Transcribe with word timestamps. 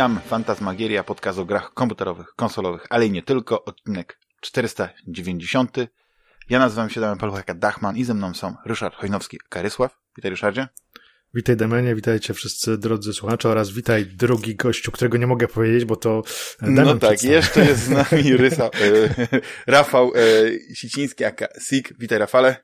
Witam, 0.00 0.20
Fantasmagieria, 0.20 1.04
podcast 1.04 1.38
o 1.38 1.44
grach 1.44 1.74
komputerowych, 1.74 2.26
konsolowych, 2.36 2.86
ale 2.90 3.06
i 3.06 3.10
nie 3.10 3.22
tylko, 3.22 3.64
odcinek 3.64 4.18
490. 4.40 5.76
Ja 6.50 6.58
nazywam 6.58 6.90
się 6.90 7.00
Damian 7.00 7.18
Paluchaka 7.18 7.54
Dachman 7.54 7.96
i 7.96 8.04
ze 8.04 8.14
mną 8.14 8.34
są 8.34 8.54
Ryszard 8.66 8.94
Hojnowski, 8.94 9.38
Karysław. 9.48 9.98
Witaj 10.16 10.30
Ryszardzie. 10.30 10.68
Witaj 11.34 11.56
Damianie, 11.56 11.94
witajcie 11.94 12.34
wszyscy 12.34 12.78
drodzy 12.78 13.12
słuchacze 13.12 13.48
oraz 13.48 13.70
witaj 13.70 14.06
drugi 14.06 14.56
gościu, 14.56 14.92
którego 14.92 15.18
nie 15.18 15.26
mogę 15.26 15.48
powiedzieć, 15.48 15.84
bo 15.84 15.96
to 15.96 16.22
Damian 16.60 16.84
No 16.84 16.96
tak, 16.96 17.22
jeszcze 17.22 17.64
jest 17.64 17.84
z 17.84 17.88
nami 17.88 18.36
Rysa, 18.36 18.64
e, 18.64 18.70
Rafał 19.66 20.12
e, 20.14 20.74
Siciński, 20.74 21.24
aka 21.24 21.46
Sik. 21.68 21.98
Witaj 21.98 22.18
Rafale. 22.18 22.56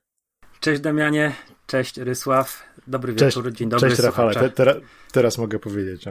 Cześć 0.60 0.80
Damianie, 0.80 1.32
cześć 1.66 1.96
Rysław, 1.96 2.65
dobry 2.86 3.12
wieczór, 3.12 3.44
cześć, 3.44 3.56
dzień 3.56 3.68
dobry 3.68 3.88
Cześć 3.88 4.02
Rafale, 4.02 4.34
te, 4.34 4.50
te, 4.50 4.80
teraz 5.12 5.38
mogę 5.38 5.58
powiedzieć. 5.58 6.04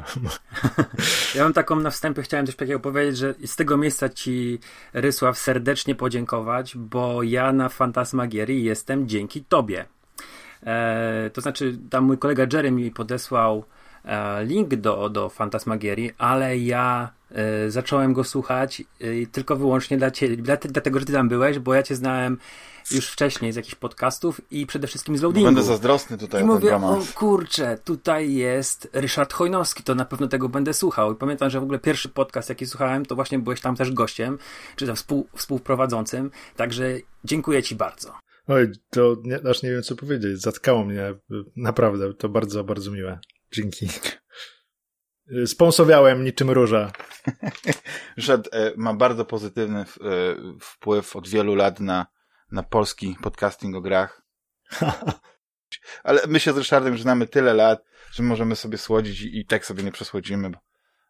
ja 1.36 1.44
mam 1.44 1.54
taką 1.54 1.76
na 1.76 1.90
wstępie, 1.90 2.22
chciałem 2.22 2.46
coś 2.46 2.56
takiego 2.56 2.80
powiedzieć, 2.80 3.18
że 3.18 3.36
z 3.46 3.56
tego 3.56 3.78
miejsca 3.78 4.10
Ci 4.10 4.60
Rysław 4.94 5.38
serdecznie 5.38 5.96
podziękować, 5.96 6.78
bo 6.78 7.24
ja 7.24 7.54
na 7.54 7.70
Fantasmagierii 7.70 8.64
jestem 8.64 9.08
dzięki 9.08 9.44
Tobie. 9.44 9.86
E, 10.64 11.30
to 11.34 11.42
znaczy, 11.42 11.78
tam 11.90 12.04
mój 12.04 12.18
kolega 12.18 12.46
Jerry 12.54 12.72
mi 12.72 12.92
podesłał 12.92 13.66
e, 14.06 14.46
link 14.46 14.76
do, 14.76 15.10
do 15.10 15.30
Fantasmagierii, 15.30 16.12
ale 16.18 16.58
ja 16.58 17.12
e, 17.32 17.72
zacząłem 17.72 18.14
go 18.14 18.24
słuchać 18.24 18.82
e, 18.82 19.06
tylko 19.32 19.56
wyłącznie 19.56 19.98
dla 19.98 20.12
ciebie, 20.12 20.38
dla, 20.38 20.58
dlatego, 20.58 21.00
że 21.00 21.06
ty 21.06 21.14
tam 21.14 21.30
byłeś, 21.30 21.60
bo 21.60 21.74
ja 21.74 21.84
cię 21.84 21.96
znałem 21.96 22.38
już 22.92 23.10
wcześniej 23.10 23.52
z 23.52 23.56
jakichś 23.56 23.76
podcastów 23.76 24.42
i 24.52 24.66
przede 24.66 24.88
wszystkim 24.88 25.18
z 25.18 25.22
loadingu. 25.22 25.46
Będę 25.46 25.64
zazdrosny 25.64 26.18
tutaj 26.18 26.42
I 26.42 26.44
o 26.44 26.48
mówię, 26.48 26.76
o 26.76 27.00
kurczę, 27.16 27.78
tutaj 27.84 28.34
jest 28.34 28.90
Ryszard 28.94 29.34
Chojnowski, 29.34 29.84
to 29.84 29.96
na 29.96 30.06
pewno 30.06 30.28
tego 30.28 30.50
będę 30.50 30.74
słuchał. 30.74 31.14
I 31.14 31.16
pamiętam, 31.16 31.50
że 31.50 31.60
w 31.60 31.64
ogóle 31.64 31.80
pierwszy 31.80 32.10
podcast, 32.10 32.50
jaki 32.50 32.66
słuchałem, 32.66 33.06
to 33.06 33.16
właśnie 33.16 33.40
byłeś 33.40 33.62
tam 33.62 33.76
też 33.76 33.92
gościem, 33.92 34.38
czy 34.76 34.88
tam 34.88 34.96
współ, 34.96 35.28
współprowadzącym, 35.36 36.32
także 36.56 36.98
dziękuję 37.24 37.64
ci 37.64 37.76
bardzo. 37.76 38.14
Oj, 38.48 38.72
to 38.90 39.16
nie, 39.24 39.40
aż 39.50 39.64
nie 39.64 39.72
wiem 39.72 39.84
co 39.84 39.96
powiedzieć. 39.96 40.42
Zatkało 40.42 40.86
mnie. 40.86 41.14
Naprawdę, 41.56 42.14
to 42.14 42.30
bardzo, 42.30 42.64
bardzo 42.64 42.92
miłe. 42.92 43.20
Dzięki. 43.52 43.90
Sponsowiałem 45.46 46.24
niczym 46.24 46.50
róża. 46.50 46.92
Ryszard 48.18 48.50
e, 48.52 48.72
ma 48.78 48.94
bardzo 48.94 49.26
pozytywny 49.26 49.80
e, 49.80 49.86
wpływ 50.60 51.16
od 51.16 51.28
wielu 51.28 51.56
lat 51.56 51.80
na, 51.80 52.06
na 52.56 52.64
polski 52.64 53.18
podcasting 53.22 53.76
o 53.76 53.82
grach. 53.82 54.22
Ale 56.04 56.22
my 56.28 56.40
się 56.40 56.54
z 56.54 56.58
Ryszardem 56.58 56.98
znamy 56.98 57.28
tyle 57.28 57.54
lat, 57.54 57.84
że 58.12 58.24
możemy 58.24 58.56
sobie 58.56 58.78
słodzić 58.78 59.22
i, 59.22 59.40
i 59.40 59.46
tak 59.46 59.66
sobie 59.66 59.84
nie 59.84 59.92
przesłodzimy, 59.92 60.50
bo 60.50 60.58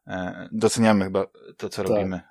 E, 0.08 0.50
doceniamy 0.52 1.06
chyba 1.06 1.26
to, 1.58 1.70
co 1.70 1.84
tak. 1.84 1.92
robimy. 1.92 2.22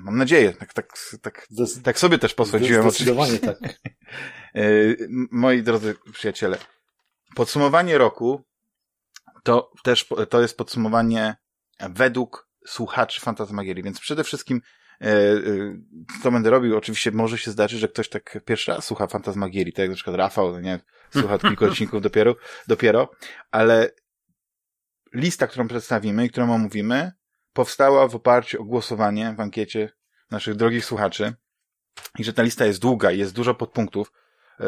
Mam 0.00 0.18
nadzieję. 0.18 0.52
Tak, 0.52 0.72
tak, 0.72 0.92
tak, 1.22 1.46
tak 1.82 1.98
sobie 1.98 2.18
też 2.18 2.34
posłodziłem. 2.34 2.90
Zdecydowanie 2.90 3.38
tak. 3.38 3.58
E, 4.54 4.62
moi 5.30 5.62
drodzy 5.62 5.94
przyjaciele, 6.12 6.58
podsumowanie 7.34 7.98
roku 7.98 8.42
to 9.42 9.70
też 9.82 10.08
to 10.30 10.42
jest 10.42 10.56
podsumowanie 10.56 11.36
według 11.80 12.48
słuchaczy 12.66 13.20
Fantasmagierii, 13.20 13.84
więc 13.84 14.00
przede 14.00 14.24
wszystkim 14.24 14.60
co 16.22 16.30
będę 16.30 16.50
robił, 16.50 16.76
oczywiście 16.76 17.10
może 17.10 17.38
się 17.38 17.50
zdarzyć, 17.50 17.80
że 17.80 17.88
ktoś 17.88 18.08
tak 18.08 18.38
pierwszy 18.44 18.72
raz 18.72 18.84
słucha 18.84 19.06
Fantasmagierii, 19.06 19.72
tak 19.72 19.78
jak 19.78 19.88
na 19.88 19.94
przykład 19.94 20.16
Rafał, 20.16 20.60
nie, 20.60 20.80
słucha 21.10 21.38
kilku 21.38 21.64
odcinków 21.70 22.02
dopiero, 22.02 22.36
dopiero, 22.68 23.10
ale 23.50 23.90
lista, 25.14 25.46
którą 25.46 25.68
przedstawimy 25.68 26.24
i 26.24 26.30
którą 26.30 26.54
omówimy, 26.54 27.12
powstała 27.52 28.08
w 28.08 28.14
oparciu 28.14 28.62
o 28.62 28.64
głosowanie 28.64 29.34
w 29.36 29.40
ankiecie 29.40 29.90
naszych 30.30 30.54
drogich 30.54 30.84
słuchaczy 30.84 31.34
i 32.18 32.24
że 32.24 32.32
ta 32.32 32.42
lista 32.42 32.66
jest 32.66 32.80
długa 32.80 33.10
i 33.12 33.18
jest 33.18 33.34
dużo 33.34 33.54
podpunktów, 33.54 34.12
e, 34.60 34.64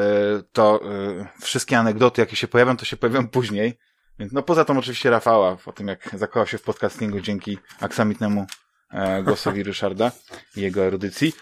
to 0.53 0.81
e, 0.85 1.29
wszystkie 1.41 1.79
anegdoty, 1.79 2.21
jakie 2.21 2.37
się 2.37 2.49
pojawią, 2.49 2.77
to 2.77 2.85
się 2.85 2.97
pojawią 2.97 3.29
później. 3.39 3.79
Więc 4.19 4.33
no 4.33 4.43
poza 4.43 4.65
tym 4.65 4.79
oczywiście 4.79 5.11
Rafała, 5.11 5.57
o 5.67 5.73
tym 5.73 5.89
jak 5.89 6.11
zakochał 6.13 6.47
się 6.47 6.59
w 6.59 6.63
podcastingu 6.63 7.21
dzięki 7.21 7.59
aksamitnemu 7.81 8.41
e, 8.41 8.47
głosowi 9.25 9.63
Ryszarda 9.63 10.13
i 10.57 10.61
jego 10.61 10.85
erudycji. 10.85 11.33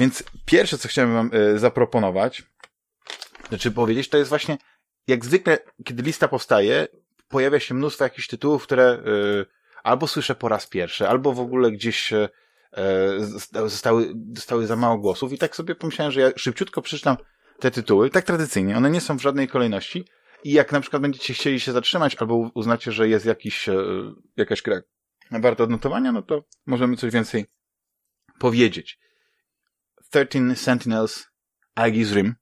Więc 0.00 0.24
pierwsze, 0.46 0.78
co 0.78 0.88
chciałem 0.88 1.14
wam 1.14 1.30
zaproponować, 1.56 2.42
znaczy 3.48 3.70
powiedzieć, 3.70 4.08
to 4.08 4.18
jest 4.18 4.28
właśnie, 4.28 4.58
jak 5.06 5.24
zwykle, 5.24 5.58
kiedy 5.84 6.02
lista 6.02 6.28
powstaje, 6.28 6.86
pojawia 7.28 7.60
się 7.60 7.74
mnóstwo 7.74 8.04
jakichś 8.04 8.28
tytułów, 8.28 8.62
które 8.62 9.02
y, 9.06 9.46
albo 9.82 10.08
słyszę 10.08 10.34
po 10.34 10.48
raz 10.48 10.66
pierwszy, 10.66 11.08
albo 11.08 11.32
w 11.32 11.40
ogóle 11.40 11.70
gdzieś 11.70 12.12
zostały, 13.50 14.12
dostały 14.14 14.66
za 14.66 14.76
mało 14.76 14.98
głosów. 14.98 15.32
I 15.32 15.38
tak 15.38 15.56
sobie 15.56 15.74
pomyślałem, 15.74 16.12
że 16.12 16.20
ja 16.20 16.30
szybciutko 16.36 16.82
przeczytam 16.82 17.16
te 17.58 17.70
tytuły, 17.70 18.10
tak 18.10 18.24
tradycyjnie, 18.24 18.76
one 18.76 18.90
nie 18.90 19.00
są 19.00 19.18
w 19.18 19.22
żadnej 19.22 19.48
kolejności. 19.48 20.04
I 20.44 20.52
jak 20.52 20.72
na 20.72 20.80
przykład 20.80 21.02
będziecie 21.02 21.34
chcieli 21.34 21.60
się 21.60 21.72
zatrzymać 21.72 22.16
albo 22.16 22.50
uznacie, 22.54 22.92
że 22.92 23.08
jest 23.08 23.26
jakiś, 23.26 23.68
jakaś 24.36 24.62
gra 24.62 24.80
warta 25.40 25.64
odnotowania, 25.64 26.12
no 26.12 26.22
to 26.22 26.44
możemy 26.66 26.96
coś 26.96 27.12
więcej 27.12 27.46
powiedzieć. 28.38 28.98
13 30.10 30.56
Sentinels, 30.56 31.26
Aegis 31.74 32.12
Rim, 32.12 32.34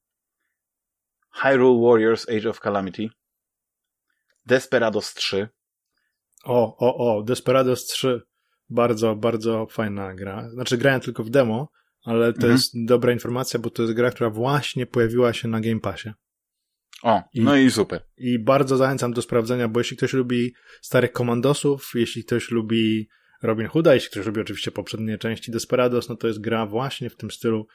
Hyrule 1.31 1.81
Warriors 1.89 2.28
Age 2.28 2.51
of 2.51 2.61
Calamity, 2.61 3.09
Desperados 4.47 5.15
3. 5.15 5.49
O, 6.45 6.77
o, 6.77 7.17
o, 7.17 7.23
Desperados 7.23 7.87
3. 7.87 8.21
Bardzo, 8.69 9.17
bardzo 9.17 9.67
fajna 9.67 10.15
gra. 10.15 10.51
Znaczy, 10.51 10.78
grałem 10.78 11.01
tylko 11.01 11.25
w 11.25 11.31
demo, 11.31 11.69
ale 12.05 12.33
to 12.33 12.37
mhm. 12.37 12.53
jest 12.53 12.72
dobra 12.75 13.12
informacja, 13.12 13.61
bo 13.61 13.71
to 13.71 13.83
jest 13.83 13.95
gra, 13.95 14.11
która 14.11 14.31
właśnie 14.31 14.87
pojawiła 14.87 15.33
się 15.33 15.49
na 15.49 15.61
Game 15.61 15.81
Passie. 15.81 16.12
O, 17.03 17.23
I, 17.34 17.41
no 17.41 17.56
i 17.56 17.71
super. 17.71 18.03
I 18.17 18.39
bardzo 18.39 18.77
zachęcam 18.77 19.12
do 19.12 19.23
sprawdzenia, 19.23 19.69
bo 19.69 19.81
jeśli 19.81 19.97
ktoś 19.97 20.12
lubi 20.12 20.55
starych 20.83 21.12
komandosów, 21.12 21.91
jeśli 21.95 22.25
ktoś 22.25 22.51
lubi 22.51 23.09
Robin 23.43 23.67
Hooda, 23.67 23.95
jeśli 23.95 24.11
ktoś 24.11 24.27
lubi 24.27 24.41
oczywiście 24.41 24.71
poprzednie 24.71 25.19
części 25.19 25.53
Desperados, 25.53 26.09
no 26.09 26.17
to 26.17 26.27
jest 26.27 26.41
gra 26.41 26.67
właśnie 26.67 27.11
w 27.11 27.17
tym 27.17 27.31
stylu. 27.31 27.67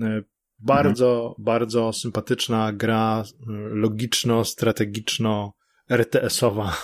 E, 0.00 0.22
bardzo, 0.58 1.26
mhm. 1.28 1.44
bardzo 1.44 1.92
sympatyczna 1.92 2.72
gra, 2.72 3.24
e, 3.24 3.52
logiczno-strategiczno 3.74 5.52
RTS-owa. 5.90 6.76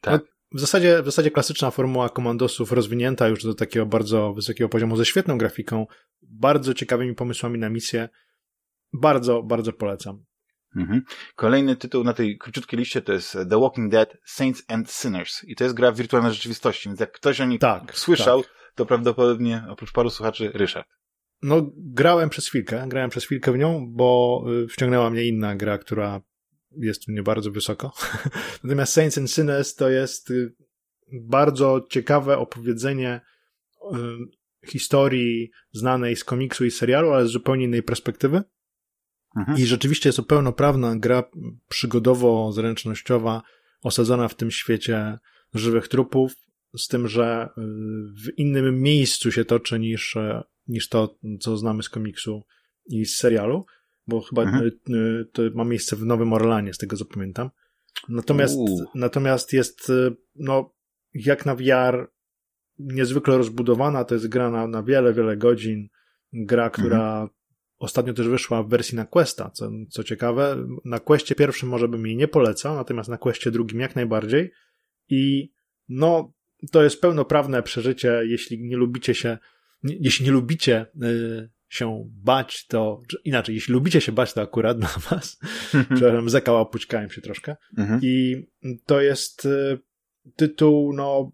Tak. 0.00 0.22
No, 0.22 0.28
w 0.52 0.60
zasadzie, 0.60 1.02
w 1.02 1.04
zasadzie 1.04 1.30
klasyczna 1.30 1.70
formuła 1.70 2.08
komandosów 2.08 2.72
rozwinięta 2.72 3.28
już 3.28 3.44
do 3.44 3.54
takiego 3.54 3.86
bardzo 3.86 4.32
wysokiego 4.34 4.68
poziomu 4.68 4.96
ze 4.96 5.04
świetną 5.04 5.38
grafiką, 5.38 5.86
bardzo 6.22 6.74
ciekawymi 6.74 7.14
pomysłami 7.14 7.58
na 7.58 7.68
misję. 7.68 8.08
Bardzo, 8.92 9.42
bardzo 9.42 9.72
polecam. 9.72 10.24
Mhm. 10.76 11.02
Kolejny 11.36 11.76
tytuł 11.76 12.04
na 12.04 12.12
tej 12.12 12.38
króciutkiej 12.38 12.78
liście 12.78 13.02
to 13.02 13.12
jest 13.12 13.32
The 13.32 13.60
Walking 13.60 13.92
Dead 13.92 14.16
Saints 14.24 14.64
and 14.68 14.90
Sinners. 14.90 15.44
I 15.44 15.56
to 15.56 15.64
jest 15.64 15.76
gra 15.76 15.92
w 15.92 15.96
wirtualnej 15.96 16.32
rzeczywistości, 16.32 16.88
więc 16.88 17.00
jak 17.00 17.12
ktoś 17.12 17.40
o 17.40 17.44
niej 17.44 17.58
tak, 17.58 17.98
słyszał, 17.98 18.42
tak. 18.42 18.52
to 18.74 18.86
prawdopodobnie 18.86 19.64
oprócz 19.68 19.92
paru 19.92 20.10
słuchaczy 20.10 20.50
Ryszard. 20.54 20.88
No, 21.42 21.70
grałem 21.76 22.30
przez 22.30 22.48
chwilkę, 22.48 22.84
grałem 22.88 23.10
przez 23.10 23.24
chwilkę 23.24 23.52
w 23.52 23.58
nią, 23.58 23.86
bo 23.90 24.42
y, 24.64 24.68
wciągnęła 24.68 25.10
mnie 25.10 25.24
inna 25.24 25.56
gra, 25.56 25.78
która 25.78 26.20
jest 26.76 27.08
u 27.08 27.12
mnie 27.12 27.22
bardzo 27.22 27.50
wysoko. 27.50 27.92
Natomiast 28.64 28.92
Saints 28.92 29.18
and 29.18 29.30
Sinners 29.30 29.74
to 29.74 29.90
jest 29.90 30.30
y, 30.30 30.54
bardzo 31.12 31.86
ciekawe 31.90 32.38
opowiedzenie 32.38 33.20
y, 33.92 33.96
historii 34.66 35.50
znanej 35.72 36.16
z 36.16 36.24
komiksu 36.24 36.64
i 36.64 36.70
serialu, 36.70 37.12
ale 37.12 37.26
z 37.26 37.30
zupełnie 37.30 37.64
innej 37.64 37.82
perspektywy. 37.82 38.42
Mhm. 39.36 39.58
I 39.58 39.66
rzeczywiście 39.66 40.08
jest 40.08 40.16
to 40.16 40.22
pełnoprawna 40.22 40.96
gra 40.96 41.22
przygodowo-zręcznościowa, 41.68 43.42
osadzona 43.82 44.28
w 44.28 44.34
tym 44.34 44.50
świecie 44.50 45.18
żywych 45.54 45.88
trupów, 45.88 46.32
z 46.78 46.88
tym, 46.88 47.08
że 47.08 47.48
y, 47.58 47.60
w 48.24 48.38
innym 48.38 48.82
miejscu 48.82 49.32
się 49.32 49.44
toczy 49.44 49.78
niż, 49.78 50.16
niż 50.68 50.88
to, 50.88 51.18
co 51.40 51.56
znamy 51.56 51.82
z 51.82 51.88
komiksu 51.88 52.42
i 52.86 53.04
z 53.04 53.16
serialu 53.16 53.66
bo 54.06 54.20
chyba 54.20 54.42
mhm. 54.42 54.64
Y, 54.64 54.94
y, 54.94 55.24
to 55.32 55.42
ma 55.54 55.64
miejsce 55.64 55.96
w 55.96 56.04
Nowym 56.04 56.32
Orlanie, 56.32 56.74
z 56.74 56.78
tego 56.78 56.96
co 56.96 57.04
pamiętam. 57.04 57.50
Natomiast, 58.08 58.58
natomiast 58.94 59.52
jest, 59.52 59.92
no, 60.34 60.74
jak 61.14 61.46
na 61.46 61.54
VR, 61.54 62.10
niezwykle 62.78 63.38
rozbudowana, 63.38 64.04
to 64.04 64.14
jest 64.14 64.28
gra 64.28 64.50
na, 64.50 64.66
na 64.66 64.82
wiele, 64.82 65.12
wiele 65.12 65.36
godzin. 65.36 65.88
Gra, 66.32 66.70
która 66.70 67.12
mhm. 67.12 67.28
Ostatnio 67.78 68.12
też 68.12 68.28
wyszła 68.28 68.62
w 68.62 68.68
wersji 68.68 68.96
na 68.96 69.06
Questa, 69.06 69.50
co, 69.50 69.70
co 69.90 70.04
ciekawe. 70.04 70.66
Na 70.84 71.00
Questie 71.00 71.34
pierwszym 71.34 71.68
może 71.68 71.88
bym 71.88 72.06
jej 72.06 72.16
nie 72.16 72.28
polecał, 72.28 72.74
natomiast 72.76 73.08
na 73.08 73.18
Questie 73.18 73.50
drugim 73.50 73.80
jak 73.80 73.96
najbardziej. 73.96 74.52
I 75.08 75.52
no, 75.88 76.32
to 76.72 76.82
jest 76.82 77.00
pełnoprawne 77.00 77.62
przeżycie, 77.62 78.22
jeśli 78.24 78.62
nie 78.62 78.76
lubicie 78.76 79.14
się, 79.14 79.38
jeśli 79.82 80.26
nie 80.26 80.32
lubicie 80.32 80.86
się 81.68 82.10
bać, 82.24 82.66
to 82.66 83.02
inaczej, 83.24 83.54
jeśli 83.54 83.74
lubicie 83.74 84.00
się 84.00 84.12
bać, 84.12 84.32
to 84.32 84.40
akurat 84.40 84.78
dla 84.78 84.88
was. 85.10 85.38
Przepraszam, 85.94 86.30
zekała, 86.30 86.60
opućkałem 86.60 87.10
się 87.10 87.20
troszkę. 87.20 87.56
Mhm. 87.78 88.00
I 88.02 88.46
to 88.86 89.00
jest 89.00 89.44
y, 89.44 89.78
tytuł, 90.36 90.92
no, 90.92 91.32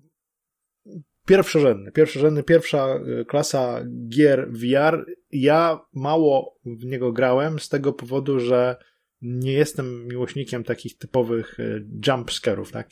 pierwszorzędny, 1.27 1.93
pierwszorzędny, 1.93 2.43
pierwsza 2.43 2.97
y, 3.21 3.25
klasa 3.25 3.85
gier 4.09 4.49
VR. 4.53 5.07
Ja 5.31 5.81
mało 5.93 6.59
w 6.65 6.85
niego 6.85 7.13
grałem 7.13 7.59
z 7.59 7.69
tego 7.69 7.93
powodu, 7.93 8.41
że 8.41 8.77
nie 9.23 9.53
jestem 9.53 10.09
miłośnikiem 10.09 10.65
takich 10.65 10.99
typowych 10.99 11.61
y, 11.61 11.87
jump 12.07 12.31
scare'ów, 12.31 12.71
tak? 12.71 12.91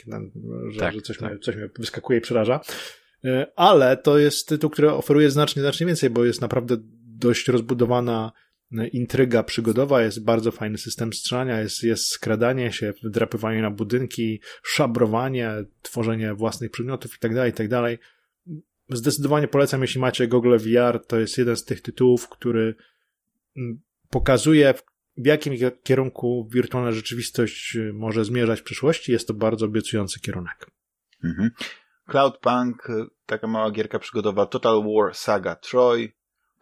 Że, 0.68 0.80
tak, 0.80 0.94
że 0.94 1.00
coś, 1.00 1.18
tak. 1.18 1.30
Mnie, 1.30 1.38
coś 1.38 1.56
mnie 1.56 1.68
wyskakuje 1.78 2.18
i 2.18 2.22
przeraża. 2.22 2.60
Y, 3.24 3.46
ale 3.56 3.96
to 3.96 4.18
jest 4.18 4.48
tytuł, 4.48 4.70
który 4.70 4.90
oferuje 4.90 5.30
znacznie, 5.30 5.62
znacznie 5.62 5.86
więcej, 5.86 6.10
bo 6.10 6.24
jest 6.24 6.40
naprawdę 6.40 6.76
dość 7.18 7.48
rozbudowana 7.48 8.32
intryga 8.92 9.42
przygodowa, 9.42 10.02
jest 10.02 10.24
bardzo 10.24 10.50
fajny 10.50 10.78
system 10.78 11.12
strzelania, 11.12 11.60
jest, 11.60 11.82
jest 11.82 12.08
skradanie 12.08 12.72
się, 12.72 12.92
wdrapywanie 13.02 13.62
na 13.62 13.70
budynki, 13.70 14.40
szabrowanie, 14.62 15.50
tworzenie 15.82 16.34
własnych 16.34 16.70
przedmiotów 16.70 17.12
itd., 17.12 17.46
itd. 17.46 17.98
Zdecydowanie 18.90 19.48
polecam, 19.48 19.82
jeśli 19.82 20.00
macie 20.00 20.28
Google 20.28 20.56
VR, 20.58 21.06
to 21.06 21.20
jest 21.20 21.38
jeden 21.38 21.56
z 21.56 21.64
tych 21.64 21.82
tytułów, 21.82 22.28
który 22.28 22.74
mm, 23.56 23.80
pokazuje, 24.10 24.74
w 25.16 25.26
jakim 25.26 25.54
kierunku 25.82 26.48
wirtualna 26.52 26.92
rzeczywistość 26.92 27.76
y, 27.76 27.92
może 27.92 28.24
zmierzać 28.24 28.60
w 28.60 28.64
przyszłości. 28.64 29.12
Jest 29.12 29.28
to 29.28 29.34
bardzo 29.34 29.66
obiecujący 29.66 30.20
kierunek. 30.20 30.70
Mhm. 31.24 31.50
Cloudpunk, 32.08 32.90
y, 32.90 33.06
taka 33.26 33.46
mała 33.46 33.70
gierka 33.70 33.98
przygodowa, 33.98 34.46
Total 34.46 34.82
War 34.82 35.14
Saga 35.14 35.54
Troy, 35.54 36.12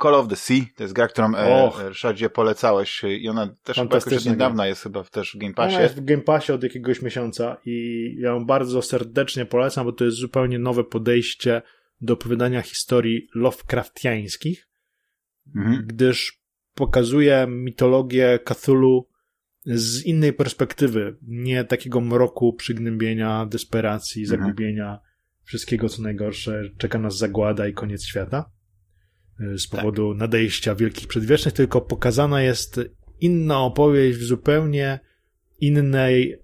Call 0.02 0.14
of 0.14 0.28
the 0.28 0.36
Sea, 0.36 0.60
to 0.76 0.82
jest 0.82 0.94
gra, 0.94 1.08
którą 1.08 1.34
e, 1.34 1.70
Ryszardzie 1.88 2.30
polecałeś 2.30 3.04
i 3.04 3.28
ona 3.28 3.54
też 3.62 3.76
chyba 3.76 3.96
jakoś 3.96 4.24
niedawna 4.24 4.66
jest 4.66 4.82
chyba 4.82 5.02
w 5.02 5.10
też 5.10 5.34
w 5.34 5.38
Game 5.38 5.54
Passie. 5.54 5.74
Ona 5.74 5.82
jest 5.82 5.96
w 5.96 6.04
Game 6.04 6.22
Passie 6.22 6.52
od 6.52 6.62
jakiegoś 6.62 7.02
miesiąca 7.02 7.56
i 7.64 8.14
ja 8.18 8.30
ją 8.30 8.46
bardzo 8.46 8.82
serdecznie 8.82 9.46
polecam, 9.46 9.84
bo 9.84 9.92
to 9.92 10.04
jest 10.04 10.16
zupełnie 10.16 10.58
nowe 10.58 10.84
podejście 10.84 11.62
do 12.00 12.14
opowiadania 12.14 12.62
historii 12.62 13.28
Lovecraftiańskich, 13.34 14.68
mhm. 15.56 15.86
gdyż 15.86 16.42
pokazuje 16.74 17.46
mitologię 17.48 18.38
Cthulhu 18.44 19.08
z 19.66 20.04
innej 20.04 20.32
perspektywy, 20.32 21.16
nie 21.22 21.64
takiego 21.64 22.00
mroku, 22.00 22.52
przygnębienia, 22.52 23.46
desperacji, 23.46 24.22
mhm. 24.22 24.40
zagubienia, 24.40 24.98
wszystkiego 25.44 25.88
co 25.88 26.02
najgorsze, 26.02 26.62
czeka 26.78 26.98
nas 26.98 27.16
zagłada 27.16 27.68
i 27.68 27.72
koniec 27.72 28.04
świata 28.04 28.50
z 29.56 29.66
powodu 29.66 30.12
tak. 30.12 30.18
nadejścia 30.18 30.74
wielkich 30.74 31.08
przedwiecznych, 31.08 31.54
tylko 31.54 31.80
pokazana 31.80 32.42
jest 32.42 32.80
inna 33.20 33.60
opowieść 33.60 34.18
w 34.18 34.24
zupełnie 34.24 35.00
innej 35.60 36.42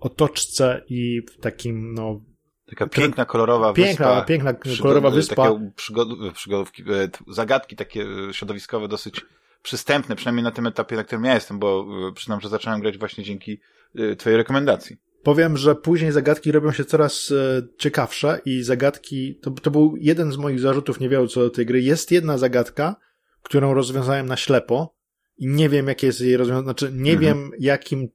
otoczce 0.00 0.84
i 0.88 1.22
w 1.32 1.40
takim, 1.40 1.94
no... 1.94 2.24
Taka 2.72 2.86
piękna, 2.86 3.24
kolorowa 3.24 3.72
piękna, 3.72 4.08
wyspa. 4.08 4.24
Piękna, 4.24 4.54
kolorowa 4.82 5.10
wyspa. 5.10 5.34
Takie 5.34 5.70
przygod 5.76 6.08
przygodówki, 6.34 6.82
e, 6.82 7.08
zagadki 7.28 7.76
takie 7.76 8.06
środowiskowe 8.32 8.88
dosyć 8.88 9.20
przystępne, 9.62 10.16
przynajmniej 10.16 10.44
na 10.44 10.50
tym 10.50 10.66
etapie, 10.66 10.96
na 10.96 11.04
którym 11.04 11.24
ja 11.24 11.34
jestem, 11.34 11.58
bo 11.58 11.86
e, 12.08 12.12
przyznam, 12.12 12.40
że 12.40 12.48
zacząłem 12.48 12.80
grać 12.80 12.98
właśnie 12.98 13.24
dzięki 13.24 13.60
e, 13.94 14.16
twojej 14.16 14.36
rekomendacji. 14.36 14.96
Powiem, 15.22 15.56
że 15.56 15.74
później 15.74 16.12
zagadki 16.12 16.52
robią 16.52 16.72
się 16.72 16.84
coraz 16.84 17.30
e, 17.30 17.62
ciekawsze 17.78 18.40
i 18.44 18.62
zagadki, 18.62 19.38
to, 19.42 19.50
to 19.50 19.70
był 19.70 19.94
jeden 20.00 20.32
z 20.32 20.36
moich 20.36 20.60
zarzutów, 20.60 21.00
nie 21.00 21.08
wiem 21.08 21.28
co 21.28 21.40
do 21.40 21.50
tej 21.50 21.66
gry. 21.66 21.82
Jest 21.82 22.10
jedna 22.10 22.38
zagadka, 22.38 22.96
którą 23.42 23.74
rozwiązałem 23.74 24.26
na 24.26 24.36
ślepo 24.36 24.94
i 25.38 25.46
nie 25.46 25.68
wiem, 25.68 25.88
jakie 25.88 26.06
jest 26.06 26.20
jej 26.20 26.36
rozwiązanie, 26.36 26.64
znaczy 26.64 26.90
nie 26.92 27.12
mhm. 27.12 27.20
wiem, 27.20 27.50
jakim 27.58 28.08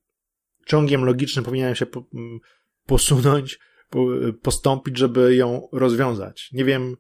ciągiem 0.65 1.06
logicznym 1.06 1.45
powinienem 1.45 1.75
się 1.75 1.86
po, 1.86 2.04
posunąć, 2.86 3.57
po, 3.57 3.67
postąpić, 4.42 4.98
żeby 4.98 5.36
ją 5.36 5.68
rozwiązać. 5.72 6.50
Nie 6.54 6.66
wiem, 6.66 6.98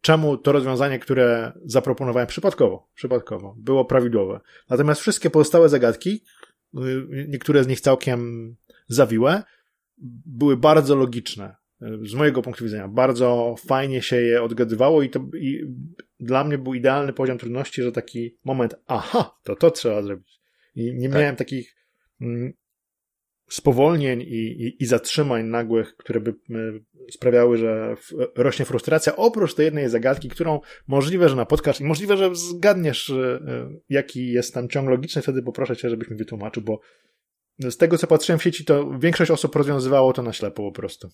czemu 0.00 0.36
to 0.36 0.52
rozwiązanie, 0.52 0.98
które 0.98 1.52
zaproponowałem 1.64 2.26
przypadkowo, 2.26 2.88
przypadkowo, 2.94 3.54
było 3.58 3.84
prawidłowe. 3.84 4.40
Natomiast 4.68 5.00
wszystkie 5.00 5.30
pozostałe 5.30 5.68
zagadki, 5.68 6.24
y, 6.74 7.26
niektóre 7.28 7.64
z 7.64 7.66
nich 7.66 7.80
całkiem 7.80 8.50
zawiłe, 8.88 9.42
były 10.26 10.56
bardzo 10.56 10.96
logiczne. 10.96 11.56
Z 12.02 12.14
mojego 12.14 12.42
punktu 12.42 12.64
widzenia, 12.64 12.88
bardzo 12.88 13.54
fajnie 13.66 14.02
się 14.02 14.16
je 14.16 14.42
odgadywało 14.42 15.02
i 15.02 15.10
to 15.10 15.20
i 15.34 15.64
dla 16.20 16.44
mnie 16.44 16.58
był 16.58 16.74
idealny 16.74 17.12
poziom 17.12 17.38
trudności, 17.38 17.82
że 17.82 17.92
taki 17.92 18.36
moment, 18.44 18.74
aha, 18.86 19.38
to 19.42 19.56
to 19.56 19.70
trzeba 19.70 20.02
zrobić. 20.02 20.40
I 20.74 20.94
nie 20.94 21.08
tak. 21.08 21.18
miałem 21.18 21.36
takich 21.36 21.76
mm, 22.20 22.52
spowolnień 23.50 24.20
i, 24.20 24.62
i, 24.62 24.82
i, 24.82 24.86
zatrzymań 24.86 25.44
nagłych, 25.44 25.96
które 25.96 26.20
by 26.20 26.34
sprawiały, 27.10 27.58
że 27.58 27.96
rośnie 28.36 28.64
frustracja, 28.64 29.16
oprócz 29.16 29.54
tej 29.54 29.64
jednej 29.64 29.88
zagadki, 29.88 30.28
którą 30.28 30.60
możliwe, 30.86 31.28
że 31.28 31.36
napotkasz 31.36 31.80
i 31.80 31.84
możliwe, 31.84 32.16
że 32.16 32.34
zgadniesz, 32.34 33.10
e, 33.10 33.40
jaki 33.88 34.32
jest 34.32 34.54
tam 34.54 34.68
ciąg 34.68 34.88
logiczny, 34.88 35.22
wtedy 35.22 35.42
poproszę 35.42 35.76
cię, 35.76 35.90
żebyś 35.90 36.10
mi 36.10 36.16
wytłumaczył, 36.16 36.62
bo 36.62 36.80
z 37.58 37.76
tego, 37.76 37.98
co 37.98 38.06
patrzyłem 38.06 38.38
w 38.38 38.42
sieci, 38.42 38.64
to 38.64 38.98
większość 38.98 39.30
osób 39.30 39.56
rozwiązywało 39.56 40.12
to 40.12 40.22
na 40.22 40.32
ślepo 40.32 40.62
po 40.62 40.72
prostu. 40.72 41.08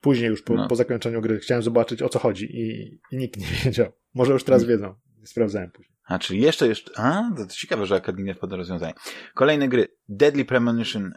Później 0.00 0.28
już 0.28 0.42
po, 0.42 0.54
no. 0.54 0.68
po 0.68 0.76
zakończeniu 0.76 1.20
gry 1.20 1.38
chciałem 1.38 1.62
zobaczyć, 1.62 2.02
o 2.02 2.08
co 2.08 2.18
chodzi 2.18 2.44
i, 2.44 2.98
i 3.12 3.16
nikt 3.16 3.40
nie 3.40 3.46
wiedział. 3.64 3.92
Może 4.14 4.32
już 4.32 4.44
teraz 4.44 4.64
wiedzą. 4.64 4.94
Sprawdzałem 5.24 5.70
później. 5.70 5.96
A, 6.04 6.18
czyli 6.18 6.40
jeszcze, 6.40 6.68
jeszcze, 6.68 6.98
a, 6.98 7.30
to 7.36 7.46
ciekawe, 7.46 7.86
że 7.86 7.94
Akademia 7.94 8.34
wpadła 8.34 8.56
rozwiązanie. 8.56 8.94
Kolejne 9.34 9.68
gry. 9.68 9.88
Deadly 10.08 10.44
Premonition 10.44 11.12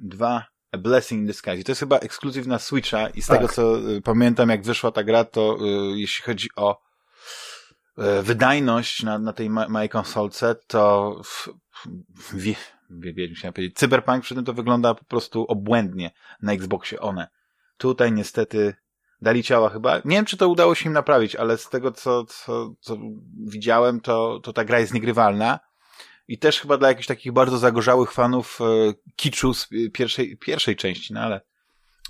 2, 0.00 0.44
A 0.72 0.78
Blessing 0.78 1.20
in 1.20 1.26
Disguise. 1.26 1.60
I 1.60 1.64
to 1.64 1.72
jest 1.72 1.80
chyba 1.80 1.98
ekskluzyw 1.98 2.46
na 2.46 2.58
Switcha 2.58 3.08
i 3.08 3.22
z 3.22 3.26
tak. 3.26 3.36
tego, 3.36 3.52
co 3.52 3.90
y, 3.90 4.00
pamiętam, 4.00 4.48
jak 4.48 4.62
wyszła 4.62 4.90
ta 4.90 5.04
gra, 5.04 5.24
to 5.24 5.56
y, 5.92 5.98
jeśli 5.98 6.24
chodzi 6.24 6.48
o 6.56 6.80
y, 7.98 8.22
wydajność 8.22 9.02
na, 9.02 9.18
na 9.18 9.32
tej 9.32 9.50
ma 9.50 9.68
małej 9.68 9.88
konsolce, 9.88 10.54
to 10.66 11.16
w, 11.24 11.48
w, 12.16 12.36
wiedzieć, 12.90 13.38
chciałem 13.38 13.52
powiedzieć. 13.52 13.76
Cyberpunk 13.76 14.22
przy 14.22 14.34
tym 14.34 14.44
to 14.44 14.52
wygląda 14.52 14.94
po 14.94 15.04
prostu 15.04 15.44
obłędnie 15.44 16.10
na 16.42 16.52
Xboxie 16.52 17.00
one. 17.00 17.28
Tutaj 17.76 18.12
niestety 18.12 18.74
dali 19.22 19.42
ciała 19.42 19.70
chyba. 19.70 19.96
Nie 19.96 20.16
wiem, 20.16 20.24
czy 20.24 20.36
to 20.36 20.48
udało 20.48 20.74
się 20.74 20.86
im 20.86 20.92
naprawić, 20.92 21.36
ale 21.36 21.58
z 21.58 21.68
tego, 21.68 21.92
co, 21.92 22.24
co, 22.24 22.74
co 22.80 22.96
widziałem, 23.46 24.00
to, 24.00 24.40
to 24.42 24.52
ta 24.52 24.64
gra 24.64 24.80
jest 24.80 24.94
niegrywalna. 24.94 25.60
I 26.28 26.38
też 26.38 26.60
chyba 26.60 26.78
dla 26.78 26.88
jakichś 26.88 27.06
takich 27.06 27.32
bardzo 27.32 27.58
zagorzałych 27.58 28.12
fanów 28.12 28.58
e, 28.60 28.64
kiczu 29.16 29.54
z 29.54 29.68
pierwszej, 29.92 30.36
pierwszej 30.36 30.76
części, 30.76 31.14
no 31.14 31.20
ale 31.20 31.40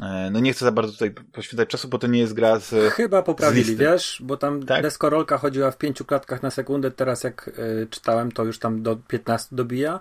e, 0.02 0.30
no 0.32 0.40
nie 0.40 0.52
chcę 0.52 0.64
za 0.64 0.72
bardzo 0.72 0.92
tutaj 0.92 1.10
poświęcać 1.10 1.68
czasu, 1.68 1.88
bo 1.88 1.98
to 1.98 2.06
nie 2.06 2.20
jest 2.20 2.32
gra 2.32 2.58
z 2.58 2.94
Chyba 2.94 3.22
poprawili, 3.22 3.74
z 3.76 3.78
wiesz, 3.78 4.22
bo 4.24 4.36
tam 4.36 4.62
tak? 4.66 4.82
deskorolka 4.82 5.38
chodziła 5.38 5.70
w 5.70 5.78
pięciu 5.78 6.04
klatkach 6.04 6.42
na 6.42 6.50
sekundę, 6.50 6.90
teraz 6.90 7.24
jak 7.24 7.48
y, 7.48 7.86
czytałem, 7.90 8.32
to 8.32 8.44
już 8.44 8.58
tam 8.58 8.82
do 8.82 8.96
15 8.96 9.56
dobija. 9.56 10.00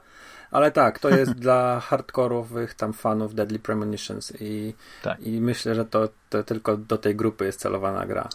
Ale 0.51 0.72
tak, 0.72 1.00
to 1.00 1.10
jest 1.10 1.32
dla 1.46 1.80
hardkorowych 1.80 2.74
tam 2.74 2.94
fanów 2.94 3.36
Deadly 3.36 3.60
Premonitions 3.60 4.34
i, 4.39 4.74
tak. 5.01 5.20
i 5.20 5.41
myślę, 5.41 5.75
że 5.75 5.86
to, 5.86 6.10
to 6.30 6.44
tylko 6.44 6.77
do 6.77 6.98
tej 6.98 7.15
grupy 7.15 7.46
jest 7.46 7.60
celowana 7.60 8.06
gra. 8.06 8.30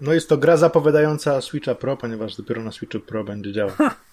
No 0.00 0.12
jest 0.12 0.28
to 0.28 0.36
gra 0.36 0.56
zapowiadająca 0.56 1.40
Switcha 1.40 1.74
Pro, 1.74 1.96
ponieważ 1.96 2.36
dopiero 2.36 2.62
na 2.62 2.72
Switchu 2.72 3.00
Pro 3.00 3.24
będzie 3.24 3.52
działać. 3.52 3.74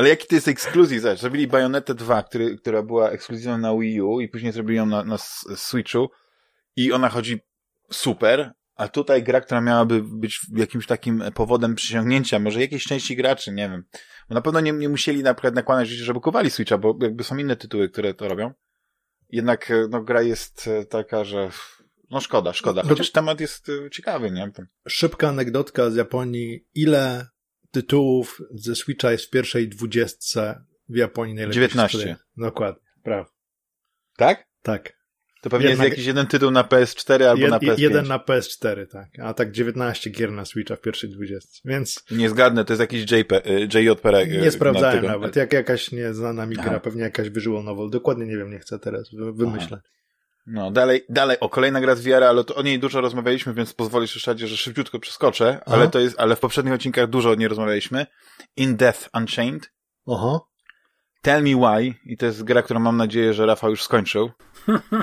Ale 0.00 0.08
jaki 0.08 0.26
to 0.26 0.34
jest 0.34 0.48
ekskluzyw? 0.48 1.02
Zobacz, 1.02 1.20
zrobili 1.20 1.46
Bayonetę 1.46 1.94
2, 1.94 2.22
który, 2.22 2.56
która 2.56 2.82
była 2.82 3.10
ekskluzywna 3.10 3.58
na 3.58 3.78
Wii 3.78 4.02
U 4.02 4.20
i 4.20 4.28
później 4.28 4.52
zrobili 4.52 4.76
ją 4.76 4.86
na, 4.86 5.04
na 5.04 5.18
Switchu 5.56 6.10
i 6.76 6.92
ona 6.92 7.08
chodzi 7.08 7.40
super, 7.92 8.52
a 8.74 8.88
tutaj 8.88 9.22
gra, 9.22 9.40
która 9.40 9.60
miałaby 9.60 10.02
być 10.02 10.40
jakimś 10.56 10.86
takim 10.86 11.22
powodem 11.34 11.74
przyciągnięcia, 11.74 12.38
może 12.38 12.60
jakiejś 12.60 12.84
części 12.84 13.16
graczy, 13.16 13.52
nie 13.52 13.68
wiem. 13.68 13.84
Bo 14.28 14.34
na 14.34 14.40
pewno 14.40 14.60
nie, 14.60 14.72
nie 14.72 14.88
musieli 14.88 15.22
na 15.22 15.34
przykład 15.34 15.54
nakładać 15.54 15.88
życie, 15.88 16.04
żeby 16.04 16.20
kupowali 16.20 16.50
Switcha, 16.50 16.78
bo 16.78 16.98
jakby 17.02 17.24
są 17.24 17.36
inne 17.36 17.56
tytuły, 17.56 17.88
które 17.88 18.14
to 18.14 18.28
robią. 18.28 18.52
Jednak 19.28 19.72
no, 19.90 20.02
gra 20.02 20.22
jest 20.22 20.68
e, 20.68 20.84
taka, 20.84 21.24
że 21.24 21.50
no 22.10 22.20
szkoda, 22.20 22.52
szkoda. 22.52 22.82
Chociaż 22.82 23.10
temat 23.10 23.40
jest 23.40 23.68
e, 23.68 23.90
ciekawy, 23.90 24.30
nie? 24.30 24.50
Szybka 24.88 25.28
anegdotka 25.28 25.90
z 25.90 25.96
Japonii. 25.96 26.66
Ile 26.74 27.26
tytułów 27.70 28.42
ze 28.50 28.76
Switcha 28.76 29.12
jest 29.12 29.24
w 29.24 29.30
pierwszej 29.30 29.68
dwudziestce 29.68 30.64
w 30.88 30.96
Japonii 30.96 31.34
najlepiej 31.34 31.54
19. 31.54 32.16
Dokładnie, 32.36 32.82
prawo. 33.02 33.30
Tak? 34.16 34.46
Tak. 34.62 35.00
To 35.42 35.50
pewnie 35.50 35.68
Jednak... 35.68 35.84
jest 35.84 35.92
jakiś 35.92 36.06
jeden 36.06 36.26
tytuł 36.26 36.50
na 36.50 36.62
PS4 36.62 37.24
albo 37.24 37.42
Jed, 37.42 37.50
na 37.50 37.58
PS5. 37.58 37.78
Jeden 37.78 38.06
na 38.06 38.18
PS4, 38.18 38.86
tak. 38.86 39.08
A 39.22 39.34
tak 39.34 39.50
19 39.50 40.10
gier 40.10 40.32
na 40.32 40.44
Switcha 40.44 40.76
w 40.76 40.80
pierwszej 40.80 41.10
20. 41.10 41.48
Więc... 41.64 42.04
Nie 42.10 42.30
zgadnę, 42.30 42.64
to 42.64 42.72
jest 42.72 42.80
jakiś 42.80 43.12
JP, 43.12 43.42
JJPG. 43.74 44.40
Nie 44.42 44.50
sprawdzałem 44.50 45.04
nawet. 45.04 45.36
Jak 45.36 45.52
jakaś 45.52 45.92
nieznana 45.92 46.46
mi 46.46 46.56
gra, 46.56 46.80
pewnie 46.80 47.02
jakaś 47.02 47.30
visual 47.30 47.64
novel. 47.64 47.90
Dokładnie 47.90 48.26
nie 48.26 48.36
wiem, 48.36 48.50
nie 48.50 48.58
chcę 48.58 48.78
teraz. 48.78 49.10
Wymyślę. 49.32 49.80
Aha. 49.80 49.90
No, 50.46 50.70
dalej, 50.70 51.04
dalej, 51.08 51.40
o 51.40 51.48
kolejna 51.48 51.80
gra 51.80 51.94
z 51.94 52.00
VR, 52.00 52.24
ale 52.24 52.44
to 52.44 52.54
o 52.54 52.62
niej 52.62 52.78
dużo 52.78 53.00
rozmawialiśmy, 53.00 53.54
więc 53.54 53.74
pozwolisz 53.74 54.14
Ryszardzie, 54.14 54.46
że 54.46 54.56
szybciutko 54.56 54.98
przeskoczę, 54.98 55.60
Aha. 55.66 55.76
ale 55.76 55.88
to 55.88 56.00
jest, 56.00 56.20
ale 56.20 56.36
w 56.36 56.40
poprzednich 56.40 56.74
odcinkach 56.74 57.06
dużo 57.06 57.30
o 57.30 57.34
niej 57.34 57.48
rozmawialiśmy. 57.48 58.06
In 58.56 58.76
Death 58.76 59.08
Unchained. 59.14 59.70
Aha. 60.08 60.40
Tell 61.22 61.42
Me 61.42 61.56
Why 61.56 61.94
i 62.04 62.16
to 62.16 62.26
jest 62.26 62.44
gra, 62.44 62.62
którą 62.62 62.80
mam 62.80 62.96
nadzieję, 62.96 63.34
że 63.34 63.46
Rafał 63.46 63.70
już 63.70 63.82
skończył 63.82 64.30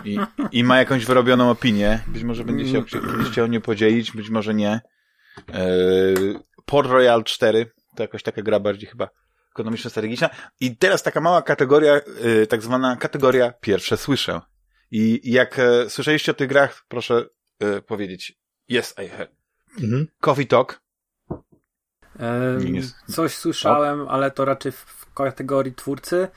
i, 0.06 0.20
i 0.52 0.64
ma 0.64 0.78
jakąś 0.78 1.06
wyrobioną 1.06 1.50
opinię. 1.50 2.00
Być 2.08 2.24
może 2.24 2.44
będzie 2.44 2.72
się 2.72 2.86
kiedyś 2.86 3.28
chciał 3.32 3.48
nie 3.48 3.62
podzielić, 3.62 4.12
być 4.12 4.30
może 4.30 4.54
nie. 4.54 4.82
E, 5.54 5.74
Port 6.66 6.90
Royal 6.90 7.24
4 7.24 7.72
to 7.96 8.04
jakoś 8.04 8.24
taka 8.24 8.42
gra 8.42 8.60
bardziej 8.60 8.90
chyba 8.90 9.10
ekonomiczno-strategiczna. 9.56 10.30
I 10.60 10.78
teraz 10.78 11.04
taka 11.04 11.22
mała 11.22 11.42
kategoria, 11.42 11.94
e, 11.94 12.48
tak 12.48 12.62
zwana 12.62 12.96
kategoria 12.96 13.54
pierwsze 13.62 13.98
słyszę. 13.98 14.42
I 14.92 15.32
jak 15.32 15.60
e, 15.60 15.90
słyszeliście 15.90 16.32
o 16.32 16.36
tych 16.36 16.50
grach, 16.50 16.86
proszę 16.88 17.26
e, 17.60 17.82
powiedzieć 17.82 18.38
yes, 18.70 18.96
I 19.06 19.08
heard. 19.10 19.32
Mhm. 19.82 20.08
Coffee 20.22 20.48
Talk. 20.48 20.82
Coś 23.12 23.36
słyszałem, 23.36 24.08
ale 24.08 24.32
to 24.32 24.46
raczej 24.46 24.72
w, 24.72 25.14
kategorii 25.14 25.74
twórcy. 25.74 26.28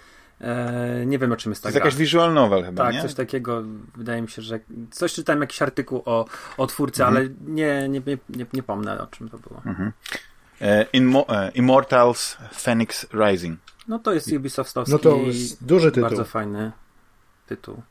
E, 0.40 1.06
nie 1.06 1.18
wiem, 1.18 1.32
o 1.32 1.36
czym 1.36 1.52
jest 1.52 1.62
To 1.62 1.64
ta 1.64 1.68
jest 1.68 1.76
gra. 1.78 1.84
jakaś 1.84 1.98
visual 1.98 2.34
novel 2.34 2.64
chyba, 2.64 2.84
Tak, 2.84 2.94
nie? 2.94 3.02
coś 3.02 3.14
takiego. 3.14 3.62
Wydaje 3.96 4.22
mi 4.22 4.28
się, 4.28 4.42
że 4.42 4.60
coś 4.90 5.12
czytałem, 5.12 5.40
jakiś 5.40 5.62
artykuł 5.62 6.02
o, 6.04 6.24
o 6.56 6.66
twórcy, 6.66 7.04
Mhm. 7.04 7.16
ale 7.16 7.34
nie, 7.54 7.88
nie, 7.88 8.00
nie, 8.06 8.18
nie, 8.28 8.46
nie 8.52 8.62
pomnę, 8.62 9.00
o 9.02 9.06
czym 9.06 9.28
to 9.28 9.38
było. 9.38 9.62
Mhm. 9.66 9.92
E, 10.60 10.86
e, 11.28 11.50
Immortals 11.54 12.36
Phoenix 12.52 13.06
Rising. 13.12 13.60
No 13.88 13.98
to 13.98 14.12
jest 14.12 14.32
Ubisoftowski 14.32 14.92
No 14.92 14.98
to 14.98 15.16
jest 15.16 15.64
duży 15.64 15.90
tytuł. 15.90 16.02
bardzo 16.02 16.24
fajny 16.24 16.72
tytuł. 17.46 17.82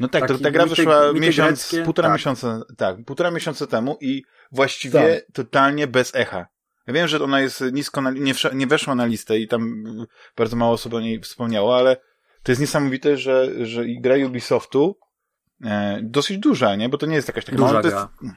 No 0.00 0.08
tak, 0.08 0.28
to, 0.28 0.38
ta 0.38 0.50
gra 0.50 0.64
mity- 0.64 0.68
wyszła 0.68 1.12
mity 1.12 1.26
miesiąc, 1.26 1.48
greckie, 1.58 1.82
półtora 1.84 2.08
tak. 2.08 2.18
miesiąca, 2.18 2.60
tak, 2.76 2.96
półtora 3.06 3.30
miesiąca 3.30 3.66
temu 3.66 3.98
i 4.00 4.22
właściwie 4.52 5.22
totalnie 5.32 5.86
bez 5.86 6.14
echa. 6.14 6.46
Ja 6.86 6.94
wiem, 6.94 7.08
że 7.08 7.24
ona 7.24 7.40
jest 7.40 7.64
nisko, 7.72 8.00
na, 8.00 8.10
nie, 8.10 8.32
nie 8.54 8.66
weszła 8.66 8.94
na 8.94 9.06
listę 9.06 9.38
i 9.38 9.48
tam 9.48 9.84
bardzo 10.36 10.56
mało 10.56 10.72
osób 10.72 10.94
o 10.94 11.00
niej 11.00 11.20
wspomniało, 11.20 11.76
ale 11.76 11.96
to 12.42 12.52
jest 12.52 12.60
niesamowite, 12.60 13.16
że, 13.16 13.66
że 13.66 13.84
gra 14.00 14.14
Ubisoftu 14.26 14.98
e, 15.64 16.00
dosyć 16.02 16.38
duża, 16.38 16.76
nie? 16.76 16.88
Bo 16.88 16.98
to 16.98 17.06
nie 17.06 17.14
jest 17.16 17.28
jakaś 17.28 17.44
taka 17.44 17.56
Duża 17.56 17.68
mała, 17.68 17.82
to 17.82 17.88
gra. 17.88 18.08
jest 18.22 18.34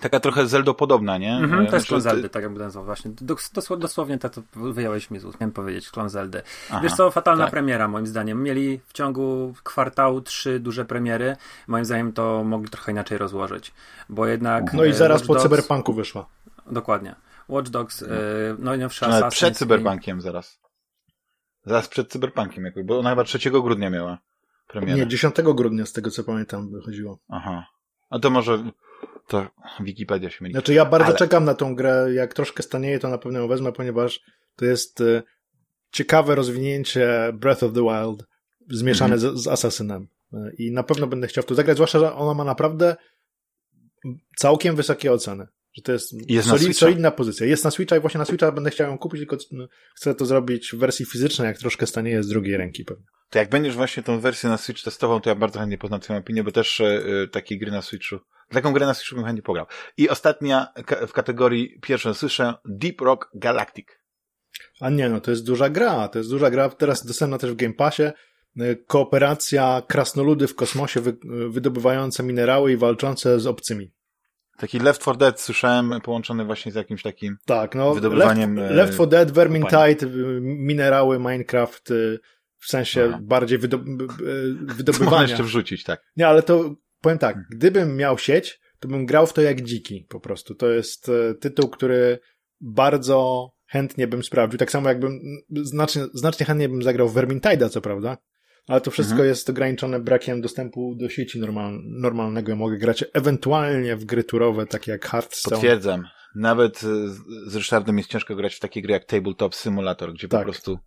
taka 0.00 0.20
trochę 0.20 0.46
Zeldo-podobna, 0.46 1.18
nie? 1.18 1.32
Mhm, 1.36 1.62
też 1.62 1.70
znaczy, 1.70 1.86
klon 1.86 2.00
Zeldy, 2.00 2.28
tak 2.28 2.42
jakby 2.42 2.58
nazwał 2.60 2.84
właśnie. 2.84 3.10
Dos, 3.20 3.52
dosł- 3.52 3.78
dosłownie 3.78 4.18
to, 4.18 4.30
to 4.30 4.42
wyjąłeś 4.54 5.10
mi 5.10 5.18
z 5.18 5.24
ust, 5.24 5.40
miałem 5.40 5.52
powiedzieć, 5.52 5.90
klon 5.90 6.08
Zeldy. 6.08 6.42
aha. 6.70 6.80
Wiesz 6.82 6.92
co, 6.92 7.10
fatalna 7.10 7.44
tak. 7.44 7.50
premiera 7.50 7.88
moim 7.88 8.06
zdaniem. 8.06 8.42
Mieli 8.42 8.80
w 8.86 8.92
ciągu 8.92 9.54
kwartału 9.62 10.20
trzy 10.20 10.60
duże 10.60 10.84
premiery. 10.84 11.36
Moim 11.66 11.84
zdaniem 11.84 12.12
to 12.12 12.44
mogli 12.44 12.70
trochę 12.70 12.92
inaczej 12.92 13.18
rozłożyć, 13.18 13.72
bo 14.08 14.26
jednak... 14.26 14.72
No 14.74 14.84
i 14.84 14.88
e, 14.90 14.94
zaraz 14.94 15.20
Watch 15.20 15.26
po 15.26 15.34
Dogs- 15.34 15.42
cyberpunku 15.42 15.92
wyszła. 15.92 16.26
Dokładnie. 16.70 17.14
Watch 17.48 17.68
Dogs, 17.70 18.02
e, 18.02 18.06
no 18.58 18.74
i 18.74 18.78
nawet 18.78 18.96
Assassin's 18.98 19.30
przed 19.30 19.54
i- 19.54 19.56
Cyberpunkiem 19.56 20.20
zaraz. 20.20 20.60
Zaraz 21.64 21.88
przed 21.88 22.08
Cyberpunkiem 22.08 22.64
jakoś, 22.64 22.84
bo 22.84 22.98
ona 22.98 23.10
chyba 23.10 23.24
3 23.24 23.50
grudnia 23.50 23.90
miała 23.90 24.18
premierę. 24.66 24.96
Nie, 24.98 25.06
10 25.06 25.34
grudnia 25.54 25.86
z 25.86 25.92
tego 25.92 26.10
co 26.10 26.24
pamiętam 26.24 26.70
wychodziło. 26.70 27.18
Aha. 27.28 27.66
A 28.10 28.18
to 28.18 28.30
może 28.30 28.70
to 29.28 29.46
Wikipedia 29.80 30.30
się 30.30 30.38
myli. 30.40 30.52
Znaczy 30.52 30.74
ja 30.74 30.84
bardzo 30.84 31.06
Ale- 31.06 31.16
czekam 31.16 31.44
na 31.44 31.54
tą 31.54 31.74
grę, 31.74 32.08
jak 32.14 32.34
troszkę 32.34 32.62
stanieje 32.62 32.98
to 32.98 33.08
na 33.08 33.18
pewno 33.18 33.38
ją 33.38 33.48
wezmę, 33.48 33.72
ponieważ 33.72 34.20
to 34.56 34.64
jest 34.64 35.00
e, 35.00 35.22
ciekawe 35.92 36.34
rozwinięcie 36.34 37.30
Breath 37.34 37.62
of 37.62 37.72
the 37.72 37.80
Wild 37.82 38.24
zmieszane 38.70 39.14
Mhm. 39.14 39.36
z, 39.38 39.42
z 39.42 39.46
Assassinem. 39.48 40.08
E, 40.32 40.50
I 40.58 40.72
na 40.72 40.82
pewno 40.82 41.06
będę 41.06 41.26
chciał 41.26 41.42
w 41.44 41.46
to 41.46 41.54
zagrać, 41.54 41.76
zwłaszcza, 41.76 41.98
że 41.98 42.14
ona 42.14 42.34
ma 42.34 42.44
naprawdę 42.44 42.96
całkiem 44.36 44.76
wysokie 44.76 45.12
oceny. 45.12 45.46
Że 45.72 45.82
to 45.82 45.92
jest, 45.92 46.30
Jest 46.30 46.48
solid, 46.48 46.76
solidna 46.78 47.10
pozycja. 47.10 47.46
Jest 47.46 47.64
na 47.64 47.70
Switcha 47.70 47.96
i 47.96 48.00
właśnie 48.00 48.18
na 48.18 48.24
Switcha 48.24 48.52
będę 48.52 48.70
chciał 48.70 48.90
ją 48.90 48.98
kupić, 48.98 49.20
tylko 49.20 49.36
chcę 49.96 50.14
to 50.14 50.26
zrobić 50.26 50.70
w 50.72 50.78
wersji 50.78 51.06
fizycznej, 51.06 51.46
jak 51.48 51.58
troszkę 51.58 51.86
stanieje 51.86 52.22
z 52.22 52.28
drugiej 52.28 52.56
ręki 52.56 52.84
pewnie. 52.84 53.04
To 53.30 53.38
jak 53.38 53.50
będziesz 53.50 53.76
właśnie 53.76 54.02
tą 54.02 54.20
wersję 54.20 54.48
na 54.50 54.56
Switch 54.56 54.82
testował, 54.82 55.20
to 55.20 55.30
ja 55.30 55.36
bardzo 55.36 55.58
chętnie 55.60 55.78
poznam 55.78 56.00
twoją 56.00 56.18
opinię, 56.18 56.44
bo 56.44 56.52
też 56.52 56.80
e, 56.80 57.02
takiej 57.32 57.58
gry 57.58 57.70
na 57.70 57.82
Switchu, 57.82 58.16
taką 58.48 58.72
grę 58.72 58.86
na 58.86 58.94
Switchu 58.94 59.16
bym 59.16 59.24
chętnie 59.24 59.42
pograł. 59.42 59.66
I 59.96 60.08
ostatnia 60.08 60.72
w 61.08 61.12
kategorii 61.12 61.80
pierwszą 61.82 62.14
słyszę 62.14 62.54
Deep 62.64 63.00
Rock 63.00 63.30
Galactic. 63.34 63.86
A 64.80 64.90
nie, 64.90 65.08
no 65.08 65.20
to 65.20 65.30
jest 65.30 65.46
duża 65.46 65.68
gra, 65.68 66.08
to 66.08 66.18
jest 66.18 66.30
duża 66.30 66.50
gra, 66.50 66.68
teraz 66.68 67.06
dostępna 67.06 67.38
też 67.38 67.50
w 67.52 67.56
Game 67.56 67.74
Passie. 67.74 68.02
Y, 68.60 68.84
Kooperacja 68.86 69.82
krasnoludy 69.88 70.46
w 70.46 70.54
kosmosie 70.54 71.00
wy, 71.00 71.10
y, 71.10 71.48
wydobywające 71.48 72.22
minerały 72.22 72.72
i 72.72 72.76
walczące 72.76 73.40
z 73.40 73.46
obcymi. 73.46 73.92
Taki 74.58 74.78
Left 74.78 75.00
4 75.00 75.18
Dead 75.18 75.40
słyszałem 75.40 76.00
połączony 76.00 76.44
właśnie 76.44 76.72
z 76.72 76.74
jakimś 76.74 77.02
takim 77.02 77.36
Tak, 77.46 77.74
no 77.74 77.94
Wydobywaniem, 77.94 78.56
Left, 78.56 78.72
e, 78.72 78.74
Left 78.74 78.94
4 78.94 79.10
Dead, 79.10 79.30
Vermintide, 79.30 80.06
minerały, 80.40 81.18
Minecraft, 81.18 81.92
w 82.58 82.66
sensie 82.66 83.06
Aha. 83.08 83.18
bardziej 83.22 83.58
wydob, 83.58 83.82
y, 83.82 83.84
Można 83.84 84.74
wydobywania. 84.74 85.28
jeszcze 85.28 85.42
wrzucić, 85.42 85.84
tak. 85.84 86.02
Nie, 86.16 86.28
ale 86.28 86.42
to 86.42 86.74
powiem 87.00 87.18
tak, 87.18 87.34
Hmm. 87.34 87.48
gdybym 87.52 87.96
miał 87.96 88.18
sieć, 88.18 88.60
to 88.80 88.88
bym 88.88 89.06
grał 89.06 89.26
w 89.26 89.32
to 89.32 89.42
jak 89.42 89.60
dziki 89.60 90.06
po 90.08 90.20
prostu. 90.20 90.54
To 90.54 90.68
jest 90.70 91.08
e, 91.08 91.34
tytuł, 91.34 91.68
który 91.70 92.18
bardzo 92.60 93.50
chętnie 93.66 94.06
bym 94.06 94.22
sprawdził. 94.22 94.58
Tak 94.58 94.70
samo 94.70 94.88
jakbym, 94.88 95.20
znacznie, 95.62 96.02
znacznie 96.14 96.46
chętnie 96.46 96.68
bym 96.68 96.82
zagrał 96.82 97.08
w 97.08 97.14
Vermintide'a, 97.14 97.68
co 97.68 97.80
prawda, 97.80 98.18
ale 98.66 98.80
to 98.80 98.90
wszystko 98.90 99.12
Mhm. 99.12 99.28
jest 99.28 99.50
ograniczone 99.50 100.00
brakiem 100.00 100.40
dostępu 100.40 100.94
do 100.94 101.08
sieci 101.08 101.40
normal, 101.40 101.78
normalnego. 101.84 102.50
Ja 102.50 102.56
mogę 102.56 102.78
grać 102.78 103.04
ewentualnie 103.12 103.96
w 103.96 104.04
gry 104.04 104.24
turowe, 104.24 104.66
takie 104.66 104.92
jak 104.92 105.06
Hearthstone. 105.06 105.54
Potwierdzam. 105.56 106.04
Nawet 106.34 106.76
e, 106.84 107.08
z- 107.08 107.20
z 107.46 107.56
Ryszardem 107.56 107.98
jest 107.98 108.10
ciężko 108.10 108.36
grać 108.36 108.54
w 108.54 108.60
takie 108.60 108.82
gry 108.82 108.92
jak 108.92 109.04
Tabletop 109.04 109.54
Simulator, 109.54 110.12
gdzie 110.14 110.28
Tak. 110.28 110.40
po 110.40 110.44
prostu 110.44 110.78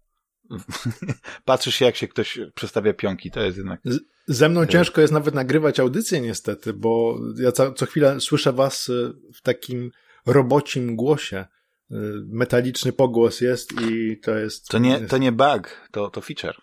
patrzysz 1.46 1.76
się, 1.76 1.86
jak 1.86 1.96
się 1.96 2.08
ktoś 2.08 2.40
przestawia 2.56 2.94
pionki. 2.94 3.32
To 3.32 3.42
jest 3.42 3.58
jednak... 3.58 3.82
Ze 4.28 4.50
mną 4.50 4.62
Tak. 4.62 4.70
ciężko 4.70 5.02
jest 5.02 5.14
nawet 5.14 5.36
nagrywać 5.36 5.80
audycje 5.80 6.22
niestety, 6.22 6.74
bo 6.74 7.20
ja 7.38 7.52
co, 7.52 7.74
co 7.74 7.86
chwilę 7.86 8.20
słyszę 8.20 8.54
was 8.54 8.90
y, 8.90 9.14
w 9.34 9.42
takim 9.42 9.92
robocim 10.26 10.96
głosie. 10.96 11.46
Y, 11.92 11.96
Metaliczny 12.28 12.94
pogłos 12.94 13.42
jest 13.42 13.74
i 13.82 14.20
to 14.20 14.36
jest... 14.36 14.68
To 14.68 14.78
nie, 14.78 15.00
to 15.00 15.18
nie 15.18 15.32
bug, 15.32 15.88
to, 15.92 16.10
to 16.10 16.22
feature. 16.22 16.56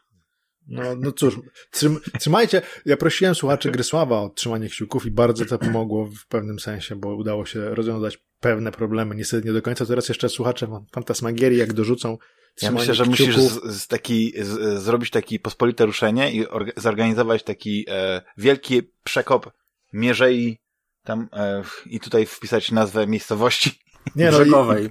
No, 0.68 0.82
no 1.00 1.12
cóż, 1.12 1.40
trzym, 1.70 1.98
trzymajcie. 2.18 2.62
Ja 2.84 2.96
prosiłem 2.96 3.34
słuchaczy 3.34 3.70
Grysława 3.70 4.20
o 4.20 4.28
trzymanie 4.28 4.68
kciuków 4.68 5.06
i 5.06 5.10
bardzo 5.10 5.44
to 5.44 5.58
pomogło 5.58 6.06
w 6.06 6.26
pewnym 6.26 6.58
sensie, 6.60 6.96
bo 6.96 7.14
udało 7.16 7.46
się 7.46 7.74
rozwiązać 7.74 8.18
pewne 8.40 8.72
problemy. 8.72 9.14
Niestety 9.14 9.46
nie 9.46 9.52
do 9.52 9.62
końca. 9.62 9.86
Teraz 9.86 10.08
jeszcze 10.08 10.28
słuchacze 10.28 10.68
Fantasmagierii, 10.92 11.58
jak 11.58 11.72
dorzucą 11.72 12.18
Ja 12.62 12.70
myślę, 12.70 12.94
że 12.94 13.04
kciuków. 13.04 13.20
musisz 13.20 13.36
z, 13.36 13.82
z 13.82 13.86
taki, 13.86 14.32
z, 14.40 14.82
zrobić 14.82 15.10
taki 15.10 15.40
pospolite 15.40 15.86
ruszenie 15.86 16.32
i 16.32 16.48
orga, 16.48 16.72
zorganizować 16.76 17.42
taki 17.42 17.84
e, 17.88 18.22
wielki 18.36 18.82
przekop 19.04 19.50
mierzei 19.92 20.58
tam 21.04 21.28
e, 21.32 21.62
i 21.86 22.00
tutaj 22.00 22.26
wpisać 22.26 22.72
nazwę 22.72 23.06
miejscowości 23.06 23.70
Nie, 24.16 24.30
no, 24.30 24.38
i, 24.38 24.40
Brzegowej. 24.40 24.90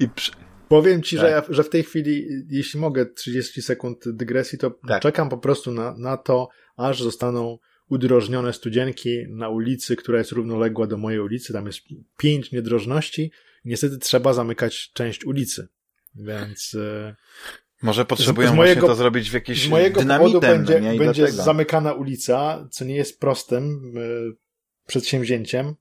i 0.00 0.08
przy, 0.08 0.32
Powiem 0.68 1.02
ci, 1.02 1.16
że, 1.16 1.22
Tak. 1.22 1.48
ja, 1.48 1.54
że 1.54 1.64
w 1.64 1.68
tej 1.70 1.82
chwili, 1.82 2.26
jeśli 2.50 2.80
mogę 2.80 3.06
30 3.06 3.62
sekund 3.62 4.04
dygresji, 4.08 4.58
to 4.58 4.70
Tak. 4.88 5.02
czekam 5.02 5.28
po 5.28 5.38
prostu 5.38 5.72
na, 5.72 5.94
na 5.98 6.16
to, 6.16 6.48
aż 6.76 7.02
zostaną 7.02 7.58
udrożnione 7.88 8.52
studzienki 8.52 9.18
na 9.28 9.48
ulicy, 9.48 9.96
która 9.96 10.18
jest 10.18 10.32
równoległa 10.32 10.86
do 10.86 10.96
mojej 10.96 11.20
ulicy. 11.20 11.52
Tam 11.52 11.66
jest 11.66 11.78
pięć 12.16 12.52
niedrożności. 12.52 13.30
Niestety 13.64 13.98
trzeba 13.98 14.32
zamykać 14.32 14.90
część 14.92 15.24
ulicy. 15.24 15.68
Więc 16.14 16.76
e, 16.80 17.16
może 17.82 18.04
potrzebują 18.04 18.48
z 18.48 18.54
właśnie 18.54 18.74
mojego- 18.74 18.86
to 18.86 18.94
zrobić 18.94 19.30
w 19.30 19.34
jakiś 19.34 19.64
z 19.66 19.68
mojego 19.68 20.00
powodu 20.00 20.40
dynamitem, 20.40 20.64
będzie, 20.64 20.80
no? 20.80 20.92
I 20.92 20.98
będzie 20.98 21.22
dlatego. 21.22 21.42
zamykana 21.42 21.92
ulica, 21.92 22.68
co 22.70 22.84
nie 22.84 22.96
jest 22.96 23.20
prostym 23.20 23.92
e, 23.96 24.00
przedsięwzięciem. 24.86 25.74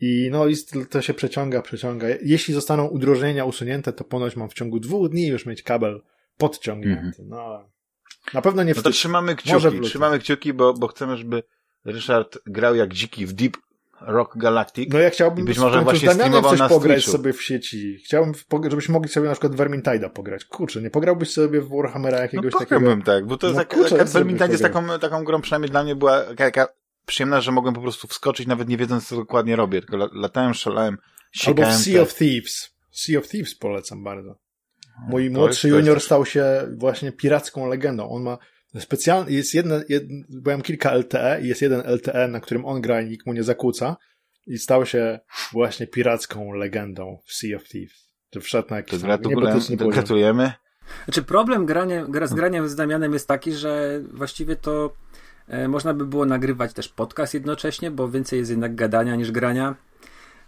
I 0.00 0.28
no 0.32 0.46
i 0.46 0.54
to 0.90 1.02
się 1.02 1.14
przeciąga, 1.14 1.62
przeciąga. 1.62 2.06
Jeśli 2.22 2.54
zostaną 2.54 2.86
udrożnienia 2.86 3.44
usunięte, 3.44 3.92
to 3.92 4.04
ponoć 4.04 4.36
mam 4.36 4.48
w 4.48 4.54
ciągu 4.54 4.80
dwóch 4.80 5.10
dni 5.10 5.26
już 5.26 5.46
mieć 5.46 5.62
kabel 5.62 6.02
podciągnięty. 6.38 7.24
No, 7.26 7.40
ale 7.40 7.68
na 8.34 8.42
pewno 8.42 8.62
nie 8.62 8.74
w 8.74 8.76
Mhm. 8.78 8.84
No 8.84 8.90
to 8.90 8.96
trzymamy 8.96 9.36
kciuki, 9.36 9.80
trzymamy 9.80 10.18
kciuki, 10.18 10.52
bo, 10.52 10.74
bo 10.74 10.86
chcemy, 10.86 11.16
żeby 11.16 11.42
Ryszard 11.84 12.38
grał 12.46 12.74
jak 12.74 12.94
dziki 12.94 13.26
w 13.26 13.32
Deep 13.32 13.56
Rock 14.00 14.36
Galactic. 14.36 14.92
No 14.92 14.98
ja 14.98 15.10
chciałbym 15.10 15.44
I 15.44 15.46
być 15.46 15.58
w 15.58 15.60
może 15.60 15.82
właśnie 15.82 15.98
z 15.98 16.16
Damianem 16.16 16.26
streamował 16.26 16.50
coś 16.50 16.60
na 16.60 16.68
pograć 16.68 16.96
Twitchu. 16.96 17.12
sobie 17.12 17.32
w 17.32 17.42
sieci. 17.42 17.96
Chciałbym, 18.04 18.34
w, 18.34 18.44
żebyśmy 18.70 18.92
mogli 18.92 19.08
sobie 19.08 19.28
na 19.28 19.32
przykład 19.34 19.52
Vermintide'a 19.52 20.10
pograć. 20.10 20.44
Kurczę, 20.44 20.82
nie 20.82 20.90
pograłbyś 20.90 21.32
sobie 21.32 21.60
w 21.60 21.68
Warhammera 21.68 22.16
No 22.16 22.22
jakiegoś 22.22 22.52
takiego? 22.52 22.74
pograłbym 22.74 23.02
tak, 23.02 23.26
bo 23.26 23.36
to 23.36 23.52
No 23.52 23.58
jest 23.58 23.70
kurczę, 23.70 23.90
taka 23.90 24.06
sobie 24.06 24.24
Vermintide 24.24 24.50
jest 24.50 24.62
taką, 24.62 24.98
taką 24.98 25.24
grą, 25.24 25.40
przynajmniej 25.40 25.70
dla 25.70 25.84
mnie 25.84 25.96
była 25.96 26.22
taka 26.36 26.68
przyjemna, 27.06 27.40
że 27.40 27.52
mogłem 27.52 27.74
po 27.74 27.80
prostu 27.80 28.08
wskoczyć, 28.08 28.46
nawet 28.46 28.68
nie 28.68 28.76
wiedząc, 28.76 29.08
co 29.08 29.16
dokładnie 29.16 29.56
robię, 29.56 29.80
tylko 29.80 29.96
la- 29.96 30.08
latałem, 30.12 30.54
szalałem, 30.54 30.98
Albo 31.46 31.62
w 31.62 31.74
Sea 31.74 31.94
te- 31.94 32.02
of 32.02 32.14
Thieves. 32.14 32.70
Sea 32.92 33.18
of 33.18 33.28
Thieves 33.28 33.54
polecam 33.54 34.04
bardzo. 34.04 34.38
Mój 35.08 35.26
to 35.32 35.38
młodszy 35.38 35.68
jest- 35.68 35.78
junior 35.78 36.00
stał 36.00 36.26
się 36.26 36.44
właśnie 36.76 37.12
piracką 37.12 37.66
legendą. 37.68 38.08
On 38.08 38.22
ma 38.22 38.38
specjalny, 38.78 39.32
jest 39.32 39.54
jedne, 39.54 39.84
jed, 39.88 40.04
byłem 40.28 40.62
kilka 40.62 40.90
LTE 40.92 41.40
i 41.42 41.48
jest 41.48 41.62
jeden 41.62 41.80
LTE, 41.86 42.28
na 42.28 42.40
którym 42.40 42.64
on 42.64 42.80
gra 42.80 43.02
i 43.02 43.08
nikt 43.08 43.26
mu 43.26 43.32
nie 43.32 43.42
zakłóca 43.42 43.96
i 44.46 44.58
stał 44.58 44.86
się 44.86 45.20
właśnie 45.52 45.86
piracką 45.86 46.52
legendą 46.52 47.18
w 47.26 47.32
Sea 47.32 47.56
of 47.56 47.64
Thieves. 47.64 48.10
To 48.30 48.40
wszedł 48.40 48.68
na 48.70 48.76
jakiś 48.76 49.00
to 49.00 49.06
gratulujemy. 49.88 50.52
Znaczy 51.04 51.22
problem 51.22 51.66
grania, 51.66 52.06
gra, 52.08 52.26
z 52.26 52.34
graniem 52.34 52.68
z 52.68 52.74
Damianem 52.74 53.12
jest 53.12 53.28
taki, 53.28 53.52
że 53.52 54.00
właściwie 54.12 54.56
to 54.56 54.92
można 55.68 55.94
by 55.94 56.06
było 56.06 56.26
nagrywać 56.26 56.72
też 56.72 56.88
podcast 56.88 57.34
jednocześnie, 57.34 57.90
bo 57.90 58.08
więcej 58.08 58.38
jest 58.38 58.50
jednak 58.50 58.74
gadania 58.74 59.16
niż 59.16 59.30
grania. 59.30 59.74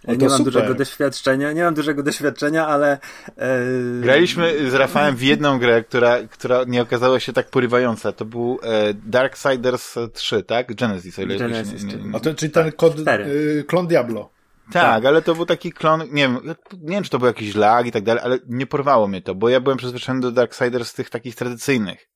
O, 0.06 0.14
nie 0.14 0.28
mam 0.28 0.38
super. 0.38 0.44
dużego 0.44 0.74
doświadczenia, 0.74 1.52
nie 1.52 1.62
mam 1.62 1.74
dużego 1.74 2.02
doświadczenia, 2.02 2.66
ale. 2.66 2.98
E, 3.36 3.60
Graliśmy 4.00 4.70
z 4.70 4.74
Rafałem 4.74 5.16
w 5.16 5.22
jedną 5.22 5.58
grę, 5.58 5.84
która, 5.84 6.16
która 6.30 6.64
nie 6.66 6.82
okazała 6.82 7.20
się 7.20 7.32
tak 7.32 7.50
porywająca. 7.50 8.12
To 8.12 8.24
był 8.24 8.58
e, 8.62 8.94
Darksiders 8.94 9.94
3, 10.12 10.42
tak? 10.42 10.74
Genesis, 10.74 11.18
o 11.18 11.22
ile 11.22 11.36
Genesis, 11.36 11.80
się 11.80 11.86
nie, 11.86 11.96
nie, 11.96 12.04
nie, 12.04 12.16
A 12.16 12.20
to, 12.20 12.34
czyli 12.34 12.52
ten 12.52 12.72
kod, 12.72 12.96
Cztery. 12.96 13.24
y, 13.24 13.64
klon 13.68 13.86
Diablo. 13.86 14.30
Tak, 14.72 15.04
ale 15.04 15.22
to 15.22 15.34
był 15.34 15.46
taki 15.46 15.72
klon, 15.72 16.00
nie 16.00 16.22
wiem, 16.22 16.38
nie 16.82 16.94
wiem, 16.94 17.04
czy 17.04 17.10
to 17.10 17.18
był 17.18 17.26
jakiś 17.26 17.54
lag 17.54 17.86
i 17.86 17.92
tak 17.92 18.04
dalej, 18.04 18.22
ale 18.24 18.38
nie 18.48 18.66
porwało 18.66 19.08
mnie 19.08 19.22
to, 19.22 19.34
bo 19.34 19.48
ja 19.48 19.60
byłem 19.60 19.78
przyzwyczajony 19.78 20.20
do 20.20 20.32
Darksiders 20.32 20.94
tych 20.94 21.10
takich 21.10 21.34
tradycyjnych. 21.34 22.08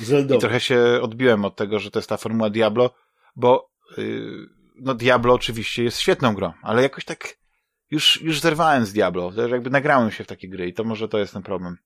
I 0.00 0.04
Zelda. 0.04 0.38
trochę 0.38 0.60
się 0.60 0.80
odbiłem 1.02 1.44
od 1.44 1.56
tego, 1.56 1.78
że 1.78 1.90
to 1.90 1.98
jest 1.98 2.08
ta 2.08 2.16
formuła 2.16 2.50
Diablo, 2.50 2.90
bo 3.36 3.70
yy, 3.96 4.48
no 4.76 4.94
Diablo 4.94 5.34
oczywiście 5.34 5.84
jest 5.84 6.00
świetną 6.00 6.34
grą, 6.34 6.52
ale 6.62 6.82
jakoś 6.82 7.04
tak 7.04 7.38
już, 7.90 8.22
już 8.22 8.40
zerwałem 8.40 8.86
z 8.86 8.92
Diablo, 8.92 9.32
jakby 9.50 9.70
nagrałem 9.70 10.10
się 10.10 10.24
w 10.24 10.26
takie 10.26 10.48
gry 10.48 10.68
i 10.68 10.74
to 10.74 10.84
może 10.84 11.08
to 11.08 11.18
jest 11.18 11.32
ten 11.32 11.42
problem, 11.42 11.76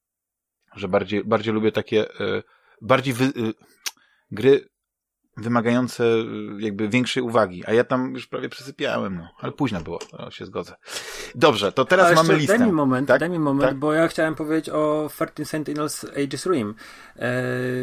że 0.77 0.89
bardziej, 0.89 1.25
bardziej 1.25 1.55
lubię 1.55 1.73
takie 1.73 1.97
yy, 1.97 2.43
bardziej 2.83 3.15
wy, 3.15 3.25
yy, 3.25 3.55
gry 4.31 4.69
wymagające 5.41 6.05
yy, 6.05 6.63
jakby 6.63 6.89
większej 6.89 7.23
uwagi, 7.23 7.63
a 7.67 7.73
ja 7.73 7.85
tam 7.85 8.15
już 8.15 8.27
prawie 8.27 8.49
przesypiałem, 8.49 9.17
no, 9.17 9.29
ale 9.39 9.53
późno 9.53 9.81
było, 9.81 9.99
to 9.99 10.31
się 10.31 10.47
zgodzę. 10.47 10.75
Dobrze, 11.35 11.73
to 11.73 11.85
teraz 11.85 12.07
Ale 12.07 12.15
mamy 12.15 12.37
listę. 12.37 12.59
Daj 12.59 12.67
mi 12.67 12.73
moment, 12.73 13.09
tak? 13.09 13.21
daj 13.21 13.31
mi 13.31 13.39
moment, 13.39 13.71
Tak? 13.71 13.79
bo 13.79 13.93
ja 13.93 14.09
chciałem 14.09 14.35
powiedzieć 14.35 14.69
o 14.69 15.11
13 15.15 15.45
Sentinels 15.45 16.05
Aegis 16.05 16.47
Rim. 16.47 16.75
E, 17.17 17.33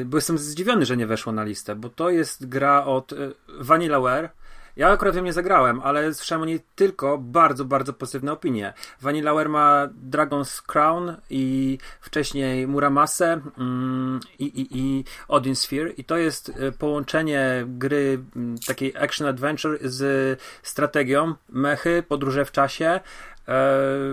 bo 0.06 0.18
jestem 0.18 0.38
zdziwiony, 0.38 0.86
że 0.86 0.98
nie 0.98 1.08
weszło 1.08 1.32
na 1.32 1.44
listę, 1.44 1.76
bo 1.76 1.90
to 1.90 2.10
jest 2.10 2.50
gra 2.50 2.86
od 2.86 3.14
e, 3.14 3.16
Vanillaware. 3.60 4.30
Ja 4.78 4.90
akurat 4.90 5.16
ją 5.16 5.24
nie 5.24 5.34
zagrałem, 5.34 5.82
ale 5.84 6.14
słyszałem 6.14 6.42
o 6.42 6.46
niej 6.46 6.60
tylko 6.76 7.18
bardzo, 7.18 7.66
bardzo 7.66 7.94
pozytywne 7.94 8.32
opinie. 8.32 8.74
Vanillaware 9.02 9.50
ma 9.50 9.88
Dragon's 10.10 10.62
Crown 10.62 11.16
i 11.30 11.78
wcześniej 12.02 12.68
Muramasa 12.68 13.26
mm, 13.58 14.20
i, 14.40 14.46
i, 14.46 14.68
i 14.80 15.04
Odin 15.28 15.56
Sphere 15.56 15.90
i 15.90 16.04
to 16.04 16.18
jest 16.18 16.50
e, 16.50 16.72
połączenie 16.72 17.66
gry 17.68 18.20
mm, 18.36 18.56
takiej 18.68 18.98
action 18.98 19.28
adventure 19.28 19.78
z 19.82 20.40
strategią, 20.64 21.36
mechy, 21.50 22.04
podróże 22.08 22.46
w 22.46 22.52
czasie, 22.52 23.00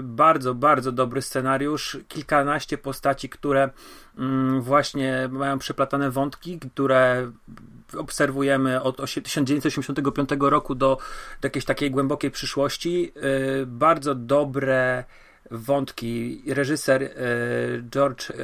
bardzo, 0.02 0.54
bardzo 0.54 0.92
dobry 0.92 1.22
scenariusz. 1.22 1.98
Kilkanaście 2.08 2.78
postaci, 2.78 3.28
które 3.28 3.70
mm, 4.18 4.62
właśnie 4.62 5.28
mają 5.32 5.58
przeplatane 5.58 6.10
wątki, 6.10 6.58
które 6.58 7.30
obserwujemy 7.96 8.82
od 8.82 9.00
osie- 9.00 9.22
1985 9.22 10.28
roku 10.40 10.74
do, 10.74 10.98
do 11.40 11.46
jakiejś 11.46 11.64
takiej 11.64 11.90
głębokiej 11.90 12.30
przyszłości. 12.30 13.12
E, 13.16 13.66
bardzo 13.66 14.14
dobre 14.14 15.04
wątki. 15.50 16.42
Reżyser 16.46 17.02
e, 17.02 17.08
George 17.90 18.30
e, 18.30 18.34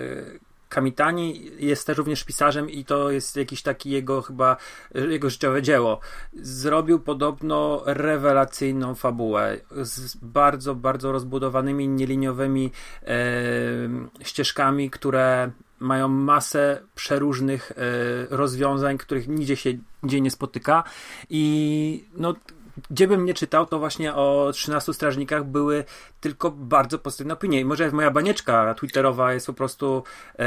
Kamitani 0.71 1.51
jest 1.59 1.87
też 1.87 1.99
również 1.99 2.25
pisarzem 2.25 2.71
i 2.71 2.85
to 2.85 3.11
jest 3.11 3.37
jakiś 3.37 3.63
taki 3.63 3.91
jego 3.91 4.23
chyba 4.23 4.57
jego 4.95 5.31
życiowe 5.31 5.63
dzieło. 5.63 6.01
Zrobił 6.35 7.01
podobno 7.01 7.83
rewelacyjną 7.87 8.95
fabułę 8.95 9.57
z 9.83 10.17
bardzo, 10.17 10.75
bardzo 10.75 11.13
rozbudowanymi, 11.13 11.89
nieliniowymi 11.89 12.71
e, 13.03 13.17
ścieżkami, 14.21 14.91
które 14.91 15.51
mają 15.81 16.09
masę 16.09 16.83
przeróżnych 16.95 17.73
e, 17.73 17.77
rozwiązań, 18.37 18.99
których 18.99 19.29
nigdzie 19.29 19.57
się 19.57 19.71
nigdzie 20.03 20.21
nie 20.21 20.31
spotyka 20.31 20.85
i 21.31 22.05
no 22.15 22.35
gdzie 22.91 23.09
bym 23.09 23.25
nie 23.25 23.35
czytał, 23.35 23.67
to 23.67 23.79
właśnie 23.79 24.15
o 24.15 24.51
13 24.55 24.95
strażnikach 24.95 25.45
były 25.45 25.85
tylko 26.21 26.51
bardzo 26.51 26.99
pozytywne 26.99 27.35
opinie. 27.35 27.61
I 27.61 27.65
może 27.65 27.91
moja 27.91 28.11
banieczka 28.11 28.75
twitterowa 28.75 29.33
jest 29.33 29.47
po 29.47 29.53
prostu 29.53 30.03
e, 30.39 30.45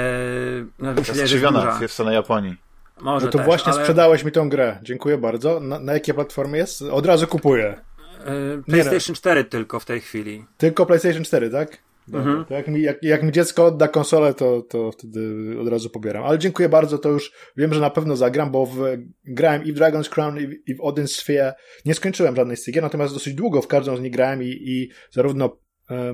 no, 0.79 1.03
Skrzywiona 1.03 1.79
jest 1.81 1.99
na 1.99 2.13
Japonii. 2.13 2.57
Może 3.01 3.25
No 3.25 3.31
to 3.31 3.37
też, 3.37 3.45
właśnie 3.45 3.73
ale, 3.73 3.81
sprzedałeś 3.81 4.23
mi 4.23 4.31
tą 4.31 4.49
grę. 4.49 4.79
Dziękuję 4.83 5.17
bardzo. 5.17 5.59
Na, 5.59 5.79
na 5.79 5.93
jakiej 5.93 6.15
platformie 6.15 6.59
jest? 6.59 6.81
Od 6.81 7.05
razu 7.05 7.27
kupuję. 7.27 7.81
e, 8.25 8.61
PlayStation 8.65 9.15
4 9.15 9.43
tylko 9.43 9.79
w 9.79 9.85
tej 9.85 10.01
chwili. 10.01 10.45
Tylko 10.57 10.85
PlayStation 10.85 11.23
4, 11.23 11.49
tak? 11.49 11.77
Mhm. 12.13 12.45
Jak, 12.49 12.67
mi, 12.67 12.81
jak, 12.81 12.97
jak 13.01 13.23
mi 13.23 13.31
dziecko 13.31 13.65
odda 13.65 13.87
konsolę, 13.87 14.33
to, 14.33 14.61
to 14.61 14.91
wtedy 14.91 15.35
od 15.61 15.67
razu 15.67 15.89
pobieram. 15.89 16.23
Ale 16.23 16.39
dziękuję 16.39 16.69
bardzo, 16.69 16.97
to 16.97 17.09
już 17.09 17.31
wiem, 17.57 17.73
że 17.73 17.81
na 17.81 17.89
pewno 17.89 18.15
zagram, 18.15 18.51
bo 18.51 18.65
w, 18.65 18.79
grałem 19.25 19.63
i 19.63 19.73
w 19.73 19.75
Dragon's 19.75 20.09
Crown, 20.09 20.39
i 20.39 20.47
w, 20.47 20.51
i 20.67 20.75
w 20.75 20.81
Odin 20.81 21.07
Sphere. 21.07 21.53
Nie 21.85 21.93
skończyłem 21.93 22.35
żadnej 22.35 22.57
z 22.57 22.63
tych 22.63 22.73
gier, 22.73 22.83
natomiast 22.83 23.13
dosyć 23.13 23.33
długo 23.33 23.61
w 23.61 23.67
każdą 23.67 23.97
z 23.97 24.01
nich 24.01 24.11
grałem 24.11 24.43
i, 24.43 24.47
i 24.47 24.89
zarówno 25.11 25.57
e, 25.91 26.13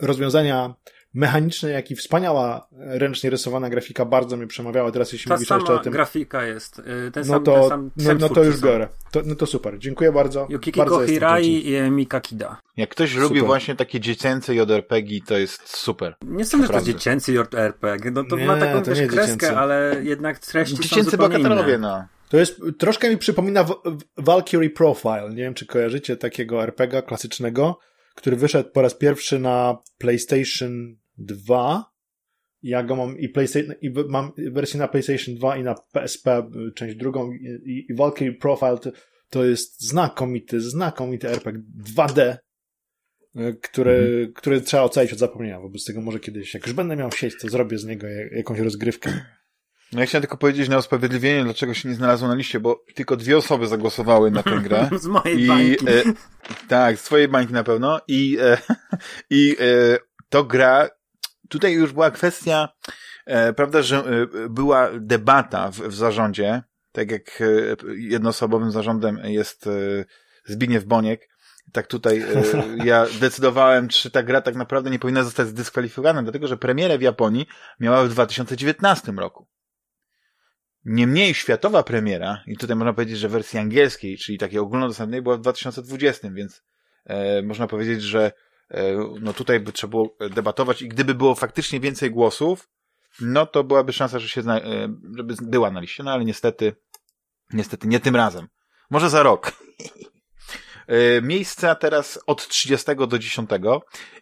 rozwiązania 0.00 0.74
mechaniczne, 1.14 1.70
jak 1.70 1.90
i 1.90 1.96
wspaniała 1.96 2.68
e, 2.78 2.98
ręcznie 2.98 3.30
rysowana 3.30 3.70
grafika 3.70 4.04
bardzo 4.04 4.36
mnie 4.36 4.46
przemawiała. 4.46 4.90
Teraz 4.92 5.12
jeśli 5.12 5.28
Ta 5.28 5.34
mówisz 5.34 5.50
jeszcze 5.50 5.72
o 5.74 5.78
tym, 5.78 5.92
grafika 5.92 6.44
jest. 6.46 6.78
y, 6.78 6.82
Ten 7.12 7.24
no 7.26 7.34
sam, 7.34 7.44
to, 7.44 7.52
ten 7.54 7.68
sam, 7.68 7.90
no, 7.96 8.14
no 8.20 8.28
to 8.28 8.44
już 8.44 8.56
są. 8.56 8.66
biorę. 8.66 8.88
To, 9.12 9.22
no 9.24 9.34
to 9.34 9.46
super. 9.46 9.78
Dziękuję 9.78 10.12
bardzo. 10.12 10.46
Yukiko 10.50 10.80
bardzo. 10.80 11.06
Hirai 11.06 11.68
i 11.68 11.90
Mika 11.90 12.20
Kida. 12.20 12.60
Jak 12.76 12.90
ktoś 12.90 13.10
Super. 13.10 13.22
lubi 13.22 13.40
właśnie 13.40 13.76
takie 13.76 14.00
dziecięce 14.00 14.54
JRPG, 14.54 15.20
to 15.26 15.38
jest 15.38 15.76
super. 15.76 16.14
Nie 16.22 16.44
sądzę, 16.44 16.66
że 16.66 16.72
to 16.72 16.80
dziecięcy 16.82 17.32
JRPG. 17.32 18.10
No 18.10 18.24
to 18.24 18.36
Nie, 18.36 18.46
ma 18.46 18.56
taką 18.56 18.82
to 18.82 18.90
nie 18.92 19.06
kreskę, 19.06 19.36
dziecięcy. 19.36 19.56
ale 19.56 19.96
jednak 20.02 20.38
treści 20.38 20.76
są 20.76 20.82
Dziecięcy 20.82 21.10
zupełnie 21.10 21.38
bohaterowie, 21.38 21.74
inne. 21.74 21.78
no. 21.88 22.04
To 22.28 22.36
jest, 22.36 22.60
troszkę 22.78 23.10
mi 23.10 23.16
przypomina 23.18 23.64
w, 23.64 23.70
w 23.84 24.24
Valkyrie 24.24 24.70
Profile. 24.70 25.28
Nie 25.30 25.36
wiem, 25.42 25.54
czy 25.54 25.66
kojarzycie 25.66 26.16
takiego 26.16 26.62
RPG 26.62 27.02
klasycznego, 27.02 27.78
który 28.14 28.36
wyszedł 28.36 28.70
po 28.70 28.82
raz 28.82 28.94
pierwszy 28.94 29.38
na 29.38 29.76
PlayStation 29.98 30.96
2. 31.18 31.84
Ja 32.62 32.82
go 32.82 32.96
mam 32.96 33.18
i, 33.18 33.28
PlayStation, 33.28 33.74
i 33.82 33.90
mam 34.08 34.32
wersję 34.38 34.80
na 34.80 34.88
PlayStation 34.88 35.34
2 35.34 35.56
i 35.56 35.62
na 35.62 35.74
PSP, 35.92 36.50
część 36.74 36.96
drugą. 36.96 37.32
I, 37.32 37.86
i, 37.90 37.94
Valkyrie 37.94 38.32
Profile 38.32 38.78
to, 38.78 38.90
to 39.30 39.44
jest 39.44 39.82
znakomity, 39.88 40.60
znakomity 40.60 41.28
RPG 41.28 41.62
2D, 41.96 42.36
y, 43.36 43.58
który, 43.62 44.32
który 44.34 44.60
trzeba 44.60 44.82
ocalić 44.82 45.12
od 45.12 45.18
zapomnienia. 45.18 45.60
Wobec 45.60 45.84
tego 45.84 46.00
może 46.00 46.20
kiedyś, 46.20 46.54
jak 46.54 46.66
już 46.66 46.72
będę 46.74 46.96
miał 46.96 47.12
sieć, 47.12 47.34
to 47.40 47.48
zrobię 47.48 47.78
z 47.78 47.84
niego 47.84 48.06
jak- 48.06 48.32
jakąś 48.32 48.58
rozgrywkę. 48.58 49.20
No 49.92 50.00
ja 50.00 50.06
chciałem 50.06 50.22
tylko 50.22 50.36
powiedzieć 50.36 50.68
na 50.68 50.78
usprawiedliwienie, 50.78 51.44
dlaczego 51.44 51.74
się 51.74 51.88
nie 51.88 51.94
znalazło 51.94 52.28
na 52.28 52.34
liście, 52.34 52.60
bo 52.60 52.84
tylko 52.94 53.16
dwie 53.16 53.36
osoby 53.36 53.66
zagłosowały 53.66 54.30
na 54.30 54.42
tę 54.42 54.60
grę. 54.62 54.88
Z 55.02 55.06
mojej 55.06 55.42
I, 55.42 55.46
bańki. 55.46 55.88
e, 55.88 56.02
tak, 56.68 56.98
z 56.98 57.02
twojej 57.02 57.28
bańki 57.28 57.52
na 57.52 57.64
pewno. 57.64 58.00
I, 58.08 58.38
e, 58.40 58.58
i 59.30 59.56
e, 59.60 59.98
to 60.28 60.44
gra, 60.44 60.88
tutaj 61.54 61.72
już 61.72 61.92
była 61.92 62.10
kwestia, 62.10 62.68
e, 63.26 63.52
prawda, 63.52 63.82
że 63.82 63.96
e, 63.96 64.48
była 64.48 64.90
debata 65.00 65.70
w, 65.70 65.78
w 65.78 65.94
zarządzie, 65.94 66.62
tak 66.92 67.10
jak 67.10 67.40
e, 67.40 67.44
jednoosobowym 67.96 68.70
zarządem 68.70 69.18
jest 69.24 69.68
Zbigniew 70.44 70.84
Boniek, 70.84 71.28
tak 71.72 71.86
tutaj 71.86 72.24
ja 72.84 73.06
decydowałem, 73.20 73.88
czy 73.88 74.10
ta 74.10 74.22
gra 74.22 74.40
tak 74.40 74.54
naprawdę 74.54 74.90
nie 74.90 74.98
powinna 74.98 75.22
zostać 75.22 75.48
zdyskwalifikowana, 75.48 76.22
dlatego 76.22 76.46
że 76.46 76.56
premierę 76.56 76.98
w 76.98 77.02
Japonii 77.02 77.46
miała 77.80 78.04
w 78.04 78.08
2019 78.08 79.12
roku. 79.12 79.46
Niemniej 80.84 81.34
światowa 81.34 81.82
premiera, 81.82 82.42
i 82.46 82.56
tutaj 82.56 82.76
można 82.76 82.92
powiedzieć, 82.92 83.18
że 83.18 83.28
wersji 83.28 83.58
angielskiej, 83.58 84.18
czyli 84.18 84.38
takiej 84.38 84.58
ogólnodostępnej, 84.58 85.22
była 85.22 85.36
w 85.36 85.40
2020, 85.40 86.30
więc 86.30 86.62
e, 87.04 87.42
można 87.42 87.66
powiedzieć, 87.66 88.02
że 88.02 88.32
no 89.20 89.32
tutaj 89.32 89.60
by 89.60 89.72
trzeba 89.72 89.90
było 89.90 90.16
debatować 90.30 90.82
i 90.82 90.88
gdyby 90.88 91.14
było 91.14 91.34
faktycznie 91.34 91.80
więcej 91.80 92.10
głosów, 92.10 92.68
no 93.20 93.46
to 93.46 93.64
byłaby 93.64 93.92
szansa, 93.92 94.18
że 94.18 94.28
się 94.28 94.42
zna, 94.42 94.60
e, 94.60 94.94
żeby 95.16 95.34
była 95.42 95.70
na 95.70 95.80
liście, 95.80 96.02
no 96.02 96.12
ale 96.12 96.24
niestety, 96.24 96.76
niestety 97.52 97.88
nie 97.88 98.00
tym 98.00 98.16
razem. 98.16 98.48
Może 98.90 99.10
za 99.10 99.22
rok. 99.22 99.52
E, 100.86 101.22
Miejsca 101.22 101.74
teraz 101.74 102.20
od 102.26 102.48
30 102.48 102.86
do 103.08 103.18
10 103.18 103.50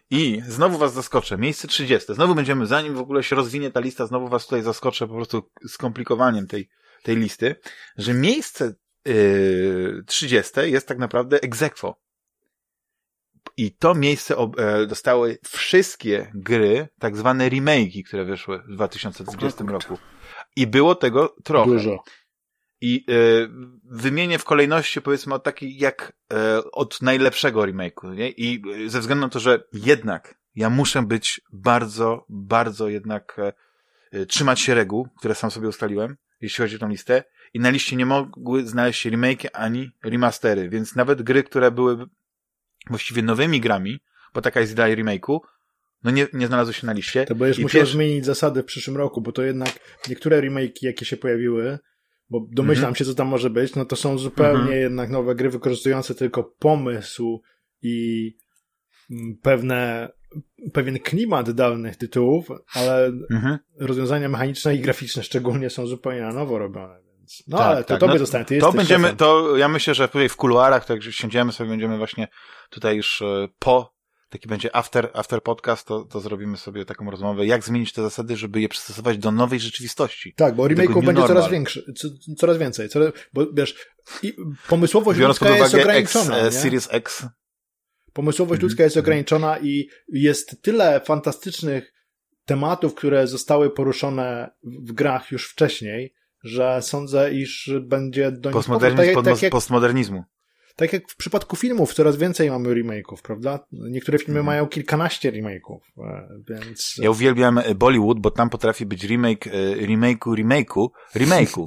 i 0.09 0.41
znowu 0.47 0.77
was 0.77 0.93
zaskoczę. 0.93 1.37
Miejsce 1.37 1.67
30. 1.67 2.13
Znowu 2.13 2.35
będziemy, 2.35 2.65
zanim 2.65 2.95
w 2.95 2.99
ogóle 2.99 3.23
się 3.23 3.35
rozwinie 3.35 3.71
ta 3.71 3.79
lista, 3.79 4.07
znowu 4.07 4.27
was 4.27 4.43
tutaj 4.43 4.61
zaskoczę 4.61 5.07
po 5.07 5.13
prostu 5.13 5.49
skomplikowaniem 5.67 6.47
tej, 6.47 6.69
tej 7.03 7.15
listy, 7.15 7.55
że 7.97 8.13
miejsce 8.13 8.75
yy, 9.05 10.03
30 10.07 10.51
jest 10.63 10.87
tak 10.87 10.97
naprawdę 10.97 11.41
egzekwo. 11.41 11.99
I 13.57 13.71
to 13.71 13.95
miejsce 13.95 14.35
e, 14.57 14.85
dostały 14.85 15.37
wszystkie 15.45 16.31
gry, 16.33 16.87
tak 16.99 17.17
zwane 17.17 17.49
remake'i, 17.49 18.03
które 18.03 18.25
wyszły 18.25 18.59
w 18.59 18.73
2020 18.75 19.63
roku. 19.63 19.97
I 20.55 20.67
było 20.67 20.95
tego 20.95 21.35
trochę. 21.43 21.71
Dużo. 21.71 22.03
I 22.81 23.05
e, 23.09 23.13
wymienię 23.83 24.39
w 24.39 24.43
kolejności, 24.43 25.01
powiedzmy, 25.01 25.33
od 25.33 25.43
takiej 25.43 25.77
jak 25.77 26.13
e, 26.33 26.61
od 26.71 27.01
najlepszego 27.01 27.61
remake'u, 27.61 28.15
nie? 28.15 28.29
I 28.29 28.61
ze 28.87 28.99
względu 28.99 29.25
na 29.25 29.29
to, 29.29 29.39
że 29.39 29.63
jednak 29.73 30.43
ja 30.55 30.69
muszę 30.69 31.03
być 31.03 31.41
bardzo, 31.53 32.25
bardzo 32.29 32.89
jednak 32.89 33.39
y, 34.13 34.25
trzymać 34.25 34.59
się 34.59 34.73
reguł, 34.73 35.07
które 35.17 35.35
sam 35.35 35.51
sobie 35.51 35.67
ustaliłem, 35.67 36.17
jeśli 36.41 36.61
chodzi 36.61 36.75
o 36.75 36.79
tą 36.79 36.89
listę. 36.89 37.23
I 37.53 37.59
na 37.59 37.69
liście 37.69 37.95
nie 37.95 38.05
mogły 38.05 38.67
znaleźć 38.67 39.01
się 39.01 39.09
remake 39.09 39.49
ani 39.53 39.91
remastery, 40.03 40.69
więc 40.69 40.95
nawet 40.95 41.21
gry, 41.21 41.43
które 41.43 41.71
były 41.71 42.05
właściwie 42.89 43.21
nowymi 43.21 43.61
grami, 43.61 43.99
bo 44.33 44.41
taka 44.41 44.59
jest 44.59 44.71
idea 44.71 44.87
remake'u, 44.87 45.39
no 46.03 46.11
nie, 46.11 46.27
nie 46.33 46.47
znalazły 46.47 46.73
się 46.73 46.87
na 46.87 46.93
liście. 46.93 47.25
To 47.25 47.35
będziesz 47.35 47.59
I 47.59 47.63
musiał 47.63 47.85
zmienić 47.85 48.25
zasady 48.25 48.63
w 48.63 48.65
przyszłym 48.65 48.97
roku, 48.97 49.21
bo 49.21 49.31
to 49.31 49.43
jednak 49.43 49.69
niektóre 50.09 50.41
remake'i, 50.41 50.85
jakie 50.85 51.05
się 51.05 51.17
pojawiły, 51.17 51.79
bo 52.29 52.47
domyślam 52.51 52.89
Mhm. 52.89 52.95
się, 52.95 53.05
co 53.05 53.15
tam 53.15 53.27
może 53.27 53.49
być, 53.49 53.75
no 53.75 53.85
to 53.85 53.95
są 53.95 54.17
zupełnie 54.17 54.59
Mhm. 54.61 54.79
jednak 54.81 55.09
nowe 55.09 55.35
gry 55.35 55.49
wykorzystujące 55.49 56.15
tylko 56.15 56.43
pomysł 56.43 57.41
i 57.81 58.37
mm, 59.11 59.37
pewne, 59.41 60.09
pewien 60.73 60.99
klimat 60.99 61.51
dawnych 61.51 61.95
tytułów, 61.95 62.47
ale 62.75 63.05
Mhm. 63.31 63.57
rozwiązania 63.79 64.29
mechaniczne 64.29 64.75
i 64.75 64.79
graficzne 64.79 65.23
szczególnie 65.23 65.69
są 65.69 65.87
zupełnie 65.87 66.21
na 66.21 66.33
nowo 66.33 66.57
robione. 66.57 67.03
No 67.47 67.57
Tak, 67.57 67.67
ale 67.67 67.83
to 67.83 67.87
tak. 67.89 67.99
tobie 67.99 68.13
No, 68.13 68.19
zostanie, 68.19 68.45
ty 68.45 68.59
To 68.59 68.71
będziemy, 68.71 69.03
szefem. 69.03 69.17
to 69.17 69.57
ja 69.57 69.67
myślę, 69.67 69.95
że 69.95 70.07
tutaj 70.07 70.29
w 70.29 70.35
kuluarach, 70.35 70.85
tak, 70.85 71.01
że 71.01 71.13
siądziemy 71.13 71.51
sobie, 71.51 71.69
będziemy 71.69 71.97
właśnie 71.97 72.27
tutaj 72.69 72.95
już 72.97 73.21
e, 73.21 73.47
po, 73.59 73.93
taki 74.29 74.47
będzie 74.47 74.75
after, 74.75 75.09
after 75.13 75.43
podcast, 75.43 75.87
to, 75.87 76.05
to 76.05 76.19
zrobimy 76.19 76.57
sobie 76.57 76.85
taką 76.85 77.11
rozmowę, 77.11 77.45
jak 77.45 77.63
zmienić 77.63 77.93
te 77.93 78.01
zasady, 78.01 78.37
żeby 78.37 78.61
je 78.61 78.69
przystosować 78.69 79.17
do 79.17 79.31
nowej 79.31 79.59
rzeczywistości. 79.59 80.33
Tak, 80.35 80.55
bo 80.55 80.63
remake'ów 80.63 81.05
będzie 81.05 81.27
coraz 81.27 81.49
większy, 81.49 81.93
co, 81.97 82.07
coraz 82.37 82.57
więcej, 82.57 82.89
coraz, 82.89 83.11
bo 83.33 83.45
wiesz, 83.53 83.75
i 84.23 84.33
pomysłowość 84.69 85.19
Biorąc 85.19 85.39
pod 85.39 85.47
ludzka 85.49 85.63
jest 85.63 85.73
uwagę 85.75 85.93
X, 85.93 86.15
ograniczona. 86.15 86.41
e, 86.41 86.45
nie? 86.45 86.51
Series 86.51 86.87
X, 86.91 87.25
Pomysłowość 88.13 88.57
Mhm, 88.57 88.69
ludzka 88.69 88.83
jest 88.83 88.97
mhm. 88.97 89.05
ograniczona 89.05 89.59
i 89.59 89.87
jest 90.07 90.61
tyle 90.61 91.01
fantastycznych 91.05 91.93
tematów, 92.45 92.95
które 92.95 93.27
zostały 93.27 93.69
poruszone 93.69 94.49
w 94.63 94.91
grach 94.91 95.31
już 95.31 95.49
wcześniej, 95.49 96.13
że 96.43 96.81
sądzę, 96.81 97.33
iż 97.33 97.71
będzie 97.81 98.31
do 98.31 98.49
nich 98.49 98.53
postmodernizm, 98.53 99.07
powrót. 99.13 99.25
tak, 99.25 99.33
tak, 99.33 99.43
jak, 99.43 99.51
postmodernizmu. 99.51 100.23
tak 100.75 100.93
jak 100.93 101.03
w 101.11 101.15
przypadku 101.15 101.55
filmów, 101.55 101.93
coraz 101.93 102.17
więcej 102.17 102.49
mamy 102.49 102.69
remake'ów, 102.69 103.21
prawda? 103.23 103.59
Niektóre 103.71 104.17
filmy 104.19 104.39
Mhm. 104.39 104.45
mają 104.45 104.67
kilkanaście 104.67 105.31
remake'ów, 105.31 105.79
e, 105.97 106.27
więc... 106.49 106.95
Ja 106.97 107.11
uwielbiam 107.11 107.57
e, 107.57 107.75
Bollywood, 107.75 108.19
bo 108.19 108.31
tam 108.31 108.49
potrafi 108.49 108.85
być 108.85 109.03
remake, 109.03 109.47
e, 109.47 109.51
remake'u, 109.75 110.35
remake'u, 110.35 110.87
remake'u. 111.15 111.65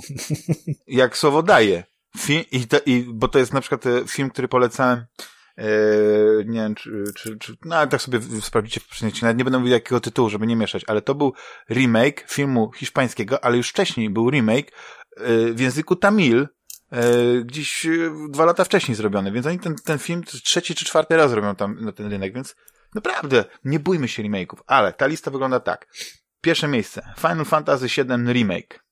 jak 0.87 1.17
słowo 1.17 1.43
daje. 1.43 1.85
Fi 2.19 2.45
i, 2.53 2.67
to, 2.67 2.77
i, 2.87 3.07
bo 3.15 3.29
to 3.29 3.39
jest 3.39 3.53
na 3.53 3.61
przykład 3.61 3.85
film, 4.09 4.31
który 4.31 4.49
polecałem, 4.49 5.05
nie 6.47 6.61
wiem, 6.61 6.75
czy, 6.75 7.05
czy, 7.14 7.38
czy 7.38 7.57
no 7.64 7.77
ale 7.77 7.87
tak 7.87 8.03
sobie 8.03 8.21
sprawdzicie 8.40 8.81
w 8.81 9.23
nawet 9.23 9.38
nie 9.38 9.45
będę 9.45 9.59
mówił 9.59 9.73
jakiego 9.73 10.01
tytułu, 10.01 10.31
żeby 10.31 10.47
nie 10.47 10.57
mieszać, 10.57 10.83
ale 10.87 11.03
to 11.03 11.14
był 11.14 11.33
remake 11.71 12.25
filmu 12.29 12.73
hiszpańskiego, 12.73 13.45
ale 13.45 13.57
już 13.57 13.71
wcześniej 13.71 14.11
był 14.11 14.31
remake 14.31 14.71
e, 15.16 15.53
w 15.53 15.61
języku 15.61 15.97
tamil, 15.97 16.49
e, 16.90 17.03
gdzieś 17.45 17.87
dwa 18.31 18.45
lata 18.45 18.64
wcześniej 18.64 18.95
zrobiony, 18.95 19.33
więc 19.33 19.47
oni 19.47 19.59
ten, 19.59 19.77
ten 19.85 19.99
film 19.99 20.25
trzeci 20.25 20.75
czy 20.75 20.85
czwarty 20.85 21.16
raz 21.16 21.33
robią 21.33 21.55
tam 21.57 21.85
na 21.85 21.92
ten 21.92 22.11
rynek, 22.11 22.35
więc 22.35 22.57
naprawdę 22.95 23.45
nie 23.64 23.81
bójmy 23.81 24.09
się 24.09 24.23
remake'ów, 24.23 24.59
ale 24.66 24.92
ta 24.92 25.07
lista 25.07 25.31
wygląda 25.31 25.61
tak. 25.61 25.88
Pierwsze 26.40 26.69
miejsce, 26.69 27.03
Final 27.19 27.45
Fantasy 27.45 27.87
VII 27.87 28.33
Remake. 28.33 28.85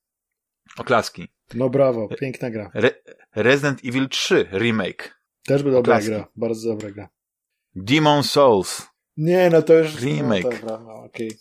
Oklaski. 0.77 1.27
No 1.53 1.69
brawo, 1.69 2.07
piękna 2.19 2.49
gra. 2.49 2.71
Re 2.73 2.91
Resident 3.35 3.79
Evil 3.85 4.09
3 4.09 4.47
Remake. 4.51 5.15
Też 5.45 5.63
by 5.63 5.71
dobra 5.71 5.79
Oklaski. 5.95 6.09
gra, 6.09 6.27
bardzo 6.35 6.69
dobra 6.69 6.91
gra. 6.91 7.09
Demon 7.75 8.23
Souls. 8.23 8.87
Nie, 9.17 9.49
no 9.49 9.61
to 9.61 9.73
już... 9.73 10.01
Remake. 10.01 10.43
No, 10.43 10.49
dobra, 10.51 10.79
no 10.79 10.93
okej. 10.93 11.31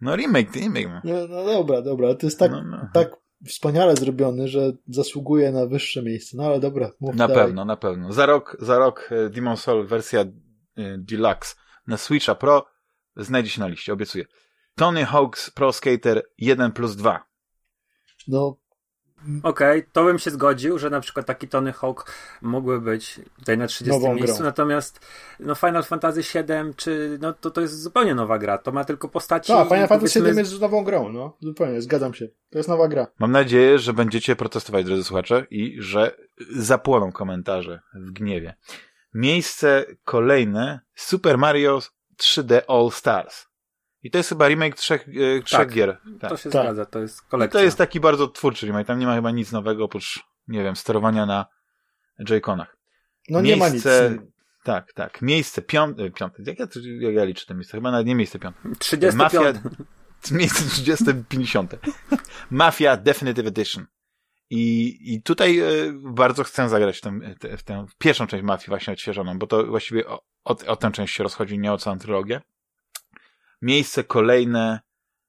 No 0.00 0.16
remake, 0.16 0.52
remake. 0.56 0.88
No, 1.04 1.26
no 1.28 1.44
dobra, 1.44 1.82
dobra, 1.82 2.14
to 2.14 2.26
jest 2.26 2.38
tak, 2.38 2.50
no, 2.50 2.62
no. 2.62 2.88
tak 2.94 3.16
wspaniale 3.46 3.96
zrobiony, 3.96 4.48
że 4.48 4.72
zasługuje 4.88 5.52
na 5.52 5.66
wyższe 5.66 6.02
miejsce. 6.02 6.36
No 6.36 6.46
ale 6.46 6.60
dobra, 6.60 6.90
mów 7.00 7.14
Na 7.14 7.28
dalej. 7.28 7.44
pewno, 7.44 7.64
na 7.64 7.76
pewno. 7.76 8.12
Za 8.12 8.26
rok, 8.26 8.56
za 8.60 8.78
rok 8.78 9.08
e, 9.12 9.30
Demon 9.30 9.56
Soul 9.56 9.86
wersja 9.86 10.20
e, 10.20 10.26
Deluxe 10.98 11.54
na 11.86 11.96
Switcha 11.96 12.34
Pro 12.34 12.66
znajdzie 13.16 13.50
się 13.50 13.60
na 13.60 13.68
liście, 13.68 13.92
obiecuję. 13.92 14.24
Tony 14.74 15.04
Hawk's 15.04 15.50
Pro 15.50 15.72
Skater 15.72 16.22
1 16.38 16.72
plus 16.72 16.96
2. 16.96 17.24
No, 18.28 18.56
Okej, 19.42 19.84
to 19.92 20.04
bym 20.04 20.18
się 20.18 20.30
zgodził, 20.30 20.78
że 20.78 20.90
na 20.90 21.00
przykład 21.00 21.26
taki 21.26 21.48
Tony 21.48 21.72
Hawk 21.72 22.12
mógłby 22.42 22.80
być 22.80 23.20
tutaj 23.38 23.58
na 23.58 23.66
30 23.66 24.00
Nową 24.00 24.14
miejscu, 24.14 24.36
grą. 24.36 24.44
natomiast 24.44 25.00
no 25.40 25.54
Final 25.54 25.84
Fantasy 25.84 26.20
VII, 26.20 26.74
czy 26.76 27.18
no 27.20 27.32
to, 27.32 27.50
to 27.50 27.60
jest 27.60 27.82
zupełnie 27.82 28.14
nowa 28.14 28.38
gra, 28.38 28.58
to 28.58 28.72
ma 28.72 28.84
tylko 28.84 29.08
postaci... 29.08 29.52
tak, 29.52 29.68
Final 29.68 29.88
Fantasy 29.88 30.22
VII 30.22 30.36
jest 30.36 30.60
nową 30.60 30.84
grą, 30.84 31.08
no, 31.08 31.36
zupełnie, 31.40 31.82
zgadzam 31.82 32.14
się. 32.14 32.28
To 32.50 32.58
jest 32.58 32.68
nowa 32.68 32.88
gra. 32.88 33.06
Mam 33.18 33.32
nadzieję, 33.32 33.78
że 33.78 33.92
będziecie 33.92 34.36
protestować, 34.36 34.84
drodzy 34.84 35.04
słuchacze, 35.04 35.46
i 35.50 35.76
że 35.78 36.16
zapłoną 36.50 37.12
komentarze 37.12 37.80
w 37.94 38.10
gniewie. 38.10 38.54
Miejsce 39.14 39.84
kolejne 40.04 40.80
Super 40.94 41.38
Mario 41.38 41.78
3D 42.20 42.60
All 42.68 42.90
Stars. 42.90 43.51
I 44.02 44.10
to 44.10 44.18
jest 44.18 44.28
chyba 44.28 44.48
remake 44.48 44.74
trzech, 44.76 45.08
e, 45.08 45.42
trzech 45.42 45.58
Tak. 45.60 45.72
gier. 45.72 45.98
Tak. 46.20 46.30
To 46.30 46.36
się 46.36 46.50
Tak. 46.50 46.62
zgadza, 46.62 46.86
to 46.86 46.98
jest 46.98 47.18
I 47.26 47.30
kolekcja. 47.30 47.60
to 47.60 47.64
jest 47.64 47.78
taki 47.78 48.00
bardzo 48.00 48.28
twórczy 48.28 48.66
remake. 48.66 48.86
Tam 48.86 48.98
nie 48.98 49.06
ma 49.06 49.14
chyba 49.14 49.30
nic 49.30 49.52
nowego 49.52 49.84
oprócz, 49.84 50.20
nie 50.48 50.62
wiem, 50.62 50.76
sterowania 50.76 51.26
na 51.26 51.46
Joy-Conach. 52.20 52.66
No 53.28 53.40
nie 53.40 53.56
ma 53.56 53.64
nic. 53.68 53.72
Miejsce- 53.84 54.18
Tak, 54.64 54.92
tak. 54.92 55.22
Miejsce 55.22 55.62
piąte, 55.62 56.10
piąte. 56.10 56.42
Jak 56.46 56.58
ja, 56.58 56.66
jak 57.00 57.14
ja 57.14 57.24
liczę 57.24 57.46
to 57.46 57.54
miejsce? 57.54 57.76
Chyba 57.76 57.90
nawet 57.90 58.06
nie 58.06 58.14
miejsce 58.14 58.38
piąte. 58.38 58.58
35. 58.78 59.14
Mafia, 59.14 59.52
miejsce 60.38 60.64
30, 60.70 61.04
50. 61.28 61.74
Mafia 62.50 62.96
Definitive 62.96 63.46
Edition. 63.46 63.86
I, 64.50 64.96
i 65.14 65.22
tutaj 65.22 65.58
e, 65.58 65.66
bardzo 66.04 66.44
chcę 66.44 66.68
zagrać 66.68 66.98
w 66.98 67.00
tę, 67.00 67.20
te- 67.40 67.56
w 67.56 67.62
tę 67.62 67.86
pierwszą 67.98 68.26
część 68.26 68.44
Mafii 68.44 68.68
właśnie 68.68 68.92
odświeżoną, 68.92 69.38
bo 69.38 69.46
to 69.46 69.66
właściwie 69.66 70.06
o, 70.08 70.22
o, 70.44 70.56
o 70.66 70.76
tę 70.76 70.90
część 70.90 71.14
się 71.16 71.22
rozchodzi, 71.22 71.58
nie 71.58 71.72
o 71.72 71.78
całą 71.78 71.98
trylogię. 71.98 72.40
Miejsce 73.62 74.04
kolejne 74.04 74.80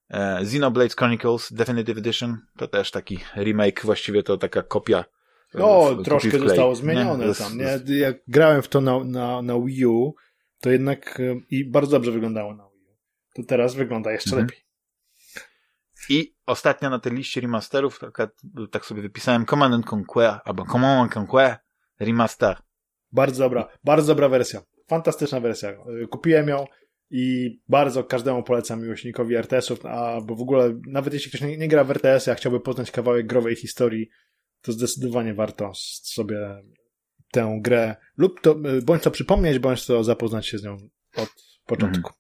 e, 0.10 0.38
Xenoblade 0.38 0.96
Chronicles 0.98 1.54
Definitive 1.54 1.98
Edition. 1.98 2.38
To 2.58 2.68
też 2.68 2.92
taki 2.92 3.20
remake, 3.36 3.82
właściwie 3.84 4.24
to 4.24 4.38
taka 4.38 4.64
kopia. 4.64 5.06
No, 5.54 5.96
w- 5.96 6.04
troszkę 6.04 6.40
zostało 6.40 6.76
zmienione 6.76 7.28
Nie? 7.28 7.34
tam. 7.36 7.58
Nie? 7.58 7.98
Jak 7.98 8.18
grałem 8.28 8.62
w 8.62 8.68
to 8.68 8.82
na, 8.82 9.04
na, 9.04 9.42
na 9.42 9.60
Wii 9.60 9.86
U, 9.86 10.14
to 10.62 10.70
jednak 10.70 11.20
e, 11.20 11.36
i 11.50 11.66
bardzo 11.66 11.92
dobrze 11.92 12.12
wyglądało 12.12 12.56
na 12.56 12.64
Wii 12.70 12.86
U. 12.90 12.96
To 13.36 13.44
teraz 13.48 13.76
wygląda 13.76 14.12
jeszcze 14.12 14.30
Mhm. 14.30 14.46
lepiej. 14.48 14.64
I 16.10 16.36
ostatnia 16.46 16.90
na 16.90 17.00
tej 17.00 17.14
liście 17.14 17.42
remasterów, 17.42 18.00
taka, 18.00 18.28
tak 18.72 18.86
sobie 18.86 19.02
wypisałem 19.02 19.46
Command 19.46 19.74
and 19.76 19.94
Conquer, 19.94 20.40
albo 20.46 20.66
Command 20.66 21.02
and 21.02 21.14
Conquer 21.32 21.58
Remaster. 22.00 22.58
Bardzo 23.12 23.44
dobra, 23.44 23.68
bardzo 23.84 24.08
dobra 24.08 24.30
wersja. 24.30 24.62
Fantastyczna 24.88 25.40
wersja. 25.40 25.70
E, 25.70 26.08
Kupiłem 26.10 26.48
ją 26.48 26.66
i 27.16 27.60
bardzo 27.68 28.04
każdemu 28.04 28.44
polecam 28.44 28.82
miłośnikowi 28.82 29.36
RTS-ów, 29.36 29.86
a 29.86 30.22
bo 30.22 30.36
w 30.36 30.42
ogóle, 30.42 30.80
nawet 30.88 31.14
jeśli 31.14 31.32
ktoś 31.32 31.42
nie, 31.42 31.58
nie 31.58 31.68
gra 31.68 31.84
w 31.84 31.92
RTS, 31.92 32.28
a 32.28 32.36
chciałby 32.36 32.60
poznać 32.60 32.92
kawałek 32.92 33.28
growej 33.28 33.56
historii, 33.56 34.10
to 34.62 34.72
zdecydowanie 34.72 35.34
warto 35.34 35.72
sobie 36.04 36.64
tę 37.32 37.58
grę 37.62 37.96
lub 38.18 38.42
to, 38.42 38.52
e, 38.52 38.82
bądź 38.82 39.04
to 39.04 39.12
przypomnieć, 39.12 39.60
bądź 39.60 39.86
to 39.86 40.04
zapoznać 40.04 40.48
się 40.48 40.58
z 40.58 40.64
nią 40.64 40.78
od 41.16 41.30
początku. 41.66 42.14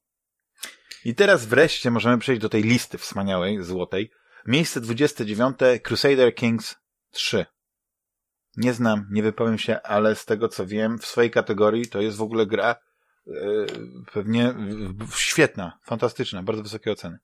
I 1.05 1.15
teraz 1.15 1.45
wreszcie 1.45 1.91
możemy 1.91 2.17
przejść 2.17 2.41
do 2.41 2.49
tej 2.49 2.63
listy 2.63 2.97
wspaniałej, 2.97 3.63
złotej. 3.63 4.11
Miejsce 4.47 4.81
29, 4.81 5.57
Crusader 5.83 6.35
Kings 6.35 6.75
3. 7.11 7.45
Nie 8.57 8.73
znam, 8.73 9.07
nie 9.11 9.23
wypowiem 9.23 9.57
się, 9.57 9.81
ale 9.81 10.15
z 10.15 10.25
tego 10.25 10.49
co 10.49 10.65
wiem, 10.65 10.99
w 10.99 11.05
swojej 11.05 11.31
kategorii 11.31 11.87
to 11.87 12.01
jest 12.01 12.17
w 12.17 12.21
ogóle 12.21 12.45
gra 12.45 12.75
pewnie 14.13 14.53
w- 14.53 15.05
w- 15.11 15.19
świetna, 15.19 15.79
fantastyczna, 15.83 16.43
bardzo 16.43 16.63
wysokie 16.63 16.91
oceny. 16.91 17.17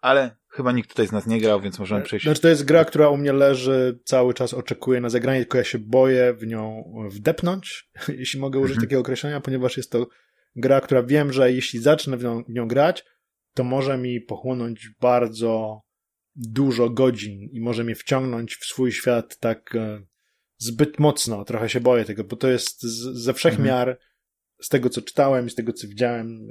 Ale 0.00 0.36
chyba 0.48 0.72
nikt 0.72 0.88
tutaj 0.90 1.06
z 1.06 1.12
nas 1.12 1.26
nie 1.26 1.40
grał, 1.40 1.60
więc 1.60 1.78
możemy 1.78 2.02
przejść. 2.02 2.24
Znaczy 2.26 2.40
to 2.40 2.48
jest 2.48 2.64
gra, 2.64 2.84
która 2.84 3.08
u 3.08 3.16
mnie 3.16 3.32
leży, 3.32 3.98
cały 4.04 4.34
czas 4.34 4.54
oczekuję 4.54 5.00
na 5.00 5.08
zagranie, 5.08 5.40
tylko 5.40 5.58
ja 5.58 5.64
się 5.64 5.78
boję 5.78 6.34
w 6.34 6.46
nią 6.46 6.92
wdepnąć, 7.10 7.90
jeśli 8.08 8.40
mogę 8.40 8.58
użyć 8.58 8.74
Mhm. 8.76 8.86
takiego 8.86 9.00
określenia, 9.00 9.40
ponieważ 9.40 9.76
jest 9.76 9.92
to 9.92 10.06
gra, 10.56 10.80
która 10.80 11.02
wiem, 11.02 11.32
że 11.32 11.52
jeśli 11.52 11.80
zacznę 11.80 12.16
w 12.16 12.22
nią, 12.24 12.44
w 12.44 12.48
nią 12.52 12.68
grać, 12.68 13.04
to 13.54 13.64
może 13.64 13.98
mi 13.98 14.20
pochłonąć 14.20 14.88
bardzo 15.00 15.82
dużo 16.36 16.90
godzin 16.90 17.48
i 17.52 17.60
może 17.60 17.84
mnie 17.84 17.94
wciągnąć 17.94 18.56
w 18.56 18.64
swój 18.64 18.92
świat 18.92 19.38
tak 19.38 19.74
e, 19.74 20.02
zbyt 20.58 20.98
mocno. 20.98 21.44
Trochę 21.44 21.68
się 21.68 21.80
boję 21.80 22.04
tego, 22.04 22.24
bo 22.24 22.36
to 22.36 22.48
jest 22.48 22.82
z, 22.82 23.22
ze 23.24 23.34
wszechmiar, 23.34 23.98
z 24.60 24.68
tego 24.68 24.88
co 24.90 25.02
czytałem 25.02 25.46
i 25.46 25.50
z 25.50 25.54
tego 25.54 25.72
co 25.72 25.88
widziałem, 25.88 26.46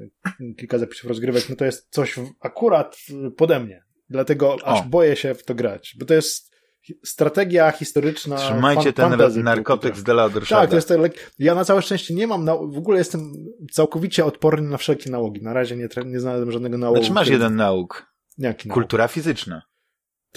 kilka 0.57 0.77
zapisów 0.77 1.05
rozgrywek, 1.09 1.49
no 1.49 1.55
to 1.55 1.65
jest 1.65 1.87
coś 1.89 2.15
akurat 2.39 2.95
w- 2.95 3.31
pode 3.35 3.59
mnie. 3.59 3.83
Dlatego 4.09 4.55
aż 4.63 4.79
O. 4.81 4.83
boję 4.83 5.15
się 5.15 5.33
w 5.35 5.43
to 5.43 5.55
grać, 5.55 5.95
bo 5.99 6.05
to 6.05 6.13
jest 6.13 6.57
strategia 7.05 7.71
historyczna. 7.71 8.35
Trzymajcie 8.35 8.93
fan- 8.93 9.17
ten 9.33 9.43
narkotyk 9.43 9.97
z 9.97 10.03
Dela 10.03 10.29
tak, 10.49 10.69
to 10.69 10.75
jest 10.75 10.87
tak, 10.87 11.31
ja 11.39 11.55
na 11.55 11.65
całe 11.65 11.81
szczęście 11.81 12.13
nie 12.13 12.27
mam, 12.27 12.43
na, 12.45 12.55
w 12.55 12.77
ogóle 12.77 12.97
jestem 12.97 13.33
całkowicie 13.71 14.25
odporny 14.25 14.69
na 14.69 14.77
wszelkie 14.77 15.09
nałogi. 15.09 15.41
Na 15.41 15.53
razie 15.53 15.75
nie, 15.75 15.87
nie 16.05 16.19
znalazłem 16.19 16.51
żadnego 16.51 16.77
nałogu. 16.77 16.99
Znaczy 17.01 17.13
masz 17.13 17.23
który- 17.27 17.35
jeden 17.35 17.55
nauk. 17.55 18.13
Jaki 18.37 18.69
Kultura 18.69 19.07
fizyczna. 19.07 19.61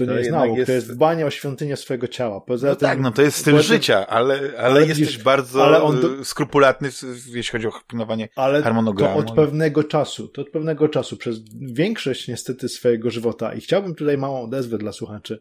To, 0.00 0.06
to 0.06 0.12
nie 0.12 0.18
jest 0.18 0.30
nauk, 0.30 0.58
jest... 0.58 0.66
to 0.66 0.72
jest 0.72 0.94
dbanie 0.94 1.26
o 1.26 1.30
świątynię 1.30 1.76
swojego 1.76 2.08
ciała. 2.08 2.40
Poza 2.40 2.68
no 2.68 2.76
tym, 2.76 2.88
tak, 2.88 3.00
no 3.00 3.10
to 3.10 3.22
jest 3.22 3.36
styl 3.36 3.58
życia, 3.58 4.06
ale, 4.06 4.34
ale, 4.34 4.58
ale 4.58 4.86
jesteś 4.86 5.18
bardzo 5.18 5.64
ale 5.64 5.82
on 5.82 6.00
do... 6.00 6.24
skrupulatny, 6.24 6.88
jeśli 7.26 7.52
chodzi 7.52 7.66
o 7.66 7.72
pilnowanie 7.88 8.28
ale 8.36 8.62
harmonogramu. 8.62 9.22
To 9.22 9.28
od 9.28 9.36
pewnego 9.36 9.84
czasu, 9.84 10.28
to 10.28 10.42
od 10.42 10.50
pewnego 10.50 10.88
czasu, 10.88 11.16
przez 11.16 11.40
większość 11.60 12.28
niestety 12.28 12.68
swojego 12.68 13.10
żywota 13.10 13.54
i 13.54 13.60
chciałbym 13.60 13.94
tutaj 13.94 14.18
małą 14.18 14.42
odezwę 14.42 14.78
dla 14.78 14.92
słuchaczy. 14.92 15.40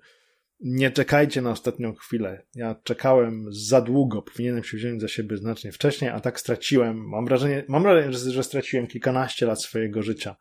Nie 0.60 0.91
czekajcie 0.91 1.41
na 1.41 1.52
ostatnią 1.52 1.95
chwilę. 1.95 2.45
Ja 2.56 2.76
czekałem 2.84 3.45
za 3.52 3.82
długo, 3.82 4.22
powinienem 4.22 4.63
się 4.63 4.78
wziąć 4.78 5.02
za 5.02 5.08
siebie 5.08 5.38
znacznie 5.38 5.72
wcześniej, 5.72 6.10
a 6.10 6.19
tak 6.19 6.39
straciłem, 6.39 7.08
mam 7.10 7.26
wrażenie, 7.26 7.63
mam 7.67 7.84
wrażenie, 7.84 8.13
że, 8.13 8.43
straciłem 8.43 8.88
kilkanaście 8.88 9.45
lat 9.45 9.62
swojego 9.62 10.04
życia, 10.04 10.36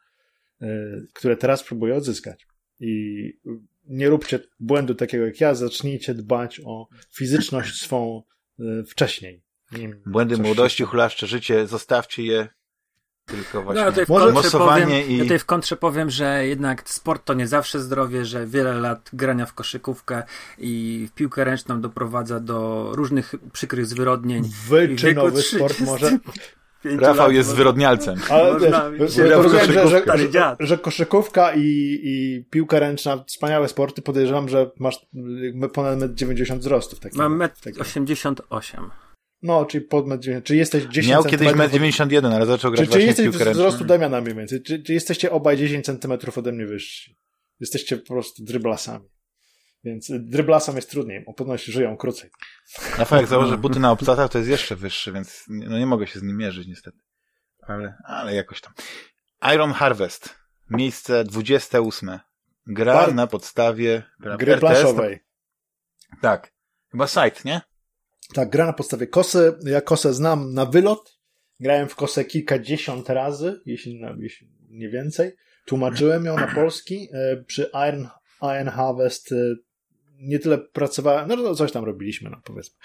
yy, 0.61 0.68
które 1.14 1.37
teraz 1.37 1.64
próbuję 1.64 1.94
odzyskać. 1.94 2.46
I 2.81 3.33
nie 3.88 4.09
róbcie 4.09 4.40
błędu 4.61 4.94
takiego 4.94 5.27
jak 5.27 5.40
ja, 5.40 5.55
zacznijcie 5.55 6.14
dbać 6.14 6.61
o 6.64 6.88
fizyczność 7.14 7.83
swą 7.83 8.22
y, 8.61 8.85
wcześniej. 8.85 9.42
Błędy 10.07 10.37
młodości, 10.37 10.85
hulaszcze 10.85 11.27
życie, 11.27 11.66
zostawcie 11.66 12.22
je 12.22 12.48
tylko 13.29 13.62
właśnie 13.62 13.85
no, 13.85 13.90
ja 13.96 14.05
Może 14.09 14.33
mosowanie 14.33 14.85
powiem, 14.85 15.11
i... 15.11 15.16
Ja 15.16 15.22
tutaj 15.22 15.38
w 15.38 15.44
kontrze 15.44 15.77
powiem, 15.77 16.11
że 16.11 16.46
jednak 16.46 16.90
sport 16.90 17.24
to 17.24 17.35
nie 17.35 17.46
zawsze 17.46 17.81
zdrowie, 17.81 18.24
że 18.24 18.46
wiele 18.46 18.74
lat 18.74 19.11
grania 19.12 19.46
w 19.46 19.55
koszykówkę 19.55 20.22
i 20.59 21.07
w 21.11 21.14
piłkę 21.14 21.44
ręczną 21.44 21.81
doprowadza 21.81 22.40
do 22.40 22.88
różnych 22.92 23.35
przykrych 23.53 23.87
zwyrodnień. 23.87 24.51
Wyczynowy 24.68 25.42
sport 25.42 25.81
może... 25.81 26.18
Rafał 26.85 27.33
jest 27.33 27.49
zwyrodnialcem. 27.49 28.19
Ale 28.31 28.61
wiesz, 28.61 29.12
że, 29.12 29.88
że, 29.88 30.03
że, 30.31 30.57
że, 30.61 30.79
koszykówka 30.79 31.55
i, 31.55 31.99
i 32.03 32.45
piłka 32.51 32.79
ręczna, 32.79 33.25
wspaniałe 33.27 33.69
sporty, 33.69 34.03
podejrzewam, 34.03 34.49
że 34.49 34.71
masz 34.79 35.07
ponad 35.73 35.99
1,90 35.99 36.53
m 36.53 36.59
wzrostu. 36.59 36.97
W 36.97 37.01
takim, 37.01 37.19
Mam 37.19 37.38
1,88 37.38 38.79
m. 38.79 38.91
No, 39.43 39.64
czyli 39.64 39.85
pod 39.85 40.07
1,90 40.07 40.43
Czy 40.43 40.57
jesteś 40.57 40.85
10 40.85 41.09
Miał 41.11 41.25
kiedyś 41.25 41.49
1,91 41.49 42.27
m, 42.27 42.33
ale 42.33 42.47
zaczął 42.47 42.71
grać 42.71 42.88
czy, 42.88 42.93
czy 42.93 43.03
jesteś 43.03 43.31
piłkę 43.31 43.51
wzrostu 43.51 43.85
Damiana 43.85 44.21
mniej 44.21 44.35
więcej? 44.35 44.62
Czy, 44.62 44.83
czy 44.83 44.93
jesteście 44.93 45.31
obaj 45.31 45.57
10 45.57 45.87
cm 45.87 46.12
ode 46.37 46.53
mnie 46.53 46.67
wyżsi? 46.67 47.17
Jesteście 47.61 47.97
po 47.97 48.14
prostu 48.14 48.45
dryblasami. 48.45 49.09
Więc 49.85 50.11
dryblasom 50.19 50.77
jest 50.77 50.91
trudniej, 50.91 51.25
bo 51.25 51.35
ponoć 51.35 51.64
żyją 51.64 51.97
krócej. 51.97 52.31
Rafał, 52.99 53.19
jak 53.19 53.29
założę 53.29 53.59
buty 53.59 53.81
na 53.81 53.91
obcasach, 53.91 54.31
to 54.31 54.38
jest 54.38 54.51
jeszcze 54.51 54.77
wyższy, 54.77 55.12
więc 55.12 55.45
no 55.49 55.79
nie 55.79 55.87
mogę 55.87 56.07
się 56.07 56.19
z 56.19 56.23
nim 56.23 56.37
mierzyć 56.37 56.69
niestety. 56.69 56.99
Ale, 57.61 57.95
ale 58.05 58.35
jakoś 58.35 58.61
tam. 58.61 58.73
Iron 59.55 59.73
Harvest. 59.73 60.35
Miejsce 60.71 61.25
28. 61.25 62.19
Gra 62.67 62.95
Bar... 62.95 63.14
na 63.14 63.27
podstawie... 63.27 64.03
Gry 64.38 64.57
planszowej. 64.57 65.21
Tak. 66.23 66.53
Chyba 66.91 67.07
site, 67.07 67.41
nie? 67.45 67.61
Tak, 68.35 68.51
gra 68.51 68.67
na 68.67 68.73
podstawie 68.73 69.07
kosy. 69.07 69.59
Ja 69.62 69.81
kosę 69.81 70.14
znam 70.14 70.55
na 70.55 70.67
wylot. 70.67 71.19
Grałem 71.61 71.88
w 71.88 71.97
kosę 71.97 72.25
kilkadziesiąt 72.25 73.11
razy, 73.11 73.61
jeśli, 73.67 74.01
jeśli 74.19 74.49
nie 74.71 74.88
więcej. 74.88 75.33
Tłumaczyłem 75.67 76.25
ją 76.25 76.37
na 76.37 76.55
polski. 76.55 77.09
E, 77.12 77.37
przy 77.37 77.71
Iron, 77.88 78.09
Iron 78.43 78.69
Harvest 78.69 79.33
e, 79.33 79.37
nie 80.20 80.38
tyle 80.38 80.59
pracowałem, 80.59 81.28
no 81.28 81.54
coś 81.54 81.72
tam 81.72 81.85
robiliśmy, 81.85 82.31
no 82.31 82.40
powiedzmy. 82.44 82.76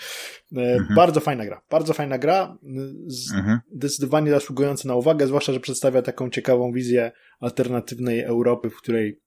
E, 0.58 0.74
mhm. 0.74 0.96
Bardzo 0.96 1.20
fajna 1.20 1.46
gra, 1.46 1.62
bardzo 1.70 1.94
fajna 1.94 2.18
gra, 2.18 2.58
mhm. 2.64 3.60
zdecydowanie 3.72 4.32
zasługująca 4.32 4.88
na 4.88 4.96
uwagę, 4.96 5.28
zwłaszcza, 5.28 5.54
że 5.54 5.60
przedstawia 5.60 6.02
taką 6.02 6.30
ciekawą 6.30 6.72
wizję 6.72 7.12
alternatywnej 7.40 8.22
Europy, 8.22 8.70
w 8.70 8.78
której 8.78 9.22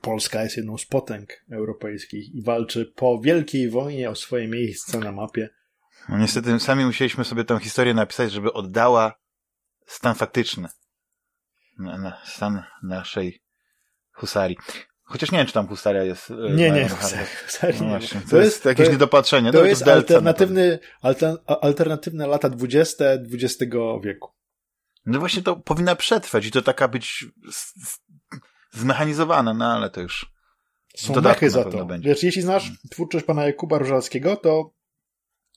Polska 0.00 0.42
jest 0.42 0.56
jedną 0.56 0.78
z 0.78 0.86
potęg 0.86 1.44
europejskich 1.50 2.34
i 2.34 2.42
walczy 2.42 2.92
po 2.96 3.20
wielkiej 3.20 3.70
wojnie 3.70 4.10
o 4.10 4.14
swoje 4.14 4.48
miejsce 4.48 4.98
na 4.98 5.12
mapie. 5.12 5.48
No 6.08 6.18
niestety 6.18 6.60
sami 6.60 6.84
musieliśmy 6.84 7.24
sobie 7.24 7.44
tę 7.44 7.58
historię 7.58 7.94
napisać, 7.94 8.32
żeby 8.32 8.52
oddała 8.52 9.14
stan 9.86 10.14
faktyczny. 10.14 10.68
Stan 12.24 12.62
naszej 12.82 13.42
husarii. 14.12 14.56
Chociaż 15.10 15.32
nie 15.32 15.38
wiem, 15.38 15.46
czy 15.46 15.52
tam 15.52 15.66
Husaria 15.66 16.04
jest. 16.04 16.30
E, 16.30 16.34
nie, 16.54 16.70
nie, 16.70 16.88
Husaria. 16.88 17.80
No 17.80 17.88
właśnie, 17.88 18.20
to, 18.20 18.30
to, 18.30 18.40
jest, 18.40 18.64
jakieś 18.64 18.86
to, 18.86 18.92
niedopatrzenie. 18.92 19.52
To, 19.52 19.58
to 19.58 19.64
jest 19.64 19.88
alternatywny, 19.88 20.78
alter, 21.02 21.36
alternatywne 21.46 22.26
lata 22.26 22.50
XX 22.62 23.02
XX 23.32 23.72
wieku. 24.04 24.30
No 25.06 25.18
właśnie 25.18 25.42
to 25.42 25.56
powinna 25.56 25.96
przetrwać 25.96 26.46
i 26.46 26.50
to 26.50 26.62
taka 26.62 26.88
być 26.88 27.24
zmechanizowana, 28.70 29.54
no 29.54 29.72
ale 29.72 29.90
to 29.90 30.00
już. 30.00 30.32
Są 30.96 31.20
mechy 31.20 31.50
za 31.50 31.64
to. 31.64 31.86
Będzie. 31.86 32.08
Wiesz, 32.08 32.22
jeśli 32.22 32.42
znasz 32.42 32.62
hmm. 32.62 32.78
twórczość 32.90 33.26
pana 33.26 33.46
Jakuba 33.46 33.78
Różalskiego, 33.78 34.36
to 34.36 34.74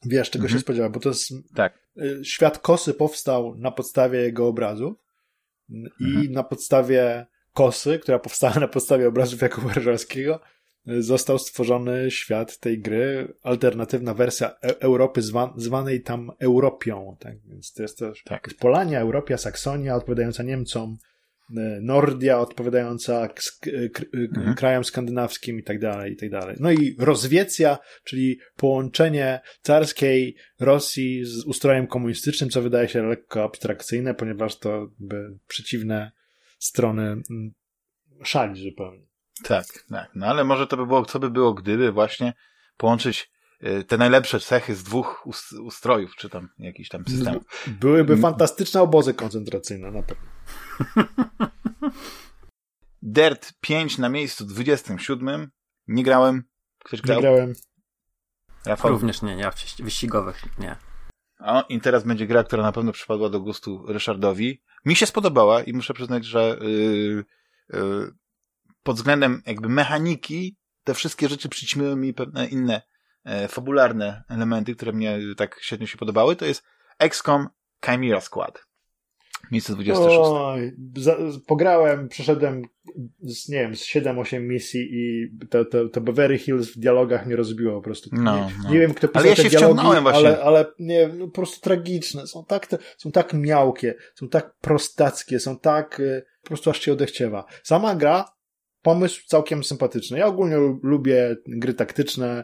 wiesz, 0.05 0.29
czego 0.29 0.43
mhm. 0.43 0.59
się 0.59 0.61
spodziewa, 0.61 0.89
bo 0.89 0.99
to 0.99 1.09
jest. 1.09 1.33
Tak. 1.55 1.79
Y, 1.97 2.25
świat 2.25 2.59
kosy 2.59 2.93
powstał 2.93 3.55
na 3.55 3.71
podstawie 3.71 4.19
jego 4.19 4.47
obrazów 4.47 4.97
i 5.99 6.05
mhm. 6.05 6.31
na 6.31 6.43
podstawie 6.43 7.25
Kosy, 7.53 7.99
która 7.99 8.19
powstała 8.19 8.59
na 8.59 8.67
podstawie 8.67 9.07
obrazów 9.07 9.41
Jakuba 9.41 9.73
Ryżalskiego, 9.73 10.39
został 10.85 11.39
stworzony 11.39 12.11
świat 12.11 12.59
tej 12.59 12.79
gry, 12.79 13.33
alternatywna 13.41 14.13
wersja 14.13 14.55
e 14.63 14.81
Europy 14.81 15.21
zwa 15.21 15.53
zwanej 15.57 16.01
tam 16.01 16.31
Europią, 16.39 17.17
tak, 17.19 17.35
więc 17.47 17.73
to 17.73 17.81
jest 17.81 17.99
też 17.99 18.23
tak. 18.23 18.49
Polania, 18.59 18.99
Europia, 18.99 19.37
Saksonia 19.37 19.95
odpowiadająca 19.95 20.43
Niemcom, 20.43 20.97
e, 21.57 21.79
Nordia 21.81 22.39
odpowiadająca 22.39 23.29
mhm. 23.73 24.55
krajom 24.55 24.83
skandynawskim 24.83 25.59
i 25.59 25.63
tak 25.63 25.79
dalej, 25.79 26.13
i 26.13 26.15
tak 26.15 26.29
dalej. 26.29 26.55
No 26.59 26.71
i 26.71 26.95
Rozwiecja, 26.99 27.77
czyli 28.03 28.39
połączenie 28.55 29.39
carskiej 29.61 30.35
Rosji 30.59 31.25
z 31.25 31.45
ustrojem 31.45 31.87
komunistycznym, 31.87 32.49
co 32.49 32.61
wydaje 32.61 32.89
się 32.89 33.03
lekko 33.03 33.43
abstrakcyjne, 33.43 34.13
ponieważ 34.13 34.59
to 34.59 34.87
by 34.99 35.37
przeciwne 35.47 36.11
strony 36.63 37.04
mm, 37.04 37.54
szali 38.23 38.63
zupełnie. 38.63 39.08
Tak, 39.43 39.65
tak. 39.89 40.12
No 40.15 40.28
ale 40.28 40.43
może 40.43 40.67
to 40.67 40.78
by 40.78 40.86
było, 40.86 41.06
co 41.06 41.19
by 41.19 41.30
było, 41.30 41.54
gdyby 41.54 41.91
właśnie 41.91 42.34
połączyć 42.78 43.32
y, 43.63 43.84
te 43.84 43.97
najlepsze 43.97 44.39
cechy 44.39 44.76
z 44.76 44.84
dwóch 44.84 45.28
ustrojów, 45.62 46.15
czy 46.15 46.30
tam 46.30 46.49
jakiś 46.60 46.89
tam 46.89 47.06
systemów. 47.08 47.43
Byłyby 47.67 48.17
fantastyczne 48.17 48.82
obozy 48.82 49.13
koncentracyjne, 49.13 49.91
na 49.91 50.04
pewno. 50.04 50.26
Dirt 53.02 53.54
5 53.62 53.97
na 53.97 54.10
miejscu 54.10 54.45
27. 54.45 55.52
Nie 55.88 56.04
grałem. 56.04 56.43
Ktoś 56.80 57.02
grał? 57.02 57.17
Nie 57.17 57.21
grałem. 57.21 57.54
Rafał? 58.65 58.91
Również 58.91 59.21
nie, 59.21 59.36
nie, 59.36 59.52
wyścigowych 59.80 60.60
nie. 60.60 60.76
O, 61.39 61.63
i 61.69 61.82
teraz 61.82 62.04
będzie 62.04 62.28
gra, 62.28 62.43
która 62.43 62.63
na 62.63 62.71
pewno 62.71 62.91
przypadła 62.91 63.30
do 63.30 63.39
gustu 63.39 63.86
Ryszardowi. 63.88 64.62
Mi 64.86 64.96
się 64.96 65.06
spodobała 65.06 65.63
i 65.63 65.74
muszę 65.74 65.93
przyznać, 65.93 66.26
że 66.26 66.58
yy, 66.62 67.26
yy, 67.74 68.13
pod 68.84 68.96
względem 68.96 69.41
jakby 69.46 69.69
mechaniki 69.69 70.58
te 70.84 70.93
wszystkie 70.93 71.30
rzeczy 71.30 71.50
przyćmiły 71.50 71.96
mi 71.96 72.13
pewne 72.13 72.48
inne 72.48 72.82
e, 73.24 73.48
fabularne 73.48 74.24
elementy, 74.30 74.76
które 74.76 74.93
mnie 74.93 75.19
tak 75.38 75.60
średnio 75.62 75.88
się 75.88 75.98
podobały. 75.98 76.36
To 76.36 76.46
jest 76.46 76.63
XCOM 77.00 77.48
Chimera 77.86 78.22
Squad. 78.22 78.65
Miejsce 79.51 79.73
26. 79.73 80.17
Oj, 80.19 80.73
za, 80.97 81.17
pograłem, 81.47 82.10
przeszedłem 82.10 82.65
z, 83.21 83.49
nie 83.49 83.60
wiem, 83.60 83.75
z 83.75 83.86
7-8 83.86 84.41
misji 84.41 84.89
i 84.91 85.29
to, 85.49 85.65
to, 85.65 85.89
to 85.89 86.01
Beverly 86.01 86.38
Hills 86.38 86.69
w 86.69 86.79
dialogach 86.79 87.25
mnie 87.25 87.36
rozbiło 87.36 87.73
po 87.73 87.82
prostu. 87.82 88.10
No, 88.13 88.36
nie, 88.36 88.53
no. 88.63 88.69
nie 88.69 88.79
wiem, 88.79 88.93
kto 88.93 89.08
pisał 89.08 89.21
ale 89.21 89.29
ja 89.29 89.36
te 89.36 89.43
się 89.43 89.49
dialogi, 89.49 89.82
ale, 90.13 90.43
ale 90.43 90.65
nie, 90.79 91.08
no, 91.08 91.27
po 91.27 91.34
prostu 91.34 91.62
tragiczne. 91.62 92.27
Są 92.27 92.45
tak, 92.45 92.67
te, 92.67 92.77
są 92.97 93.12
tak 93.12 93.34
miałkie, 93.34 93.95
są 94.15 94.29
tak 94.29 94.56
prostackie, 94.62 95.39
są 95.39 95.60
tak, 95.60 95.99
y, 95.99 96.25
po 96.41 96.47
prostu 96.47 96.69
aż 96.69 96.82
się 96.82 96.93
odechciewa. 96.93 97.45
Sama 97.63 97.95
gra, 97.95 98.25
pomysł 98.82 99.21
całkiem 99.27 99.63
sympatyczny. 99.63 100.19
Ja 100.19 100.27
ogólnie 100.27 100.58
lubię 100.84 101.36
gry 101.47 101.73
taktyczne, 101.73 102.43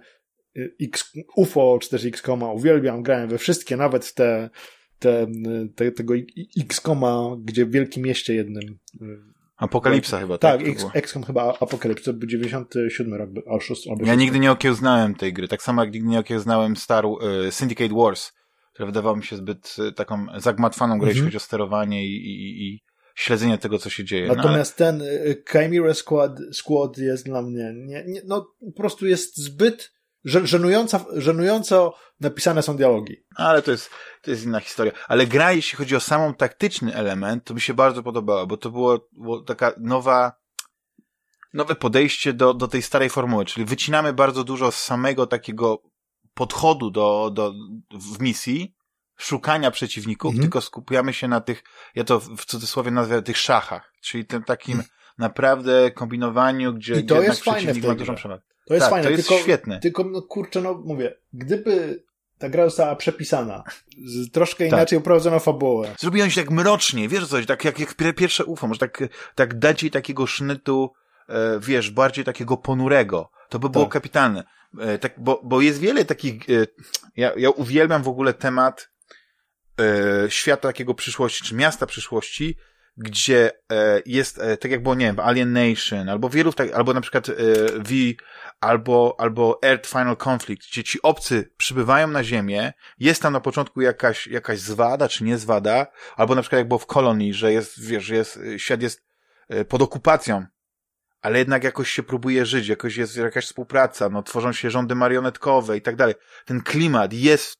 y, 0.58 0.76
X, 0.82 1.14
UFO 1.36 1.78
czy 1.82 1.90
też 1.90 2.06
XCOMa 2.06 2.52
uwielbiam, 2.52 3.04
grałem 3.04 3.30
we 3.30 3.38
wszystkie, 3.38 3.78
nawet 3.78 4.06
w 4.06 4.14
te 4.14 4.50
te, 5.00 5.28
te, 5.76 5.92
tego 5.92 6.14
X-Koma, 6.60 7.36
gdzie 7.44 7.66
w 7.66 7.72
wielkim 7.72 8.04
mieście 8.04 8.34
jednym. 8.36 8.80
Y, 9.02 9.40
Apokalipsa 9.60 10.20
chyba, 10.20 10.38
tak? 10.38 10.62
Tak, 10.64 10.96
XCOM 10.96 11.24
chyba 11.24 11.58
Apokalipsa, 11.60 12.12
97 12.26 13.14
rok, 13.14 13.30
albo 13.48 13.60
6, 13.60 13.88
albo 13.88 14.06
Ja 14.06 14.16
nigdy 14.16 14.40
nie 14.40 14.52
okiełznałem 14.52 15.16
tej 15.16 15.34
gry, 15.34 15.48
tak 15.48 15.62
samo 15.62 15.84
jak 15.84 15.94
nigdy 15.94 16.10
nie 16.10 16.20
okiełznałem 16.20 16.76
Star 16.76 17.06
y, 17.48 17.52
Syndicate 17.52 17.96
Wars, 17.96 18.32
która 18.74 18.86
wydawała 18.86 19.16
mi 19.16 19.24
się 19.24 19.36
zbyt 19.36 19.76
y, 19.90 19.92
taką 19.92 20.26
zagmatwaną 20.38 21.00
grę, 21.00 21.08
jeśli 21.08 21.20
mhm. 21.20 21.28
chodzi 21.28 21.38
o 21.38 21.46
sterowanie 21.48 22.06
i, 22.06 22.16
i, 22.16 22.68
i 22.68 22.84
śledzenie 23.16 23.58
tego, 23.58 23.80
co 23.80 23.90
się 23.90 24.04
dzieje. 24.04 24.28
No, 24.28 24.36
Natomiast 24.36 24.80
no, 24.80 24.86
ale... 24.86 24.98
ten 24.98 25.08
Chimera 25.52 25.94
Squad, 25.94 26.40
Squad 26.52 26.98
jest 26.98 27.26
dla 27.26 27.42
mnie, 27.42 27.74
nie, 27.76 28.04
nie, 28.08 28.22
no 28.26 28.54
po 28.66 28.72
prostu 28.72 29.08
jest 29.08 29.38
zbyt 29.38 29.92
żenująco, 30.24 31.06
żenująco 31.16 31.94
napisane 32.20 32.62
są 32.62 32.78
dialogi. 32.78 33.16
Ale 33.36 33.62
to 33.62 33.72
jest, 33.72 33.90
to 34.22 34.32
jest 34.32 34.44
inna 34.44 34.60
historia. 34.60 34.92
Ale 35.08 35.28
gra, 35.28 35.52
jeśli 35.52 35.78
chodzi 35.78 35.96
o 35.96 36.00
samą 36.00 36.34
taktyczny 36.34 36.96
element, 36.96 37.44
to 37.44 37.54
mi 37.54 37.62
się 37.62 37.74
bardzo 37.74 38.04
podobała, 38.04 38.46
bo 38.46 38.58
to 38.58 38.70
było, 38.70 39.08
było 39.12 39.42
taka 39.42 39.74
nowa, 39.78 40.32
nowe 41.54 41.76
podejście 41.76 42.34
do, 42.34 42.54
do 42.54 42.68
tej 42.68 42.82
starej 42.82 43.10
formuły, 43.10 43.46
czyli 43.46 43.66
wycinamy 43.66 44.14
bardzo 44.14 44.44
dużo 44.44 44.72
z 44.72 44.78
samego 44.84 45.28
takiego 45.28 45.82
podchodu 46.34 46.92
do, 46.92 47.32
do, 47.34 47.54
w 47.92 48.22
misji, 48.22 48.76
szukania 49.18 49.72
przeciwników, 49.72 50.30
mhm. 50.30 50.42
tylko 50.42 50.62
skupiamy 50.62 51.14
się 51.14 51.28
na 51.28 51.42
tych, 51.42 51.64
ja 51.96 52.04
to 52.04 52.20
w 52.20 52.46
cudzysłowie 52.46 52.92
nazywam 52.92 53.24
tych 53.24 53.38
szachach, 53.38 53.94
czyli 54.02 54.26
tym 54.26 54.44
takim 54.44 54.74
mhm. 54.74 54.90
naprawdę 55.18 55.92
kombinowaniu, 55.92 56.74
gdzie, 56.74 57.00
I 57.00 57.06
to 57.06 57.22
jest 57.22 57.42
przeciwnik 57.42 57.86
ma 57.86 57.96
dużą 57.96 58.16
przewagę. 58.16 58.49
To 58.70 58.74
jest 58.74 58.84
tak, 58.86 58.92
fajne, 58.92 59.04
to 59.04 59.12
jest 59.12 59.28
tylko, 59.28 59.44
świetne. 59.44 59.80
Tylko, 59.80 60.04
no 60.04 60.22
kurczę, 60.22 60.62
no 60.62 60.82
mówię, 60.86 61.16
gdyby 61.34 62.04
ta 62.38 62.50
gra 62.50 62.66
została 62.66 62.96
przepisana, 62.96 63.64
z 64.06 64.32
troszkę 64.32 64.64
tak. 64.66 64.74
inaczej 64.74 65.00
uprowadzono 65.00 65.40
fabułę. 65.40 65.96
Zrobiłem 66.00 66.30
się 66.30 66.42
tak 66.42 66.52
mrocznie, 66.52 67.10
wiesz 67.10 67.28
coś, 67.28 67.46
tak 67.46 67.66
jak, 67.66 67.80
jak 67.80 67.96
pierwsze 68.16 68.46
UFO, 68.46 68.68
może 68.68 68.80
tak, 68.80 69.04
tak 69.36 69.60
dać 69.60 69.84
jej 69.84 69.92
takiego 69.92 70.28
sznytu, 70.28 70.94
e, 71.30 71.60
wiesz, 71.60 71.92
bardziej 71.92 72.26
takiego 72.26 72.58
ponurego. 72.58 73.32
To 73.50 73.60
by 73.60 73.70
było 73.70 73.86
tak. 73.86 73.94
kapitalne. 73.94 74.44
E, 74.80 74.98
tak, 74.98 75.14
bo, 75.18 75.42
bo 75.44 75.62
jest 75.62 75.80
wiele 75.80 76.06
takich, 76.06 76.50
e, 76.50 76.68
ja, 77.16 77.32
ja 77.38 77.50
uwielbiam 77.50 78.04
w 78.04 78.08
ogóle 78.08 78.34
temat 78.34 78.90
e, 79.80 80.32
świata 80.32 80.68
takiego 80.68 80.94
przyszłości, 80.94 81.44
czy 81.44 81.56
miasta 81.56 81.86
przyszłości, 81.86 82.58
gdzie 83.00 83.52
e, 83.72 84.02
jest, 84.06 84.40
e, 84.40 84.58
tak 84.58 84.72
jak 84.72 84.84
było, 84.84 84.96
nie 84.96 85.06
wiem, 85.06 85.20
Alien 85.20 85.54
Nation, 85.54 86.10
albo 86.10 86.30
wielu, 86.30 86.54
tak, 86.54 86.74
albo 86.74 86.94
na 86.94 87.02
przykład 87.02 87.30
e, 87.30 87.34
V, 87.78 87.94
albo, 88.60 89.16
albo 89.18 89.60
Earth 89.64 89.90
Final 89.90 90.18
Conflict, 90.28 90.70
gdzie 90.72 90.84
ci 90.84 91.02
obcy 91.02 91.50
przybywają 91.58 92.08
na 92.08 92.24
Ziemię, 92.24 92.74
jest 93.00 93.22
tam 93.22 93.34
na 93.34 93.40
początku 93.40 93.82
jakaś, 93.82 94.28
jakaś 94.28 94.60
zwada, 94.60 95.08
czy 95.08 95.24
nie 95.24 95.38
zwada, 95.38 95.88
albo 96.16 96.36
na 96.36 96.42
przykład 96.42 96.60
jak 96.60 96.68
było 96.68 96.78
w 96.78 96.86
Kolonii, 96.86 97.34
że 97.34 97.54
jest, 97.54 97.86
wiesz, 97.86 98.10
jest, 98.10 98.40
świat 98.58 98.82
jest 98.82 99.10
pod 99.68 99.82
okupacją, 99.82 100.46
ale 101.22 101.40
jednak 101.40 101.64
jakoś 101.64 101.90
się 101.90 102.04
próbuje 102.04 102.46
żyć, 102.46 102.68
jakoś 102.68 102.98
jest 102.98 103.18
jakaś 103.18 103.46
współpraca, 103.46 104.10
no, 104.10 104.24
tworzą 104.24 104.54
się 104.54 104.72
rządy 104.72 104.96
marionetkowe 104.96 105.78
i 105.78 105.82
tak 105.82 105.96
dalej. 105.96 106.16
Ten 106.46 106.62
klimat 106.62 107.14
jest, 107.14 107.56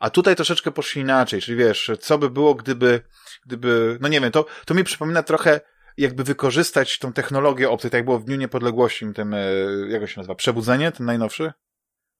a 0.00 0.10
tutaj 0.10 0.36
troszeczkę 0.36 0.70
poszli 0.70 1.02
inaczej, 1.02 1.40
czyli 1.40 1.56
wiesz, 1.56 1.90
co 2.00 2.18
by 2.18 2.30
było, 2.30 2.54
gdyby, 2.54 3.02
gdyby, 3.46 3.98
no 4.00 4.08
nie 4.08 4.20
wiem, 4.20 4.32
to, 4.32 4.46
to 4.66 4.74
mi 4.74 4.84
przypomina 4.84 5.22
trochę, 5.22 5.60
jakby 5.96 6.24
wykorzystać 6.24 6.98
tą 6.98 7.12
technologię 7.12 7.70
opty, 7.70 7.90
tak 7.90 7.98
jak 7.98 8.04
było 8.04 8.18
w 8.18 8.24
Dniu 8.24 8.36
Niepodległości, 8.36 9.06
tym, 9.14 9.34
e, 9.34 9.44
jak 9.88 10.08
się 10.08 10.20
nazywa, 10.20 10.34
Przebudzenie, 10.34 10.92
ten 10.92 11.06
najnowszy? 11.06 11.52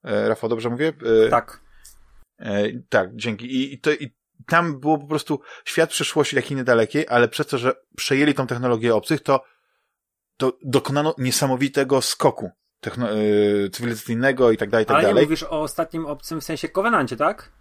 E, 0.05 0.29
Rafał, 0.29 0.51
dobrze 0.51 0.71
mówię? 0.71 0.93
E, 1.27 1.29
tak. 1.29 1.61
tak, 2.89 3.17
dzięki. 3.17 3.47
I, 3.47 3.75
i, 3.75 3.81
to, 3.81 3.93
I 3.93 4.15
tam 4.47 4.81
było 4.81 4.99
po 4.99 5.07
prostu 5.07 5.41
świat 5.65 5.91
przyszłości 5.91 6.37
takiej 6.37 6.57
niedalekiej, 6.57 7.07
ale 7.09 7.29
przez 7.29 7.47
to, 7.47 7.59
że 7.59 7.75
przejęli 7.97 8.35
tą 8.35 8.47
technologię 8.47 8.95
obcych, 8.95 9.23
to, 9.23 9.45
to 10.37 10.59
dokonano 10.65 11.15
niesamowitego 11.19 12.03
skoku 12.03 12.51
techno, 12.81 13.09
cywilizacyjnego 13.73 14.51
i 14.51 14.57
tak 14.57 14.71
dalej, 14.71 14.85
i 14.85 14.87
tak 14.87 14.95
ale 14.95 15.03
dalej. 15.03 15.19
Ale 15.19 15.23
mówisz 15.23 15.43
o 15.43 15.63
ostatnim 15.63 16.07
obcym 16.07 16.41
w 16.41 16.45
sensie 16.45 16.69
Covenancie, 16.69 17.17
tak? 17.17 17.53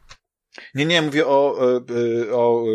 Nie, 0.76 0.86
nie, 0.86 1.02
mówię 1.02 1.28
o, 1.28 1.56
o, 1.58 1.82
o 2.32 2.66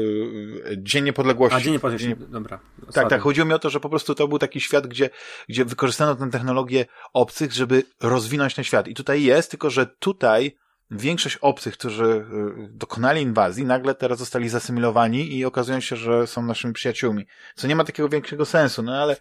Dzień 0.77 1.05
Niepodległości. 1.05 1.57
A, 1.57 1.61
Dzień 1.61 1.73
Niepodległości, 1.73 2.17
Dzień... 2.21 2.33
dobra. 2.33 2.61
Tak, 2.93 3.11
tak, 3.11 3.21
chodziło 3.21 3.47
mi 3.47 3.53
o 3.53 3.59
to, 3.59 3.71
że 3.71 3.81
po 3.81 3.89
prostu 3.89 4.15
to 4.15 4.29
był 4.29 4.39
taki 4.39 4.61
świat, 4.61 4.87
gdzie, 4.87 5.11
gdzie 5.49 5.65
wykorzystano 5.65 6.15
tę 6.15 6.31
technologię 6.31 6.87
obcych, 7.13 7.53
żeby 7.53 7.83
rozwinąć 8.03 8.55
ten 8.55 8.65
świat. 8.65 8.89
I 8.89 8.95
tutaj 8.95 9.23
jest, 9.23 9.51
tylko 9.51 9.71
że 9.71 9.87
tutaj 9.87 10.57
większość 10.91 11.37
obcych, 11.37 11.75
którzy 11.75 12.27
dokonali 12.71 13.23
inwazji, 13.23 13.65
nagle 13.65 13.95
teraz 13.95 14.19
zostali 14.19 14.49
zasymilowani 14.49 15.37
i 15.37 15.45
okazują 15.45 15.81
się, 15.81 15.97
że 15.97 16.27
są 16.27 16.43
naszymi 16.43 16.75
przyjaciółmi. 16.75 17.27
Co 17.55 17.69
nie 17.69 17.77
ma 17.77 17.85
takiego 17.85 18.09
większego 18.09 18.45
sensu, 18.45 18.83
no 18.83 18.97
ale 18.97 19.17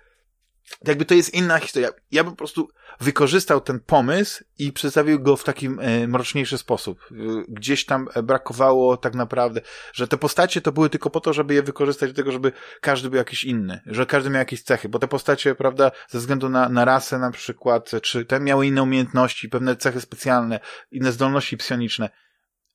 jakby 0.88 1.06
to 1.06 1.13
jest 1.13 1.34
inna 1.34 1.60
historia. 1.60 1.89
Ja 2.12 2.23
bym 2.23 2.34
po 2.34 2.38
prostu 2.38 2.69
wykorzystał 2.99 3.62
ten 3.62 3.80
pomysł 3.80 4.43
i 4.60 4.71
przedstawił 4.71 5.19
go 5.19 5.38
w 5.38 5.43
takim 5.43 5.80
e, 5.80 6.08
mroczniejszy 6.08 6.58
sposób. 6.58 6.99
E, 7.12 7.15
gdzieś 7.47 7.86
tam 7.86 8.08
brakowało 8.23 8.97
tak 8.97 9.15
naprawdę, 9.15 9.62
że 9.93 10.08
te 10.08 10.17
postacie 10.17 10.62
to 10.62 10.71
były 10.71 10.89
tylko 10.89 11.10
po 11.10 11.19
to, 11.19 11.34
żeby 11.34 11.54
je 11.54 11.63
wykorzystać 11.63 12.10
do 12.10 12.15
tego, 12.15 12.32
żeby 12.32 12.51
każdy 12.82 13.10
był 13.10 13.17
jakiś 13.17 13.43
inny, 13.43 13.82
że 13.86 14.06
każdy 14.06 14.30
miał 14.30 14.39
jakieś 14.39 14.63
cechy, 14.63 14.89
bo 14.89 14.99
te 14.99 15.08
postacie, 15.08 15.56
prawda, 15.56 15.91
ze 16.08 16.19
względu 16.19 16.49
na, 16.49 16.69
na 16.69 16.86
rasę 16.86 17.19
na 17.19 17.32
przykład, 17.32 17.91
czy 18.01 18.25
te 18.25 18.39
miały 18.39 18.67
inne 18.67 18.84
umiejętności, 18.84 19.49
pewne 19.49 19.75
cechy 19.75 20.01
specjalne, 20.01 20.60
inne 20.91 21.12
zdolności 21.12 21.58
psioniczne. 21.58 22.10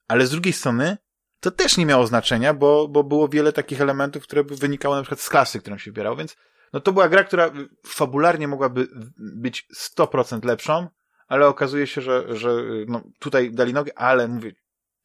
Ale 0.09 0.27
z 0.27 0.31
drugiej 0.31 0.53
strony, 0.53 0.97
to 1.41 1.51
też 1.51 1.77
nie 1.77 1.87
miało 1.87 2.07
znaczenia, 2.07 2.55
bo, 2.55 2.89
bo 2.89 3.05
było 3.05 3.29
wiele 3.29 3.53
takich 3.53 3.81
elementów, 3.81 4.23
które 4.23 4.45
wynikały 4.45 4.97
na 4.97 5.03
przykład 5.03 5.21
z 5.21 5.29
klasy, 5.29 5.61
którą 5.61 5.79
się 5.79 5.91
wybierał, 5.91 6.17
więc 6.17 6.37
no 6.73 6.81
to 6.81 6.93
była 6.93 7.09
gra, 7.09 7.25
która 7.25 7.51
fabularnie 7.87 8.49
mogłaby 8.49 8.89
być 9.17 9.67
100% 9.97 10.45
lepszą, 10.45 10.89
ale 11.29 11.47
okazuje 11.47 11.87
się, 11.87 12.01
że, 12.01 12.37
że 12.37 12.51
no, 12.87 13.03
tutaj 13.19 13.53
dali 13.53 13.73
nogę, 13.73 13.99
ale 13.99 14.29
mówię, 14.29 14.53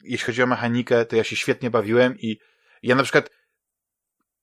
jeśli 0.03 0.25
chodzi 0.25 0.43
o 0.43 0.47
mechanikę, 0.47 1.05
to 1.05 1.15
ja 1.15 1.23
się 1.23 1.35
świetnie 1.35 1.69
bawiłem 1.69 2.19
i 2.19 2.39
ja 2.83 2.95
na 2.95 3.03
przykład 3.03 3.29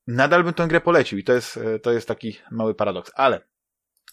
nadal 0.07 0.45
bym 0.45 0.55
tę 0.55 0.67
grę 0.67 0.81
polecił 0.81 1.19
i 1.19 1.25
to 1.25 1.33
jest, 1.33 1.61
to 1.83 1.93
jest 1.93 2.09
taki 2.09 2.39
mały 2.51 2.75
paradoks, 2.75 3.13
ale 3.15 3.41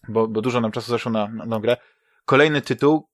bo, 0.08 0.28
bo 0.28 0.42
dużo 0.42 0.62
nam 0.62 0.72
czasu 0.72 0.92
zeszło 0.92 1.12
na, 1.12 1.28
na, 1.28 1.46
na 1.46 1.60
grę. 1.60 1.78
Kolejny 2.26 2.62
tytuł, 2.62 3.10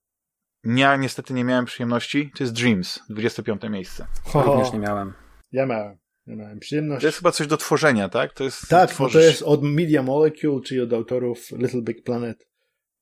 ja 0.63 0.95
niestety 0.95 1.33
nie 1.33 1.43
miałem 1.43 1.65
przyjemności, 1.65 2.31
to 2.37 2.43
jest 2.43 2.53
Dreams, 2.53 2.99
25 3.09 3.61
miejsce. 3.63 4.07
Również 4.33 4.73
nie 4.73 4.79
miałem. 4.79 5.13
Ja 5.51 5.65
miałem. 5.65 5.97
Miałem 6.27 6.59
przyjemność. 6.59 7.01
To 7.01 7.07
jest 7.07 7.17
chyba 7.17 7.31
coś 7.31 7.47
do 7.47 7.57
tworzenia, 7.57 8.09
tak? 8.09 8.33
To 8.33 8.43
jest, 8.43 8.67
tak, 8.69 8.89
tworzysz... 8.89 9.13
to 9.13 9.19
jest 9.19 9.41
od 9.41 9.63
Media 9.63 10.03
Molecule, 10.03 10.61
czyli 10.61 10.81
od 10.81 10.93
autorów 10.93 11.51
Little 11.51 11.81
Big 11.81 12.03
Planet. 12.03 12.47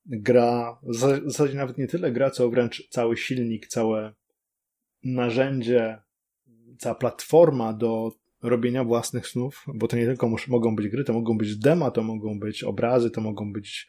Gra, 0.06 0.78
w 0.82 0.94
zasadzie 1.24 1.54
nawet 1.54 1.78
nie 1.78 1.86
tyle 1.86 2.12
gra, 2.12 2.30
co 2.30 2.50
wręcz 2.50 2.88
cały 2.88 3.16
silnik, 3.16 3.66
całe 3.66 4.14
narzędzie, 5.04 5.98
cała 6.78 6.94
platforma 6.94 7.72
do 7.72 8.12
robienia 8.42 8.84
własnych 8.84 9.26
snów, 9.26 9.64
bo 9.74 9.88
to 9.88 9.96
nie 9.96 10.06
tylko 10.06 10.36
mogą 10.48 10.76
być 10.76 10.88
gry, 10.88 11.04
to 11.04 11.12
mogą 11.12 11.38
być 11.38 11.56
dema, 11.56 11.90
to 11.90 12.02
mogą 12.02 12.38
być 12.38 12.64
obrazy, 12.64 13.10
to 13.10 13.20
mogą 13.20 13.52
być 13.52 13.88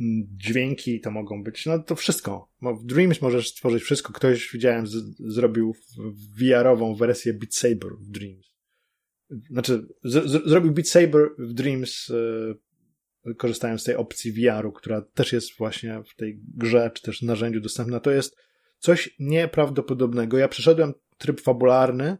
mm, 0.00 0.28
dźwięki, 0.30 1.00
to 1.00 1.10
mogą 1.10 1.42
być, 1.42 1.66
no 1.66 1.78
to 1.78 1.94
wszystko. 1.94 2.48
W 2.62 2.84
Dreams 2.84 3.22
możesz 3.22 3.48
stworzyć 3.48 3.82
wszystko. 3.82 4.12
Ktoś, 4.12 4.50
widziałem, 4.52 4.86
z, 4.86 4.94
zrobił 5.18 5.74
VR-ową 6.38 6.94
wersję 6.94 7.34
Beat 7.34 7.54
Saber 7.54 7.90
w 8.00 8.10
Dreams 8.10 8.55
znaczy, 9.50 9.86
z, 10.04 10.30
z, 10.30 10.48
zrobił 10.48 10.72
Beat 10.72 10.88
Saber 10.88 11.28
w 11.38 11.52
Dreams, 11.52 12.08
yy, 13.24 13.34
korzystając 13.34 13.80
z 13.80 13.84
tej 13.84 13.94
opcji 13.94 14.32
VR-u, 14.32 14.72
która 14.72 15.02
też 15.02 15.32
jest 15.32 15.58
właśnie 15.58 16.02
w 16.12 16.16
tej 16.16 16.40
grze, 16.54 16.90
czy 16.94 17.02
też 17.02 17.22
narzędziu 17.22 17.60
dostępna. 17.60 18.00
To 18.00 18.10
jest 18.10 18.36
coś 18.78 19.14
nieprawdopodobnego. 19.18 20.38
Ja 20.38 20.48
przeszedłem 20.48 20.94
tryb 21.18 21.40
fabularny 21.40 22.18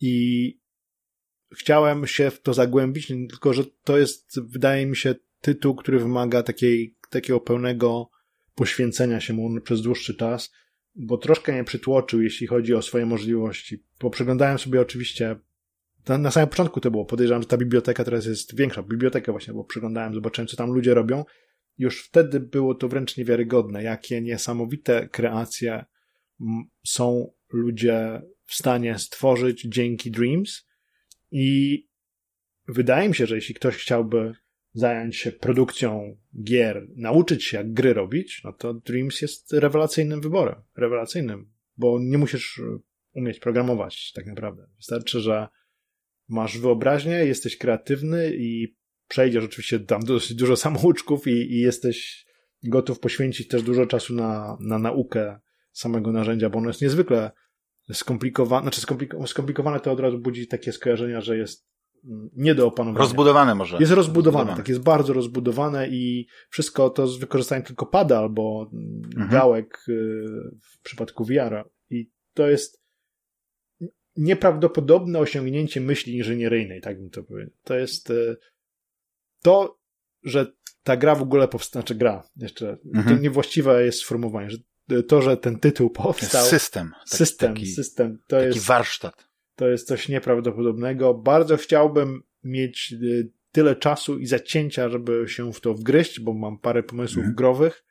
i 0.00 0.54
chciałem 1.56 2.06
się 2.06 2.30
w 2.30 2.40
to 2.40 2.54
zagłębić, 2.54 3.06
tylko 3.06 3.52
że 3.52 3.64
to 3.84 3.98
jest, 3.98 4.40
wydaje 4.40 4.86
mi 4.86 4.96
się, 4.96 5.14
tytuł, 5.40 5.74
który 5.74 5.98
wymaga 5.98 6.42
takiej, 6.42 6.96
takiego 7.10 7.40
pełnego 7.40 8.10
poświęcenia 8.54 9.20
się 9.20 9.32
mu 9.32 9.60
przez 9.60 9.82
dłuższy 9.82 10.14
czas, 10.14 10.52
bo 10.94 11.18
troszkę 11.18 11.52
mnie 11.52 11.64
przytłoczył, 11.64 12.22
jeśli 12.22 12.46
chodzi 12.46 12.74
o 12.74 12.82
swoje 12.82 13.06
możliwości. 13.06 13.84
Bo 14.00 14.10
przeglądałem 14.10 14.58
sobie 14.58 14.80
oczywiście 14.80 15.36
na, 16.08 16.18
na 16.18 16.30
samym 16.30 16.48
początku 16.48 16.80
to 16.80 16.90
było. 16.90 17.04
Podejrzewam, 17.04 17.42
że 17.42 17.48
ta 17.48 17.56
biblioteka 17.56 18.04
teraz 18.04 18.26
jest 18.26 18.56
większa. 18.56 18.82
Biblioteka 18.82 19.32
właśnie, 19.32 19.54
bo 19.54 19.64
przyglądałem, 19.64 20.14
zobaczyłem, 20.14 20.48
co 20.48 20.56
tam 20.56 20.70
ludzie 20.70 20.94
robią. 20.94 21.24
Już 21.78 22.04
wtedy 22.04 22.40
było 22.40 22.74
to 22.74 22.88
wręcz 22.88 23.16
niewiarygodne, 23.16 23.82
jakie 23.82 24.20
niesamowite 24.20 25.08
kreacje 25.08 25.84
są 26.86 27.32
ludzie 27.52 28.22
w 28.44 28.54
stanie 28.54 28.98
stworzyć 28.98 29.62
dzięki 29.62 30.10
Dreams. 30.10 30.66
I 31.30 31.86
wydaje 32.68 33.08
mi 33.08 33.14
się, 33.14 33.26
że 33.26 33.34
jeśli 33.34 33.54
ktoś 33.54 33.76
chciałby 33.76 34.32
zająć 34.72 35.16
się 35.16 35.32
produkcją 35.32 36.16
gier, 36.42 36.86
nauczyć 36.96 37.44
się, 37.44 37.56
jak 37.56 37.72
gry 37.72 37.94
robić, 37.94 38.40
no 38.44 38.52
to 38.52 38.74
Dreams 38.74 39.22
jest 39.22 39.52
rewelacyjnym 39.52 40.20
wyborem. 40.20 40.62
Rewelacyjnym, 40.76 41.52
bo 41.76 41.98
nie 42.00 42.18
musisz 42.18 42.60
umieć 43.12 43.38
programować 43.38 44.12
tak 44.12 44.26
naprawdę. 44.26 44.66
Wystarczy, 44.76 45.20
że 45.20 45.48
masz 46.28 46.58
wyobraźnię, 46.58 47.12
jesteś 47.12 47.58
kreatywny 47.58 48.32
i 48.36 48.76
przejdziesz 49.08 49.44
oczywiście 49.44 49.80
tam 49.80 50.02
dosyć 50.02 50.34
dużo 50.34 50.56
samouczków 50.56 51.26
i, 51.26 51.30
i 51.30 51.60
jesteś 51.60 52.26
gotów 52.62 53.00
poświęcić 53.00 53.48
też 53.48 53.62
dużo 53.62 53.86
czasu 53.86 54.14
na, 54.14 54.56
na 54.60 54.78
naukę 54.78 55.38
samego 55.72 56.12
narzędzia, 56.12 56.50
bo 56.50 56.58
ono 56.58 56.68
jest 56.68 56.82
niezwykle 56.82 57.30
skomplikowane, 57.92 58.62
znaczy 58.62 58.80
skomplikowane 59.26 59.80
to 59.80 59.92
od 59.92 60.00
razu 60.00 60.18
budzi 60.18 60.46
takie 60.46 60.72
skojarzenia, 60.72 61.20
że 61.20 61.38
jest 61.38 61.68
mm, 62.04 62.30
nie 62.36 62.54
do 62.54 62.66
opanowania. 62.66 63.04
Rozbudowane 63.04 63.54
może. 63.54 63.76
Jest 63.80 63.92
rozbudowane, 63.92 64.38
rozbudowane. 64.38 64.56
tak, 64.56 64.68
jest 64.68 64.80
bardzo 64.80 65.12
rozbudowane 65.12 65.88
i 65.88 66.26
wszystko 66.50 66.90
to 66.90 67.06
z 67.06 67.18
wykorzystaniem 67.18 67.64
tylko 67.64 67.86
pada 67.86 68.18
albo 68.18 68.70
mhm. 68.72 69.30
gałek 69.30 69.84
y, 69.88 70.24
w 70.62 70.82
przypadku 70.82 71.24
VR-a 71.24 71.64
i 71.90 72.10
to 72.34 72.48
jest 72.48 72.82
nieprawdopodobne 74.18 75.18
osiągnięcie 75.18 75.80
myśli 75.80 76.16
inżynieryjnej, 76.16 76.80
tak 76.80 77.00
bym 77.00 77.10
to 77.10 77.22
powiedział. 77.22 77.54
To 77.64 77.74
jest 77.78 78.10
e, 78.10 78.36
to, 79.42 79.78
że 80.22 80.52
ta 80.82 80.96
gra 80.96 81.14
w 81.14 81.22
ogóle 81.22 81.48
powstała, 81.48 81.82
znaczy 81.82 81.94
gra, 81.94 82.28
jeszcze, 82.36 82.78
mhm. 82.94 83.16
to 83.16 83.22
niewłaściwe 83.22 83.84
jest 83.84 83.98
sformułowanie, 83.98 84.50
że 84.50 84.58
to, 85.02 85.22
że 85.22 85.36
ten 85.36 85.58
tytuł 85.58 85.90
powstał. 85.90 86.46
System. 86.46 86.90
Taki, 86.90 87.16
system, 87.16 87.54
taki, 87.54 87.66
system. 87.66 88.18
To 88.26 88.36
taki 88.36 88.46
jest, 88.46 88.66
warsztat. 88.66 89.28
To 89.56 89.68
jest 89.68 89.86
coś 89.86 90.08
nieprawdopodobnego. 90.08 91.14
Bardzo 91.14 91.56
chciałbym 91.56 92.22
mieć 92.44 92.94
y, 93.02 93.30
tyle 93.52 93.76
czasu 93.76 94.18
i 94.18 94.26
zacięcia, 94.26 94.88
żeby 94.88 95.24
się 95.28 95.52
w 95.52 95.60
to 95.60 95.74
wgryźć, 95.74 96.20
bo 96.20 96.34
mam 96.34 96.58
parę 96.58 96.82
pomysłów 96.82 97.18
mhm. 97.18 97.34
growych, 97.34 97.84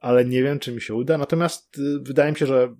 ale 0.00 0.24
nie 0.24 0.42
wiem, 0.42 0.58
czy 0.58 0.72
mi 0.72 0.80
się 0.80 0.94
uda. 0.94 1.18
Natomiast 1.18 1.80
wydaje 2.00 2.32
mi 2.32 2.38
się, 2.38 2.46
że 2.46 2.76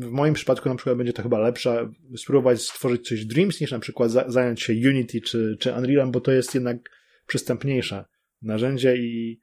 w 0.00 0.10
moim 0.10 0.34
przypadku 0.34 0.68
na 0.68 0.74
przykład 0.74 0.96
będzie 0.96 1.12
to 1.12 1.22
chyba 1.22 1.38
lepsze 1.38 1.92
spróbować 2.16 2.62
stworzyć 2.62 3.08
coś 3.08 3.24
Dreams 3.24 3.60
niż 3.60 3.70
na 3.70 3.78
przykład 3.78 4.10
zająć 4.26 4.62
się 4.62 4.72
Unity 4.72 5.20
czy, 5.20 5.56
czy 5.60 5.72
Unrealem, 5.72 6.10
bo 6.10 6.20
to 6.20 6.32
jest 6.32 6.54
jednak 6.54 6.76
przystępniejsze 7.26 8.04
narzędzie 8.42 8.96
i 8.96 9.40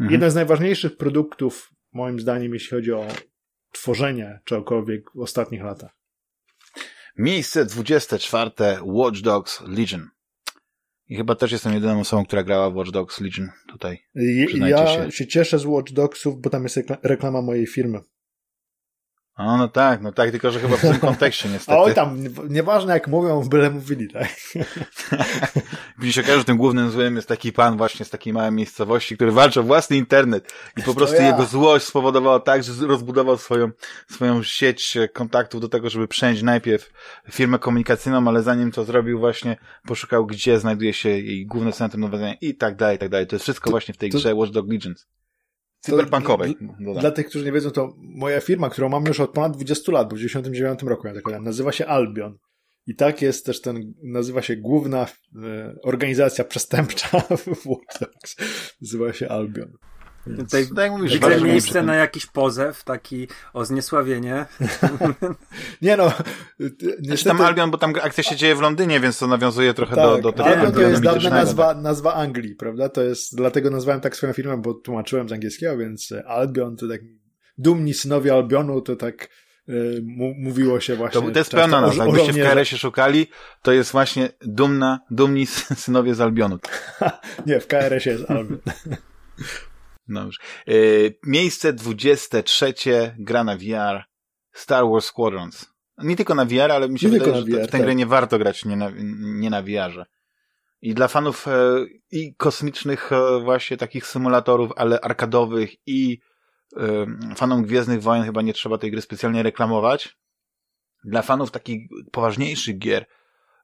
mhm. 0.00 0.12
jeden 0.12 0.30
z 0.30 0.34
najważniejszych 0.34 0.96
produktów 0.96 1.70
moim 1.92 2.20
zdaniem, 2.20 2.54
jeśli 2.54 2.70
chodzi 2.70 2.92
o 2.92 3.08
tworzenie 3.72 4.40
czegokolwiek 4.44 5.10
w 5.14 5.20
ostatnich 5.20 5.62
latach. 5.62 5.90
Miejsce 7.16 7.64
24. 7.64 8.50
Watch 8.82 9.20
Dogs 9.20 9.60
Legion. 9.60 10.08
I 11.08 11.16
chyba 11.16 11.34
też 11.34 11.52
jestem 11.52 11.74
jedyną 11.74 12.00
osobą, 12.00 12.24
która 12.24 12.42
grała 12.42 12.70
w 12.70 12.74
Watch 12.74 12.90
Dogs 12.90 13.20
Legion 13.20 13.48
tutaj. 13.68 13.98
Ja 14.54 14.86
się. 14.86 15.12
się 15.12 15.26
cieszę 15.26 15.58
z 15.58 15.64
Watch 15.64 15.92
Dogsów, 15.92 16.40
bo 16.40 16.50
tam 16.50 16.62
jest 16.62 16.78
reklama 17.02 17.42
mojej 17.42 17.66
firmy. 17.66 18.00
O, 19.36 19.56
no 19.56 19.68
tak, 19.68 20.02
no 20.02 20.12
tak, 20.12 20.30
tylko 20.30 20.50
że 20.50 20.60
chyba 20.60 20.76
w 20.76 20.80
tym 20.80 20.98
kontekście 21.08 21.48
niestety. 21.48 21.78
Oj, 21.78 21.94
tam, 21.94 22.18
nieważne 22.48 22.92
jak 22.92 23.08
mówią, 23.08 23.48
byle 23.48 23.70
mówili, 23.70 24.08
tak? 24.08 24.28
Gdzie 25.98 26.12
się 26.12 26.20
okaże, 26.20 26.38
że 26.38 26.44
tym 26.44 26.56
głównym 26.56 26.90
złym 26.90 27.16
jest 27.16 27.28
taki 27.28 27.52
pan 27.52 27.76
właśnie 27.76 28.04
z 28.04 28.10
takiej 28.10 28.32
małej 28.32 28.52
miejscowości, 28.52 29.16
który 29.16 29.32
walczy 29.32 29.60
o 29.60 29.62
własny 29.62 29.96
internet 29.96 30.52
i 30.76 30.82
po 30.82 30.94
prostu 30.94 31.16
ja. 31.16 31.26
jego 31.26 31.44
złość 31.44 31.86
spowodowała 31.86 32.40
tak, 32.40 32.62
że 32.62 32.86
rozbudował 32.86 33.38
swoją, 33.38 33.70
swoją 34.10 34.42
sieć 34.42 34.98
kontaktów 35.12 35.60
do 35.60 35.68
tego, 35.68 35.90
żeby 35.90 36.08
przejąć 36.08 36.42
najpierw 36.42 36.90
firmę 37.30 37.58
komunikacyjną, 37.58 38.28
ale 38.28 38.42
zanim 38.42 38.72
to 38.72 38.84
zrobił 38.84 39.18
właśnie, 39.18 39.56
poszukał, 39.86 40.26
gdzie 40.26 40.60
znajduje 40.60 40.92
się 40.92 41.08
jej 41.08 41.46
główne 41.46 41.72
centrum 41.72 42.02
dowodzenia 42.02 42.34
i 42.40 42.54
tak 42.54 42.76
dalej, 42.76 42.96
i 42.96 42.98
tak 42.98 43.08
dalej. 43.08 43.26
To 43.26 43.36
jest 43.36 43.42
wszystko 43.42 43.70
właśnie 43.70 43.94
w 43.94 43.96
tej 43.96 44.10
to... 44.10 44.18
grze 44.18 44.34
Watch 44.34 44.52
Dog 44.52 44.72
Legends. 44.72 45.06
Cyberpunkowej. 45.84 46.56
Dla, 46.78 47.00
dla 47.00 47.10
tych, 47.10 47.26
którzy 47.26 47.44
nie 47.44 47.52
wiedzą, 47.52 47.70
to 47.70 47.94
moja 47.98 48.40
firma, 48.40 48.70
którą 48.70 48.88
mam 48.88 49.04
już 49.06 49.20
od 49.20 49.32
ponad 49.32 49.56
20 49.56 49.92
lat, 49.92 50.08
bo 50.08 50.16
w 50.16 50.18
99 50.18 50.82
roku, 50.82 51.06
ja 51.06 51.14
tak 51.14 51.22
powiem, 51.22 51.44
nazywa 51.44 51.72
się 51.72 51.86
Albion. 51.86 52.38
I 52.86 52.96
tak 52.96 53.22
jest 53.22 53.46
też 53.46 53.60
ten, 53.60 53.94
nazywa 54.02 54.42
się 54.42 54.56
główna 54.56 55.06
e, 55.42 55.74
organizacja 55.82 56.44
przestępcza 56.44 57.20
w 57.20 57.66
Watch 57.66 58.00
Dogs. 58.00 58.36
Nazywa 58.82 59.12
się 59.12 59.28
Albion. 59.28 59.72
Tutaj 60.24 60.66
tak 60.76 60.90
mówisz, 60.90 61.12
widzę 61.12 61.40
miejsce 61.40 61.82
na 61.82 61.94
jakiś 61.94 62.26
pozew, 62.26 62.84
taki 62.84 63.28
o 63.52 63.64
zniesławienie. 63.64 64.46
nie 65.82 65.96
no. 65.96 66.12
Niestety... 67.00 67.36
Tam 67.36 67.40
Albion, 67.40 67.70
bo 67.70 67.78
tam 67.78 67.92
akcja 68.02 68.24
się 68.24 68.36
dzieje 68.36 68.54
w 68.54 68.60
Londynie, 68.60 69.00
więc 69.00 69.18
to 69.18 69.26
nawiązuje 69.26 69.74
trochę 69.74 69.96
tak, 69.96 70.04
do, 70.04 70.18
do 70.18 70.32
tego. 70.32 70.44
Albion 70.44 70.72
to 70.72 70.80
jest 70.80 71.02
dawna 71.02 71.30
nazwa, 71.30 71.74
nazwa 71.74 72.14
Anglii, 72.14 72.54
prawda? 72.54 72.88
To 72.88 73.02
jest, 73.02 73.36
dlatego 73.36 73.70
nazwałem 73.70 74.00
tak 74.00 74.16
swoją 74.16 74.32
firmę, 74.32 74.56
bo 74.56 74.74
tłumaczyłem 74.74 75.28
z 75.28 75.32
angielskiego, 75.32 75.76
więc 75.76 76.14
Albion 76.26 76.76
to 76.76 76.88
tak 76.88 77.00
dumni 77.58 77.94
synowie 77.94 78.32
Albionu, 78.32 78.80
to 78.80 78.96
tak 78.96 79.28
y, 79.68 80.02
mówiło 80.38 80.80
się 80.80 80.96
właśnie. 80.96 81.20
To, 81.20 81.30
to 81.30 81.38
jest 81.38 81.50
pełna 81.50 81.80
nazwa. 81.80 82.04
Jakbyście 82.04 82.32
w 82.32 82.36
KRS-ie 82.36 82.78
szukali, 82.78 83.26
to 83.62 83.72
jest 83.72 83.92
właśnie 83.92 84.28
dumna, 84.40 85.00
dumni 85.10 85.46
synowie 85.76 86.14
z 86.14 86.20
Albionu. 86.20 86.58
nie, 87.46 87.60
w 87.60 87.66
KRS-ie 87.66 88.16
jest 88.16 88.30
Albion. 88.30 88.58
Dobrze. 90.08 90.38
Yy, 90.66 91.18
miejsce 91.22 91.72
23 91.72 92.74
gra 93.18 93.44
na 93.44 93.56
VR 93.56 94.04
Star 94.52 94.84
Wars 94.84 95.06
Squadrons. 95.06 95.74
Nie 95.98 96.16
tylko 96.16 96.34
na 96.34 96.44
VR, 96.44 96.72
ale 96.72 96.88
mi 96.88 96.98
się 96.98 97.10
nie 97.10 97.18
wydaje, 97.18 97.34
że 97.34 97.42
VR, 97.42 97.68
w 97.68 97.70
tę 97.70 97.78
grę 97.78 97.88
tak. 97.88 97.96
nie 97.96 98.06
warto 98.06 98.38
grać 98.38 98.64
nie 98.64 98.76
na, 98.76 98.90
nie 99.20 99.50
na 99.50 99.62
VR-ze. 99.62 100.06
I 100.82 100.94
dla 100.94 101.08
fanów 101.08 101.48
e, 101.48 101.86
i 102.10 102.34
kosmicznych 102.34 103.12
e, 103.12 103.40
właśnie 103.40 103.76
takich 103.76 104.06
symulatorów, 104.06 104.70
ale 104.76 105.00
arkadowych 105.00 105.70
i 105.86 106.20
e, 106.76 107.06
fanom 107.36 107.62
Gwiezdnych 107.62 108.02
Wojen 108.02 108.24
chyba 108.24 108.42
nie 108.42 108.52
trzeba 108.52 108.78
tej 108.78 108.90
gry 108.90 109.00
specjalnie 109.00 109.42
reklamować. 109.42 110.16
Dla 111.04 111.22
fanów 111.22 111.50
takich 111.50 111.88
poważniejszych 112.12 112.78
gier 112.78 113.06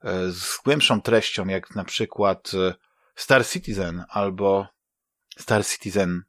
e, 0.02 0.30
z 0.30 0.60
głębszą 0.64 1.02
treścią, 1.02 1.46
jak 1.46 1.74
na 1.74 1.84
przykład 1.84 2.52
e, 2.54 2.74
Star 3.14 3.46
Citizen 3.46 4.04
albo 4.08 4.66
Star 5.38 5.66
Citizen 5.66 6.22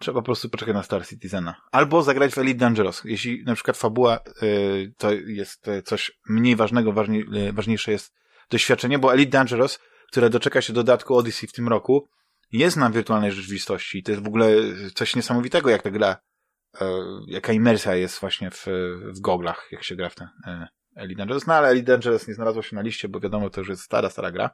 Trzeba 0.00 0.20
po 0.20 0.24
prostu 0.24 0.48
poczekać 0.48 0.74
na 0.74 0.82
Star 0.82 1.06
Citizena. 1.06 1.54
Albo 1.72 2.02
zagrać 2.02 2.34
w 2.34 2.38
Elite 2.38 2.58
Dangerous. 2.58 3.02
Jeśli 3.04 3.44
na 3.44 3.54
przykład 3.54 3.76
fabuła 3.76 4.20
y, 4.42 4.92
to 4.98 5.12
jest 5.12 5.68
y, 5.68 5.82
coś 5.82 6.12
mniej 6.28 6.56
ważnego, 6.56 6.90
y, 6.90 7.52
ważniejsze 7.52 7.92
jest 7.92 8.14
doświadczenie, 8.50 8.98
bo 8.98 9.14
Elite 9.14 9.30
Dangerous, 9.30 9.78
które 10.08 10.30
doczeka 10.30 10.62
się 10.62 10.72
dodatku 10.72 11.16
Odyssey 11.16 11.48
w 11.48 11.52
tym 11.52 11.68
roku, 11.68 12.08
jest 12.52 12.76
na 12.76 12.90
wirtualnej 12.90 13.32
rzeczywistości 13.32 13.98
i 13.98 14.02
to 14.02 14.12
jest 14.12 14.24
w 14.24 14.26
ogóle 14.26 14.50
coś 14.94 15.16
niesamowitego, 15.16 15.70
jak 15.70 15.82
ta 15.82 15.90
gra, 15.90 16.16
jaka 17.26 17.52
imersja 17.52 17.94
jest 17.94 18.20
właśnie 18.20 18.50
w, 18.50 18.66
w 19.02 19.20
goglach, 19.20 19.68
jak 19.72 19.84
się 19.84 19.96
gra 19.96 20.08
w 20.08 20.14
ten 20.14 20.28
Elite 20.96 21.18
Dangerous. 21.18 21.46
No 21.46 21.54
ale 21.54 21.68
Elite 21.68 21.92
Dangerous 21.92 22.28
nie 22.28 22.34
znalazło 22.34 22.62
się 22.62 22.76
na 22.76 22.82
liście, 22.82 23.08
bo 23.08 23.20
wiadomo, 23.20 23.50
to 23.50 23.60
już 23.60 23.68
jest 23.68 23.82
stara, 23.82 24.10
stara 24.10 24.30
gra. 24.30 24.50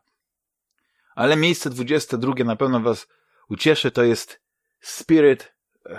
Ale 1.15 1.37
miejsce 1.37 1.71
22 1.71 2.45
na 2.45 2.57
pewno 2.57 2.81
was 2.81 3.09
ucieszy, 3.49 3.91
to 3.91 4.05
jest 4.05 4.46
Spirit 4.87 5.53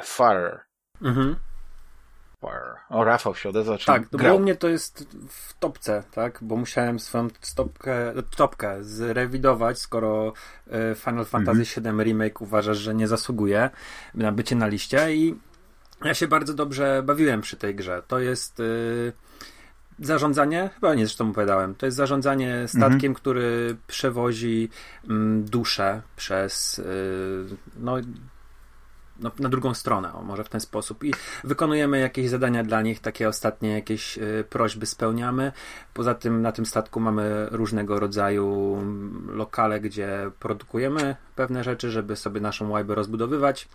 Fire. 0.04 0.60
Mhm. 1.02 1.36
Fire. 2.42 2.76
O, 2.90 3.04
Rafał 3.04 3.36
się 3.36 3.50
odezwał. 3.50 3.78
Tak, 3.86 4.04
bo 4.12 4.36
u 4.36 4.40
mnie 4.40 4.56
to 4.56 4.68
jest 4.68 5.08
w 5.30 5.54
topce, 5.60 6.04
tak? 6.12 6.40
Bo 6.42 6.56
musiałem 6.56 7.00
swoją 7.00 7.28
stopkę, 7.42 8.14
topkę 8.36 8.84
zrewidować, 8.84 9.80
skoro 9.80 10.34
e, 10.72 10.96
Final 10.96 11.26
Fantasy 11.26 11.80
mhm. 11.80 11.98
VII 11.98 12.04
Remake 12.04 12.42
uważasz, 12.42 12.78
że 12.78 12.96
nie 12.96 13.08
zasługuje 13.08 13.70
na 14.14 14.32
bycie 14.32 14.56
na 14.56 14.68
liście 14.68 15.16
i 15.16 15.36
ja 16.04 16.14
się 16.14 16.28
bardzo 16.28 16.54
dobrze 16.54 17.04
bawiłem 17.06 17.42
przy 17.42 17.58
tej 17.58 17.76
grze. 17.76 18.04
To 18.08 18.20
jest 18.20 18.60
yy, 18.60 19.14
zarządzanie, 20.00 20.70
chyba 20.74 20.96
nie 20.96 21.06
zresztą 21.06 21.30
opowiadałem, 21.30 21.76
to 21.76 21.86
jest 21.86 21.98
zarządzanie 21.98 22.68
statkiem, 22.68 22.94
mhm. 22.94 23.14
który 23.14 23.78
przewozi 23.88 24.70
mm, 25.10 25.46
duszę 25.46 26.02
przez 26.16 26.78
yy, 26.78 27.58
no 27.78 27.98
no, 29.20 29.32
na 29.40 29.50
drugą 29.50 29.74
stronę, 29.74 30.14
o, 30.14 30.24
może 30.24 30.44
w 30.44 30.50
ten 30.50 30.62
sposób. 30.62 31.04
I 31.04 31.14
wykonujemy 31.44 32.00
jakieś 32.00 32.30
zadania 32.30 32.64
dla 32.64 32.82
nich, 32.82 33.00
takie 33.00 33.30
ostatnie 33.30 33.74
jakieś 33.74 34.18
y, 34.18 34.46
prośby 34.50 34.86
spełniamy. 34.86 35.52
Poza 35.94 36.16
tym 36.16 36.42
na 36.42 36.52
tym 36.52 36.66
statku 36.66 37.00
mamy 37.00 37.48
różnego 37.52 38.00
rodzaju 38.00 38.78
lokale, 39.28 39.80
gdzie 39.80 40.32
produkujemy 40.40 41.16
pewne 41.36 41.64
rzeczy, 41.64 41.92
żeby 41.92 42.16
sobie 42.16 42.42
naszą 42.42 42.70
łajbę 42.70 42.96
rozbudowywać. 42.96 43.68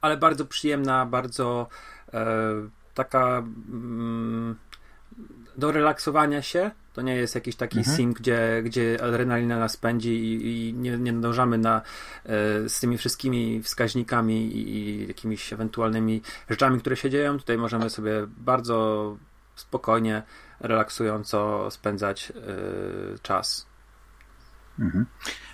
Ale 0.00 0.16
bardzo 0.16 0.44
przyjemna, 0.44 1.06
bardzo 1.06 1.68
e, 2.14 2.26
taka 2.94 3.38
mm, 3.38 4.56
do 5.56 5.72
relaksowania 5.72 6.42
się 6.42 6.70
to 6.98 7.02
nie 7.02 7.16
jest 7.16 7.34
jakiś 7.34 7.56
taki 7.56 7.78
mhm. 7.78 7.96
sim, 7.96 8.12
gdzie, 8.12 8.62
gdzie 8.64 8.98
adrenalina 9.02 9.58
nas 9.58 9.76
pędzi 9.76 10.10
i, 10.10 10.68
i 10.68 10.74
nie, 10.74 10.98
nie 10.98 11.12
nadążamy 11.12 11.58
na, 11.58 11.82
e, 12.24 12.68
z 12.68 12.80
tymi 12.80 12.98
wszystkimi 12.98 13.62
wskaźnikami 13.62 14.46
i, 14.46 14.76
i 14.76 15.08
jakimiś 15.08 15.52
ewentualnymi 15.52 16.22
rzeczami, 16.50 16.80
które 16.80 16.96
się 16.96 17.10
dzieją. 17.10 17.38
Tutaj 17.38 17.58
możemy 17.58 17.90
sobie 17.90 18.12
bardzo 18.26 19.16
spokojnie, 19.56 20.22
relaksująco 20.60 21.70
spędzać 21.70 22.32
e, 22.36 23.18
czas. 23.22 23.66
Mhm. 24.78 25.06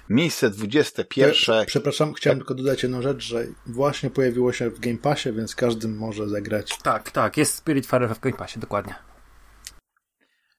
Miejsce 0.08 0.50
21. 0.50 1.34
Ja, 1.48 1.64
przepraszam, 1.66 2.12
chciałem 2.12 2.38
tak. 2.38 2.46
tylko 2.46 2.62
dodać 2.62 2.82
jedną 2.82 3.02
rzecz, 3.02 3.24
że 3.24 3.46
właśnie 3.66 4.10
pojawiło 4.10 4.52
się 4.52 4.70
w 4.70 4.80
Game 4.80 4.98
Passie, 4.98 5.32
więc 5.32 5.54
każdy 5.54 5.88
może 5.88 6.28
zagrać. 6.28 6.78
Tak, 6.82 7.10
tak, 7.10 7.36
jest 7.36 7.54
Spirit 7.54 7.86
Fire 7.86 8.14
w 8.14 8.20
Game 8.20 8.36
Passie, 8.36 8.58
dokładnie. 8.60 8.94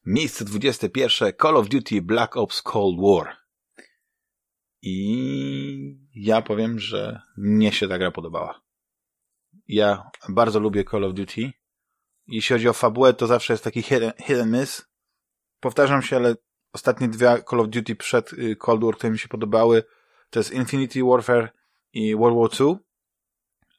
Miejsce 0.05 0.45
21. 0.45 1.33
Call 1.41 1.57
of 1.57 1.69
Duty 1.69 2.01
Black 2.01 2.37
Ops 2.37 2.61
Cold 2.61 2.97
War. 2.99 3.37
I 4.81 5.97
ja 6.15 6.41
powiem, 6.41 6.79
że 6.79 7.21
mnie 7.37 7.71
się 7.71 7.87
ta 7.87 7.97
gra 7.97 8.11
podobała. 8.11 8.61
Ja 9.67 10.09
bardzo 10.29 10.59
lubię 10.59 10.83
Call 10.83 11.03
of 11.03 11.13
Duty. 11.13 11.51
Jeśli 12.27 12.53
chodzi 12.53 12.69
o 12.69 12.73
fabułę, 12.73 13.13
to 13.13 13.27
zawsze 13.27 13.53
jest 13.53 13.63
taki 13.63 13.81
hit 13.81 14.03
and 14.41 14.51
miss. 14.51 14.85
Powtarzam 15.59 16.01
się, 16.01 16.15
ale 16.15 16.35
ostatnie 16.73 17.07
dwie 17.07 17.43
Call 17.49 17.59
of 17.59 17.69
Duty 17.69 17.95
przed 17.95 18.33
y, 18.33 18.55
Cold 18.55 18.83
War, 18.83 18.95
które 18.95 19.11
mi 19.11 19.19
się 19.19 19.27
podobały, 19.27 19.83
to 20.29 20.39
jest 20.39 20.53
Infinity 20.53 21.03
Warfare 21.03 21.49
i 21.93 22.15
World 22.15 22.37
War 22.37 22.67
II. 22.67 22.75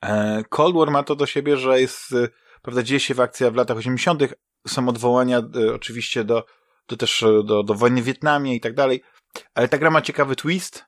E, 0.03 0.45
Cold 0.49 0.77
War 0.77 0.91
ma 0.91 1.03
to 1.03 1.17
do 1.17 1.27
siebie, 1.27 1.57
że 1.57 1.81
jest, 1.81 2.13
y, 2.13 2.29
prawda, 2.63 2.83
dzieje 2.83 3.01
się 3.01 3.15
w 3.15 3.21
akcja 3.21 3.51
w 3.51 3.55
latach 3.55 3.77
80., 3.77 4.23
są 4.69 4.89
odwołania 4.89 5.43
y, 5.57 5.75
oczywiście 5.75 6.25
do, 6.25 6.45
do 6.89 6.97
też 6.97 7.25
do, 7.45 7.63
do 7.63 7.75
wojny 7.75 8.03
w 8.03 8.05
Wietnamie 8.05 8.55
i 8.57 8.61
tak 8.61 8.75
dalej, 8.75 9.03
ale 9.55 9.69
ta 9.69 9.79
gra 9.79 9.91
ma 9.91 10.03
ciekawy 10.03 10.37
twist 10.37 10.85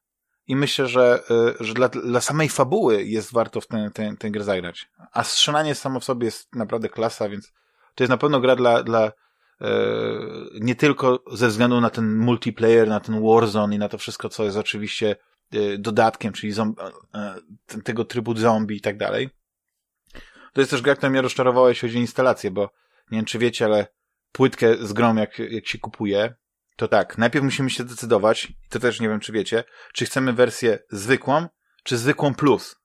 i 0.46 0.56
myślę, 0.56 0.86
że, 0.86 1.22
y, 1.60 1.64
że 1.64 1.74
dla, 1.74 1.88
dla 1.88 2.20
samej 2.20 2.48
fabuły 2.48 3.04
jest 3.04 3.32
warto 3.32 3.60
w 3.60 3.66
tę, 3.66 3.90
tę, 3.94 4.14
tę 4.18 4.30
grę 4.30 4.44
zagrać. 4.44 4.90
A 5.12 5.24
strzelanie 5.24 5.74
samo 5.74 6.00
w 6.00 6.04
sobie 6.04 6.24
jest 6.24 6.54
naprawdę 6.54 6.88
klasa, 6.88 7.28
więc 7.28 7.52
to 7.94 8.04
jest 8.04 8.10
na 8.10 8.16
pewno 8.16 8.40
gra 8.40 8.56
dla, 8.56 8.82
dla 8.82 9.12
e, 9.60 9.70
nie 10.60 10.74
tylko 10.74 11.22
ze 11.32 11.48
względu 11.48 11.80
na 11.80 11.90
ten 11.90 12.16
multiplayer, 12.16 12.88
na 12.88 13.00
ten 13.00 13.22
Warzone 13.22 13.74
i 13.74 13.78
na 13.78 13.88
to 13.88 13.98
wszystko, 13.98 14.28
co 14.28 14.44
jest 14.44 14.56
oczywiście 14.56 15.16
e, 15.52 15.78
dodatkiem, 15.78 16.32
czyli 16.32 16.52
e, 17.14 17.34
tego 17.84 18.04
trybu 18.04 18.36
zombie 18.36 18.76
i 18.76 18.80
tak 18.80 18.96
dalej. 18.96 19.30
To 20.52 20.60
jest 20.60 20.70
też 20.70 20.82
gra, 20.82 20.96
która 20.96 21.10
mnie 21.10 21.22
rozczarowała, 21.22 21.68
jeśli 21.68 21.88
chodzi 21.88 21.98
o 21.98 22.00
instalację, 22.00 22.50
bo 22.50 22.70
nie 23.10 23.18
wiem, 23.18 23.24
czy 23.24 23.38
wiecie, 23.38 23.64
ale 23.64 23.86
płytkę 24.32 24.86
z 24.86 24.92
grą, 24.92 25.16
jak, 25.16 25.38
jak 25.38 25.66
się 25.66 25.78
kupuje, 25.78 26.34
to 26.76 26.88
tak, 26.88 27.18
najpierw 27.18 27.44
musimy 27.44 27.70
się 27.70 27.82
zdecydować, 27.82 28.52
to 28.68 28.78
też 28.78 29.00
nie 29.00 29.08
wiem, 29.08 29.20
czy 29.20 29.32
wiecie, 29.32 29.64
czy 29.92 30.04
chcemy 30.04 30.32
wersję 30.32 30.78
zwykłą, 30.90 31.46
czy 31.84 31.96
zwykłą 31.96 32.34
plus. 32.34 32.76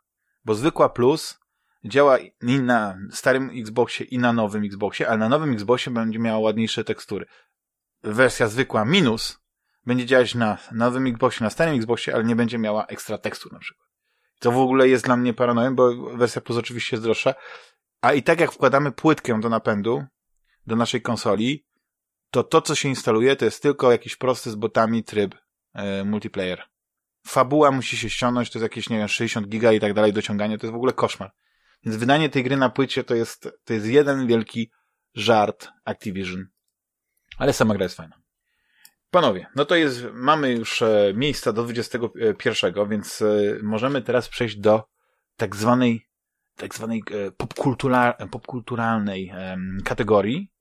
Bo 0.45 0.55
zwykła 0.55 0.89
plus 0.89 1.39
działa 1.85 2.17
i 2.17 2.59
na 2.61 2.97
starym 3.11 3.51
Xboxie, 3.55 4.05
i 4.05 4.17
na 4.17 4.33
nowym 4.33 4.63
Xboxie, 4.63 5.07
ale 5.07 5.17
na 5.17 5.29
nowym 5.29 5.53
Xboxie 5.53 5.93
będzie 5.93 6.19
miała 6.19 6.39
ładniejsze 6.39 6.83
tekstury. 6.83 7.25
Wersja 8.03 8.47
zwykła 8.47 8.85
minus 8.85 9.43
będzie 9.85 10.05
działać 10.05 10.35
na 10.35 10.57
nowym 10.71 11.07
Xboxie, 11.07 11.43
na 11.43 11.49
starym 11.49 11.75
Xboxie, 11.75 12.15
ale 12.15 12.23
nie 12.23 12.35
będzie 12.35 12.57
miała 12.57 12.85
ekstra 12.85 13.17
tekstur 13.17 13.53
na 13.53 13.59
przykład. 13.59 13.87
To 14.39 14.51
w 14.51 14.57
ogóle 14.57 14.87
jest 14.87 15.05
dla 15.05 15.17
mnie 15.17 15.33
paranojem, 15.33 15.75
bo 15.75 15.95
wersja 16.17 16.41
plus 16.41 16.57
oczywiście 16.57 16.95
jest 16.95 17.03
droższa. 17.03 17.33
A 18.03 18.13
i 18.13 18.23
tak 18.23 18.39
jak 18.39 18.51
wkładamy 18.51 18.91
płytkę 18.91 19.39
do 19.39 19.49
napędu, 19.49 20.05
do 20.67 20.75
naszej 20.75 21.01
konsoli, 21.01 21.65
to 22.31 22.43
to, 22.43 22.61
co 22.61 22.75
się 22.75 22.89
instaluje, 22.89 23.35
to 23.35 23.45
jest 23.45 23.61
tylko 23.61 23.91
jakiś 23.91 24.15
prosty 24.15 24.51
z 24.51 24.55
botami 24.55 25.03
tryb 25.03 25.35
e, 25.73 26.03
multiplayer. 26.03 26.63
Fabuła 27.27 27.71
musi 27.71 27.97
się 27.97 28.09
ściągnąć, 28.09 28.49
to 28.49 28.59
jest 28.59 28.63
jakieś, 28.63 28.89
nie 28.89 28.97
wiem, 28.97 29.07
60 29.07 29.47
giga 29.47 29.71
i 29.71 29.79
tak 29.79 29.93
dalej, 29.93 30.13
dociąganie, 30.13 30.57
to 30.57 30.65
jest 30.65 30.73
w 30.73 30.75
ogóle 30.75 30.93
koszmar. 30.93 31.31
Więc 31.83 31.97
wydanie 31.97 32.29
tej 32.29 32.43
gry 32.43 32.57
na 32.57 32.69
płycie 32.69 33.03
to 33.03 33.15
jest, 33.15 33.49
to 33.63 33.73
jest 33.73 33.85
jeden 33.85 34.27
wielki 34.27 34.71
żart 35.15 35.67
Activision. 35.85 36.45
Ale 37.37 37.53
sama 37.53 37.73
gra 37.73 37.83
jest 37.83 37.97
fajna. 37.97 38.21
Panowie, 39.11 39.47
no 39.55 39.65
to 39.65 39.75
jest, 39.75 40.05
mamy 40.13 40.51
już 40.51 40.81
e, 40.81 41.13
miejsca 41.15 41.53
do 41.53 41.63
21, 41.63 42.89
więc 42.89 43.21
e, 43.21 43.59
możemy 43.61 44.01
teraz 44.01 44.29
przejść 44.29 44.55
do 44.55 44.83
tak 45.37 45.55
zwanej, 45.55 46.07
tak 46.55 46.75
zwanej 46.75 47.03
e, 47.11 47.31
popkultura, 47.31 48.13
popkulturalnej 48.31 49.33
kategorii, 49.83 50.51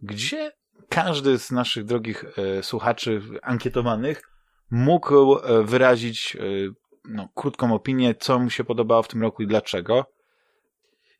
gdzie 0.00 0.52
każdy 0.88 1.38
z 1.38 1.50
naszych 1.50 1.84
drogich 1.84 2.24
słuchaczy 2.62 3.22
ankietowanych 3.42 4.22
mógł 4.70 5.36
wyrazić 5.64 6.36
no, 7.04 7.28
krótką 7.34 7.74
opinię, 7.74 8.14
co 8.14 8.38
mu 8.38 8.50
się 8.50 8.64
podobało 8.64 9.02
w 9.02 9.08
tym 9.08 9.22
roku 9.22 9.42
i 9.42 9.46
dlaczego. 9.46 10.06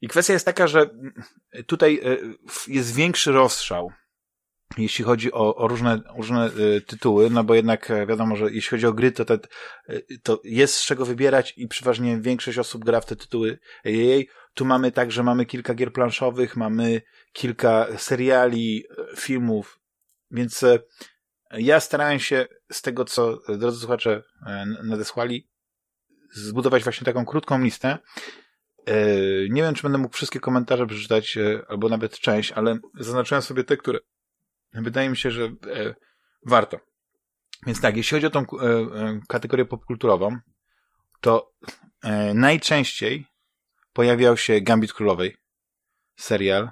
I 0.00 0.08
kwestia 0.08 0.32
jest 0.32 0.46
taka, 0.46 0.66
że 0.66 0.90
tutaj 1.66 2.00
jest 2.68 2.94
większy 2.94 3.32
rozstrzał 3.32 3.92
jeśli 4.78 5.04
chodzi 5.04 5.32
o, 5.32 5.56
o 5.56 5.68
różne, 5.68 6.00
różne 6.16 6.50
y, 6.58 6.80
tytuły, 6.80 7.30
no 7.30 7.44
bo 7.44 7.54
jednak 7.54 7.90
e, 7.90 8.06
wiadomo, 8.06 8.36
że 8.36 8.44
jeśli 8.44 8.70
chodzi 8.70 8.86
o 8.86 8.92
gry, 8.92 9.12
to, 9.12 9.24
te, 9.24 9.38
to 10.22 10.40
jest 10.44 10.74
z 10.74 10.84
czego 10.84 11.06
wybierać 11.06 11.54
i 11.56 11.68
przeważnie 11.68 12.20
większość 12.20 12.58
osób 12.58 12.84
gra 12.84 13.00
w 13.00 13.06
te 13.06 13.16
tytuły 13.16 13.58
jej. 13.84 14.28
Tu 14.54 14.64
mamy 14.64 14.92
tak, 14.92 15.12
że 15.12 15.22
mamy 15.22 15.46
kilka 15.46 15.74
gier 15.74 15.92
planszowych, 15.92 16.56
mamy 16.56 17.02
kilka 17.32 17.86
seriali, 17.96 18.84
e, 18.90 19.16
filmów, 19.16 19.80
więc 20.30 20.62
e, 20.62 20.78
ja 21.52 21.80
starałem 21.80 22.18
się 22.18 22.46
z 22.72 22.82
tego, 22.82 23.04
co 23.04 23.38
drodzy 23.58 23.80
słuchacze 23.80 24.22
nadesłali, 24.82 25.48
zbudować 26.32 26.84
właśnie 26.84 27.04
taką 27.04 27.24
krótką 27.24 27.62
listę. 27.62 27.98
Nie 29.50 29.62
wiem, 29.62 29.74
czy 29.74 29.82
będę 29.82 29.98
mógł 29.98 30.14
wszystkie 30.14 30.40
komentarze 30.40 30.86
przeczytać, 30.86 31.38
albo 31.68 31.88
nawet 31.88 32.18
część, 32.18 32.52
ale 32.52 32.78
zaznaczyłem 33.00 33.42
sobie 33.42 33.64
te, 33.64 33.76
które 33.76 33.98
Wydaje 34.72 35.10
mi 35.10 35.16
się, 35.16 35.30
że 35.30 35.44
e, 35.44 35.94
warto. 36.46 36.80
Więc 37.66 37.80
tak, 37.80 37.96
jeśli 37.96 38.16
chodzi 38.16 38.26
o 38.26 38.30
tą 38.30 38.40
e, 38.40 38.44
e, 38.44 39.20
kategorię 39.28 39.64
popkulturową, 39.64 40.38
to 41.20 41.52
e, 42.02 42.34
najczęściej 42.34 43.26
pojawiał 43.92 44.36
się 44.36 44.60
Gambit 44.60 44.92
Królowej, 44.92 45.36
serial. 46.16 46.70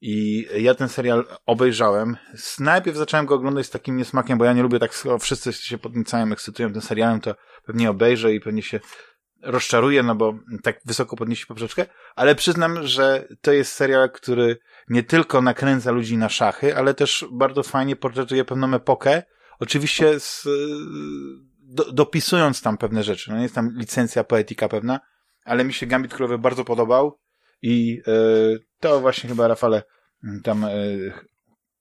I 0.00 0.46
ja 0.58 0.74
ten 0.74 0.88
serial 0.88 1.26
obejrzałem. 1.46 2.16
Najpierw 2.58 2.96
zacząłem 2.96 3.26
go 3.26 3.34
oglądać 3.34 3.66
z 3.66 3.70
takim 3.70 3.96
niesmakiem, 3.96 4.38
bo 4.38 4.44
ja 4.44 4.52
nie 4.52 4.62
lubię 4.62 4.78
tak, 4.78 4.92
wszyscy 5.20 5.52
się 5.52 5.78
podniecają, 5.78 6.32
ekscytują 6.32 6.72
tym 6.72 6.82
serialem, 6.82 7.20
to 7.20 7.34
pewnie 7.64 7.90
obejrzę 7.90 8.34
i 8.34 8.40
pewnie 8.40 8.62
się 8.62 8.80
rozczaruję, 9.42 10.02
no 10.02 10.14
bo 10.14 10.34
tak 10.62 10.80
wysoko 10.84 11.16
podniesie 11.16 11.46
poprzeczkę, 11.46 11.86
ale 12.16 12.34
przyznam, 12.34 12.86
że 12.86 13.28
to 13.40 13.52
jest 13.52 13.72
serial, 13.72 14.10
który 14.10 14.58
nie 14.88 15.02
tylko 15.02 15.42
nakręca 15.42 15.90
ludzi 15.90 16.16
na 16.16 16.28
szachy, 16.28 16.76
ale 16.76 16.94
też 16.94 17.24
bardzo 17.32 17.62
fajnie 17.62 17.96
portretuje 17.96 18.44
pewną 18.44 18.74
epokę, 18.74 19.22
oczywiście 19.60 20.20
z, 20.20 20.48
do, 21.60 21.92
dopisując 21.92 22.62
tam 22.62 22.78
pewne 22.78 23.02
rzeczy. 23.02 23.30
No 23.30 23.42
jest 23.42 23.54
tam 23.54 23.70
licencja, 23.76 24.24
poetyka 24.24 24.68
pewna, 24.68 25.00
ale 25.44 25.64
mi 25.64 25.72
się 25.72 25.86
Gambit 25.86 26.14
Królowy 26.14 26.38
bardzo 26.38 26.64
podobał 26.64 27.20
i 27.62 28.02
yy, 28.06 28.60
to 28.80 29.00
właśnie 29.00 29.28
chyba 29.28 29.48
Rafale 29.48 29.82
tam 30.44 30.62
yy, 30.62 31.12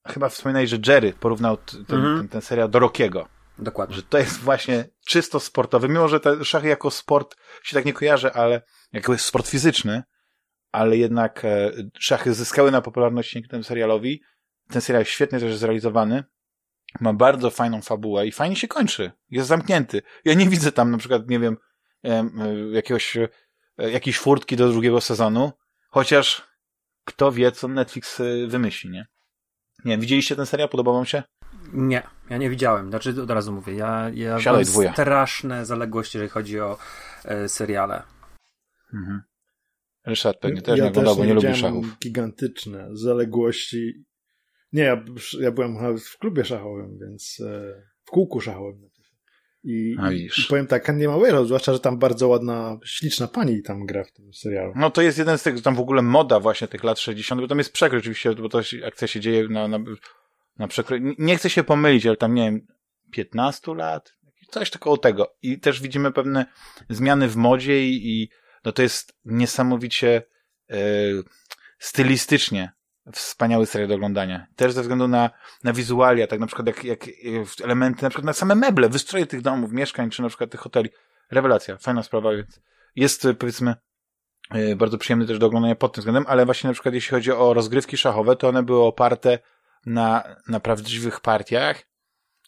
chyba 0.07 0.29
wspominaj, 0.29 0.67
że 0.67 0.77
Jerry 0.87 1.13
porównał 1.13 1.57
ten, 1.57 1.99
mhm. 1.99 2.17
ten, 2.17 2.27
ten 2.27 2.41
serial 2.41 2.69
do 2.69 2.79
Rockiego. 2.79 3.36
Dokładnie. 3.59 3.95
Że 3.95 4.03
to 4.03 4.17
jest 4.17 4.39
właśnie 4.39 4.89
czysto 5.05 5.39
sportowy, 5.39 5.89
mimo 5.89 6.07
że 6.07 6.19
te 6.19 6.45
szachy 6.45 6.67
jako 6.67 6.91
sport 6.91 7.35
się 7.63 7.73
tak 7.73 7.85
nie 7.85 7.93
kojarzy, 7.93 8.33
ale 8.33 8.61
jako 8.93 9.17
sport 9.17 9.47
fizyczny, 9.47 10.03
ale 10.71 10.97
jednak 10.97 11.45
e, 11.45 11.71
szachy 11.99 12.33
zyskały 12.33 12.71
na 12.71 12.81
popularności 12.81 13.33
dzięki 13.33 13.49
temu 13.49 13.63
serialowi. 13.63 14.21
Ten 14.69 14.81
serial 14.81 15.01
jest 15.01 15.11
świetnie 15.11 15.39
też 15.39 15.55
zrealizowany. 15.55 16.23
Ma 16.99 17.13
bardzo 17.13 17.49
fajną 17.49 17.81
fabułę 17.81 18.27
i 18.27 18.31
fajnie 18.31 18.55
się 18.55 18.67
kończy. 18.67 19.11
Jest 19.29 19.47
zamknięty. 19.47 20.01
Ja 20.25 20.33
nie 20.33 20.49
widzę 20.49 20.71
tam 20.71 20.91
na 20.91 20.97
przykład, 20.97 21.29
nie 21.29 21.39
wiem, 21.39 21.57
e, 22.03 22.29
jakiegoś, 22.71 23.17
e, 23.17 23.29
jakiejś 23.77 24.19
furtki 24.19 24.55
do 24.55 24.69
drugiego 24.69 25.01
sezonu, 25.01 25.51
chociaż 25.89 26.47
kto 27.05 27.31
wie, 27.31 27.51
co 27.51 27.67
Netflix 27.67 28.21
wymyśli, 28.47 28.89
nie? 28.89 29.07
Nie, 29.85 29.97
widzieliście 29.97 30.35
ten 30.35 30.45
serial? 30.45 30.69
Podobał 30.69 30.93
wam 30.93 31.05
się? 31.05 31.23
Nie, 31.73 32.03
ja 32.29 32.37
nie 32.37 32.49
widziałem. 32.49 32.89
Znaczy, 32.89 33.21
od 33.21 33.31
razu 33.31 33.53
mówię, 33.53 33.73
ja, 33.73 34.11
ja 34.13 34.37
mam 34.45 34.65
straszne 34.65 35.65
zaległości, 35.65 36.17
jeżeli 36.17 36.29
chodzi 36.29 36.59
o 36.59 36.77
e, 37.25 37.49
seriale. 37.49 38.03
Mhm. 38.93 39.21
Ryszard 40.05 40.39
pewnie 40.39 40.61
też 40.61 40.77
ja 40.77 40.83
nie 40.83 40.89
oglądał, 40.89 41.15
bo 41.15 41.25
nie 41.25 41.33
lubi 41.33 41.55
szachów. 41.55 41.97
gigantyczne 41.99 42.89
zaległości. 42.91 44.05
Nie, 44.73 44.83
ja, 44.83 45.05
ja 45.39 45.51
byłem 45.51 45.97
w 45.97 46.17
klubie 46.17 46.45
szachowym, 46.45 46.97
więc 47.01 47.39
e, 47.45 47.83
w 48.03 48.09
kółku 48.09 48.41
szachowym. 48.41 48.89
I, 49.63 49.95
i, 50.11 50.29
powiem 50.49 50.67
tak, 50.67 50.95
nie 50.95 51.07
ma 51.07 51.17
wiele, 51.17 51.45
zwłaszcza, 51.45 51.73
że 51.73 51.79
tam 51.79 51.99
bardzo 51.99 52.27
ładna, 52.27 52.79
śliczna 52.85 53.27
pani 53.27 53.63
tam 53.63 53.85
gra 53.85 54.03
w 54.03 54.11
tym 54.11 54.33
serialu. 54.33 54.73
No 54.75 54.89
to 54.89 55.01
jest 55.01 55.17
jeden 55.17 55.37
z 55.37 55.43
tych, 55.43 55.61
tam 55.61 55.75
w 55.75 55.79
ogóle 55.79 56.01
moda 56.01 56.39
właśnie 56.39 56.67
tych 56.67 56.83
lat 56.83 56.99
60., 56.99 57.41
bo 57.41 57.47
tam 57.47 57.57
jest 57.57 57.73
przekrój 57.73 57.99
oczywiście, 57.99 58.35
bo 58.35 58.49
to 58.49 58.61
akcja 58.85 59.07
się 59.07 59.19
dzieje 59.19 59.47
na, 59.47 59.67
na, 59.67 59.79
na 60.59 60.67
przekrój. 60.67 61.15
Nie 61.17 61.37
chcę 61.37 61.49
się 61.49 61.63
pomylić, 61.63 62.05
ale 62.05 62.17
tam 62.17 62.33
nie 62.33 62.43
wiem, 62.43 62.67
15 63.11 63.75
lat, 63.75 64.13
coś 64.49 64.69
takiego 64.69 64.97
tego. 64.97 65.35
I 65.41 65.59
też 65.59 65.81
widzimy 65.81 66.11
pewne 66.11 66.45
zmiany 66.89 67.27
w 67.27 67.35
modzie 67.35 67.87
i, 67.87 68.21
i 68.21 68.29
no 68.65 68.71
to 68.71 68.81
jest 68.81 69.17
niesamowicie 69.25 70.23
e, 70.69 70.77
stylistycznie 71.79 72.71
wspaniały 73.11 73.65
serial 73.65 73.87
do 73.87 73.95
oglądania. 73.95 74.47
Też 74.55 74.73
ze 74.73 74.81
względu 74.81 75.07
na, 75.07 75.29
na 75.63 75.73
wizualia, 75.73 76.27
tak 76.27 76.39
na 76.39 76.47
przykład 76.47 76.67
jak, 76.67 76.83
jak 76.83 77.05
elementy, 77.63 78.03
na 78.03 78.09
przykład 78.09 78.25
na 78.25 78.33
same 78.33 78.55
meble, 78.55 78.89
wystroje 78.89 79.25
tych 79.25 79.41
domów, 79.41 79.71
mieszkań, 79.71 80.09
czy 80.09 80.21
na 80.21 80.27
przykład 80.27 80.51
tych 80.51 80.59
hoteli. 80.59 80.89
Rewelacja, 81.31 81.77
fajna 81.77 82.03
sprawa, 82.03 82.31
więc 82.31 82.61
jest 82.95 83.27
powiedzmy 83.39 83.75
e, 84.51 84.75
bardzo 84.75 84.97
przyjemny 84.97 85.27
też 85.27 85.39
do 85.39 85.45
oglądania 85.45 85.75
pod 85.75 85.93
tym 85.93 86.01
względem, 86.01 86.25
ale 86.27 86.45
właśnie 86.45 86.67
na 86.67 86.73
przykład 86.73 86.93
jeśli 86.93 87.11
chodzi 87.11 87.31
o 87.31 87.53
rozgrywki 87.53 87.97
szachowe, 87.97 88.35
to 88.35 88.49
one 88.49 88.63
były 88.63 88.83
oparte 88.83 89.39
na, 89.87 90.35
na 90.47 90.59
prawdziwych 90.59 91.19
partiach 91.21 91.83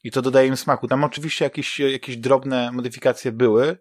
i 0.03 0.11
to 0.11 0.21
dodaje 0.21 0.47
im 0.47 0.57
smaku. 0.57 0.87
Tam 0.87 1.03
oczywiście 1.03 1.45
jakieś, 1.45 1.79
jakieś 1.79 2.17
drobne 2.17 2.71
modyfikacje 2.71 3.31
były, 3.31 3.77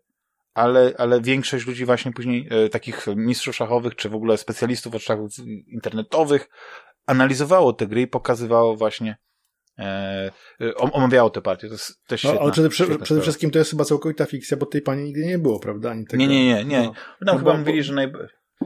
ale, 0.55 0.93
ale 0.99 1.21
większość 1.21 1.67
ludzi 1.67 1.85
właśnie 1.85 2.13
później, 2.13 2.49
e, 2.51 2.69
takich 2.69 3.07
mistrzów 3.17 3.57
szachowych, 3.57 3.97
czy 3.97 4.09
w 4.09 4.15
ogóle 4.15 4.37
specjalistów 4.37 4.95
od 4.95 5.03
szachów 5.03 5.33
internetowych, 5.67 6.49
analizowało 7.07 7.73
te 7.73 7.87
gry 7.87 8.01
i 8.01 8.07
pokazywało 8.07 8.77
właśnie, 8.77 9.17
e, 9.79 10.31
e 10.61 10.75
omawiało 10.75 11.31
te 11.31 11.43
partie. 11.43 11.69
To 11.69 11.75
jest 11.75 12.07
też 12.07 12.25
no, 12.25 12.39
ale 12.41 12.53
przede, 12.53 12.69
przede, 12.69 12.99
przede 12.99 13.21
wszystkim 13.21 13.51
to 13.51 13.59
jest 13.59 13.71
chyba 13.71 13.85
całkowita 13.85 14.27
fikcja, 14.27 14.57
bo 14.57 14.67
tej 14.67 14.83
pani 14.83 15.03
nigdy 15.05 15.27
nie 15.27 15.39
było, 15.39 15.61
prawda? 15.61 15.91
Ani 15.91 16.07
tego, 16.07 16.21
nie, 16.21 16.29
nie, 16.29 16.45
nie, 16.45 16.65
nie. 16.65 16.83
No, 16.83 16.93
no, 17.21 17.33
no 17.33 17.39
chyba 17.39 17.57
mówili, 17.57 17.83
że 17.83 17.95
naj... 17.95 18.13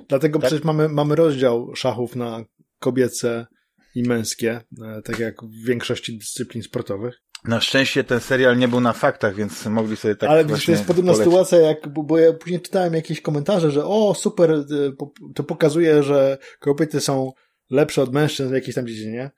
Dlatego 0.09 0.39
tak? 0.39 0.49
przecież 0.49 0.65
mamy, 0.65 0.89
mamy 0.89 1.17
rozdział 1.17 1.77
szachów 1.77 2.17
na 2.17 2.45
kobiece 2.79 3.47
i 3.95 4.03
męskie, 4.03 4.61
e, 4.85 5.03
tak 5.03 5.19
jak 5.19 5.45
w 5.45 5.67
większości 5.67 6.19
dyscyplin 6.19 6.63
sportowych. 6.63 7.15
Na 7.45 7.61
szczęście 7.61 8.05
ten 8.05 8.21
serial 8.21 8.59
nie 8.59 8.69
był 8.69 8.81
na 8.81 8.93
faktach, 8.93 9.35
więc 9.35 9.67
mogli 9.67 9.97
sobie 9.97 10.17
tak 10.17 10.31
Ale 10.31 10.45
to 10.45 10.55
jest 10.69 10.85
podobna 10.85 11.13
polecić. 11.13 11.25
sytuacja, 11.33 11.59
jak, 11.59 11.89
bo, 11.89 12.03
bo 12.03 12.19
ja 12.19 12.33
później 12.33 12.61
czytałem 12.61 12.95
jakieś 12.95 13.21
komentarze, 13.21 13.71
że 13.71 13.85
o, 13.85 14.15
super, 14.15 14.65
po- 14.99 15.13
to 15.35 15.45
pokazuje, 15.45 16.03
że 16.03 16.39
kobiety 16.61 17.01
są 17.01 17.33
lepsze 17.71 18.03
od 18.03 18.13
mężczyzn 18.13 18.51
w 18.51 18.55
jakiejś 18.55 18.75
tam 18.75 18.87
dziedzinie. 18.87 19.31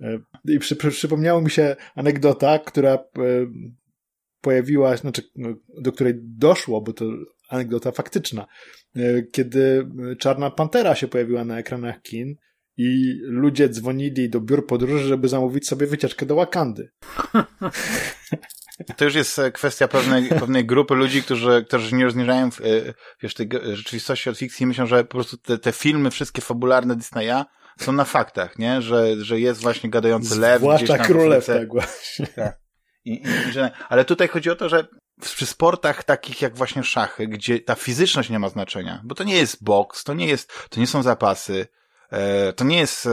Y, 0.00 0.20
I 0.44 0.58
przy, 0.58 0.76
przy, 0.76 0.90
przypomniała 0.90 1.40
mi 1.40 1.50
się 1.50 1.76
anegdota, 1.94 2.58
która 2.58 2.98
pojawiła, 4.40 4.96
znaczy, 4.96 5.22
no, 5.36 5.48
do 5.80 5.92
której 5.92 6.14
doszło, 6.22 6.80
bo 6.80 6.92
to 6.92 7.04
anegdota 7.48 7.92
faktyczna, 7.92 8.46
kiedy 9.32 9.86
Czarna 10.18 10.50
Pantera 10.50 10.94
się 10.94 11.08
pojawiła 11.08 11.44
na 11.44 11.58
ekranach 11.58 12.02
kin 12.02 12.34
i 12.76 13.18
ludzie 13.22 13.68
dzwonili 13.68 14.30
do 14.30 14.40
biur 14.40 14.66
podróży, 14.66 15.08
żeby 15.08 15.28
zamówić 15.28 15.68
sobie 15.68 15.86
wycieczkę 15.86 16.26
do 16.26 16.34
Wakandy. 16.34 16.90
To 18.96 19.04
już 19.04 19.14
jest 19.14 19.38
e, 19.38 19.52
kwestia 19.52 19.88
pewnej, 19.88 20.28
pewnej 20.28 20.66
grupy 20.66 20.94
ludzi, 20.94 21.22
którzy, 21.22 21.64
którzy 21.68 21.94
nie 21.94 22.04
rozniżają 22.04 22.46
e, 22.46 22.50
wiesz, 23.22 23.34
tej 23.34 23.48
rzeczywistości 23.72 24.30
od 24.30 24.38
fikcji 24.38 24.64
i 24.64 24.66
myślą, 24.66 24.86
że 24.86 25.04
po 25.04 25.10
prostu 25.10 25.36
te, 25.36 25.58
te 25.58 25.72
filmy, 25.72 26.10
wszystkie 26.10 26.42
fabularne 26.42 26.96
Disneya 26.96 27.44
są 27.78 27.92
na 27.92 28.04
faktach, 28.04 28.58
nie? 28.58 28.82
Że, 28.82 29.24
że 29.24 29.40
jest 29.40 29.60
właśnie 29.60 29.90
gadający 29.90 30.40
lew. 30.40 30.58
Zwłaszcza 30.58 30.96
tam 30.96 31.04
w 31.04 31.06
królew, 31.06 31.46
tak 31.46 31.72
właśnie. 31.72 32.26
I, 33.04 33.12
i, 33.12 33.48
i 33.48 33.52
że, 33.52 33.70
ale 33.88 34.04
tutaj 34.04 34.28
chodzi 34.28 34.50
o 34.50 34.56
to, 34.56 34.68
że 34.68 34.86
przy 35.20 35.46
sportach 35.46 36.04
takich 36.04 36.42
jak 36.42 36.56
właśnie 36.56 36.84
szachy, 36.84 37.28
gdzie 37.28 37.60
ta 37.60 37.74
fizyczność 37.74 38.30
nie 38.30 38.38
ma 38.38 38.48
znaczenia, 38.48 39.00
bo 39.04 39.14
to 39.14 39.24
nie 39.24 39.36
jest 39.36 39.64
boks, 39.64 40.04
to 40.04 40.14
nie 40.14 40.26
jest, 40.26 40.52
to 40.70 40.80
nie 40.80 40.86
są 40.86 41.02
zapasy, 41.02 41.66
to 42.56 42.64
nie 42.64 42.78
jest 42.78 43.06
e, 43.06 43.10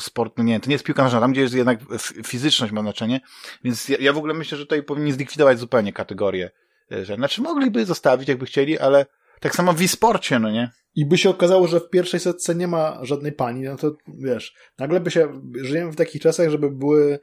sport, 0.00 0.38
no 0.38 0.44
nie, 0.44 0.60
to 0.60 0.68
nie 0.68 0.74
jest 0.74 0.84
piłka 0.84 1.02
nożna, 1.02 1.20
tam 1.20 1.32
gdzie 1.32 1.40
jest 1.40 1.54
jednak 1.54 1.78
fizyczność 2.26 2.72
ma 2.72 2.80
znaczenie, 2.80 3.20
więc 3.64 3.88
ja, 3.88 3.96
ja 4.00 4.12
w 4.12 4.18
ogóle 4.18 4.34
myślę, 4.34 4.58
że 4.58 4.64
tutaj 4.64 4.82
powinni 4.82 5.12
zlikwidować 5.12 5.58
zupełnie 5.58 5.92
kategorię, 5.92 6.50
e, 6.92 7.04
że, 7.04 7.14
znaczy 7.14 7.42
mogliby 7.42 7.86
zostawić 7.86 8.28
jakby 8.28 8.46
chcieli, 8.46 8.78
ale 8.78 9.06
tak 9.40 9.56
samo 9.56 9.72
w 9.72 9.82
e-sporcie, 9.82 10.38
no 10.38 10.50
nie? 10.50 10.70
I 10.94 11.06
by 11.06 11.18
się 11.18 11.30
okazało, 11.30 11.68
że 11.68 11.80
w 11.80 11.90
pierwszej 11.90 12.20
setce 12.20 12.54
nie 12.54 12.68
ma 12.68 12.98
żadnej 13.02 13.32
pani, 13.32 13.62
no 13.62 13.76
to 13.76 13.96
wiesz, 14.18 14.54
nagle 14.78 15.00
by 15.00 15.10
się, 15.10 15.40
żyjemy 15.62 15.92
w 15.92 15.96
takich 15.96 16.22
czasach, 16.22 16.50
żeby 16.50 16.70
były 16.70 17.18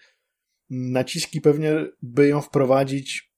naciski 0.70 1.42
pewnie, 1.42 1.86
by 2.02 2.28
ją 2.28 2.42
wprowadzić 2.42 3.32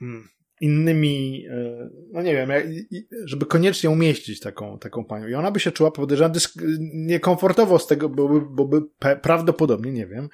mm, 0.00 0.28
innymi, 0.60 1.46
e, 1.50 1.88
no 2.12 2.22
nie 2.22 2.32
wiem, 2.34 2.50
żeby 3.24 3.46
koniecznie 3.46 3.90
umieścić 3.90 4.40
taką, 4.40 4.78
taką 4.78 5.04
panią. 5.04 5.26
I 5.28 5.34
ona 5.34 5.50
by 5.50 5.60
się 5.60 5.72
czuła, 5.72 5.90
podejrzewam, 5.90 6.32
dysk- 6.32 6.62
niekomfortowo 6.94 7.78
z 7.78 7.86
tego, 7.86 8.08
bo 8.08 8.28
by, 8.28 8.40
bo 8.50 8.64
by 8.64 8.80
pe- 9.00 9.20
prawdopodobnie, 9.20 9.92
nie 9.92 10.06
wiem, 10.06 10.28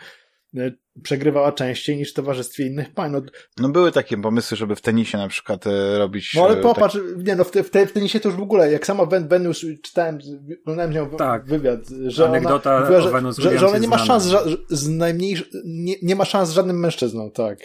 e, 0.57 0.73
przegrywała 1.03 1.53
częściej 1.53 1.97
niż 1.97 2.11
w 2.11 2.15
towarzystwie 2.15 2.67
innych 2.67 2.95
pań. 2.95 3.13
No, 3.13 3.23
No 3.61 3.69
były 3.69 3.93
takie 3.93 4.17
pomysły, 4.17 4.57
żeby 4.57 4.77
w 4.77 4.81
tenisie 4.81 5.19
na 5.19 5.29
przykład 5.29 5.67
e, 5.67 5.99
robić... 5.99 6.35
No 6.35 6.45
ale 6.45 6.57
popatrz, 6.57 6.99
nie 7.17 7.37
no, 7.37 7.45
w, 7.45 7.51
te, 7.51 7.63
w, 7.63 7.71
te, 7.71 7.87
w 7.87 7.93
tenisie 7.93 8.21
to 8.21 8.29
już 8.29 8.39
w 8.39 8.43
ogóle, 8.43 8.73
jak 8.73 8.87
sama 8.87 9.07
Ven, 9.07 9.29
Venus, 9.29 9.65
czytałem, 9.83 10.19
oglądałem 10.63 10.93
z 10.93 10.95
nią 10.95 11.11
Tak. 11.11 11.45
wywiad, 11.47 11.81
że 12.07 12.27
Anegdota 12.29 12.71
ona, 12.77 12.81
mówiła, 12.81 13.01
że, 13.01 13.11
Venus 13.11 13.39
że, 13.39 13.59
że 13.59 13.67
ona 13.67 13.79
nie 13.79 13.89
ma 13.89 13.99
szans 13.99 14.29
z 14.71 14.89
najmniejsz, 14.89 15.51
nie, 15.65 15.95
nie 16.03 16.17
ma 16.17 16.25
szans 16.25 16.49
z 16.49 16.53
żadnym 16.53 16.81
mężczyzną, 16.81 17.31
tak. 17.31 17.59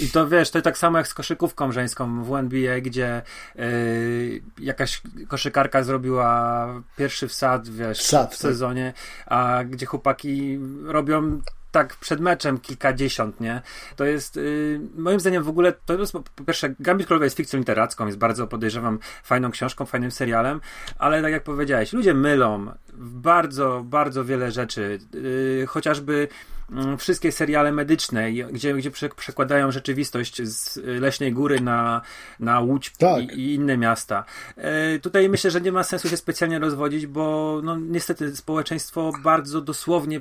I 0.00 0.10
to 0.10 0.28
wiesz, 0.28 0.50
to 0.50 0.62
tak 0.62 0.78
samo 0.78 0.98
jak 0.98 1.08
z 1.08 1.14
koszykówką 1.14 1.72
żeńską 1.72 2.24
w 2.24 2.34
NBA, 2.34 2.80
gdzie 2.80 3.22
yy, 3.54 4.42
jakaś 4.58 5.02
koszykarka 5.28 5.82
zrobiła 5.82 6.68
pierwszy 6.96 7.28
wsad, 7.28 7.68
wiesz, 7.68 7.98
Wsad, 7.98 8.28
w 8.28 8.30
tak. 8.30 8.38
sezonie, 8.38 8.92
a 9.26 9.64
gdzie 9.64 9.86
chłopaki 9.86 10.58
robią 10.84 11.40
tak 11.70 11.96
przed 11.96 12.20
meczem 12.20 12.58
kilkadziesiąt, 12.58 13.40
nie? 13.40 13.62
To 13.96 14.04
jest, 14.04 14.36
yy, 14.36 14.80
moim 14.96 15.20
zdaniem 15.20 15.42
w 15.42 15.48
ogóle, 15.48 15.72
to 15.86 15.98
jest 15.98 16.12
po 16.12 16.44
pierwsze, 16.46 16.74
Gambit 16.80 17.06
Królowa 17.06 17.24
jest 17.24 17.36
fikcją 17.36 17.58
literacką, 17.58 18.06
jest 18.06 18.18
bardzo, 18.18 18.46
podejrzewam, 18.46 18.98
fajną 19.22 19.50
książką, 19.50 19.86
fajnym 19.86 20.10
serialem, 20.10 20.60
ale 20.98 21.22
tak 21.22 21.32
jak 21.32 21.42
powiedziałeś, 21.42 21.92
ludzie 21.92 22.14
mylą 22.14 22.72
bardzo, 22.98 23.82
bardzo 23.84 24.24
wiele 24.24 24.50
rzeczy, 24.50 24.98
yy, 25.14 25.66
chociażby 25.66 26.28
mm, 26.72 26.98
wszystkie 26.98 27.32
seriale 27.32 27.72
medyczne, 27.72 28.32
gdzie, 28.32 28.74
gdzie 28.74 28.90
prze- 28.90 29.14
przekładają 29.14 29.70
rzeczywistość 29.70 30.42
z 30.42 30.76
Leśnej 30.84 31.32
Góry 31.32 31.60
na, 31.60 32.02
na 32.40 32.60
Łódź 32.60 32.92
Tak. 32.98 33.22
i, 33.22 33.40
i 33.40 33.54
inne 33.54 33.76
miasta. 33.76 34.24
E, 34.56 34.98
tutaj 34.98 35.28
myślę, 35.28 35.50
że 35.50 35.60
nie 35.60 35.72
ma 35.72 35.82
sensu 35.82 36.08
się 36.08 36.16
specjalnie 36.16 36.58
rozwodzić, 36.58 37.06
bo 37.06 37.60
no, 37.64 37.76
niestety 37.76 38.36
społeczeństwo 38.36 39.12
bardzo 39.22 39.60
dosłownie 39.60 40.20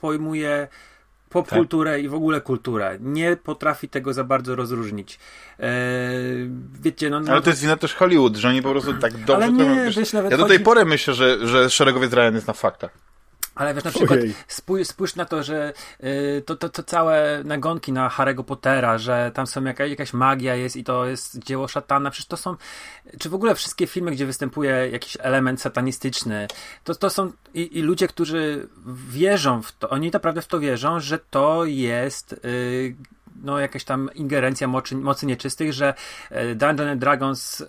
pojmuje 0.00 0.68
popkulturę 1.28 2.00
i 2.00 2.08
w 2.08 2.14
ogóle 2.14 2.40
kulturę. 2.40 2.98
Nie 3.00 3.36
potrafi 3.36 3.88
tego 3.88 4.12
za 4.12 4.24
bardzo 4.24 4.56
rozróżnić. 4.56 5.18
E, 5.60 5.70
wiecie, 6.82 7.10
no... 7.10 7.20
no 7.20 7.32
Ale 7.32 7.42
to 7.42 7.50
jest 7.50 7.62
wina 7.62 7.76
też 7.76 7.94
Hollywood, 7.94 8.36
że 8.36 8.48
oni 8.48 8.62
po 8.62 8.70
prostu 8.70 8.94
tak 8.94 9.12
dobrze... 9.12 9.34
Ale 9.34 9.46
to 9.46 9.52
nie, 9.52 9.84
wiesz, 9.84 9.96
wiesz, 9.98 10.12
nawet 10.12 10.30
ja 10.30 10.36
do 10.36 10.44
tej 10.44 10.56
chodzi- 10.56 10.64
pory 10.64 10.84
myślę, 10.84 11.14
że, 11.14 11.46
że 11.46 11.70
Szeregowiec 11.70 12.12
Ryan 12.12 12.34
jest 12.34 12.46
na 12.46 12.52
faktach. 12.52 13.09
Ale 13.60 13.74
wiesz, 13.74 13.84
na 13.84 13.90
przykład 13.90 14.20
spójrz, 14.48 14.88
spójrz 14.88 15.16
na 15.16 15.24
to, 15.24 15.42
że 15.42 15.72
y, 16.04 16.42
to, 16.46 16.56
to, 16.56 16.68
to 16.68 16.82
całe 16.82 17.42
nagonki 17.44 17.92
na 17.92 18.08
Harry'ego 18.08 18.44
Pottera, 18.44 18.98
że 18.98 19.30
tam 19.34 19.46
są 19.46 19.64
jaka, 19.64 19.86
jakaś 19.86 20.12
magia 20.12 20.54
jest 20.54 20.76
i 20.76 20.84
to 20.84 21.06
jest 21.06 21.38
dzieło 21.38 21.68
szatana, 21.68 22.10
przecież 22.10 22.26
to 22.26 22.36
są, 22.36 22.56
czy 23.18 23.30
w 23.30 23.34
ogóle 23.34 23.54
wszystkie 23.54 23.86
filmy, 23.86 24.10
gdzie 24.10 24.26
występuje 24.26 24.88
jakiś 24.92 25.16
element 25.20 25.60
satanistyczny, 25.60 26.48
to, 26.84 26.94
to 26.94 27.10
są 27.10 27.32
i, 27.54 27.78
i 27.78 27.82
ludzie, 27.82 28.08
którzy 28.08 28.68
wierzą 29.08 29.62
w 29.62 29.72
to, 29.72 29.90
oni 29.90 30.10
naprawdę 30.10 30.42
w 30.42 30.46
to 30.46 30.60
wierzą, 30.60 31.00
że 31.00 31.18
to 31.18 31.64
jest 31.64 32.32
y, 32.32 32.96
no, 33.42 33.58
jakaś 33.58 33.84
tam 33.84 34.10
ingerencja 34.14 34.68
mocy, 34.68 34.96
mocy 34.96 35.26
nieczystych, 35.26 35.72
że 35.72 35.94
e, 36.30 36.54
Dungeons 36.54 37.00
Dragons 37.00 37.60
e, 37.60 37.66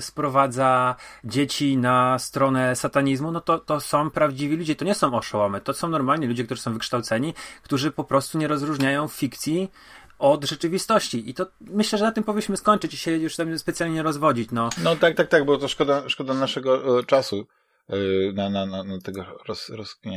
sprowadza 0.00 0.96
dzieci 1.24 1.76
na 1.76 2.18
stronę 2.18 2.76
satanizmu, 2.76 3.32
no 3.32 3.40
to, 3.40 3.58
to 3.58 3.80
są 3.80 4.10
prawdziwi 4.10 4.56
ludzie, 4.56 4.76
to 4.76 4.84
nie 4.84 4.94
są 4.94 5.14
oszołomy, 5.14 5.60
to 5.60 5.74
są 5.74 5.88
normalni 5.88 6.26
ludzie, 6.26 6.44
którzy 6.44 6.62
są 6.62 6.72
wykształceni, 6.72 7.34
którzy 7.62 7.90
po 7.90 8.04
prostu 8.04 8.38
nie 8.38 8.48
rozróżniają 8.48 9.08
fikcji 9.08 9.70
od 10.18 10.44
rzeczywistości. 10.44 11.30
I 11.30 11.34
to 11.34 11.46
myślę, 11.60 11.98
że 11.98 12.04
na 12.04 12.12
tym 12.12 12.24
powinniśmy 12.24 12.56
skończyć 12.56 12.94
i 12.94 12.96
się 12.96 13.10
już 13.10 13.36
tam 13.36 13.58
specjalnie 13.58 13.94
nie 13.94 14.02
rozwodzić. 14.02 14.50
No, 14.52 14.68
No 14.82 14.96
tak, 14.96 15.16
tak, 15.16 15.28
tak, 15.28 15.44
bo 15.44 15.58
to 15.58 15.68
szkoda, 15.68 16.08
szkoda 16.08 16.34
naszego 16.34 16.98
e, 16.98 17.04
czasu 17.04 17.46
na, 18.34 18.50
na, 18.50 18.66
na, 18.66 18.84
tego 19.04 19.24
roz, 19.48 19.70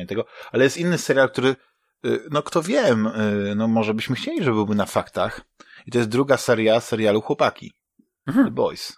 tego. 0.07 0.25
Ale 0.51 0.63
jest 0.63 0.77
inny 0.77 0.97
serial, 0.97 1.29
który, 1.29 1.55
no 2.31 2.43
kto 2.43 2.61
wie, 2.63 2.81
e, 2.81 2.95
no 3.55 3.67
może 3.67 3.93
byśmy 3.93 4.15
chcieli, 4.15 4.43
żeby 4.43 4.55
byłby 4.55 4.75
na 4.75 4.85
faktach. 4.85 5.41
I 5.85 5.91
to 5.91 5.97
jest 5.97 6.09
druga 6.09 6.37
seria 6.37 6.79
serialu 6.79 7.21
Chłopaki. 7.21 7.73
Mhm. 8.27 8.45
The 8.45 8.51
Boys. 8.51 8.97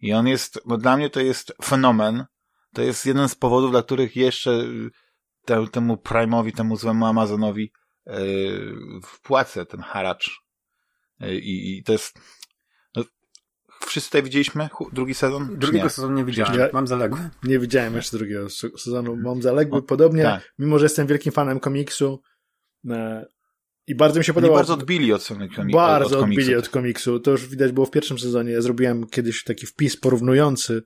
I 0.00 0.12
on 0.12 0.26
jest, 0.26 0.60
bo 0.66 0.76
dla 0.76 0.96
mnie 0.96 1.10
to 1.10 1.20
jest 1.20 1.52
fenomen. 1.64 2.24
To 2.74 2.82
jest 2.82 3.06
jeden 3.06 3.28
z 3.28 3.34
powodów, 3.34 3.70
dla 3.70 3.82
których 3.82 4.16
jeszcze 4.16 4.50
y, 4.50 4.90
te, 5.44 5.66
temu 5.66 5.94
Prime'owi, 5.94 6.52
temu 6.52 6.76
złemu 6.76 7.06
Amazonowi 7.06 7.72
e, 8.06 8.12
wpłacę 9.02 9.66
ten 9.66 9.80
haracz. 9.80 10.30
E, 11.20 11.34
I, 11.34 11.82
to 11.82 11.92
jest, 11.92 12.18
no, 12.96 13.04
wszyscy 13.86 14.08
tutaj 14.10 14.22
widzieliśmy 14.22 14.68
drugi 14.92 15.14
sezon? 15.14 15.58
Drugiego 15.58 15.84
nie? 15.84 15.90
sezonu 15.90 16.14
nie 16.14 16.24
widziałem, 16.24 16.58
Ja- 16.58 16.68
mam 16.72 16.86
zaległe. 16.86 17.30
Nie 17.42 17.58
widziałem 17.58 17.94
jeszcze 17.96 18.16
drugiego 18.16 18.50
se- 18.50 18.78
sezonu, 18.78 19.16
mam 19.16 19.42
zaległy, 19.42 19.82
podobnie, 19.82 20.22
tak. 20.22 20.52
mimo 20.58 20.78
że 20.78 20.84
jestem 20.84 21.06
wielkim 21.06 21.32
fanem 21.32 21.60
komiksu 21.60 22.22
i 23.86 23.94
bardzo 23.94 24.18
mi 24.18 24.24
się 24.24 24.32
Oni 24.32 24.34
podobało. 24.34 24.56
bardzo 24.58 24.74
odbili 24.74 25.12
od 25.12 25.22
samego 25.22 25.54
komi- 25.54 25.72
Bardzo 25.72 26.16
od 26.16 26.22
komiksu. 26.22 26.40
odbili 26.42 26.56
od 26.56 26.68
komiksu. 26.68 27.20
To 27.20 27.30
już 27.30 27.46
widać 27.48 27.72
było 27.72 27.86
w 27.86 27.90
pierwszym 27.90 28.18
sezonie. 28.18 28.52
Ja 28.52 28.60
zrobiłem 28.60 29.06
kiedyś 29.06 29.44
taki 29.44 29.66
wpis 29.66 29.96
porównujący 29.96 30.82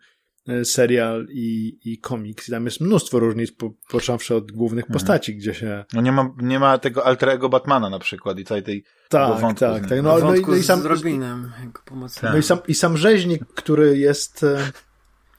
e, 0.49 0.65
serial 0.65 1.27
i, 1.31 1.79
i 1.85 1.99
komiks. 1.99 2.49
I 2.49 2.51
tam 2.53 2.65
jest 2.65 2.81
mnóstwo 2.81 3.19
różnic, 3.19 3.53
po, 3.53 3.71
począwszy 3.91 4.35
od 4.35 4.53
głównych 4.53 4.85
Mhm. 4.85 4.93
postaci, 4.93 5.37
gdzie 5.37 5.55
się... 5.55 5.85
No 5.93 6.01
nie 6.01 6.13
ma, 6.13 6.35
nie 6.43 6.59
ma 6.59 6.79
tego 6.79 7.07
alter 7.07 7.39
Batmana 7.51 7.91
na 7.91 7.99
przykład 7.99 8.39
i 8.39 8.45
całej 8.45 8.63
tej 8.63 8.85
Tak, 9.09 9.41
wątku 9.41 9.61
tak, 9.61 9.87
z 9.87 9.89
tak. 9.89 10.03
No, 10.03 10.03
no, 10.03 10.19
i, 10.19 10.23
wątku 10.23 10.51
no, 10.51 10.57
i, 10.57 10.63
z 10.63 10.67
sam, 10.67 10.87
Robinem, 10.87 11.53
jako 11.67 11.83
pomocnik. 11.85 12.21
Tak. 12.21 12.33
no 12.33 12.39
i, 12.39 12.43
sam, 12.43 12.59
i 12.69 12.75
sam 12.75 12.97
rzeźnik, 12.97 13.45
który 13.55 13.99
jest, 13.99 14.43
e, 14.45 14.71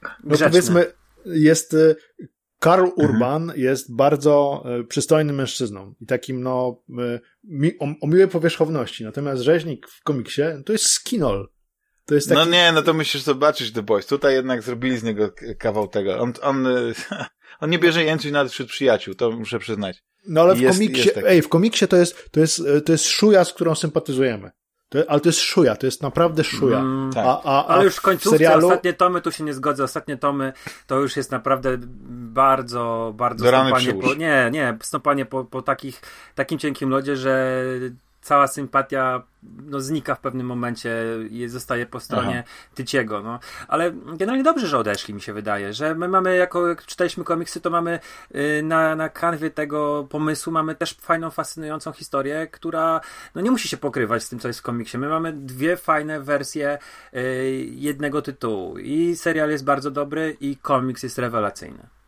no 0.04 0.10
Grzeczny. 0.24 0.50
powiedzmy, 0.50 0.86
jest... 1.26 1.76
e, 2.62 2.64
Karl 2.64 2.86
Urban 2.96 3.54
jest 3.56 3.96
bardzo 3.96 4.64
e, 4.66 4.84
przystojnym 4.84 5.36
mężczyzną 5.36 5.94
i 6.02 6.06
takim, 6.06 6.44
no, 6.44 6.84
e, 7.00 7.20
mi, 7.44 7.80
o, 7.80 7.86
o 8.02 8.08
miłej 8.08 8.28
powierzchowności. 8.28 9.04
Natomiast 9.04 9.42
rzeźnik 9.42 9.88
w 9.88 10.04
komiksie 10.04 10.42
to 10.66 10.74
jest 10.74 10.86
skinol. 10.86 11.50
To 12.06 12.16
jest 12.16 12.30
taki, 12.30 12.40
No 12.40 12.46
nie, 12.46 12.72
no 12.72 12.82
to 12.82 12.94
musisz 12.94 13.22
zobaczyć 13.22 13.72
The 13.72 13.84
Boys. 13.84 14.06
Tutaj 14.06 14.34
jednak 14.34 14.62
zrobili 14.62 14.98
z 14.98 15.04
niego 15.04 15.34
kawał 15.58 15.88
tego. 15.88 16.20
On, 16.20 16.34
on, 16.42 16.68
y, 16.68 16.94
on 17.62 17.70
nie 17.70 17.80
bierze 17.80 18.04
jęczy 18.04 18.32
nawet 18.32 18.52
wśród 18.52 18.70
przyjaciół, 18.70 19.14
to 19.14 19.32
muszę 19.32 19.60
przyznać. 19.60 20.04
No 20.28 20.42
ale 20.42 20.56
w 20.56 20.62
Jest- 20.62 20.80
komiksie, 20.80 21.02
jest 21.02 21.16
taki. 21.16 21.28
ej, 21.28 21.42
w 21.42 21.50
komiksie 21.50 21.88
to 21.88 21.98
jest, 21.98 22.32
to 22.32 22.40
jest, 22.40 22.60
e, 22.60 22.82
to 22.82 22.92
jest 22.92 23.06
szuja, 23.06 23.46
z 23.46 23.54
którą 23.54 23.76
sympatyzujemy. 23.76 24.52
To, 24.92 25.00
ale 25.08 25.20
to 25.20 25.30
jest 25.30 25.40
szuja, 25.40 25.76
to 25.76 25.86
jest 25.86 26.02
naprawdę 26.02 26.44
szuja. 26.44 26.80
Mm, 26.80 27.14
Tak. 27.14 27.26
A, 27.26 27.42
a, 27.44 27.66
a 27.66 27.68
Ale 27.68 27.84
już 27.84 27.96
w 27.96 28.02
końcówce, 28.02 28.38
serialu, 28.38 28.68
ostatnie 28.68 28.94
tomy, 28.94 29.22
tu 29.22 29.32
się 29.32 29.44
nie 29.44 29.54
zgodzę, 29.54 29.84
ostatnie 29.84 30.18
tomy 30.18 30.54
to 30.88 31.00
już 31.00 31.18
jest 31.18 31.32
naprawdę 31.32 31.78
bardzo, 32.10 33.14
bardzo 33.16 33.46
Do 33.46 33.52
stąpanie 33.52 33.94
po, 33.94 34.14
nie, 34.14 34.50
nie, 34.52 34.78
stąpanie 34.82 35.26
po, 35.26 35.44
po 35.46 35.62
takich, 35.62 36.02
takim 36.36 36.60
cienkim 36.60 36.90
lodzie, 36.90 37.16
że 37.16 37.64
cała 38.22 38.48
sympatia 38.48 39.24
no, 39.44 39.80
znika 39.80 40.16
w 40.16 40.20
pewnym 40.20 40.48
momencie 40.48 40.92
i 41.30 41.48
zostaje 41.48 41.86
po 41.86 42.00
stronie 42.00 42.44
Aha. 42.48 42.74
Tyciego. 42.76 43.22
No. 43.22 43.40
Ale 43.68 43.92
generalnie 43.92 44.44
dobrze, 44.44 44.68
że 44.68 44.78
odeszli, 44.78 45.14
mi 45.14 45.22
się 45.22 45.34
wydaje, 45.34 45.74
że 45.74 45.96
my 45.96 46.08
mamy, 46.08 46.36
jako 46.36 46.68
jak 46.68 46.86
czytaliśmy 46.86 47.24
komiksy, 47.24 47.62
to 47.62 47.70
mamy 47.70 48.00
y, 48.36 48.62
na, 48.64 48.96
na 48.96 49.10
kanwie 49.10 49.50
tego 49.50 50.08
pomysłu 50.10 50.54
mamy 50.54 50.76
też 50.76 50.94
fajną, 50.94 51.30
fascynującą 51.30 51.92
historię, 51.92 52.48
która 52.48 53.02
no, 53.36 53.42
nie 53.42 53.52
musi 53.52 53.68
się 53.68 53.78
pokrywać 53.78 54.24
z 54.24 54.30
tym, 54.30 54.40
co 54.40 54.48
jest 54.48 54.60
w 54.60 54.64
komiksie. 54.64 54.98
My 54.98 55.10
mamy 55.10 55.34
dwie 55.34 55.78
fajne 55.78 56.22
wersje 56.22 56.78
y, 57.14 57.20
jednego 57.72 58.22
tytułu 58.22 58.78
i 58.78 59.16
serial 59.16 59.50
jest 59.50 59.64
bardzo 59.64 59.92
dobry 59.92 60.38
i 60.40 60.58
komiks 60.58 61.04
jest 61.04 61.18
rewelacyjny. 61.18 62.01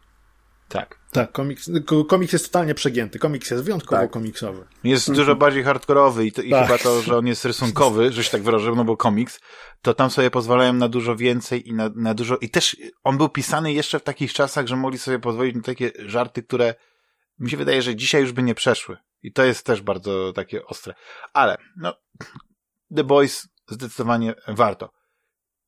Tak. 0.73 0.99
Tak, 1.11 1.31
komiks, 1.31 1.71
komiks 2.07 2.33
jest 2.33 2.45
totalnie 2.45 2.73
przegięty. 2.73 3.19
Komiks 3.19 3.51
jest 3.51 3.63
wyjątkowo 3.63 4.01
tak. 4.01 4.11
komiksowy. 4.11 4.65
Jest 4.83 5.13
dużo 5.13 5.35
bardziej 5.35 5.63
hardkorowy 5.63 6.25
i, 6.25 6.31
to, 6.31 6.41
i 6.41 6.49
tak. 6.49 6.67
chyba 6.67 6.77
to, 6.77 7.01
że 7.01 7.17
on 7.17 7.27
jest 7.27 7.45
rysunkowy, 7.45 8.11
że 8.11 8.23
się 8.23 8.31
tak 8.31 8.43
wyrażę, 8.43 8.71
no 8.75 8.83
bo 8.83 8.97
komiks, 8.97 9.39
to 9.81 9.93
tam 9.93 10.09
sobie 10.09 10.31
pozwalają 10.31 10.73
na 10.73 10.89
dużo 10.89 11.15
więcej 11.15 11.69
i 11.69 11.73
na, 11.73 11.89
na 11.95 12.13
dużo... 12.13 12.37
I 12.37 12.49
też 12.49 12.77
on 13.03 13.17
był 13.17 13.29
pisany 13.29 13.73
jeszcze 13.73 13.99
w 13.99 14.03
takich 14.03 14.33
czasach, 14.33 14.67
że 14.67 14.75
mogli 14.75 14.99
sobie 14.99 15.19
pozwolić 15.19 15.55
na 15.55 15.61
takie 15.61 15.91
żarty, 16.05 16.43
które 16.43 16.75
mi 17.39 17.49
się 17.49 17.57
wydaje, 17.57 17.81
że 17.81 17.95
dzisiaj 17.95 18.21
już 18.21 18.31
by 18.31 18.43
nie 18.43 18.55
przeszły. 18.55 18.97
I 19.23 19.33
to 19.33 19.43
jest 19.43 19.65
też 19.65 19.81
bardzo 19.81 20.33
takie 20.33 20.65
ostre. 20.65 20.93
Ale, 21.33 21.57
no, 21.77 21.93
The 22.95 23.03
Boys 23.03 23.47
zdecydowanie 23.67 24.33
warto. 24.47 24.89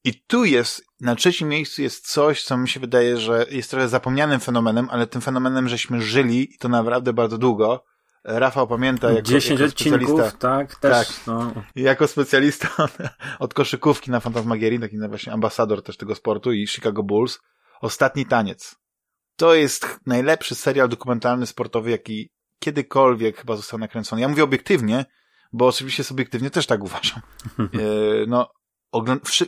I 0.05 0.13
tu 0.27 0.45
jest, 0.45 0.85
na 1.01 1.15
trzecim 1.15 1.49
miejscu 1.49 1.81
jest 1.81 2.07
coś, 2.11 2.43
co 2.43 2.57
mi 2.57 2.69
się 2.69 2.79
wydaje, 2.79 3.17
że 3.17 3.45
jest 3.51 3.71
trochę 3.71 3.89
zapomnianym 3.89 4.39
fenomenem, 4.39 4.87
ale 4.91 5.07
tym 5.07 5.21
fenomenem 5.21 5.69
żeśmy 5.69 6.01
żyli 6.01 6.53
i 6.55 6.57
to 6.57 6.69
naprawdę 6.69 7.13
bardzo 7.13 7.37
długo. 7.37 7.83
Rafał 8.23 8.67
pamięta 8.67 9.11
jako, 9.11 9.21
10 9.21 9.59
jako 9.59 9.71
specjalista. 9.71 10.31
tak, 10.31 10.75
też. 10.75 11.07
Tak, 11.07 11.27
no. 11.27 11.53
Jako 11.75 12.07
specjalista 12.07 12.69
od 13.39 13.53
koszykówki 13.53 14.11
na 14.11 14.19
Fantasmagierii, 14.19 14.79
taki 14.79 14.97
właśnie 15.09 15.33
ambasador 15.33 15.83
też 15.83 15.97
tego 15.97 16.15
sportu 16.15 16.51
i 16.51 16.67
Chicago 16.67 17.03
Bulls. 17.03 17.39
Ostatni 17.81 18.25
taniec. 18.25 18.75
To 19.35 19.55
jest 19.55 19.99
najlepszy 20.05 20.55
serial 20.55 20.89
dokumentalny 20.89 21.45
sportowy, 21.45 21.91
jaki 21.91 22.29
kiedykolwiek 22.59 23.37
chyba 23.37 23.55
został 23.55 23.79
nakręcony. 23.79 24.21
Ja 24.21 24.27
mówię 24.27 24.43
obiektywnie, 24.43 25.05
bo 25.53 25.67
oczywiście 25.67 26.03
subiektywnie 26.03 26.49
też 26.49 26.67
tak 26.67 26.83
uważam. 26.83 27.21
E, 27.59 28.25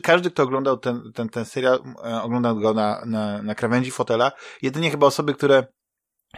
każdy, 0.04 0.32
kto 0.32 0.44
oglądał 0.44 0.78
ten, 0.78 1.12
ten, 1.14 1.30
ten 1.30 1.46
serial, 1.46 1.80
e, 2.06 2.22
oglądał 2.22 2.56
go 2.56 2.74
na, 2.74 3.06
na, 3.06 3.42
na 3.42 3.56
krawędzi 3.56 3.92
fotela. 3.92 4.32
Jedynie 4.62 4.92
chyba 4.92 5.08
osoby, 5.08 5.34
które 5.34 5.68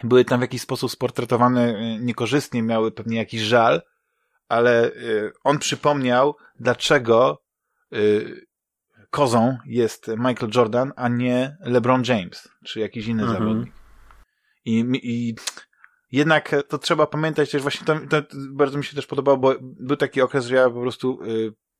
były 0.04 0.24
tam 0.24 0.38
w 0.38 0.42
jakiś 0.42 0.62
sposób 0.62 0.90
sportretowane 0.90 1.62
e, 1.62 1.98
niekorzystnie, 1.98 2.62
miały 2.62 2.92
pewnie 2.92 3.16
jakiś 3.16 3.40
żal, 3.40 3.82
ale 4.48 4.86
e, 4.86 4.92
on 5.44 5.58
przypomniał, 5.58 6.36
dlaczego 6.60 7.42
kozą 9.10 9.58
jest 9.66 10.08
Michael 10.08 10.50
Jordan, 10.54 10.92
a 10.96 11.08
nie 11.08 11.56
LeBron 11.60 12.02
James, 12.08 12.48
czy 12.64 12.80
jakiś 12.80 13.06
inny 13.06 13.22
mhm. 13.22 13.38
zawodnik. 13.38 13.74
I, 14.64 14.84
I 15.02 15.34
jednak 16.12 16.54
to 16.68 16.78
trzeba 16.78 17.06
pamiętać 17.06 17.50
też 17.50 17.62
właśnie, 17.62 17.86
to, 17.86 17.98
to, 18.08 18.22
bardzo 18.50 18.78
mi 18.78 18.84
się 18.84 18.96
też 18.96 19.06
podobało, 19.06 19.38
bo 19.38 19.54
był 19.60 19.96
taki 19.96 20.22
okres, 20.22 20.46
że 20.46 20.54
ja 20.54 20.70
po 20.70 20.80
prostu 20.80 21.18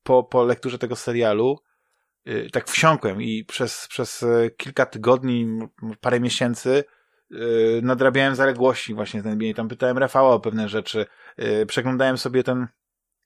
po, 0.03 0.23
po 0.23 0.43
lekturze 0.43 0.77
tego 0.77 0.95
serialu 0.95 1.59
yy, 2.25 2.49
tak 2.49 2.69
wsiąkłem 2.69 3.21
i 3.21 3.45
przez, 3.45 3.87
przez 3.89 4.23
y, 4.23 4.51
kilka 4.57 4.85
tygodni, 4.85 5.59
parę 6.01 6.19
miesięcy 6.19 6.83
yy, 7.29 7.79
nadrabiałem 7.83 8.35
zaległości 8.35 8.93
właśnie 8.93 9.21
z 9.21 9.25
NBA. 9.25 9.53
Tam 9.53 9.67
pytałem 9.67 9.97
Rafała 9.97 10.33
o 10.33 10.39
pewne 10.39 10.69
rzeczy. 10.69 11.05
Przeglądałem 11.67 12.17
sobie 12.17 12.43
ten 12.43 12.67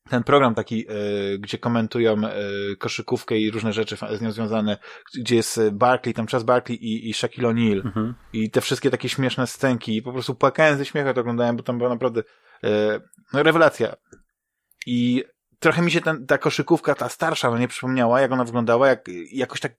ten 0.10 0.24
program 0.24 0.56
taki, 0.56 0.92
y, 0.92 1.40
gdzie 1.40 1.58
komentują 1.58 2.16
y, 2.72 2.76
koszykówkę 2.78 3.38
i 3.38 3.52
różne 3.52 3.74
rzeczy 3.74 3.98
z 4.12 4.22
nią 4.22 4.32
związane, 4.32 4.78
gdzie 5.16 5.36
jest 5.36 5.60
Barkley, 5.72 6.14
tam 6.14 6.28
czas 6.28 6.44
Barkley 6.44 6.78
i, 6.78 7.10
i 7.10 7.14
Shaquille 7.14 7.50
O'Neal 7.50 7.86
mhm. 7.86 8.16
i 8.34 8.52
te 8.52 8.62
wszystkie 8.62 8.90
takie 8.90 9.10
śmieszne 9.10 9.48
scenki 9.48 9.98
i 9.98 10.02
po 10.02 10.14
prostu 10.14 10.36
płakałem 10.36 10.78
ze 10.78 10.86
śmiechu 10.86 11.14
to 11.14 11.22
oglądałem, 11.22 11.58
bo 11.58 11.64
tam 11.64 11.78
była 11.78 11.90
naprawdę 11.90 12.24
no, 13.34 13.44
rewelacja. 13.44 13.96
I 14.86 15.24
trochę 15.60 15.82
mi 15.82 15.92
się 15.92 16.02
ten, 16.02 16.26
ta 16.26 16.38
koszykówka, 16.38 16.96
ta 16.96 17.10
starsza, 17.10 17.50
no 17.50 17.58
nie 17.58 17.68
przypomniała, 17.68 18.22
jak 18.22 18.32
ona 18.32 18.44
wyglądała, 18.44 18.88
jak, 18.88 19.06
jakoś 19.32 19.60
tak 19.60 19.76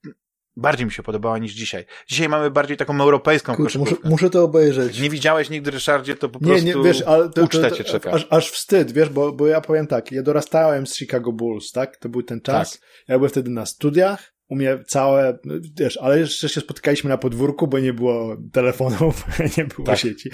bardziej 0.56 0.86
mi 0.86 0.92
się 0.92 1.02
podobała 1.02 1.38
niż 1.38 1.52
dzisiaj. 1.52 1.84
Dzisiaj 2.08 2.28
mamy 2.28 2.50
bardziej 2.50 2.76
taką 2.76 3.00
europejską 3.00 3.56
Kurczę, 3.56 3.78
koszykówkę. 3.78 3.94
Muszę, 3.94 4.10
muszę 4.10 4.30
to 4.30 4.44
obejrzeć. 4.44 5.00
Nie 5.00 5.10
widziałeś 5.10 5.50
nigdy, 5.50 5.70
Ryszardzie, 5.70 6.16
to 6.16 6.28
po 6.28 6.38
nie, 6.38 6.46
prostu 6.46 6.66
nie, 6.66 6.84
wiesz, 6.84 7.02
ale 7.02 7.30
to, 7.30 7.42
ucztę 7.42 7.72
cię 7.72 7.84
czeka. 7.84 8.10
Aż, 8.10 8.26
aż 8.30 8.50
wstyd, 8.50 8.92
wiesz, 8.92 9.08
bo, 9.08 9.32
bo 9.32 9.46
ja 9.46 9.60
powiem 9.60 9.86
tak, 9.86 10.12
ja 10.12 10.22
dorastałem 10.22 10.86
z 10.86 10.96
Chicago 10.96 11.32
Bulls, 11.32 11.72
tak? 11.72 11.96
To 11.96 12.08
był 12.08 12.22
ten 12.22 12.40
czas. 12.40 12.72
Tak. 12.72 12.80
Ja 13.08 13.18
byłem 13.18 13.30
wtedy 13.30 13.50
na 13.50 13.66
studiach, 13.66 14.35
u 14.48 14.56
mnie 14.56 14.78
całe, 14.86 15.38
wiesz, 15.76 15.96
ale 15.96 16.18
jeszcze 16.18 16.48
się 16.48 16.60
spotykaliśmy 16.60 17.10
na 17.10 17.18
podwórku, 17.18 17.66
bo 17.66 17.78
nie 17.78 17.92
było 17.92 18.36
telefonów, 18.52 19.24
nie 19.58 19.64
było 19.64 19.86
tak. 19.86 19.98
sieci. 19.98 20.30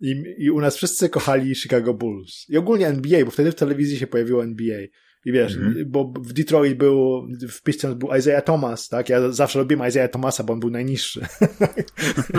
I, 0.00 0.24
I 0.38 0.50
u 0.50 0.60
nas 0.60 0.76
wszyscy 0.76 1.08
kochali 1.08 1.54
Chicago 1.54 1.94
Bulls. 1.94 2.46
I 2.48 2.56
ogólnie 2.56 2.86
NBA, 2.86 3.24
bo 3.24 3.30
wtedy 3.30 3.52
w 3.52 3.54
telewizji 3.54 3.98
się 3.98 4.06
pojawiło 4.06 4.44
NBA. 4.44 4.80
I 5.24 5.32
wiesz, 5.32 5.58
mm-hmm. 5.58 5.84
bo 5.86 6.12
w 6.20 6.32
Detroit 6.32 6.78
był, 6.78 7.28
w 7.50 7.62
Pistons 7.62 7.94
był 7.94 8.14
Isaiah 8.14 8.44
Thomas, 8.44 8.88
tak? 8.88 9.08
Ja 9.08 9.32
zawsze 9.32 9.58
lubiłem 9.58 9.88
Isaiah 9.88 10.10
Thomasa, 10.10 10.44
bo 10.44 10.52
on 10.52 10.60
był 10.60 10.70
najniższy. 10.70 11.20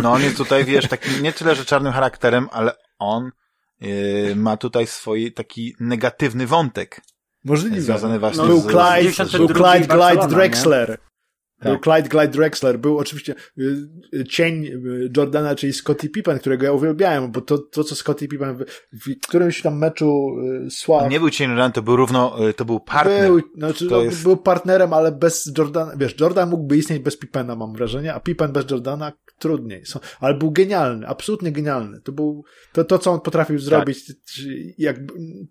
No 0.02 0.12
on 0.12 0.22
jest 0.22 0.38
tutaj, 0.38 0.66
wiesz, 0.66 0.88
takim 0.88 1.24
nie 1.24 1.34
tyle, 1.34 1.56
że 1.56 1.66
czarnym 1.66 1.94
charakterem, 1.94 2.48
ale 2.52 2.72
on 3.00 3.32
yy, 3.82 4.36
ma 4.36 4.58
tutaj 4.58 4.88
swój 4.88 5.34
taki 5.34 5.76
negatywny 5.80 6.48
wątek. 6.48 7.02
Możliwe. 7.44 7.82
Związany 7.82 8.20
właśnie 8.20 8.44
no, 8.44 8.46
z... 8.46 8.50
Był 8.50 8.62
Clyde, 8.62 9.38
był 9.38 9.48
Clyde 9.48 9.88
Glide 9.88 10.28
Drexler. 10.28 10.98
Tak. 11.60 11.72
Był 11.72 11.80
Clyde 11.80 12.10
Glide 12.10 12.28
Drexler, 12.28 12.80
był 12.80 12.98
oczywiście 12.98 13.36
y, 13.58 13.64
y, 14.14 14.24
cień 14.24 14.66
y, 14.66 15.10
Jordana, 15.18 15.56
czyli 15.56 15.74
Scottie 15.74 16.10
Pippen, 16.10 16.40
którego 16.40 16.66
ja 16.66 16.72
uwielbiałem, 16.72 17.32
bo 17.32 17.42
to, 17.42 17.58
to 17.58 17.84
co 17.84 17.96
Scottie 17.96 18.28
Pippen 18.28 18.58
w, 18.58 18.66
w 18.94 19.28
którymś 19.28 19.62
tam 19.62 19.78
meczu 19.78 20.28
słał. 20.70 21.10
Nie 21.10 21.20
był 21.20 21.30
cień 21.30 21.50
Jordana, 21.50 21.74
to 21.74 21.82
był 21.82 21.96
równo, 21.96 22.36
to 22.56 22.66
był 22.66 22.80
partner. 22.80 23.28
Był, 23.28 23.42
znaczy, 23.58 23.88
to 23.88 24.04
jest... 24.04 24.24
był 24.24 24.38
partnerem, 24.38 24.94
ale 24.94 25.12
bez 25.12 25.52
Jordana, 25.58 25.96
wiesz, 25.98 26.16
Jordan 26.20 26.50
mógłby 26.50 26.78
istnieć 26.78 27.00
bez 27.00 27.18
Pippena, 27.18 27.56
mam 27.56 27.74
wrażenie, 27.74 28.14
a 28.14 28.20
Pippen 28.20 28.52
bez 28.52 28.72
Jordana 28.72 29.12
trudniej. 29.40 29.84
Ale 30.20 30.34
był 30.34 30.52
genialny, 30.52 31.08
absolutnie 31.08 31.52
genialny. 31.52 32.02
To 32.02 32.12
był, 32.12 32.44
to, 32.74 32.84
to 32.84 33.00
co 33.00 33.12
on 33.12 33.22
potrafił 33.22 33.60
zrobić, 33.60 34.08
tak. 34.08 34.16
jak, 34.78 34.98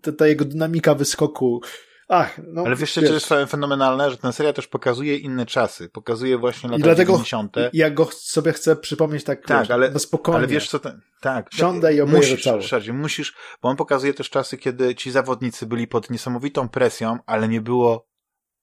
ta, 0.01 0.11
ta 0.11 0.27
jego 0.27 0.45
dynamika 0.45 0.95
wyskoku, 0.95 1.61
Ach, 2.07 2.39
no, 2.47 2.63
Ale 2.65 2.75
wiesz, 2.75 2.93
co 2.93 3.01
jest 3.01 3.29
fenomenalne, 3.47 4.11
że 4.11 4.17
ten 4.17 4.33
serial 4.33 4.53
też 4.53 4.67
pokazuje 4.67 5.17
inne 5.17 5.45
czasy. 5.45 5.89
Pokazuje 5.89 6.37
właśnie 6.37 6.69
lata 6.69 6.79
I 6.79 6.83
dlatego 6.83 7.11
90. 7.11 7.55
Ja 7.73 7.89
go 7.89 8.05
sobie 8.11 8.53
chcę 8.53 8.75
przypomnieć 8.75 9.23
tak, 9.23 9.45
tak 9.45 9.59
wiesz, 9.59 9.71
ale, 9.71 9.91
no 9.91 9.99
spokojnie. 9.99 10.37
Ale 10.37 10.47
wiesz 10.47 10.69
co, 10.69 10.79
ten, 10.79 11.01
tak. 11.21 11.53
Siądę 11.53 11.93
i 11.93 12.01
obejrzę 12.01 12.31
musisz, 12.31 12.43
całość. 12.43 12.71
Musisz, 12.71 12.93
musisz, 12.93 13.35
bo 13.61 13.69
on 13.69 13.75
pokazuje 13.75 14.13
też 14.13 14.29
czasy, 14.29 14.57
kiedy 14.57 14.95
ci 14.95 15.11
zawodnicy 15.11 15.65
byli 15.65 15.87
pod 15.87 16.09
niesamowitą 16.09 16.69
presją, 16.69 17.19
ale 17.25 17.47
nie 17.47 17.61
było 17.61 18.07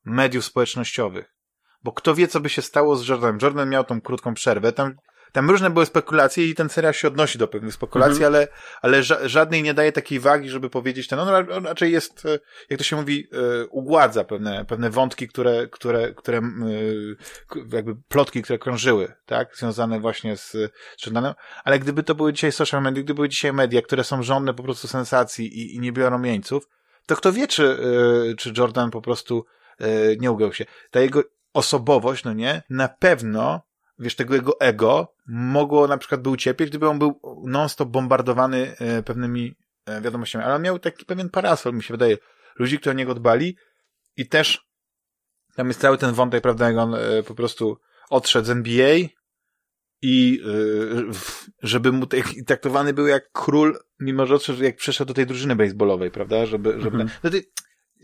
mediów 0.05 0.45
społecznościowych. 0.45 1.35
Bo 1.83 1.93
kto 1.93 2.15
wie, 2.15 2.29
co 2.29 2.41
by 2.41 2.49
się 2.49 2.63
stało 2.63 2.97
z 2.97 3.09
Jordanem. 3.09 3.39
Jordan 3.43 3.69
miał 3.69 3.85
tą 3.85 4.01
krótką 4.01 4.35
przerwę, 4.35 4.73
tam 4.73 4.95
tam 5.35 5.51
różne 5.51 5.71
były 5.71 5.87
spekulacje 5.87 6.49
i 6.49 6.55
ten 6.55 6.69
serial 6.69 6.93
się 6.93 7.09
odnosi 7.09 7.39
do 7.39 7.49
pewnych 7.49 7.75
spekulacji, 7.75 8.25
mhm. 8.25 8.35
ale, 8.35 8.49
ale 8.83 9.03
ża 9.03 9.29
żadnej 9.29 9.63
nie 9.63 9.75
daje 9.75 9.93
takiej 9.93 10.21
wagi, 10.21 10.49
żeby 10.49 10.71
powiedzieć 10.71 11.09
ten, 11.09 11.19
on, 11.19 11.51
on 11.53 11.67
raczej 11.67 11.93
jest, 11.93 12.27
e, 12.27 12.39
jak 12.71 12.79
to 12.79 12.85
się 12.85 12.97
mówi, 12.97 13.29
e, 13.33 13.67
ugładza 13.67 14.25
pewne, 14.25 14.65
pewne 14.65 14.91
wątki, 14.91 15.29
które, 15.29 15.69
które, 15.69 16.15
które 16.15 16.41
jakby 17.73 17.97
plotki, 18.09 18.43
które 18.43 18.59
krążyły, 18.59 19.13
tak, 19.27 19.57
związane 19.57 20.01
właśnie 20.01 20.37
z, 20.37 20.53
z 20.97 21.07
Jordanem, 21.07 21.35
ale 21.65 21.79
gdyby 21.79 22.03
to 22.03 22.15
były 22.15 22.33
dzisiaj 22.33 22.53
social 22.53 22.83
media, 22.83 23.03
gdyby 23.03 23.15
były 23.15 23.29
dzisiaj 23.29 23.53
media, 23.53 23.83
które 23.83 24.05
są 24.05 24.23
żądne 24.23 24.55
po 24.55 24.63
prostu 24.63 24.89
sensacji 24.89 25.59
i, 25.59 25.77
i 25.77 25.81
nie 25.81 25.93
biorą 25.93 26.23
jeńców, 26.23 26.69
to 27.07 27.17
kto 27.17 27.33
wie, 27.33 27.49
czy, 27.49 27.65
e, 28.31 28.35
czy 28.35 28.53
Jordan 28.59 28.91
po 28.91 29.01
prostu 29.01 29.45
nie 30.19 30.31
ugał 30.31 30.53
się. 30.53 30.65
Ta 30.91 31.01
jego 31.01 31.23
osobowość, 31.53 32.25
no 32.25 32.33
nie, 32.33 32.63
na 32.71 32.89
pewno 32.89 33.63
wiesz, 33.99 34.17
tego 34.17 34.35
jego 34.35 34.61
ego 34.61 35.15
mogło 35.27 35.89
na 35.89 35.99
przykład 35.99 36.23
by 36.23 36.31
ucierpieć, 36.31 36.69
gdyby 36.69 36.89
on 36.89 36.99
był 36.99 37.21
non-stop 37.47 37.89
bombardowany 37.89 38.77
e, 38.79 39.03
pewnymi 39.03 39.55
e, 39.87 40.01
wiadomościami. 40.01 40.45
Ale 40.45 40.55
on 40.55 40.63
miał 40.63 40.79
taki 40.79 41.05
pewien 41.05 41.31
parasol, 41.31 41.75
mi 41.75 41.83
się 41.83 41.95
wydaje, 41.95 42.19
ludzi, 42.59 42.79
którzy 42.79 42.91
o 42.91 42.99
niego 42.99 43.15
dbali 43.15 43.57
i 44.17 44.29
też 44.29 44.69
tam 45.57 45.69
jest 45.69 45.81
cały 45.81 45.99
ten 45.99 46.15
wątek, 46.15 46.43
prawda, 46.43 46.69
jak 46.69 46.79
on 46.79 46.95
e, 46.95 47.23
po 47.23 47.35
prostu 47.35 47.79
odszedł 48.11 48.47
z 48.47 48.51
NBA 48.51 48.97
i 50.03 50.41
żeby 51.63 51.93
mu 51.93 52.07
traktowany 52.47 52.93
był 52.93 53.07
jak 53.07 53.33
król, 53.33 53.79
mimo 54.01 54.27
że 54.27 54.35
odszedł, 54.35 54.63
jak 54.63 54.77
przeszedł 54.77 55.09
do 55.09 55.15
tej 55.15 55.27
drużyny 55.27 55.57
baseballowej, 55.57 56.11
prawda, 56.11 56.47
żeby, 56.47 56.73
żeby 56.81 57.01
mhm. 57.01 57.11
no 57.25 57.31
to, 57.31 57.37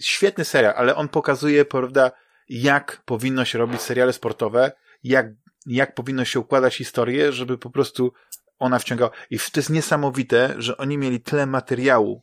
świetny 0.00 0.44
serial, 0.44 0.74
ale 0.76 0.96
on 0.96 1.08
pokazuje, 1.08 1.64
prawda, 1.64 2.10
jak 2.48 3.02
powinno 3.04 3.44
się 3.44 3.58
robić 3.58 3.80
seriale 3.80 4.12
sportowe, 4.12 4.72
jak 5.02 5.26
jak 5.74 5.94
powinno 5.94 6.24
się 6.24 6.40
układać 6.40 6.76
historię, 6.76 7.32
żeby 7.32 7.58
po 7.58 7.70
prostu 7.70 8.12
ona 8.58 8.78
wciągała. 8.78 9.10
I 9.30 9.38
to 9.38 9.60
jest 9.60 9.70
niesamowite, 9.70 10.54
że 10.58 10.76
oni 10.76 10.98
mieli 10.98 11.20
tyle 11.20 11.46
materiału 11.46 12.22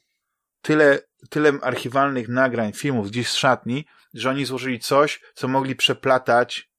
tyle, 0.61 0.99
tyle 1.29 1.51
archiwalnych 1.61 2.29
nagrań, 2.29 2.73
filmów 2.73 3.11
gdzieś 3.11 3.29
z 3.29 3.35
szatni, 3.35 3.85
że 4.13 4.29
oni 4.29 4.45
złożyli 4.45 4.79
coś, 4.79 5.21
co 5.33 5.47
mogli 5.47 5.75
przeplatać 5.75 6.69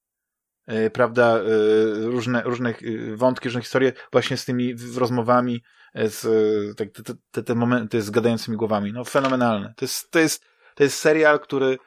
yy, 0.67 0.89
prawda, 0.89 1.37
yy, 1.37 2.05
różne, 2.05 2.41
różne 2.45 2.73
wątki, 3.15 3.49
różne 3.49 3.61
historie 3.61 3.93
właśnie 4.11 4.37
z 4.37 4.45
tymi 4.45 4.75
rozmowami, 4.95 5.63
z 5.95 6.77
tak, 6.77 6.89
te, 6.91 7.13
te, 7.31 7.43
te 7.43 7.55
momenty 7.55 8.01
z 8.01 8.09
gadającymi 8.09 8.57
głowami. 8.57 8.93
No 8.93 9.05
fenomenalne. 9.05 9.73
To 9.77 9.85
jest, 9.85 10.11
to 10.11 10.19
jest, 10.19 10.45
to 10.75 10.83
jest 10.83 10.97
serial, 10.97 11.39
który 11.39 11.77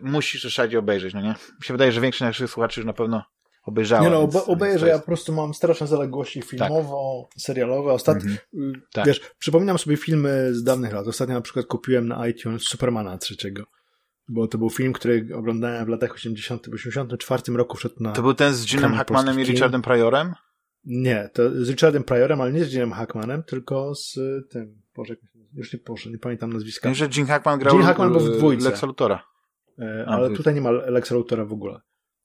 musisz 0.00 0.58
w 0.58 0.76
obejrzeć, 0.78 1.14
no 1.14 1.20
nie? 1.20 1.28
Mi 1.28 1.64
się 1.64 1.74
wydaje, 1.74 1.92
że 1.92 2.00
większość 2.00 2.20
naszych 2.20 2.50
słuchaczy 2.50 2.80
już 2.80 2.86
na 2.86 2.92
pewno 2.92 3.24
obejrzała. 3.68 4.02
Nie 4.02 4.10
no, 4.10 4.28
więc, 4.28 4.48
obejrzę, 4.48 4.86
jest... 4.86 4.96
ja 4.96 4.98
po 4.98 5.06
prostu 5.06 5.32
mam 5.32 5.54
straszne 5.54 5.86
zaległości 5.86 6.42
filmowo-serialowe. 6.42 7.86
Tak. 7.86 7.94
Ostatnio, 7.94 8.30
mm 8.54 8.72
-hmm. 8.72 8.80
tak. 8.92 9.06
wiesz, 9.06 9.20
przypominam 9.38 9.78
sobie 9.78 9.96
filmy 9.96 10.54
z 10.54 10.62
dawnych 10.62 10.92
lat. 10.92 11.06
Ostatnio 11.06 11.34
na 11.34 11.40
przykład 11.40 11.66
kupiłem 11.66 12.08
na 12.08 12.28
iTunes 12.28 12.62
Supermana 12.62 13.18
trzeciego. 13.18 13.64
Bo 14.28 14.48
to 14.48 14.58
był 14.58 14.70
film, 14.70 14.92
który 14.92 15.28
oglądałem 15.34 15.86
w 15.86 15.88
latach 15.88 16.14
80., 16.14 16.68
w 16.70 16.74
84 16.74 17.42
roku 17.56 17.76
wszedł 17.76 17.94
na. 18.00 18.12
To 18.12 18.22
był 18.22 18.34
ten 18.34 18.54
z 18.54 18.72
Jimem 18.72 18.94
Hackmanem 18.94 19.40
i 19.40 19.44
Richardem 19.44 19.82
Pryorem? 19.82 20.34
Nie, 20.84 21.30
to 21.32 21.64
z 21.64 21.68
Richardem 21.68 22.04
Pryorem, 22.04 22.40
ale 22.40 22.52
nie 22.52 22.64
z 22.64 22.72
Jimem 22.72 22.92
Hackmanem, 22.92 23.42
tylko 23.42 23.94
z 23.94 24.18
tym. 24.50 24.82
Boże, 24.96 25.16
już 25.54 25.72
nie, 25.72 25.78
Boże, 25.86 26.10
nie 26.10 26.18
pamiętam 26.18 26.52
nazwiska. 26.52 26.88
Wiem, 26.88 26.94
że 26.94 27.08
Jim 27.16 27.26
Hackman 27.26 27.58
grał 27.58 27.74
Jim 27.74 27.86
Hackman 27.86 28.12
był 28.12 28.20
w 28.20 28.30
dwójce. 28.30 28.64
Lex 28.70 28.82
Luthora. 28.82 29.22
E, 29.78 30.04
ale 30.08 30.30
tutaj 30.30 30.54
nie 30.54 30.60
ma 30.60 30.70
Lex 30.70 31.10
Luthora 31.10 31.44
w 31.44 31.52
ogóle. 31.52 31.80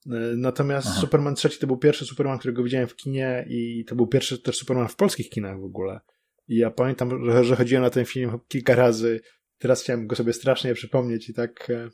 E, 0.06 0.36
natomiast 0.36 0.88
Aha. 0.90 1.00
Superman 1.00 1.34
trzeci 1.34 1.58
to 1.58 1.66
był 1.66 1.76
pierwszy 1.76 2.04
Superman, 2.04 2.38
którego 2.38 2.62
widziałem 2.62 2.88
w 2.88 2.96
kinie 2.96 3.46
i 3.48 3.84
to 3.88 3.96
był 3.96 4.06
pierwszy 4.06 4.38
też 4.38 4.56
Superman 4.56 4.88
w 4.88 4.96
polskich 4.96 5.30
kinach 5.30 5.60
w 5.60 5.64
ogóle. 5.64 6.00
I 6.48 6.56
ja 6.56 6.70
pamiętam, 6.70 7.30
że, 7.30 7.44
że 7.44 7.56
chodziłem 7.56 7.82
na 7.82 7.90
ten 7.90 8.04
film 8.04 8.38
kilka 8.48 8.74
razy. 8.74 9.20
Teraz 9.58 9.82
chciałem 9.82 10.06
go 10.06 10.16
sobie 10.16 10.32
strasznie 10.32 10.74
przypomnieć 10.74 11.28
i 11.28 11.34
tak 11.34 11.70
e, 11.70 11.88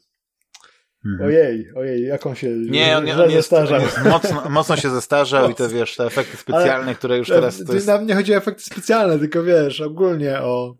Mhm. 1.07 1.29
Ojej, 1.29 1.73
ojej, 1.77 2.03
jak 2.03 2.27
on 2.27 2.35
się 2.35 2.49
nie, 2.49 2.97
on, 2.97 3.11
on 3.11 3.31
jest, 3.31 3.53
on 3.53 3.81
jest 3.81 4.05
mocno, 4.05 4.51
mocno 4.51 4.77
się 4.77 4.91
zestarzał 4.91 5.51
i 5.51 5.55
te 5.55 5.69
wiesz, 5.69 5.97
te 5.97 6.05
efekty 6.05 6.37
specjalne, 6.37 6.85
Ale, 6.85 6.95
które 6.95 7.19
już 7.19 7.29
teraz 7.29 7.65
to 7.65 7.75
jest... 7.75 7.87
Nam 7.87 8.07
nie 8.07 8.15
chodzi 8.15 8.35
o 8.35 8.37
efekty 8.37 8.63
specjalne, 8.63 9.19
tylko 9.19 9.43
wiesz, 9.43 9.81
ogólnie 9.81 10.39
o, 10.41 10.75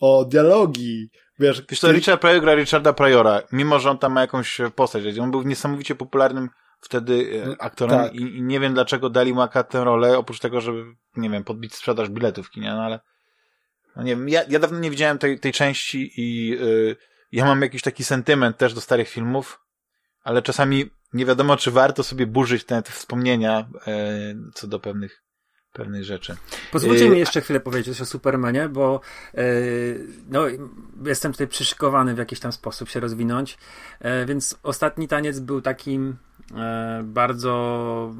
o 0.00 0.24
dialogi, 0.24 1.10
Wiesz, 1.40 1.62
Wiesz 1.68 1.80
to. 1.80 1.92
Richard 1.92 2.20
Pryor 2.20 2.40
gra 2.40 2.54
Richarda 2.54 2.92
Pryora, 2.92 3.42
mimo 3.52 3.78
że 3.78 3.90
on 3.90 3.98
tam 3.98 4.12
ma 4.12 4.20
jakąś 4.20 4.58
postać. 4.74 5.18
On 5.18 5.30
był 5.30 5.42
niesamowicie 5.42 5.94
popularnym 5.94 6.48
wtedy 6.80 7.42
e, 7.46 7.62
aktorem 7.62 7.98
tak. 7.98 8.14
i, 8.14 8.36
i, 8.36 8.42
nie 8.42 8.60
wiem 8.60 8.74
dlaczego 8.74 9.10
dali 9.10 9.34
mu 9.34 9.48
tę 9.68 9.84
rolę, 9.84 10.18
oprócz 10.18 10.40
tego, 10.40 10.60
żeby, 10.60 10.84
nie 11.16 11.30
wiem, 11.30 11.44
podbić 11.44 11.74
sprzedaż 11.74 12.08
biletów 12.08 12.46
w 12.46 12.50
kinie, 12.50 12.70
no 12.70 12.82
ale 12.82 13.00
no 13.96 14.02
nie 14.02 14.16
wiem, 14.16 14.28
ja, 14.28 14.42
ja 14.48 14.58
dawno 14.58 14.78
nie 14.78 14.90
widziałem 14.90 15.18
tej, 15.18 15.40
tej 15.40 15.52
części 15.52 16.12
i 16.16 16.48
yy, 16.48 16.96
ja 17.32 17.44
mam 17.44 17.62
jakiś 17.62 17.82
taki 17.82 18.04
sentyment 18.04 18.56
też 18.56 18.74
do 18.74 18.80
starych 18.80 19.08
filmów, 19.08 19.60
ale 20.22 20.42
czasami 20.42 20.90
nie 21.12 21.26
wiadomo, 21.26 21.56
czy 21.56 21.70
warto 21.70 22.02
sobie 22.02 22.26
burzyć 22.26 22.64
te, 22.64 22.82
te 22.82 22.92
wspomnienia 22.92 23.68
yy, 23.86 23.92
co 24.54 24.66
do 24.66 24.80
pewnych 24.80 25.22
pewnej 25.72 26.04
rzeczy. 26.04 26.36
Pozwólcie 26.72 27.08
mi 27.08 27.16
y, 27.16 27.18
jeszcze 27.18 27.40
chwilę 27.40 27.60
powiedzieć 27.60 28.00
o 28.00 28.04
Supermanie, 28.04 28.68
bo 28.68 29.00
yy, 29.34 29.42
no, 30.28 30.44
jestem 31.04 31.32
tutaj 31.32 31.48
przyszykowany 31.48 32.14
w 32.14 32.18
jakiś 32.18 32.40
tam 32.40 32.52
sposób 32.52 32.88
się 32.88 33.00
rozwinąć, 33.00 33.58
yy, 34.00 34.26
więc 34.26 34.58
ostatni 34.62 35.08
taniec 35.08 35.40
był 35.40 35.60
takim 35.60 36.16
bardzo 37.04 38.14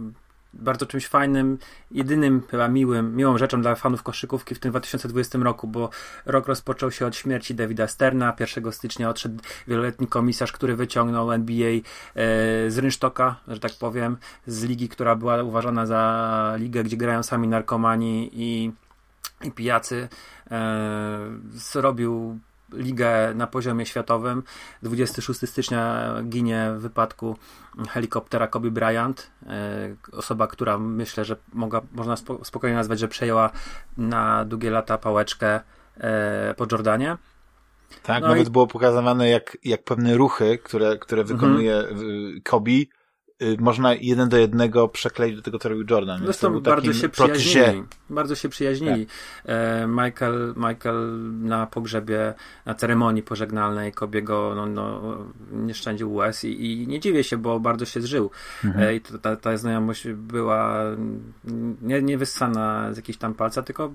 bardzo 0.53 0.87
czymś 0.87 1.07
fajnym, 1.07 1.59
jedynym 1.91 2.43
chyba 2.51 2.69
miłym, 2.69 3.17
miłą 3.17 3.39
rzeczą 3.39 3.63
dla 3.63 3.75
fanów 3.75 4.03
koszykówki 4.03 4.55
w 4.55 4.59
tym 4.59 4.71
2020 4.71 5.39
roku, 5.39 5.69
bo 5.69 5.91
rok 6.27 6.47
rozpoczął 6.47 6.91
się 6.91 7.07
od 7.07 7.17
śmierci 7.17 7.55
Davida 7.55 7.89
Sterna. 7.89 8.37
1 8.41 8.73
stycznia 8.73 9.11
odszedł 9.11 9.43
wieloletni 9.69 10.07
komisarz, 10.07 10.53
który 10.53 10.77
wyciągnął 10.77 11.33
NBA 11.33 11.71
e, 11.71 11.81
z 12.71 12.79
rynsztoka, 12.79 13.37
że 13.49 13.61
tak 13.61 13.73
powiem, 13.81 14.17
z 14.47 14.65
ligi, 14.65 14.89
która 14.89 15.17
była 15.17 15.43
uważana 15.43 15.87
za 15.87 16.55
ligę, 16.59 16.85
gdzie 16.85 16.97
grają 16.97 17.23
sami 17.23 17.49
narkomani 17.49 18.31
i, 18.33 18.73
i 19.43 19.53
pijacy. 19.53 20.09
E, 20.51 21.19
zrobił 21.51 22.39
ligę 22.73 23.35
na 23.35 23.47
poziomie 23.47 23.87
światowym. 23.87 24.43
26 24.83 25.49
stycznia 25.49 26.15
ginie 26.25 26.71
w 26.77 26.81
wypadku 26.81 27.37
helikoptera 27.89 28.47
Kobe 28.47 28.71
Bryant. 28.71 29.31
E, 29.47 29.97
osoba, 30.13 30.47
która 30.47 30.79
myślę, 30.79 31.25
że 31.25 31.37
mogła, 31.53 31.81
można 31.93 32.17
spokojnie 32.43 32.77
nazwać, 32.77 32.99
że 32.99 33.09
przejęła 33.09 33.51
na 33.97 34.45
długie 34.45 34.71
lata 34.71 34.99
pałeczkę 34.99 35.61
e, 35.97 36.55
po 36.55 36.67
Jordanie. 36.73 37.17
Tak, 38.03 38.23
no 38.23 38.29
nawet 38.29 38.49
i... 38.49 38.51
było 38.51 38.67
pokazywane, 38.67 39.29
jak, 39.29 39.57
jak 39.65 39.85
pewne 39.85 40.17
ruchy, 40.17 40.59
które, 40.59 40.99
które 40.99 41.25
wykonuje 41.25 41.77
mhm. 41.79 42.41
Kobe, 42.45 42.73
można 43.59 43.95
jeden 43.95 44.29
do 44.29 44.37
jednego 44.37 44.89
przekleić 44.89 45.37
do 45.37 45.43
tego, 45.43 45.59
co 45.59 45.69
robił 45.69 45.85
Jordan. 45.91 46.21
Zresztą 46.25 46.61
bardzo 46.61 46.93
się 46.93 47.09
przyjaźnili. 47.09 47.85
Bardzo 48.11 48.35
się 48.35 48.49
przyjaźnili. 48.49 49.07
Tak. 49.07 49.57
Michael, 49.89 50.55
Michael 50.57 51.19
na 51.43 51.67
pogrzebie, 51.67 52.35
na 52.67 52.75
ceremonii 52.75 53.23
pożegnalnej 53.23 53.93
Kobiego 53.93 54.53
no, 54.57 54.67
no, 54.67 55.17
nie 55.53 55.75
szczędził 55.75 56.15
łez 56.15 56.45
i, 56.45 56.73
i, 56.73 56.89
nie 56.89 57.01
dziwię 57.01 57.25
się, 57.25 57.37
bo 57.37 57.61
bardzo 57.61 57.85
się 57.85 58.01
zżył. 58.01 58.31
Mhm. 58.65 58.89
E, 58.89 58.95
I 58.95 59.01
ta, 59.01 59.37
ta 59.37 59.57
znajomość 59.57 60.09
była 60.09 60.83
nie, 61.83 62.03
nie 62.03 62.19
wyssana 62.19 62.93
z 62.93 62.97
jakiejś 62.97 63.19
tam 63.19 63.35
palca, 63.35 63.63
tylko 63.63 63.93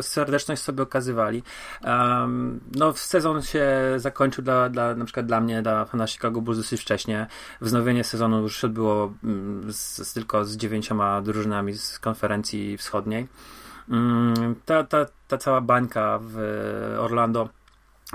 serdeczność 0.00 0.62
sobie 0.62 0.82
okazywali. 0.82 1.42
Um, 1.84 2.60
no, 2.74 2.92
sezon 2.92 3.42
się 3.42 3.68
zakończył 3.96 4.44
dla, 4.44 4.68
dla, 4.68 4.94
na 4.94 5.04
przykład 5.04 5.26
dla 5.26 5.40
mnie, 5.40 5.62
dla 5.62 5.84
fana 5.84 6.06
Chicago 6.06 6.40
Bulls 6.40 6.58
dosyć 6.58 6.80
wcześnie. 6.80 7.26
Wznowienie 7.60 8.04
sezonu 8.04 8.42
już 8.42 8.66
było 8.68 8.85
było 8.86 9.12
mm, 9.24 9.72
z, 9.72 10.12
tylko 10.12 10.44
z 10.44 10.56
dziewięcioma 10.56 11.22
drużynami 11.22 11.74
z 11.74 11.98
konferencji 11.98 12.78
wschodniej. 12.78 13.26
Mm, 13.90 14.54
ta, 14.64 14.84
ta, 14.84 15.06
ta 15.28 15.38
cała 15.38 15.60
bańka 15.60 16.18
w 16.22 16.36
Orlando 16.98 17.48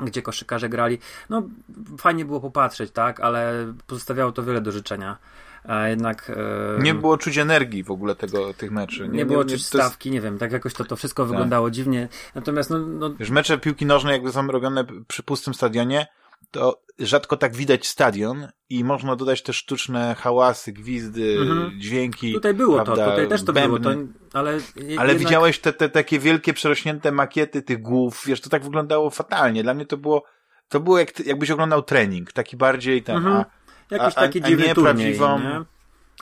gdzie 0.01 0.21
koszykarze 0.21 0.69
grali. 0.69 0.97
No, 1.29 1.43
fajnie 1.97 2.25
było 2.25 2.39
popatrzeć, 2.39 2.91
tak, 2.91 3.19
ale 3.19 3.73
pozostawiało 3.87 4.31
to 4.31 4.43
wiele 4.43 4.61
do 4.61 4.71
życzenia. 4.71 5.17
A 5.63 5.87
jednak. 5.87 6.31
E... 6.77 6.81
Nie 6.83 6.93
było 6.93 7.17
czuć 7.17 7.37
energii 7.37 7.83
w 7.83 7.91
ogóle 7.91 8.15
tego, 8.15 8.53
tych 8.53 8.71
meczy. 8.71 9.07
Nie, 9.07 9.17
nie 9.17 9.25
było 9.25 9.45
czuć 9.45 9.65
stawki, 9.65 10.09
jest... 10.09 10.13
nie 10.13 10.21
wiem, 10.21 10.37
tak 10.37 10.51
jakoś 10.51 10.73
to, 10.73 10.85
to 10.85 10.95
wszystko 10.95 11.23
tak. 11.23 11.29
wyglądało 11.29 11.71
dziwnie. 11.71 12.07
Natomiast, 12.35 12.69
no, 12.69 12.79
no. 12.79 13.13
Wiesz, 13.13 13.29
mecze 13.29 13.57
piłki 13.57 13.85
nożnej, 13.85 14.13
jakby 14.13 14.31
są 14.31 14.47
robione 14.47 14.85
przy 15.07 15.23
pustym 15.23 15.53
stadionie, 15.53 16.07
to 16.51 16.81
rzadko 16.99 17.37
tak 17.37 17.55
widać 17.55 17.87
stadion 17.87 18.47
i 18.69 18.83
można 18.83 19.15
dodać 19.15 19.41
też 19.41 19.57
sztuczne 19.57 20.15
hałasy, 20.19 20.71
gwizdy, 20.71 21.37
mhm. 21.41 21.79
dźwięki. 21.79 22.33
Tutaj 22.33 22.53
było 22.53 22.75
prawda, 22.75 23.05
to, 23.05 23.11
tutaj 23.11 23.27
też 23.27 23.43
to 23.43 23.53
bębny. 23.53 23.79
było, 23.79 23.95
to, 23.95 24.39
ale... 24.39 24.51
Ale 24.51 24.59
jednak... 24.85 25.17
widziałeś 25.17 25.59
te, 25.59 25.73
te 25.73 25.89
takie 25.89 26.19
wielkie, 26.19 26.53
przerośnięte 26.53 27.11
makiety 27.11 27.61
tych 27.61 27.81
głów, 27.81 28.23
wiesz, 28.25 28.41
to 28.41 28.49
tak 28.49 28.63
wyglądało 28.63 29.09
fatalnie. 29.09 29.63
Dla 29.63 29.73
mnie 29.73 29.85
to 29.85 29.97
było, 29.97 30.23
to 30.69 30.79
było 30.79 30.99
jak, 30.99 31.19
jakbyś 31.19 31.51
oglądał 31.51 31.83
trening, 31.83 32.33
taki 32.33 32.57
bardziej 32.57 33.03
ten, 33.03 33.15
mhm. 33.15 33.35
a, 33.35 33.45
Jakiś 33.91 34.15
taki 34.15 34.43
a, 34.43 34.45
a 34.45 34.49
nie 34.49 34.75
prawdziwą... 34.75 35.39
Nie? 35.39 35.65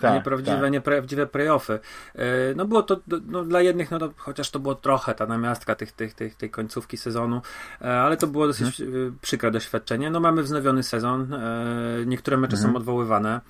Tak, 0.02 0.14
nieprawdziwe, 0.14 0.62
tak. 0.62 0.72
nieprawdziwe 0.72 1.28
playoffy. 1.28 1.80
E, 2.16 2.26
no 2.56 2.66
było 2.66 2.84
to 2.84 3.00
no, 3.28 3.44
dla 3.44 3.62
jednych, 3.62 3.92
no 3.92 4.00
to, 4.00 4.10
chociaż 4.18 4.52
to 4.52 4.60
było 4.60 4.76
trochę 4.76 5.16
ta 5.16 5.26
namiastka 5.26 5.76
tych, 5.76 5.92
tych, 5.92 6.14
tych, 6.14 6.36
tej 6.36 6.50
końcówki 6.50 6.98
sezonu, 6.98 7.42
e, 7.82 8.00
ale 8.02 8.18
to 8.18 8.28
było 8.28 8.48
dosyć 8.48 8.78
hmm. 8.78 9.18
przykre 9.22 9.52
doświadczenie. 9.52 10.10
No 10.10 10.20
mamy 10.20 10.44
wznowiony 10.44 10.84
sezon, 10.84 11.36
niektóre 12.06 12.38
mecze 12.38 12.56
hmm. 12.56 12.64
są 12.64 12.68
mhm. 12.68 12.82
odwoływane. 12.82 13.42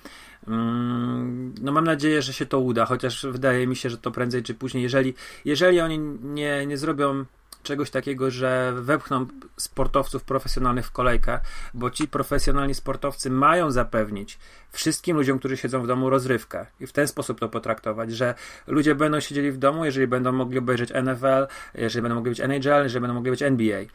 Mm, 0.48 1.54
no 1.62 1.72
mam 1.72 1.84
nadzieję, 1.84 2.22
że 2.22 2.32
się 2.32 2.46
to 2.46 2.60
uda, 2.60 2.86
chociaż 2.86 3.26
wydaje 3.26 3.66
mi 3.66 3.76
się, 3.76 3.90
że 3.90 3.98
to 3.98 4.10
prędzej 4.10 4.42
czy 4.42 4.54
później, 4.54 4.82
jeżeli, 4.82 5.14
jeżeli 5.44 5.80
oni 5.80 5.98
nie, 6.22 6.66
nie 6.66 6.76
zrobią 6.76 7.24
czegoś 7.62 7.90
takiego, 7.90 8.30
że 8.30 8.72
wepchną 8.76 9.26
sportowców 9.56 10.24
profesjonalnych 10.24 10.86
w 10.86 10.92
kolejkę, 10.92 11.40
bo 11.74 11.90
ci 11.90 12.08
profesjonalni 12.08 12.74
sportowcy 12.74 13.30
mają 13.30 13.70
zapewnić 13.70 14.38
wszystkim 14.72 15.16
ludziom, 15.16 15.38
którzy 15.38 15.56
siedzą 15.56 15.82
w 15.82 15.86
domu, 15.86 16.10
rozrywkę 16.10 16.66
i 16.80 16.86
w 16.86 16.92
ten 16.92 17.08
sposób 17.08 17.40
to 17.40 17.48
potraktować, 17.48 18.12
że 18.12 18.34
ludzie 18.66 18.94
będą 18.94 19.20
siedzieli 19.20 19.52
w 19.52 19.58
domu, 19.58 19.84
jeżeli 19.84 20.06
będą 20.06 20.32
mogli 20.32 20.58
obejrzeć 20.58 20.90
NFL, 21.02 21.46
jeżeli 21.74 22.02
będą 22.02 22.14
mogli 22.14 22.30
być 22.30 22.40
NHL, 22.40 22.82
jeżeli 22.82 23.00
będą 23.00 23.14
mogli 23.14 23.30
być 23.30 23.42
NBA. 23.42 23.80
E, 23.80 23.86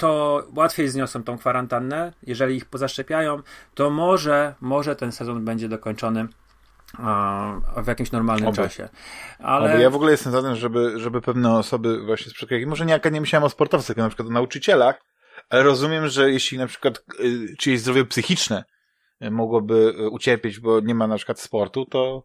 to 0.00 0.42
łatwiej 0.56 0.88
zniosą 0.88 1.22
tą 1.22 1.38
kwarantannę. 1.38 2.12
Jeżeli 2.26 2.56
ich 2.56 2.64
pozaszczepiają, 2.64 3.42
to 3.74 3.90
może, 3.90 4.54
może 4.60 4.96
ten 4.96 5.12
sezon 5.12 5.44
będzie 5.44 5.68
dokończony 5.68 6.28
w 7.82 7.86
jakimś 7.86 8.12
normalnym 8.12 8.48
Oby. 8.48 8.56
czasie. 8.56 8.88
Ale 9.38 9.74
Oby. 9.74 9.82
ja 9.82 9.90
w 9.90 9.94
ogóle 9.94 10.10
jestem 10.10 10.32
za 10.32 10.42
tym, 10.42 10.56
żeby, 10.56 11.00
żeby 11.00 11.20
pewne 11.20 11.56
osoby 11.56 12.04
właśnie 12.06 12.30
z 12.30 12.34
przykład, 12.34 12.60
może 12.66 12.86
nie, 12.86 13.00
nie 13.12 13.20
myślałem 13.20 13.44
o 13.44 13.50
sportowcach, 13.50 13.86
tylko 13.86 14.02
na 14.02 14.08
przykład 14.08 14.28
o 14.28 14.32
nauczycielach, 14.32 15.02
ale 15.50 15.62
rozumiem, 15.62 16.08
że 16.08 16.30
jeśli 16.30 16.58
na 16.58 16.66
przykład 16.66 17.04
y, 17.20 17.56
czyjeś 17.58 17.80
zdrowie 17.80 18.04
psychiczne 18.04 18.64
y, 19.22 19.30
mogłoby 19.30 19.74
y, 19.74 20.08
ucierpieć, 20.08 20.60
bo 20.60 20.80
nie 20.80 20.94
ma 20.94 21.06
na 21.06 21.16
przykład 21.16 21.40
sportu, 21.40 21.86
to, 21.86 22.24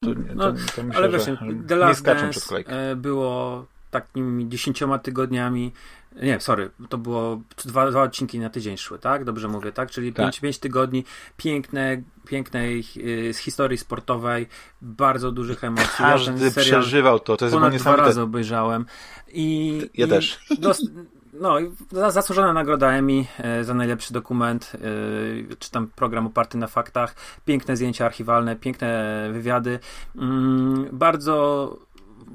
to, 0.00 0.10
no, 0.34 0.52
to, 0.52 0.58
to 0.76 0.82
myślę, 0.82 0.96
ale 0.98 1.08
właśnie, 1.08 1.34
że 1.34 1.68
The 1.68 1.76
Last 1.76 2.00
nie 2.00 2.12
skaczą 2.12 2.30
przez 2.30 2.46
kolejkę. 2.46 2.96
Było 2.96 3.66
takimi 3.90 4.48
dziesięcioma 4.48 4.98
tygodniami. 4.98 5.72
Nie, 6.22 6.40
sorry, 6.40 6.70
to 6.88 6.98
było 6.98 7.40
dwa, 7.64 7.90
dwa 7.90 8.02
odcinki 8.02 8.38
na 8.38 8.50
tydzień 8.50 8.76
szły, 8.76 8.98
tak? 8.98 9.24
Dobrze 9.24 9.48
mówię, 9.48 9.72
tak? 9.72 9.90
Czyli 9.90 10.12
Tak. 10.12 10.24
pięć, 10.26 10.40
pięć 10.40 10.58
tygodni 10.58 11.04
piękne, 11.36 12.02
pięknej 12.26 12.84
y, 12.96 13.34
z 13.34 13.38
historii 13.38 13.78
sportowej, 13.78 14.46
bardzo 14.82 15.32
dużych 15.32 15.64
emocji. 15.64 16.04
Ja 16.04 16.10
Każdy 16.10 16.50
serial 16.50 16.80
przeżywał 16.80 17.20
to, 17.20 17.36
to 17.36 17.44
jest 17.44 17.54
ponad 17.56 17.76
dwa 17.76 17.96
razy 17.96 18.22
obejrzałem. 18.22 18.86
I, 19.28 19.76
Ja 19.94 20.06
i 20.06 20.08
też. 20.08 20.40
Dos, 20.58 20.80
no, 21.32 21.56
zasłużona 22.10 22.52
nagroda 22.52 22.92
Emmy 22.92 23.24
e, 23.38 23.64
za 23.64 23.74
najlepszy 23.74 24.12
dokument, 24.12 24.72
e, 24.74 25.56
czy 25.58 25.70
tam 25.70 25.86
program 25.86 26.26
oparty 26.26 26.58
na 26.58 26.66
faktach, 26.66 27.14
piękne 27.44 27.76
zdjęcia 27.76 28.06
archiwalne, 28.06 28.56
piękne 28.56 29.28
wywiady, 29.32 29.78
mm, 30.16 30.88
bardzo 30.92 31.76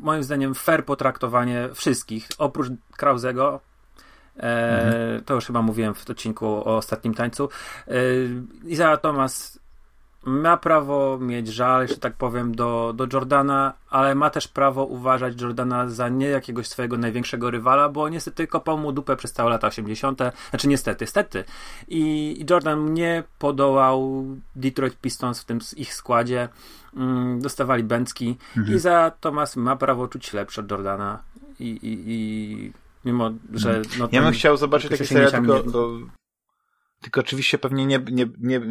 moim 0.01 0.23
zdaniem 0.23 0.55
fair 0.55 0.85
potraktowanie 0.85 1.69
wszystkich, 1.73 2.27
oprócz 2.37 2.67
Krauzego, 2.97 3.59
E, 4.39 5.21
To 5.25 5.33
już 5.33 5.45
chyba 5.45 5.61
mówiłem 5.61 5.93
w 5.93 6.09
odcinku 6.09 6.45
o 6.45 6.77
ostatnim 6.77 7.13
tańcu. 7.13 7.49
E, 7.87 7.93
Isaiah 8.65 9.01
Thomas 9.01 9.59
ma 10.27 10.57
prawo 10.57 11.17
mieć 11.21 11.47
żal, 11.47 11.87
że 11.87 11.97
tak 11.97 12.13
powiem, 12.13 12.55
do, 12.55 12.93
do 12.95 13.07
Jordana, 13.13 13.73
ale 13.89 14.15
ma 14.15 14.29
też 14.29 14.47
prawo 14.47 14.85
uważać 14.85 15.41
Jordana 15.41 15.89
za 15.89 16.09
nie 16.09 16.27
jakiegoś 16.27 16.67
swojego 16.67 16.97
największego 16.97 17.51
rywala, 17.51 17.89
bo 17.89 18.09
niestety 18.09 18.47
kopał 18.47 18.77
mu 18.77 18.91
dupę 18.91 19.15
przez 19.15 19.33
całe 19.33 19.49
lata 19.49 19.67
80. 19.67 20.19
Znaczy 20.49 20.67
niestety, 20.67 21.07
stety. 21.07 21.43
I, 21.87 22.45
Jordan 22.49 22.93
nie 22.93 23.23
podołał 23.39 24.25
Detroit 24.55 24.95
Pistons 25.01 25.41
w 25.41 25.45
tym 25.45 25.59
ich 25.77 25.93
składzie. 25.93 26.49
Mm, 26.95 27.41
dostawali 27.41 27.83
bęcki. 27.83 28.37
Mhm. 28.57 28.77
I 28.77 28.79
za 28.79 29.11
Thomas 29.19 29.55
ma 29.55 29.75
prawo 29.75 30.07
czuć 30.07 30.25
się 30.25 30.37
lepszy 30.37 30.61
od 30.61 30.71
Jordana. 30.71 31.23
I, 31.59 31.69
i, 31.69 32.03
i 32.07 32.73
mimo, 33.07 33.31
że. 33.53 33.81
No. 33.99 34.09
Ja 34.11 34.21
bym 34.21 34.31
chciał 34.31 34.57
zobaczyć 34.57 34.91
taki 34.91 35.05
serial, 35.07 35.31
tylko, 35.31 35.41
mnie- 35.43 35.53
o, 35.53 35.89
tylko 37.01 37.21
oczywiście 37.21 37.57
pewnie 37.57 37.85
nie, 37.85 37.99
nie, 38.11 38.25
nie, 38.39 38.61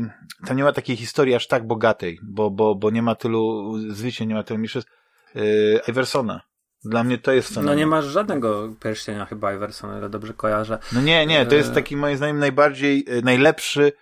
tam 0.47 0.57
nie 0.57 0.65
ma 0.65 0.73
takiej 0.73 0.97
historii 0.97 1.35
aż 1.35 1.47
tak 1.47 1.67
bogatej, 1.67 2.19
bo, 2.23 2.51
bo, 2.51 2.75
bo 2.75 2.91
nie 2.91 3.03
ma 3.03 3.15
tylu 3.15 3.73
zwycięstw, 3.91 4.29
nie 4.29 4.35
ma 4.35 4.43
tylu 4.43 4.61
mistrzostw. 4.61 4.91
Yy, 5.35 5.81
Iversona. 5.89 6.41
Dla 6.85 7.05
mnie 7.05 7.19
to 7.19 7.33
jest 7.33 7.51
No 7.51 7.55
fenomen. 7.55 7.79
nie 7.79 7.87
masz 7.87 8.05
żadnego 8.05 8.69
pierścienia 8.83 9.27
chyba 9.27 9.55
Iverson, 9.55 9.91
ale 9.91 10.09
dobrze 10.11 10.35
kojarzę. 10.35 10.79
No 10.93 11.01
nie, 11.01 11.27
nie, 11.27 11.47
to 11.47 11.55
jest 11.55 11.71
E, 11.71 11.75
taki 11.75 11.97
moim 11.97 12.17
zdaniem 12.17 12.39
najbardziej, 12.39 13.05
y, 13.19 13.23
najlepszy 13.23 13.93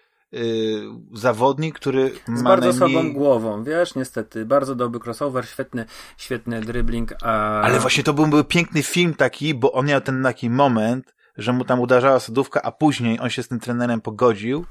zawodnik, 1.12 1.74
który 1.74 2.12
Z 2.26 2.42
ma 2.42 2.50
bardzo 2.50 2.72
najmniej... 2.72 3.02
słabą 3.02 3.12
głową, 3.12 3.64
wiesz, 3.64 3.94
niestety. 3.94 4.46
Bardzo 4.46 4.74
dobry 4.74 5.00
crossover, 5.04 5.46
świetny, 5.48 5.84
świetny 6.16 6.60
dribbling. 6.60 7.12
A... 7.22 7.60
Ale 7.60 7.78
właśnie 7.80 8.04
to 8.04 8.12
był, 8.12 8.26
był 8.26 8.44
piękny 8.44 8.82
film 8.82 9.14
taki, 9.14 9.54
bo 9.54 9.72
on 9.72 9.86
miał 9.86 10.00
ten 10.00 10.22
taki 10.22 10.50
moment, 10.50 11.14
że 11.36 11.52
mu 11.52 11.64
tam 11.64 11.80
uderzała 11.80 12.20
sodówka, 12.20 12.62
a 12.62 12.72
później 12.72 13.20
on 13.20 13.30
się 13.30 13.42
z 13.42 13.48
tym 13.48 13.60
trenerem 13.60 14.00
pogodził 14.00 14.64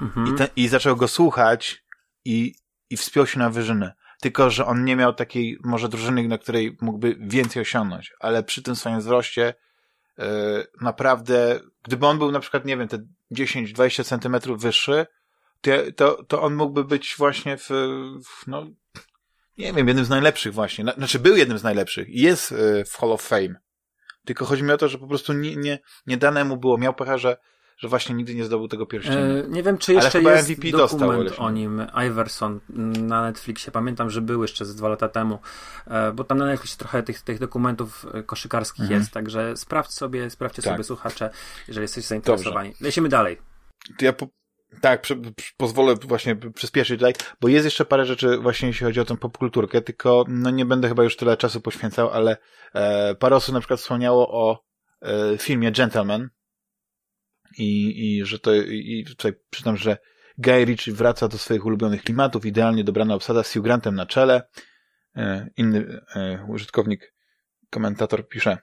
Mhm. 0.00 0.34
i, 0.34 0.38
te, 0.38 0.48
i 0.56 0.68
zaczął 0.68 0.96
go 0.96 1.08
słuchać 1.08 1.84
i, 2.24 2.54
i 2.90 2.96
wspiął 2.96 3.26
się 3.26 3.38
na 3.38 3.50
wyżynę. 3.50 3.92
Tylko, 4.20 4.50
że 4.50 4.66
on 4.66 4.84
nie 4.84 4.96
miał 4.96 5.12
takiej 5.14 5.58
może 5.64 5.88
drużyny, 5.88 6.28
na 6.28 6.38
której 6.38 6.76
mógłby 6.80 7.16
więcej 7.20 7.62
osiągnąć, 7.62 8.12
ale 8.20 8.42
przy 8.42 8.62
tym 8.62 8.76
swoim 8.76 8.98
wzroście 8.98 9.54
yy, 10.18 10.24
naprawdę, 10.80 11.60
gdyby 11.82 12.06
on 12.06 12.18
był 12.18 12.32
na 12.32 12.40
przykład, 12.40 12.64
nie 12.64 12.76
wiem, 12.76 12.88
te 12.88 12.98
10-20 13.32 14.04
centymetrów 14.04 14.60
wyższy, 14.62 15.06
to, 15.60 15.70
to, 15.96 16.24
to 16.24 16.42
on 16.42 16.54
mógłby 16.54 16.84
być 16.84 17.14
właśnie 17.18 17.56
w, 17.56 17.68
w 18.24 18.46
no, 18.46 18.66
nie 19.58 19.72
wiem, 19.72 19.88
jednym 19.88 20.04
z 20.04 20.08
najlepszych 20.08 20.54
właśnie. 20.54 20.84
Na, 20.84 20.92
znaczy 20.92 21.18
był 21.18 21.36
jednym 21.36 21.58
z 21.58 21.62
najlepszych 21.62 22.08
i 22.08 22.20
jest 22.20 22.52
y, 22.52 22.84
w 22.84 22.96
Hall 22.96 23.12
of 23.12 23.22
Fame. 23.22 23.54
Tylko 24.24 24.44
chodzi 24.44 24.62
mi 24.62 24.72
o 24.72 24.76
to, 24.76 24.88
że 24.88 24.98
po 24.98 25.06
prostu 25.06 25.32
nie, 25.32 25.56
nie, 25.56 25.78
nie 26.06 26.16
dane 26.16 26.44
mu 26.44 26.56
było. 26.56 26.78
Miał 26.78 26.94
pecha, 26.94 27.18
że, 27.18 27.36
że 27.80 27.88
właśnie 27.88 28.14
nigdy 28.14 28.34
nie 28.34 28.44
zdobył 28.44 28.68
tego 28.68 28.86
pierścienia. 28.86 29.18
E, 29.18 29.44
nie 29.48 29.62
wiem, 29.62 29.78
czy 29.78 29.92
jeszcze 29.94 30.22
jest 30.22 30.48
MVP 30.50 30.70
dostał, 30.70 30.98
dokument 31.00 31.30
się- 31.30 31.36
o 31.36 31.50
nim, 31.50 31.86
Iverson, 32.08 32.60
mm, 32.76 33.06
na 33.06 33.22
Netflixie. 33.22 33.72
Pamiętam, 33.72 34.10
że 34.10 34.20
był 34.20 34.42
jeszcze 34.42 34.64
ze 34.64 34.74
dwa 34.74 34.88
lata 34.88 35.08
temu, 35.08 35.38
e, 35.86 36.12
bo 36.12 36.24
tam 36.24 36.38
na 36.38 36.46
Netflixie 36.46 36.78
trochę 36.78 37.02
tych, 37.02 37.20
tych 37.22 37.38
dokumentów 37.38 38.06
e, 38.14 38.22
koszykarskich 38.22 38.80
Mhm. 38.82 39.00
jest, 39.00 39.12
także 39.12 39.56
sprawdź 39.56 39.92
sobie, 39.92 40.30
sprawdźcie 40.30 40.62
Tak. 40.62 40.72
sobie 40.72 40.84
słuchacze, 40.84 41.30
jeżeli 41.68 41.82
jesteście 41.84 42.08
zainteresowani. 42.08 42.72
Lecimy 42.80 43.08
dalej. 43.08 43.38
To 43.98 44.04
ja 44.04 44.12
po, 44.12 44.26
tak, 44.80 45.00
prze, 45.02 45.16
prze- 45.16 45.52
pozwolę 45.56 45.94
właśnie 46.04 46.36
przyspieszyć 46.36 46.98
tutaj, 47.00 47.14
bo 47.40 47.48
jest 47.48 47.64
jeszcze 47.64 47.84
parę 47.84 48.04
rzeczy 48.06 48.38
właśnie 48.38 48.68
jeśli 48.68 48.86
chodzi 48.86 49.00
o 49.00 49.04
tę 49.04 49.16
popkulturkę, 49.16 49.80
tylko 49.82 50.24
no 50.28 50.50
nie 50.50 50.64
będę 50.66 50.88
chyba 50.88 51.02
już 51.04 51.16
tyle 51.16 51.36
czasu 51.36 51.60
poświęcał, 51.60 52.10
ale 52.10 52.36
e, 52.74 53.14
parę 53.14 53.36
osób 53.36 53.54
na 53.54 53.60
przykład 53.60 53.80
wspomniało 53.80 54.28
o 54.30 54.62
e, 55.02 55.38
filmie 55.38 55.72
Gentleman 55.72 56.28
i, 57.58 57.94
i 58.18 58.24
że 58.24 58.38
to, 58.38 58.54
i 58.54 59.04
tutaj 59.08 59.32
przytam, 59.50 59.76
że 59.76 59.98
Guy 60.38 60.64
Ritchie 60.64 60.92
wraca 60.92 61.28
do 61.28 61.38
swoich 61.38 61.66
ulubionych 61.66 62.02
klimatów, 62.02 62.44
idealnie 62.44 62.84
dobrana 62.84 63.14
obsada 63.14 63.42
z 63.42 63.52
Hugh 63.52 63.64
Grantem 63.64 63.94
na 63.94 64.06
czele. 64.06 64.42
E, 65.16 65.50
inny 65.56 66.00
e, 66.16 66.46
użytkownik, 66.48 67.14
komentator 67.70 68.28
pisze, 68.28 68.58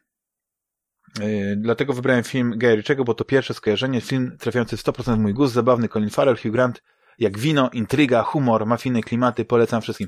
Yy, 1.20 1.56
Dlatego 1.56 1.94
wybrałem 1.94 2.24
film 2.24 2.60
Guy 2.60 2.76
Ritchiego, 2.76 3.04
bo 3.04 3.14
to 3.14 3.26
pierwsze 3.26 3.54
skojarzenie, 3.54 4.02
film 4.02 4.38
trafiający 4.40 4.78
w 4.78 4.84
100% 4.84 5.16
w 5.16 5.20
mój 5.20 5.34
gust, 5.34 5.54
zabawny 5.54 5.88
Colin 5.90 6.10
Farrell, 6.10 6.38
Hugh 6.38 6.52
Grant, 6.52 6.84
jak 7.20 7.38
wino, 7.38 7.70
intryga, 7.74 8.24
humor, 8.24 8.66
mafijne 8.66 9.02
klimaty, 9.02 9.46
polecam 9.46 9.82
wszystkim. 9.82 10.08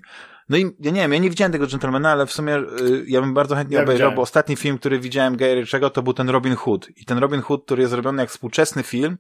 No 0.49 0.57
i 0.57 0.61
ja 0.79 0.91
nie 0.91 1.01
wiem, 1.01 1.13
ja 1.13 1.19
nie 1.19 1.29
widziałem 1.29 1.51
tego 1.51 1.67
Gentlemana, 1.67 2.11
ale 2.11 2.25
w 2.25 2.31
sumie 2.31 2.57
y, 2.57 3.03
ja 3.07 3.21
bym 3.21 3.33
bardzo 3.33 3.55
chętnie 3.55 3.77
Ja 3.77 3.83
obejrzał, 3.83 3.95
widziałem. 3.97 4.15
bo 4.15 4.21
ostatni 4.21 4.55
film, 4.55 4.77
który 4.77 4.99
widziałem 4.99 5.37
Guy 5.37 5.55
Ritchiego, 5.55 5.89
to 5.89 6.01
był 6.03 6.13
ten 6.13 6.29
Robin 6.29 6.55
Hood. 6.55 6.87
I 6.97 7.05
ten 7.05 7.17
Robin 7.17 7.41
Hood, 7.41 7.65
który 7.65 7.81
jest 7.81 7.91
zrobiony 7.91 8.21
jak 8.21 8.29
współczesny 8.29 8.83
film, 8.83 9.17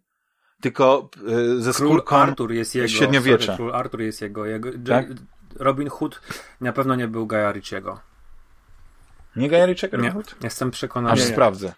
tylko 0.61 1.09
y, 1.57 1.61
ze 1.61 1.73
Król 1.73 1.89
skórką 1.89 2.15
Artur 2.15 2.51
jest 2.51 2.75
jego. 2.75 2.87
średniowiecza. 2.87 3.45
Sorry, 3.45 3.57
Król 3.57 3.75
Artur 3.75 4.01
jest 4.01 4.21
jego. 4.21 4.45
jego 4.45 4.69
Tak? 4.87 5.05
Robin 5.55 5.89
Hood 5.89 6.21
na 6.61 6.73
pewno 6.73 6.95
nie 6.95 7.07
był 7.07 7.27
Gaja 7.27 7.51
Ritchiego. 7.51 7.99
Nie 9.35 9.49
Guy 9.49 9.65
Ritchiego, 9.65 9.97
Nie, 9.97 10.11
Hood? 10.11 10.35
jestem 10.43 10.71
przekonany. 10.71 11.13
Aż 11.13 11.19
Nie, 11.19 11.25
nie. 11.25 11.31
sprawdzę. 11.31 11.73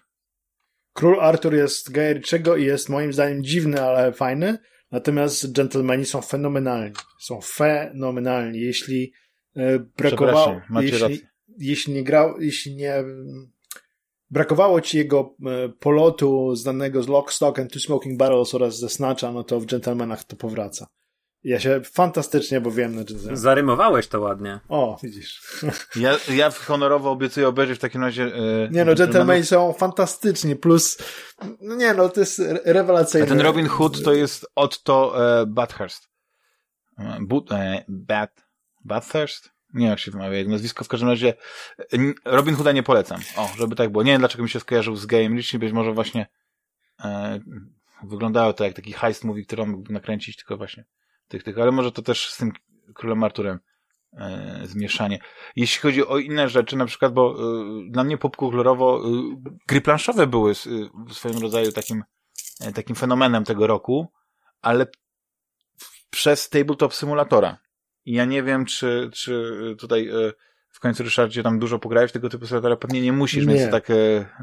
Król 0.92 1.20
Artur 1.20 1.54
jest 1.54 1.92
Guy 1.92 2.14
Ritchiego 2.14 2.56
i 2.56 2.64
jest 2.64 2.88
moim 2.88 3.12
zdaniem 3.12 3.44
dziwny, 3.44 3.82
ale 3.82 4.12
fajny. 4.12 4.58
Natomiast 4.92 5.52
Gentlemani 5.52 6.04
są 6.04 6.20
fenomenalni. 6.20 6.94
Są 7.18 7.40
fenomenalni. 7.40 8.60
Jeśli 8.60 9.12
e, 9.56 9.78
brakowało, 9.78 10.60
jeśli, 10.80 11.20
jeśli 11.58 11.94
nie 11.94 12.04
grał, 12.04 12.40
jeśli 12.40 12.76
nie 12.76 12.94
mm, 12.94 13.52
brakowało 14.30 14.80
ci 14.80 14.98
jego 14.98 15.36
e, 15.46 15.68
polotu 15.68 16.56
znanego 16.56 17.02
z 17.02 17.08
Lock, 17.08 17.32
Stock 17.32 17.58
and 17.58 17.72
Two 17.72 17.80
Smoking 17.80 18.18
Barrels 18.18 18.54
oraz 18.54 18.78
ze 18.78 18.88
Snatcha, 18.88 19.32
no 19.32 19.44
to 19.44 19.60
w 19.60 19.66
Gentlemanach 19.66 20.24
to 20.24 20.36
powraca. 20.36 20.86
Ja 21.44 21.60
się 21.60 21.80
fantastycznie 21.92 22.60
bawiłem 22.60 22.94
na 22.94 23.04
Gentlemanach. 23.04 23.36
Zarymowałeś 23.38 24.08
to 24.08 24.20
ładnie. 24.20 24.60
O, 24.68 24.98
widzisz. 25.02 25.40
Ja, 25.96 26.18
ja 26.34 26.50
honorowo 26.50 27.10
obiecuję 27.10 27.48
obejrzeć 27.48 27.78
w 27.78 27.80
takim 27.80 28.02
razie... 28.02 28.22
y, 28.24 28.68
Nie 28.70 28.84
no. 28.84 28.94
Gentlemani 28.94 29.44
są 29.44 29.72
fantastyczni, 29.72 30.56
plus 30.56 30.98
no 31.60 31.74
nie 31.74 31.94
no, 31.94 32.08
to 32.08 32.20
jest 32.20 32.40
re- 32.40 32.60
rewelacyjne. 32.64 33.26
A 33.26 33.28
ten 33.28 33.40
Robin 33.40 33.66
Hood 33.66 34.02
to 34.04 34.12
jest 34.12 34.46
Otto 34.54 35.14
e, 35.40 35.46
Bathurst. 35.46 36.08
E, 36.98 37.18
But, 37.20 37.52
e, 37.52 37.84
Bat, 37.88 38.44
Bathurst? 38.84 39.52
Nie 39.74 39.80
wiem, 39.80 39.90
jak 39.90 39.98
się 39.98 40.10
wymawia 40.10 40.38
jego 40.38 40.50
nazwisko. 40.50 40.84
W 40.84 40.88
każdym 40.88 41.08
razie 41.08 41.34
e, 41.78 41.84
Robin 42.24 42.54
Hooda 42.54 42.72
nie 42.72 42.82
polecam. 42.82 43.20
O, 43.36 43.50
żeby 43.58 43.76
tak 43.76 43.90
było. 43.90 44.04
Nie 44.04 44.12
wiem, 44.12 44.20
dlaczego 44.20 44.42
mi 44.44 44.50
się 44.50 44.60
skojarzył 44.60 44.96
z 44.96 45.06
Gayem 45.06 45.36
Ritchie. 45.36 45.58
Być 45.58 45.72
może 45.72 45.92
właśnie 45.92 46.26
e, 47.04 47.40
wyglądało 48.04 48.52
to 48.52 48.64
jak 48.64 48.74
taki 48.74 48.92
heist 48.92 49.24
movie, 49.24 49.44
który 49.44 49.62
on 49.62 49.68
mógłby 49.68 49.92
nakręcić, 49.92 50.36
tylko 50.36 50.56
właśnie 50.56 50.84
tych, 51.28 51.42
tych. 51.42 51.58
Ale 51.58 51.72
może 51.72 51.92
to 51.92 52.02
też 52.02 52.30
z 52.30 52.36
tym 52.36 52.52
Królem 52.94 53.24
Arturem 53.24 53.58
e, 54.12 54.60
zmieszanie. 54.64 55.18
Jeśli 55.56 55.80
chodzi 55.80 56.06
o 56.06 56.18
inne 56.18 56.48
rzeczy, 56.48 56.76
na 56.76 56.86
przykład, 56.86 57.12
bo 57.14 57.34
e, 57.34 57.90
dla 57.90 58.04
mnie 58.04 58.18
popkulturowo 58.18 59.02
e, 59.04 59.10
gry 59.68 59.80
planszowe 59.80 60.26
były 60.26 60.50
s- 60.50 60.66
y, 60.66 60.88
w 61.08 61.14
swoim 61.14 61.38
rodzaju 61.38 61.72
takim 61.72 62.04
e, 62.60 62.72
takim 62.72 62.96
fenomenem 62.96 63.44
tego 63.44 63.66
roku, 63.66 64.12
ale 64.62 64.86
przez 66.10 66.48
Tabletop 66.48 66.94
Simulatora. 66.94 67.58
I 68.04 68.12
ja 68.12 68.24
nie 68.24 68.42
wiem, 68.42 68.64
czy, 68.64 69.10
czy 69.14 69.52
tutaj 69.78 70.08
e, 70.08 70.32
w 70.70 70.80
końcu, 70.80 71.02
Ryszardzie, 71.02 71.42
tam 71.42 71.58
dużo 71.58 71.78
pograłeś 71.78 72.12
tego 72.12 72.28
typu 72.28 72.46
symulatora. 72.46 72.76
Pewnie 72.76 73.00
nie 73.02 73.12
musisz, 73.12 73.46
Nie. 73.46 73.54
więc 73.54 73.70
tak 73.70 73.90
e, 73.90 73.94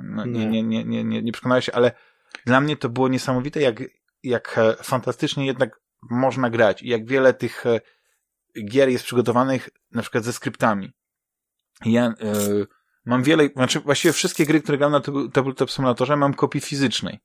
no, 0.04 0.26
nie, 0.26 0.46
nie, 0.46 0.64
nie, 0.64 0.86
nie, 0.86 1.04
nie, 1.04 1.22
nie 1.22 1.32
przekonałeś 1.32 1.66
się, 1.66 1.72
ale 1.72 1.92
dla 2.46 2.62
mnie 2.62 2.78
to 2.78 2.90
było 2.90 3.08
niesamowite, 3.08 3.62
jak, 3.62 3.84
jak 4.24 4.58
e, 4.58 4.76
fantastycznie 4.84 5.46
jednak 5.46 5.80
można 6.02 6.50
grać 6.50 6.84
i 6.84 6.88
jak 6.90 7.06
wiele 7.06 7.34
tych 7.34 7.66
e, 7.66 7.80
gier 8.66 8.90
jest 8.90 9.04
przygotowanych 9.04 9.70
na 9.92 10.02
przykład 10.02 10.24
ze 10.24 10.34
skryptami. 10.34 10.92
Ja 11.86 12.06
e, 12.06 12.14
mam 13.06 13.24
wiele, 13.24 13.50
znaczy 13.56 13.80
właściwie 13.80 14.14
wszystkie 14.14 14.46
gry, 14.46 14.62
które 14.62 14.78
gram 14.78 14.92
na 14.92 15.00
tab- 15.00 15.32
Tabletop 15.32 15.72
Simulatorze 15.72 16.16
mam 16.16 16.34
kopii 16.34 16.62
fizycznej. 16.62 17.20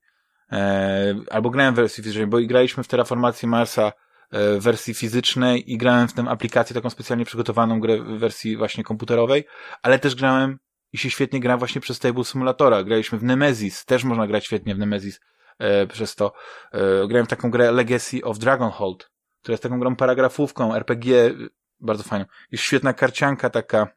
E, 0.51 1.15
albo 1.31 1.49
grałem 1.49 1.73
w 1.73 1.77
wersji 1.77 2.03
fizycznej, 2.03 2.27
bo 2.27 2.39
i 2.39 2.47
graliśmy 2.47 2.83
w 2.83 2.87
Terraformacji 2.87 3.47
Marsa 3.47 3.91
w 4.31 4.57
wersji 4.61 4.93
fizycznej 4.93 5.73
i 5.73 5.77
grałem 5.77 6.07
w 6.07 6.13
tę 6.13 6.25
aplikację 6.29 6.73
taką 6.73 6.89
specjalnie 6.89 7.25
przygotowaną 7.25 7.79
grę 7.79 7.97
w 7.97 8.19
wersji 8.19 8.57
właśnie 8.57 8.83
komputerowej, 8.83 9.45
ale 9.81 9.99
też 9.99 10.15
grałem 10.15 10.59
i 10.93 10.97
się 10.97 11.09
świetnie 11.09 11.39
gra 11.39 11.57
właśnie 11.57 11.81
przez 11.81 11.99
Table 11.99 12.23
Simulatora. 12.23 12.83
Graliśmy 12.83 13.19
w 13.19 13.23
Nemesis, 13.23 13.85
też 13.85 14.03
można 14.03 14.27
grać 14.27 14.45
świetnie 14.45 14.75
w 14.75 14.77
Nemesis 14.77 15.19
e, 15.59 15.87
przez 15.87 16.15
to. 16.15 16.33
E, 16.71 17.07
grałem 17.07 17.25
w 17.25 17.29
taką 17.29 17.51
grę 17.51 17.71
Legacy 17.71 18.23
of 18.23 18.39
Dragonhold, 18.39 19.11
która 19.41 19.53
jest 19.53 19.63
taką 19.63 19.79
grą 19.79 19.95
paragrafówką, 19.95 20.75
RPG, 20.75 21.33
bardzo 21.79 22.03
fajną. 22.03 22.25
Jest 22.51 22.63
świetna 22.63 22.93
karcianka 22.93 23.49
taka, 23.49 23.87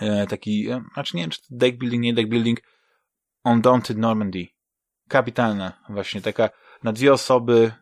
e, 0.00 0.26
taki, 0.26 0.70
e, 0.70 0.84
znaczy 0.94 1.16
nie 1.16 1.22
wiem, 1.22 1.30
czy 1.30 1.40
deck 1.50 1.78
building, 1.78 2.02
nie 2.02 2.14
deck 2.14 2.28
building, 2.28 2.60
Undaunted 3.44 3.98
Normandy. 3.98 4.46
Kapitalna, 5.08 5.84
właśnie 5.88 6.20
taka 6.20 6.50
na 6.82 6.92
dwie 6.92 7.12
osoby, 7.12 7.72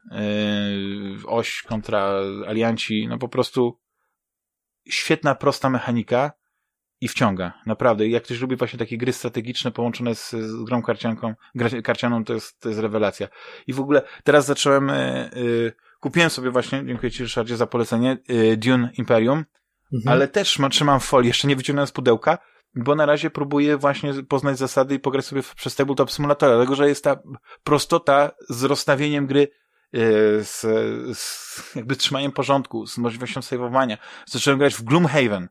oś 1.26 1.62
kontra 1.62 2.20
alianci, 2.46 3.09
no 3.09 3.18
po 3.18 3.28
prostu 3.28 3.80
świetna, 4.88 5.34
prosta 5.34 5.70
mechanika 5.70 6.32
i 7.01 7.09
wciąga. 7.09 7.53
Naprawdę. 7.66 8.09
Jak 8.09 8.22
ktoś 8.22 8.40
lubi 8.40 8.57
właśnie 8.57 8.78
takie 8.78 8.99
gry 8.99 9.12
strategiczne 9.12 9.70
połączone 9.70 10.14
z, 10.14 10.30
z 10.30 10.64
grą 10.64 10.82
karcianką, 10.82 11.34
karcianą, 11.84 12.24
to 12.24 12.34
jest, 12.34 12.61
to 12.61 12.68
jest 12.68 12.80
rewelacja. 12.80 13.28
I 13.66 13.72
w 13.72 13.80
ogóle 13.80 14.03
teraz 14.24 14.46
zacząłem, 14.46 14.88
yy, 14.88 15.42
yy, 15.42 15.72
kupiłem 16.01 16.30
sobie 16.30 16.51
właśnie, 16.51 16.86
dziękuję 16.86 17.11
Ci 17.11 17.22
Ryszardzie 17.22 17.57
za 17.57 17.66
polecenie, 17.66 18.18
yy, 18.28 18.57
Dune 18.57 18.90
Imperium, 18.99 19.44
mhm. 19.94 20.12
ale 20.12 20.28
też 20.28 20.59
ma, 20.59 20.68
trzymam 20.68 21.01
folię, 21.01 21.28
jeszcze 21.28 21.49
nie 21.49 21.57
wyciągnąłem 21.57 21.86
z 21.86 21.92
pudełka, 21.92 22.38
bo 22.74 22.94
na 22.94 23.07
razie 23.07 23.30
próbuję 23.30 23.76
właśnie 23.76 24.14
poznać 24.28 24.59
zasady 24.59 24.94
i 24.94 24.99
pograć 24.99 25.24
sobie 25.24 25.42
przez 25.57 25.74
Tabletop 25.74 26.11
Simulator, 26.11 26.51
dlatego 26.51 26.74
że 26.74 26.88
jest 26.88 27.05
ta 27.05 27.16
prostota 27.64 28.30
z 28.49 28.64
rozstawieniem 28.64 29.26
gry 29.26 29.49
e, 29.92 29.99
z, 30.44 30.61
z 31.18 31.74
jakby 31.76 31.96
trzymaniem 31.96 32.32
porządku, 32.32 32.86
z 32.86 32.99
możliwością 32.99 33.42
saveowania. 33.42 33.99
Zacząłem 34.26 34.59
grać 34.59 34.74
w 34.74 34.82
Gloomhaven, 34.82 35.49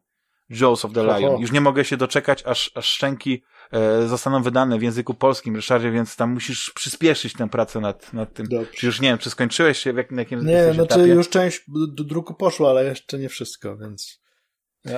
Jaws 0.49 0.85
of 0.85 0.93
the 0.93 1.03
Lion. 1.03 1.41
Już 1.41 1.51
nie 1.51 1.61
mogę 1.61 1.85
się 1.85 1.97
doczekać, 1.97 2.43
aż, 2.45 2.71
aż 2.75 2.85
szczęki 2.85 3.43
e, 3.71 4.07
zostaną 4.07 4.43
wydane 4.43 4.79
w 4.79 4.81
języku 4.81 5.13
polskim, 5.13 5.55
Ryszardzie, 5.55 5.91
więc 5.91 6.15
tam 6.15 6.33
musisz 6.33 6.71
przyspieszyć 6.75 7.33
tę 7.33 7.49
pracę 7.49 7.79
nad, 7.79 8.13
nad 8.13 8.33
tym. 8.33 8.47
Dobrze. 8.47 8.71
Czy 8.71 8.85
już 8.85 9.01
nie 9.01 9.09
wiem, 9.09 9.17
czy 9.17 9.29
skończyłeś 9.29 9.77
się 9.77 9.93
w 9.93 9.97
jakim, 9.97 10.17
jakim 10.17 10.45
Nie, 10.45 10.73
znaczy 10.73 10.81
etapie? 10.81 11.07
już 11.07 11.29
część 11.29 11.63
do 11.93 12.03
druku 12.03 12.33
poszła, 12.33 12.69
ale 12.69 12.85
jeszcze 12.85 13.19
nie 13.19 13.29
wszystko, 13.29 13.77
więc... 13.77 14.21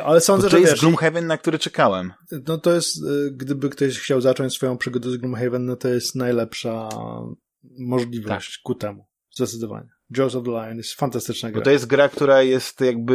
Ale 0.03 0.21
sądzę, 0.21 0.47
to 0.47 0.49
że 0.49 0.57
to 0.57 0.61
jest 0.61 0.73
wiesz, 0.73 0.81
Gloomhaven, 0.81 1.27
na 1.27 1.37
który 1.37 1.59
czekałem. 1.59 2.13
No 2.47 2.57
to 2.57 2.73
jest, 2.73 3.03
y, 3.03 3.31
gdyby 3.31 3.69
ktoś 3.69 3.99
chciał 3.99 4.21
zacząć 4.21 4.53
swoją 4.53 4.77
przygodę 4.77 5.11
z 5.11 5.17
Gloomhaven, 5.17 5.65
no 5.65 5.75
to 5.75 5.87
jest 5.87 6.15
najlepsza 6.15 6.89
możliwość 7.79 8.57
tak. 8.57 8.63
ku 8.63 8.75
temu. 8.75 9.07
Zdecydowanie. 9.35 9.98
Jaws 10.17 10.35
of 10.35 10.43
the 10.43 10.51
Lion 10.51 10.77
jest 10.77 10.93
fantastyczna 10.93 11.51
gra. 11.51 11.59
Bo 11.59 11.65
to 11.65 11.71
jest 11.71 11.85
gra, 11.85 12.09
która 12.09 12.41
jest 12.41 12.81
jakby, 12.81 13.13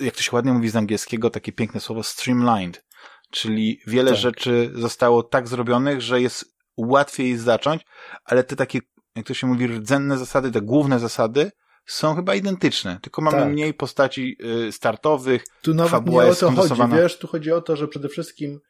y, 0.00 0.04
jak 0.04 0.16
to 0.16 0.22
się 0.22 0.30
ładnie 0.32 0.52
mówi 0.52 0.68
z 0.68 0.76
angielskiego, 0.76 1.30
takie 1.30 1.52
piękne 1.52 1.80
słowo 1.80 2.02
streamlined. 2.02 2.84
Czyli 3.30 3.80
wiele 3.86 4.10
tak. 4.10 4.20
rzeczy 4.20 4.72
zostało 4.74 5.22
tak 5.22 5.48
zrobionych, 5.48 6.00
że 6.00 6.20
jest 6.20 6.56
łatwiej 6.76 7.36
zacząć, 7.36 7.82
ale 8.24 8.44
te 8.44 8.56
takie, 8.56 8.78
jak 9.16 9.26
to 9.26 9.34
się 9.34 9.46
mówi, 9.46 9.66
rdzenne 9.66 10.18
zasady, 10.18 10.50
te 10.50 10.60
główne 10.60 10.98
zasady, 10.98 11.50
są 11.86 12.14
chyba 12.14 12.34
identyczne, 12.34 12.98
tylko 13.02 13.22
mamy 13.22 13.38
tak. 13.38 13.48
mniej 13.48 13.74
postaci 13.74 14.36
y, 14.68 14.72
startowych, 14.72 15.44
Tu 15.62 15.74
nawet 15.74 16.06
nie 16.06 16.20
o 16.20 16.34
to 16.34 16.50
chodzi, 16.50 16.82
wiesz, 16.92 17.18
tu 17.18 17.26
chodzi 17.26 17.52
o 17.52 17.60
to, 17.60 17.76
że 17.76 17.88
przede 17.88 18.08
wszystkim 18.08 18.60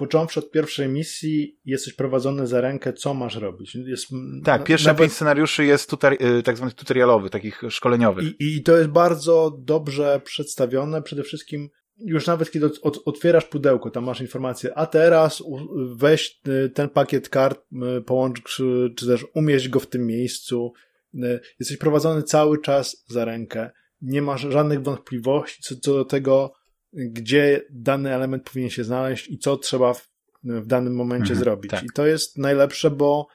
począwszy 0.00 0.40
od 0.40 0.50
pierwszej 0.50 0.88
misji 0.88 1.58
jesteś 1.64 1.94
prowadzony 1.94 2.46
za 2.46 2.60
rękę, 2.60 2.92
co 2.92 3.14
masz 3.14 3.36
robić. 3.36 3.74
Jest, 3.74 4.06
tak, 4.44 4.64
pierwszy 4.64 4.86
nawet... 4.86 5.00
pięć 5.00 5.12
scenariuszy 5.12 5.64
jest 5.64 5.90
tutar, 5.90 6.12
y, 6.12 6.42
tak 6.42 6.56
zwany 6.56 6.72
tutorialowy, 6.72 7.30
takich 7.30 7.62
szkoleniowych. 7.68 8.40
I, 8.40 8.56
I 8.56 8.62
to 8.62 8.76
jest 8.76 8.90
bardzo 8.90 9.58
dobrze 9.58 10.20
przedstawione, 10.24 11.02
przede 11.02 11.22
wszystkim 11.22 11.68
już 11.98 12.26
nawet 12.26 12.50
kiedy 12.50 12.70
od, 12.82 13.02
otwierasz 13.04 13.44
pudełko, 13.44 13.90
tam 13.90 14.04
masz 14.04 14.20
informację, 14.20 14.78
a 14.78 14.86
teraz 14.86 15.42
weź 15.94 16.40
y, 16.48 16.70
ten 16.70 16.88
pakiet 16.88 17.28
kart, 17.28 17.60
połącz, 18.06 18.42
czy 18.96 19.06
też 19.06 19.26
umieść 19.34 19.68
go 19.68 19.80
w 19.80 19.86
tym 19.86 20.06
miejscu, 20.06 20.72
jesteś 21.58 21.76
prowadzony 21.76 22.22
cały 22.22 22.60
czas 22.60 23.04
za 23.08 23.24
rękę. 23.24 23.70
Nie 24.02 24.22
masz 24.22 24.40
żadnych 24.40 24.82
wątpliwości 24.82 25.62
co, 25.62 25.76
co 25.76 25.94
do 25.94 26.04
tego, 26.04 26.52
gdzie 26.92 27.62
dany 27.70 28.14
element 28.14 28.50
powinien 28.50 28.70
się 28.70 28.84
znaleźć 28.84 29.28
i 29.28 29.38
co 29.38 29.56
trzeba 29.56 29.94
w, 29.94 30.10
w 30.44 30.66
danym 30.66 30.94
momencie 30.94 31.32
mhm, 31.32 31.40
zrobić. 31.40 31.70
Tak. 31.70 31.84
I 31.84 31.88
to 31.94 32.06
jest 32.06 32.38
najlepsze, 32.38 32.90
bo 32.90 33.26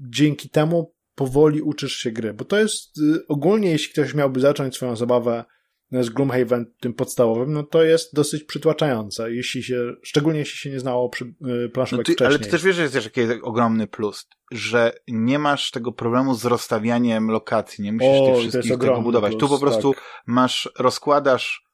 dzięki 0.00 0.48
temu 0.48 0.94
powoli 1.14 1.62
uczysz 1.62 1.96
się 1.96 2.10
gry. 2.10 2.34
Bo 2.34 2.44
to 2.44 2.58
jest 2.58 2.98
y, 2.98 3.26
ogólnie, 3.28 3.70
jeśli 3.70 3.92
ktoś 3.92 4.14
miałby 4.14 4.40
zacząć 4.40 4.74
swoją 4.74 4.96
zabawę 4.96 5.44
z 5.92 6.10
Gloomhaven, 6.10 6.72
tym 6.80 6.94
podstawowym, 6.94 7.52
no 7.52 7.62
to 7.62 7.82
jest 7.82 8.14
dosyć 8.14 8.44
przytłaczające, 8.44 9.32
jeśli 9.32 9.62
się, 9.62 9.94
szczególnie 10.02 10.38
jeśli 10.38 10.58
się 10.58 10.70
nie 10.70 10.80
znało 10.80 11.08
przy, 11.08 11.24
y, 11.64 11.68
planszówek 11.68 12.08
no 12.08 12.14
ty, 12.14 12.26
Ale 12.26 12.38
ty 12.38 12.50
też 12.50 12.62
wiesz, 12.62 12.76
że 12.76 12.82
jest 12.82 12.94
też 12.94 13.04
jakiś 13.04 13.24
ogromny 13.42 13.86
plus, 13.86 14.28
że 14.52 14.92
nie 15.08 15.38
masz 15.38 15.70
tego 15.70 15.92
problemu 15.92 16.34
z 16.34 16.44
rozstawianiem 16.44 17.30
lokacji, 17.30 17.84
nie 17.84 17.92
musisz 17.92 18.20
o, 18.20 18.26
tych 18.26 18.40
wszystkich 18.40 18.78
tego 18.78 19.00
budować. 19.00 19.30
Plus, 19.30 19.40
tu 19.40 19.48
po 19.48 19.58
prostu 19.58 19.94
tak. 19.94 20.02
masz, 20.26 20.70
rozkładasz 20.78 21.62
y, 21.62 21.65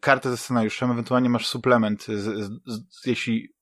kartę 0.00 0.30
ze 0.30 0.36
scenariuszem, 0.36 0.90
ewentualnie 0.90 1.30
masz 1.30 1.46
suplement, 1.46 2.04
z, 2.04 2.08
z, 2.08 2.50
z, 2.66 3.06
jeśli 3.06 3.54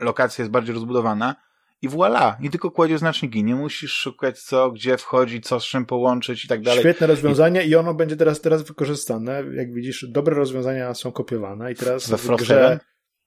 lokacja 0.00 0.42
jest 0.42 0.52
bardziej 0.52 0.74
rozbudowana, 0.74 1.36
i 1.82 1.88
voilà, 1.88 2.36
i 2.40 2.50
tylko 2.50 2.70
kładzie 2.70 2.98
znaczniki. 2.98 3.44
Nie 3.44 3.54
musisz 3.54 3.92
szukać 3.92 4.42
co, 4.42 4.70
gdzie 4.70 4.96
wchodzi, 4.96 5.40
co 5.40 5.60
z 5.60 5.64
czym 5.64 5.86
połączyć 5.86 6.44
i 6.44 6.48
tak 6.48 6.62
dalej. 6.62 6.80
Świetne 6.80 7.06
rozwiązanie 7.06 7.64
i, 7.64 7.68
i 7.68 7.76
ono 7.76 7.94
będzie 7.94 8.16
teraz, 8.16 8.40
teraz 8.40 8.62
wykorzystane. 8.62 9.42
Jak 9.52 9.74
widzisz, 9.74 10.06
dobre 10.08 10.34
rozwiązania 10.34 10.94
są 10.94 11.12
kopiowane 11.12 11.72
i 11.72 11.74
teraz 11.74 12.10
we 12.10 12.16
w 12.16 12.36
grze, 12.36 12.80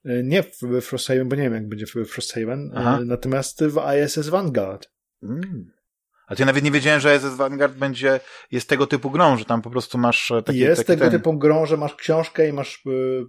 y, 0.05 0.21
nie 0.25 0.43
w 0.43 0.81
Frosthaven, 0.81 1.29
bo 1.29 1.35
nie 1.35 1.43
wiem 1.43 1.53
jak 1.53 1.67
będzie 1.67 1.85
w 1.85 1.91
Frosthaven, 1.91 2.59
y, 2.59 2.71
Aha. 2.75 2.99
natomiast 3.05 3.63
w 3.63 3.81
ISS 4.05 4.29
Vanguard. 4.29 4.89
Mm. 5.23 5.71
A 6.39 6.43
ja 6.43 6.45
nawet 6.45 6.63
nie 6.63 6.71
wiedziałem, 6.71 6.99
że 6.99 7.15
ISS 7.15 7.35
Vanguard 7.35 7.73
będzie, 7.73 8.19
jest 8.51 8.69
tego 8.69 8.87
typu 8.87 9.11
grą, 9.11 9.37
że 9.37 9.45
tam 9.45 9.61
po 9.61 9.69
prostu 9.69 9.97
masz 9.97 10.31
e, 10.31 10.43
taki 10.43 10.59
Jest 10.59 10.81
taki 10.81 10.87
tego 10.87 11.01
ten... 11.01 11.11
typu 11.11 11.37
grą, 11.37 11.65
że 11.65 11.77
masz 11.77 11.95
książkę 11.95 12.49
i 12.49 12.53
masz 12.53 12.85
y, 12.85 13.23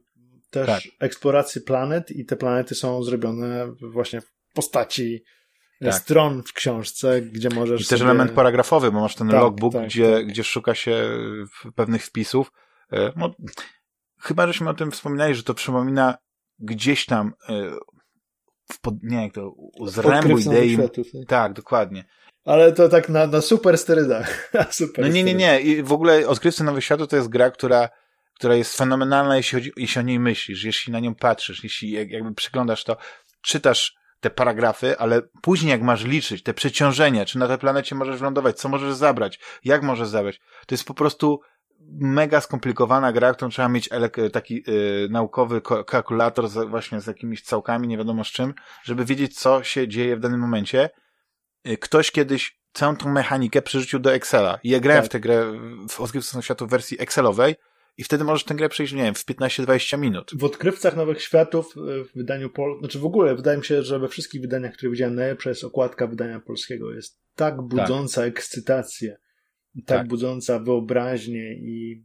też 0.50 0.66
tak. 0.66 0.82
eksplorację 1.00 1.62
planet 1.62 2.10
i 2.10 2.24
te 2.24 2.36
planety 2.36 2.74
są 2.74 3.02
zrobione 3.02 3.72
właśnie 3.92 4.20
w 4.20 4.32
postaci 4.54 5.24
e, 5.80 5.84
tak. 5.84 5.94
stron 5.94 6.42
w 6.42 6.52
książce, 6.52 7.22
gdzie 7.22 7.48
możesz. 7.48 7.80
I 7.80 7.84
też 7.84 7.98
sobie... 7.98 8.10
element 8.10 8.32
paragrafowy, 8.32 8.92
bo 8.92 9.00
masz 9.00 9.14
ten 9.14 9.28
tak, 9.28 9.40
logbook, 9.40 9.72
tak, 9.72 9.86
gdzie, 9.86 10.12
tak. 10.12 10.26
gdzie 10.26 10.44
szuka 10.44 10.74
się 10.74 11.10
pewnych 11.74 12.04
wpisów. 12.04 12.52
E, 12.92 13.12
no, 13.16 13.34
chyba 14.20 14.46
żeśmy 14.46 14.70
o 14.70 14.74
tym 14.74 14.90
wspominali, 14.90 15.34
że 15.34 15.42
to 15.42 15.54
przypomina 15.54 16.18
gdzieś 16.58 17.06
tam 17.06 17.32
e, 17.48 17.76
w 18.72 18.80
pod, 18.80 18.94
nie 19.02 19.22
jak 19.22 19.32
to, 19.32 19.54
z 19.86 20.46
idei. 20.46 20.78
Tak, 21.26 21.52
dokładnie. 21.52 22.04
Ale 22.44 22.72
to 22.72 22.88
tak 22.88 23.08
na, 23.08 23.26
na 23.26 23.40
super 23.40 23.78
sterydach. 23.78 24.52
super 24.70 25.04
no 25.04 25.10
nie, 25.10 25.24
nie, 25.24 25.34
nie. 25.34 25.60
I 25.60 25.82
w 25.82 25.92
ogóle 25.92 26.28
Odkrywcy 26.28 26.64
Nowych 26.64 26.84
Światów 26.84 27.08
to 27.08 27.16
jest 27.16 27.28
gra, 27.28 27.50
która 27.50 27.88
która 28.34 28.54
jest 28.54 28.76
fenomenalna, 28.76 29.36
jeśli, 29.36 29.58
chodzi, 29.58 29.72
jeśli 29.76 30.00
o 30.00 30.02
niej 30.02 30.20
myślisz, 30.20 30.64
jeśli 30.64 30.92
na 30.92 31.00
nią 31.00 31.14
patrzysz, 31.14 31.64
jeśli 31.64 31.90
jakby 31.90 32.34
przyglądasz 32.34 32.84
to, 32.84 32.96
czytasz 33.42 33.96
te 34.20 34.30
paragrafy, 34.30 34.98
ale 34.98 35.22
później 35.42 35.70
jak 35.70 35.82
masz 35.82 36.04
liczyć 36.04 36.42
te 36.42 36.54
przeciążenia, 36.54 37.24
czy 37.24 37.38
na 37.38 37.48
tej 37.48 37.58
planecie 37.58 37.94
możesz 37.94 38.20
lądować, 38.20 38.58
co 38.58 38.68
możesz 38.68 38.94
zabrać, 38.94 39.40
jak 39.64 39.82
możesz 39.82 40.08
zabrać, 40.08 40.40
to 40.66 40.74
jest 40.74 40.84
po 40.84 40.94
prostu 40.94 41.40
mega 42.00 42.40
skomplikowana 42.40 43.12
gra, 43.12 43.34
którą 43.34 43.50
trzeba 43.50 43.68
mieć 43.68 43.88
taki 44.32 44.64
y, 44.68 45.08
naukowy 45.10 45.62
kalkulator 45.86 46.48
z, 46.48 46.68
właśnie 46.68 47.00
z 47.00 47.06
jakimiś 47.06 47.42
całkami, 47.42 47.88
nie 47.88 47.98
wiadomo 47.98 48.24
z 48.24 48.28
czym, 48.28 48.54
żeby 48.82 49.04
wiedzieć, 49.04 49.38
co 49.38 49.62
się 49.62 49.88
dzieje 49.88 50.16
w 50.16 50.20
danym 50.20 50.40
momencie. 50.40 50.90
Y, 51.68 51.78
ktoś 51.78 52.10
kiedyś 52.10 52.58
całą 52.72 52.96
tą 52.96 53.12
mechanikę 53.12 53.62
przerzucił 53.62 53.98
do 53.98 54.14
Excela. 54.14 54.58
I 54.62 54.68
ja 54.68 54.80
grałem 54.80 55.02
tak. 55.02 55.10
w 55.10 55.12
tę 55.12 55.20
grę 55.20 55.52
w 55.88 56.00
Odkrywce 56.00 56.42
Światu 56.42 56.66
w 56.66 56.70
wersji 56.70 57.00
Excelowej 57.00 57.56
i 57.96 58.04
wtedy 58.04 58.24
możesz 58.24 58.44
tę 58.44 58.54
grę 58.54 58.68
przejść, 58.68 58.92
nie 58.92 59.02
wiem, 59.02 59.14
w 59.14 59.24
15-20 59.24 59.98
minut. 59.98 60.30
W 60.34 60.44
Odkrywcach 60.44 60.96
Nowych 60.96 61.22
Światów 61.22 61.74
e, 61.76 62.04
w 62.04 62.14
wydaniu 62.14 62.50
pol... 62.50 62.78
Znaczy 62.78 62.98
w 62.98 63.04
ogóle 63.04 63.34
wydaje 63.34 63.58
mi 63.58 63.64
się, 63.64 63.82
że 63.82 63.98
we 63.98 64.08
wszystkich 64.08 64.40
wydaniach, 64.40 64.74
które 64.74 64.90
widziałem, 64.90 65.14
najlepsza 65.14 65.50
jest 65.50 65.64
okładka 65.64 66.06
wydania 66.06 66.40
polskiego. 66.40 66.92
Jest 66.92 67.20
tak 67.34 67.62
budząca 67.62 68.20
tak. 68.20 68.28
ekscytację, 68.28 69.16
tak, 69.74 69.84
tak 69.86 70.08
budząca 70.08 70.58
wyobraźnię 70.58 71.54
i 71.54 72.04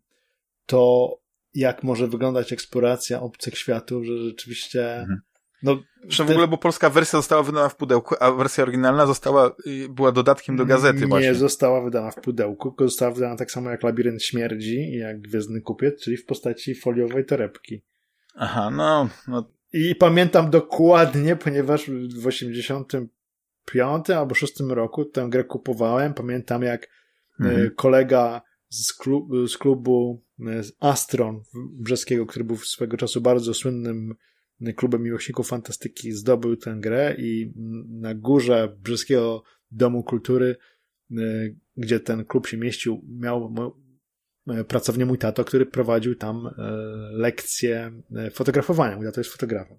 to, 0.65 1.15
jak 1.53 1.83
może 1.83 2.07
wyglądać 2.07 2.53
eksploracja 2.53 3.21
obcych 3.21 3.57
światów, 3.57 4.05
że 4.05 4.17
rzeczywiście 4.17 4.95
mhm. 4.95 5.19
No, 5.63 5.83
Zresztą 6.03 6.25
w 6.25 6.31
ogóle, 6.31 6.47
bo 6.47 6.57
polska 6.57 6.89
wersja 6.89 7.19
została 7.19 7.43
wydana 7.43 7.69
w 7.69 7.75
pudełku, 7.75 8.15
a 8.19 8.31
wersja 8.31 8.63
oryginalna 8.63 9.05
została, 9.05 9.55
y, 9.67 9.89
była 9.89 10.11
dodatkiem 10.11 10.57
do 10.57 10.65
gazety 10.65 10.99
nie 10.99 11.07
właśnie. 11.07 11.29
Nie 11.29 11.35
została 11.35 11.81
wydana 11.81 12.11
w 12.11 12.15
pudełku, 12.15 12.69
tylko 12.69 12.83
została 12.83 13.11
wydana 13.11 13.35
tak 13.35 13.51
samo 13.51 13.69
jak 13.69 13.83
Labirynt 13.83 14.23
Śmierci 14.23 14.75
i 14.75 14.97
jak 14.97 15.21
Gwiezdny 15.21 15.61
Kupiec, 15.61 16.03
czyli 16.03 16.17
w 16.17 16.25
postaci 16.25 16.75
foliowej 16.75 17.25
torebki. 17.25 17.81
Aha, 18.35 18.69
no, 18.69 19.09
no. 19.27 19.51
I 19.73 19.95
pamiętam 19.95 20.49
dokładnie, 20.49 21.35
ponieważ 21.35 21.91
w 22.15 22.27
85 22.27 24.09
albo 24.09 24.35
6 24.35 24.59
roku 24.59 25.05
tę 25.05 25.27
grę 25.29 25.43
kupowałem. 25.43 26.13
Pamiętam 26.13 26.61
jak 26.61 26.83
y, 26.83 26.87
mhm. 27.39 27.71
kolega 27.75 28.41
z, 28.69 28.93
z 29.47 29.57
klubu 29.57 30.23
y, 30.39 30.43
Astron 30.79 31.41
brzeskiego, 31.55 32.25
który 32.25 32.45
był 32.45 32.57
swego 32.57 32.97
czasu 32.97 33.21
bardzo 33.21 33.53
słynnym 33.53 34.15
klubem 34.75 35.03
miłośników 35.03 35.47
fantastyki 35.47 36.11
zdobył 36.11 36.55
tę 36.55 36.75
grę 36.79 37.15
i 37.17 37.53
na 37.89 38.15
górze 38.15 38.77
Brzeskiego 38.81 39.43
Domu 39.71 40.03
Kultury, 40.03 40.55
gdzie 41.77 41.99
ten 41.99 42.25
klub 42.25 42.47
się 42.47 42.57
mieścił, 42.57 43.01
miał 43.07 43.53
pracownię 44.67 45.05
mój 45.05 45.17
tato, 45.17 45.45
który 45.45 45.65
prowadził 45.65 46.15
tam 46.15 46.49
lekcje 47.11 47.91
fotografowania. 48.33 48.95
Mój 48.95 49.05
tato 49.05 49.19
jest 49.19 49.31
fotografem. 49.31 49.77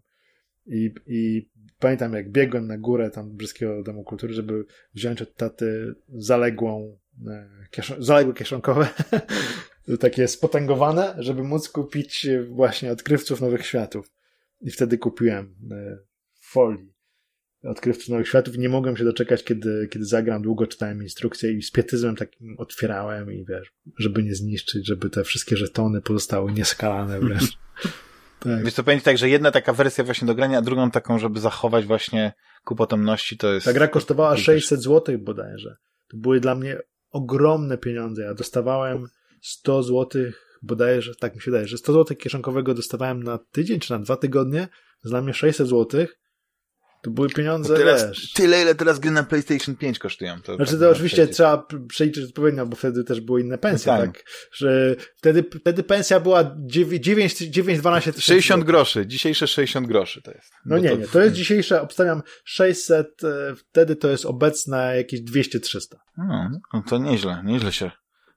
I, 0.66 0.94
I 1.07 1.51
pamiętam, 1.78 2.12
jak 2.12 2.31
biegłem 2.31 2.66
na 2.66 2.78
górę 2.78 3.11
tam 3.11 3.36
Brzeskiego 3.36 3.82
Domu 3.82 4.05
Kultury, 4.05 4.35
żeby 4.35 4.65
wziąć 4.94 5.23
od 5.23 5.35
taty 5.35 5.94
zaległą, 6.09 6.98
zaległe 7.98 8.35
kieszonkowe 8.35 8.89
takie 10.01 10.28
spotęgowane, 10.28 11.15
żeby 11.19 11.43
móc 11.43 11.69
kupić 11.69 12.27
właśnie 12.48 12.93
odkrywców 12.93 13.40
nowych 13.40 13.66
światów. 13.66 14.19
I 14.61 14.70
wtedy 14.70 14.99
kupiłem 14.99 15.55
e, 15.70 15.99
folii 16.41 16.93
odkrywców 17.65 18.09
nowych 18.09 18.28
światów. 18.28 18.59
Nie 18.59 18.69
mogłem 18.69 18.97
się 18.97 19.05
doczekać, 19.05 19.45
kiedy, 19.45 19.89
kiedy 19.91 20.05
zagram. 20.05 20.43
Długo 20.43 20.66
czytałem 20.66 21.03
instrukcję 21.03 21.53
i 21.53 21.62
z 21.62 21.70
pietyzmem 21.70 22.16
takim 22.16 22.55
otwierałem 22.59 23.32
i 23.32 23.45
wiesz, 23.45 23.73
żeby 23.99 24.23
nie 24.23 24.35
zniszczyć, 24.35 24.87
żeby 24.87 25.11
te 25.11 25.24
wszystkie 25.24 25.57
żetony 25.57 26.03
pozostały 26.03 26.53
nieskalane 26.53 27.20
wręcz. 27.20 27.59
tak. 28.41 28.65
Wiesz, 28.65 28.74
to 28.74 28.85
powiem 28.85 29.01
tak, 29.01 29.19
że 29.19 29.28
jedna 29.28 29.51
taka 29.51 29.73
wersja 29.73 30.05
właśnie 30.05 30.27
do 30.27 30.35
grania, 30.35 30.59
a 30.59 30.62
drugą 30.62 30.91
taką, 30.91 31.19
żeby 31.19 31.41
zachować 31.41 31.87
właśnie 31.87 32.32
ku 32.65 32.77
potomności, 32.77 33.37
to 33.37 33.53
jest... 33.53 33.66
Ta 33.66 33.73
gra 33.73 33.89
kosztowała 33.89 34.37
600 34.37 34.82
zł 34.82 35.19
bodajże. 35.19 35.77
To 36.11 36.16
były 36.16 36.41
dla 36.41 36.55
mnie 36.55 36.78
ogromne 37.11 37.78
pieniądze. 37.78 38.23
Ja 38.23 38.35
dostawałem 38.35 39.07
100 39.43 39.82
zł, 40.62 40.77
bodajże, 40.77 41.15
tak 41.15 41.35
mi 41.35 41.41
się 41.41 41.51
wydaje, 41.51 41.66
że 41.66 41.78
100 41.78 41.93
zł 41.93 42.16
kieszonkowego 42.16 42.74
dostawałem 42.74 43.23
na 43.23 43.39
tydzień 43.39 43.81
czy 43.81 43.93
na 43.93 43.99
dwa 43.99 44.16
tygodnie, 44.16 44.69
dla 45.05 45.23
mnie 45.23 45.35
600 45.35 45.69
zł, 45.69 46.07
to 47.03 47.11
były 47.11 47.28
pieniądze, 47.28 47.77
teraz, 47.77 48.09
wiesz. 48.09 48.32
Tyle, 48.32 48.62
ile 48.62 48.74
teraz 48.74 48.99
gry 48.99 49.11
na 49.11 49.23
PlayStation 49.23 49.77
5 49.77 49.99
kosztują. 49.99 50.43
To 50.43 50.57
znaczy 50.57 50.78
to 50.78 50.91
oczywiście 50.91 51.27
trzeba 51.27 51.66
przeliczyć 51.89 52.24
odpowiednio, 52.24 52.66
bo 52.66 52.77
wtedy 52.77 53.05
też 53.05 53.20
były 53.20 53.41
inne 53.41 53.59
pensje, 53.59 53.93
no 53.93 53.99
tak. 53.99 54.12
tak. 54.12 54.24
Że 54.53 54.97
wtedy, 55.16 55.45
wtedy 55.61 55.82
pensja 55.82 56.20
była 56.20 56.45
9-12 56.45 58.01
tysięcy. 58.01 58.20
60 58.20 58.65
groszy, 58.65 59.07
dzisiejsze 59.07 59.47
60 59.47 59.87
groszy 59.87 60.23
to 60.23 60.31
jest. 60.31 60.53
No 60.66 60.78
nie, 60.78 60.91
to... 60.91 60.97
nie, 60.97 61.07
to 61.07 61.23
jest 61.23 61.35
dzisiejsze, 61.35 61.82
obstawiam 61.82 62.23
600, 62.45 63.24
e, 63.24 63.55
wtedy 63.57 63.97
to 63.97 64.09
jest 64.09 64.27
obecne 64.27 64.97
jakieś 64.97 65.20
200-300. 65.20 65.81
No, 66.19 66.51
no 66.73 66.82
to 66.89 66.99
nieźle, 66.99 67.43
nieźle 67.45 67.73
się 67.73 67.91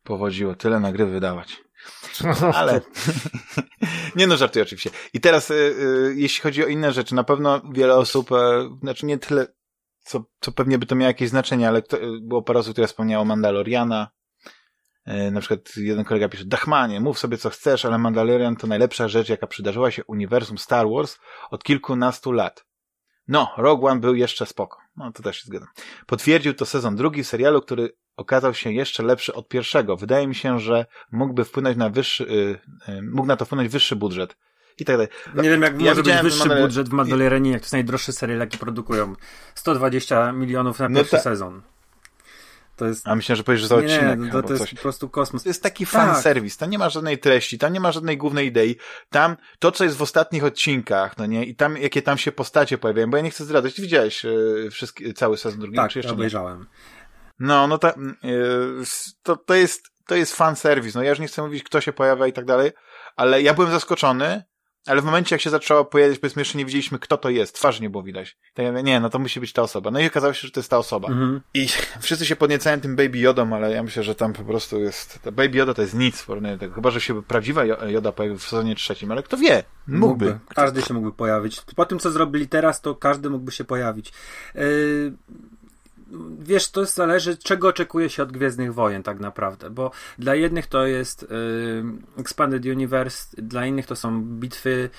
powodziło, 0.03 0.55
tyle 0.55 0.79
na 0.79 0.91
gry 0.91 1.05
wydawać. 1.05 1.57
Ale 2.53 2.81
nie 4.15 4.27
no, 4.27 4.37
żartuję 4.37 4.63
oczywiście. 4.63 4.89
I 5.13 5.19
teraz, 5.19 5.51
y, 5.51 5.53
y, 5.53 6.13
jeśli 6.17 6.41
chodzi 6.41 6.63
o 6.63 6.67
inne 6.67 6.91
rzeczy, 6.91 7.15
na 7.15 7.23
pewno 7.23 7.61
wiele 7.71 7.95
osób, 7.95 8.31
y, 8.31 8.35
znaczy 8.81 9.05
nie 9.05 9.17
tyle, 9.17 9.47
co, 10.03 10.23
co 10.39 10.51
pewnie 10.51 10.77
by 10.77 10.85
to 10.85 10.95
miało 10.95 11.07
jakieś 11.07 11.29
znaczenie, 11.29 11.67
ale 11.67 11.81
kto, 11.81 11.97
było 12.21 12.41
parę 12.41 12.59
osób, 12.59 12.73
które 12.73 12.87
wspomniało 12.87 13.25
Mandaloriana. 13.25 14.07
Na 15.31 15.39
przykład 15.39 15.77
jeden 15.77 16.05
kolega 16.05 16.29
pisze, 16.29 16.45
Dachmanie, 16.45 16.99
mów 16.99 17.19
sobie 17.19 17.37
co 17.37 17.49
chcesz, 17.49 17.85
ale 17.85 17.97
Mandalorian 17.97 18.55
to 18.55 18.67
najlepsza 18.67 19.07
rzecz, 19.07 19.29
jaka 19.29 19.47
przydarzyła 19.47 19.91
się 19.91 20.03
uniwersum 20.03 20.57
Star 20.57 20.87
Wars 20.89 21.17
od 21.49 21.63
kilkunastu 21.63 22.31
lat. 22.31 22.65
No, 23.27 23.53
Rogue 23.57 23.87
One 23.87 23.99
był 23.99 24.15
jeszcze 24.15 24.45
spoko. 24.45 24.77
No, 24.95 25.11
to 25.11 25.23
też 25.23 25.37
się 25.37 25.45
zgadzam. 25.45 25.69
Potwierdził 26.05 26.53
to 26.53 26.65
sezon 26.65 26.95
drugi 26.95 27.23
serialu, 27.23 27.61
który 27.61 27.95
okazał 28.17 28.53
się 28.53 28.71
jeszcze 28.71 29.03
lepszy 29.03 29.33
od 29.33 29.47
pierwszego. 29.47 29.97
Wydaje 29.97 30.27
mi 30.27 30.35
się, 30.35 30.59
że 30.59 30.85
mógłby 31.11 31.45
wpłynąć 31.45 31.77
na 31.77 31.89
wyższy, 31.89 32.23
yy, 32.23 32.93
yy, 32.95 33.01
mógł 33.01 33.27
na 33.27 33.37
to 33.37 33.45
wpłynąć 33.45 33.69
wyższy 33.69 33.95
budżet. 33.95 34.37
I 34.79 34.85
tak 34.85 34.95
dalej. 34.95 35.07
Nie 35.35 35.49
wiem, 35.49 35.61
jak 35.61 35.81
ja 35.81 35.89
może 35.89 36.03
być 36.03 36.21
wyższy 36.21 36.49
budżet 36.49 36.89
w 36.89 36.93
Mandalorianie, 36.93 37.51
jak 37.51 37.59
to 37.59 37.65
jest 37.65 37.73
najdroższy 37.73 38.13
serial, 38.13 38.39
jaki 38.39 38.57
produkują. 38.57 39.15
120 39.55 40.31
milionów 40.31 40.79
na 40.79 40.89
no 40.89 40.99
pierwszy 40.99 41.15
no 41.15 41.21
sezon. 41.21 41.61
To 42.75 42.85
jest... 42.85 43.07
A 43.07 43.15
myślę, 43.15 43.35
że 43.35 43.43
powiesz, 43.43 43.61
że 43.61 43.67
za 43.67 43.75
odcinek. 43.75 44.19
Nie, 44.19 44.31
to, 44.31 44.43
to 44.43 44.53
jest 44.53 44.63
coś. 44.63 44.73
po 44.73 44.81
prostu 44.81 45.09
kosmos. 45.09 45.43
To 45.43 45.49
jest 45.49 45.63
taki 45.63 45.85
fan 45.85 46.09
tak. 46.09 46.23
serwis. 46.23 46.57
Tam 46.57 46.69
nie 46.69 46.77
ma 46.77 46.89
żadnej 46.89 47.17
treści, 47.17 47.57
tam 47.57 47.73
nie 47.73 47.79
ma 47.79 47.91
żadnej 47.91 48.17
głównej 48.17 48.47
idei. 48.47 48.75
Tam 49.09 49.37
to, 49.59 49.71
co 49.71 49.83
jest 49.83 49.97
w 49.97 50.01
ostatnich 50.01 50.43
odcinkach, 50.43 51.17
no 51.17 51.25
nie, 51.25 51.45
i 51.45 51.55
tam, 51.55 51.77
jakie 51.77 52.01
tam 52.01 52.17
się 52.17 52.31
postacie 52.31 52.77
pojawiają, 52.77 53.09
bo 53.09 53.17
ja 53.17 53.23
nie 53.23 53.31
chcę 53.31 53.43
zdradzać. 53.43 53.73
Ty 53.73 53.81
widziałeś 53.81 54.23
yy, 54.23 54.69
wszystkie, 54.71 55.13
cały 55.13 55.37
sezon 55.37 55.59
drugi, 55.59 55.75
tak, 55.75 55.91
czy 55.91 55.99
jeszcze 55.99 56.13
obejrzałem. 56.13 56.59
Nie? 56.59 56.65
No, 57.39 57.67
no 57.67 57.77
ta, 57.77 57.93
yy, 58.23 58.83
to, 59.23 59.35
to 59.35 59.53
jest, 59.53 59.91
to 60.07 60.15
jest 60.15 60.35
fan 60.35 60.55
serwis. 60.55 60.95
No 60.95 61.03
ja 61.03 61.09
już 61.09 61.19
nie 61.19 61.27
chcę 61.27 61.41
mówić, 61.41 61.63
kto 61.63 61.81
się 61.81 61.93
pojawia 61.93 62.27
i 62.27 62.33
tak 62.33 62.45
dalej, 62.45 62.71
ale 63.15 63.41
ja 63.41 63.53
byłem 63.53 63.71
zaskoczony, 63.71 64.43
ale 64.85 65.01
w 65.01 65.05
momencie, 65.05 65.35
jak 65.35 65.41
się 65.41 65.49
zaczęło 65.49 65.85
pojawiać, 65.85 66.19
powiedzmy, 66.19 66.41
jeszcze 66.41 66.57
nie 66.57 66.65
wiedzieliśmy, 66.65 66.99
kto 66.99 67.17
to 67.17 67.29
jest, 67.29 67.55
twarz 67.55 67.79
nie 67.79 67.89
było 67.89 68.03
widać. 68.03 68.37
Tak 68.53 68.65
ja 68.65 68.71
mówię, 68.71 68.83
nie, 68.83 68.99
no 68.99 69.09
to 69.09 69.19
musi 69.19 69.39
być 69.39 69.53
ta 69.53 69.61
osoba. 69.61 69.91
No 69.91 69.99
i 69.99 70.07
okazało 70.07 70.33
się, 70.33 70.47
że 70.47 70.51
to 70.51 70.59
jest 70.59 70.69
ta 70.69 70.77
osoba. 70.77 71.07
Mhm. 71.07 71.41
I 71.53 71.67
wszyscy 72.01 72.25
się 72.25 72.35
podniecają 72.35 72.81
tym 72.81 72.95
Baby 72.95 73.17
Jodą, 73.17 73.55
ale 73.55 73.71
ja 73.71 73.83
myślę, 73.83 74.03
że 74.03 74.15
tam 74.15 74.33
po 74.33 74.43
prostu 74.43 74.79
jest, 74.79 75.19
ta 75.21 75.31
Baby 75.31 75.57
Yoda 75.57 75.73
to 75.73 75.81
jest 75.81 75.93
nic 75.93 76.21
w 76.21 76.25
porównaniu 76.25 76.57
tego. 76.57 76.75
Chyba, 76.75 76.91
że 76.91 77.01
się 77.01 77.23
prawdziwa 77.23 77.65
Joda 77.65 78.11
pojawi 78.11 78.37
w 78.37 78.43
sezonie 78.43 78.75
trzecim, 78.75 79.11
ale 79.11 79.23
kto 79.23 79.37
wie, 79.37 79.63
mógłby. 79.87 80.25
mógłby. 80.25 80.39
Każdy 80.55 80.81
się 80.81 80.93
mógłby 80.93 81.13
pojawić. 81.13 81.61
Po 81.75 81.85
tym, 81.85 81.99
co 81.99 82.11
zrobili 82.11 82.47
teraz, 82.47 82.81
to 82.81 82.95
każdy 82.95 83.29
mógłby 83.29 83.51
się 83.51 83.63
pojawić. 83.63 84.13
Yy 84.55 85.13
wiesz, 86.39 86.71
to 86.71 86.85
zależy, 86.85 87.37
czego 87.37 87.67
oczekuje 87.67 88.09
się 88.09 88.23
od 88.23 88.31
Gwiezdnych 88.31 88.73
Wojen 88.73 89.03
tak 89.03 89.19
naprawdę, 89.19 89.69
bo 89.69 89.91
dla 90.19 90.35
jednych 90.35 90.67
to 90.67 90.85
jest 90.85 91.23
y, 91.23 91.27
Expanded 92.17 92.65
Universe, 92.65 93.41
dla 93.41 93.65
innych 93.65 93.85
to 93.85 93.95
są 93.95 94.23
bitwy 94.23 94.89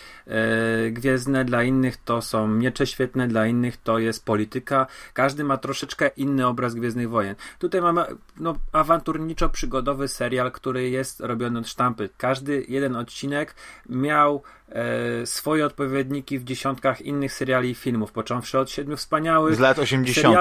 y, 0.87 0.91
gwiezdne, 0.91 1.45
dla 1.45 1.63
innych 1.63 1.97
to 1.97 2.23
są 2.23 2.49
miecze 2.49 2.87
świetne, 2.87 3.29
dla 3.29 3.47
innych 3.47 3.77
to 3.77 3.99
jest 3.99 4.25
polityka. 4.25 4.87
Każdy 5.13 5.45
ma 5.45 5.57
troszeczkę 5.57 6.11
inny 6.17 6.47
obraz 6.47 6.75
Gwiezdnych 6.75 7.11
Wojen. 7.11 7.35
Tutaj 7.59 7.81
mamy 7.81 8.05
no, 8.41 8.57
awanturniczo-przygodowy 8.73 10.09
serial, 10.09 10.53
który 10.53 10.91
jest 10.91 11.21
robiony 11.21 11.59
od 11.59 11.69
sztampy. 11.69 12.09
Każdy 12.19 12.65
jeden 12.69 12.97
odcinek 12.97 13.55
miał 13.89 14.43
e, 14.69 15.27
swoje 15.27 15.67
odpowiedniki 15.67 16.39
w 16.39 16.45
dziesiątkach 16.45 17.01
innych 17.01 17.33
seriali 17.33 17.71
i 17.71 17.75
filmów, 17.75 18.13
począwszy 18.13 18.59
od 18.59 18.71
Siedmiu 18.71 18.97
Wspaniałych. 18.97 19.55
Z 19.55 19.59
lat 19.59 19.79
80. 19.79 20.37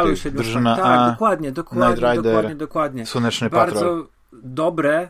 Drużyna 0.64 0.90
Tak, 0.90 1.00
A, 1.00 1.12
dokładnie, 1.12 1.52
dokładnie, 1.52 1.96
Rider, 1.96 2.24
dokładnie, 2.24 2.56
dokładnie. 2.56 3.06
Słoneczny 3.06 3.50
Bardzo 3.50 3.76
Patrol. 3.76 4.08
dobre 4.34 5.10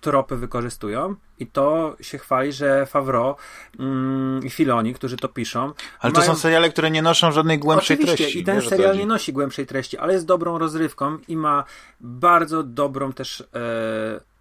tropy 0.00 0.36
wykorzystują 0.36 1.14
i 1.38 1.46
to 1.46 1.96
się 2.00 2.18
chwali, 2.18 2.52
że 2.52 2.86
Favreau 2.86 3.36
mm, 3.78 4.44
i 4.44 4.50
Filoni, 4.50 4.94
którzy 4.94 5.16
to 5.16 5.28
piszą. 5.28 5.72
Ale 6.00 6.12
mają... 6.12 6.26
to 6.26 6.32
są 6.32 6.36
seriale, 6.36 6.70
które 6.70 6.90
nie 6.90 7.02
noszą 7.02 7.32
żadnej 7.32 7.58
głębszej 7.58 7.96
Oczywiście, 7.96 8.16
treści. 8.16 8.40
i 8.40 8.44
ten 8.44 8.62
serial 8.62 8.96
nie 8.96 9.06
nosi 9.06 9.32
głębszej 9.32 9.66
treści, 9.66 9.98
ale 9.98 10.12
jest 10.12 10.26
dobrą 10.26 10.58
rozrywką 10.58 11.18
i 11.28 11.36
ma 11.36 11.64
bardzo 12.00 12.62
dobrą 12.62 13.12
też 13.12 13.40
e, 13.40 13.44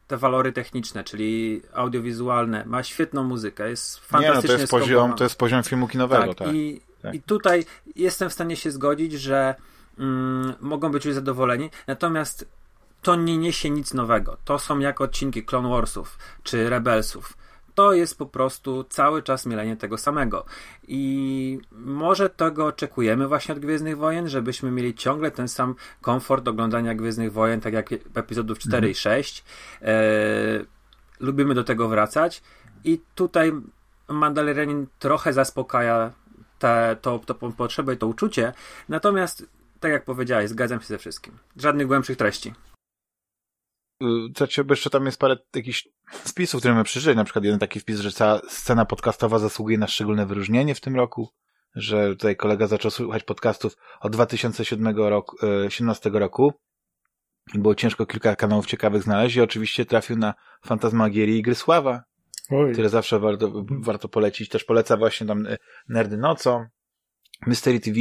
te 0.07 0.17
walory 0.17 0.53
techniczne, 0.53 1.03
czyli 1.03 1.61
audiowizualne, 1.73 2.65
ma 2.65 2.83
świetną 2.83 3.23
muzykę, 3.23 3.69
jest 3.69 3.99
fantastycznie 3.99 4.41
nie, 4.41 4.41
no 4.41 4.55
to 4.55 4.61
jest 4.61 4.71
poziom, 4.71 5.13
To 5.13 5.23
jest 5.23 5.35
poziom 5.35 5.63
filmu 5.63 5.87
kinowego, 5.87 6.33
tak. 6.33 6.47
tak. 6.47 6.55
I, 6.55 6.81
tak. 7.01 7.15
I 7.15 7.21
tutaj 7.21 7.65
jestem 7.95 8.29
w 8.29 8.33
stanie 8.33 8.55
się 8.55 8.71
zgodzić, 8.71 9.13
że 9.13 9.55
mm, 9.97 10.53
mogą 10.61 10.91
być 10.91 11.05
już 11.05 11.15
zadowoleni, 11.15 11.69
natomiast 11.87 12.49
to 13.01 13.15
nie 13.15 13.37
niesie 13.37 13.69
nic 13.69 13.93
nowego. 13.93 14.37
To 14.45 14.59
są 14.59 14.79
jak 14.79 15.01
odcinki 15.01 15.43
Clone 15.43 15.69
Warsów 15.69 16.17
czy 16.43 16.69
Rebelsów 16.69 17.37
to 17.75 17.93
jest 17.93 18.17
po 18.17 18.25
prostu 18.25 18.83
cały 18.83 19.23
czas 19.23 19.45
mielenie 19.45 19.77
tego 19.77 19.97
samego. 19.97 20.45
I 20.87 21.59
może 21.71 22.29
tego 22.29 22.65
oczekujemy 22.65 23.27
właśnie 23.27 23.53
od 23.53 23.59
Gwiezdnych 23.59 23.97
Wojen, 23.97 24.29
żebyśmy 24.29 24.71
mieli 24.71 24.93
ciągle 24.93 25.31
ten 25.31 25.47
sam 25.47 25.75
komfort 26.01 26.47
oglądania 26.47 26.95
Gwiezdnych 26.95 27.33
Wojen, 27.33 27.61
tak 27.61 27.73
jak 27.73 27.89
epizodów 28.15 28.59
4 28.59 28.77
mm. 28.77 28.91
i 28.91 28.95
6. 28.95 29.43
E, 29.81 29.93
lubimy 31.19 31.53
do 31.53 31.63
tego 31.63 31.89
wracać 31.89 32.41
i 32.83 33.01
tutaj 33.15 33.51
Mandalorianin 34.07 34.87
trochę 34.99 35.33
zaspokaja 35.33 36.11
te, 36.59 36.97
to, 37.01 37.19
to 37.19 37.35
potrzebę 37.35 37.93
i 37.93 37.97
to 37.97 38.07
uczucie, 38.07 38.53
natomiast 38.89 39.45
tak 39.83 39.91
jak 39.91 40.05
powiedziałeś, 40.05 40.49
zgadzam 40.49 40.81
się 40.81 40.87
ze 40.87 40.97
wszystkim. 40.97 41.39
Żadnych 41.57 41.87
głębszych 41.87 42.17
treści. 42.17 42.53
Ciebie 44.49 44.69
jeszcze 44.69 44.89
tam 44.89 45.05
jest 45.05 45.19
parę 45.19 45.37
jakichś 45.55 45.87
wpisów, 46.09 46.59
które 46.59 46.73
my 46.75 46.83
przeżyli. 46.83 47.15
Na 47.15 47.23
przykład 47.23 47.45
jeden 47.45 47.59
taki 47.59 47.79
wpis, 47.79 47.99
że 47.99 48.11
cała 48.11 48.41
scena 48.49 48.85
podcastowa 48.85 49.39
zasługuje 49.39 49.77
na 49.77 49.87
szczególne 49.87 50.25
wyróżnienie 50.25 50.75
w 50.75 50.81
tym 50.81 50.95
roku. 50.95 51.29
Że 51.75 52.09
tutaj 52.09 52.35
kolega 52.35 52.67
zaczął 52.67 52.91
słuchać 52.91 53.23
podcastów 53.23 53.75
od 54.01 54.11
2007 54.11 54.97
roku, 54.97 55.37
17 55.69 56.09
roku. 56.09 56.53
I 57.53 57.59
było 57.59 57.75
ciężko 57.75 58.05
kilka 58.05 58.35
kanałów 58.35 58.65
ciekawych 58.65 59.03
znaleźć 59.03 59.35
i 59.35 59.41
oczywiście 59.41 59.85
trafił 59.85 60.17
na 60.17 60.33
Fantasmagierii 60.65 61.39
i 61.39 61.41
Gry 61.41 61.55
Sława, 61.55 62.03
Oj. 62.51 62.73
które 62.73 62.89
zawsze 62.89 63.19
warto, 63.19 63.65
warto 63.69 64.07
polecić. 64.07 64.49
Też 64.49 64.63
poleca 64.63 64.97
właśnie 64.97 65.27
tam 65.27 65.47
e, 65.47 65.57
Nerdy 65.89 66.17
Nocą, 66.17 66.65
Mystery 67.47 67.79
TV, 67.79 67.97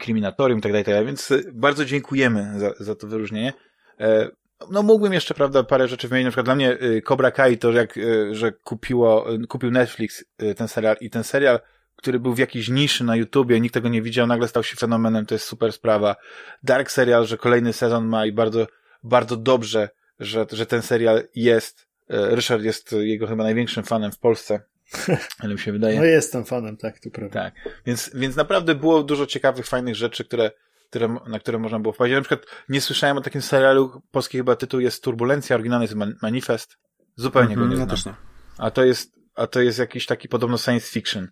Kryminatorium 0.00 0.58
i 0.58 0.62
tak 0.62 0.72
dalej, 0.72 0.84
tak. 0.84 1.06
Więc 1.06 1.30
e, 1.30 1.40
bardzo 1.52 1.84
dziękujemy 1.84 2.52
za, 2.58 2.72
za 2.80 2.94
to 2.94 3.06
wyróżnienie. 3.06 3.52
E, 4.00 4.28
no 4.70 4.82
mógłbym 4.82 5.12
jeszcze, 5.12 5.34
prawda, 5.34 5.62
parę 5.62 5.88
rzeczy 5.88 6.08
wymienić. 6.08 6.24
Na 6.24 6.30
przykład 6.30 6.46
dla 6.46 6.54
mnie 6.54 6.72
y, 6.82 7.02
Cobra 7.02 7.30
Kai 7.30 7.58
to, 7.58 7.72
jak, 7.72 7.96
y, 7.96 8.34
że 8.34 8.52
kupiło, 8.52 9.34
y, 9.34 9.46
kupił 9.46 9.70
Netflix 9.70 10.24
ten 10.56 10.68
serial 10.68 10.96
i 11.00 11.10
ten 11.10 11.24
serial 11.24 11.60
który 11.96 12.20
był 12.20 12.34
w 12.34 12.38
jakiejś 12.38 12.68
niszy 12.68 13.04
na 13.04 13.16
YouTubie, 13.16 13.60
nikt 13.60 13.74
tego 13.74 13.88
nie 13.88 14.02
widział, 14.02 14.26
nagle 14.26 14.48
stał 14.48 14.62
się 14.62 14.76
fenomenem, 14.76 15.26
to 15.26 15.34
jest 15.34 15.46
super 15.46 15.72
sprawa. 15.72 16.16
Dark 16.62 16.90
Serial, 16.90 17.26
że 17.26 17.36
kolejny 17.36 17.72
sezon 17.72 18.06
ma 18.06 18.26
i 18.26 18.32
bardzo, 18.32 18.66
bardzo 19.02 19.36
dobrze, 19.36 19.88
że, 20.20 20.46
że 20.52 20.66
ten 20.66 20.82
serial 20.82 21.22
jest. 21.34 21.88
Ryszard 22.08 22.62
jest 22.62 22.92
jego 22.92 23.26
chyba 23.26 23.44
największym 23.44 23.84
fanem 23.84 24.12
w 24.12 24.18
Polsce, 24.18 24.60
ale 25.40 25.54
mi 25.54 25.60
się 25.60 25.72
wydaje. 25.72 25.98
No 25.98 26.04
jestem 26.04 26.44
fanem, 26.44 26.76
tak, 26.76 27.00
to 27.00 27.10
prawda. 27.10 27.42
Tak, 27.42 27.54
więc, 27.86 28.10
więc 28.14 28.36
naprawdę 28.36 28.74
było 28.74 29.02
dużo 29.02 29.26
ciekawych, 29.26 29.66
fajnych 29.66 29.94
rzeczy, 29.94 30.24
które, 30.24 30.50
które, 30.90 31.16
na 31.26 31.38
które 31.38 31.58
można 31.58 31.78
było 31.80 31.92
wpaść. 31.94 32.10
Ja 32.10 32.16
na 32.16 32.24
przykład 32.24 32.46
nie 32.68 32.80
słyszałem 32.80 33.18
o 33.18 33.20
takim 33.20 33.42
serialu, 33.42 34.02
polski 34.10 34.38
chyba 34.38 34.56
tytuł 34.56 34.80
jest 34.80 35.02
Turbulencja, 35.04 35.56
oryginalny 35.56 35.84
jest 35.84 36.22
Manifest. 36.22 36.78
Zupełnie 37.16 37.54
go 37.56 37.60
nie 37.60 37.66
Mhm, 37.66 37.80
ja 37.80 37.86
znam. 37.86 37.96
też 37.96 38.06
nie. 38.06 38.14
A 38.58 38.70
to 38.70 38.84
jest, 38.84 39.12
a 39.34 39.46
to 39.46 39.60
jest 39.60 39.78
jakiś 39.78 40.06
taki 40.06 40.28
podobno 40.28 40.58
science 40.58 40.92
fiction. 40.92 41.28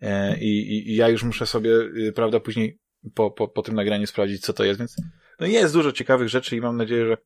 E, 0.00 0.38
i, 0.38 0.78
i, 0.78 0.90
I 0.90 0.96
ja 0.96 1.08
już 1.08 1.22
muszę 1.22 1.46
sobie, 1.46 1.70
y, 1.70 2.12
prawda, 2.14 2.40
później 2.40 2.78
po, 3.14 3.30
po, 3.30 3.48
po 3.48 3.62
tym 3.62 3.74
nagraniu 3.74 4.06
sprawdzić, 4.06 4.42
co 4.42 4.52
to 4.52 4.64
jest, 4.64 4.78
więc 4.78 4.96
no 5.40 5.46
jest 5.46 5.74
dużo 5.74 5.92
ciekawych 5.92 6.28
rzeczy 6.28 6.56
i 6.56 6.60
mam 6.60 6.76
nadzieję, 6.76 7.06
że, 7.06 7.16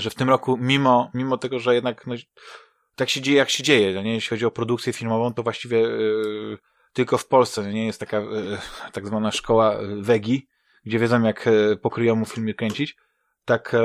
że 0.00 0.10
w 0.10 0.14
tym 0.14 0.28
roku, 0.28 0.56
mimo, 0.56 1.10
mimo 1.14 1.38
tego, 1.38 1.58
że 1.58 1.74
jednak 1.74 2.06
no, 2.06 2.14
tak 2.96 3.10
się 3.10 3.20
dzieje, 3.20 3.38
jak 3.38 3.50
się 3.50 3.62
dzieje, 3.62 3.94
no 3.94 4.02
nie? 4.02 4.14
jeśli 4.14 4.30
chodzi 4.30 4.44
o 4.44 4.50
produkcję 4.50 4.92
filmową, 4.92 5.34
to 5.34 5.42
właściwie 5.42 5.86
y, 5.86 6.58
tylko 6.92 7.18
w 7.18 7.26
Polsce 7.26 7.62
no 7.62 7.70
nie 7.70 7.86
jest 7.86 8.00
taka 8.00 8.20
y, 8.20 8.58
tak 8.92 9.06
zwana 9.06 9.32
szkoła 9.32 9.80
y, 9.80 10.02
wegi, 10.02 10.48
gdzie 10.84 10.98
wiedzą, 10.98 11.22
jak 11.22 11.46
y, 11.46 11.78
po 11.82 11.90
kryjomu 11.90 12.24
filmy 12.24 12.54
kręcić. 12.54 12.96
Tak 13.44 13.76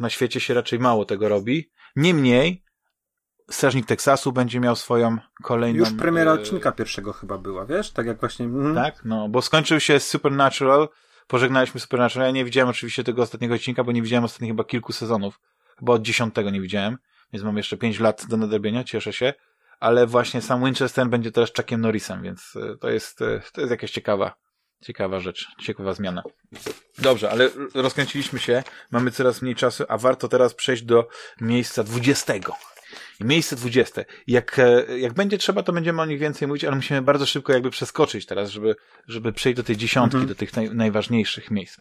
na 0.00 0.10
świecie 0.10 0.40
się 0.40 0.54
raczej 0.54 0.78
mało 0.78 1.04
tego 1.04 1.28
robi. 1.28 1.70
Niemniej, 1.96 2.64
Strażnik 3.50 3.86
Teksasu 3.86 4.32
będzie 4.32 4.60
miał 4.60 4.76
swoją 4.76 5.18
kolejną... 5.42 5.78
Już 5.78 5.92
premiera 5.92 6.30
e, 6.30 6.34
odcinka 6.34 6.72
pierwszego 6.72 7.12
chyba 7.12 7.38
była, 7.38 7.66
wiesz? 7.66 7.90
Tak 7.90 8.06
jak 8.06 8.20
właśnie... 8.20 8.46
mhm. 8.46 8.74
Tak, 8.74 9.04
no, 9.04 9.28
bo 9.28 9.42
skończył 9.42 9.80
się 9.80 10.00
Supernatural, 10.00 10.88
pożegnaliśmy 11.26 11.80
Supernatural. 11.80 12.28
Ja 12.28 12.32
nie 12.32 12.44
widziałem 12.44 12.68
oczywiście 12.68 13.04
tego 13.04 13.22
ostatniego 13.22 13.54
odcinka, 13.54 13.84
bo 13.84 13.92
nie 13.92 14.02
widziałem 14.02 14.24
ostatnich 14.24 14.50
chyba 14.50 14.64
kilku 14.64 14.92
sezonów. 14.92 15.40
Chyba 15.78 15.92
od 15.92 16.02
dziesiątego 16.02 16.50
nie 16.50 16.60
widziałem, 16.60 16.98
więc 17.32 17.44
mam 17.44 17.56
jeszcze 17.56 17.76
pięć 17.76 18.00
lat 18.00 18.26
do 18.28 18.36
nadrobienia, 18.36 18.84
cieszę 18.84 19.12
się. 19.12 19.34
Ale 19.80 20.06
właśnie 20.06 20.42
sam 20.42 20.64
Winchester 20.64 21.06
będzie 21.06 21.32
teraz 21.32 21.50
Chuckiem 21.56 21.80
Norrisem, 21.80 22.22
więc 22.22 22.56
e, 22.56 22.76
to 22.76 22.90
jest, 22.90 23.22
e, 23.22 23.40
to 23.52 23.60
jest 23.60 23.70
jakaś 23.70 23.90
ciekawa, 23.90 24.34
ciekawa 24.84 25.20
rzecz, 25.20 25.48
ciekawa 25.62 25.92
zmiana. 25.92 26.22
Dobrze, 26.98 27.30
ale 27.30 27.50
rozkręciliśmy 27.74 28.38
się, 28.38 28.62
mamy 28.90 29.10
coraz 29.10 29.42
mniej 29.42 29.54
czasu, 29.54 29.84
a 29.88 29.98
warto 29.98 30.28
teraz 30.28 30.54
przejść 30.54 30.82
do 30.82 31.08
miejsca 31.40 31.84
dwudziestego. 31.84 32.54
I 33.20 33.24
miejsce 33.24 33.56
20. 33.56 34.02
Jak, 34.26 34.58
e, 34.58 34.98
jak 34.98 35.12
będzie 35.12 35.38
trzeba, 35.38 35.62
to 35.62 35.72
będziemy 35.72 36.02
o 36.02 36.06
nich 36.06 36.18
więcej 36.18 36.48
mówić, 36.48 36.64
ale 36.64 36.76
musimy 36.76 37.02
bardzo 37.02 37.26
szybko 37.26 37.52
jakby 37.52 37.70
przeskoczyć 37.70 38.26
teraz, 38.26 38.50
żeby, 38.50 38.76
żeby 39.08 39.32
przejść 39.32 39.56
do 39.56 39.62
tej 39.62 39.76
dziesiątki, 39.76 40.16
Mhm. 40.16 40.28
do 40.28 40.34
tych 40.34 40.56
naj, 40.56 40.70
najważniejszych 40.70 41.50
miejsc. 41.50 41.78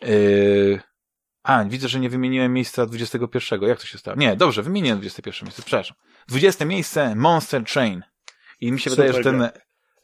Yy... 0.00 0.80
A, 1.42 1.64
widzę, 1.64 1.88
że 1.88 2.00
nie 2.00 2.10
wymieniłem 2.10 2.52
miejsca 2.52 2.86
21. 2.86 3.62
Jak 3.62 3.80
to 3.80 3.86
się 3.86 3.98
stało? 3.98 4.16
Nie, 4.16 4.36
dobrze, 4.36 4.62
wymieniłem 4.62 4.98
21 4.98 5.46
miejsce, 5.46 5.62
przepraszam. 5.62 5.96
20 6.28 6.64
miejsce 6.64 7.14
Monster 7.14 7.64
Train. 7.64 8.02
I 8.60 8.72
mi 8.72 8.80
się 8.80 8.90
Super 8.90 9.06
wydaje, 9.06 9.24
że 9.24 9.30
ten, 9.30 9.50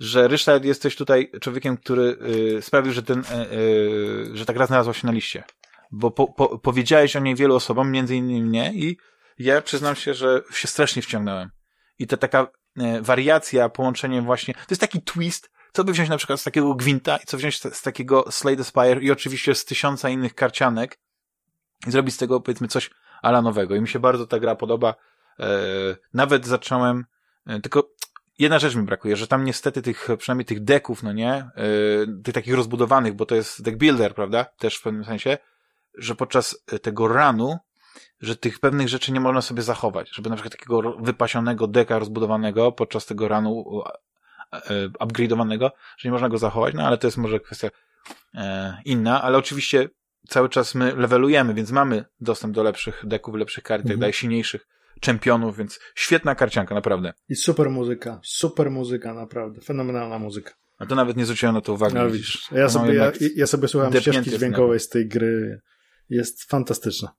że 0.01 0.29
Ryszard 0.29 0.65
jesteś 0.65 0.97
tutaj 0.97 1.31
człowiekiem, 1.41 1.77
który 1.77 2.19
y, 2.59 2.63
sprawił, 2.63 2.93
że 2.93 3.03
ten, 3.03 3.21
y, 3.21 3.25
y, 3.53 4.37
że 4.37 4.47
ta 4.47 4.53
gra 4.53 4.67
znalazła 4.67 4.93
się 4.93 5.07
na 5.07 5.13
liście. 5.13 5.45
Bo 5.91 6.11
po, 6.11 6.27
po, 6.27 6.59
powiedziałeś 6.59 7.17
o 7.17 7.21
niej 7.21 7.35
wielu 7.35 7.55
osobom, 7.55 7.91
między 7.91 8.17
innymi 8.17 8.43
mnie 8.43 8.73
i 8.75 8.97
ja 9.39 9.63
przyznam 9.63 9.97
się, 9.97 10.15
że 10.15 10.43
się 10.53 10.69
strasznie 10.69 11.03
wciągnąłem. 11.03 11.51
I 11.99 12.07
to 12.07 12.17
taka 12.17 12.47
e, 12.77 13.03
wariacja, 13.03 13.69
połączenie 13.69 14.23
właśnie, 14.23 14.55
to 14.55 14.67
jest 14.71 14.81
taki 14.81 15.03
twist, 15.03 15.51
co 15.73 15.85
by 15.85 15.93
wziąć 15.93 16.09
na 16.09 16.17
przykład 16.17 16.41
z 16.41 16.45
takiego 16.45 16.75
Gwinta 16.75 17.17
i 17.17 17.27
co 17.27 17.37
wziąć 17.37 17.61
z, 17.61 17.77
z 17.77 17.83
takiego 17.83 18.33
Slay 18.33 18.57
the 18.57 18.65
Spire 18.65 19.03
i 19.03 19.11
oczywiście 19.11 19.55
z 19.55 19.65
tysiąca 19.65 20.09
innych 20.09 20.35
karcianek 20.35 20.99
i 21.87 21.91
zrobić 21.91 22.15
z 22.15 22.19
tego 22.19 22.41
powiedzmy 22.41 22.69
coś 22.69 22.91
ala 23.23 23.43
nowego. 23.43 23.75
I 23.75 23.81
mi 23.81 23.89
się 23.89 23.99
bardzo 23.99 24.27
ta 24.27 24.39
gra 24.39 24.55
podoba. 24.55 24.95
E, 25.41 25.47
nawet 26.15 26.47
zacząłem, 26.47 27.05
e, 27.47 27.61
tylko 27.61 27.91
jedna 28.39 28.59
rzecz 28.59 28.75
mi 28.75 28.83
brakuje, 28.83 29.17
że 29.17 29.27
tam 29.27 29.45
niestety 29.45 29.83
tych, 29.83 30.09
przynajmniej 30.19 30.45
tych 30.45 30.65
deków, 30.65 31.03
no 31.03 31.13
nie, 31.13 31.33
e, 31.33 31.51
tych 32.25 32.35
takich 32.35 32.55
rozbudowanych, 32.55 33.15
bo 33.15 33.27
to 33.27 33.35
jest 33.35 33.63
deck 33.63 33.77
builder, 33.77 34.15
prawda, 34.15 34.45
też 34.45 34.77
w 34.77 34.83
pewnym 34.83 35.05
sensie, 35.05 35.39
że 35.95 36.15
podczas 36.15 36.65
tego 36.83 37.09
runu 37.09 37.59
że 38.21 38.37
tych 38.37 38.59
pewnych 38.59 38.89
rzeczy 38.89 39.13
nie 39.13 39.21
można 39.21 39.43
sobie 39.43 39.63
zachować, 39.63 40.11
żeby 40.13 40.31
na 40.31 40.37
przykład 40.37 40.53
takiego 40.53 40.97
wypasionego 41.01 41.67
deka 41.67 41.99
rozbudowanego 41.99 42.73
podczas 42.73 43.07
tego 43.07 43.29
runu 43.29 43.83
upgrade'owanego, 45.01 45.71
że 45.99 46.09
nie 46.09 46.13
można 46.13 46.29
go 46.29 46.39
zachować, 46.39 46.75
no 46.75 46.87
ale 46.87 46.99
to 46.99 47.07
jest 47.07 47.17
może 47.17 47.41
kwestia 47.41 47.69
inna, 48.85 49.23
ale 49.23 49.39
oczywiście 49.39 49.89
cały 50.29 50.49
czas 50.49 50.75
my 50.75 50.97
levelujemy, 50.97 51.55
więc 51.55 51.71
mamy 51.71 52.05
dostęp 52.21 52.55
do 52.55 52.63
lepszych 52.63 53.03
deków, 53.07 53.35
lepszych 53.35 53.65
kart 53.65 53.81
i 53.81 53.85
tak 53.85 53.91
Mhm. 53.93 54.01
dalej, 54.01 54.13
silniejszych 54.13 54.67
czempionów, 55.01 55.57
więc 55.57 55.81
świetna 55.95 56.35
karcianka, 56.35 56.75
naprawdę. 56.75 57.13
I 57.29 57.37
super 57.37 57.71
muzyka, 57.71 58.21
super 58.25 58.71
muzyka, 58.71 59.15
naprawdę, 59.15 59.61
fenomenalna 59.61 60.19
muzyka. 60.19 60.55
A 60.79 60.87
to 60.87 60.95
nawet 60.95 61.17
nie 61.17 61.25
zwróciłem 61.25 61.55
na 61.55 61.61
to 61.61 61.73
uwagi. 61.73 61.95
No 61.95 62.11
widzisz. 62.11 62.49
ja 62.53 62.63
No 62.63 62.71
sobie, 62.71 62.95
ja, 62.95 63.13
ja 63.37 63.47
sobie 63.47 63.69
ścieżki 64.01 64.31
dźwiękowej 64.31 64.81
z 64.81 64.89
tej 64.89 65.09
gry. 65.09 65.61
Jest 66.11 66.45
fantastyczna. 66.45 67.13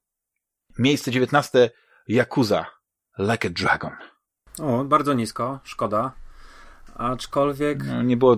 Miejsce 0.79 1.11
19. 1.11 1.69
Yakuza. 2.09 2.65
Like 3.19 3.47
a 3.47 3.51
Dragon. 3.51 3.91
O, 4.59 4.84
bardzo 4.84 5.13
nisko, 5.13 5.59
szkoda. 5.63 6.11
Aczkolwiek... 6.98 7.86
No, 7.86 8.03
nie 8.03 8.18
było... 8.18 8.38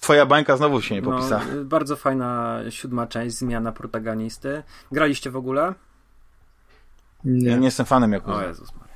Twoja 0.00 0.26
bańka 0.26 0.56
znowu 0.56 0.82
się 0.82 0.94
nie 0.94 1.02
popisała. 1.02 1.42
No, 1.54 1.64
bardzo 1.64 1.96
fajna 1.96 2.60
siódma 2.70 3.06
część, 3.06 3.36
zmiana 3.36 3.72
protagonisty. 3.72 4.62
Graliście 4.92 5.30
w 5.30 5.36
ogóle? 5.36 5.74
Nie. 7.24 7.50
Ja 7.50 7.56
nie 7.56 7.64
jestem 7.64 7.86
fanem 7.86 8.12
O 8.12 8.16
Yakuza. 8.16 8.46
Jezus 8.46 8.72
Maria. 8.74 8.94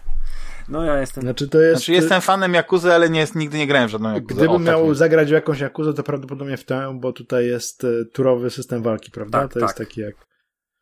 No 0.69 0.85
ja 0.85 1.01
jestem... 1.01 1.23
Znaczy 1.23 1.49
to 1.49 1.61
jest... 1.61 1.77
Znaczy 1.81 1.93
jestem 1.93 2.21
fanem 2.21 2.55
Yakuzy, 2.55 2.95
ale 2.95 3.11
nie 3.11 3.21
jest, 3.21 3.35
nigdy 3.35 3.59
nie 3.59 3.67
grałem 3.67 3.89
w 3.89 3.91
żadną 3.91 4.15
Yakuzę. 4.15 4.35
Gdybym 4.35 4.51
O, 4.51 4.57
tak 4.59 4.67
miał 4.67 4.95
zagrać 4.95 5.29
w 5.29 5.33
jakąś 5.33 5.61
Jakuzę, 5.61 5.95
to 5.95 6.03
prawdopodobnie 6.03 6.57
w 6.57 6.65
tę, 6.65 6.99
bo 7.01 7.13
tutaj 7.13 7.47
jest 7.47 7.85
e, 7.85 8.05
turowy 8.05 8.51
system 8.51 8.83
walki, 8.83 9.11
prawda? 9.11 9.41
Tak, 9.41 9.53
to 9.53 9.59
jest 9.61 9.77
tak. 9.77 9.87
taki 9.87 10.01
jak... 10.01 10.15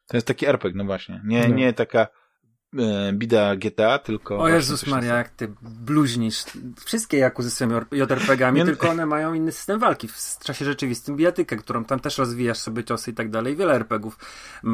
To 0.09 0.17
jest 0.17 0.27
taki 0.27 0.47
RPG, 0.47 0.79
no 0.79 0.85
właśnie. 0.85 1.21
Nie, 1.25 1.49
No. 1.49 1.55
nie 1.55 1.73
taka 1.73 2.07
bida 3.13 3.57
GTA, 3.57 3.99
tylko... 3.99 4.39
O 4.39 4.49
Jezus 4.49 4.87
Maria, 4.87 5.17
jak 5.17 5.29
ty 5.29 5.53
bluźnisz. 5.63 6.45
Wszystkie 6.85 7.19
Jakuzy 7.19 7.51
są 7.51 7.69
JRPG-ami, 7.93 8.59
Nie- 8.61 8.65
tylko 8.65 8.89
one 8.91 9.07
mają 9.07 9.35
inny 9.35 9.53
system 9.53 9.79
walki. 9.81 10.09
W 10.09 10.39
czasie 10.45 10.65
rzeczywistym 10.65 11.17
bijatykę, 11.17 11.57
którą 11.57 11.85
tam 11.85 12.01
też 12.01 12.19
rozwijasz 12.19 12.59
sobie 12.59 12.85
ciosy 12.85 13.11
i 13.11 13.15
tak 13.15 13.31
dalej. 13.31 13.57
Wiele 13.57 13.75
RPGów, 13.75 14.19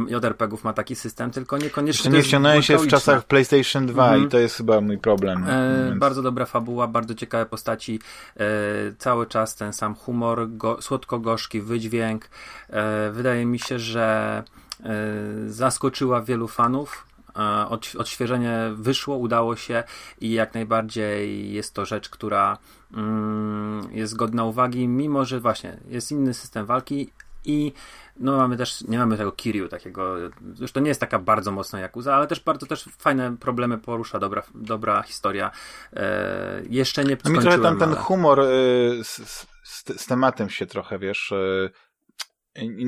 JRPG-ów 0.09 0.65
ma 0.65 0.73
taki 0.73 0.97
system, 0.97 1.31
tylko 1.31 1.59
niekoniecznie 1.59 1.99
Jeszcze 2.09 2.11
nie 2.17 2.23
wciągnąłem 2.23 2.63
się 2.63 2.79
w 2.79 2.87
czasach 2.87 3.25
PlayStation 3.25 3.87
2 3.87 4.05
Mhm. 4.05 4.25
i 4.27 4.29
to 4.31 4.39
jest 4.39 4.57
chyba 4.57 4.81
mój 4.81 4.99
problem. 4.99 5.45
E, 5.49 5.85
Więc- 5.89 6.01
Bardzo 6.01 6.23
dobra 6.23 6.47
fabuła, 6.47 6.87
bardzo 6.87 7.15
ciekawe 7.15 7.47
postaci, 7.47 8.01
e, 8.37 8.45
cały 8.99 9.27
czas 9.27 9.55
ten 9.57 9.73
sam 9.73 9.95
humor, 9.95 10.49
go, 10.51 10.79
słodko-gorzki 10.83 11.61
wydźwięk. 11.61 12.29
E, 12.71 13.11
wydaje 13.11 13.47
mi 13.47 13.59
się, 13.59 13.79
że 13.79 14.43
e, 14.85 14.93
zaskoczyła 15.47 16.23
wielu 16.23 16.49
fanów. 16.49 17.07
E, 17.37 17.67
Odś- 17.71 17.97
odświeżenie 17.99 18.71
wyszło, 18.75 19.17
udało 19.17 19.57
się 19.57 19.85
i 20.21 20.33
jak 20.33 20.55
najbardziej 20.55 21.53
jest 21.53 21.75
to 21.75 21.85
rzecz, 21.87 22.09
która 22.09 22.59
mm, 22.95 23.89
jest 23.93 24.17
godna 24.17 24.45
uwagi, 24.45 24.89
mimo 24.89 25.25
że 25.25 25.41
właśnie 25.41 25.77
jest 25.89 26.13
inny 26.13 26.35
system 26.35 26.67
walki 26.67 27.11
i 27.45 27.73
no 28.17 28.37
mamy 28.37 28.57
też, 28.57 28.81
nie 28.81 28.99
mamy 28.99 29.17
tego 29.17 29.33
Kiryu 29.33 29.69
takiego, 29.69 30.17
już 30.61 30.73
to 30.73 30.81
nie 30.81 30.89
jest 30.89 31.01
taka 31.01 31.19
bardzo 31.19 31.53
mocna 31.53 31.81
Yakuza, 31.81 32.15
ale 32.15 32.27
też 32.27 32.41
bardzo 32.41 32.67
też 32.67 32.89
fajne 32.99 33.37
problemy 33.37 33.79
porusza, 33.79 34.19
dobra, 34.19 34.43
dobra 34.55 35.03
historia. 35.03 35.51
E, 35.93 36.63
jeszcze 36.71 37.05
nie 37.05 37.11
No 37.11 37.31
mi 37.31 37.37
skończyłem, 37.37 37.43
trochę 37.43 37.63
tam 37.63 37.79
ten 37.79 37.89
ale... 37.89 37.99
humor 37.99 38.41
y, 38.41 38.45
z, 39.05 39.09
z, 39.09 39.47
z, 39.97 40.07
tematem 40.07 40.51
się 40.51 40.67
trochę, 40.67 40.99
wiesz, 40.99 41.33
y, 41.33 41.71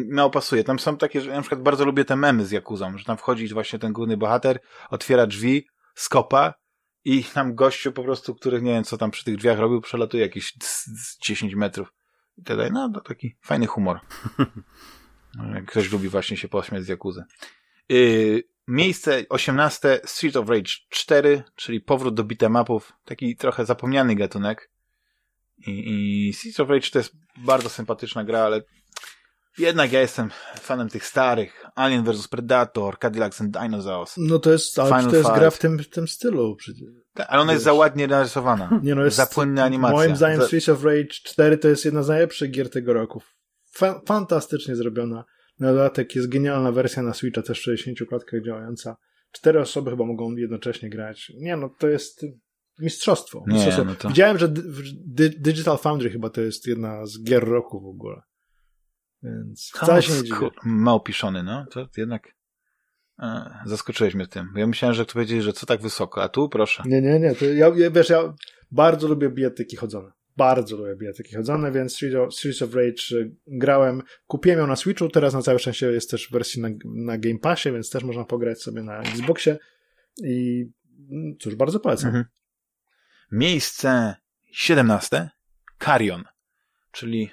mało 0.09 0.31
pasuje. 0.31 0.65
Tam 0.65 0.79
są 0.79 0.97
takie, 0.97 1.21
że 1.21 1.31
ja 1.31 1.37
na 1.37 1.43
przykład 1.43 1.63
bardzo 1.63 1.85
lubię 1.85 2.05
te 2.05 2.17
memy 2.17 2.47
z 2.47 2.51
Jakuzą, 2.51 2.99
że 2.99 3.05
tam 3.05 3.17
wchodzi 3.17 3.49
właśnie 3.49 3.79
ten 3.79 3.93
główny 3.93 4.17
bohater, 4.17 4.61
otwiera 4.91 5.27
drzwi, 5.27 5.67
skopa 5.95 6.55
i 7.05 7.25
tam 7.25 7.55
gościu 7.55 7.93
po 7.93 8.03
prostu, 8.03 8.35
który 8.35 8.63
nie 8.63 8.73
wiem 8.73 8.85
co 8.85 8.99
tam 8.99 9.11
przy 9.11 9.25
tych 9.25 9.37
drzwiach 9.37 9.59
robił, 9.59 9.81
przelatuje 9.81 10.23
jakieś 10.23 10.53
z, 10.63 10.85
z 10.85 11.19
10 11.19 11.55
metrów. 11.55 11.93
I 12.39 12.43
dalej. 12.43 12.71
No 12.73 12.93
to 12.95 13.01
taki 13.01 13.37
fajny 13.41 13.67
humor. 13.67 14.01
No, 15.37 15.61
ktoś 15.67 15.93
lubi 15.93 16.09
właśnie 16.09 16.37
się 16.37 16.49
pośmiać 16.49 16.85
z 16.85 16.89
Jakuzy. 16.89 17.25
Yy, 17.89 18.43
miejsce 18.69 19.25
18 19.29 20.01
Street 20.05 20.37
of 20.37 20.49
Rage 20.49 20.73
4, 20.89 21.43
czyli 21.57 21.81
powrót 21.81 22.15
do 22.15 22.25
beat'em 22.25 22.63
upów. 22.63 22.93
Taki 23.05 23.37
trochę 23.37 23.67
zapomniany 23.67 24.15
gatunek. 24.15 24.71
I, 25.67 26.29
I 26.29 26.33
Street 26.33 26.61
of 26.61 26.69
Rage 26.69 26.91
to 26.91 26.99
jest 26.99 27.17
bardzo 27.37 27.69
sympatyczna 27.69 28.25
gra, 28.25 28.41
ale 28.41 28.63
Jednak 29.59 29.93
ja 29.93 30.01
jestem 30.01 30.31
fanem 30.61 30.89
tych 30.89 31.07
starych. 31.07 31.65
Alien 31.75 32.05
vs 32.05 32.29
Predator, 32.29 32.99
Cadillacs 32.99 33.41
and 33.41 33.51
Dinosaurs. 33.51 34.15
No 34.17 34.39
to 34.39 34.53
jest, 34.53 34.79
ale 34.79 34.89
Final 34.89 35.11
to 35.11 35.17
jest 35.17 35.29
gra 35.31 35.51
Fight. 35.51 35.57
w 35.57 35.59
tym, 35.59 35.79
w 35.79 35.89
tym 35.89 36.09
stylu. 36.09 36.57
przecież. 36.57 36.89
Ta- 37.15 37.27
Ale 37.27 37.43
ona 37.43 37.53
jest 37.53 37.65
za 37.65 37.73
ładnie 37.73 38.07
narysowana. 38.07 38.71
Nie 38.83 38.95
no, 38.95 39.05
jest, 39.05 39.17
za 39.17 39.27
płynna 39.27 39.65
animacja. 39.65 39.97
Moim 39.97 40.17
zdaniem 40.17 40.41
Za- 40.41 40.47
Streets 40.47 40.69
of 40.69 40.85
Rage 40.85 41.07
4 41.09 41.59
to 41.59 41.69
jest 41.69 41.85
jedna 41.85 42.03
z 42.03 42.09
najlepszych 42.09 42.51
gier 42.51 42.71
tego 42.71 42.93
roku. 42.93 43.23
Fa 43.73 44.01
fantastycznie 44.07 44.77
zrobiona. 44.77 45.25
Na 45.59 45.69
dodatek 45.73 46.17
jest 46.17 46.29
genialna 46.29 46.73
wersja 46.73 47.03
na 47.03 47.15
Switcha, 47.15 47.43
też 47.43 47.59
w 47.61 47.63
60 47.63 47.99
klatkach 48.09 48.43
działająca. 48.45 48.97
Cztery 49.33 49.61
osoby 49.61 49.91
chyba 49.91 50.05
mogą 50.05 50.33
jednocześnie 50.37 50.91
grać. 50.91 51.33
Nie 51.41 51.57
no, 51.57 51.69
to 51.79 51.89
jest 51.89 52.27
mistrzostwo. 52.81 53.45
Nie, 53.47 53.55
mistrzostwo. 53.55 53.85
no 53.85 53.95
to- 53.95 54.09
Widziałem, 54.09 54.39
że 54.39 54.49
Di- 54.49 54.63
Di- 55.15 55.41
Digital 55.41 55.79
Foundry 55.79 56.11
chyba 56.11 56.31
to 56.31 56.41
jest 56.41 56.67
jedna 56.67 57.07
z 57.07 57.23
gier 57.23 57.45
roku 57.45 57.81
w 57.81 57.87
ogóle. 57.87 58.21
Więc 59.25 59.71
wcale 59.75 60.03
się 60.03 60.13
nie 60.13 60.23
dziwię. 60.23 60.37
skur- 60.37 60.51
Mało 60.65 61.01
piszony, 61.01 61.43
no. 61.43 61.67
To 61.71 61.89
jednak 61.97 62.35
e, 63.19 63.55
zaskoczyłeś 63.67 64.15
mnie 64.15 64.27
tym. 64.27 64.49
Ja 64.57 64.67
myślałem, 64.67 64.95
że 64.95 65.07
tu 65.07 65.13
powiedzieli, 65.13 65.43
że 65.43 65.53
co 65.53 65.67
tak 65.67 65.81
wysoko, 65.83 66.23
a 66.23 66.29
tu 66.29 66.49
proszę. 66.49 66.83
Nie, 66.87 67.03
nie, 67.03 67.21
nie. 67.21 67.35
To 67.35 67.45
ja, 67.45 67.69
ja, 67.77 67.91
wiesz, 67.91 68.09
ja 68.09 68.35
bardzo 68.71 69.09
lubię 69.09 69.31
bijatyki 69.31 69.77
chodzone. 69.77 70.11
Bardzo 70.37 70.77
lubię 70.77 70.97
bijatyki 70.97 71.35
chodzone, 71.37 71.73
więc 71.73 71.95
Streets 71.95 72.17
of, 72.17 72.35
Streets 72.35 72.63
of 72.63 72.75
Rage 72.75 73.17
y, 73.21 73.35
grałem. 73.47 74.03
Kupiłem 74.27 74.59
ją 74.59 74.67
na 74.67 74.77
Switchu, 74.77 75.09
teraz 75.09 75.35
na 75.35 75.43
całe 75.43 75.59
szczęście 75.59 75.87
jest 75.93 76.11
też 76.11 76.29
w 76.29 76.33
wersji 76.33 76.63
na, 76.63 76.69
na 76.85 77.19
Game 77.19 77.39
Passie, 77.39 77.73
więc 77.73 77.91
też 77.91 78.05
można 78.05 78.25
pograć 78.25 78.63
sobie 78.63 78.83
na 78.83 78.99
Xboxie. 79.01 79.59
I 80.25 80.67
mm, 81.11 81.37
cóż, 81.41 81.55
bardzo 81.55 81.81
polecam. 81.81 82.07
Mhm. 82.09 82.25
Miejsce 83.33 84.15
17. 84.53 85.31
Carrion, 85.85 86.25
czyli 86.93 87.31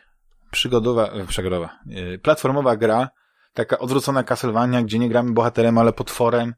przygodowa, 0.52 1.08
e, 1.08 1.28
przygodowa, 1.28 1.80
e, 1.90 2.18
platformowa 2.18 2.78
gra, 2.78 3.10
taka 3.54 3.80
odwrócona 3.80 4.24
Castlevania, 4.24 4.82
gdzie 4.82 5.00
nie 5.00 5.10
gramy 5.10 5.32
bohaterem, 5.32 5.78
ale 5.78 5.94
potworem. 5.94 6.54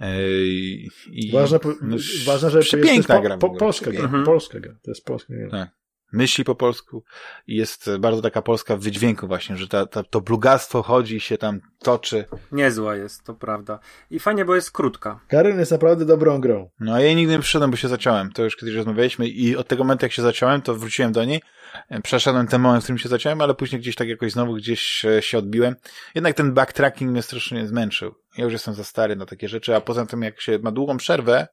E, 0.00 0.20
I, 0.44 0.90
i 1.12 1.32
Ważne, 1.32 1.58
po- 1.58 1.74
no, 1.82 1.96
ważne, 2.26 2.50
że 2.50 2.58
to 2.58 2.64
przepiękna 2.64 3.14
jest 3.14 3.26
gra 3.26 3.38
po, 3.38 3.50
po, 3.50 3.56
polska 3.56 3.90
gra. 3.90 4.04
Mhm. 4.04 4.24
Polska 4.24 4.60
gra. 4.60 4.72
To 4.82 4.90
jest 4.90 5.04
polska 5.04 5.34
gra. 5.36 5.50
Tak. 5.50 5.70
myśli 6.12 6.44
po 6.44 6.54
polsku 6.54 7.04
i 7.46 7.56
jest 7.56 7.90
bardzo 7.98 8.22
taka 8.22 8.42
polska 8.42 8.76
w 8.76 8.80
wydźwięku 8.80 9.26
właśnie, 9.26 9.56
że 9.56 9.68
ta, 9.68 9.86
ta, 9.86 10.02
to 10.02 10.20
blugastwo 10.20 10.82
chodzi 10.82 11.16
i 11.16 11.20
się 11.20 11.38
tam 11.38 11.60
toczy. 11.78 12.24
Niezła 12.52 12.96
jest, 12.96 13.24
to 13.24 13.34
prawda. 13.34 13.78
I 14.10 14.18
fajnie, 14.18 14.44
bo 14.44 14.54
jest 14.54 14.70
krótka. 14.70 15.20
Karen 15.28 15.58
jest 15.58 15.72
naprawdę 15.72 16.04
dobrą 16.04 16.40
grą. 16.40 16.70
No 16.80 16.94
a 16.94 17.00
ja 17.00 17.06
jej 17.06 17.16
nigdy 17.16 17.32
nie 17.32 17.40
przyszedłem, 17.40 17.70
bo 17.70 17.76
się 17.76 17.88
zaciąłem. 17.88 18.32
To 18.32 18.44
już 18.44 18.56
kiedyś 18.56 18.74
rozmawialiśmy 18.74 19.28
i 19.28 19.56
od 19.56 19.68
tego 19.68 19.84
momentu, 19.84 20.04
jak 20.04 20.12
się 20.12 20.22
zaciąłem, 20.22 20.62
to 20.62 20.74
wróciłem 20.74 21.12
do 21.12 21.24
niej. 21.24 21.42
E, 21.88 22.00
Przeszedłem 22.00 22.46
ten 22.46 22.60
moment, 22.60 22.82
w 22.82 22.84
którym 22.84 22.98
się 22.98 23.08
zaciąłem, 23.08 23.40
ale 23.40 23.54
później 23.54 23.80
gdzieś 23.80 23.94
tak 23.94 24.08
jakoś 24.08 24.32
znowu 24.32 24.54
gdzieś 24.54 25.04
e, 25.04 25.22
się 25.22 25.38
odbiłem. 25.38 25.76
Jednak 26.14 26.36
ten 26.36 26.54
backtracking 26.54 27.10
mnie 27.10 27.22
strasznie 27.22 27.66
zmęczył. 27.66 28.14
Ja 28.36 28.44
już 28.44 28.52
jestem 28.52 28.74
za 28.74 28.84
stary 28.84 29.16
na 29.16 29.26
takie 29.26 29.48
rzeczy, 29.48 29.76
a 29.76 29.80
poza 29.80 30.06
tym 30.06 30.22
jak 30.22 30.40
się 30.40 30.58
ma 30.58 30.72
długą 30.72 30.96
przerwę, 30.96 31.48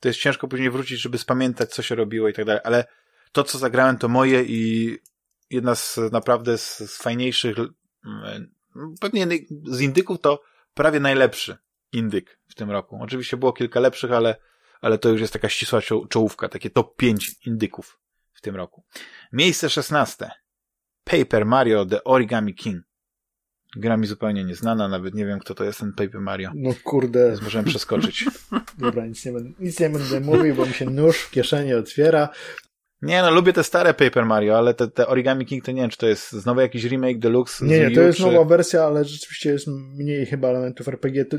to 0.00 0.08
jest 0.08 0.20
ciężko 0.20 0.48
później 0.48 0.70
wrócić, 0.70 1.00
żeby 1.00 1.18
spamiętać, 1.18 1.70
co 1.70 1.82
się 1.82 1.94
robiło 1.94 2.28
i 2.28 2.32
tak 2.32 2.44
dalej. 2.44 2.60
Ale 2.64 2.84
to, 3.32 3.44
co 3.44 3.58
zagrałem, 3.58 3.98
to 3.98 4.08
moje 4.08 4.42
i 4.42 4.98
jedna 5.50 5.74
z 5.74 5.98
naprawdę 6.12 6.58
z, 6.58 6.78
z 6.78 6.96
fajniejszych, 6.96 7.56
mm, 8.06 8.54
pewnie 9.00 9.26
z 9.64 9.80
indyków 9.80 10.20
to 10.20 10.42
prawie 10.74 11.00
najlepszy 11.00 11.56
indyk 11.92 12.38
w 12.48 12.54
tym 12.54 12.70
roku. 12.70 12.98
Oczywiście 13.02 13.36
było 13.36 13.52
kilka 13.52 13.80
lepszych, 13.80 14.12
ale, 14.12 14.36
ale 14.80 14.98
to 14.98 15.08
już 15.08 15.20
jest 15.20 15.32
taka 15.32 15.48
ścisła 15.48 15.80
czo- 15.80 16.08
czołówka, 16.08 16.48
takie 16.48 16.70
top 16.70 16.96
5 16.96 17.46
indyków 17.46 18.01
tym 18.42 18.56
roku. 18.56 18.84
Miejsce 19.32 19.70
16. 19.70 20.30
Paper 21.04 21.46
Mario 21.46 21.86
The 21.86 22.04
Origami 22.04 22.54
King. 22.54 22.82
Gra 23.76 23.96
mi 23.96 24.06
zupełnie 24.06 24.44
nieznana, 24.44 24.88
nawet 24.88 25.14
nie 25.14 25.26
wiem, 25.26 25.38
kto 25.38 25.54
to 25.54 25.64
jest 25.64 25.80
ten 25.80 25.92
Paper 25.92 26.20
Mario. 26.20 26.50
No 26.54 26.70
kurde. 26.84 27.28
Więc 27.28 27.42
możemy 27.42 27.64
przeskoczyć. 27.68 28.24
Dobra, 28.78 29.06
nic 29.06 29.26
nie, 29.26 29.32
będę, 29.32 29.50
nic 29.58 29.80
nie 29.80 29.90
będę 29.90 30.20
mówił, 30.20 30.54
bo 30.54 30.66
mi 30.66 30.72
się 30.72 30.84
nóż 30.84 31.18
w 31.18 31.30
kieszeni 31.30 31.74
otwiera. 31.74 32.28
Nie 33.02 33.22
no, 33.22 33.30
lubię 33.30 33.52
te 33.52 33.64
stare 33.64 33.94
Paper 33.94 34.26
Mario, 34.26 34.58
ale 34.58 34.74
te, 34.74 34.88
te 34.88 35.06
Origami 35.06 35.46
King 35.46 35.64
to 35.64 35.72
nie 35.72 35.80
wiem, 35.80 35.90
czy 35.90 35.98
to 35.98 36.06
jest 36.06 36.32
znowu 36.32 36.60
jakiś 36.60 36.84
remake 36.84 37.18
deluxe 37.18 37.66
Nie, 37.66 37.80
nie, 37.80 37.90
to 37.90 38.00
jest 38.00 38.18
czy... 38.18 38.24
nowa 38.24 38.44
wersja, 38.44 38.84
ale 38.84 39.04
rzeczywiście 39.04 39.50
jest 39.50 39.66
mniej 39.68 40.26
chyba 40.26 40.48
elementów 40.48 40.88
RPG. 40.88 41.24
To, 41.24 41.36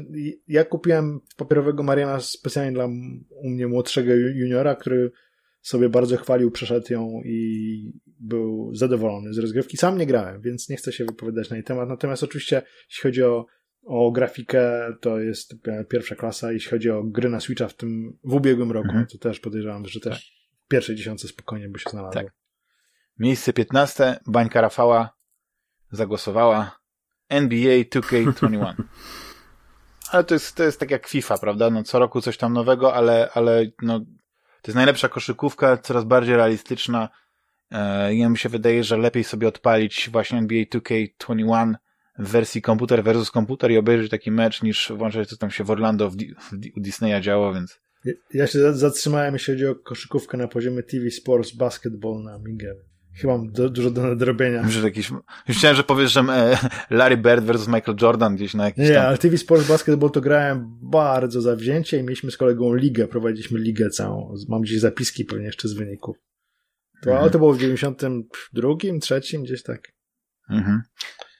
ja 0.48 0.66
kupiłem 0.66 1.20
papierowego 1.38 1.84
Mariana 1.84 2.20
specjalnie 2.20 2.72
dla 2.72 2.86
u 3.30 3.50
mnie 3.50 3.68
młodszego 3.68 4.12
ju- 4.12 4.36
juniora, 4.36 4.76
który 4.76 5.12
sobie 5.64 5.90
bardzo 5.90 6.18
chwalił, 6.18 6.52
przeszedł 6.52 6.94
ją 6.94 7.22
i 7.26 8.00
był 8.20 8.76
zadowolony 8.76 9.34
z 9.34 9.38
rozgrywki. 9.38 9.78
Sam 9.78 9.98
nie 9.98 10.06
grałem, 10.06 10.42
więc 10.42 10.70
nie 10.70 10.76
chcę 10.76 10.94
się 10.94 11.06
wypowiadać 11.06 11.50
na 11.50 11.56
jej 11.56 11.64
temat. 11.64 11.90
Natomiast 11.90 12.24
oczywiście, 12.24 12.62
jeśli 12.90 13.02
chodzi 13.02 13.24
o, 13.24 13.46
o 13.86 14.12
grafikę, 14.12 14.94
to 15.02 15.20
jest 15.20 15.54
e, 15.68 15.86
pierwsza 15.86 16.16
klasa. 16.16 16.52
Jeśli 16.52 16.70
chodzi 16.70 16.90
o 16.90 17.04
gry 17.04 17.30
na 17.30 17.40
Switcha 17.40 17.68
w 17.68 17.74
tym, 17.74 18.18
w 18.24 18.34
ubiegłym 18.34 18.72
roku, 18.72 18.88
Mhm. 18.88 19.06
to 19.08 19.18
też 19.18 19.40
podejrzewam, 19.40 19.86
że 19.86 20.00
też 20.00 20.34
w 20.66 20.68
pierwszej 20.68 20.96
dziesiątce 20.96 21.28
spokojnie 21.28 21.70
by 21.70 21.80
się 21.80 21.90
znalazło. 21.90 22.22
Tak. 22.22 22.34
Miejsce 23.20 23.54
15. 23.54 24.20
Bańka 24.28 24.62
Rafała 24.62 25.16
zagłosowała 25.92 26.80
NBA 27.30 27.84
2K21. 27.84 28.74
ale 30.12 30.24
to 30.24 30.34
jest, 30.34 30.56
to 30.56 30.64
jest 30.64 30.80
tak 30.80 30.92
jak 30.92 31.08
FIFA, 31.08 31.38
prawda? 31.38 31.70
No 31.70 31.84
co 31.84 32.00
roku 32.00 32.22
coś 32.22 32.38
tam 32.38 32.54
nowego, 32.54 32.94
ale, 32.94 33.30
ale 33.34 33.66
no, 33.82 34.06
to 34.64 34.72
jest 34.72 34.76
najlepsza 34.76 35.10
koszykówka, 35.10 35.78
coraz 35.78 36.04
bardziej 36.04 36.36
realistyczna. 36.36 37.10
E, 37.72 38.14
I 38.14 38.30
mi 38.30 38.38
się 38.38 38.50
wydaje, 38.50 38.84
że 38.84 38.98
lepiej 38.98 39.24
sobie 39.24 39.48
odpalić 39.48 40.10
właśnie 40.12 40.38
NBA 40.38 40.64
2K21 40.64 41.74
w 42.20 42.28
wersji 42.30 42.62
komputer 42.62 43.04
versus 43.04 43.32
komputer 43.32 43.72
i 43.72 43.78
obejrzeć 43.78 44.12
taki 44.12 44.32
mecz, 44.32 44.62
niż 44.64 44.92
włączać 44.96 45.30
co 45.30 45.38
tam 45.38 45.52
się 45.52 45.64
w 45.64 45.72
Orlando 45.72 46.10
w, 46.10 46.16
u 46.78 46.80
Disneya 46.80 47.22
działo, 47.22 47.54
więc 47.54 47.80
Ja- 48.06 48.14
Ja 48.34 48.48
się 48.48 48.60
za- 48.60 48.74
zatrzymałem, 48.74 49.34
jeśli 49.34 49.54
chodzi 49.54 49.68
o 49.68 49.76
koszykówkę 49.76 50.38
na 50.38 50.48
poziomie 50.48 50.84
TV 50.84 51.12
Sports 51.12 51.52
Basketball 51.56 52.24
na 52.24 52.34
Amigę. 52.34 52.76
Chyba 53.16 53.38
mam 53.38 53.52
do, 53.52 53.70
dużo 53.70 53.92
do 53.92 54.02
nadrobienia. 54.02 54.70
Że 54.70 54.82
jakiś, 54.82 55.12
chciałem, 55.50 55.78
że 55.78 55.84
powiesz, 55.84 56.12
że 56.12 56.20
e, 56.20 56.58
Larry 56.90 57.18
Bird 57.18 57.44
versus 57.46 57.68
Michael 57.68 57.98
Jordan 58.02 58.36
gdzieś 58.36 58.54
na 58.54 58.66
jakiś 58.66 58.90
Nie, 58.90 58.94
tam... 58.94 59.06
ale 59.06 59.18
TV 59.18 59.38
Sports 59.38 59.68
Basketball 59.68 60.12
to 60.12 60.22
grałem 60.22 60.78
bardzo 60.82 61.42
zawzięcie 61.42 61.98
i 61.98 62.04
mieliśmy 62.04 62.32
z 62.32 62.38
kolegą 62.38 62.74
ligę, 62.74 63.08
prowadziliśmy 63.08 63.60
ligę 63.60 63.90
całą. 63.90 64.36
Mam 64.50 64.62
gdzieś 64.62 64.80
zapiski 64.80 65.26
pewnie 65.26 65.46
jeszcze 65.46 65.68
z 65.68 65.74
wyników. 65.74 66.18
To, 67.02 67.10
Mhm. 67.10 67.22
Ale 67.22 67.32
to 67.32 67.40
było 67.40 67.54
w 67.54 67.58
92, 67.58 68.70
trzecim, 69.02 69.44
gdzieś 69.44 69.64
tak. 69.64 69.82
Mhm. 70.50 70.82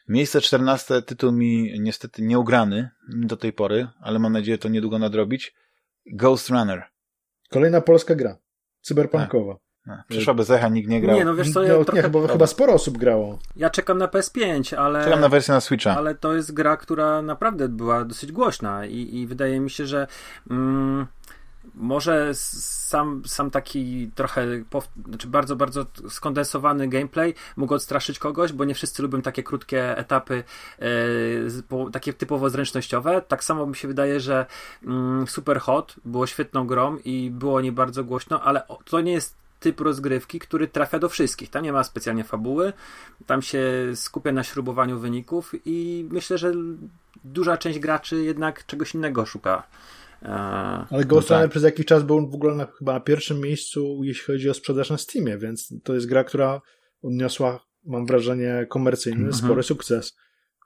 Miejsce 0.08 0.42
14, 0.42 1.02
tytuł 1.02 1.32
mi 1.32 1.80
niestety 1.80 2.22
nieugrany 2.22 2.90
do 3.10 3.38
tej 3.38 3.54
pory, 3.54 3.88
ale 4.02 4.20
mam 4.20 4.34
nadzieję 4.34 4.58
to 4.58 4.70
niedługo 4.70 5.00
nadrobić. 5.00 5.56
Ghost 6.14 6.50
Runner. 6.50 6.84
Kolejna 7.50 7.82
polska 7.82 8.16
gra. 8.16 8.38
Cyberpunkowa. 8.82 9.58
No, 9.86 9.98
przyszła 10.08 10.34
bez 10.34 10.50
echa, 10.50 10.70
nikt 10.70 10.90
nie 10.90 11.02
grał. 11.02 11.18
Nie, 11.18 11.26
no 11.26 11.36
wiesz 11.36 11.54
co, 11.54 11.60
No, 11.60 11.66
ja, 11.66 11.78
nie, 11.78 11.86
trochę, 11.86 12.02
chyba, 12.02 12.28
chyba 12.28 12.48
sporo 12.48 12.74
osób 12.74 12.98
grało. 12.98 13.40
ja 13.56 13.70
czekam 13.70 13.98
na 13.98 14.08
PS5, 14.08 14.76
ale... 14.76 15.04
Czekam 15.04 15.20
na 15.20 15.30
wersję 15.30 15.54
na 15.54 15.62
Switcha. 15.62 15.98
Ale 15.98 16.16
to 16.16 16.34
jest 16.34 16.54
gra, 16.54 16.78
która 16.78 17.22
naprawdę 17.22 17.70
była 17.70 18.06
dosyć 18.06 18.32
głośna 18.32 18.86
i, 18.86 19.16
i 19.18 19.28
wydaje 19.28 19.60
mi 19.60 19.70
się, 19.70 19.86
że 19.86 20.08
mm, 20.50 21.08
może 21.76 22.30
sam, 22.34 23.22
sam 23.26 23.52
taki 23.52 24.12
trochę, 24.16 24.48
pow, 24.70 24.90
znaczy 25.10 25.28
bardzo, 25.28 25.56
bardzo 25.56 25.86
skondensowany 26.10 26.88
gameplay 26.88 27.34
mógł 27.58 27.74
odstraszyć 27.74 28.20
kogoś, 28.20 28.54
bo 28.54 28.66
nie 28.66 28.76
wszyscy 28.76 29.02
lubią 29.02 29.22
takie 29.22 29.44
krótkie 29.44 29.98
etapy, 29.98 30.44
po, 31.68 31.90
takie 31.90 32.14
typowo 32.14 32.50
zręcznościowe. 32.50 33.22
Tak 33.28 33.44
samo 33.44 33.66
mi 33.66 33.76
się 33.76 33.88
wydaje, 33.88 34.20
że 34.20 34.46
mm, 34.84 35.28
Super 35.28 35.60
Hot 35.60 35.96
było 36.06 36.28
świetną 36.28 36.68
grą 36.68 36.98
i 36.98 37.30
było 37.30 37.62
nie 37.62 37.72
bardzo 37.72 38.04
głośno, 38.04 38.42
ale 38.42 38.64
to 38.86 39.02
nie 39.02 39.12
jest 39.12 39.43
typ 39.64 39.80
rozgrywki, 39.82 40.40
który 40.40 40.68
trafia 40.68 41.00
do 41.00 41.10
wszystkich. 41.10 41.50
Tam 41.50 41.64
nie 41.64 41.74
ma 41.74 41.84
specjalnie 41.84 42.24
fabuły, 42.24 42.74
tam 43.26 43.42
się 43.42 43.62
skupia 43.96 44.32
na 44.32 44.44
śrubowaniu 44.44 45.00
wyników 45.00 45.52
i 45.66 46.08
myślę, 46.12 46.38
że 46.38 46.52
duża 47.24 47.58
część 47.58 47.80
graczy 47.80 48.24
jednak 48.24 48.66
czegoś 48.66 48.96
innego 48.96 49.26
szuka. 49.26 49.68
E, 50.22 50.28
Ale 50.90 51.06
Ghost 51.06 51.30
No 51.30 51.36
tak. 51.36 51.38
Runner 51.38 51.50
przez 51.50 51.64
jakiś 51.64 51.86
czas 51.86 52.04
był 52.04 52.30
w 52.30 52.36
ogóle 52.36 52.56
na, 52.56 52.66
chyba 52.80 52.94
na 52.94 53.00
pierwszym 53.00 53.40
miejscu, 53.42 54.00
jeśli 54.04 54.24
chodzi 54.26 54.50
o 54.50 54.54
sprzedaż 54.54 54.90
na 54.90 54.98
Steamie, 54.98 55.38
więc 55.38 55.74
to 55.84 55.94
jest 55.94 56.08
gra, 56.08 56.24
która 56.24 56.62
odniosła, 57.04 57.60
mam 57.86 58.06
wrażenie, 58.06 58.66
komercyjny, 58.70 59.18
Mhm. 59.26 59.34
spory 59.34 59.64
sukces. 59.64 60.18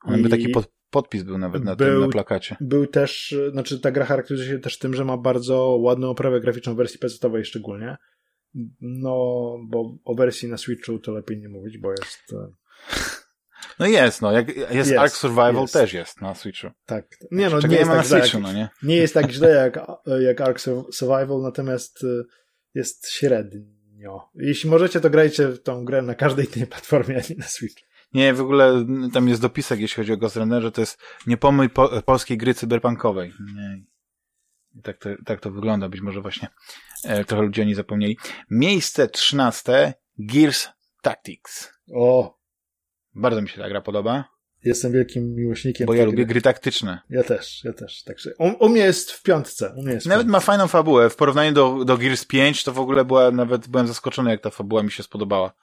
Jakby 0.07 0.27
I 0.27 0.31
taki 0.31 0.49
pod, 0.49 0.71
podpis 0.89 1.23
był 1.23 1.37
nawet 1.37 1.63
na 1.63 1.75
był- 1.75 1.87
tym, 1.87 1.99
na 2.01 2.07
plakacie. 2.07 2.55
Był 2.61 2.87
też, 2.87 3.35
znaczy 3.51 3.79
ta 3.79 3.91
gra 3.91 4.05
charakteryzuje 4.05 4.49
się 4.49 4.59
też 4.59 4.79
tym, 4.79 4.93
że 4.93 5.05
ma 5.05 5.17
bardzo 5.17 5.77
ładną 5.81 6.09
oprawę 6.09 6.39
graficzną 6.41 6.73
w 6.73 6.77
wersji 6.77 6.99
PC-owej 6.99 7.43
szczególnie. 7.45 7.97
No, 8.81 9.11
bo 9.67 9.97
o 10.05 10.15
wersji 10.15 10.49
na 10.49 10.57
Switchu 10.57 10.99
to 10.99 11.11
lepiej 11.11 11.37
nie 11.39 11.49
mówić, 11.49 11.77
bo 11.77 11.91
jest 11.91 12.33
e, 12.33 12.47
No 13.79 13.85
jest, 13.85 14.21
no. 14.21 14.31
Jak, 14.31 14.55
jest, 14.57 14.71
Jest, 14.73 14.91
Ark 14.93 15.13
Survival 15.13 15.55
jest. 15.55 15.73
też 15.73 15.93
jest 15.93 16.21
na 16.21 16.35
Switchu. 16.35 16.67
tak. 16.85 17.05
Nie 17.31 17.49
no, 17.49 17.59
nie 17.59 17.67
nie 17.67 17.75
jest 17.77 17.89
tak 17.91 18.05
źle, 18.05 18.19
Switchu, 18.21 18.37
jak, 18.37 18.47
no 18.47 18.53
nie? 18.53 18.69
nie 18.83 18.95
jest 18.95 19.13
tak 19.13 19.31
źle 19.31 19.49
jak, 19.49 19.79
jak 20.27 20.41
Ark 20.41 20.59
Sur- 20.59 20.91
Survival, 20.93 21.41
natomiast 21.41 22.03
e, 22.03 22.23
jest 22.73 23.09
średnio. 23.09 24.29
Jeśli 24.35 24.69
możecie, 24.69 24.99
to 24.99 25.09
grajcie 25.09 25.47
w 25.47 25.63
tą 25.63 25.85
grę 25.85 26.01
na 26.01 26.15
każdej 26.15 26.47
tej 26.47 26.67
platformie, 26.67 27.15
a 27.17 27.21
nie 27.29 27.35
na 27.35 27.45
Switch. 27.45 27.83
Nie, 28.13 28.33
w 28.33 28.41
ogóle 28.41 28.85
tam 29.13 29.27
jest 29.27 29.41
dopisek, 29.41 29.79
jeśli 29.79 29.95
chodzi 29.95 30.13
o 30.13 30.17
Ghost 30.17 30.35
Runner, 30.35 30.61
że 30.61 30.71
to 30.71 30.81
jest 30.81 30.99
niepomój 31.27 31.69
po, 31.69 32.01
polskiej 32.01 32.37
gry 32.37 32.53
cyberpunkowej. 32.53 33.33
Nie. 33.55 33.83
Tak 34.83 34.97
to, 34.97 35.09
tak 35.25 35.39
to 35.41 35.51
wygląda, 35.51 35.89
być 35.89 36.01
może 36.01 36.21
właśnie 36.21 36.47
trochę 37.27 37.43
ludzie 37.43 37.61
o 37.61 37.65
niej 37.65 37.75
zapomnieli. 37.75 38.17
Miejsce 38.49 39.07
trzynaste, 39.07 39.93
Gears 40.19 40.67
Tactics. 41.01 41.73
O, 41.95 42.37
Bardzo 43.15 43.41
mi 43.41 43.49
się 43.49 43.61
ta 43.61 43.69
gra 43.69 43.81
podoba, 43.81 44.29
jestem 44.63 44.91
wielkim 44.91 45.35
miłośnikiem. 45.35 45.87
bo 45.87 45.93
ja 45.93 46.05
lubię 46.05 46.15
gry. 46.15 46.25
gry 46.25 46.41
taktyczne. 46.41 46.99
Ja 47.09 47.23
też, 47.23 47.63
ja 47.63 47.73
też. 47.73 48.03
Także 48.03 48.31
u, 48.39 48.65
u 48.65 48.69
mnie 48.69 48.81
jest 48.81 49.11
w 49.11 49.23
piątce. 49.23 49.73
U 49.77 49.81
mnie 49.83 49.93
jest 49.93 50.05
Nawet 50.05 50.25
piątce. 50.25 50.31
ma 50.31 50.39
fajną 50.39 50.67
fabułę. 50.67 51.09
W 51.09 51.15
porównaniu 51.15 51.51
do, 51.53 51.85
do 51.85 51.97
Gears 51.97 52.25
5 52.25 52.63
to 52.63 52.73
w 52.73 52.79
ogóle 52.79 53.05
była, 53.05 53.31
nawet 53.31 53.67
byłem 53.67 53.87
zaskoczony, 53.87 54.29
jak 54.31 54.41
ta 54.41 54.49
fabuła 54.49 54.83
mi 54.83 54.91
się 54.91 55.03
spodobała. 55.03 55.53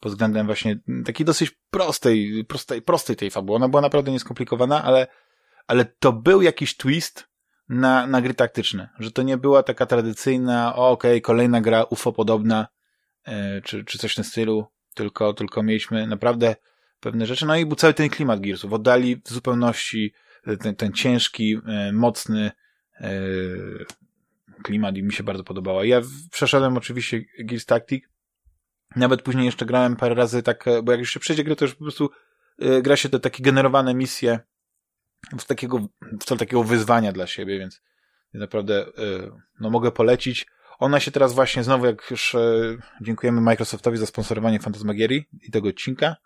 Pod 0.00 0.12
względem 0.12 0.46
właśnie 0.46 0.78
takiej 1.04 1.26
dosyć 1.26 1.50
prostej, 1.70 2.44
prostej, 2.44 2.82
prostej 2.82 3.16
tej 3.16 3.30
fabuły. 3.30 3.56
Ona 3.56 3.68
była 3.68 3.82
naprawdę 3.82 4.10
nieskomplikowana, 4.12 4.84
ale, 4.84 5.06
ale 5.66 5.84
to 5.84 6.12
był 6.12 6.42
jakiś 6.42 6.76
twist 6.76 7.26
na, 7.70 8.06
na 8.06 8.20
gry 8.20 8.34
taktyczne. 8.34 8.88
Że 8.98 9.10
to 9.10 9.22
nie 9.22 9.36
była 9.36 9.62
taka 9.62 9.86
tradycyjna, 9.86 10.76
okej, 10.76 11.22
kolejna 11.22 11.60
gra 11.60 11.84
UFO 11.84 12.12
podobna, 12.12 12.66
e, 13.24 13.60
czy, 13.60 13.84
czy 13.84 13.98
coś 13.98 14.12
w 14.12 14.14
tym 14.14 14.24
stylu, 14.24 14.66
tylko, 14.94 15.34
tylko 15.34 15.62
mieliśmy 15.62 16.06
naprawdę 16.06 16.56
pewne 17.00 17.26
rzeczy. 17.26 17.46
No 17.46 17.56
i 17.56 17.66
był 17.66 17.76
cały 17.76 17.94
ten 17.94 18.08
klimat 18.08 18.40
Gearsów. 18.40 18.72
Oddali 18.72 19.16
w 19.16 19.30
zupełności 19.30 20.12
ten, 20.60 20.76
ten 20.76 20.92
ciężki, 20.92 21.58
e, 21.66 21.92
mocny, 21.92 22.50
e, 23.00 23.10
klimat 24.62 24.96
i 24.96 25.02
mi 25.02 25.12
się 25.12 25.22
bardzo 25.22 25.44
podobała. 25.44 25.84
Ja 25.84 26.00
przeszedłem 26.30 26.76
oczywiście 26.76 27.20
Gears 27.38 27.66
Tactic. 27.66 28.04
Nawet 28.96 29.22
później 29.22 29.46
jeszcze 29.46 29.66
grałem 29.66 29.96
parę 29.96 30.14
razy 30.14 30.42
tak, 30.42 30.68
e, 30.68 30.82
bo 30.82 30.92
jak 30.92 30.98
już 31.00 31.10
się 31.10 31.20
przejdzie 31.20 31.44
grę, 31.44 31.56
to 31.56 31.64
już 31.64 31.74
po 31.74 31.84
prostu 31.84 32.10
e, 32.58 32.82
gra 32.82 32.96
się 32.96 33.08
te 33.08 33.20
takie 33.20 33.42
generowane 33.42 33.94
misje 33.94 34.40
w 35.38 35.44
takiego, 35.44 35.88
w 36.20 36.24
celu 36.24 36.38
takiego 36.38 36.64
wyzwania 36.64 37.12
dla 37.12 37.26
siebie, 37.26 37.58
więc 37.58 37.82
naprawdę 38.34 38.86
e, 38.86 38.90
no 39.60 39.70
mogę 39.70 39.92
polecić. 39.92 40.46
Ona 40.78 41.00
się 41.00 41.10
teraz 41.10 41.32
właśnie 41.34 41.64
znowu, 41.64 41.86
jak 41.86 42.10
już 42.10 42.34
e, 42.34 42.76
dziękujemy 43.00 43.40
Microsoftowi 43.40 43.98
za 43.98 44.06
sponsorowanie 44.06 44.60
Fantasmagierii 44.60 45.24
i 45.42 45.50
tego 45.50 45.68
odcinka. 45.68 46.16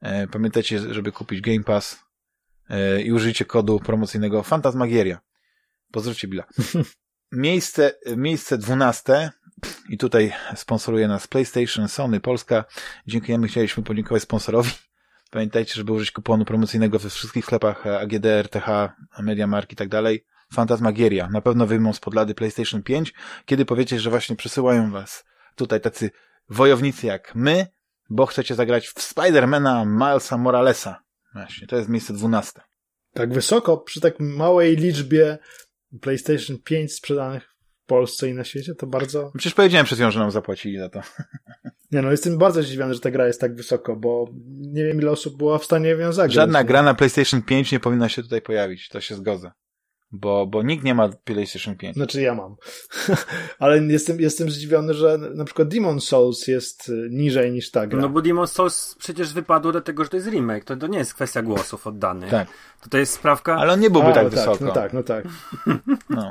E, 0.00 0.26
Pamiętajcie, 0.26 0.94
żeby 0.94 1.12
kupić 1.12 1.40
Game 1.40 1.64
Pass 1.64 2.04
i 3.04 3.12
użyjcie 3.12 3.44
kodu 3.44 3.80
promocyjnego 3.80 4.42
Fantasmagieria. 4.42 5.20
Pozdrówcie 5.92 6.28
Billa. 6.28 6.44
Miejsce, 7.32 7.94
miejsce 8.16 8.58
dwunaste 8.58 9.30
i 9.88 9.98
tutaj 9.98 10.32
sponsoruje 10.56 11.08
nas 11.08 11.26
PlayStation, 11.26 11.88
Sony, 11.88 12.20
Polska. 12.20 12.64
Dziękujemy, 13.06 13.48
chcieliśmy 13.48 13.82
podziękować 13.82 14.22
sponsorowi. 14.22 14.70
Pamiętajcie, 15.34 15.74
żeby 15.74 15.92
użyć 15.92 16.10
kuponu 16.10 16.44
promocyjnego 16.44 16.98
we 16.98 17.10
wszystkich 17.10 17.44
sklepach 17.44 17.86
e, 17.86 18.00
AGD, 18.00 18.26
RTH, 18.26 18.68
MediaMarkt 19.22 19.72
i 19.72 19.76
tak 19.76 19.88
dalej. 19.88 20.24
Fantasmagieria. 20.52 21.28
Na 21.28 21.40
pewno 21.40 21.66
wyjmą 21.66 21.92
z 21.92 22.00
podlady 22.00 22.34
PlayStation 22.34 22.82
5, 22.82 23.14
kiedy 23.46 23.64
powiecie, 23.64 24.00
że 24.00 24.10
właśnie 24.10 24.36
przysyłają 24.36 24.90
was 24.90 25.24
tutaj 25.56 25.80
tacy 25.80 26.10
wojownicy 26.48 27.06
jak 27.06 27.34
my, 27.34 27.66
bo 28.10 28.26
chcecie 28.26 28.54
zagrać 28.54 28.88
w 28.88 29.02
Spidermana 29.02 29.84
Milesa 29.84 30.38
Moralesa. 30.38 31.02
Właśnie, 31.34 31.66
to 31.66 31.76
jest 31.76 31.88
miejsce 31.88 32.12
dwunaste. 32.12 32.60
Tak 33.12 33.32
wysoko, 33.32 33.78
przy 33.78 34.00
tak 34.00 34.14
małej 34.20 34.76
liczbie 34.76 35.38
PlayStation 36.00 36.58
5 36.64 36.94
sprzedanych 36.94 37.54
w 37.82 37.86
Polsce 37.86 38.28
i 38.28 38.34
na 38.34 38.44
świecie, 38.44 38.74
to 38.74 38.86
bardzo... 38.86 39.32
Przecież 39.34 39.54
powiedziałem 39.54 39.86
przed 39.86 39.98
chwilą, 39.98 40.10
że 40.10 40.20
nam 40.20 40.30
zapłacili 40.30 40.78
za 40.78 40.88
to. 40.88 41.00
Nie 41.94 42.02
no, 42.02 42.10
jestem 42.10 42.38
bardzo 42.38 42.62
zdziwiony, 42.62 42.94
że 42.94 43.00
ta 43.00 43.10
gra 43.10 43.26
jest 43.26 43.40
tak 43.40 43.54
wysoko, 43.54 43.96
bo 43.96 44.28
nie 44.56 44.84
wiem 44.84 45.00
ile 45.00 45.10
osób 45.10 45.36
była 45.36 45.58
w 45.58 45.64
stanie 45.64 45.88
ją 45.90 46.12
zagrać. 46.12 46.34
Żadna 46.34 46.64
gra 46.64 46.82
na 46.82 46.94
PlayStation 46.94 47.42
5 47.42 47.72
nie 47.72 47.80
powinna 47.80 48.08
się 48.08 48.22
tutaj 48.22 48.42
pojawić, 48.42 48.88
to 48.88 49.00
się 49.00 49.14
zgodzę. 49.14 49.50
Bo, 50.12 50.46
bo 50.46 50.62
nikt 50.62 50.84
nie 50.84 50.94
ma 50.94 51.08
PlayStation 51.08 51.76
5. 51.76 51.94
Znaczy 51.94 52.22
ja 52.22 52.34
mam. 52.34 52.56
Ale 53.58 53.78
jestem, 53.78 54.20
jestem 54.20 54.50
zdziwiony, 54.50 54.94
że 54.94 55.18
na 55.18 55.44
przykład 55.44 55.68
Demon 55.68 56.00
Souls 56.00 56.46
jest 56.46 56.88
y, 56.88 57.08
niżej 57.10 57.52
niż 57.52 57.70
ta 57.70 57.86
gra. 57.86 58.00
No 58.00 58.08
bo 58.08 58.20
Demon's 58.20 58.46
Souls 58.46 58.96
przecież 58.98 59.32
wypadło 59.32 59.72
dlatego, 59.72 60.04
że 60.04 60.10
to 60.10 60.16
jest 60.16 60.28
remake. 60.28 60.64
To, 60.64 60.76
to 60.76 60.86
nie 60.86 60.98
jest 60.98 61.14
kwestia 61.14 61.42
głosów 61.42 61.86
oddanych. 61.86 62.30
Tak. 62.30 62.48
To, 62.82 62.90
to 62.90 62.98
jest 62.98 63.12
sprawka... 63.12 63.56
Ale 63.56 63.72
on 63.72 63.80
nie 63.80 63.90
byłby 63.90 64.08
A, 64.08 64.12
tak 64.12 64.24
no 64.24 64.30
wysoko. 64.30 64.64
No 64.64 64.72
tak, 64.72 64.92
no 64.92 65.02
tak. 65.02 65.24
No, 66.10 66.30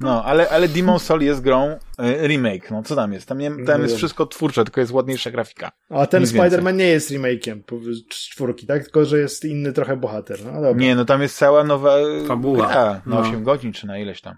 no 0.00 0.24
ale, 0.24 0.48
ale 0.50 0.68
Demon 0.68 0.98
Soul 0.98 1.22
jest 1.22 1.40
grą 1.40 1.78
y, 2.00 2.26
remake. 2.28 2.70
No 2.70 2.82
co 2.82 2.96
tam 2.96 3.12
jest? 3.12 3.28
Tam, 3.28 3.38
nie, 3.38 3.50
tam 3.66 3.82
jest 3.82 3.94
No. 3.94 3.98
wszystko 3.98 4.26
twórcze, 4.26 4.64
tylko 4.64 4.80
jest 4.80 4.92
ładniejsza 4.92 5.30
grafika. 5.30 5.72
A 5.90 6.06
ten. 6.06 6.24
Spider-Man 6.24 6.74
nie 6.76 6.86
jest 6.86 7.08
z 7.08 8.08
czwórki, 8.08 8.66
tak? 8.66 8.82
Tylko, 8.82 9.04
że 9.04 9.18
jest 9.18 9.44
inny 9.44 9.72
trochę 9.72 9.96
bohater. 9.96 10.38
No 10.44 10.52
dobra. 10.52 10.72
Nie, 10.72 10.94
no 10.94 11.04
tam 11.04 11.22
jest 11.22 11.36
cała 11.36 11.64
nowa 11.64 11.98
y, 11.98 12.26
Fabuła. 12.26 12.66
gra 12.68 12.84
na 12.84 13.00
No. 13.06 13.18
8 13.20 13.44
godzin, 13.44 13.72
czy 13.72 13.86
na 13.86 13.98
ileś 13.98 14.20
tam. 14.20 14.36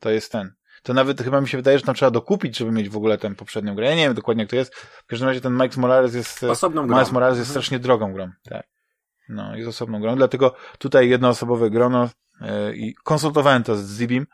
To 0.00 0.10
jest 0.10 0.32
ten. 0.32 0.52
To 0.82 0.94
nawet 0.94 1.22
chyba 1.22 1.40
mi 1.40 1.48
się 1.48 1.58
wydaje, 1.58 1.78
że 1.78 1.84
tam 1.84 1.94
trzeba 1.94 2.10
dokupić, 2.10 2.56
żeby 2.58 2.72
mieć 2.72 2.88
w 2.88 2.96
ogóle 2.96 3.18
tę 3.18 3.34
poprzednią 3.34 3.74
grę. 3.74 3.86
Ja 3.86 3.94
nie 3.94 4.02
wiem 4.04 4.14
dokładnie 4.14 4.42
jak 4.42 4.50
to 4.50 4.56
jest. 4.56 4.74
W 4.74 5.06
każdym 5.06 5.28
razie 5.28 5.40
ten 5.40 5.52
Miles 5.52 5.76
Morales 5.76 6.14
jest... 6.14 6.42
y, 6.42 6.50
Osobną 6.50 6.86
grą. 6.86 6.96
Miles 6.96 7.12
Morales 7.12 7.38
jest 7.38 7.50
Mhm. 7.50 7.52
strasznie 7.62 7.78
drogą 7.78 8.12
grą. 8.12 8.30
Tak. 8.48 8.66
No, 9.28 9.56
jest 9.56 9.68
osobną 9.68 10.00
grą. 10.00 10.16
Dlatego 10.16 10.54
tutaj 10.78 11.08
jednoosobowe 11.08 11.70
grono 11.70 12.04
y, 12.40 12.76
i 12.76 12.94
konsultowałem 12.94 13.62
to 13.64 13.76
z 13.76 13.96
Zibim. 13.98 14.26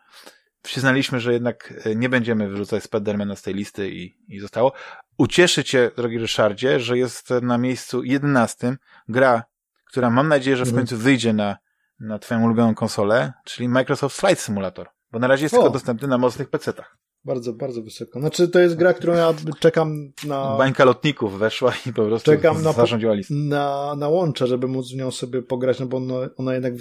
Przyznaliśmy, 0.66 1.20
że 1.20 1.32
jednak 1.32 1.86
y, 1.86 1.96
nie 1.96 2.08
będziemy 2.08 2.48
wyrzucać 2.48 2.82
Spidermana 2.82 3.36
z 3.36 3.42
tej 3.42 3.54
listy 3.54 3.90
i, 3.90 4.16
i 4.28 4.40
zostało. 4.40 4.72
Ucieszy 5.18 5.64
cię, 5.64 5.90
drogi 5.96 6.18
Ryszardzie, 6.18 6.80
że 6.80 6.98
jest 6.98 7.30
na 7.42 7.58
miejscu 7.58 8.04
11 8.04 8.76
gra, 9.08 9.42
która 9.86 10.10
mam 10.10 10.28
nadzieję, 10.28 10.56
że 10.56 10.64
w 10.64 10.68
Mhm. 10.68 10.86
końcu 10.86 10.96
wyjdzie 11.02 11.32
na, 11.32 11.56
na 12.00 12.18
twoją 12.18 12.44
ulubioną 12.44 12.74
konsolę, 12.74 13.32
czyli 13.44 13.68
Microsoft 13.68 14.20
Flight 14.20 14.40
Simulator. 14.44 14.88
Bo 15.12 15.18
na 15.18 15.26
razie 15.26 15.42
jest 15.44 15.54
O. 15.54 15.58
tylko 15.58 15.70
dostępny 15.72 16.08
na 16.08 16.18
mocnych 16.18 16.50
PC-tach. 16.50 16.96
Bardzo, 17.24 17.52
bardzo 17.52 17.82
wysoko. 17.82 18.20
Znaczy, 18.20 18.48
to 18.48 18.58
jest 18.60 18.76
gra, 18.76 18.94
którą 18.94 19.14
ja 19.14 19.34
czekam 19.60 20.12
na, 20.26 20.56
Bańka 20.58 20.84
lotników 20.84 21.38
weszła 21.38 21.72
i 21.86 21.92
po 21.92 22.04
prostu 22.06 22.30
Czekam 22.30 22.62
na 22.62 22.72
zarządziła 22.72 23.14
listę. 23.14 23.34
na, 23.34 23.94
na 23.98 24.08
łącze, 24.08 24.46
żeby 24.46 24.68
móc 24.68 24.92
w 24.92 24.96
nią 24.96 25.10
sobie 25.10 25.42
pograć, 25.42 25.80
no 25.80 25.86
bo 25.86 25.96
ona, 25.96 26.14
ona 26.36 26.54
jednak 26.54 26.72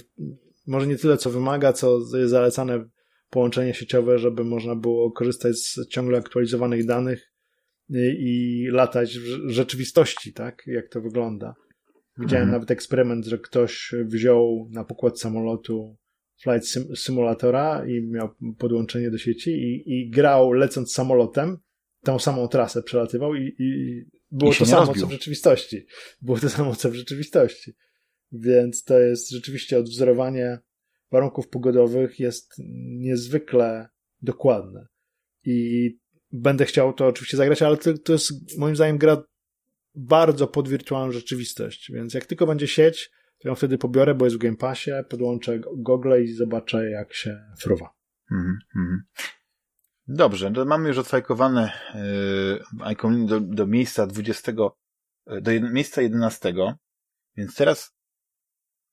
może 0.68 0.88
nie 0.88 0.98
tyle, 0.98 1.18
co 1.18 1.30
wymaga, 1.30 1.74
co 1.74 1.98
jest 2.14 2.32
zalecane 2.32 2.86
połączenie 3.30 3.73
sieciowe, 3.73 4.19
żeby 4.19 4.43
można 4.43 4.76
było 4.76 5.11
korzystać 5.11 5.56
z 5.57 5.88
ciągle 5.89 6.18
aktualizowanych 6.18 6.85
danych 6.85 7.31
i, 8.19 8.68
latać 8.72 9.19
w 9.19 9.49
rzeczywistości, 9.49 10.34
tak? 10.34 10.64
Jak 10.68 10.89
to 10.89 11.02
wygląda. 11.02 11.56
Widziałem 12.18 12.43
Mhm. 12.43 12.52
nawet 12.52 12.72
eksperyment, 12.72 13.26
że 13.26 13.38
ktoś 13.38 13.91
wziął 14.06 14.68
na 14.72 14.84
pokład 14.84 15.19
samolotu 15.19 15.97
flight 16.41 16.68
sim 16.68 16.84
simulatora 16.95 17.85
i 17.88 18.02
miał 18.02 18.30
podłączenie 18.57 19.11
do 19.11 19.18
sieci 19.18 19.49
i, 19.52 19.84
i 19.99 20.10
grał 20.10 20.52
lecąc 20.52 20.93
samolotem, 20.93 21.57
tą 22.03 22.19
samą 22.19 22.47
trasę 22.47 22.84
przelatywał 22.84 23.35
i, 23.35 23.56
i 23.60 24.02
było 24.31 24.52
I 24.52 24.56
to 24.56 24.65
samo, 24.65 24.85
rozbił. 24.85 25.02
co 25.02 25.07
w 25.07 25.11
rzeczywistości. 25.11 25.85
Było 26.22 26.39
to 26.39 26.49
samo, 26.49 26.76
co 26.76 26.91
w 26.91 26.95
rzeczywistości. 26.95 27.73
Więc 28.31 28.84
to 28.84 28.99
jest 28.99 29.30
rzeczywiście 29.30 29.80
odwzorowanie 29.80 30.60
warunków 31.16 31.50
pogodowych 31.50 32.20
jest 32.20 32.54
niezwykle 33.00 33.90
dokładne. 34.22 34.88
I 35.44 35.90
będę 36.32 36.66
chciał 36.66 36.94
to 36.94 37.08
oczywiście 37.08 37.38
zagrać, 37.38 37.62
ale 37.62 37.78
to, 37.78 37.98
to 37.98 38.14
jest 38.14 38.58
moim 38.58 38.76
zdaniem 38.76 38.98
gra 38.98 39.24
bardzo 39.96 40.48
pod 40.48 40.70
wirtualną 40.70 41.12
rzeczywistość. 41.12 41.92
Więc 41.92 42.14
jak 42.14 42.26
tylko 42.26 42.48
będzie 42.48 42.68
sieć, 42.68 43.12
to 43.40 43.50
ją 43.50 43.56
wtedy 43.56 43.78
pobiorę, 43.78 44.16
bo 44.16 44.26
jest 44.26 44.38
w 44.38 44.40
Game 44.40 44.58
Passie, 44.58 44.92
podłączę 45.10 45.60
gogle 45.78 46.22
i 46.24 46.34
zobaczę, 46.34 46.90
jak 46.90 47.14
się 47.14 47.44
fruwa. 47.60 47.90
Mhm, 48.32 48.58
mhm. 48.76 49.04
Dobrze, 50.08 50.52
to 50.52 50.66
mamy 50.66 50.88
już 50.88 50.98
odfajkowane 50.98 51.72
yy, 52.84 52.92
icon 52.94 53.26
do, 53.26 53.40
do 53.40 53.68
miejsca 53.68 54.08
20, 54.08 54.52
yy, 55.28 55.42
do 55.42 55.52
jed, 55.52 55.74
miejsca 55.74 56.02
11, 56.02 56.54
więc 57.38 57.56
teraz 57.56 57.94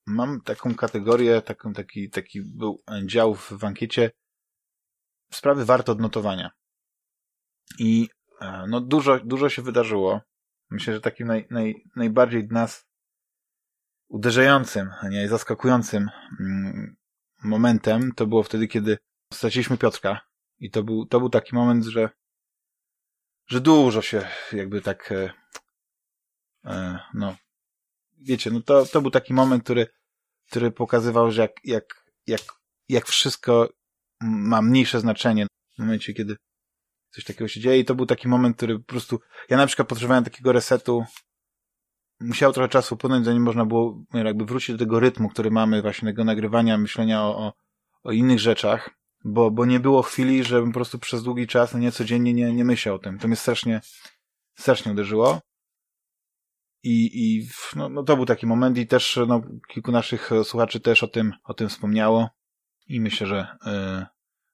mam 0.07 0.41
taką 0.41 0.75
kategorię, 0.75 1.43
taką, 1.43 1.73
taki, 1.73 2.11
taki 2.11 2.43
był 2.43 2.83
dział 3.07 3.35
w, 3.35 3.53
w 3.53 3.65
ankiecie 3.65 4.11
sprawy 5.33 5.65
warte 5.65 5.93
odnotowania. 5.93 6.51
I 7.79 8.09
e, 8.41 8.65
no 8.69 8.81
dużo, 8.81 9.21
dużo 9.25 9.49
się 9.49 9.63
wydarzyło. 9.63 10.21
Myślę, 10.71 10.95
że 10.95 11.01
takim 11.01 11.27
naj, 11.27 11.47
naj, 11.51 11.85
najbardziej 11.97 12.49
nas 12.49 12.87
uderzającym, 14.09 14.91
nie 15.11 15.29
zaskakującym 15.29 16.11
mm, 16.41 16.97
momentem 17.45 18.13
to 18.13 18.27
było 18.27 18.43
wtedy, 18.43 18.69
kiedy 18.69 18.99
straciliśmy 19.33 19.79
Piotrka. 19.79 20.21
I 20.59 20.71
to 20.71 20.83
był, 20.83 21.07
to 21.07 21.19
był 21.21 21.29
taki 21.29 21.55
moment, 21.55 21.85
że, 21.85 22.11
że 23.47 23.61
dużo 23.61 24.03
się 24.03 24.29
jakby 24.53 24.81
tak, 24.81 25.13
e, 25.13 25.33
e, 26.65 26.99
no, 27.15 27.37
wiecie, 28.23 28.51
no 28.51 28.61
to, 28.61 28.87
to 28.87 29.03
był 29.03 29.11
taki 29.11 29.35
moment, 29.35 29.65
który, 29.65 29.87
który 30.51 30.71
pokazywał, 30.71 31.31
że 31.31 31.43
jak, 31.43 31.53
jak, 31.65 31.85
jak, 32.27 32.41
jak 32.89 33.07
wszystko 33.07 33.69
ma 34.21 34.63
mniejsze 34.63 35.01
znaczenie 35.01 35.47
w 35.75 35.79
momencie, 35.79 36.15
kiedy 36.15 36.37
coś 37.11 37.25
takiego 37.25 37.49
się 37.49 37.61
dzieje. 37.61 37.79
I 37.79 37.85
to 37.85 37.95
był 37.95 38.07
taki 38.07 38.29
moment, 38.29 38.57
który 38.57 38.79
po 38.79 38.85
prostu, 38.85 39.21
ja 39.49 39.57
na 39.57 39.67
przykład 39.67 39.89
potrzebowałem 39.89 40.25
takiego 40.25 40.53
resetu 40.53 41.05
musiało 42.23 42.53
trochę 42.53 42.69
czasu 42.69 42.95
upłynąć, 42.95 43.25
zanim 43.25 43.43
można 43.43 43.67
było 43.67 44.05
jakby 44.15 44.45
wrócić 44.45 44.71
do 44.71 44.79
tego 44.79 45.01
rytmu, 45.01 45.29
który 45.29 45.51
mamy 45.51 45.83
właśnie 45.83 46.09
tego 46.09 46.25
nagrywania, 46.25 46.79
myślenia 46.79 47.23
o, 47.23 47.39
o, 47.39 47.53
o 48.03 48.13
innych 48.13 48.39
rzeczach, 48.39 48.91
bo, 49.25 49.51
bo 49.51 49.67
nie 49.67 49.81
było 49.81 50.03
chwili, 50.03 50.45
żebym 50.45 50.71
po 50.71 50.75
prostu 50.75 50.99
przez 50.99 51.23
długi 51.23 51.47
czas, 51.47 51.73
no 51.73 51.79
nie 51.79 51.93
codziennie 51.93 52.35
nie, 52.35 52.53
nie 52.53 52.65
myślał 52.65 52.95
o 52.95 52.99
tym. 52.99 53.19
To 53.19 53.29
mnie 53.29 53.37
strasznie, 53.37 53.81
strasznie 54.55 54.93
uderzyło. 54.93 55.41
I, 56.83 57.11
i 57.15 57.49
no, 57.77 57.89
no 57.89 58.03
to 58.03 58.17
był 58.17 58.27
taki 58.27 58.47
moment 58.47 58.79
i 58.79 58.87
też 58.87 59.19
no, 59.29 59.43
kilku 59.69 59.93
naszych 59.93 60.31
słuchaczy 60.45 60.81
też 60.81 61.03
o 61.03 61.09
tym, 61.09 61.33
o 61.45 61.55
tym 61.55 61.69
wspomniało 61.69 62.31
i 62.87 63.01
myślę, 63.01 63.27
że, 63.27 63.47
yy, 63.67 64.07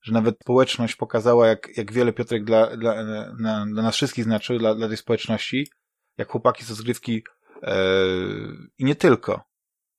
że 0.02 0.12
nawet 0.12 0.36
społeczność 0.42 0.96
pokazała, 0.96 1.46
jak, 1.46 1.76
jak 1.76 1.92
wiele 1.92 2.12
Piotrek 2.12 2.44
dla, 2.44 2.76
dla, 2.76 3.04
dla, 3.34 3.64
nas 3.66 3.94
wszystkich 3.94 4.24
znaczył, 4.24 4.58
dla, 4.58 4.74
dla 4.74 4.88
tej 4.88 4.96
społeczności, 4.96 5.68
jak 6.18 6.30
chłopaki 6.30 6.64
z 6.64 6.70
rozgrywki 6.70 7.24
yy, 7.62 7.70
i 8.78 8.84
nie 8.84 8.94
tylko 8.94 9.48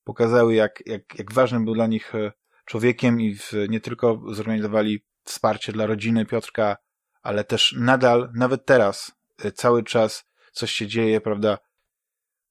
pokazały, 0.03 0.53
jak, 0.53 0.83
jak, 0.85 1.19
jak 1.19 1.33
ważnym 1.33 1.65
był 1.65 1.73
dla 1.73 1.87
nich 1.87 2.15
e, 2.15 2.31
człowiekiem 2.65 3.21
i 3.21 3.35
w, 3.35 3.53
nie 3.69 3.79
tylko 3.79 4.21
zorganizowali 4.31 5.05
wsparcie 5.23 5.71
dla 5.71 5.85
rodziny 5.85 6.25
Piotrka, 6.25 6.77
ale 7.21 7.43
też 7.43 7.75
nadal, 7.77 8.31
nawet 8.35 8.65
teraz, 8.65 9.11
cały 9.55 9.83
czas 9.83 10.25
coś 10.51 10.71
się 10.71 10.87
dzieje, 10.87 11.21
prawda? 11.21 11.57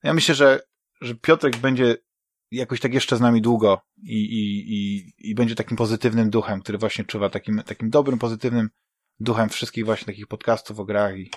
Ja 0.02 0.14
myślę, 0.14 0.34
że, 0.34 0.60
że 1.00 1.14
Piotrek 1.14 1.56
będzie 1.56 1.96
jakoś 2.50 2.80
tak 2.80 2.94
jeszcze 2.94 3.16
z 3.16 3.20
nami 3.20 3.42
długo 3.42 3.80
i, 4.02 4.18
i, 4.18 4.74
i, 4.74 5.12
i 5.18 5.34
będzie 5.34 5.54
takim 5.54 5.76
pozytywnym 5.76 6.30
duchem, 6.30 6.60
który 6.60 6.78
właśnie 6.78 7.04
czuwa 7.04 7.30
takim, 7.30 7.62
takim 7.66 7.90
dobrym, 7.90 8.18
pozytywnym 8.18 8.70
duchem 9.20 9.48
wszystkich 9.48 9.84
właśnie 9.84 10.06
takich 10.06 10.26
podcastów 10.26 10.80
o 10.80 10.84
grach 10.84 11.18
i, 11.18 11.30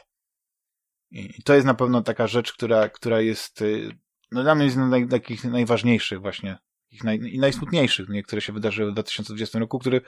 i 1.12 1.44
to 1.44 1.54
jest 1.54 1.66
na 1.66 1.74
pewno 1.74 2.02
taka 2.02 2.28
rzecz, 2.28 2.54
która, 2.54 2.90
która 2.90 3.22
jest, 3.22 3.62
y, 3.62 3.98
no 4.32 4.44
dla 4.44 4.56
mnie 4.56 4.66
jest 4.66 4.78
z 4.78 5.10
takich 5.10 5.44
najważniejszych 5.44 6.22
właśnie 6.22 6.58
naj, 7.04 7.20
i 7.20 7.40
najsmutniejszych, 7.40 8.10
nie, 8.10 8.24
które 8.24 8.42
się 8.42 8.54
wydarzyły 8.54 8.92
w 8.92 8.94
2020 8.94 9.60
roku, 9.60 9.80
który 9.80 10.02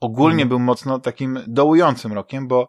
ogólnie 0.00 0.42
mm. 0.42 0.48
był 0.48 0.58
mocno 0.58 0.98
takim 0.98 1.38
dołującym 1.46 2.12
rokiem, 2.12 2.48
bo, 2.48 2.68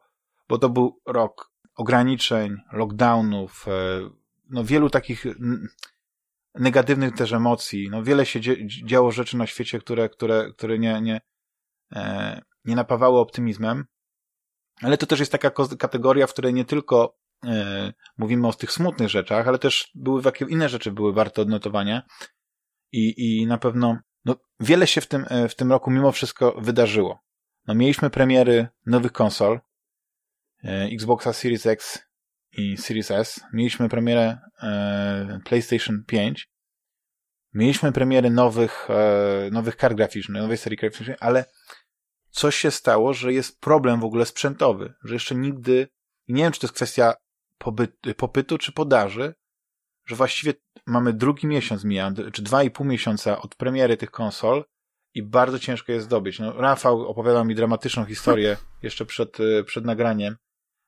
bo 0.49 0.57
to 0.57 0.69
był 0.69 1.01
rok 1.05 1.51
ograniczeń, 1.75 2.57
lockdownów, 2.71 3.65
e, 3.67 4.09
no 4.49 4.63
wielu 4.63 4.89
takich 4.89 5.25
negatywnych 6.55 7.15
też 7.15 7.33
emocji. 7.33 7.89
No 7.91 8.03
wiele 8.03 8.25
się 8.25 8.39
działo 8.85 9.11
rzeczy 9.11 9.37
na 9.37 9.47
świecie, 9.47 9.79
które, 9.79 10.09
które, 10.09 10.51
które 10.57 10.79
nie, 10.79 11.01
nie, 11.01 11.21
e, 11.95 12.41
nie 12.65 12.75
napawały 12.75 13.19
optymizmem. 13.19 13.85
Ale 14.81 14.97
to 14.97 15.05
też 15.05 15.19
jest 15.19 15.31
taka 15.31 15.51
kategoria, 15.79 16.27
w 16.27 16.33
której 16.33 16.53
nie 16.53 16.65
tylko 16.65 17.17
e, 17.45 17.93
mówimy 18.17 18.47
o 18.47 18.53
tych 18.53 18.71
smutnych 18.71 19.09
rzeczach, 19.09 19.47
ale 19.47 19.59
też 19.59 19.91
były 19.95 20.21
jakie 20.25 20.45
inne 20.45 20.69
rzeczy 20.69 20.91
były 20.91 21.13
warte 21.13 21.41
odnotowania. 21.41 22.01
I, 22.91 23.13
i 23.17 23.47
na 23.47 23.57
pewno 23.57 23.97
no, 24.25 24.35
wiele 24.59 24.87
się 24.87 25.01
w 25.01 25.07
tym, 25.07 25.25
e, 25.29 25.49
w 25.49 25.55
tym 25.55 25.71
roku 25.71 25.91
mimo 25.91 26.11
wszystko 26.11 26.55
wydarzyło. 26.61 27.19
No, 27.67 27.75
mieliśmy 27.75 28.09
premiery 28.09 28.67
nowych 28.85 29.11
konsol, 29.11 29.59
e, 30.63 30.83
Xboxa 30.83 31.33
Series 31.33 31.65
X 31.65 32.08
i 32.51 32.77
Series 32.77 33.11
S. 33.11 33.39
Mieliśmy 33.53 33.89
premierę 33.89 34.37
e, 34.63 35.39
PlayStation 35.45 36.03
5. 36.07 36.49
Mieliśmy 37.53 37.91
premiery 37.91 38.29
nowych, 38.29 38.87
e, 38.89 39.49
nowych 39.51 39.77
kart 39.77 39.95
graficznych, 39.95 40.41
nowej 40.41 40.57
serii 40.57 40.77
graficznej, 40.77 41.17
ale 41.19 41.45
coś 42.29 42.55
się 42.55 42.71
stało, 42.71 43.13
że 43.13 43.33
jest 43.33 43.59
problem 43.59 43.99
w 43.99 44.03
ogóle 44.03 44.25
sprzętowy, 44.25 44.93
że 45.03 45.13
jeszcze 45.13 45.35
nigdy, 45.35 45.87
nie 46.27 46.43
wiem, 46.43 46.51
czy 46.51 46.59
to 46.59 46.67
jest 46.67 46.75
kwestia 46.75 47.13
popytu 48.17 48.57
czy 48.57 48.71
podaży, 48.71 49.33
że 50.05 50.15
właściwie 50.15 50.53
mamy 50.85 51.13
drugi 51.13 51.47
miesiąc 51.47 51.83
mija, 51.83 52.11
czy 52.33 52.41
dwa 52.41 52.63
i 52.63 52.71
pół 52.71 52.85
miesiąca 52.85 53.41
od 53.41 53.55
premiery 53.55 53.97
tych 53.97 54.11
konsol 54.11 54.65
i 55.13 55.23
bardzo 55.23 55.59
ciężko 55.59 55.91
je 55.91 56.01
zdobyć. 56.01 56.39
No, 56.39 56.61
Rafał 56.61 57.07
opowiadał 57.07 57.45
mi 57.45 57.55
dramatyczną 57.55 58.05
historię 58.05 58.57
jeszcze 58.81 59.05
przed, 59.05 59.37
e, 59.39 59.63
przed 59.63 59.85
nagraniem, 59.85 60.35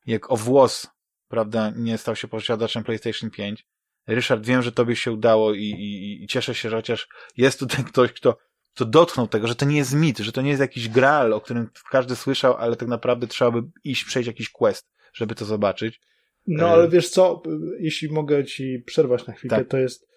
jak 0.05 0.31
o 0.31 0.37
włos 0.37 0.87
prawda, 1.31 1.73
nie 1.75 1.97
stał 1.97 2.15
się 2.15 2.27
posiadaczem 2.27 2.83
PlayStation 2.83 3.29
5. 3.29 3.65
Ryszard, 4.07 4.45
wiem, 4.45 4.61
że 4.61 4.71
tobie 4.71 4.95
się 4.95 5.11
udało 5.11 5.53
i, 5.53 5.63
i, 5.63 6.23
i 6.23 6.27
cieszę 6.27 6.55
się, 6.55 6.69
że 6.69 6.75
chociaż 6.75 7.07
jest 7.37 7.59
tutaj 7.59 7.85
ktoś, 7.91 8.11
kto, 8.11 8.37
kto 8.75 8.85
dotknął 8.85 9.27
tego, 9.27 9.47
że 9.47 9.55
to 9.55 9.65
nie 9.65 9.77
jest 9.77 9.93
mit, 9.93 10.17
że 10.19 10.31
to 10.31 10.41
nie 10.41 10.49
jest 10.49 10.61
jakiś 10.61 10.89
graal, 10.89 11.33
o 11.33 11.41
którym 11.41 11.69
każdy 11.91 12.15
słyszał, 12.15 12.55
ale 12.55 12.75
tak 12.75 12.87
naprawdę 12.87 13.27
trzeba 13.27 13.51
by 13.51 13.63
iść, 13.83 14.03
przejść 14.03 14.27
jakiś 14.27 14.49
quest, 14.49 14.91
żeby 15.13 15.35
to 15.35 15.45
zobaczyć. 15.45 16.01
No, 16.47 16.67
ale 16.67 16.89
wiesz 16.89 17.09
co, 17.09 17.41
jeśli 17.79 18.09
mogę 18.09 18.45
ci 18.45 18.83
przerwać 18.85 19.27
na 19.27 19.33
chwilę, 19.33 19.57
tak. 19.57 19.67
to 19.67 19.77
jest 19.77 20.07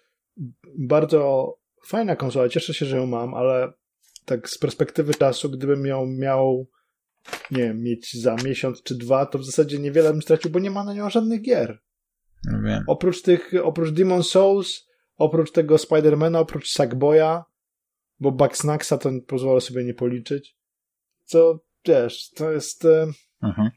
bardzo 0.77 1.53
fajna 1.85 2.15
konsola, 2.15 2.49
cieszę 2.49 2.73
się, 2.73 2.85
że 2.85 2.97
ją 2.97 3.07
mam, 3.07 3.33
ale 3.33 3.73
tak 4.25 4.49
z 4.49 4.57
perspektywy 4.57 5.13
czasu, 5.13 5.49
gdybym 5.49 5.85
ją 5.85 6.05
miał 6.05 6.67
nie 7.51 7.63
wiem, 7.63 7.83
mieć 7.83 8.21
za 8.21 8.35
miesiąc 8.35 8.83
czy 8.83 8.95
dwa, 8.95 9.25
to 9.25 9.39
w 9.39 9.45
zasadzie 9.45 9.79
niewiele 9.79 10.11
bym 10.11 10.21
stracił, 10.21 10.51
bo 10.51 10.59
nie 10.59 10.71
ma 10.71 10.83
na 10.83 10.93
nią 10.93 11.09
żadnych 11.09 11.41
gier. 11.41 11.79
No 12.45 12.61
wiem. 12.61 12.83
Oprócz 12.87 13.21
tych, 13.21 13.51
oprócz 13.63 13.89
Demon 13.89 14.23
Souls, 14.23 14.87
oprócz 15.17 15.51
tego 15.51 15.77
Spidermana, 15.77 16.39
oprócz 16.39 16.71
Sackboya, 16.71 17.43
bo 18.19 18.31
Bugsnaxa 18.31 18.97
to 18.99 19.09
pozwolę 19.27 19.61
sobie 19.61 19.83
nie 19.83 19.93
policzyć. 19.93 20.57
Co, 21.23 21.59
wiesz, 21.85 22.31
to 22.31 22.51
jest... 22.51 22.85
E, 22.85 23.07
mhm. 23.43 23.69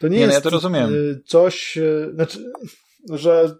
To 0.00 0.08
nie, 0.08 0.16
nie 0.16 0.22
jest 0.22 0.30
no 0.30 0.34
ja 0.34 0.40
to 0.40 0.50
rozumiem. 0.50 0.90
E, 0.90 1.20
coś, 1.24 1.78
e, 1.78 2.10
znaczy, 2.14 2.52
że 3.10 3.56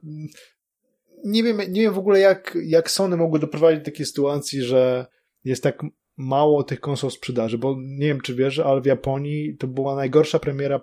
nie 1.25 1.43
wiem, 1.43 1.59
nie 1.69 1.83
wiem 1.83 1.95
w 1.95 1.99
ogóle 1.99 2.21
jak, 2.21 2.59
jak 2.65 2.91
Sony 2.91 3.17
mogły 3.17 3.39
doprowadzić 3.39 3.81
do 3.81 3.85
takiej 3.85 4.07
sytuacji, 4.07 4.63
że 4.63 5.07
jest 5.45 5.63
tak 5.63 5.83
mało 6.23 6.65
tych 6.65 6.81
konsol 6.81 7.11
sprzedaży, 7.11 7.59
bo 7.59 7.77
nie 7.79 8.07
wiem, 8.07 8.21
czy 8.21 8.35
wiesz, 8.35 8.59
ale 8.59 8.81
w 8.81 8.87
Japonii 8.87 9.57
to 9.57 9.67
była 9.67 9.95
najgorsza 9.95 10.39
premiera 10.39 10.81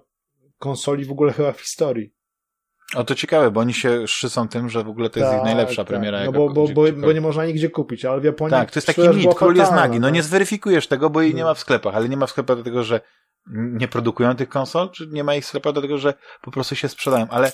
konsoli 0.58 1.06
w 1.06 1.12
ogóle 1.12 1.34
chyba 1.34 1.52
w 1.52 1.62
historii. 1.62 2.14
O, 2.96 3.04
to 3.04 3.16
ciekawe, 3.16 3.52
bo 3.52 3.60
oni 3.60 3.74
się 3.74 4.08
szczycą 4.08 4.48
tym, 4.48 4.70
że 4.70 4.84
w 4.84 4.90
ogóle 4.90 5.10
to 5.10 5.20
jest 5.20 5.32
tak, 5.32 5.40
ich 5.40 5.46
najlepsza 5.46 5.76
tak. 5.76 5.88
premiera. 5.88 6.26
No 6.26 6.32
bo, 6.32 6.50
bo, 6.50 6.68
bo, 6.68 6.84
bo, 6.92 7.12
nie 7.14 7.22
można 7.22 7.46
nigdzie 7.46 7.70
kupić, 7.70 8.06
ale 8.06 8.22
w 8.22 8.24
Japonii... 8.24 8.52
Tak, 8.52 8.72
to 8.72 8.78
jest 8.78 8.88
taki 8.88 9.10
mit, 9.10 9.36
król 9.36 9.56
jest 9.56 9.72
nagi. 9.72 10.00
No 10.00 10.08
tak. 10.08 10.14
nie 10.14 10.24
zweryfikujesz 10.24 10.88
tego, 10.88 11.10
bo 11.10 11.22
jej 11.22 11.36
nie 11.36 11.44
ma 11.44 11.54
w 11.54 11.60
sklepach, 11.60 11.96
ale 11.96 12.10
nie 12.10 12.18
ma 12.18 12.28
w 12.28 12.30
sklepach 12.30 12.58
dlatego, 12.58 12.84
że 12.84 13.02
nie 13.54 13.88
produkują 13.88 14.36
tych 14.36 14.50
konsol, 14.50 14.90
czy 14.92 15.08
nie 15.08 15.24
ma 15.24 15.36
ich 15.36 15.44
w 15.44 15.48
sklepach 15.48 15.74
dlatego, 15.74 15.98
że 15.98 16.14
po 16.42 16.52
prostu 16.52 16.76
się 16.76 16.90
sprzedają. 16.90 17.28
Ale 17.30 17.52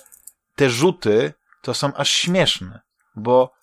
te 0.55 0.69
rzuty 0.69 1.33
to 1.61 1.73
są 1.73 1.93
aż 1.93 2.09
śmieszne, 2.09 2.81
bo 3.15 3.53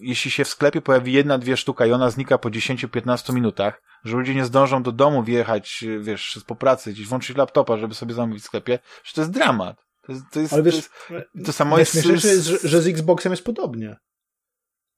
jeśli 0.00 0.30
się 0.30 0.44
w 0.44 0.48
sklepie 0.48 0.80
pojawi 0.80 1.12
jedna, 1.12 1.38
dwie 1.38 1.56
sztuka 1.56 1.86
i 1.86 1.92
ona 1.92 2.10
znika 2.10 2.38
po 2.38 2.50
10-15 2.50 3.34
minutach, 3.34 3.82
że 4.04 4.16
ludzie 4.16 4.34
nie 4.34 4.44
zdążą 4.44 4.82
do 4.82 4.92
domu 4.92 5.22
wjechać, 5.22 5.84
wiesz, 6.00 6.40
po 6.46 6.56
pracy, 6.56 6.92
gdzieś 6.92 7.06
włączyć 7.06 7.36
laptopa, 7.36 7.76
żeby 7.76 7.94
sobie 7.94 8.14
zamówić 8.14 8.42
w 8.42 8.46
sklepie, 8.46 8.78
że 9.04 9.14
to 9.14 9.20
jest 9.20 9.30
dramat. 9.32 9.76
To, 10.06 10.12
jest, 10.12 10.24
to, 10.32 10.40
jest, 10.40 10.52
Ale 10.52 10.62
wiesz, 10.62 10.74
to, 11.08 11.14
jest, 11.14 11.26
to 11.46 11.52
samo 11.52 11.78
jest... 11.78 11.94
Najśmieszniejsze 11.94 12.28
jest, 12.28 12.46
że, 12.46 12.68
że 12.68 12.82
z 12.82 12.86
Xboxem 12.86 13.32
jest 13.32 13.44
podobnie. 13.44 13.96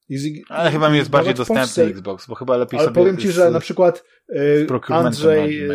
Z, 0.09 0.24
Ale 0.48 0.70
chyba 0.70 0.90
mi 0.90 0.97
jest 0.97 1.10
bardziej 1.10 1.35
dostępny 1.35 1.85
Xbox, 1.85 2.27
bo 2.27 2.35
chyba 2.35 2.56
lepiej 2.56 2.78
Ale 2.78 2.89
sobie... 2.89 2.94
powiem 2.94 3.18
ci, 3.18 3.32
że 3.32 3.51
na 3.51 3.60
przykład 3.60 4.05
y, 4.31 4.66
Andrzej, 4.89 5.68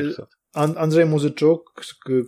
Andrzej 0.53 1.05
Muzyczuk, 1.05 1.73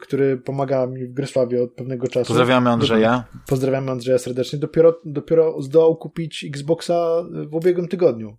który 0.01 0.37
pomaga 0.37 0.87
mi 0.87 1.05
w 1.05 1.13
Grysławie 1.13 1.63
od 1.63 1.73
pewnego 1.73 2.07
czasu. 2.07 2.27
Pozdrawiamy 2.27 2.69
Andrzeja. 2.69 3.23
Pozdrawiamy 3.47 3.91
Andrzeja 3.91 4.19
serdecznie. 4.19 4.59
Dopiero, 4.59 4.99
dopiero 5.05 5.61
zdołał 5.61 5.95
kupić 5.95 6.45
Xboxa 6.49 7.23
w 7.49 7.55
ubiegłym 7.55 7.87
tygodniu. 7.87 8.37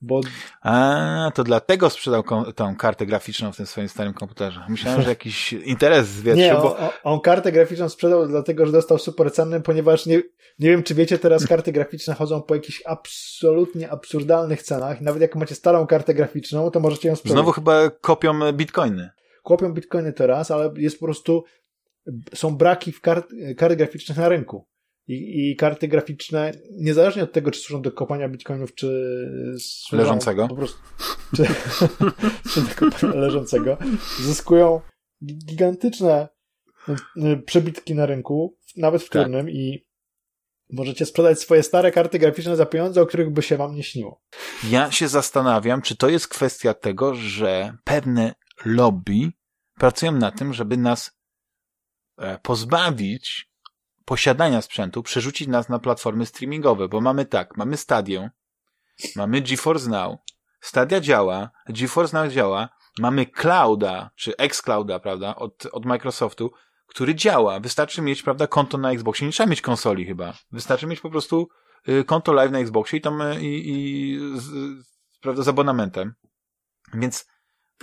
Bo... 0.00 0.20
A, 0.62 1.30
to 1.34 1.44
dlatego 1.44 1.90
sprzedał 1.90 2.22
tą 2.54 2.76
kartę 2.76 3.06
graficzną 3.06 3.52
w 3.52 3.56
tym 3.56 3.66
swoim 3.66 3.88
starym 3.88 4.14
komputerze. 4.14 4.60
Myślałem, 4.68 5.02
że 5.02 5.08
jakiś 5.08 5.52
interes 5.52 6.08
zwietrzył. 6.08 6.44
Nie, 6.44 6.54
bo... 6.54 6.76
on, 6.76 6.88
on 7.04 7.20
kartę 7.20 7.52
graficzną 7.52 7.88
sprzedał 7.88 8.28
dlatego, 8.28 8.66
że 8.66 8.72
dostał 8.72 8.98
super 8.98 9.32
cenę, 9.32 9.60
ponieważ 9.60 10.06
nie, 10.06 10.22
nie 10.58 10.70
wiem, 10.70 10.82
czy 10.82 10.94
wiecie, 10.94 11.18
teraz 11.18 11.46
karty 11.46 11.72
graficzne 11.72 12.14
chodzą 12.14 12.42
po 12.42 12.54
jakichś 12.54 12.82
absolutnie 12.86 13.90
absurdalnych 13.90 14.62
cenach. 14.62 15.00
Nawet 15.00 15.22
jak 15.22 15.36
macie 15.36 15.54
starą 15.54 15.86
kartę 15.86 16.14
graficzną, 16.14 16.70
to 16.70 16.80
możecie 16.80 17.08
ją 17.08 17.16
sprzedać. 17.16 17.36
Znowu 17.36 17.52
chyba 17.52 17.90
kopią 17.90 18.52
bitcoiny 18.52 19.10
kopią 19.42 19.72
bitcoiny 19.72 20.12
teraz, 20.12 20.50
ale 20.50 20.74
jest 20.76 20.98
po 20.98 21.06
prostu, 21.06 21.44
są 22.34 22.56
braki 22.56 22.92
w 22.92 23.00
kart, 23.00 23.28
kart 23.56 23.74
graficznych 23.74 24.18
na 24.18 24.28
rynku. 24.28 24.66
I, 25.08 25.50
I, 25.50 25.56
karty 25.56 25.88
graficzne, 25.88 26.52
niezależnie 26.70 27.22
od 27.22 27.32
tego, 27.32 27.50
czy 27.50 27.60
służą 27.60 27.82
do 27.82 27.92
kopania 27.92 28.28
bitcoinów, 28.28 28.74
czy 28.74 29.28
służą 29.58 30.02
leżącego, 30.02 30.48
po 30.48 30.56
prostu, 30.56 30.78
czy, 31.36 31.44
czy 32.50 32.60
do 32.60 32.74
kopania 32.76 33.20
leżącego, 33.20 33.76
zyskują 34.20 34.80
gigantyczne 35.24 36.28
y, 36.88 37.36
przebitki 37.46 37.94
na 37.94 38.06
rynku, 38.06 38.56
nawet 38.76 39.02
wtórnym 39.02 39.46
tak. 39.46 39.54
i 39.54 39.86
możecie 40.72 41.06
sprzedać 41.06 41.40
swoje 41.40 41.62
stare 41.62 41.92
karty 41.92 42.18
graficzne 42.18 42.56
za 42.56 42.66
pieniądze, 42.66 43.02
o 43.02 43.06
których 43.06 43.30
by 43.30 43.42
się 43.42 43.56
wam 43.56 43.74
nie 43.74 43.82
śniło. 43.82 44.22
Ja 44.70 44.90
się 44.90 45.08
zastanawiam, 45.08 45.82
czy 45.82 45.96
to 45.96 46.08
jest 46.08 46.28
kwestia 46.28 46.74
tego, 46.74 47.14
że 47.14 47.76
pewne 47.84 48.34
lobby 48.64 49.32
pracują 49.74 50.12
na 50.12 50.30
tym, 50.30 50.54
żeby 50.54 50.76
nas 50.76 51.18
e, 52.18 52.38
pozbawić 52.38 53.52
posiadania 54.04 54.62
sprzętu 54.62 55.02
przerzucić 55.02 55.48
nas 55.48 55.68
na 55.68 55.78
platformy 55.78 56.26
streamingowe, 56.26 56.88
bo 56.88 57.00
mamy 57.00 57.26
tak, 57.26 57.56
mamy 57.56 57.76
Stadię, 57.76 58.30
mamy 59.16 59.40
GeForce 59.40 59.90
Now, 59.90 60.18
Stadia 60.60 61.00
działa, 61.00 61.50
GeForce 61.68 62.16
Now 62.16 62.32
działa, 62.32 62.68
mamy 62.98 63.26
Clouda, 63.26 64.10
czy 64.16 64.36
Xclouda, 64.36 64.98
prawda, 64.98 65.36
od, 65.36 65.66
od 65.72 65.84
Microsoftu, 65.84 66.52
który 66.86 67.14
działa. 67.14 67.60
Wystarczy 67.60 68.02
mieć, 68.02 68.22
prawda, 68.22 68.46
konto 68.46 68.78
na 68.78 68.92
Xboxie. 68.92 69.26
Nie 69.26 69.32
trzeba 69.32 69.50
mieć 69.50 69.60
konsoli 69.60 70.06
chyba. 70.06 70.34
Wystarczy 70.52 70.86
mieć 70.86 71.00
po 71.00 71.10
prostu 71.10 71.48
y, 71.88 72.04
konto 72.04 72.32
live 72.32 72.52
na 72.52 72.58
Xboxie 72.58 72.98
i 72.98 73.02
tam 73.02 73.22
i, 73.40 73.62
i 73.66 74.18
z, 74.40 74.50
prawda, 75.20 75.42
z 75.42 75.48
abonamentem. 75.48 76.14
Więc, 76.94 77.26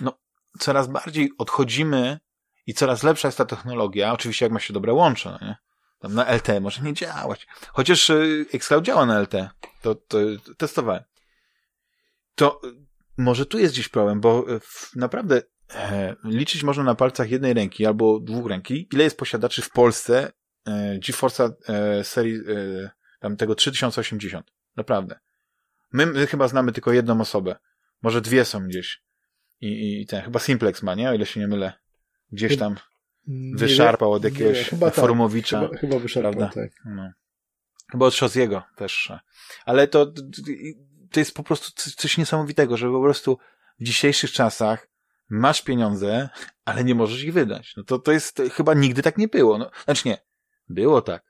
no, 0.01 0.13
coraz 0.59 0.87
bardziej 0.87 1.31
odchodzimy 1.37 2.19
i 2.67 2.73
coraz 2.73 3.03
lepsza 3.03 3.27
jest 3.27 3.37
ta 3.37 3.45
technologia. 3.45 4.13
Oczywiście 4.13 4.45
jak 4.45 4.53
ma 4.53 4.59
się 4.59 4.73
dobre 4.73 4.93
łącze, 4.93 5.37
no 5.41 5.47
nie? 5.47 5.55
Tam 5.99 6.13
na 6.13 6.25
LTE 6.35 6.59
może 6.59 6.81
nie 6.81 6.93
działać. 6.93 7.47
Chociaż 7.73 8.09
y, 8.09 8.45
Xcloud 8.53 8.85
działa 8.85 9.05
na 9.05 9.19
LTE. 9.19 9.49
To, 9.81 9.95
to, 9.95 10.17
to 10.45 10.55
testowałem. 10.57 11.03
To 12.35 12.61
y, 12.63 12.67
może 13.17 13.45
tu 13.45 13.59
jest 13.59 13.73
gdzieś 13.73 13.89
problem, 13.89 14.21
bo 14.21 14.55
y, 14.55 14.59
naprawdę 14.95 15.41
e, 15.75 16.15
liczyć 16.23 16.63
można 16.63 16.83
na 16.83 16.95
palcach 16.95 17.29
jednej 17.29 17.53
ręki 17.53 17.85
albo 17.85 18.19
dwóch 18.19 18.49
ręki, 18.49 18.87
ile 18.93 19.03
jest 19.03 19.17
posiadaczy 19.17 19.61
w 19.61 19.69
Polsce 19.69 20.31
e, 20.67 20.99
e, 21.67 22.03
serii 22.03 22.35
e, 22.35 22.89
tam 23.19 23.37
tego 23.37 23.55
3080. 23.55 24.51
Naprawdę. 24.75 25.19
My, 25.91 26.05
my 26.05 26.27
chyba 26.27 26.47
znamy 26.47 26.71
tylko 26.71 26.93
jedną 26.93 27.21
osobę. 27.21 27.55
Może 28.01 28.21
dwie 28.21 28.45
są 28.45 28.67
gdzieś. 28.67 29.03
I, 29.61 30.01
i 30.01 30.05
ten, 30.05 30.21
chyba 30.21 30.39
Simplex 30.39 30.83
ma, 30.83 30.95
nie? 30.95 31.09
O 31.09 31.13
ile 31.13 31.25
się 31.25 31.39
nie 31.39 31.47
mylę. 31.47 31.73
Gdzieś 32.31 32.57
tam 32.57 32.75
wyszarpał 33.53 34.11
od 34.11 34.23
jakiegoś 34.23 34.57
nie, 34.57 34.63
chyba 34.63 34.89
Forumowicza. 34.89 35.61
Tak, 35.61 35.69
chyba, 35.69 35.79
chyba 35.79 35.99
wyszarpał, 35.99 36.33
prawda? 36.33 36.61
tak. 36.61 36.71
No. 36.85 37.11
Chyba 37.91 38.05
od 38.05 38.13
Szoziego 38.13 38.63
też. 38.75 39.11
Ale 39.65 39.87
to, 39.87 40.13
to 41.11 41.19
jest 41.19 41.33
po 41.33 41.43
prostu 41.43 41.71
coś, 41.75 41.95
coś 41.95 42.17
niesamowitego, 42.17 42.77
że 42.77 42.89
po 42.89 43.01
prostu 43.01 43.37
w 43.79 43.83
dzisiejszych 43.83 44.31
czasach 44.31 44.87
masz 45.29 45.61
pieniądze, 45.61 46.29
ale 46.65 46.83
nie 46.83 46.95
możesz 46.95 47.23
ich 47.23 47.33
wydać. 47.33 47.73
No 47.77 47.83
to, 47.83 47.99
to 47.99 48.11
jest, 48.11 48.41
chyba 48.53 48.73
nigdy 48.73 49.01
tak 49.01 49.17
nie 49.17 49.27
było. 49.27 49.57
No, 49.57 49.71
znaczy 49.85 50.07
nie, 50.07 50.17
było 50.69 51.01
tak. 51.01 51.23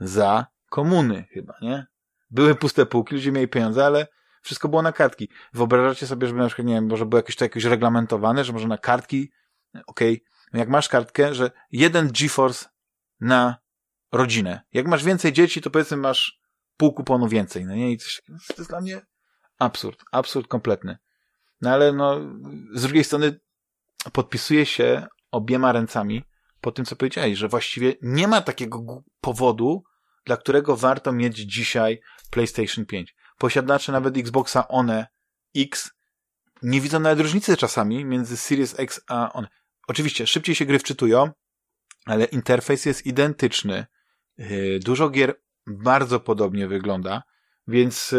Za 0.00 0.46
komuny 0.68 1.24
chyba, 1.30 1.54
nie? 1.62 1.86
Były 2.30 2.54
puste 2.54 2.86
półki, 2.86 3.14
ludzie 3.14 3.32
mieli 3.32 3.48
pieniądze, 3.48 3.86
ale 3.86 4.06
wszystko 4.46 4.68
było 4.68 4.82
na 4.82 4.92
kartki. 4.92 5.28
Wyobrażacie 5.52 6.06
sobie, 6.06 6.26
żeby 6.26 6.40
na 6.40 6.46
przykład, 6.46 6.66
nie 6.66 6.74
wiem, 6.74 6.86
może 6.86 7.06
było 7.06 7.18
jakieś 7.18 7.36
to 7.36 7.44
jakoś 7.44 7.64
reglamentowane, 7.64 8.44
że 8.44 8.52
może 8.52 8.68
na 8.68 8.78
kartki, 8.78 9.32
okej, 9.86 10.14
okay, 10.14 10.60
jak 10.60 10.68
masz 10.68 10.88
kartkę, 10.88 11.34
że 11.34 11.50
jeden 11.72 12.10
GeForce 12.20 12.68
na 13.20 13.56
rodzinę. 14.12 14.60
Jak 14.72 14.86
masz 14.86 15.04
więcej 15.04 15.32
dzieci, 15.32 15.60
to 15.60 15.70
powiedzmy 15.70 15.96
masz 15.96 16.40
pół 16.76 16.92
kuponu 16.92 17.28
więcej, 17.28 17.64
no 17.64 17.74
nie? 17.74 17.92
I 17.92 17.98
coś, 17.98 18.22
to 18.26 18.54
jest 18.58 18.70
dla 18.70 18.80
mnie 18.80 19.00
absurd, 19.58 20.04
absurd 20.12 20.48
kompletny. 20.48 20.98
No 21.60 21.70
ale 21.70 21.92
no, 21.92 22.20
z 22.74 22.82
drugiej 22.82 23.04
strony 23.04 23.40
podpisuję 24.12 24.66
się 24.66 25.06
obiema 25.30 25.72
ręcami 25.72 26.24
po 26.60 26.72
tym, 26.72 26.84
co 26.84 26.96
powiedziałeś, 26.96 27.38
że 27.38 27.48
właściwie 27.48 27.94
nie 28.02 28.28
ma 28.28 28.40
takiego 28.40 29.02
powodu, 29.20 29.84
dla 30.24 30.36
którego 30.36 30.76
warto 30.76 31.12
mieć 31.12 31.36
dzisiaj 31.36 32.00
PlayStation 32.30 32.86
5. 32.86 33.15
Posiadacze 33.38 33.92
nawet 33.92 34.16
Xboxa 34.16 34.68
One 34.68 35.06
X 35.56 35.90
nie 36.62 36.80
widzą 36.80 37.00
nawet 37.00 37.20
różnicy 37.20 37.56
czasami 37.56 38.04
między 38.04 38.36
Series 38.36 38.80
X 38.80 39.00
a 39.08 39.32
One. 39.32 39.48
Oczywiście, 39.88 40.26
szybciej 40.26 40.54
się 40.54 40.64
gry 40.64 40.78
wczytują, 40.78 41.30
ale 42.04 42.24
interfejs 42.24 42.86
jest 42.86 43.06
identyczny. 43.06 43.86
Dużo 44.84 45.10
gier 45.10 45.40
bardzo 45.66 46.20
podobnie 46.20 46.68
wygląda, 46.68 47.22
więc 47.68 48.14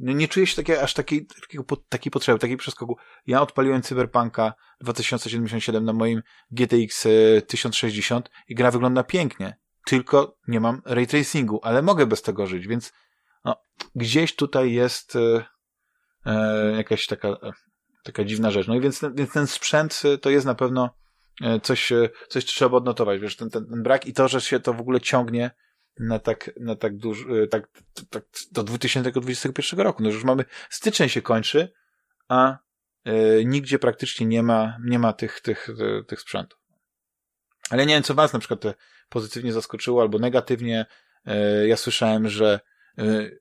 no 0.00 0.12
nie 0.12 0.28
czuję 0.28 0.46
się 0.46 0.56
takie, 0.56 0.82
aż 0.82 0.94
takiej, 0.94 1.26
takiego, 1.26 1.64
takiej 1.88 2.10
potrzeby, 2.10 2.38
takiej 2.38 2.56
przeskoku. 2.56 2.96
Ja 3.26 3.42
odpaliłem 3.42 3.82
Cyberpunka 3.82 4.54
2077 4.80 5.84
na 5.84 5.92
moim 5.92 6.22
GTX 6.50 7.06
1060 7.46 8.30
i 8.48 8.54
gra 8.54 8.70
wygląda 8.70 9.04
pięknie. 9.04 9.58
Tylko 9.84 10.38
nie 10.48 10.60
mam 10.60 10.82
ray 10.84 11.06
tracingu, 11.06 11.60
ale 11.62 11.82
mogę 11.82 12.06
bez 12.06 12.22
tego 12.22 12.46
żyć, 12.46 12.66
więc 12.66 12.92
no, 13.46 13.56
gdzieś 13.94 14.36
tutaj 14.36 14.72
jest 14.72 15.16
e, 15.16 15.44
e, 16.26 16.72
jakaś 16.76 17.06
taka, 17.06 17.28
e, 17.28 17.52
taka 18.02 18.24
dziwna 18.24 18.50
rzecz. 18.50 18.66
No 18.66 18.74
i 18.74 18.80
więc, 18.80 19.04
więc 19.14 19.32
ten 19.32 19.46
sprzęt 19.46 20.02
to 20.20 20.30
jest 20.30 20.46
na 20.46 20.54
pewno 20.54 20.90
coś, 21.62 21.92
coś 22.28 22.44
trzeba 22.44 22.76
odnotować, 22.76 23.20
wiesz, 23.20 23.36
ten, 23.36 23.50
ten, 23.50 23.66
ten 23.66 23.82
brak 23.82 24.06
i 24.06 24.12
to, 24.12 24.28
że 24.28 24.40
się 24.40 24.60
to 24.60 24.72
w 24.72 24.80
ogóle 24.80 25.00
ciągnie 25.00 25.50
na 25.98 26.18
tak, 26.18 26.50
na 26.60 26.76
tak 26.76 26.96
duży, 26.96 27.48
tak, 27.48 27.68
tak 28.10 28.24
do 28.52 28.62
2021 28.62 29.80
roku. 29.80 30.02
No 30.02 30.08
już 30.08 30.24
mamy, 30.24 30.44
styczeń 30.70 31.08
się 31.08 31.22
kończy, 31.22 31.72
a 32.28 32.58
nigdzie 33.44 33.78
praktycznie 33.78 34.26
nie 34.26 34.42
ma, 34.42 34.76
nie 34.84 34.98
ma 34.98 35.12
tych, 35.12 35.40
tych, 35.40 35.68
tych, 36.06 36.20
sprzętów. 36.20 36.58
Ale 37.70 37.86
nie 37.86 37.94
wiem, 37.94 38.02
co 38.02 38.14
was 38.14 38.32
na 38.32 38.38
przykład 38.38 38.60
pozytywnie 39.08 39.52
zaskoczyło 39.52 40.02
albo 40.02 40.18
negatywnie. 40.18 40.86
Ja 41.66 41.76
słyszałem, 41.76 42.28
że 42.28 42.60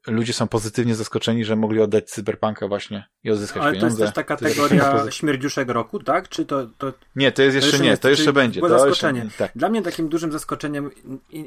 ludzie 0.07 0.33
są 0.33 0.47
pozytywnie 0.47 0.95
zaskoczeni, 0.95 1.45
że 1.45 1.55
mogli 1.55 1.81
oddać 1.81 2.09
cyberpunka 2.09 2.67
właśnie 2.67 3.05
i 3.23 3.31
odzyskać 3.31 3.63
Ale 3.63 3.73
pieniądze. 3.73 3.95
Ale 3.95 3.97
to 3.97 4.03
jest 4.03 4.15
też 4.15 4.25
ta 4.25 4.35
kategoria 4.35 5.11
śmierdziuszek 5.11 5.69
roku, 5.69 5.99
tak? 5.99 6.29
Czy 6.29 6.45
to, 6.45 6.67
to... 6.77 6.93
Nie, 7.15 7.31
to 7.31 7.41
jest 7.41 7.55
jeszcze 7.55 7.77
to 7.77 7.83
nie, 7.83 7.97
to 7.97 8.09
jeszcze 8.09 8.33
będzie. 8.33 8.61
To 8.61 8.69
zaskoczenie. 8.69 9.21
Jeszcze, 9.23 9.37
tak. 9.37 9.51
Dla 9.55 9.69
mnie 9.69 9.81
takim 9.81 10.09
dużym 10.09 10.31
zaskoczeniem 10.31 10.91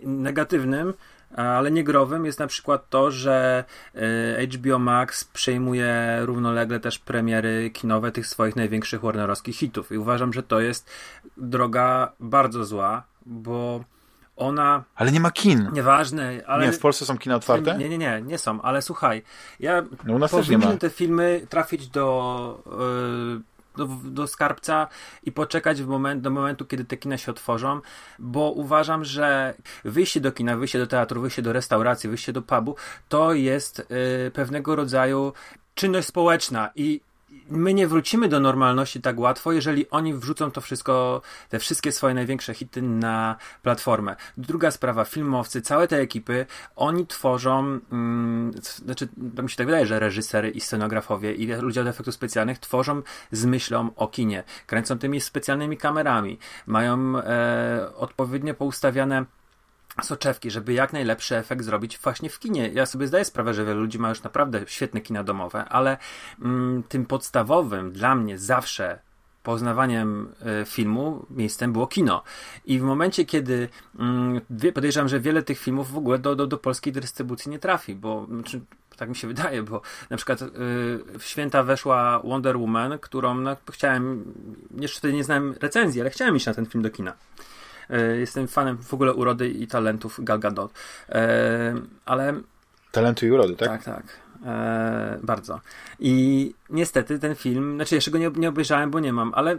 negatywnym, 0.03 0.95
ale 1.37 1.71
nie 1.71 1.85
growym 1.85 2.27
jest 2.27 2.39
na 2.39 2.47
przykład 2.47 2.91
to, 2.91 3.11
że 3.11 3.65
HBO 4.55 4.79
Max 4.79 5.25
przejmuje 5.25 6.19
równolegle 6.21 6.81
też 6.81 6.99
premiery 6.99 7.71
kinowe 7.71 8.13
tych 8.13 8.27
swoich 8.27 8.57
największych 8.57 9.01
warnerowskich 9.01 9.57
hitów 9.57 9.93
i 9.93 9.99
uważam, 9.99 10.33
że 10.33 10.43
to 10.43 10.61
jest 10.61 10.91
droga 11.37 12.13
bardzo 12.21 12.65
zła, 12.65 13.03
bo 13.27 13.85
ona... 14.39 14.85
Ale 14.95 15.13
nie 15.13 15.21
ma 15.21 15.31
kin. 15.31 15.71
Nieważne, 15.73 16.43
ale... 16.47 16.67
Nie, 16.67 16.73
w 16.73 16.79
Polsce 16.79 17.05
są 17.05 17.19
kina 17.19 17.37
otwarte? 17.37 17.79
Nie, 17.79 17.89
nie, 17.89 17.99
nie, 17.99 18.23
nie 18.23 18.39
są, 18.39 18.63
ale 18.63 18.83
słuchaj, 18.83 19.23
ja 19.61 19.83
no 20.05 20.15
u 20.15 20.19
nas 20.19 20.31
też 20.31 20.49
nie 20.49 20.59
ma. 20.59 20.77
te 20.77 20.91
filmy 20.91 21.47
trafić 21.49 21.89
do, 21.89 22.63
do, 23.77 23.87
do 24.05 24.27
skarbca 24.27 24.89
i 25.23 25.33
poczekać 25.33 25.83
w 25.83 25.87
moment, 25.87 26.23
do 26.23 26.31
momentu, 26.31 26.65
kiedy 26.65 26.85
te 26.85 26.97
kina 26.97 27.19
się 27.19 27.33
otworzą, 27.33 27.81
bo 28.19 28.51
uważam, 28.51 29.05
że 29.05 29.55
wyjście 29.85 30.21
do 30.21 30.33
kina, 30.33 30.57
wyjście 30.57 30.79
do 30.79 30.87
teatru, 30.87 31.21
wyjście 31.21 31.43
do 31.43 31.53
restauracji, 31.53 32.09
wyjście 32.09 32.33
do 32.33 32.43
pubu, 32.43 32.77
to 33.09 33.33
jest 33.33 33.81
y, 33.81 34.31
pewnego 34.31 34.77
rodzaju 34.77 35.33
czynność 35.75 36.09
społeczna 36.09 36.71
i 36.75 37.01
my 37.51 37.75
nie 37.75 37.87
wrócimy 37.87 38.29
do 38.29 38.41
normalności 38.41 39.01
tak 39.01 39.19
łatwo, 39.19 39.53
jeżeli 39.53 39.91
oni 39.91 40.15
wrzucą 40.15 40.51
to 40.51 40.61
wszystko, 40.61 41.23
te 41.49 41.59
wszystkie 41.59 41.93
swoje 41.93 42.15
największe 42.15 42.55
hity 42.55 42.83
na 42.83 43.37
platformę. 43.63 44.17
Druga 44.37 44.71
sprawa, 44.71 45.05
filmowcy, 45.05 45.63
całe 45.63 45.89
te 45.89 45.97
ekipy, 45.97 46.47
oni 46.77 47.07
tworzą, 47.07 47.81
mm, 47.93 48.53
znaczy, 48.85 49.09
to 49.37 49.43
mi 49.43 49.51
się 49.51 49.57
tak 49.57 49.67
wydaje, 49.67 49.87
że 49.87 49.99
reżysery 49.99 50.51
i 50.51 50.61
scenografowie 50.61 51.35
i 51.35 51.47
ludzie 51.47 51.81
od 51.81 51.87
efektów 51.87 52.15
specjalnych 52.15 52.59
tworzą 52.59 53.03
z 53.33 53.45
myślą 53.45 53.91
o 53.97 54.09
kinie. 54.09 54.45
Kręcą 54.67 54.99
tymi 54.99 55.21
specjalnymi 55.21 55.77
kamerami, 55.77 56.39
mają 56.67 57.19
e, 57.19 57.95
odpowiednio 57.97 58.55
poustawiane 58.55 59.25
soczewki, 60.03 60.51
żeby 60.51 60.73
jak 60.73 60.93
najlepszy 60.93 61.37
efekt 61.37 61.65
zrobić 61.65 61.99
właśnie 61.99 62.31
w 62.31 62.39
kinie. 62.39 62.69
Ja 62.69 62.87
sobie 62.87 63.07
zdaję 63.07 63.25
sprawę, 63.25 63.55
że 63.55 63.65
wielu 63.65 63.81
ludzi 63.81 63.99
ma 63.99 64.09
już 64.09 64.23
naprawdę 64.23 64.61
świetne 64.67 65.01
kina 65.01 65.25
domowe, 65.25 65.65
ale 65.65 65.97
mm, 66.43 66.83
tym 66.83 67.07
podstawowym 67.07 67.93
dla 67.93 68.15
mnie 68.15 68.39
zawsze 68.39 68.99
poznawaniem 69.43 70.33
y, 70.63 70.67
filmu 70.67 71.27
miejscem 71.31 71.73
było 71.73 71.87
kino. 71.87 72.23
I 72.65 72.79
w 72.79 72.83
momencie, 72.83 73.25
kiedy 73.25 73.69
mm, 73.99 74.41
podejrzewam, 74.75 75.09
że 75.09 75.21
wiele 75.21 75.43
tych 75.43 75.59
filmów 75.59 75.91
w 75.91 75.97
ogóle 75.97 76.19
do, 76.19 76.37
do, 76.37 76.47
do 76.47 76.59
polskiej 76.59 76.93
dystrybucji 76.93 77.51
nie 77.51 77.59
trafi, 77.59 77.95
bo 77.95 78.27
znaczy, 78.27 78.61
tak 78.97 79.09
mi 79.09 79.17
się 79.17 79.29
wydaje, 79.35 79.63
bo 79.63 79.81
na 80.11 80.17
przykład 80.17 80.43
y, 80.43 80.49
w 81.19 81.23
święta 81.23 81.63
weszła 81.63 82.21
Wonder 82.25 82.59
Woman, 82.59 82.99
którą 82.99 83.35
no, 83.35 83.57
chciałem, 83.71 84.35
jeszcze 84.81 84.99
wtedy 84.99 85.15
nie 85.15 85.25
znałem 85.25 85.55
recenzji, 85.61 86.01
ale 86.01 86.11
chciałem 86.11 86.37
iść 86.37 86.47
na 86.47 86.55
ten 86.55 86.67
film 86.67 86.83
do 86.83 86.91
kina. 86.91 87.15
E, 87.91 88.17
jestem 88.17 88.49
fanem 88.49 88.79
w 88.79 88.95
ogóle 88.95 89.15
urody 89.15 89.49
i 89.49 89.67
talentów 89.67 90.21
Gal 90.23 90.39
Gadot. 90.39 90.73
E, 91.09 91.75
ale... 92.05 92.35
Talentu 92.93 93.27
i 93.27 93.31
urody, 93.31 93.57
tak? 93.57 93.69
Tak, 93.69 93.85
tak. 93.85 94.05
E, 94.47 95.19
bardzo. 95.23 95.61
I 96.01 96.55
niestety 96.71 97.19
ten 97.19 97.35
film, 97.35 97.75
znaczy 97.75 97.95
jeszcze 97.95 98.11
go 98.11 98.19
nie, 98.19 98.31
nie 98.37 98.49
obejrzałem, 98.49 98.91
bo 98.91 99.01
nie 99.01 99.13
mam, 99.13 99.33
ale 99.35 99.57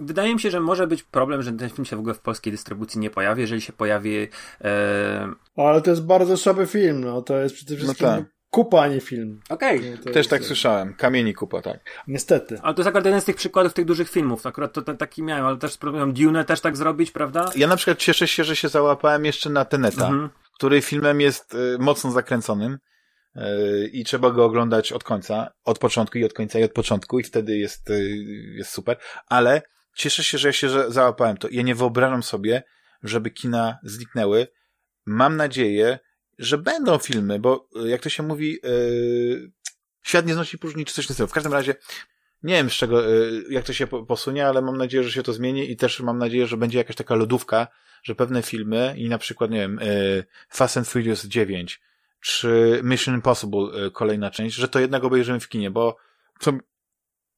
wydaje 0.00 0.34
mi 0.34 0.40
się, 0.40 0.50
że 0.50 0.60
może 0.60 0.86
być 0.86 1.02
problem, 1.02 1.42
że 1.42 1.52
ten 1.52 1.70
film 1.70 1.84
się 1.84 1.96
w 1.96 1.98
ogóle 1.98 2.14
w 2.14 2.20
polskiej 2.20 2.52
dystrybucji 2.52 3.00
nie 3.00 3.10
pojawi. 3.10 3.40
Jeżeli 3.40 3.60
się 3.60 3.72
pojawi. 3.72 4.28
E... 4.64 5.32
O, 5.56 5.68
ale 5.68 5.82
to 5.82 5.90
jest 5.90 6.04
bardzo 6.04 6.36
słaby 6.36 6.66
film, 6.66 7.00
no 7.00 7.22
to 7.22 7.38
jest 7.38 7.54
przede 7.54 7.76
wszystkim. 7.76 8.06
No 8.06 8.16
tak. 8.16 8.39
Kupa, 8.50 8.82
a 8.82 8.88
nie 8.88 9.00
film. 9.00 9.40
Okej. 9.48 9.94
Okay. 9.94 10.12
Też 10.12 10.28
tak 10.28 10.44
słyszałem. 10.44 10.94
Kamieni 10.94 11.34
kupa, 11.34 11.62
tak. 11.62 11.80
Niestety. 12.06 12.58
Ale 12.62 12.74
to 12.74 12.80
jest 12.80 12.88
akurat 12.88 13.04
jeden 13.04 13.20
z 13.20 13.24
tych 13.24 13.36
przykładów 13.36 13.74
tych 13.74 13.84
dużych 13.84 14.10
filmów. 14.10 14.46
Akurat 14.46 14.72
to, 14.72 14.82
to 14.82 14.94
taki 14.94 15.22
miałem, 15.22 15.46
ale 15.46 15.56
też 15.56 15.72
spróbuję 15.72 16.12
Dune 16.12 16.44
też 16.44 16.60
tak 16.60 16.76
zrobić, 16.76 17.10
prawda? 17.10 17.50
Ja 17.56 17.66
na 17.66 17.76
przykład 17.76 17.98
cieszę 17.98 18.28
się, 18.28 18.44
że 18.44 18.56
się 18.56 18.68
załapałem 18.68 19.24
jeszcze 19.24 19.50
na 19.50 19.64
Teneta, 19.64 20.06
mhm. 20.08 20.30
który 20.54 20.82
filmem 20.82 21.20
jest 21.20 21.54
y, 21.54 21.76
mocno 21.78 22.10
zakręconym 22.10 22.78
y, 23.36 23.90
i 23.92 24.04
trzeba 24.04 24.30
go 24.30 24.44
oglądać 24.44 24.92
od 24.92 25.04
końca, 25.04 25.50
od 25.64 25.78
początku 25.78 26.18
i 26.18 26.24
od 26.24 26.32
końca 26.32 26.58
i 26.58 26.64
od 26.64 26.72
początku 26.72 27.18
i 27.18 27.22
wtedy 27.22 27.58
jest, 27.58 27.90
y, 27.90 28.16
jest 28.56 28.70
super, 28.70 28.96
ale 29.26 29.62
cieszę 29.96 30.24
się, 30.24 30.38
że 30.38 30.48
ja 30.48 30.52
się 30.52 30.68
załapałem 30.92 31.36
to. 31.36 31.48
Ja 31.50 31.62
nie 31.62 31.74
wyobrażam 31.74 32.22
sobie, 32.22 32.62
żeby 33.02 33.30
kina 33.30 33.78
zniknęły. 33.82 34.46
Mam 35.06 35.36
nadzieję, 35.36 35.98
że 36.40 36.58
będą 36.58 36.98
filmy, 36.98 37.38
bo 37.38 37.68
e, 37.76 37.88
jak 37.88 38.00
to 38.00 38.08
się 38.08 38.22
mówi, 38.22 38.58
yy, 38.62 39.50
świat 40.02 40.26
nie 40.26 40.34
znosi 40.34 40.58
próżni 40.58 40.84
czy 40.84 40.94
coś 40.94 41.06
takiego. 41.06 41.26
W 41.26 41.32
każdym 41.32 41.52
razie 41.52 41.74
nie 42.42 42.54
wiem 42.54 42.70
z 42.70 42.72
czego, 42.72 43.02
yy, 43.02 43.44
jak 43.50 43.64
to 43.64 43.72
się 43.72 43.86
posunie, 43.86 44.46
ale 44.46 44.62
mam 44.62 44.76
nadzieję, 44.76 45.04
że 45.04 45.12
się 45.12 45.22
to 45.22 45.32
zmieni 45.32 45.70
i 45.70 45.76
też 45.76 46.00
mam 46.00 46.18
nadzieję, 46.18 46.46
że 46.46 46.56
będzie 46.56 46.78
jakaś 46.78 46.96
taka 46.96 47.14
lodówka, 47.14 47.66
że 48.02 48.14
pewne 48.14 48.42
filmy 48.42 48.94
i 48.98 49.08
na 49.08 49.18
przykład, 49.18 49.50
nie 49.50 49.58
wiem, 49.58 49.80
yy, 49.82 50.24
Fast 50.48 50.76
and 50.76 50.88
Furious 50.88 51.24
9 51.24 51.80
czy 52.20 52.80
Mission 52.84 53.14
Impossible 53.14 53.90
kolejna 53.90 54.30
część, 54.30 54.56
że 54.56 54.68
to 54.68 54.80
jednak 54.80 55.04
obejrzymy 55.04 55.40
w 55.40 55.48
kinie, 55.48 55.70
bo 55.70 55.96
co, 56.40 56.52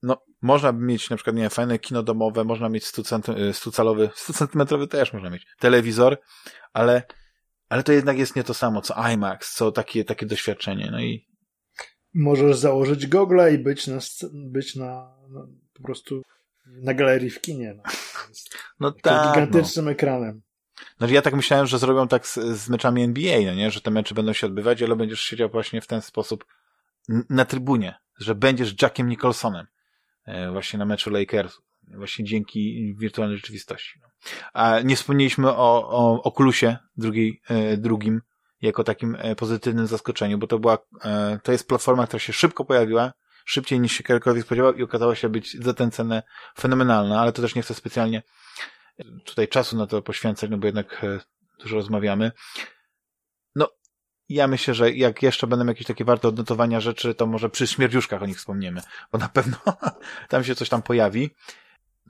no, 0.03 0.23
można 0.43 0.73
mieć 0.73 1.11
na 1.11 1.17
przykład, 1.17 1.37
nie 1.37 1.43
wiem, 1.43 1.51
fajne 1.51 1.79
kino 1.79 2.03
domowe, 2.03 2.45
można 2.45 2.69
mieć 2.69 2.87
100, 2.87 3.03
cm, 3.03 3.53
100 3.53 3.73
calowy, 3.73 4.11
100 4.15 4.33
centymetrowy 4.33 4.89
też 4.89 5.13
można 5.13 5.31
mieć, 5.31 5.47
telewizor, 5.59 6.19
ale 6.73 7.03
ale 7.73 7.83
to 7.83 7.93
jednak 7.93 8.19
jest 8.19 8.37
nie 8.37 8.45
to 8.45 8.55
samo, 8.55 8.83
co 8.83 8.95
IMAX, 9.13 9.55
co 9.55 9.73
takie, 9.73 10.05
takie 10.05 10.27
doświadczenie, 10.27 10.89
no 10.91 11.01
i... 11.01 11.29
Możesz 12.15 12.57
założyć 12.57 13.07
gogle 13.07 13.55
i 13.55 13.59
być 13.59 13.87
na, 13.87 13.99
być 14.33 14.77
na, 14.77 15.15
po 15.75 15.83
prostu 15.83 16.23
na 16.67 16.95
galerii 16.95 17.31
w 17.31 17.41
kinie. 17.41 17.75
No, 17.77 17.83
no 18.81 18.93
tak. 18.93 19.29
gigantycznym 19.29 19.85
no. 19.85 19.91
ekranem. 19.91 20.43
No 21.01 21.07
ja 21.07 21.23
tak 21.23 21.35
myślałem, 21.35 21.67
że 21.67 21.79
zrobią 21.79 22.09
tak 22.09 22.27
z, 22.27 22.35
z 22.35 22.69
meczami 22.69 23.03
NBA, 23.03 23.41
no 23.47 23.55
nie? 23.55 23.71
Że 23.71 23.81
te 23.81 23.91
mecze 23.91 24.15
będą 24.15 24.33
się 24.33 24.47
odbywać, 24.47 24.83
ale 24.83 24.97
będziesz 24.97 25.21
siedział 25.21 25.49
właśnie 25.49 25.81
w 25.81 25.87
ten 25.87 26.03
sposób 26.03 26.45
na 27.31 27.45
trybunie, 27.45 27.95
że 28.19 28.35
będziesz 28.35 28.83
Jackiem 28.83 29.09
Nicholsonem 29.09 29.67
e, 30.25 30.51
właśnie 30.51 30.79
na 30.79 30.85
meczu 30.85 31.11
Lakers, 31.11 31.59
właśnie 31.97 32.25
dzięki 32.25 32.95
wirtualnej 32.99 33.37
rzeczywistości. 33.37 34.01
No. 34.03 34.09
A 34.53 34.81
nie 34.81 34.97
wspomnieliśmy 34.97 35.51
o, 35.51 35.89
o 35.89 36.23
Oculusie 36.23 36.77
drugiej, 36.97 37.41
e, 37.49 37.77
drugim 37.77 38.21
jako 38.63 38.85
takim 38.85 39.17
e, 39.19 39.37
pozytywnym 39.37 39.87
zaskoczeniu, 39.87 40.39
bo 40.39 40.47
to 40.47 40.59
była, 40.59 40.79
e, 41.05 41.39
to 41.43 41.53
jest 41.53 41.69
platforma, 41.69 42.07
która 42.07 42.21
się 42.21 42.33
szybko 42.33 42.65
pojawiła, 42.65 43.13
szybciej 43.45 43.81
niż 43.81 43.93
się 43.93 44.05
kiedykolwiek 44.05 44.45
spodziewał 44.45 44.75
i 44.75 44.83
okazała 44.83 45.15
się 45.15 45.29
być 45.29 45.65
za 45.65 45.75
tę 45.75 45.91
cenę 45.91 46.23
fenomenalna, 46.59 47.21
ale 47.21 47.33
to 47.33 47.43
też 47.43 47.55
nie 47.55 47.63
chcę 47.63 47.75
specjalnie 47.75 48.23
tutaj 49.25 49.49
czasu 49.49 49.77
na 49.77 49.87
to 49.87 50.03
poświęcać, 50.03 50.51
no 50.51 50.59
bo 50.59 50.67
jednak 50.67 51.07
dużo 51.59 51.77
rozmawiamy. 51.77 52.33
No, 53.55 53.69
ja 54.29 54.47
myślę, 54.47 54.75
że 54.75 54.93
jak 54.93 55.23
jeszcze 55.23 55.47
będą 55.47 55.67
jakieś 55.67 55.87
takie 55.87 56.05
warte 56.05 56.29
odnotowania 56.29 56.81
rzeczy, 56.81 57.15
to 57.15 57.27
może 57.27 57.51
przy 57.51 57.67
śmierdziuszkach 57.67 58.23
o 58.23 58.27
nich 58.27 58.37
wspomniemy, 58.37 58.81
bo 59.13 59.19
na 59.19 59.29
pewno 59.29 59.57
tam 60.29 60.45
się 60.45 60.55
coś 60.55 60.69
tam 60.69 60.83
pojawi. 60.83 61.31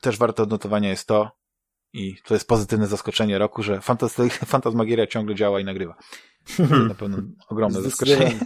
Też 0.02 0.18
warte 0.18 0.42
odnotowania 0.42 0.88
jest 0.88 1.06
to, 1.06 1.30
i 1.92 2.16
to 2.24 2.34
jest 2.34 2.48
pozytywne 2.48 2.86
zaskoczenie 2.86 3.38
roku, 3.38 3.62
że 3.62 3.80
Fantasmagieria 4.46 5.06
ciągle 5.06 5.34
działa 5.34 5.60
i 5.60 5.64
nagrywa. 5.64 5.96
Na 6.88 6.94
pewno 6.94 7.18
ogromne 7.48 7.82
zaskoczenie. 7.82 8.40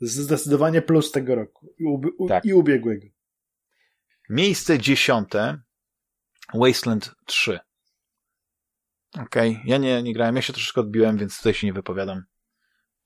Zdecydowanie 0.00 0.82
plus 0.82 1.12
tego 1.12 1.34
roku 1.34 1.74
i, 1.78 1.84
tak. 2.28 2.44
i 2.44 2.54
ubiegłego. 2.54 3.06
Miejsce 4.28 4.78
dziesiąte 4.78 5.60
Wasteland 6.54 7.14
3. 7.26 7.60
Okej, 9.14 9.50
okay. 9.50 9.62
ja 9.64 9.78
nie, 9.78 10.02
nie 10.02 10.12
grałem, 10.14 10.36
ja 10.36 10.42
się 10.42 10.52
troszeczkę 10.52 10.80
odbiłem, 10.80 11.18
więc 11.18 11.36
tutaj 11.36 11.54
się 11.54 11.66
nie 11.66 11.72
wypowiadam. 11.72 12.22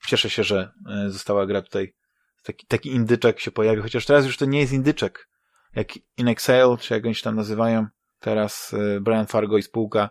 Cieszę 0.07 0.31
się, 0.31 0.45
że 0.45 0.73
e, 0.91 1.11
została 1.11 1.47
gra 1.47 1.63
tutaj. 1.63 1.95
Taki, 2.43 2.67
taki 2.67 2.91
indyczek 2.91 3.41
się 3.41 3.51
pojawił, 3.51 3.83
chociaż 3.83 4.07
teraz 4.07 4.27
już 4.27 4.37
to 4.37 4.45
nie 4.45 4.61
jest 4.61 4.73
indyczek. 4.73 5.30
Jak 5.77 5.89
In 6.17 6.29
Exile, 6.29 6.77
czy 6.81 6.95
jak 6.95 7.05
oni 7.05 7.15
się 7.15 7.23
tam 7.23 7.37
nazywają. 7.37 7.87
Teraz 8.19 8.73
y, 8.73 9.01
Brian 9.01 9.27
Fargo 9.27 9.59
i 9.59 9.63
spółka 9.63 10.11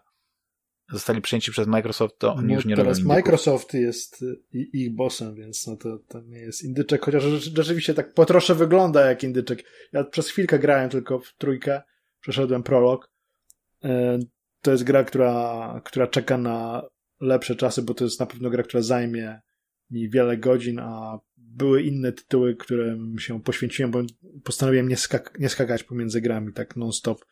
zostali 0.91 1.22
przyjęci 1.22 1.52
przez 1.52 1.68
Microsoft, 1.68 2.19
to 2.19 2.34
oni 2.34 2.48
no, 2.48 2.53
już 2.53 2.65
nie 2.65 2.76
teraz 2.76 2.98
robią 2.98 3.07
Microsoft 3.07 3.73
jest 3.73 4.22
y, 4.22 4.40
ich 4.53 4.95
bossem, 4.95 5.36
więc 5.36 5.68
no 5.68 5.77
to, 5.77 5.99
to 6.07 6.22
nie 6.22 6.40
jest 6.40 6.64
indyczek, 6.64 7.06
chociaż 7.06 7.23
rzeczywiście 7.23 7.94
tak 7.94 8.14
po 8.14 8.26
trosze 8.26 8.56
wygląda 8.56 9.06
jak 9.06 9.23
indyczek. 9.23 9.64
Ja 9.94 10.03
przez 10.03 10.30
chwilkę 10.30 10.60
grałem 10.60 10.90
tylko 10.90 11.19
w 11.19 11.36
trójkę, 11.38 11.81
przeszedłem 12.22 12.64
prolog. 12.64 13.11
Y, 13.86 13.90
to 14.61 14.72
jest 14.72 14.84
gra, 14.84 15.03
która, 15.03 15.81
która 15.86 16.07
czeka 16.07 16.38
na 16.38 16.84
lepsze 17.22 17.56
czasy, 17.56 17.81
bo 17.81 17.94
to 17.94 18.03
jest 18.03 18.19
na 18.19 18.26
pewno 18.26 18.49
gra, 18.49 18.64
która 18.64 18.84
zajmie 18.84 19.41
mi 19.91 20.10
wiele 20.10 20.38
godzin, 20.38 20.80
a 20.80 21.20
były 21.38 21.84
inne 21.84 22.11
tytuły, 22.11 22.56
którym 22.56 23.20
się 23.20 23.41
poświęciłem, 23.41 23.91
bo 23.91 24.02
postanowiłem 24.44 24.88
nie, 24.88 24.98
skak 24.98 25.40
nie 25.40 25.49
skakać 25.49 25.84
pomiędzy 25.84 26.22
grami 26.22 26.53
tak 26.53 26.76
non-stop 26.76 27.26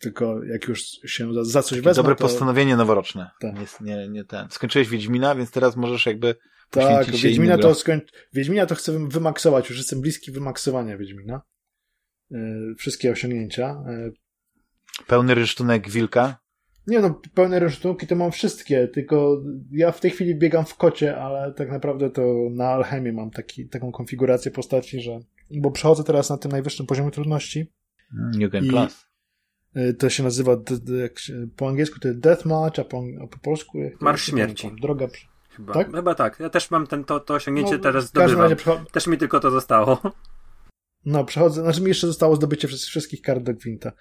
tylko 0.00 0.44
jak 0.44 0.68
już 0.68 0.80
się 1.04 1.34
za, 1.34 1.44
za 1.44 1.62
coś 1.62 1.80
wezmę, 1.80 2.02
Dobre 2.02 2.16
to... 2.16 2.22
postanowienie 2.22 2.76
noworoczne. 2.76 3.30
Tak. 3.40 3.54
Nie, 3.80 3.96
nie, 3.96 4.08
nie 4.08 4.24
ten. 4.24 4.50
Skończyłeś 4.50 4.88
Wiedźmina, 4.88 5.34
więc 5.34 5.50
teraz 5.50 5.76
możesz 5.76 6.06
jakby 6.06 6.34
tak, 6.70 7.10
Wiedźmina 7.10 7.58
to, 7.58 7.74
skoń... 7.74 8.00
Wiedźmina 8.32 8.66
to 8.66 8.74
chcę 8.74 9.08
wymaksować, 9.08 9.68
już 9.68 9.78
jestem 9.78 10.00
bliski 10.00 10.32
wymaksowania 10.32 10.96
Wiedźmina. 10.96 11.42
Yy, 12.30 12.74
wszystkie 12.78 13.10
osiągnięcia. 13.10 13.82
Yy. 13.88 14.12
Pełny 15.06 15.34
rysztunek 15.34 15.90
wilka? 15.90 16.38
Nie 16.90 17.00
no, 17.00 17.20
pełne 17.34 17.58
rysztunki 17.58 18.06
to 18.06 18.16
mam 18.16 18.30
wszystkie, 18.30 18.88
tylko 18.88 19.42
ja 19.72 19.92
w 19.92 20.00
tej 20.00 20.10
chwili 20.10 20.34
biegam 20.34 20.64
w 20.64 20.76
kocie, 20.76 21.16
ale 21.16 21.52
tak 21.54 21.70
naprawdę 21.70 22.10
to 22.10 22.22
na 22.50 22.68
Alchemie 22.68 23.12
mam 23.12 23.30
taki, 23.30 23.68
taką 23.68 23.92
konfigurację 23.92 24.50
postaci, 24.50 25.00
że 25.00 25.20
bo 25.50 25.70
przechodzę 25.70 26.04
teraz 26.04 26.30
na 26.30 26.38
tym 26.38 26.52
najwyższym 26.52 26.86
poziomie 26.86 27.10
trudności. 27.10 27.72
New 28.38 28.50
Game 28.50 28.68
Plus. 28.68 29.06
Y, 29.76 29.94
to 29.94 30.10
się 30.10 30.22
nazywa, 30.22 30.56
po 31.56 31.68
angielsku 31.68 32.00
to 32.00 32.08
jest 32.08 32.20
Deathmatch, 32.20 32.78
a 32.78 32.84
po, 32.84 33.04
a 33.24 33.26
po 33.26 33.38
polsku... 33.38 33.78
Marsz 34.00 34.24
Śmierci. 34.24 34.70
Droga... 34.82 35.06
Chyba. 35.50 35.74
Tak? 35.74 35.92
Chyba 35.92 36.14
tak. 36.14 36.40
Ja 36.40 36.50
też 36.50 36.70
mam 36.70 36.86
ten, 36.86 37.04
to, 37.04 37.20
to 37.20 37.34
osiągnięcie 37.34 37.76
no, 37.76 37.82
teraz 37.82 38.06
zdobywam. 38.06 38.56
Też 38.92 39.06
mi 39.06 39.18
tylko 39.18 39.40
to 39.40 39.50
zostało. 39.50 39.98
No, 41.04 41.24
przechodzę, 41.24 41.62
znaczy 41.62 41.80
mi 41.80 41.88
jeszcze 41.88 42.06
zostało 42.06 42.36
zdobycie 42.36 42.68
wszystkich 42.68 43.22
kart 43.22 43.42
do 43.42 43.54
Gwinta. 43.54 43.92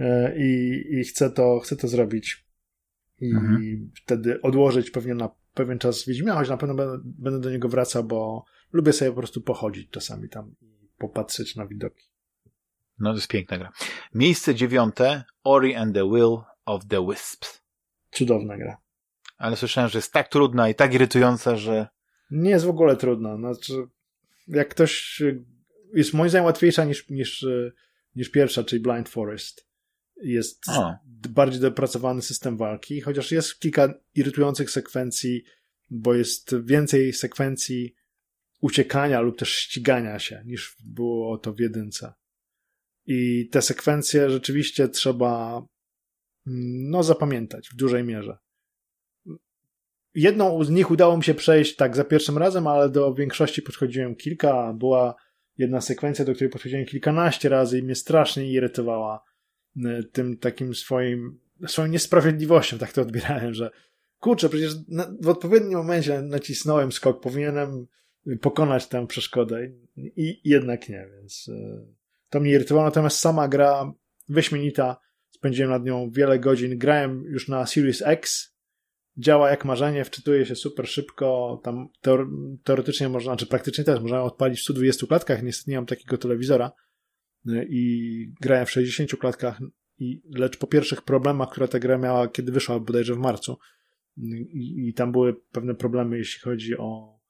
Y, 0.00 0.04
I, 0.38 0.82
i 0.94 1.04
chcę, 1.04 1.30
to, 1.30 1.60
chcę 1.60 1.76
to 1.76 1.88
zrobić. 1.88 2.46
I 3.20 3.30
mhm. 3.30 3.90
wtedy 4.04 4.42
odłożyć 4.42 4.90
pewnie 4.90 5.14
na 5.14 5.30
pewien 5.54 5.78
czas 5.78 6.06
Wiedźmia, 6.06 6.34
choć 6.34 6.48
na 6.48 6.56
pewno 6.56 6.74
będę, 6.74 6.98
będę 7.04 7.40
do 7.40 7.50
niego 7.50 7.68
wracał, 7.68 8.04
bo 8.04 8.44
lubię 8.72 8.92
sobie 8.92 9.10
po 9.10 9.16
prostu 9.16 9.40
pochodzić 9.40 9.90
czasami 9.90 10.28
tam 10.28 10.54
i 10.60 10.88
popatrzeć 10.98 11.56
na 11.56 11.66
widoki. 11.66 12.04
No 12.98 13.10
to 13.10 13.16
jest 13.16 13.28
piękna 13.28 13.58
gra. 13.58 13.72
Miejsce 14.14 14.54
dziewiąte, 14.54 15.24
Ori 15.44 15.74
and 15.74 15.94
the 15.94 16.10
Will 16.10 16.38
of 16.64 16.86
the 16.86 17.06
Wisps. 17.06 17.62
Cudowna 18.10 18.56
gra. 18.56 18.76
Ale 19.38 19.56
słyszałem, 19.56 19.90
że 19.90 19.98
jest 19.98 20.12
tak 20.12 20.28
trudna 20.28 20.68
i 20.68 20.74
tak 20.74 20.94
irytująca, 20.94 21.56
że... 21.56 21.88
Nie 22.30 22.50
jest 22.50 22.64
w 22.64 22.70
ogóle 22.70 22.96
trudna. 22.96 23.36
Znaczy, 23.36 23.72
jak 24.48 24.68
ktoś... 24.68 25.22
Jest 25.94 26.14
moim 26.14 26.30
zdaniem 26.30 26.44
łatwiejsza 26.44 26.84
niż, 26.84 27.08
niż, 27.08 27.46
niż 28.16 28.30
pierwsza, 28.30 28.64
czyli 28.64 28.82
Blind 28.82 29.08
Forest. 29.08 29.69
Jest 30.22 30.68
o. 30.68 30.94
bardziej 31.28 31.60
dopracowany 31.60 32.22
system 32.22 32.56
walki, 32.56 33.00
chociaż 33.00 33.32
jest 33.32 33.60
kilka 33.60 33.94
irytujących 34.14 34.70
sekwencji, 34.70 35.42
bo 35.90 36.14
jest 36.14 36.54
więcej 36.62 37.12
sekwencji 37.12 37.94
uciekania 38.60 39.20
lub 39.20 39.38
też 39.38 39.48
ścigania 39.52 40.18
się, 40.18 40.42
niż 40.46 40.76
było 40.84 41.38
to 41.38 41.52
w 41.52 41.60
jedynce. 41.60 42.12
I 43.06 43.48
te 43.48 43.62
sekwencje 43.62 44.30
rzeczywiście 44.30 44.88
trzeba 44.88 45.62
mm, 46.46 46.90
no, 46.90 47.02
zapamiętać 47.02 47.68
w 47.68 47.76
dużej 47.76 48.04
mierze. 48.04 48.38
Jedną 50.14 50.64
z 50.64 50.70
nich 50.70 50.90
udało 50.90 51.16
mi 51.16 51.24
się 51.24 51.34
przejść 51.34 51.76
tak 51.76 51.96
za 51.96 52.04
pierwszym 52.04 52.38
razem, 52.38 52.66
ale 52.66 52.90
do 52.90 53.14
większości 53.14 53.62
podchodziłem 53.62 54.16
kilka. 54.16 54.72
Była 54.72 55.14
jedna 55.58 55.80
sekwencja, 55.80 56.24
do 56.24 56.34
której 56.34 56.50
podchodziłem 56.50 56.86
kilkanaście 56.86 57.48
razy 57.48 57.78
i 57.78 57.82
mnie 57.82 57.94
strasznie 57.94 58.52
irytowała 58.52 59.24
tym 60.12 60.36
takim 60.36 60.74
swoim, 60.74 61.40
swoją 61.66 61.88
niesprawiedliwością, 61.88 62.78
tak 62.78 62.92
to 62.92 63.02
odbierałem, 63.02 63.54
że 63.54 63.70
kurczę, 64.18 64.48
przecież 64.48 64.74
w 65.20 65.28
odpowiednim 65.28 65.78
momencie 65.78 66.22
nacisnąłem 66.22 66.92
skok, 66.92 67.20
powinienem 67.20 67.86
pokonać 68.40 68.88
tę 68.88 69.06
przeszkodę 69.06 69.68
i, 69.96 70.40
jednak 70.44 70.88
nie, 70.88 71.08
więc 71.12 71.48
y, 71.48 71.86
to 72.30 72.40
mnie 72.40 72.50
irytowało, 72.50 72.86
natomiast 72.86 73.18
sama 73.18 73.48
gra 73.48 73.92
wyśmienita, 74.28 74.96
spędziłem 75.30 75.70
nad 75.70 75.84
nią 75.84 76.10
wiele 76.10 76.38
godzin, 76.38 76.78
grałem 76.78 77.24
już 77.24 77.48
na 77.48 77.66
Series 77.66 78.02
X, 78.06 78.54
działa 79.16 79.50
jak 79.50 79.64
marzenie, 79.64 80.04
wczytuje 80.04 80.46
się 80.46 80.54
super 80.54 80.88
szybko, 80.88 81.60
tam 81.64 81.88
teoretycznie 82.64 83.08
można, 83.08 83.36
czy 83.36 83.46
praktycznie 83.46 83.84
też 83.84 84.00
można 84.00 84.22
odpalić 84.22 84.60
w 84.60 84.62
120 84.62 85.06
klatkach, 85.06 85.42
niestety 85.42 85.70
nie 85.70 85.76
mam 85.76 85.86
takiego 85.86 86.18
telewizora. 86.18 86.66
y, 86.66 86.89
i 87.46 88.32
grałem 88.40 88.66
w 88.66 88.70
60 88.70 89.10
klatkach, 89.10 89.60
i, 90.00 90.22
lecz 90.34 90.56
po 90.56 90.66
pierwszych 90.66 91.02
problemach, 91.02 91.50
które 91.50 91.68
ta 91.68 91.78
gra 91.78 91.98
miała, 91.98 92.28
kiedy 92.28 92.52
wyszła 92.52 92.80
bodajże 92.80 93.14
w 93.14 93.18
marcu 93.18 93.58
y, 94.18 94.22
i, 94.52 94.88
i 94.88 94.94
tam 94.94 95.12
były 95.12 95.34
pewne 95.52 95.74
problemy, 95.74 96.18
jeśli 96.18 96.40
chodzi 96.40 96.78
o 96.78 97.20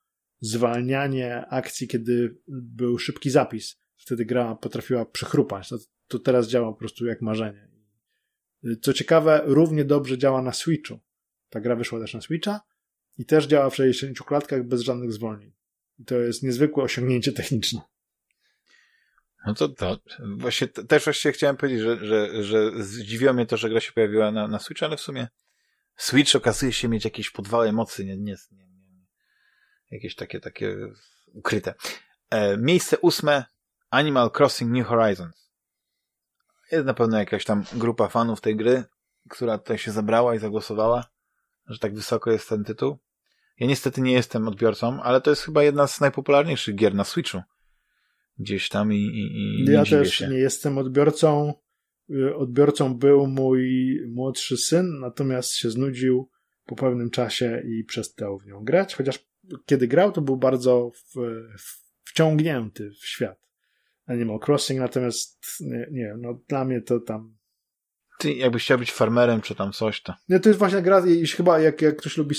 zwalnianie 0.40 1.46
akcji, 1.46 1.88
kiedy 1.88 2.38
był 2.48 2.98
szybki 2.98 3.30
zapis. 3.30 3.80
Wtedy 3.96 4.24
gra 4.24 4.54
potrafiła 4.54 5.04
przychrupać. 5.04 5.68
To, 5.68 5.78
to 6.08 6.18
teraz 6.18 6.48
działa 6.48 6.72
po 6.72 6.78
prostu 6.78 7.06
jak 7.06 7.22
marzenie. 7.22 7.68
Y, 8.64 8.76
co 8.76 8.92
ciekawe, 8.92 9.42
równie 9.44 9.84
dobrze 9.84 10.18
działa 10.18 10.42
na 10.42 10.52
Switchu. 10.52 11.00
Ta 11.48 11.60
gra 11.60 11.76
wyszła 11.76 12.00
też 12.00 12.14
na 12.14 12.20
Switcha 12.20 12.60
i 13.18 13.24
też 13.24 13.46
działa 13.46 13.70
w 13.70 13.76
60 13.76 14.18
klatkach 14.18 14.66
bez 14.66 14.80
żadnych 14.80 15.12
zwolnień. 15.12 15.52
To 16.06 16.20
jest 16.20 16.42
niezwykłe 16.42 16.84
osiągnięcie 16.84 17.32
techniczne. 17.32 17.80
No 19.46 19.54
to, 19.54 19.68
to 19.68 19.98
właśnie 20.36 20.68
też 20.68 21.04
właśnie 21.04 21.32
chciałem 21.32 21.56
powiedzieć, 21.56 21.82
że, 21.82 22.06
że, 22.06 22.42
że 22.42 22.82
zdziwiło 22.84 23.32
mnie 23.32 23.46
to, 23.46 23.56
że 23.56 23.70
gra 23.70 23.80
się 23.80 23.92
pojawiła 23.92 24.30
na, 24.30 24.48
na 24.48 24.58
Switch, 24.58 24.82
ale 24.82 24.96
w 24.96 25.00
sumie 25.00 25.28
Switch 25.96 26.36
okazuje 26.36 26.72
się 26.72 26.88
mieć 26.88 27.04
jakieś 27.04 27.30
podwałe 27.30 27.72
mocy, 27.72 28.04
nie, 28.04 28.16
nie, 28.16 28.36
nie, 28.52 28.66
nie, 28.66 29.06
jakieś 29.90 30.14
takie, 30.14 30.40
takie 30.40 30.76
ukryte. 31.34 31.74
E, 32.30 32.56
miejsce 32.56 32.98
ósme 32.98 33.44
Animal 33.90 34.30
Crossing 34.38 34.72
New 34.72 34.86
Horizons. 34.86 35.50
Jest 36.72 36.86
na 36.86 36.94
pewno 36.94 37.18
jakaś 37.18 37.44
tam 37.44 37.64
grupa 37.72 38.08
fanów 38.08 38.40
tej 38.40 38.56
gry, 38.56 38.84
która 39.28 39.58
tutaj 39.58 39.78
się 39.78 39.92
zebrała 39.92 40.34
i 40.34 40.38
zagłosowała 40.38 41.10
że 41.70 41.78
tak 41.78 41.94
wysoko 41.94 42.30
jest 42.30 42.48
ten 42.48 42.64
tytuł. 42.64 42.98
Ja 43.58 43.66
niestety 43.66 44.00
nie 44.00 44.12
jestem 44.12 44.48
odbiorcą, 44.48 45.02
ale 45.02 45.20
to 45.20 45.30
jest 45.30 45.42
chyba 45.42 45.62
jedna 45.62 45.86
z 45.86 46.00
najpopularniejszych 46.00 46.74
gier 46.74 46.94
na 46.94 47.04
Switchu. 47.04 47.42
Gdzieś 48.40 48.68
tam 48.68 48.92
i, 48.92 48.96
i, 48.96 49.60
i 49.60 49.72
Ja 49.72 49.84
też 49.84 50.14
się. 50.14 50.28
nie 50.28 50.36
jestem 50.38 50.78
odbiorcą. 50.78 51.54
Y, 52.10 52.36
odbiorcą 52.36 52.94
był 52.94 53.26
mój 53.26 54.00
młodszy 54.08 54.56
syn, 54.56 54.98
natomiast 55.00 55.54
się 55.54 55.70
znudził 55.70 56.30
po 56.66 56.76
pewnym 56.76 57.10
czasie 57.10 57.62
i 57.66 57.84
przestał 57.84 58.38
w 58.38 58.46
nią 58.46 58.64
grać, 58.64 58.94
chociaż 58.94 59.30
kiedy 59.66 59.88
grał, 59.88 60.12
to 60.12 60.20
był 60.22 60.36
bardzo 60.36 60.90
w, 60.94 61.14
w, 61.58 61.80
wciągnięty 62.04 62.90
w 62.90 63.06
świat 63.06 63.48
Animal 64.06 64.38
Crossing, 64.46 64.80
natomiast 64.80 65.46
nie, 65.60 65.86
nie 65.90 66.14
no 66.18 66.40
dla 66.48 66.64
mnie 66.64 66.80
to 66.80 67.00
tam 67.00 67.36
ty 68.20 68.32
jakbyś 68.32 68.64
chciał 68.64 68.78
być 68.78 68.92
farmerem, 68.92 69.40
czy 69.40 69.54
tam 69.54 69.72
coś, 69.72 70.02
to... 70.02 70.14
Nie, 70.28 70.40
to 70.40 70.48
jest 70.48 70.58
właśnie 70.58 70.82
gra, 70.82 71.06
jeśli 71.06 71.36
chyba 71.36 71.60
jak, 71.60 71.82
jak 71.82 71.96
ktoś 71.96 72.16
lubi 72.16 72.34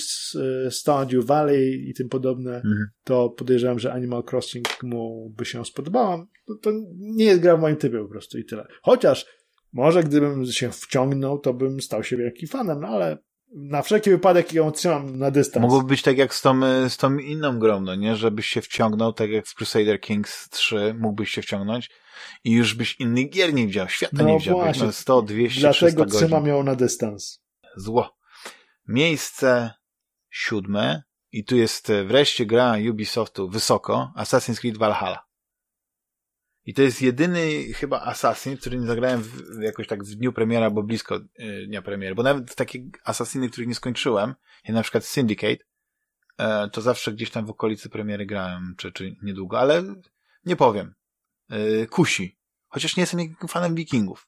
Stardew 0.69 1.25
Valley 1.25 1.89
i 1.89 1.93
tym 1.93 2.09
podobne, 2.09 2.55
mhm. 2.55 2.89
to 3.03 3.29
podejrzewam, 3.29 3.79
że 3.79 3.93
Animal 3.93 4.23
Crossing 4.31 4.83
mu 4.83 5.33
by 5.37 5.45
się 5.45 5.65
spodobała. 5.65 6.25
To, 6.47 6.55
to 6.55 6.71
nie 6.97 7.25
jest 7.25 7.41
gra 7.41 7.57
w 7.57 7.61
moim 7.61 7.75
typie 7.75 7.99
po 7.99 8.09
prostu 8.09 8.37
i 8.37 8.45
tyle. 8.45 8.67
Chociaż 8.81 9.25
może 9.73 10.03
gdybym 10.03 10.45
się 10.45 10.71
wciągnął, 10.71 11.39
to 11.39 11.53
bym 11.53 11.81
stał 11.81 12.03
się 12.03 12.17
wielkim 12.17 12.47
fanem, 12.47 12.79
no 12.81 12.87
ale 12.87 13.17
na 13.51 13.81
wszelki 13.81 14.09
wypadek 14.09 14.53
ją 14.53 14.71
trzymam 14.71 15.19
na 15.19 15.31
dystans. 15.31 15.61
Mogłoby 15.61 15.87
być 15.87 16.01
tak 16.01 16.17
jak 16.17 16.33
z 16.33 16.41
tą, 16.41 16.59
z 16.89 16.97
tą 16.97 17.17
inną 17.17 17.59
grą, 17.59 17.81
no 17.81 17.95
nie? 17.95 18.15
Żebyś 18.15 18.45
się 18.45 18.61
wciągnął, 18.61 19.13
tak 19.13 19.29
jak 19.29 19.47
w 19.47 19.55
Crusader 19.55 20.01
Kings 20.01 20.49
3 20.49 20.95
mógłbyś 20.99 21.29
się 21.31 21.41
wciągnąć 21.41 21.89
i 22.43 22.51
już 22.51 22.73
byś 22.73 22.99
innych 22.99 23.29
gier 23.29 23.53
nie 23.53 23.67
widział, 23.67 23.89
świata 23.89 24.17
no 24.17 24.23
nie 24.23 24.37
widział. 24.37 24.55
Właśnie. 24.55 24.91
100, 24.91 25.21
200, 25.21 25.59
Dlatego 25.59 26.05
trzymam 26.05 26.47
ją 26.47 26.63
na 26.63 26.75
dystans. 26.75 27.41
Zło. 27.75 28.17
Miejsce 28.87 29.71
siódme 30.29 31.03
i 31.31 31.45
tu 31.45 31.55
jest 31.55 31.89
e, 31.89 32.03
wreszcie 32.03 32.45
gra 32.45 32.75
Ubisoftu 32.89 33.49
wysoko, 33.49 34.13
Assassin's 34.17 34.59
Creed 34.59 34.77
Valhalla. 34.77 35.30
I 36.65 36.73
to 36.73 36.81
jest 36.81 37.01
jedyny 37.01 37.73
chyba 37.73 38.01
Assassin, 38.01 38.57
który 38.57 38.77
nie 38.77 38.87
zagrałem 38.87 39.21
w, 39.21 39.61
jakoś 39.61 39.87
tak 39.87 40.03
w 40.03 40.15
dniu 40.15 40.33
premiera, 40.33 40.69
bo 40.69 40.83
blisko 40.83 41.15
y, 41.15 41.65
dnia 41.67 41.81
premiery, 41.81 42.15
bo 42.15 42.23
nawet 42.23 42.51
w 42.51 42.55
takie 42.55 42.79
Assassiny, 43.05 43.49
których 43.49 43.67
nie 43.67 43.75
skończyłem, 43.75 44.35
jak 44.63 44.75
na 44.75 44.81
przykład 44.81 45.05
Syndicate, 45.05 45.53
y, 45.53 46.69
to 46.71 46.81
zawsze 46.81 47.13
gdzieś 47.13 47.31
tam 47.31 47.45
w 47.45 47.49
okolicy 47.49 47.89
premiery 47.89 48.25
grałem, 48.25 48.75
czy, 48.77 48.91
czy 48.91 49.15
niedługo, 49.23 49.59
ale 49.59 49.83
nie 50.45 50.55
powiem. 50.55 50.93
Y, 51.53 51.87
kusi. 51.87 52.37
Chociaż 52.67 52.97
nie 52.97 53.01
jestem 53.01 53.35
fanem 53.47 53.75
wikingów. 53.75 54.27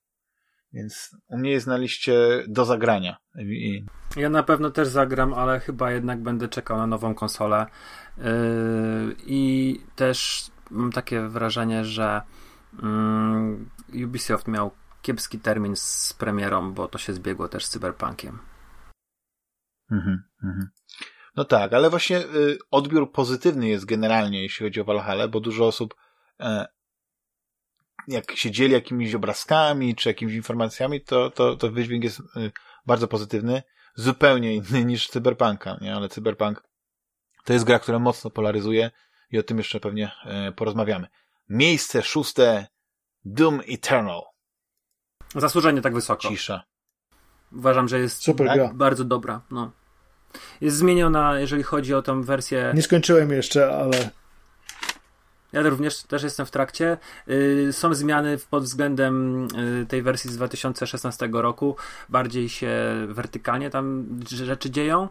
Więc 0.73 1.15
u 1.27 1.37
mnie 1.37 1.51
jest 1.51 1.67
na 1.67 1.77
liście 1.77 2.43
do 2.47 2.65
zagrania. 2.65 3.17
I... 3.39 3.85
Ja 4.15 4.29
na 4.29 4.43
pewno 4.43 4.71
też 4.71 4.87
zagram, 4.87 5.33
ale 5.33 5.59
chyba 5.59 5.91
jednak 5.91 6.23
będę 6.23 6.47
czekał 6.47 6.77
na 6.77 6.87
nową 6.87 7.15
konsolę. 7.15 7.65
Yy, 8.17 8.23
I 9.25 9.79
też 9.95 10.49
mam 10.73 10.91
takie 10.91 11.21
wrażenie, 11.27 11.85
że 11.85 12.21
yy, 13.93 14.05
Ubisoft 14.05 14.47
miał 14.47 14.71
kiepski 15.01 15.39
termin 15.39 15.75
z 15.75 16.13
premierą, 16.13 16.73
bo 16.73 16.87
to 16.87 16.97
się 16.97 17.13
zbiegło 17.13 17.47
też 17.47 17.65
z 17.65 17.69
Cyberpunkiem. 17.69 18.39
Mhm, 19.91 20.23
mhm. 20.43 20.67
No 21.35 21.45
tak, 21.45 21.73
ale 21.73 21.89
właśnie 21.89 22.19
y, 22.19 22.57
odbiór 22.71 23.11
pozytywny 23.11 23.67
jest 23.67 23.85
generalnie, 23.85 24.41
jeśli 24.41 24.65
chodzi 24.65 24.81
o 24.81 24.85
Valhalla, 24.85 25.27
bo 25.27 25.39
dużo 25.39 25.67
osób 25.67 25.95
e, 26.39 26.67
jak 28.07 28.31
się 28.35 28.51
dzieli 28.51 28.73
jakimiś 28.73 29.15
obrazkami, 29.15 29.95
czy 29.95 30.09
jakimiś 30.09 30.35
informacjami, 30.35 31.01
to, 31.01 31.31
to, 31.31 31.55
to 31.55 31.71
wydźwięk 31.71 32.03
jest 32.03 32.19
y, 32.19 32.51
bardzo 32.85 33.07
pozytywny, 33.07 33.63
zupełnie 33.95 34.55
inny 34.55 34.85
niż 34.85 35.07
Cyberpunka, 35.07 35.77
nie? 35.81 35.95
Ale 35.95 36.09
Cyberpunk 36.09 36.63
to 37.43 37.53
jest 37.53 37.65
gra, 37.65 37.79
która 37.79 37.99
mocno 37.99 38.29
polaryzuje 38.29 38.91
i 39.33 39.39
o 39.39 39.43
tym 39.43 39.57
jeszcze 39.57 39.79
pewnie 39.79 40.11
e, 40.25 40.51
porozmawiamy. 40.51 41.07
Miejsce 41.49 42.03
szóste 42.03 42.67
Doom 43.25 43.61
Eternal. 43.67 44.21
Zasłużenie 45.35 45.81
tak 45.81 45.93
wysoko. 45.93 46.27
Cisza. 46.27 46.63
Uważam, 47.51 47.87
że 47.87 47.99
jest 47.99 48.23
Super 48.23 48.47
gra. 48.53 48.71
bardzo 48.73 49.03
dobra. 49.03 49.41
No. 49.51 49.71
Jest 50.61 50.77
zmieniona, 50.77 51.39
jeżeli 51.39 51.63
chodzi 51.63 51.93
o 51.93 52.01
tą 52.01 52.23
wersję. 52.23 52.71
Nie 52.75 52.81
skończyłem 52.81 53.31
jeszcze, 53.31 53.75
ale 53.75 54.09
ja 55.53 55.61
również 55.61 56.03
też 56.03 56.23
jestem 56.23 56.45
w 56.45 56.51
trakcie. 56.51 56.97
Y, 57.29 57.69
są 57.71 57.93
zmiany 57.93 58.37
pod 58.49 58.63
względem 58.63 59.47
y, 59.81 59.85
tej 59.85 60.01
wersji 60.01 60.29
z 60.29 60.37
2016 60.37 61.29
roku. 61.31 61.75
Bardziej 62.09 62.49
się 62.49 62.71
wertykalnie 63.07 63.69
tam 63.69 64.07
rzeczy 64.29 64.69
dzieją. 64.71 65.09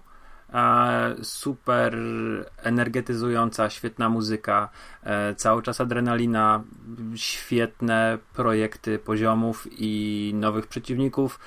Super 1.23 1.99
energetyzująca, 2.63 3.71
świetna 3.71 4.09
muzyka, 4.09 4.69
e, 5.03 5.35
cały 5.35 5.63
czas 5.63 5.81
adrenalina, 5.81 6.63
świetne 7.15 8.19
projekty 8.35 8.99
poziomów 8.99 9.69
i 9.71 10.33
nowych 10.35 10.67
przeciwników 10.67 11.39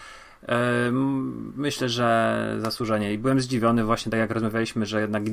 Myślę, 1.56 1.90
że 1.90 2.56
zasłużenie. 2.60 3.14
I 3.14 3.18
byłem 3.18 3.42
zdziwiony 3.42 3.84
właśnie, 3.84 4.10
tak 4.10 4.20
jak 4.20 4.32
rozmawialiśmy, 4.32 4.86
że 4.86 5.02
jednak 5.02 5.24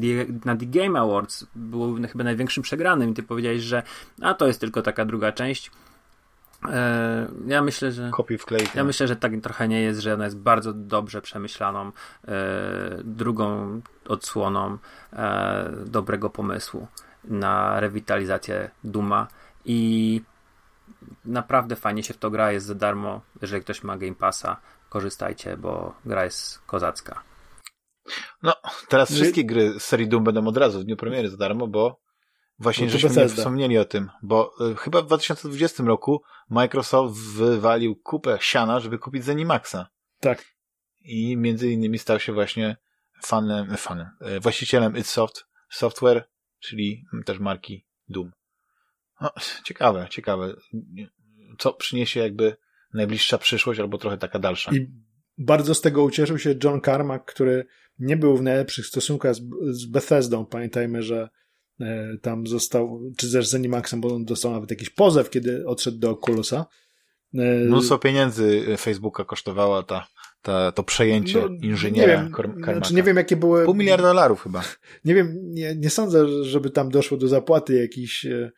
na 0.44 0.56
The 0.56 0.66
Game 0.66 1.00
Awards 1.00 1.46
był 1.54 1.96
chyba 2.12 2.24
największym 2.24 2.62
przegranym 2.62 3.10
i 3.10 3.14
ty 3.14 3.22
powiedziałeś, 3.22 3.62
że 3.62 3.82
a 4.22 4.34
to 4.34 4.46
jest 4.46 4.60
tylko 4.60 4.82
taka 4.82 5.04
druga 5.04 5.32
część. 5.32 5.70
Ja 7.46 7.62
myślę, 7.62 7.92
że. 7.92 8.10
Kopiuj. 8.12 8.38
Ja 8.74 8.84
myślę, 8.84 9.08
że 9.08 9.16
tak 9.16 9.32
trochę 9.42 9.68
nie 9.68 9.82
jest, 9.82 10.00
że 10.00 10.14
ona 10.14 10.24
jest 10.24 10.38
bardzo 10.38 10.72
dobrze 10.72 11.22
przemyślaną 11.22 11.92
drugą 13.04 13.80
odsłoną 14.08 14.78
dobrego 15.86 16.30
pomysłu 16.30 16.86
na 17.24 17.80
rewitalizację 17.80 18.70
Duma 18.84 19.28
i 19.64 20.20
naprawdę 21.24 21.76
fajnie 21.76 22.02
się 22.02 22.14
w 22.14 22.18
to 22.18 22.30
gra, 22.30 22.52
jest 22.52 22.66
za 22.66 22.74
darmo, 22.74 23.20
jeżeli 23.42 23.62
ktoś 23.62 23.82
ma 23.82 23.98
Game 23.98 24.14
Passa 24.14 24.56
korzystajcie, 24.88 25.56
bo 25.56 25.94
gra 26.04 26.24
jest 26.24 26.58
kozacka. 26.58 27.22
No, 28.42 28.52
teraz 28.88 29.12
wszystkie 29.12 29.44
gry 29.44 29.80
z 29.80 29.82
serii 29.82 30.08
Doom 30.08 30.24
będą 30.24 30.46
od 30.46 30.56
razu 30.56 30.80
w 30.80 30.84
dniu 30.84 30.96
premiery 30.96 31.28
za 31.28 31.36
darmo, 31.36 31.66
bo 31.66 32.01
właśnie 32.62 32.86
no 32.86 32.92
żeśmy 32.92 33.10
nie 33.10 33.28
wspomnieli 33.28 33.78
o 33.78 33.84
tym, 33.84 34.10
bo 34.22 34.54
y, 34.70 34.76
chyba 34.76 35.02
w 35.02 35.06
2020 35.06 35.84
roku 35.84 36.22
Microsoft 36.50 37.14
wywalił 37.14 37.96
kupę 37.96 38.38
siana, 38.40 38.80
żeby 38.80 38.98
kupić 38.98 39.24
Zenimaxa. 39.24 39.86
Tak. 40.20 40.44
I 41.00 41.36
między 41.36 41.70
innymi 41.70 41.98
stał 41.98 42.20
się 42.20 42.32
właśnie 42.32 42.76
fanem, 43.22 43.76
fanem 43.76 44.06
y, 44.36 44.40
właścicielem 44.40 44.96
idsoft 44.96 45.46
Software, 45.70 46.28
czyli 46.60 47.04
też 47.26 47.38
marki 47.38 47.86
Doom. 48.08 48.32
No, 49.20 49.30
ciekawe, 49.64 50.06
ciekawe. 50.10 50.54
Co 51.58 51.72
przyniesie 51.72 52.20
jakby 52.20 52.56
najbliższa 52.94 53.38
przyszłość 53.38 53.80
albo 53.80 53.98
trochę 53.98 54.18
taka 54.18 54.38
dalsza. 54.38 54.72
I 54.72 54.86
bardzo 55.38 55.74
z 55.74 55.80
tego 55.80 56.02
ucieszył 56.02 56.38
się 56.38 56.54
John 56.64 56.80
Carmack, 56.80 57.24
który 57.24 57.66
nie 57.98 58.16
był 58.16 58.36
w 58.36 58.42
najlepszych 58.42 58.86
stosunkach 58.86 59.34
z, 59.34 59.40
z 59.70 59.86
Bethesdą. 59.86 60.46
Pamiętajmy, 60.46 61.02
że 61.02 61.22
e, 61.22 61.28
tam 62.22 62.46
został, 62.46 63.00
czy 63.16 63.32
też 63.32 63.48
z 63.48 63.54
Animaxem, 63.54 64.00
bo 64.00 64.14
on 64.14 64.24
dostał 64.24 64.52
nawet 64.52 64.70
jakiś 64.70 64.90
pozew, 64.90 65.30
kiedy 65.30 65.66
odszedł 65.66 65.98
do 65.98 66.10
Oculusa. 66.10 66.66
E, 67.34 67.64
Mnóstwo 67.64 67.98
pieniędzy 67.98 68.64
Facebooka 68.78 69.24
kosztowała 69.24 69.82
ta, 69.82 70.06
ta, 70.42 70.72
to 70.72 70.82
przejęcie 70.82 71.40
No, 71.40 71.48
inżyniera 71.62 72.16
nie 72.16 72.22
wiem, 72.22 72.32
Carmacka. 72.36 72.72
Znaczy 72.72 72.94
nie 72.94 73.02
wiem, 73.02 73.16
jakie 73.16 73.36
były... 73.36 73.64
Pół 73.64 73.74
miliarda 73.74 74.08
dolarów 74.08 74.42
chyba. 74.42 74.62
Nie 75.04 75.14
wiem, 75.14 75.38
nie, 75.42 75.76
nie 75.76 75.90
sądzę, 75.90 76.44
żeby 76.44 76.70
tam 76.70 76.90
doszło 76.90 77.18
do 77.18 77.28
zapłaty 77.28 77.74
jakichś 77.74 78.26
e, 78.26 78.50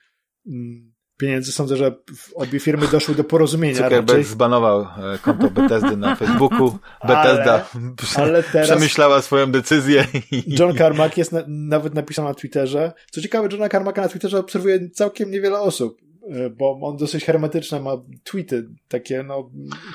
mm, 0.46 0.93
pieniędzy. 1.16 1.52
Sądzę, 1.52 1.76
że 1.76 1.94
obie 2.34 2.60
firmy 2.60 2.88
doszły 2.88 3.14
do 3.14 3.24
porozumienia. 3.24 3.74
Zuckerberg 3.74 4.08
raczej. 4.08 4.24
zbanował 4.24 4.80
e, 4.80 5.18
konto 5.22 5.50
Bethesdy 5.50 5.96
na 5.96 6.16
Facebooku. 6.16 6.78
Bethesda 7.08 7.64
ale 8.22 8.42
teraz- 8.42 8.68
przemyślała 8.68 9.22
swoją 9.22 9.52
decyzję 9.52 10.06
i 10.30 10.54
John 10.58 10.76
Carmack 10.76 11.16
jest 11.16 11.32
na, 11.32 11.40
nawet 11.48 11.94
napisał 11.94 12.24
na 12.24 12.34
Twitterze. 12.34 12.92
Co 13.10 13.20
ciekawe, 13.20 13.48
Johna 13.52 13.68
Carmacka 13.68 14.02
na 14.02 14.08
Twitterze 14.08 14.38
obserwuje 14.38 14.90
całkiem 14.90 15.30
niewiele 15.30 15.60
osób, 15.60 15.98
e, 16.30 16.50
bo 16.50 16.80
on 16.82 16.96
dosyć 16.96 17.24
hermetyczne 17.24 17.80
ma 17.80 17.92
tweety 18.24 18.68
takie, 18.88 19.22
no, 19.22 19.50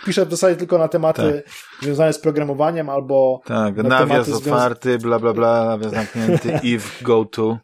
pisze 0.05 0.25
w 0.25 0.31
zasadzie 0.31 0.55
tylko 0.55 0.77
na 0.77 0.87
tematy 0.87 1.43
związane 1.81 2.13
z 2.13 2.19
programowaniem 2.19 2.89
albo 2.89 3.41
tak, 3.45 3.75
na 3.75 3.83
nawias 3.83 4.29
otwarty, 4.29 4.97
bla 4.97 5.19
bla 5.19 5.33
bla, 5.33 5.65
nawias 5.65 5.91
zamknięty, 5.91 6.59
if, 6.63 7.03
go 7.03 7.25
to. 7.25 7.57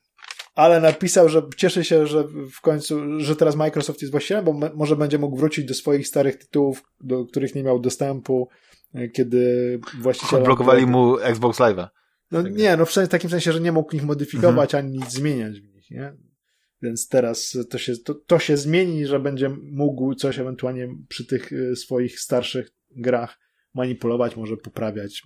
Ale 0.55 0.81
napisał, 0.81 1.29
że 1.29 1.41
cieszy 1.57 1.83
się, 1.83 2.07
że 2.07 2.23
w 2.51 2.61
końcu, 2.61 3.19
że 3.19 3.35
teraz 3.35 3.55
Microsoft 3.55 4.01
jest 4.01 4.11
właścicielem, 4.11 4.45
bo 4.45 4.53
może 4.75 4.95
będzie 4.95 5.17
mógł 5.17 5.37
wrócić 5.37 5.65
do 5.65 5.73
swoich 5.73 6.07
starych 6.07 6.35
tytułów, 6.35 6.83
do 7.01 7.25
których 7.25 7.55
nie 7.55 7.63
miał 7.63 7.79
dostępu, 7.79 8.49
e, 8.93 9.09
kiedy 9.09 9.79
właściciele... 10.01 10.41
Odblokowali 10.41 10.85
mu 10.85 11.19
Xbox 11.19 11.59
Live'a. 11.59 11.87
No 12.31 12.43
Tak. 12.43 12.55
nie, 12.55 12.77
no 12.77 12.85
w 12.85 12.91
sensie- 12.91 13.07
takim 13.07 13.29
sensie, 13.29 13.53
że 13.53 13.59
nie 13.59 13.71
mógł 13.71 13.95
ich 13.95 14.03
modyfikować 14.03 14.75
ani 14.75 14.91
nic 14.91 15.11
zmieniać 15.11 15.59
w 15.61 15.73
nich, 15.73 15.91
nie? 15.91 16.13
Więc 16.81 17.07
teraz 17.07 17.57
to 17.69 17.77
się, 17.77 17.97
to, 17.97 18.15
to 18.15 18.39
się 18.39 18.57
zmieni, 18.57 19.05
że 19.05 19.19
będzie 19.19 19.49
mógł 19.71 20.15
coś 20.15 20.39
ewentualnie 20.39 20.87
przy 21.07 21.25
tych 21.25 21.53
e, 21.53 21.75
swoich 21.75 22.19
starszych 22.19 22.69
grach 22.95 23.39
manipulować, 23.73 24.35
może 24.35 24.57
poprawiać, 24.57 25.23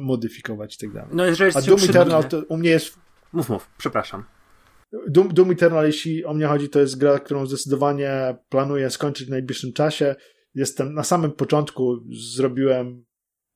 modyfikować 0.00 0.74
i 0.74 0.78
tak 0.78 0.92
dalej. 0.92 1.10
No 1.12 1.26
jeżeli 1.26 1.56
A 1.56 1.62
Doom 1.62 1.80
Eternal 1.88 2.24
to 2.24 2.42
u 2.48 2.56
mnie 2.56 2.70
jest 2.70 2.98
Mów, 3.32 3.48
mów, 3.48 3.70
przepraszam. 3.78 4.24
Doom, 5.08 5.34
Doom 5.34 5.50
Eternal, 5.50 5.86
jeśli 5.86 6.24
o 6.24 6.34
mnie 6.34 6.46
chodzi, 6.46 6.68
to 6.68 6.80
jest 6.80 6.98
gra, 6.98 7.18
którą 7.18 7.46
zdecydowanie 7.46 8.36
planuję 8.48 8.90
skończyć 8.90 9.26
w 9.26 9.30
najbliższym 9.30 9.72
czasie. 9.72 10.14
Jestem 10.54 10.94
na 10.94 11.04
samym 11.04 11.32
początku, 11.32 11.96
zrobiłem, 12.34 13.04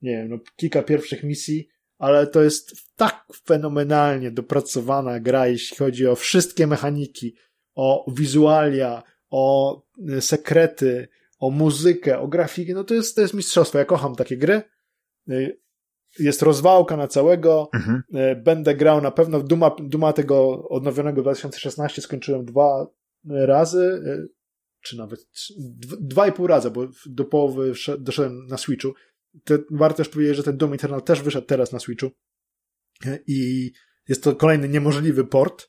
nie 0.03 0.11
wiem, 0.11 0.29
no, 0.29 0.39
kilka 0.57 0.83
pierwszych 0.83 1.23
misji, 1.23 1.69
ale 1.99 2.27
to 2.27 2.43
jest 2.43 2.73
tak 2.97 3.25
fenomenalnie 3.47 4.31
dopracowana 4.31 5.21
gra, 5.21 5.47
jeśli 5.47 5.77
chodzi 5.77 6.07
o 6.07 6.17
wszystkie 6.17 6.67
mechaniki, 6.67 7.35
o 7.75 8.13
wizualia, 8.13 9.03
o 9.31 9.83
y, 10.17 10.21
sekrety, 10.21 11.09
o 11.39 11.51
muzykę, 11.51 12.19
o 12.19 12.29
grafikę. 12.29 12.75
No 12.75 12.85
to 12.85 12.95
jest, 12.95 13.15
to 13.15 13.21
jest 13.21 13.35
mistrzostwo. 13.35 13.79
Ja 13.79 13.85
kocham 13.85 14.17
takie 14.17 14.37
gry. 14.37 14.63
Jest 16.19 16.43
rozwałka 16.43 16.97
na 16.97 17.09
całego. 17.09 17.69
Mhm. 17.75 18.03
E, 18.15 18.37
Będę 18.37 18.75
grał 18.75 19.01
na 19.01 19.11
pewno. 19.11 19.41
Duma, 19.41 19.77
Duma 19.83 20.13
tego 20.13 20.69
odnowionego 20.69 21.23
2016 21.23 22.03
skończyłem 22.03 22.45
dwa 22.45 22.87
razy, 23.31 24.03
e, 24.07 24.27
czy 24.83 24.97
nawet 24.97 25.21
dwa 26.01 26.29
i 26.29 26.33
pół 26.33 26.47
razy, 26.47 26.71
bo 26.71 26.89
do 27.07 27.25
połowy 27.25 27.75
sze- 27.75 27.99
doszedłem 27.99 28.47
na 28.47 28.59
Switchu. 28.59 28.95
Te, 29.45 29.59
warto 29.71 29.97
też 29.97 30.09
powiedzieć, 30.09 30.37
że 30.37 30.43
ten 30.43 30.57
Doom 30.57 30.73
Eternal 30.73 31.03
też 31.03 31.23
wyszedł 31.23 31.47
teraz 31.47 31.73
na 31.73 31.79
Switchu 31.79 32.11
E, 33.07 33.19
i 33.27 33.71
jest 34.09 34.23
to 34.25 34.37
kolejny 34.37 34.69
niemożliwy 34.69 35.25
port, 35.25 35.69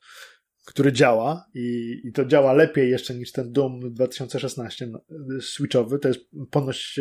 który 0.65 0.91
działa 0.93 1.45
i, 1.53 1.95
i 2.03 2.11
to 2.11 2.25
działa 2.25 2.53
lepiej 2.53 2.89
jeszcze 2.91 3.15
niż 3.15 3.31
ten 3.31 3.51
Doom 3.51 3.93
2016 3.93 4.87
no, 4.87 5.01
Switchowy. 5.41 5.99
To 5.99 6.07
jest 6.07 6.19
ponoć 6.51 6.99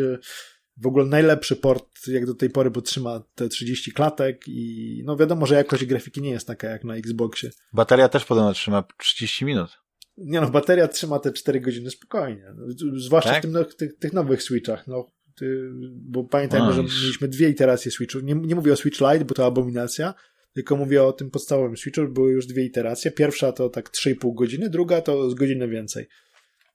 w 0.77 0.87
ogóle 0.87 1.05
najlepszy 1.05 1.55
port 1.55 2.07
jak 2.07 2.25
do 2.25 2.35
tej 2.35 2.49
pory, 2.49 2.71
bo 2.71 2.81
trzyma 2.81 3.23
te 3.35 3.49
30 3.49 3.91
klatek 3.91 4.47
i 4.47 5.01
no 5.05 5.17
wiadomo, 5.17 5.45
że 5.45 5.55
jakość 5.55 5.85
grafiki 5.85 6.21
nie 6.21 6.29
jest 6.29 6.47
taka 6.47 6.69
jak 6.69 6.83
na 6.83 6.95
Xboxie. 6.95 7.49
Bateria 7.73 8.09
też 8.09 8.25
podobno 8.25 8.53
trzyma 8.53 8.83
30 8.97 9.45
minut. 9.45 9.81
Nie 10.17 10.41
no, 10.41 10.49
bateria 10.49 10.87
trzyma 10.87 11.19
te 11.19 11.33
4 11.33 11.59
godziny 11.61 11.91
spokojnie. 11.91 12.43
No, 12.55 12.65
Zwłaszcza 12.95 13.29
Tak? 13.29 13.39
w 13.39 13.41
tym, 13.41 13.51
no, 13.51 13.63
tych, 13.63 13.97
tych 13.97 14.13
nowych 14.13 14.43
Switchach. 14.43 14.87
No, 14.87 15.07
ty, 15.35 15.69
bo 15.93 16.23
pamiętajmy, 16.23 16.67
A, 16.67 16.71
że 16.71 16.83
mieliśmy 16.83 17.27
dwie 17.27 17.49
iteracje 17.49 17.91
Switchów. 17.91 18.23
Nie, 18.23 18.35
nie 18.35 18.55
mówię 18.55 18.73
o 18.73 18.75
Switch 18.75 18.99
Lite, 18.99 19.25
bo 19.25 19.33
to 19.33 19.45
abominacja, 19.45 20.13
tylko 20.53 20.75
mówię 20.75 21.03
o 21.03 21.13
tym 21.13 21.31
podstawowym 21.31 21.77
Switchu. 21.77 22.07
Były 22.07 22.31
już 22.31 22.45
dwie 22.45 22.65
iteracje. 22.65 23.11
Pierwsza 23.11 23.51
to 23.51 23.69
tak 23.69 23.89
3,5 23.89 24.35
godziny, 24.35 24.69
druga 24.69 25.01
to 25.01 25.29
z 25.29 25.33
godzinę 25.33 25.67
więcej. 25.67 26.07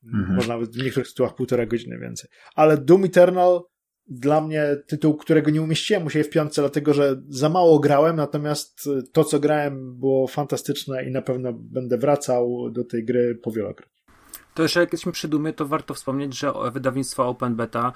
Mhm. 0.05 0.35
Może 0.35 0.48
nawet 0.48 0.70
w 0.70 0.82
niektórych 0.82 1.09
tytułach 1.09 1.35
półtora 1.35 1.66
godziny 1.66 1.98
więcej. 1.98 2.31
Ale 2.55 2.78
Doom 2.78 3.05
Eternal 3.05 3.60
dla 4.09 4.41
mnie 4.41 4.77
tytuł, 4.87 5.16
którego 5.16 5.51
nie 5.51 5.62
umieściłem 5.62 6.07
u 6.07 6.11
siebie 6.11 6.24
w 6.24 6.31
piątce, 6.31 6.62
dlatego 6.62 6.95
że 6.95 7.23
za 7.28 7.49
mało 7.49 7.78
grałem, 7.78 8.16
natomiast 8.16 8.87
y, 8.87 9.03
to, 9.12 9.24
co 9.24 9.41
grałem, 9.41 9.99
było 9.99 10.27
fantastyczne 10.27 11.05
i 11.05 11.11
na 11.11 11.23
pewno 11.23 11.53
będę 11.53 11.99
wracał 11.99 12.70
do 12.70 12.85
tej 12.85 13.05
gry 13.05 13.35
powielokroć. 13.35 13.89
To 14.55 14.62
jeszcze 14.62 14.81
jak 14.81 14.93
jesteśmy 14.93 15.12
przy 15.12 15.28
Dumie, 15.28 15.53
to 15.53 15.66
warto 15.66 15.95
wspomnieć, 15.95 16.39
że 16.39 16.53
wydawnictwo 16.73 17.28
Open 17.28 17.57
Beta, 17.57 17.93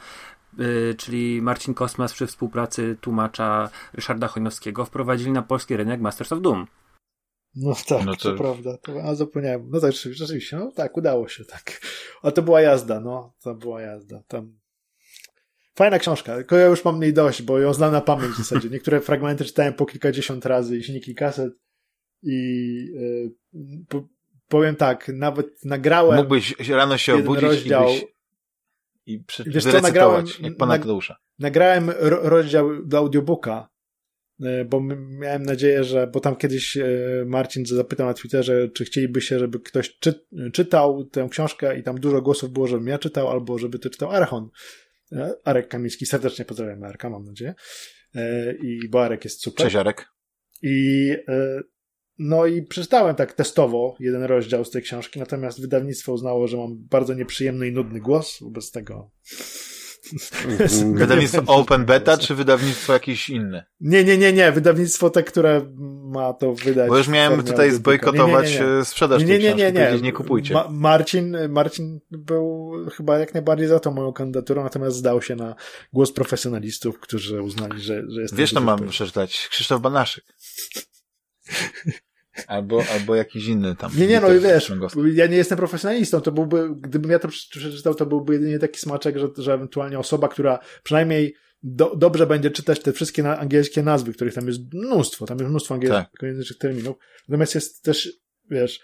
yy, 0.58 0.94
czyli 0.98 1.42
Marcin 1.42 1.74
Kosmas 1.74 2.12
przy 2.12 2.26
współpracy 2.26 2.96
tłumacza 3.00 3.70
Ryszarda 3.92 4.28
Chojnowskiego 4.28 4.84
wprowadzili 4.84 5.32
na 5.32 5.42
polski 5.42 5.76
rynek 5.76 6.00
Masters 6.00 6.32
of 6.32 6.40
Doom. 6.40 6.66
No 7.56 7.74
tak, 7.88 8.04
No 8.06 8.16
to- 8.16 8.30
to 8.32 8.38
prawda. 8.38 8.78
To, 8.78 9.02
a 9.02 9.14
zapomniałem. 9.14 9.70
No 9.70 9.80
tak, 9.80 9.92
rzeczywiście, 9.92 10.56
no 10.56 10.72
tak, 10.72 10.96
udało 10.96 11.28
się, 11.28 11.44
tak. 11.44 11.80
A 12.22 12.30
to 12.30 12.42
była 12.42 12.60
jazda, 12.60 13.00
no, 13.00 13.34
to 13.42 13.54
była 13.54 13.80
jazda. 13.80 14.22
Tam... 14.28 14.59
Fajna 15.80 15.98
książka, 15.98 16.36
tylko 16.36 16.56
ja 16.56 16.66
już 16.66 16.84
mam 16.84 17.02
jej 17.02 17.12
dość, 17.12 17.42
bo 17.42 17.58
ją 17.58 17.72
znam 17.74 17.92
na 17.92 18.00
pamięć 18.00 18.34
w 18.34 18.38
zasadzie. 18.38 18.68
Niektóre 18.74 19.00
fragmenty 19.00 19.44
czytałem 19.44 19.72
po 19.72 19.86
kilkadziesiąt 19.86 20.46
razy 20.46 20.76
i 20.76 20.82
silniki 20.82 21.14
kaset 21.14 21.52
i 22.22 22.36
yy, 23.52 23.84
po, 23.88 24.08
powiem 24.48 24.76
tak, 24.76 25.10
nawet 25.14 25.64
nagrałem... 25.64 26.16
Mógłbyś 26.16 26.68
rano 26.68 26.98
się 26.98 27.14
obudzić 27.14 27.42
rozdział. 27.42 27.88
i, 27.88 27.92
byś, 27.92 28.04
i 29.06 29.24
prze, 29.24 29.44
Wiesz 29.44 29.64
co, 29.64 29.80
nagrałem- 29.80 30.26
jak 30.42 30.56
pana 30.56 30.78
nag- 30.78 31.14
nagrałem 31.38 31.90
ro- 31.90 32.28
rozdział 32.28 32.86
do 32.86 32.98
audiobooka, 32.98 33.68
e, 34.42 34.64
bo 34.64 34.80
miałem 35.20 35.42
nadzieję, 35.42 35.84
że, 35.84 36.06
bo 36.06 36.20
tam 36.20 36.36
kiedyś 36.36 36.76
e, 36.76 36.86
Marcin 37.26 37.66
zapytał 37.66 38.06
na 38.06 38.14
Twitterze, 38.14 38.68
czy 38.68 38.84
chcieliby 38.84 39.20
się, 39.20 39.38
żeby 39.38 39.60
ktoś 39.60 39.98
czy, 39.98 40.26
czytał 40.52 41.04
tę 41.04 41.28
książkę 41.30 41.78
i 41.78 41.82
tam 41.82 42.00
dużo 42.00 42.22
głosów 42.22 42.50
było, 42.50 42.66
żebym 42.66 42.86
ja 42.86 42.98
czytał, 42.98 43.30
albo 43.30 43.58
żeby 43.58 43.78
to 43.78 43.90
czytał 43.90 44.10
Archon. 44.10 44.50
Arek 45.44 45.68
Kamiński, 45.68 46.06
serdecznie 46.06 46.44
pozdrawiam 46.44 46.84
Arka, 46.84 47.10
mam 47.10 47.24
nadzieję. 47.24 47.54
E, 48.14 48.52
I 48.52 48.88
bo 48.88 49.04
Arek 49.04 49.24
jest 49.24 49.42
super. 49.42 49.66
Cześć 49.66 49.76
Arek. 49.76 50.08
I 50.62 51.10
e, 51.28 51.60
no 52.18 52.46
i 52.46 52.62
przeczytałem 52.62 53.16
tak 53.16 53.32
testowo 53.32 53.96
jeden 54.00 54.22
rozdział 54.22 54.64
z 54.64 54.70
tej 54.70 54.82
książki, 54.82 55.18
natomiast 55.18 55.60
wydawnictwo 55.60 56.12
uznało, 56.12 56.46
że 56.46 56.56
mam 56.56 56.76
bardzo 56.90 57.14
nieprzyjemny 57.14 57.68
i 57.68 57.72
nudny 57.72 58.00
głos, 58.00 58.38
wobec 58.40 58.70
tego 58.70 59.10
Wydawnictwo 60.94 61.42
Open 61.46 61.84
Beta, 61.84 62.18
czy 62.18 62.34
wydawnictwo 62.34 62.92
jakieś 62.92 63.28
inne? 63.28 63.64
Nie, 63.80 64.04
nie, 64.04 64.18
nie, 64.18 64.32
nie. 64.32 64.52
Wydawnictwo 64.52 65.10
te, 65.10 65.22
które 65.22 65.60
ma 66.04 66.32
to 66.32 66.54
wydać. 66.54 66.88
Bo 66.88 66.98
już 66.98 67.08
miałem 67.08 67.42
tutaj 67.42 67.70
zbojkotować 67.70 68.50
Nie, 68.52 68.58
nie, 68.58 68.64
nie, 68.66 68.72
nie. 68.72 68.78
e, 68.80 68.84
sprzedaż 68.84 69.24
Nie, 69.24 69.38
nie, 69.38 69.54
nie, 69.54 69.72
nie, 69.72 69.80
powiedzieć, 69.80 70.02
nie 70.02 70.12
kupujcie. 70.12 70.54
Ma 70.54 70.68
Marcin, 70.70 71.36
Marcin 71.48 72.00
był 72.10 72.72
chyba 72.96 73.18
jak 73.18 73.34
najbardziej 73.34 73.68
za 73.68 73.80
tą 73.80 73.90
moją 73.90 74.12
kandydaturą, 74.12 74.62
natomiast 74.62 74.96
zdał 74.96 75.22
się 75.22 75.36
na 75.36 75.54
głos 75.92 76.12
profesjonalistów, 76.12 77.00
którzy 77.00 77.42
uznali, 77.42 77.82
że, 77.82 78.02
że 78.08 78.22
jest 78.22 78.34
Wiesz, 78.34 78.52
to 78.52 78.60
mam 78.60 78.88
przeczytać. 78.88 79.48
Krzysztof 79.50 79.80
Banaszyk. 79.80 80.24
Albo, 82.46 82.82
albo 82.94 83.14
jakiś 83.14 83.46
inny 83.46 83.76
tam. 83.76 83.90
Nie, 83.96 84.06
nie, 84.06 84.20
no 84.20 84.32
i 84.32 84.40
wiesz, 84.40 84.72
ja 85.12 85.26
nie 85.26 85.36
jestem 85.36 85.58
profesjonalistą, 85.58 86.20
to 86.20 86.32
byłby, 86.32 86.68
gdybym 86.76 87.10
ja 87.10 87.18
to 87.18 87.28
przeczytał, 87.28 87.94
to 87.94 88.06
byłby 88.06 88.32
jedynie 88.32 88.58
taki 88.58 88.80
smaczek, 88.80 89.18
że, 89.18 89.28
że 89.36 89.54
ewentualnie 89.54 89.98
osoba, 89.98 90.28
która 90.28 90.58
przynajmniej 90.82 91.34
do, 91.62 91.96
dobrze 91.96 92.26
będzie 92.26 92.50
czytać 92.50 92.80
te 92.80 92.92
wszystkie 92.92 93.22
na, 93.22 93.38
angielskie 93.38 93.82
nazwy, 93.82 94.12
których 94.12 94.34
tam 94.34 94.46
jest 94.46 94.60
mnóstwo, 94.74 95.26
tam 95.26 95.38
jest 95.38 95.50
mnóstwo 95.50 95.74
angielskich 95.74 96.58
terminów. 96.58 96.96
Natomiast 97.28 97.54
jest 97.54 97.82
też, 97.82 98.08
wiesz, 98.50 98.80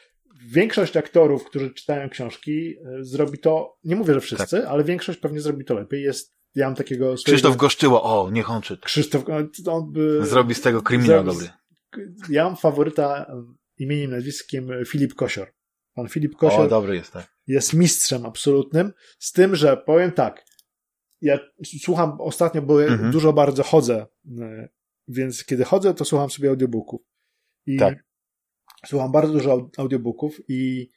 większość 0.47 0.97
aktorów, 0.97 1.45
którzy 1.45 1.71
czytają 1.71 2.09
książki, 2.09 2.77
y, 3.01 3.05
zrobi 3.05 3.39
to, 3.39 3.79
nie 3.85 3.97
mówię, 3.97 4.15
że 4.15 4.21
wszyscy, 4.21 4.69
ale 4.69 4.85
większość 4.85 5.19
pewnie 5.19 5.41
zrobi 5.41 5.65
to 5.65 5.75
lepiej. 5.75 6.03
Jest, 6.03 6.37
ja 6.55 6.67
mam 6.67 6.75
takiego 6.75 7.05
swojego... 7.05 7.25
Krzysztof 7.25 7.57
Goszczyło, 7.57 8.03
o, 8.03 8.31
niech 8.31 8.51
on 8.51 8.63
czyta. 8.63 8.87
Krzysztof, 8.87 9.25
on 9.67 9.93
by... 9.93 10.27
Zrobi 10.27 10.55
z 10.55 10.61
tego 10.61 10.83
kryminał 10.83 11.25
dobry. 11.25 11.49
Ja 12.31 12.45
mam 12.45 12.57
faworyta 12.57 13.27
y, 13.79 13.83
imieniem, 13.83 14.11
nazwiskiem 14.11 14.69
Filip 14.87 15.15
Kosior. 15.15 15.53
Pan 15.95 16.09
Filip 16.09 16.35
O, 16.35 16.39
Kosior 16.39 16.69
dobry 16.69 16.97
jest, 16.97 17.13
tak. 17.13 17.27
jest 17.47 17.73
mistrzem 17.75 18.27
absolutnym, 18.27 18.93
z 19.19 19.33
tym, 19.33 19.57
że 19.57 19.77
powiem 19.77 20.13
tak, 20.13 20.45
ja 21.21 21.39
słucham 21.81 22.21
ostatnio, 22.21 22.63
bo 22.63 22.85
Mhm. 22.85 23.11
dużo 23.11 23.33
bardzo 23.33 23.63
chodzę, 23.63 24.07
y, 24.27 24.69
więc 25.09 25.45
kiedy 25.45 25.65
chodzę, 25.65 25.95
to 25.95 26.05
słucham 26.05 26.31
sobie 26.31 26.49
audiobooków. 26.49 27.01
I 27.67 27.77
Tak. 27.79 28.05
słucham 28.87 29.13
bardzo 29.13 29.33
dużo 29.33 29.51
au- 29.51 29.71
audiobooków 29.77 30.41
i 30.49 30.91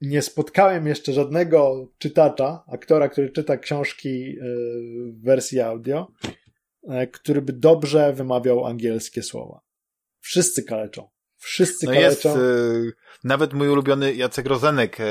nie 0.00 0.22
spotkałem 0.22 0.86
jeszcze 0.86 1.12
żadnego 1.12 1.88
czytacza, 1.98 2.64
aktora, 2.72 3.08
który 3.08 3.30
czyta 3.30 3.56
książki 3.56 4.08
y, 4.08 4.42
w 5.12 5.22
wersji 5.24 5.60
audio, 5.60 6.12
e, 6.88 7.06
który 7.06 7.42
by 7.42 7.52
dobrze 7.52 8.12
wymawiał 8.12 8.66
angielskie 8.66 9.22
słowa. 9.22 9.60
Wszyscy 10.24 10.62
kaleczą. 10.62 11.08
Wszyscy 11.36 11.86
No 11.86 11.92
kaleczą. 11.92 12.28
jest, 12.28 12.40
e, 12.40 12.40
nawet 13.24 13.52
mój 13.52 13.68
ulubiony 13.68 14.14
Jacek 14.14 14.46
Rozenek, 14.46 15.00
e, 15.00 15.04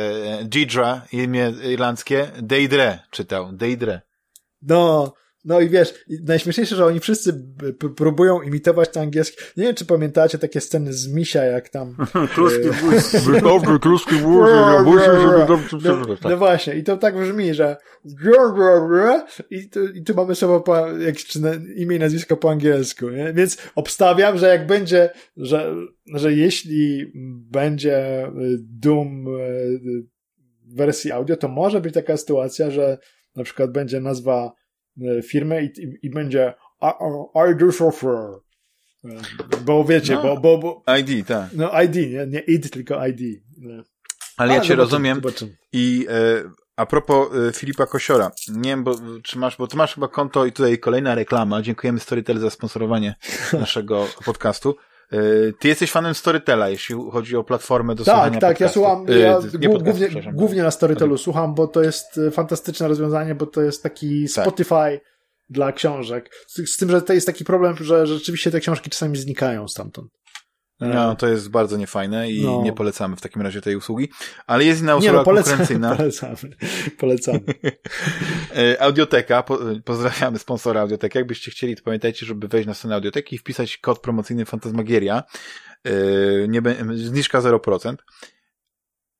Deidre, 0.43 1.01
imię 1.11 1.53
irlandzkie, 1.63 2.31
Deidre 2.41 2.99
czytał, 3.11 3.53
Deidre. 3.53 4.01
No, 4.61 5.13
no 5.45 5.61
i 5.61 5.69
wiesz, 5.69 5.93
najśmieszniejsze, 6.23 6.75
że 6.75 6.85
oni 6.85 6.99
wszyscy 6.99 7.45
próbują 7.95 8.41
imitować 8.41 8.89
to 8.89 8.99
angielskie. 8.99 9.43
Nie 9.57 9.63
wiem, 9.63 9.75
czy 9.75 9.85
pamiętacie 9.85 10.37
takie 10.37 10.61
sceny 10.61 10.93
z 10.93 11.07
Misia, 11.07 11.43
jak 11.43 11.69
tam... 11.69 11.95
Kluski 12.35 12.69
w. 12.69 13.41
Dobry, 13.41 13.79
kruski 13.79 14.15
No, 15.83 16.29
no 16.29 16.37
właśnie, 16.37 16.75
i 16.75 16.83
to 16.83 16.97
tak 16.97 17.17
brzmi, 17.17 17.53
że 17.53 17.77
i 19.49 19.69
tu, 19.69 19.87
i 19.87 20.03
tu 20.03 20.13
mamy 20.15 20.35
słowo 20.35 20.61
po, 20.61 20.87
jak, 20.87 21.15
czy 21.15 21.41
na, 21.41 21.51
imię 21.75 21.95
i 21.95 21.99
nazwisko 21.99 22.37
po 22.37 22.51
angielsku, 22.51 23.09
nie? 23.09 23.33
Więc 23.33 23.57
obstawiam, 23.75 24.37
że 24.37 24.47
jak 24.47 24.67
będzie, 24.67 25.09
że, 25.37 25.75
że 26.13 26.33
jeśli 26.33 27.11
będzie 27.51 28.27
y, 28.27 28.31
Doom 28.59 29.27
y, 29.27 30.03
w 30.65 30.75
wersji 30.75 31.11
audio, 31.11 31.37
to 31.37 31.47
może 31.47 31.81
być 31.81 31.93
taka 31.93 32.17
sytuacja, 32.17 32.71
że 32.71 32.97
na 33.35 33.43
przykład 33.43 33.71
będzie 33.71 33.99
nazwa 33.99 34.53
y, 35.01 35.21
firmy 35.23 35.63
i, 35.63 35.81
i, 35.81 35.97
i 36.01 36.09
będzie 36.09 36.53
I, 36.81 37.51
I 37.51 37.55
do 37.55 37.71
software. 37.71 38.39
Y, 39.05 39.09
Bo 39.65 39.83
wiecie, 39.85 40.13
No. 40.15 40.21
bo, 40.21 40.37
bo, 40.37 40.57
bo 40.57 40.95
ID, 40.99 41.27
tak. 41.27 41.49
no 41.53 41.81
ID, 41.81 41.95
nie, 41.95 42.27
nie 42.27 42.39
id, 42.39 42.69
tylko 42.71 43.07
ID. 43.07 43.19
Nie. 43.57 43.83
Ale 44.37 44.53
ja 44.53 44.59
cię 44.59 44.67
zobaczymy, 44.67 44.75
rozumiem 44.75 45.15
zobaczymy. 45.15 45.57
i 45.73 46.07
e, 46.09 46.43
a 46.75 46.85
propos 46.85 47.27
e, 47.49 47.53
Filipa 47.53 47.85
Kosiora, 47.85 48.31
nie 48.47 48.69
wiem, 48.69 48.83
bo, 48.83 48.95
czy 49.23 49.37
masz, 49.37 49.57
bo 49.57 49.67
ty 49.67 49.77
masz 49.77 49.93
chyba 49.95 50.07
konto 50.07 50.45
i 50.45 50.51
tutaj 50.51 50.79
kolejna 50.79 51.15
reklama, 51.15 51.61
dziękujemy 51.61 51.99
Storytel 51.99 52.39
za 52.39 52.49
sponsorowanie 52.49 53.15
naszego 53.59 54.07
podcastu. 54.25 54.75
E, 55.13 55.53
ty 55.59 55.67
jesteś 55.67 55.91
fanem 55.91 56.13
Storytela, 56.13 56.69
jeśli 56.69 56.95
chodzi 57.11 57.35
o 57.35 57.43
platformę 57.43 57.95
do 57.95 58.03
słuchania 58.03 58.31
Tak, 58.31 58.41
tak, 58.41 58.59
ja 58.59 58.69
słucham, 58.69 59.05
E, 59.09 59.19
ja 59.19 59.39
nie 59.59 59.69
głównie, 59.69 60.09
głównie 60.33 60.63
na 60.63 60.71
Storytelu 60.71 61.17
słucham, 61.17 61.55
bo 61.55 61.67
to 61.67 61.81
jest 61.81 62.17
e, 62.17 62.31
fantastyczne 62.31 62.87
rozwiązanie, 62.87 63.35
bo 63.35 63.45
to 63.45 63.61
jest 63.61 63.83
taki 63.83 64.25
Tak. 64.35 64.45
Spotify 64.45 64.99
dla 65.49 65.71
książek. 65.71 66.29
Z, 66.47 66.69
z 66.69 66.77
tym, 66.77 66.89
że 66.89 67.01
to 67.01 67.13
jest 67.13 67.27
taki 67.27 67.45
problem, 67.45 67.75
że 67.81 68.07
rzeczywiście 68.07 68.51
te 68.51 68.59
książki 68.59 68.89
czasami 68.89 69.17
znikają 69.17 69.67
stamtąd. 69.67 70.11
E, 70.81 70.87
No, 70.87 71.15
to 71.15 71.27
jest 71.27 71.49
bardzo 71.49 71.77
niefajne 71.77 72.31
i 72.31 72.43
No. 72.45 72.61
nie 72.63 72.73
polecamy 72.73 73.15
w 73.15 73.21
takim 73.21 73.41
razie 73.41 73.61
tej 73.61 73.75
usługi. 73.75 74.09
Ale 74.47 74.63
jest 74.65 74.81
inna 74.81 74.91
nie 74.93 74.97
usługa 74.97 75.17
no, 75.17 75.23
polecamy, 75.23 75.57
konkurencyjna. 75.57 75.95
polecamy, 75.97 76.37
polecamy. 76.99 77.39
E, 78.57 78.81
Audioteka, 78.81 79.43
po, 79.43 79.59
pozdrawiamy 79.85 80.39
sponsora 80.39 80.81
Audioteki. 80.81 81.17
Jakbyście 81.17 81.51
chcieli, 81.51 81.75
to 81.75 81.83
pamiętajcie, 81.83 82.25
żeby 82.25 82.47
wejść 82.47 82.67
na 82.67 82.73
stronę 82.73 82.95
Audioteki 82.95 83.35
i 83.35 83.39
wpisać 83.39 83.77
kod 83.77 83.99
promocyjny 83.99 84.45
Fantasmagieria. 84.45 85.23
E, 85.83 85.91
Nie, 86.47 86.61
zniżka 86.95 87.41
0%. 87.41 87.95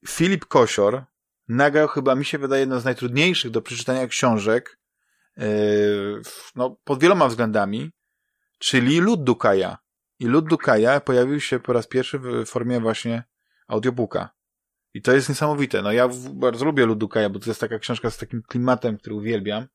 Filip 0.08 0.46
Kosior 0.46 1.04
nagrał 1.48 1.88
chyba, 1.88 2.16
mi 2.16 2.26
się 2.26 2.38
wydaje, 2.38 2.60
jedno 2.60 2.80
z 2.80 2.86
najtrudniejszych 2.86 3.52
do 3.52 3.62
przeczytania 3.62 4.08
książek 4.08 4.80
e, 5.38 5.42
w- 6.26 6.52
no, 6.56 6.78
pod 6.84 7.00
wieloma 7.02 7.28
względami, 7.28 7.92
czyli 8.60 9.00
Lud 9.00 9.24
Dukaja. 9.24 9.78
I 10.20 10.26
Lud 10.26 10.50
Dukaja 10.50 11.00
pojawił 11.00 11.40
się 11.40 11.60
po 11.60 11.74
raz 11.74 11.88
pierwszy 11.88 12.20
w 12.20 12.46
formie 12.46 12.80
właśnie 12.80 13.24
audiobooka. 13.68 14.30
I 14.94 15.02
to 15.02 15.14
jest 15.14 15.30
niesamowite. 15.30 15.82
No 15.82 15.92
ja 15.92 16.10
bardzo 16.34 16.66
lubię 16.66 16.86
Ludukaja, 16.86 17.30
bo 17.30 17.40
to 17.40 17.50
jest 17.50 17.62
taka 17.62 17.80
książka 17.80 18.10
z 18.10 18.18
takim 18.18 18.44
klimatem, 18.48 18.98
który 18.98 19.16
uwielbiam, 19.16 19.68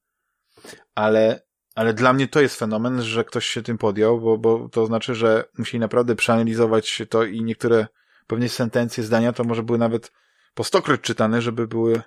ale, 0.94 1.42
ale 1.74 1.94
dla 1.94 2.12
mnie 2.12 2.28
to 2.28 2.40
jest 2.40 2.58
fenomen, 2.58 3.02
że 3.02 3.24
ktoś 3.24 3.46
się 3.46 3.62
tym 3.62 3.78
podjął, 3.78 4.20
bo, 4.20 4.38
bo 4.38 4.68
to 4.68 4.86
znaczy, 4.86 5.14
że 5.14 5.44
musieli 5.58 5.80
naprawdę 5.80 6.16
przeanalizować 6.16 7.02
to 7.10 7.24
i 7.24 7.42
niektóre 7.42 7.86
pewnie 8.26 8.48
sentencje, 8.48 9.04
zdania 9.04 9.32
to 9.32 9.44
może 9.44 9.62
były 9.62 9.78
nawet 9.78 10.12
po 10.54 10.64
stokroć 10.64 11.00
czytane, 11.00 11.42
żeby 11.42 11.68
były, 11.68 12.02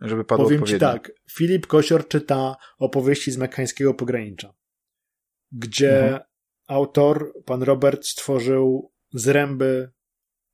żeby 0.00 0.24
padło 0.24 0.44
Powiem 0.44 0.66
ci 0.66 0.78
tak, 0.78 1.12
Filip 1.30 1.66
Kosior 1.66 2.08
czyta 2.08 2.56
opowieści 2.78 3.32
z 3.32 3.36
mekańskiego 3.36 3.94
pogranicza, 3.94 4.54
gdzie 5.52 6.04
Mhm. 6.04 6.20
Autor, 6.66 7.32
pan 7.44 7.62
Robert, 7.62 8.06
stworzył 8.06 8.92
zręby 9.12 9.90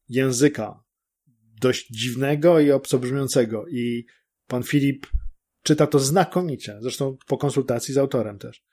języka 0.08 0.84
dość 1.60 1.88
dziwnego 1.88 2.60
i 2.60 2.70
obcobrzmiącego 2.70 3.66
i 3.68 4.06
pan 4.46 4.62
Filip 4.62 5.06
czyta 5.62 5.86
to 5.86 5.98
znakomicie, 5.98 6.78
zresztą 6.80 7.16
po 7.26 7.38
konsultacji 7.38 7.94
z 7.94 7.98
autorem 7.98 8.38
też. 8.38 8.64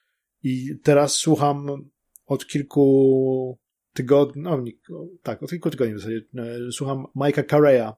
I 0.43 0.79
teraz 0.83 1.13
słucham 1.13 1.89
od 2.25 2.47
kilku 2.47 3.59
tygodni, 3.93 4.43
no 4.43 4.63
tak, 5.23 5.43
od 5.43 5.49
kilku 5.49 5.69
tygodni 5.69 5.93
w 5.93 5.99
zasadzie, 5.99 6.21
e, 6.37 6.71
słucham 6.71 7.05
Mike'a 7.15 7.49
Carreya 7.49 7.93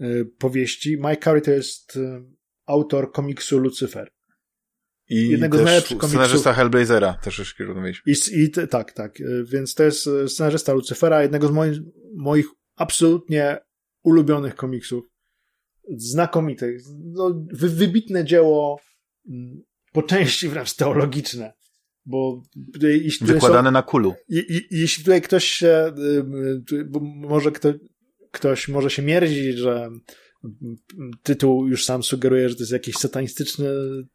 e, 0.00 0.24
powieści. 0.38 0.96
Mike 0.96 1.16
Carey 1.16 1.42
to 1.42 1.50
jest 1.50 1.96
e, 1.96 2.22
autor 2.66 3.12
komiksu 3.12 3.58
Lucyfer. 3.58 4.10
I 5.10 5.28
jednego 5.28 5.58
z 5.58 5.62
najlepszych 5.64 5.98
komiksów. 5.98 6.10
scenarzysta 6.10 6.52
Hellblazera 6.52 7.14
też 7.14 7.38
już 7.38 7.58
rozumieć. 7.58 8.02
I, 8.06 8.14
i 8.40 8.50
tak, 8.50 8.92
tak. 8.92 9.20
e, 9.20 9.24
Więc 9.44 9.74
to 9.74 9.82
jest 9.84 10.06
e, 10.06 10.28
scenarzysta 10.28 10.72
Lucyfera, 10.72 11.22
jednego 11.22 11.48
z 11.48 11.50
moich, 11.50 11.78
moich 12.16 12.46
absolutnie 12.76 13.58
ulubionych 14.04 14.54
komiksów. 14.54 15.04
Znakomitych. 15.96 16.82
No, 17.04 17.44
wy, 17.52 17.68
wybitne 17.68 18.24
dzieło, 18.24 18.80
mm, 19.28 19.62
po 19.92 20.02
części 20.02 20.48
wręcz 20.48 20.74
teologiczne. 20.74 21.52
Bo 22.06 22.42
tutaj, 22.72 22.90
jeśli 22.90 23.10
tutaj 23.26 23.26
są- 23.26 23.34
Wykładane 23.46 23.70
na 23.70 23.82
kulu. 23.82 24.14
I, 24.28 24.38
i, 24.38 24.80
jeśli 24.80 25.04
tutaj 25.04 25.22
ktoś 25.22 25.44
się, 25.44 25.92
może 27.14 27.52
kto, 27.52 27.72
ktoś 28.30 28.68
może 28.68 28.90
się 28.90 29.02
mierdzić, 29.02 29.56
że 29.56 29.90
tytuł 31.22 31.68
już 31.68 31.84
sam 31.84 32.02
sugeruje, 32.02 32.48
że 32.48 32.54
to 32.54 32.62
jest 32.62 32.72
jakiś 32.72 32.96
satanistyczny 32.96 33.68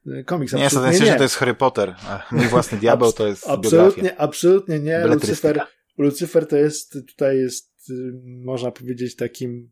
y, 0.08 0.24
komiks. 0.26 0.54
Nie, 0.54 0.66
Absolutnie 0.66 1.00
to 1.00 1.06
nie. 1.06 1.16
to 1.16 1.24
jest 1.24 1.36
Harry 1.36 1.54
Potter, 1.54 1.96
a 2.02 2.28
mój 2.32 2.48
własny 2.48 2.78
diabeł 2.78 3.12
to 3.12 3.28
jest 3.28 3.46
biografia. 3.46 3.68
Absolutnie, 3.68 4.18
absolutnie 4.18 4.80
nie. 4.80 5.08
Lucyfer, 5.08 5.62
Lucyfer 5.98 6.48
to 6.48 6.58
jest, 6.58 6.98
tutaj 7.08 7.38
jest, 7.38 7.90
y, 7.90 7.94
można 8.24 8.72
powiedzieć, 8.72 9.16
takim 9.16 9.72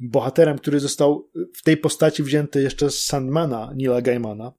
bohaterem, 0.00 0.58
który 0.58 0.80
został 0.80 1.30
w 1.56 1.62
tej 1.62 1.76
postaci 1.76 2.22
wzięty 2.22 2.62
jeszcze 2.62 2.90
z 2.90 3.04
Sandmana, 3.04 3.72
Nila 3.76 4.02
Gaimana. 4.02 4.52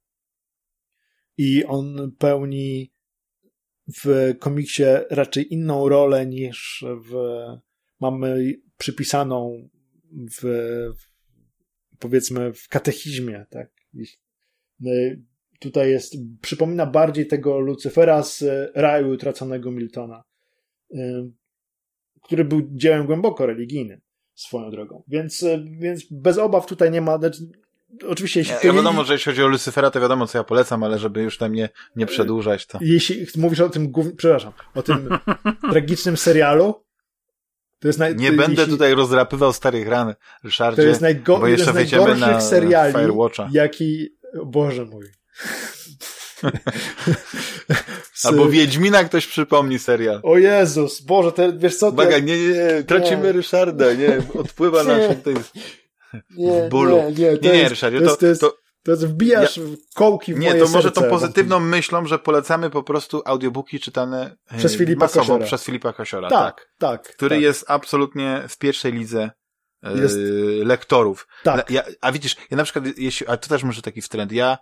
I 1.38 1.66
on 1.66 2.12
pełni 2.18 2.94
w 4.04 4.34
komiksie 4.40 4.84
raczej 5.10 5.54
inną 5.54 5.90
rolę 5.90 6.26
niż 6.26 6.86
w, 7.06 7.14
mamy 8.00 8.56
przypisaną 8.78 9.70
w, 10.12 10.44
powiedzmy 12.00 12.54
w 12.54 12.68
katechizmie, 12.68 13.46
tak. 13.50 13.70
Y, 14.86 15.22
Tutaj 15.60 15.92
jest, 15.92 16.16
przypomina 16.42 16.86
bardziej 16.86 17.28
tego 17.28 17.60
Lucyfera 17.60 18.24
z 18.24 18.44
raju 18.76 19.10
utraconego 19.10 19.72
Miltona, 19.72 20.24
y, 20.92 20.98
który 22.24 22.46
był 22.46 22.62
dziełem 22.72 23.06
głęboko 23.06 23.46
religijnym 23.46 24.02
swoją 24.36 24.72
drogą. 24.72 25.04
Więc, 25.08 25.44
y, 25.44 25.66
więc 25.80 26.04
bez 26.12 26.38
obaw 26.38 26.66
tutaj 26.66 26.92
nie 26.92 27.02
ma, 27.02 27.18
znaczy, 27.18 27.40
oczywiście 28.08 28.40
jeśli, 28.40 28.54
Ja, 28.54 28.60
ja 28.64 28.74
wiadomo, 28.74 29.04
że 29.04 29.14
jeśli 29.14 29.32
chodzi 29.32 29.44
o 29.44 29.48
Lucyfera, 29.48 29.92
to 29.92 30.02
wiadomo, 30.02 30.28
co 30.28 30.38
ja 30.38 30.44
polecam, 30.44 30.84
ale 30.84 31.00
żeby 31.00 31.22
już 31.22 31.38
tam 31.38 31.54
nie, 31.54 31.70
nie 31.96 32.06
przedłużać, 32.06 32.66
to... 32.68 32.80
jeśli 32.82 33.26
mówisz 33.38 33.60
o 33.60 33.70
tym, 33.70 33.92
przepraszam, 34.18 34.54
o 34.76 34.84
tym 34.84 35.10
tragicznym 35.72 36.18
serialu, 36.18 36.87
naj, 37.98 38.16
Nie 38.16 38.32
to, 38.32 38.38
będę 38.38 38.62
jeśli- 38.62 38.74
tutaj 38.74 38.94
rozdrapywał 38.94 39.54
starych 39.54 39.88
ran, 39.88 40.08
To 40.14 40.16
Ryszardzie, 40.44 40.82
jest 40.84 41.02
najgo- 41.02 41.40
bo 41.40 41.48
jeden 41.48 41.50
jeszcze 41.68 41.72
z 41.72 41.76
najgorszych 41.92 42.20
na 42.20 42.42
seriali, 42.42 42.94
Firewatcha. 42.94 43.50
jaki... 43.52 44.10
Boże 44.46 44.86
mój. 44.86 45.06
Z- 48.14 48.26
Albo 48.26 48.50
Wiedźmina 48.50 49.04
ktoś 49.04 49.28
przypomni 49.28 49.80
serial. 49.80 50.20
O 50.24 50.38
Jezus, 50.38 51.02
Boże, 51.02 51.32
te, 51.32 51.54
wiesz 51.58 51.76
co? 51.78 51.86
to 51.88 51.94
Uwaga, 51.94 52.12
jak- 52.12 52.26
nie, 52.26 52.38
nie, 52.38 52.48
nie, 52.48 52.84
tracimy 52.84 53.24
Nie. 53.24 53.32
Ryszarda, 53.32 53.94
nie, 53.94 54.22
odpływa 54.40 54.84
nasz 54.90 55.16
tutaj 55.16 55.34
nie, 56.38 56.62
w 56.68 56.70
bólu. 56.70 56.98
Nie, 56.98 57.12
nie, 57.12 57.38
to 57.38 57.46
Nie, 57.46 57.52
nie, 57.52 57.58
jest, 57.58 57.70
Ryszardzie, 57.70 57.98
to, 57.98 58.04
jest, 58.04 58.16
to, 58.16 58.20
to, 58.22 58.28
jest, 58.28 58.42
to, 58.42 58.58
to 58.88 58.92
jest 58.92 59.08
wbijasz 59.08 59.60
kołki 59.96 60.34
w 60.34 60.40
nie, 60.40 60.50
moje 60.50 60.62
to 60.62 60.68
może 60.70 60.92
tą 60.92 61.02
serce. 61.02 61.10
pozytywną 61.10 61.60
myślą, 61.60 62.06
że 62.06 62.20
polecamy 62.20 62.70
po 62.70 62.84
prostu 62.84 63.22
audiobooki 63.26 63.80
czytane 63.80 64.36
e, 64.52 64.58
Przez 64.58 64.78
Filipa 64.78 65.00
masowo 65.06 65.26
Kosiora. 65.26 65.46
przez 65.46 65.64
Filipa 65.64 65.94
Kosiora. 65.94 66.30
Tak. 66.30 66.56
Tak, 66.56 66.68
tak. 66.80 67.16
Który 67.16 67.36
tak, 67.36 67.42
jest 67.44 67.66
absolutnie 67.68 68.44
w 68.50 68.58
pierwszej 68.58 68.94
lidze 68.94 69.32
e, 69.84 69.98
Jest- 69.98 70.18
lektorów. 70.64 71.28
Tak. 71.44 71.70
Ja, 71.72 71.84
a 72.02 72.12
widzisz, 72.12 72.36
ja 72.52 72.58
na 72.58 72.64
przykład, 72.64 72.86
jeśli, 72.98 73.28
a 73.28 73.38
to 73.38 73.50
też 73.50 73.64
może 73.64 73.82
taki 73.82 74.02
trend, 74.02 74.32
ja 74.32 74.58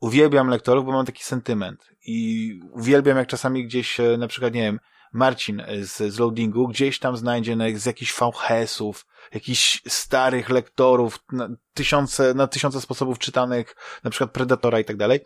uwielbiam 0.00 0.48
lektorów, 0.48 0.84
bo 0.86 0.92
mam 0.92 1.06
taki 1.06 1.24
sentyment 1.24 1.84
i 2.06 2.60
uwielbiam 2.72 3.16
jak 3.16 3.28
czasami 3.28 3.64
gdzieś, 3.66 4.00
e, 4.00 4.16
na 4.18 4.28
przykład, 4.28 4.54
nie 4.54 4.62
wiem, 4.62 4.78
Marcin 5.16 5.62
z, 5.82 6.12
z 6.14 6.18
loadingu 6.18 6.68
gdzieś 6.68 6.98
tam 6.98 7.16
znajdzie 7.16 7.56
na, 7.56 7.64
z 7.74 7.86
jakichś 7.86 8.14
VHS-ów, 8.14 9.06
jakichś 9.34 9.82
starych 9.88 10.50
lektorów, 10.50 11.18
na 11.32 11.48
tysiące, 11.74 12.34
na 12.34 12.46
tysiące 12.46 12.80
sposobów 12.80 13.18
czytanych, 13.18 13.76
na 14.04 14.10
przykład 14.10 14.30
Predatora 14.30 14.80
i 14.80 14.84
tak 14.84 14.96
dalej. 14.96 15.20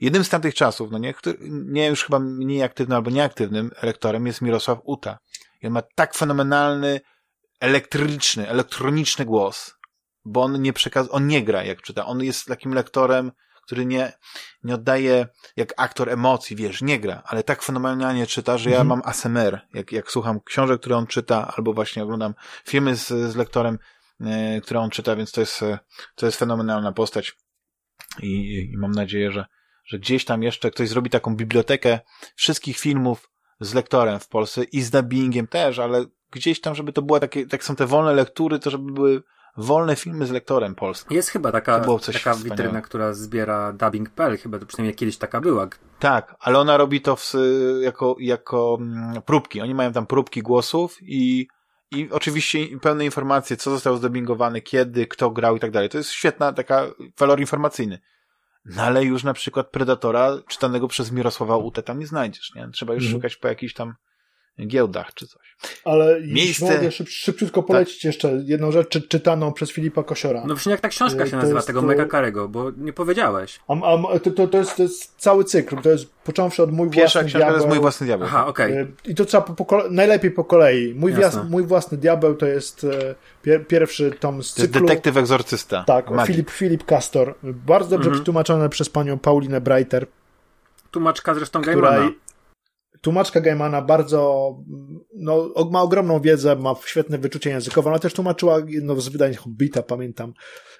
Jednym 0.00 0.24
z 0.24 0.28
tamtych 0.28 0.54
czasów, 0.54 0.90
no 0.90 0.98
nie, 0.98 1.14
który, 1.14 1.38
nie 1.50 1.86
już 1.86 2.04
chyba 2.04 2.18
mniej 2.18 2.62
aktywnym 2.62 2.96
albo 2.96 3.10
nieaktywnym 3.10 3.70
lektorem 3.82 4.26
jest 4.26 4.42
Mirosław 4.42 4.78
Uta. 4.84 5.18
I 5.62 5.66
on 5.66 5.72
ma 5.72 5.82
tak 5.94 6.14
fenomenalny, 6.14 7.00
elektryczny, 7.60 8.48
elektroniczny 8.48 9.24
głos, 9.24 9.74
bo 10.24 10.42
on 10.42 10.62
nie 10.62 10.72
przekaz, 10.72 11.08
on 11.10 11.26
nie 11.26 11.44
gra 11.44 11.64
jak 11.64 11.82
czyta, 11.82 12.06
on 12.06 12.22
jest 12.22 12.46
takim 12.46 12.74
lektorem, 12.74 13.32
który 13.66 13.86
nie, 13.86 14.12
nie 14.64 14.74
oddaje 14.74 15.26
jak 15.56 15.74
aktor 15.76 16.10
emocji, 16.10 16.56
wiesz, 16.56 16.82
nie 16.82 17.00
gra, 17.00 17.22
ale 17.26 17.42
tak 17.42 17.62
fenomenalnie 17.62 18.26
czyta, 18.26 18.58
że 18.58 18.70
ja 18.70 18.80
mhm. 18.80 18.88
mam 18.88 19.02
ASMR, 19.04 19.60
jak, 19.74 19.92
jak 19.92 20.10
słucham 20.10 20.40
książek, 20.40 20.80
które 20.80 20.96
on 20.96 21.06
czyta, 21.06 21.52
albo 21.56 21.72
właśnie 21.72 22.02
oglądam 22.02 22.34
filmy 22.64 22.96
z, 22.96 23.08
z 23.08 23.36
lektorem, 23.36 23.78
e, 24.20 24.60
które 24.60 24.80
on 24.80 24.90
czyta, 24.90 25.16
więc 25.16 25.32
to 25.32 25.40
jest, 25.40 25.62
e, 25.62 25.78
to 26.14 26.26
jest 26.26 26.38
fenomenalna 26.38 26.92
postać 26.92 27.36
i, 28.22 28.70
i 28.72 28.76
mam 28.76 28.90
nadzieję, 28.90 29.32
że, 29.32 29.46
że 29.84 29.98
gdzieś 29.98 30.24
tam 30.24 30.42
jeszcze 30.42 30.70
ktoś 30.70 30.88
zrobi 30.88 31.10
taką 31.10 31.36
bibliotekę 31.36 32.00
wszystkich 32.34 32.78
filmów 32.78 33.30
z 33.60 33.74
lektorem 33.74 34.20
w 34.20 34.28
Polsce 34.28 34.64
i 34.64 34.82
z 34.82 34.90
dubbingiem 34.90 35.46
też, 35.46 35.78
ale 35.78 36.04
gdzieś 36.30 36.60
tam, 36.60 36.74
żeby 36.74 36.92
to 36.92 37.02
była 37.02 37.20
takie, 37.20 37.46
tak 37.46 37.64
są 37.64 37.76
te 37.76 37.86
wolne 37.86 38.12
lektury, 38.12 38.58
to 38.58 38.70
żeby 38.70 38.92
były 38.92 39.22
wolne 39.56 39.96
filmy 39.96 40.26
z 40.26 40.30
lektorem 40.30 40.74
polskim. 40.74 41.16
Jest 41.16 41.28
chyba 41.28 41.52
taka, 41.52 41.84
taka 42.12 42.34
witryna, 42.34 42.82
która 42.82 43.12
zbiera 43.12 43.72
dubbing.pl, 43.72 44.38
chyba 44.38 44.58
to 44.58 44.66
przynajmniej 44.66 44.94
kiedyś 44.94 45.18
taka 45.18 45.40
była. 45.40 45.68
Tak, 45.98 46.36
ale 46.40 46.58
ona 46.58 46.76
robi 46.76 47.00
to 47.00 47.16
w, 47.16 47.32
jako, 47.80 48.16
jako 48.20 48.78
mm, 48.80 49.22
próbki. 49.22 49.60
Oni 49.60 49.74
mają 49.74 49.92
tam 49.92 50.06
próbki 50.06 50.42
głosów 50.42 50.96
i, 51.02 51.48
i 51.90 52.08
oczywiście 52.10 52.58
pełne 52.82 53.04
informacje, 53.04 53.56
co 53.56 53.70
zostało 53.70 53.96
zdubbingowane, 53.96 54.60
kiedy, 54.60 55.06
kto 55.06 55.30
grał 55.30 55.56
i 55.56 55.60
tak 55.60 55.70
dalej. 55.70 55.88
To 55.88 55.98
jest 55.98 56.10
świetna 56.10 56.52
taka 56.52 56.86
walor 57.18 57.40
informacyjny. 57.40 57.98
No 58.64 58.82
ale 58.82 59.04
już 59.04 59.24
na 59.24 59.34
przykład 59.34 59.70
Predatora 59.70 60.38
czytanego 60.48 60.88
przez 60.88 61.12
Mirosława 61.12 61.56
Utę 61.56 61.82
tam 61.82 61.98
nie 61.98 62.06
znajdziesz, 62.06 62.54
nie? 62.54 62.68
Trzeba 62.72 62.94
już 62.94 63.04
mhm. 63.04 63.18
szukać 63.18 63.36
po 63.36 63.48
jakichś 63.48 63.74
tam 63.74 63.94
giełdach 64.60 65.14
czy 65.14 65.26
coś. 65.26 65.56
Ale 65.84 66.20
Miejsce... 66.20 66.74
mogę 66.74 66.90
szyb, 66.90 67.08
szybciutko 67.08 67.62
polecić 67.62 67.96
tak. 67.96 68.04
jeszcze 68.04 68.42
jedną 68.44 68.72
rzecz 68.72 68.88
czy, 68.88 69.02
czytaną 69.02 69.52
przez 69.52 69.70
Filipa 69.70 70.02
Kosiora. 70.02 70.42
No 70.46 70.54
właśnie 70.54 70.72
jak 70.72 70.80
ta 70.80 70.88
książka 70.88 71.22
e, 71.22 71.26
się 71.26 71.30
to 71.30 71.36
nazywa, 71.36 71.62
tego 71.62 71.80
to... 71.80 71.86
Mega 71.86 72.04
Karego, 72.04 72.48
bo 72.48 72.70
nie 72.76 72.92
powiedziałeś. 72.92 73.60
A, 73.68 73.74
a, 73.74 74.18
to, 74.18 74.30
to, 74.30 74.46
to, 74.48 74.58
jest, 74.58 74.76
to 74.76 74.82
jest 74.82 75.14
cały 75.18 75.44
cykl, 75.44 75.76
to 75.76 75.90
jest 75.90 76.12
począwszy 76.24 76.62
od 76.62 76.72
Mój 76.72 76.90
Pierwsza 76.90 77.20
własny 77.20 77.38
diabeł. 77.38 77.54
to 77.54 77.56
jest 77.56 77.68
Mój 77.68 77.80
własny 77.80 78.06
diabeł. 78.06 78.28
Aha, 78.28 78.46
okej. 78.46 78.72
Okay. 78.72 78.92
I 79.04 79.14
to 79.14 79.24
trzeba 79.24 79.42
po, 79.42 79.64
po, 79.64 79.82
najlepiej 79.90 80.30
po 80.30 80.44
kolei. 80.44 80.94
Mój, 80.94 81.12
wias, 81.12 81.38
mój 81.50 81.62
własny 81.62 81.98
diabeł 81.98 82.34
to 82.34 82.46
jest 82.46 82.84
e, 82.84 83.14
pier, 83.42 83.66
pierwszy 83.66 84.10
tom 84.10 84.42
z 84.42 84.52
cyklu. 84.52 84.72
To 84.72 84.78
jest 84.78 84.86
detektyw 84.86 85.16
egzorcysta. 85.16 85.84
Tak, 85.84 86.06
Filip, 86.26 86.50
Filip 86.50 86.84
Castor. 86.84 87.34
Bardzo 87.42 87.90
dobrze 87.90 88.06
mhm. 88.06 88.14
przetłumaczone 88.14 88.68
przez 88.68 88.88
panią 88.88 89.18
Paulinę 89.18 89.60
Breiter. 89.60 90.06
Tłumaczka 90.90 91.34
zresztą 91.34 91.62
Gaimana 91.62 92.10
tłumaczka 93.00 93.40
Gaimana 93.40 93.82
bardzo, 93.82 94.50
no, 95.14 95.54
ma 95.70 95.82
ogromną 95.82 96.20
wiedzę, 96.20 96.56
ma 96.56 96.74
świetne 96.86 97.18
wyczucie 97.18 97.50
językowe. 97.50 97.90
Ona 97.90 97.98
też 97.98 98.14
tłumaczyła 98.14 98.60
jedno 98.68 99.00
z 99.00 99.08
wydań 99.08 99.34
Hobbita, 99.34 99.82
pamiętam. 99.82 100.32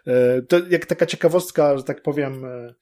E, 0.06 0.42
to 0.42 0.66
jak 0.70 0.86
taka 0.86 1.06
ciekawostka, 1.06 1.78
że 1.78 1.84
tak 1.84 2.02
powiem, 2.02 2.44
e, 2.44 2.74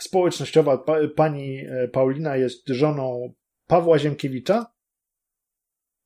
społecznościowa. 0.00 0.84
Pani 1.16 1.58
e, 1.58 1.88
Paulina 1.88 2.36
jest 2.36 2.68
żoną 2.68 3.34
Pawła 3.66 3.98
Ziemkiewicza. 3.98 4.66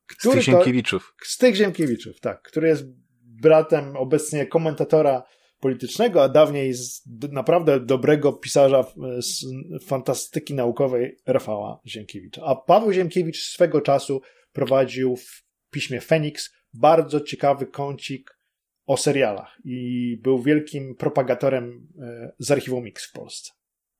Który 0.06 0.32
z 0.32 0.44
tych 0.44 0.54
Ziemkiewiczów. 0.54 1.14
To, 1.18 1.24
z 1.28 1.36
tych 1.36 1.54
Ziemkiewiczów, 1.54 2.20
tak. 2.20 2.42
Który 2.42 2.68
jest 2.68 2.84
bratem 3.22 3.96
obecnie 3.96 4.46
komentatora 4.46 5.22
politycznego, 5.60 6.22
a 6.22 6.28
dawniej 6.28 6.74
z 6.74 7.02
naprawdę 7.32 7.80
dobrego 7.80 8.32
pisarza 8.32 8.84
z 9.18 9.44
fantastyki 9.86 10.54
naukowej 10.54 11.16
Rafała 11.26 11.80
Ziemkiewicza. 11.86 12.42
A 12.44 12.56
Paweł 12.56 12.92
Ziemkiewicz 12.92 13.42
swego 13.42 13.80
czasu 13.80 14.20
prowadził 14.52 15.16
w 15.16 15.42
piśmie 15.70 16.00
Feniks 16.00 16.50
bardzo 16.74 17.20
ciekawy 17.20 17.66
kącik 17.66 18.38
o 18.86 18.96
serialach 18.96 19.56
i 19.64 20.20
był 20.22 20.42
wielkim 20.42 20.94
propagatorem 20.94 21.88
e, 22.02 22.32
z 22.38 22.50
archiwum 22.50 22.84
Mix 22.84 23.06
w 23.06 23.12
Polsce. 23.12 23.52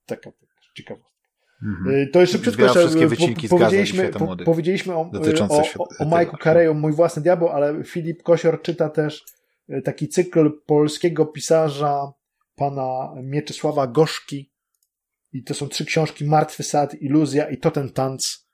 Taka 0.07 0.31
ciekawostka. 0.77 1.19
Mhm. 1.63 2.11
To 2.13 2.21
jeszcze 2.21 2.37
szybciutko 2.37 2.63
jeszcze 2.63 3.49
po, 3.49 3.49
powiedzieliśmy, 3.49 4.09
po, 4.09 4.37
powiedzieliśmy 4.45 4.95
o, 4.95 5.11
o, 5.49 5.63
o, 5.79 5.89
o 5.99 6.05
Majku 6.05 6.37
Kareju, 6.37 6.75
mój 6.75 6.93
własny 6.93 7.23
diabeł, 7.23 7.49
ale 7.49 7.85
Filip 7.85 8.23
Kosior 8.23 8.63
czyta 8.63 8.89
też 8.89 9.25
E, 9.25 9.38
taki 9.85 10.09
cykl 10.09 10.61
polskiego 10.67 11.27
pisarza 11.27 12.13
pana 12.55 13.15
Mieczysława 13.23 13.87
Goszki 13.87 14.53
i 15.33 15.45
to 15.45 15.55
są 15.55 15.69
trzy 15.69 15.85
książki 15.85 16.25
Martwy 16.25 16.63
Sad, 16.63 16.95
Iluzja 16.95 17.51
i 17.51 17.59
Totem 17.59 17.91
Tanz. 17.91 18.49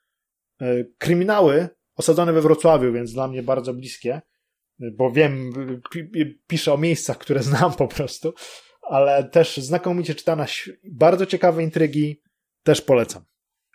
E, 0.60 0.84
kryminały 0.98 1.68
osadzone 1.94 2.32
we 2.32 2.40
Wrocławiu, 2.40 2.92
więc 2.92 3.12
dla 3.12 3.28
mnie 3.28 3.42
bardzo 3.42 3.74
bliskie, 3.74 4.22
bo 4.78 5.10
wiem, 5.10 5.52
piszę 6.46 6.72
o 6.72 6.78
miejscach, 6.78 7.18
które 7.18 7.42
znam 7.42 7.72
po 7.72 7.88
prostu, 7.88 8.34
ale 8.82 9.24
też 9.24 9.56
znakomicie 9.56 10.14
czytana, 10.14 10.46
bardzo 10.92 11.26
ciekawe 11.26 11.62
intrygi, 11.62 12.22
też 12.62 12.80
polecam. 12.80 13.24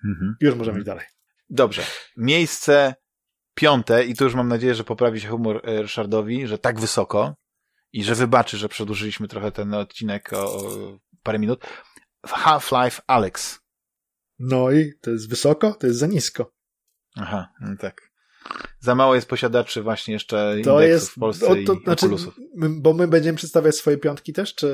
Mhm. 0.06 0.36
Już 0.42 0.56
możemy 0.56 0.78
iść 0.78 0.86
dalej. 0.86 1.06
Dobrze. 1.50 1.82
Miejsce 2.18 2.96
piąte, 3.60 4.06
i 4.06 4.16
tu 4.16 4.24
już 4.24 4.36
mam 4.36 4.48
nadzieję, 4.48 4.76
że 4.76 4.84
poprawi 4.84 5.22
się 5.22 5.28
humor 5.28 5.62
e, 5.64 5.82
Ryszardowi, 5.82 6.48
że 6.48 6.58
tak 6.58 6.80
wysoko 6.80 7.36
i 7.94 8.04
że 8.04 8.16
wybaczy, 8.16 8.58
że 8.58 8.70
przedłużyliśmy 8.70 9.28
trochę 9.28 9.52
ten 9.52 9.74
odcinek 9.74 10.34
o, 10.34 10.58
o 10.58 10.98
parę 11.24 11.40
minut. 11.40 11.66
Half-Life 12.26 13.02
Alex. 13.08 13.60
No 14.40 14.72
i 14.72 14.94
to 15.02 15.12
jest 15.12 15.30
wysoko, 15.30 15.74
to 15.74 15.88
jest 15.88 16.00
za 16.00 16.08
nisko. 16.08 16.52
Aha, 17.16 17.50
no 17.62 17.76
tak. 17.80 18.10
Za 18.80 18.96
mało 18.96 19.16
jest 19.16 19.30
posiadaczy 19.30 19.82
właśnie 19.82 20.14
jeszcze 20.14 20.56
to 20.64 20.82
jest, 20.82 21.10
w 21.10 21.20
Polsce 21.20 21.48
o, 21.48 21.56
to, 21.66 21.74
i 21.74 21.84
znaczy, 21.84 22.08
Bo 22.56 22.94
my 22.94 23.08
będziemy 23.08 23.38
przedstawiać 23.38 23.76
swoje 23.76 23.98
piątki 23.98 24.34
też, 24.34 24.56
czy 24.56 24.70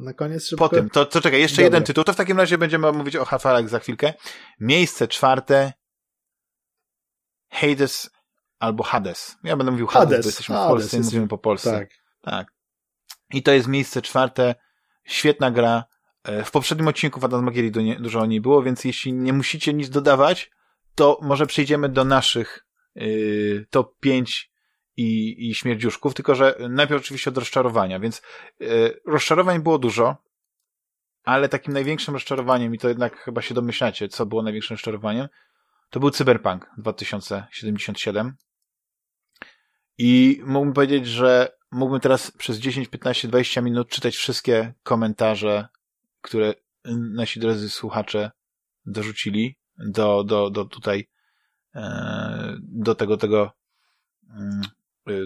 na 0.00 0.12
koniec 0.12 0.46
szybko? 0.46 0.68
Po 0.68 0.74
tym, 0.74 0.90
to, 0.90 1.06
to 1.06 1.20
czekaj, 1.20 1.40
jeszcze 1.40 1.56
Dobra. 1.56 1.64
jeden 1.64 1.82
tytuł, 1.82 2.04
to 2.04 2.12
w 2.12 2.16
takim 2.16 2.38
razie 2.38 2.58
będziemy 2.58 2.92
mówić 2.92 3.16
o 3.16 3.24
Half-Life 3.24 3.68
za 3.68 3.78
chwilkę. 3.78 4.14
Miejsce 4.60 5.08
czwarte 5.08 5.72
Hades 7.50 8.10
albo 8.58 8.84
Hades. 8.84 9.36
Ja 9.44 9.56
będę 9.56 9.72
mówił 9.72 9.86
Hades, 9.86 10.08
Hades. 10.08 10.24
bo 10.24 10.28
jesteśmy 10.28 10.54
Hades, 10.54 10.68
w 10.68 10.70
Polsce 10.70 10.96
i 10.96 11.00
mówimy 11.00 11.28
po 11.28 11.38
polsce. 11.38 11.72
Tak. 11.72 11.88
tak. 12.22 12.52
I 13.30 13.42
to 13.42 13.52
jest 13.52 13.68
miejsce 13.68 14.02
czwarte. 14.02 14.54
Świetna 15.04 15.50
gra. 15.50 15.84
E, 16.24 16.44
w 16.44 16.50
poprzednim 16.50 16.88
odcinku 16.88 17.20
Fantasmagierii 17.20 17.70
du 17.70 17.80
dużo 18.00 18.20
o 18.20 18.26
niej 18.26 18.40
było, 18.40 18.62
więc 18.62 18.84
jeśli 18.84 19.12
nie 19.12 19.32
musicie 19.32 19.74
nic 19.74 19.90
dodawać, 19.90 20.50
to 20.94 21.18
może 21.22 21.46
przejdziemy 21.46 21.88
do 21.88 22.04
naszych 22.04 22.66
yy, 22.94 23.66
top 23.70 24.00
5 24.00 24.50
i, 24.96 25.36
i 25.48 25.54
śmierdziuszków, 25.54 26.14
tylko 26.14 26.34
że 26.34 26.56
najpierw 26.68 27.02
oczywiście 27.02 27.30
od 27.30 27.38
rozczarowania, 27.38 28.00
więc 28.00 28.22
yy, 28.60 29.00
rozczarowań 29.06 29.62
było 29.62 29.78
dużo, 29.78 30.16
ale 31.24 31.48
takim 31.48 31.72
największym 31.72 32.14
rozczarowaniem, 32.14 32.74
i 32.74 32.78
to 32.78 32.88
jednak 32.88 33.16
chyba 33.16 33.42
się 33.42 33.54
domyślacie, 33.54 34.08
co 34.08 34.26
było 34.26 34.42
największym 34.42 34.74
rozczarowaniem, 34.74 35.28
to 35.90 36.00
był 36.00 36.10
Cyberpunk 36.10 36.70
2077. 36.78 38.36
I 39.98 40.42
mógłbym 40.46 40.74
powiedzieć, 40.74 41.06
że 41.06 41.58
mógłbym 41.70 42.00
teraz 42.00 42.30
przez 42.30 42.58
10, 42.58 42.88
15, 42.88 43.28
20 43.28 43.60
minut 43.60 43.88
czytać 43.88 44.16
wszystkie 44.16 44.74
komentarze, 44.82 45.68
które 46.20 46.54
nasi 47.14 47.40
drodzy 47.40 47.70
słuchacze 47.70 48.30
dorzucili 48.86 49.56
do, 49.78 50.24
do, 50.24 50.50
do 50.50 50.64
tutaj, 50.64 51.08
e, 51.74 52.56
do 52.60 52.94
tego, 52.94 53.16
tego, 53.16 53.52
mm, 54.30 54.62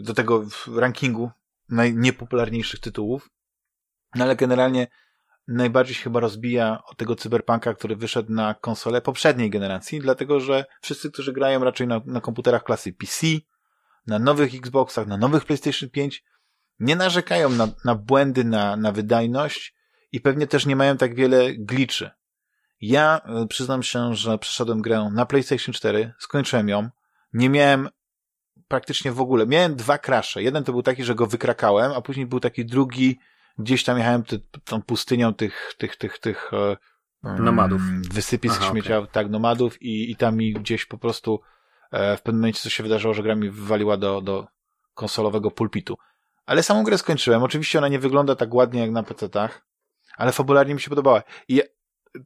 do 0.03 0.15
tego 0.15 0.45
rankingu 0.77 1.31
najniepopularniejszych 1.69 2.81
tytułów. 2.81 3.31
No 4.15 4.25
ale 4.25 4.37
generalnie 4.37 4.87
najbardziej 5.49 5.95
się 5.95 6.03
chyba 6.03 6.21
rozbija 6.21 6.83
od 6.85 6.97
tego 6.97 7.17
cyberpunka, 7.17 7.75
który 7.75 7.97
wyszedł 7.97 8.33
na 8.33 8.55
konsolę 8.55 9.01
poprzedniej 9.01 9.51
generacji, 9.51 10.01
dlatego 10.01 10.41
że 10.41 10.65
wszyscy, 10.83 11.11
którzy 11.11 11.33
grają 11.33 11.65
raczej 11.65 11.87
na, 11.87 12.01
na 12.07 12.21
komputerach 12.21 12.65
klasy 12.65 12.93
PC, 12.93 13.27
na 14.07 14.19
nowych 14.19 14.55
Xboxach, 14.55 15.07
na 15.07 15.17
nowych 15.17 15.45
PlayStation 15.45 15.91
5, 15.91 16.25
nie 16.79 16.97
narzekają 16.97 17.49
na, 17.49 17.69
na 17.85 17.95
błędy, 17.95 18.45
na, 18.45 18.77
na 18.77 18.93
wydajność 18.93 19.75
i 20.13 20.21
pewnie 20.21 20.47
też 20.47 20.67
nie 20.67 20.77
mają 20.77 20.97
tak 20.97 21.15
wiele 21.15 21.53
gliczy. 21.55 22.11
Ja 22.81 23.21
e, 23.25 23.47
przyznam 23.47 23.83
się, 23.83 24.15
że 24.15 24.39
przeszedłem 24.39 24.83
grę 24.83 25.11
na 25.13 25.27
PlayStation 25.27 25.73
4, 25.75 26.13
skończyłem 26.19 26.69
ją, 26.69 26.89
nie 27.33 27.49
miałem 27.49 27.89
praktycznie 28.69 29.13
w 29.13 29.21
ogóle, 29.21 29.47
miałem 29.47 29.77
dwa 29.77 29.99
crashe. 29.99 30.43
Jeden 30.43 30.65
to 30.65 30.73
był 30.73 30.83
taki, 30.83 31.05
że 31.05 31.15
go 31.15 31.27
wykrakałem, 31.27 31.93
a 31.93 32.01
później 32.01 32.27
był 32.27 32.41
taki 32.41 32.67
drugi, 32.67 33.19
gdzieś 33.59 33.85
tam 33.85 33.99
jechałem 33.99 34.23
ty, 34.23 34.41
tą 34.65 34.83
pustynią 34.83 35.35
tych, 35.35 35.75
tych, 35.79 35.97
tych, 35.97 36.19
tych 36.19 36.51
e, 36.55 36.77
nomadów. 37.43 37.83
Wysypisk 38.11 38.63
śmiecia, 38.71 38.99
okay. 38.99 39.11
tak, 39.13 39.31
nomadów 39.31 39.83
i, 39.83 40.11
i 40.11 40.17
tam 40.17 40.37
mi 40.37 40.53
gdzieś 40.53 40.87
po 40.87 40.99
prostu 40.99 41.41
w 41.93 42.23
pewnym 42.23 42.41
momencie 42.41 42.61
coś 42.61 42.75
się 42.75 42.83
wydarzyło, 42.83 43.15
że 43.15 43.23
gra 43.23 43.35
mi 43.35 43.51
wywaliła 43.51 43.97
do, 43.97 44.21
do 44.21 44.47
konsolowego 44.95 45.51
pulpitu. 45.51 45.99
Ale 46.47 46.63
samą 46.63 46.85
grę 46.85 46.99
skończyłem. 46.99 47.43
Oczywiście 47.43 47.79
ona 47.79 47.89
nie 47.89 47.99
wygląda 47.99 48.37
tak 48.37 48.55
ładnie 48.55 48.81
jak 48.81 48.91
na 48.91 49.03
PC-tach, 49.03 49.67
ale 50.17 50.33
fabularnie 50.33 50.75
mi 50.75 50.81
się 50.81 50.89
podobała. 50.89 51.23
I 51.49 51.55
ja, 51.55 51.65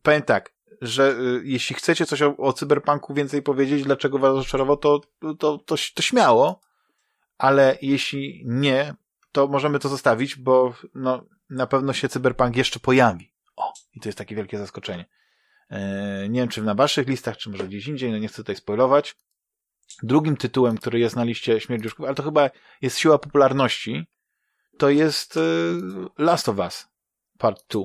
powiem 0.02 0.22
tak, 0.22 0.52
że 0.80 1.10
y, 1.10 1.42
jeśli 1.44 1.76
chcecie 1.76 2.06
coś 2.06 2.22
o, 2.22 2.36
o 2.36 2.52
cyberpunku 2.52 3.14
więcej 3.14 3.42
powiedzieć, 3.42 3.84
dlaczego 3.84 4.18
was 4.18 4.34
rozczarował, 4.34 4.76
to, 4.76 5.00
to, 5.38 5.58
to, 5.58 5.76
to 5.94 6.02
śmiało, 6.02 6.60
ale 7.38 7.78
jeśli 7.82 8.42
nie, 8.46 8.94
to 9.32 9.48
możemy 9.48 9.78
to 9.78 9.88
zostawić, 9.88 10.36
bo 10.36 10.74
no, 10.94 11.24
na 11.50 11.66
pewno 11.66 11.92
się 11.92 12.08
cyberpunk 12.08 12.56
jeszcze 12.56 12.80
pojawi. 12.80 13.32
O, 13.56 13.72
i 13.94 14.00
to 14.00 14.08
jest 14.08 14.18
takie 14.18 14.36
wielkie 14.36 14.58
zaskoczenie. 14.58 15.04
Eee, 15.70 16.30
nie 16.30 16.40
wiem, 16.40 16.48
czy 16.48 16.62
na 16.62 16.74
waszych 16.74 17.08
listach, 17.08 17.36
czy 17.36 17.50
może 17.50 17.64
gdzieś 17.64 17.86
indziej, 17.86 18.12
no 18.12 18.18
nie 18.18 18.28
chcę 18.28 18.36
tutaj 18.36 18.56
spoilować. 18.56 19.16
Drugim 20.02 20.36
tytułem, 20.36 20.78
który 20.78 20.98
jest 20.98 21.16
na 21.16 21.24
liście 21.24 21.60
śmierdziuszków, 21.60 22.06
ale 22.06 22.14
to 22.14 22.22
chyba 22.22 22.50
jest 22.82 22.98
siła 22.98 23.18
popularności, 23.18 24.06
to 24.78 24.90
jest 24.90 25.36
y, 25.36 25.40
Last 26.18 26.48
of 26.48 26.58
Us 26.58 26.88
Part 27.38 27.64
2. 27.68 27.82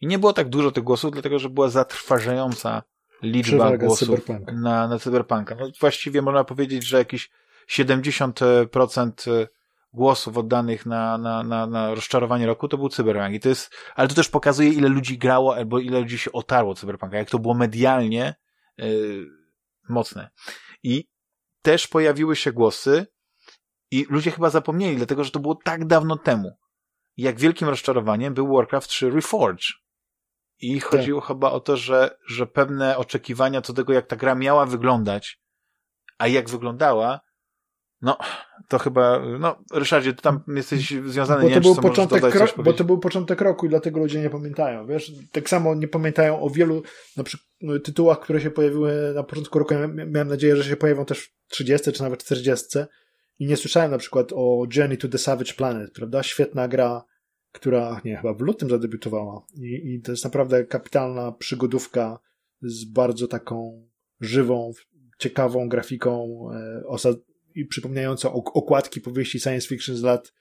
I 0.00 0.06
nie 0.06 0.18
było 0.18 0.32
tak 0.32 0.48
dużo 0.48 0.70
tych 0.72 0.84
głosów, 0.84 1.12
dlatego 1.12 1.38
że 1.38 1.48
była 1.48 1.68
zatrważająca 1.68 2.82
liczba 3.22 3.64
Przewaga 3.64 3.86
głosów 3.86 4.08
cyberpunka. 4.08 4.52
na, 4.52 4.88
na 4.88 4.98
cyberpunka. 4.98 5.54
No, 5.54 5.68
właściwie 5.80 6.22
można 6.22 6.44
powiedzieć, 6.44 6.86
że 6.86 6.98
jakieś 6.98 7.30
70% 7.70 9.46
głosów 9.92 10.38
oddanych 10.38 10.86
na, 10.86 11.18
na, 11.18 11.42
na, 11.42 11.66
na 11.66 11.94
rozczarowanie 11.94 12.46
roku 12.46 12.68
to 12.68 12.78
był 12.78 12.88
cyberpunk. 12.88 13.34
I 13.34 13.40
to 13.40 13.48
jest, 13.48 13.74
ale 13.94 14.08
to 14.08 14.14
też 14.14 14.28
pokazuje, 14.28 14.68
ile 14.68 14.88
ludzi 14.88 15.18
grało, 15.18 15.56
albo 15.56 15.78
ile 15.78 16.00
ludzi 16.00 16.18
się 16.18 16.32
otarło 16.32 16.74
cyberpunka, 16.74 17.16
jak 17.16 17.30
to 17.30 17.38
było 17.38 17.54
medialnie 17.54 18.34
yy, 18.78 19.26
mocne. 19.88 20.30
I 20.84 21.08
też 21.62 21.86
pojawiły 21.86 22.36
się 22.36 22.52
głosy 22.52 23.06
i 23.90 24.06
ludzie 24.10 24.30
chyba 24.30 24.50
zapomnieli, 24.50 24.96
dlatego 24.96 25.24
że 25.24 25.30
to 25.30 25.40
było 25.40 25.58
tak 25.64 25.86
dawno 25.86 26.16
temu. 26.16 26.56
Jak 27.16 27.40
wielkim 27.40 27.68
rozczarowaniem 27.68 28.34
był 28.34 28.56
Warcraft 28.56 28.88
3 28.88 29.10
Reforge. 29.10 29.66
I 30.58 30.80
chodziło 30.80 31.20
chyba 31.20 31.50
o 31.50 31.60
to, 31.60 31.76
że, 31.76 32.18
że 32.28 32.46
pewne 32.46 32.96
oczekiwania 32.96 33.62
co 33.62 33.72
do 33.72 33.82
tego, 33.82 33.92
jak 33.92 34.06
ta 34.06 34.16
gra 34.16 34.34
miała 34.34 34.66
wyglądać, 34.66 35.40
a 36.18 36.26
jak 36.26 36.50
wyglądała, 36.50 37.20
no, 38.04 38.18
to 38.68 38.78
chyba, 38.78 39.22
no, 39.38 39.56
Ryszardzie, 39.72 40.12
ty 40.12 40.22
tam 40.22 40.40
jesteś 40.48 40.90
związany, 41.06 41.42
Bo 41.42 41.48
nie 41.48 41.54
wiem, 41.54 41.62
był 41.62 41.74
początek 41.74 42.20
dodać, 42.20 42.54
bo 42.64 42.72
to 42.72 42.84
był 42.84 42.98
początek 42.98 43.40
roku 43.40 43.66
i 43.66 43.68
dlatego 43.68 44.00
ludzie 44.00 44.20
nie 44.20 44.30
pamiętają, 44.30 44.86
wiesz? 44.86 45.12
Tak 45.32 45.48
samo 45.48 45.74
nie 45.74 45.88
pamiętają 45.88 46.40
o 46.40 46.50
wielu 46.50 46.82
na 47.16 47.24
przykład 47.24 47.48
tytułach, 47.84 48.20
które 48.20 48.40
się 48.40 48.50
pojawiły 48.50 49.12
na 49.14 49.22
początku 49.22 49.58
roku. 49.58 49.74
Ja 49.74 49.86
miałem 49.86 50.28
nadzieję, 50.28 50.56
że 50.56 50.64
się 50.64 50.76
pojawią 50.76 51.04
też 51.04 51.20
w 51.20 51.32
30 51.48 51.92
czy 51.92 52.02
nawet 52.02 52.24
40 52.24 52.78
i 53.38 53.46
nie 53.46 53.56
słyszałem 53.56 53.90
na 53.90 53.98
przykład 53.98 54.32
o 54.34 54.66
Journey 54.76 54.98
to 54.98 55.08
the 55.08 55.18
Savage 55.18 55.52
Planet, 55.52 55.92
prawda? 55.92 56.22
Świetna 56.22 56.68
gra, 56.68 57.04
która, 57.52 58.00
nie, 58.04 58.16
chyba 58.16 58.34
w 58.34 58.40
lutym 58.40 58.70
zadebiutowała 58.70 59.46
i, 59.54 59.94
i 59.94 60.02
to 60.02 60.10
jest 60.10 60.24
naprawdę 60.24 60.64
kapitalna 60.64 61.32
przygodówka 61.32 62.18
z 62.62 62.84
bardzo 62.84 63.28
taką 63.28 63.86
żywą, 64.20 64.72
ciekawą 65.18 65.68
grafiką 65.68 66.38
e, 66.52 66.82
osad- 66.88 67.33
i 67.54 67.64
przypominającą 67.64 68.32
ok- 68.32 68.56
okładki 68.56 69.00
powieści 69.00 69.40
science 69.40 69.68
fiction 69.68 69.96
z 69.96 70.02
lat 70.02 70.32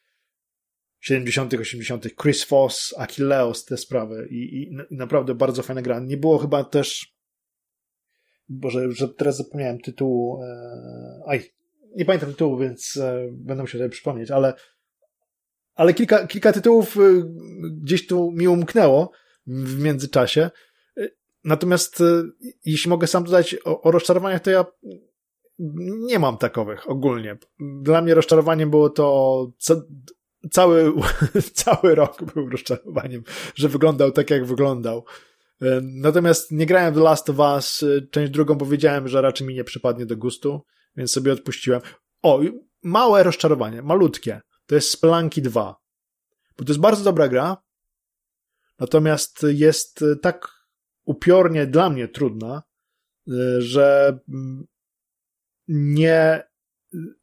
70., 1.00 1.54
80., 1.54 2.16
Chris 2.22 2.44
Foss, 2.44 2.94
Achilleos, 2.98 3.66
te 3.66 3.78
sprawy 3.78 4.28
i, 4.32 4.62
i, 4.62 4.78
naprawdę 4.92 5.36
bardzo 5.36 5.64
fajna 5.64 5.82
gra. 5.82 6.00
Nie 6.00 6.18
było 6.18 6.38
chyba 6.38 6.64
też, 6.64 7.16
Boże, 8.50 8.92
że 8.92 9.10
teraz 9.10 9.38
zapomniałem 9.38 9.80
tytułu, 9.80 10.44
e, 10.44 11.20
aj, 11.28 11.54
nie 11.96 12.06
pamiętam 12.06 12.30
tytułu, 12.30 12.58
więc 12.58 12.98
e, 12.98 13.30
będę 13.32 13.64
musiał 13.64 13.80
sobie 13.80 13.90
przypomnieć, 13.90 14.32
ale, 14.32 14.54
ale 15.76 15.94
kilka, 15.94 16.28
kilka 16.28 16.54
tytułów 16.54 16.98
e, 16.98 17.00
gdzieś 17.82 18.08
tu 18.08 18.32
mi 18.32 18.48
umknęło 18.48 19.12
w 19.48 19.80
międzyczasie. 19.80 20.50
Natomiast 21.44 22.04
jeśli 22.66 22.90
mogę 22.90 23.08
sam 23.08 23.24
dodać 23.24 23.56
o, 23.66 23.82
o 23.82 23.92
rozczarowaniach, 23.92 24.42
to 24.42 24.52
ja 24.52 24.66
nie 26.00 26.20
mam 26.20 26.38
takowych 26.38 26.90
ogólnie. 26.90 27.38
Dla 27.60 28.02
mnie 28.02 28.14
rozczarowaniem 28.14 28.70
było 28.70 28.90
to 28.90 29.48
ca 29.58 29.76
cały, 30.52 30.94
cały 31.54 31.96
rok 31.96 32.24
był 32.34 32.50
rozczarowaniem, 32.50 33.24
że 33.56 33.70
wyglądał 33.70 34.12
tak, 34.12 34.30
jak 34.30 34.46
wyglądał. 34.46 35.06
E, 35.62 35.82
Natomiast 35.82 36.52
nie 36.52 36.66
grałem 36.66 36.94
w 36.94 36.98
The 36.98 37.04
Last 37.04 37.30
of 37.30 37.40
Us, 37.40 37.84
e, 37.84 38.08
część 38.08 38.32
drugą 38.32 38.58
powiedziałem, 38.58 39.08
że 39.08 39.22
raczej 39.22 39.48
mi 39.48 39.54
nie 39.54 39.64
przypadnie 39.64 40.06
do 40.06 40.18
gustu, 40.18 40.62
więc 40.96 41.12
sobie 41.12 41.34
odpuściłem. 41.34 41.82
O, 42.22 42.40
małe 42.84 43.24
rozczarowanie, 43.24 43.82
malutkie. 43.82 44.42
To 44.66 44.76
jest 44.76 44.92
Spelunky 44.92 45.42
2. 45.42 45.76
Bo 46.58 46.66
to 46.66 46.72
jest 46.72 46.82
bardzo 46.82 47.04
dobra 47.04 47.28
gra, 47.28 47.58
natomiast 48.80 49.46
jest 49.50 50.06
tak 50.22 50.52
upiornie 51.06 51.68
dla 51.68 51.90
mnie 51.90 52.08
trudna, 52.08 52.64
e, 53.28 53.62
że 53.62 54.20
mm, 54.30 54.68
nie, 55.68 56.44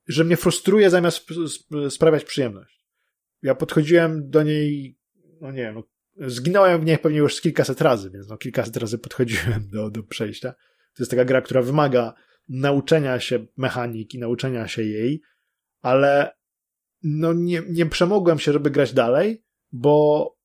że 0.07 0.25
mnie 0.25 0.37
frustruje 0.37 0.91
zamiast 0.91 1.17
sp- 1.23 1.47
sp- 1.55 1.91
sprawiać 1.91 2.25
przyjemność. 2.25 2.87
Ja 3.43 3.55
podchodziłem 3.55 4.31
do 4.31 4.43
niej, 4.43 4.99
no 5.41 5.53
nie 5.53 5.63
wiem, 5.63 5.75
no, 5.75 5.83
zginąłem 6.29 6.81
w 6.81 6.85
niej 6.85 6.99
pewnie 6.99 7.19
już 7.19 7.41
kilkaset 7.41 7.81
razy, 7.81 8.11
więc 8.11 8.29
no 8.29 8.37
kilkaset 8.37 8.77
razy 8.77 8.99
podchodziłem 8.99 9.69
do, 9.71 9.91
do 9.91 10.03
przejścia. 10.03 10.53
To 10.95 11.03
jest 11.03 11.11
taka 11.11 11.25
gra, 11.25 11.43
która 11.43 11.63
wymaga 11.63 12.15
nauczenia 12.49 13.21
się 13.21 13.47
mechaniki, 13.57 14.19
nauczenia 14.19 14.69
się 14.69 14.83
jej, 14.83 15.23
ale 15.81 16.37
no 17.03 17.33
nie, 17.33 17.63
nie 17.69 17.87
przemogłem 17.87 18.39
się, 18.39 18.53
żeby 18.53 18.71
grać 18.71 18.93
dalej, 18.93 19.45
bo 19.73 20.37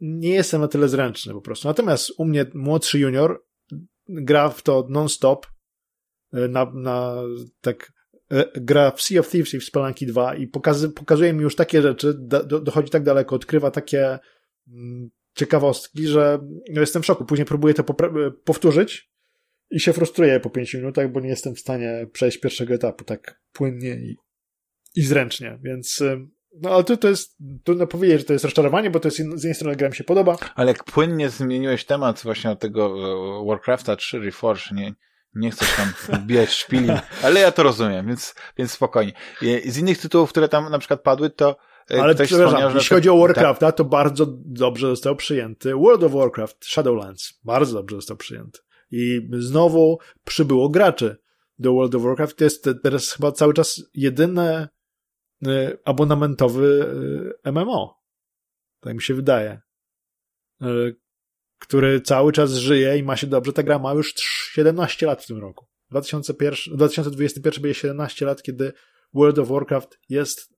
nie 0.00 0.30
jestem 0.30 0.60
na 0.60 0.68
tyle 0.68 0.88
zręczny 0.88 1.32
po 1.32 1.40
prostu. 1.40 1.68
Natomiast 1.68 2.12
u 2.18 2.24
mnie 2.24 2.46
młodszy 2.54 2.98
junior 2.98 3.44
gra 4.08 4.48
w 4.48 4.62
to 4.62 4.86
non-stop, 4.90 5.46
na, 6.32 6.72
na 6.74 7.22
tak 7.60 7.92
e, 8.30 8.44
gra 8.60 8.90
w 8.90 9.02
Sea 9.02 9.20
of 9.20 9.30
Thieves 9.30 9.54
i 9.54 9.58
w 9.58 9.64
Spelunky 9.64 10.06
2 10.06 10.34
i 10.34 10.46
pokazy, 10.46 10.90
pokazuje 10.90 11.32
mi 11.32 11.42
już 11.42 11.56
takie 11.56 11.82
rzeczy, 11.82 12.14
do, 12.18 12.44
do, 12.44 12.60
dochodzi 12.60 12.90
tak 12.90 13.02
daleko, 13.02 13.36
odkrywa 13.36 13.70
takie 13.70 14.18
mm, 14.68 15.10
ciekawostki, 15.34 16.06
że 16.06 16.38
no 16.72 16.80
jestem 16.80 17.02
w 17.02 17.06
szoku. 17.06 17.24
Później 17.24 17.46
próbuję 17.46 17.74
to 17.74 17.82
popra- 17.82 18.32
powtórzyć 18.44 19.10
i 19.70 19.80
się 19.80 19.92
frustruję 19.92 20.40
po 20.40 20.50
5 20.50 20.74
minutach, 20.74 21.12
bo 21.12 21.20
nie 21.20 21.28
jestem 21.28 21.54
w 21.54 21.60
stanie 21.60 22.06
przejść 22.12 22.38
pierwszego 22.38 22.74
etapu 22.74 23.04
tak 23.04 23.40
płynnie 23.52 23.94
i, 23.94 24.16
i 24.94 25.02
zręcznie, 25.02 25.58
więc 25.62 26.02
no 26.62 26.70
ale 26.70 26.84
to, 26.84 26.96
to 26.96 27.08
jest, 27.08 27.36
trudno 27.64 27.86
powiedzieć, 27.86 28.18
że 28.18 28.24
to 28.24 28.32
jest 28.32 28.44
rozczarowanie, 28.44 28.90
bo 28.90 29.00
to 29.00 29.08
jest, 29.08 29.16
z 29.16 29.20
jednej 29.20 29.54
strony 29.54 29.76
gra 29.76 29.88
mi 29.88 29.94
się 29.94 30.04
podoba, 30.04 30.36
Ale 30.54 30.68
jak 30.72 30.84
płynnie 30.84 31.30
zmieniłeś 31.30 31.84
temat 31.84 32.20
właśnie 32.22 32.50
od 32.50 32.60
tego 32.60 32.94
e, 33.42 33.46
Warcrafta 33.46 33.96
3 33.96 34.18
Reforge, 34.18 34.74
nie, 34.74 34.94
nie 35.36 35.50
chcesz 35.50 35.76
tam 35.76 36.18
wbijać 36.20 36.50
szpili, 36.50 36.88
ale 37.22 37.40
ja 37.40 37.52
to 37.52 37.62
rozumiem, 37.62 38.06
więc, 38.06 38.34
więc 38.58 38.72
spokojnie. 38.72 39.12
Z 39.64 39.78
innych 39.78 39.98
tytułów, 39.98 40.30
które 40.30 40.48
tam 40.48 40.70
na 40.70 40.78
przykład 40.78 41.02
padły, 41.02 41.30
to 41.30 41.56
e, 41.90 42.02
Ale 42.02 42.14
przepraszam, 42.14 42.74
jeśli 42.74 42.96
chodzi 42.96 43.10
o 43.10 43.18
Warcrafta, 43.18 43.72
to 43.72 43.84
bardzo 43.84 44.26
dobrze 44.44 44.86
został 44.86 45.16
przyjęty. 45.16 45.74
World 45.74 46.02
of 46.02 46.12
Warcraft, 46.12 46.64
Shadowlands, 46.64 47.40
bardzo 47.44 47.74
dobrze 47.74 47.96
został 47.96 48.16
przyjęty. 48.16 48.58
I 48.90 49.28
znowu 49.38 49.98
przybyło 50.24 50.68
graczy 50.68 51.16
do 51.58 51.72
World 51.72 51.94
of 51.94 52.02
Warcraft. 52.02 52.36
To 52.36 52.44
jest 52.44 52.64
te- 52.64 52.74
teraz 52.74 53.12
chyba 53.12 53.32
cały 53.32 53.54
czas 53.54 53.82
jedyny 53.94 54.68
y, 55.46 55.78
abonamentowy 55.84 56.86
y, 57.46 57.52
MMO. 57.52 58.00
Tak 58.80 58.94
mi 58.94 59.02
się 59.02 59.14
wydaje. 59.14 59.60
Który 61.58 62.00
cały 62.00 62.32
czas 62.32 62.50
żyje 62.50 62.98
i 62.98 63.02
ma 63.02 63.16
się 63.16 63.26
dobrze. 63.26 63.52
Ta 63.52 63.62
gra 63.62 63.78
ma 63.78 63.92
już 63.92 64.14
17 64.56 65.06
lat 65.06 65.24
w 65.24 65.26
tym 65.26 65.38
roku. 65.38 65.66
2001, 65.90 66.76
2021 66.76 67.62
będzie 67.62 67.74
17 67.80 68.26
lat, 68.26 68.42
kiedy 68.42 68.72
World 69.14 69.38
of 69.38 69.48
Warcraft 69.48 69.98
jest 70.08 70.56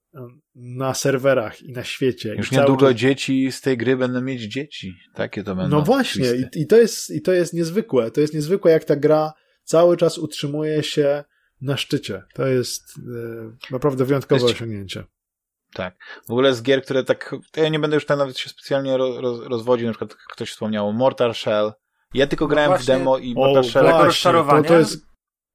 na 0.54 0.94
serwerach 0.94 1.62
i 1.62 1.72
na 1.72 1.84
świecie. 1.84 2.34
Już 2.34 2.50
niedługo 2.52 2.86
czas- 2.86 2.96
dzieci 2.96 3.52
z 3.52 3.60
tej 3.60 3.76
gry 3.76 3.96
będą 3.96 4.20
mieć 4.20 4.42
dzieci. 4.42 4.94
Takie 5.14 5.44
to 5.44 5.54
będą. 5.54 5.76
No 5.76 5.84
właśnie, 5.84 6.24
i, 6.54 6.60
i, 6.60 6.66
to 6.66 6.76
jest, 6.76 7.10
i 7.10 7.22
to 7.22 7.32
jest 7.32 7.54
niezwykłe. 7.54 8.10
To 8.10 8.20
jest 8.20 8.34
niezwykłe, 8.34 8.72
jak 8.72 8.84
ta 8.84 8.96
gra 8.96 9.32
cały 9.64 9.96
czas 9.96 10.18
utrzymuje 10.18 10.82
się 10.82 11.24
na 11.60 11.76
szczycie. 11.76 12.22
To 12.34 12.46
jest 12.46 12.82
e, 12.98 13.56
naprawdę 13.70 14.04
wyjątkowe 14.04 14.42
jest- 14.42 14.54
osiągnięcie. 14.54 15.04
Tak. 15.74 15.96
W 16.26 16.30
ogóle 16.30 16.54
z 16.54 16.62
gier, 16.62 16.82
które 16.82 17.04
tak, 17.04 17.34
ja 17.56 17.68
nie 17.68 17.78
będę 17.78 17.96
już 17.96 18.06
tam 18.06 18.18
nawet 18.18 18.38
się 18.38 18.48
specjalnie 18.48 18.96
ro, 18.96 19.20
roz, 19.20 19.40
rozwodził, 19.46 19.86
na 19.86 19.92
przykład 19.92 20.14
ktoś 20.32 20.50
wspomniał 20.50 20.88
o 20.88 20.92
Mortal 20.92 21.34
Shell. 21.34 21.72
Ja 22.14 22.26
tylko 22.26 22.44
No 22.44 22.48
grałem 22.48 22.70
właśnie- 22.70 22.94
w 22.94 22.98
demo 22.98 23.18
i 23.18 23.34
O, 23.36 23.38
Mortal 23.40 23.64
Shell 23.64 23.72
Tego 23.84 23.88
właśnie, 23.88 24.04
rozczarowania 24.06 24.62
to, 24.62 24.68
to 24.68 24.78
jest 24.78 25.08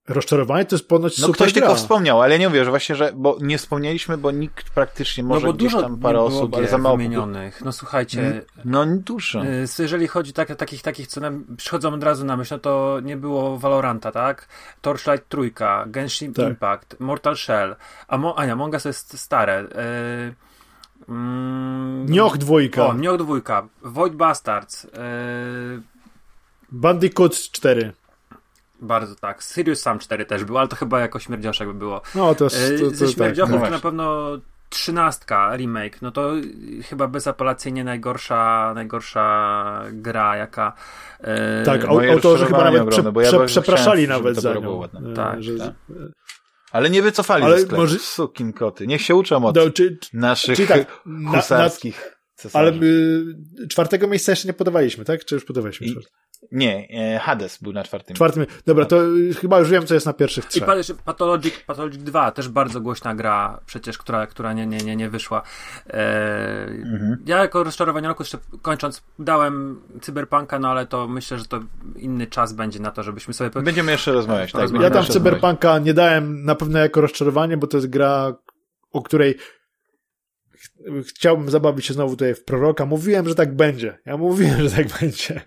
rozczarowanie 0.08 0.66
to 0.66 0.76
jest 0.76 0.88
ponoć 0.88 1.18
no, 1.20 1.26
super 1.28 1.36
ktoś 1.36 1.54
gra. 1.54 1.62
tylko 1.62 1.76
wspomniał, 1.76 2.22
ale 2.22 2.34
ja 2.34 2.40
nie 2.40 2.50
mówię, 2.50 2.64
że 2.66 2.70
właśnie, 2.70 2.96
że, 2.96 3.12
bo 3.16 3.38
nie 3.42 3.58
wspomnieliśmy, 3.58 4.18
bo 4.18 4.32
nikt 4.32 4.70
praktycznie, 4.70 5.24
może 5.24 5.42
no 5.48 5.54
bo 5.54 5.58
gdzieś 5.58 5.72
dużo 5.72 5.82
tam 5.82 5.98
parę 6.00 6.22
osób, 6.22 6.56
ale 6.56 6.68
za 6.68 6.78
mało. 6.78 6.98
wymienionych. 6.98 7.62
No 7.66 7.72
słuchajcie, 7.72 8.42
No 8.66 8.86
dużo. 8.86 9.44
y, 9.46 9.66
jeżeli 9.80 10.08
chodzi 10.08 10.34
tak, 10.34 10.56
takich, 10.56 10.82
takich, 10.82 11.08
co 11.08 11.22
nam 11.22 11.46
przychodzą 11.58 11.94
od 11.94 12.04
razu 12.04 12.26
na 12.26 12.38
myśl, 12.38 12.54
no 12.54 12.60
to 12.60 13.00
nie 13.04 13.18
było 13.18 13.58
Valoranta, 13.58 14.12
tak? 14.12 14.48
Torchlight 14.82 15.30
trójka, 15.30 15.86
Genshin 15.88 16.34
Tak. 16.34 16.50
Impact, 16.50 17.00
Mortal 17.00 17.36
Shell, 17.36 17.76
a, 18.08 18.18
Mo- 18.18 18.36
a 18.38 18.46
nie, 18.46 18.52
Among 18.52 18.74
Us 18.74 18.86
jest 18.86 19.18
stare. 19.20 19.62
Y, 19.64 21.10
mm, 21.10 22.06
Nioch 22.10 22.38
dwójka, 22.38 22.86
O, 22.86 22.94
Nioch 22.94 23.18
dwójka, 23.18 23.68
Void 23.82 24.16
Bastards, 24.16 24.86
y, 24.86 24.90
Bandicoot 26.74 27.36
4. 27.36 27.94
bardzo 28.82 29.16
tak, 29.16 29.44
Serious 29.44 29.80
Sam 29.82 30.00
4 30.00 30.26
też 30.26 30.44
był, 30.44 30.58
ale 30.58 30.68
to 30.68 30.76
chyba 30.76 31.00
jako 31.00 31.20
śmierdzioszek 31.20 31.68
by 31.68 31.74
było. 31.74 32.02
No 32.16 32.36
to, 32.36 32.44
jest- 32.44 32.56
E, 32.58 32.80
to, 32.80 32.90
to, 32.90 32.96
Ze 32.96 33.14
tak. 33.14 33.38
no 33.38 33.70
na 33.70 33.80
pewno 33.80 34.38
trzynastka 34.70 35.56
remake, 35.58 36.02
no 36.02 36.12
to 36.12 36.32
chyba 36.90 37.08
bezapelacyjnie 37.08 37.84
najgorsza, 37.84 38.72
najgorsza 38.76 39.84
gra, 39.92 40.36
jaka 40.38 40.74
e, 41.20 41.64
Tak, 41.64 41.84
au- 41.86 42.12
autorzy 42.12 42.46
chyba 42.46 42.58
nawet 42.64 42.74
prze, 42.74 42.82
ogromne, 42.84 43.12
bo 43.12 43.22
ja 43.22 43.28
prze, 43.28 43.38
bardzo 43.38 43.52
przepraszali 43.62 44.04
chciałem, 44.04 44.24
nawet 44.24 44.42
za 44.42 44.54
było 44.54 44.64
nią. 44.66 44.72
ładne. 44.80 45.12
E, 45.12 45.14
Tak, 45.14 45.44
że, 45.44 45.58
tak. 45.58 45.74
Ale 46.72 46.90
nie 46.90 47.02
wycofali 47.02 47.44
Ale 47.44 47.60
sklepu. 47.60 47.76
może- 47.76 48.00
Sukin 48.00 48.54
koty. 48.54 48.88
Niech 48.88 49.02
się 49.02 49.16
uczą 49.16 49.46
od 49.46 49.56
no, 49.56 49.70
czy, 49.70 49.98
naszych 50.14 50.56
czyli 50.56 50.68
tak, 50.68 51.02
na, 51.06 51.32
na, 51.32 51.42
husarskich 51.42 52.16
cesarzy. 52.36 52.58
ale 52.58 52.72
y, 53.64 53.68
czwartego 53.70 54.08
miejsca 54.08 54.32
jeszcze 54.32 54.48
nie 54.48 54.54
podawaliśmy, 54.54 55.06
tak? 55.06 55.26
Czy 55.26 55.36
już 55.36 55.46
podawaliśmy? 55.46 55.88
I-? 55.88 55.96
Nie, 56.52 56.88
e, 57.16 57.20
Hades 57.20 57.58
był 57.62 57.74
na 57.74 57.84
czwartym. 57.84 58.16
Czwartym. 58.16 58.46
Dobra, 58.66 58.86
to 58.86 59.06
y, 59.18 59.34
chyba 59.34 59.60
już 59.60 59.70
wiem, 59.70 59.86
co 59.86 59.94
jest 59.94 60.06
na 60.06 60.14
pierwszych 60.14 60.46
I 60.46 60.48
trzech. 60.48 60.68
jeszcze 60.78 60.94
Pathologic, 60.96 61.54
Pathologic 61.68 62.04
2, 62.04 62.32
też 62.32 62.50
bardzo 62.50 62.82
głośna 62.82 63.16
gra, 63.16 63.60
przecież, 63.66 63.98
która, 63.98 64.28
która 64.28 64.54
nie, 64.54 64.66
nie, 64.68 64.78
nie, 64.78 64.96
nie 64.96 65.10
wyszła. 65.10 65.42
E, 65.88 66.54
Mhm. 66.94 67.18
Ja 67.26 67.38
jako 67.38 67.64
rozczarowanie 67.64 68.08
roku, 68.08 68.24
jeszcze 68.24 68.38
kończąc, 68.62 69.04
dałem 69.20 69.82
Cyberpunka, 70.02 70.60
no 70.60 70.70
ale 70.70 70.88
to 70.88 71.08
myślę, 71.08 71.38
że 71.38 71.46
to 71.46 71.60
inny 71.96 72.28
czas 72.28 72.54
będzie 72.54 72.80
na 72.80 72.92
to, 72.92 73.04
żebyśmy 73.04 73.34
sobie... 73.34 73.50
Będziemy 73.64 73.92
jeszcze 73.92 74.12
rozmawiać. 74.12 74.52
Tak, 74.52 74.70
Ja 74.82 74.90
tam. 74.90 75.06
Cyberpunka 75.06 75.80
nie 75.80 75.94
dałem 75.94 76.46
na 76.46 76.56
pewno 76.56 76.80
jako 76.80 77.02
rozczarowanie, 77.02 77.58
bo 77.58 77.68
to 77.68 77.78
jest 77.78 77.90
gra, 77.90 78.34
o 78.92 79.02
której 79.02 79.38
ch- 80.54 81.08
chciałbym 81.08 81.50
zabawić 81.50 81.86
się 81.86 81.94
znowu 81.94 82.12
tutaj 82.12 82.36
w 82.36 82.44
proroka. 82.44 82.86
Mówiłem, 82.86 83.30
że 83.30 83.36
tak 83.36 83.56
będzie. 83.56 83.98
Ja 84.06 84.18
mówiłem, 84.18 84.62
że 84.62 84.72
tak 84.76 84.88
będzie. 85.02 85.42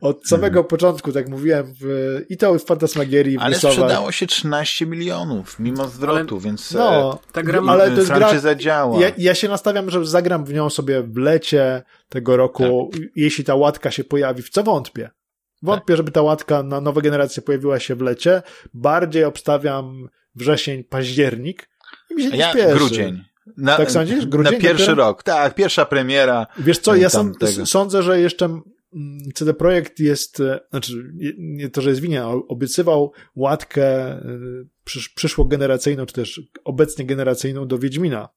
Od 0.00 0.26
samego 0.26 0.64
początku 0.64 1.12
tak 1.12 1.28
mówiłem 1.28 1.72
w, 1.80 2.20
i 2.28 2.36
to 2.36 2.54
w 2.58 2.64
Fantasmagierii, 2.64 3.38
w 3.38 3.40
Ale 3.40 3.54
sprzedało 3.56 4.12
się 4.12 4.26
13 4.26 4.86
milionów, 4.86 5.58
mimo 5.58 5.88
zwrotu, 5.88 6.40
więc 6.40 6.72
No, 6.72 7.12
e, 7.28 7.32
Ta 7.32 7.42
gra 7.42 7.62
ale 7.68 7.90
to 7.90 7.96
jest 7.96 8.06
gra, 8.08 8.16
franczyza 8.16 8.54
działa. 8.54 9.00
ja, 9.00 9.10
ja 9.18 9.34
się 9.34 9.48
nastawiam, 9.48 9.90
że 9.90 10.06
zagram 10.06 10.44
w 10.44 10.52
nią 10.54 10.70
sobie 10.70 11.02
w 11.02 11.16
lecie 11.16 11.82
tego 12.08 12.36
roku, 12.36 12.90
Tak. 12.92 13.00
jeśli 13.16 13.44
ta 13.44 13.54
łatka 13.54 13.90
się 13.90 14.04
pojawi, 14.04 14.42
w 14.42 14.48
co 14.50 14.62
wątpię. 14.62 15.10
Wątpię, 15.62 15.96
żeby 15.96 16.10
ta 16.10 16.22
łatka 16.22 16.62
na 16.62 16.80
nowe 16.80 17.02
generacje 17.02 17.42
pojawiła 17.42 17.78
się 17.80 17.94
w 17.94 18.00
lecie. 18.00 18.42
Bardziej 18.74 19.24
obstawiam 19.24 20.08
wrzesień, 20.34 20.84
październik. 20.84 21.68
I 22.10 22.14
mi 22.14 22.22
się 22.22 22.30
nie 22.30 22.38
ja 22.38 22.50
śpieszy. 22.50 22.74
grudzień. 22.74 23.24
Na, 23.56 23.76
Tak 23.76 23.90
sądzisz? 23.90 24.26
Grudzień 24.26 24.52
Na 24.54 24.60
pierwszy 24.60 24.86
dopiero? 24.86 25.06
rok, 25.06 25.22
tak, 25.22 25.54
pierwsza 25.54 25.84
premiera. 25.86 26.46
Wiesz 26.58 26.78
co, 26.78 26.94
ja 26.94 27.10
sam, 27.10 27.34
sądzę, 27.64 28.02
że 28.02 28.20
jeszcze 28.20 28.60
CD 29.34 29.54
Projekt 29.54 30.00
jest, 30.00 30.40
e, 30.40 30.60
znaczy 30.70 31.12
nie- 31.38 31.68
to, 31.70 31.80
że 31.80 31.90
jest 31.90 32.00
winien, 32.02 32.22
ale 32.22 32.40
obiecywał 32.48 33.12
łatkę 33.36 33.84
e, 33.86 34.22
przysz, 34.84 35.08
przyszłogeneracyjną, 35.08 36.06
czy 36.06 36.14
też 36.14 36.40
obecnie 36.64 37.06
generacyjną 37.06 37.66
do 37.66 37.78
Wiedźmina. 37.78 38.28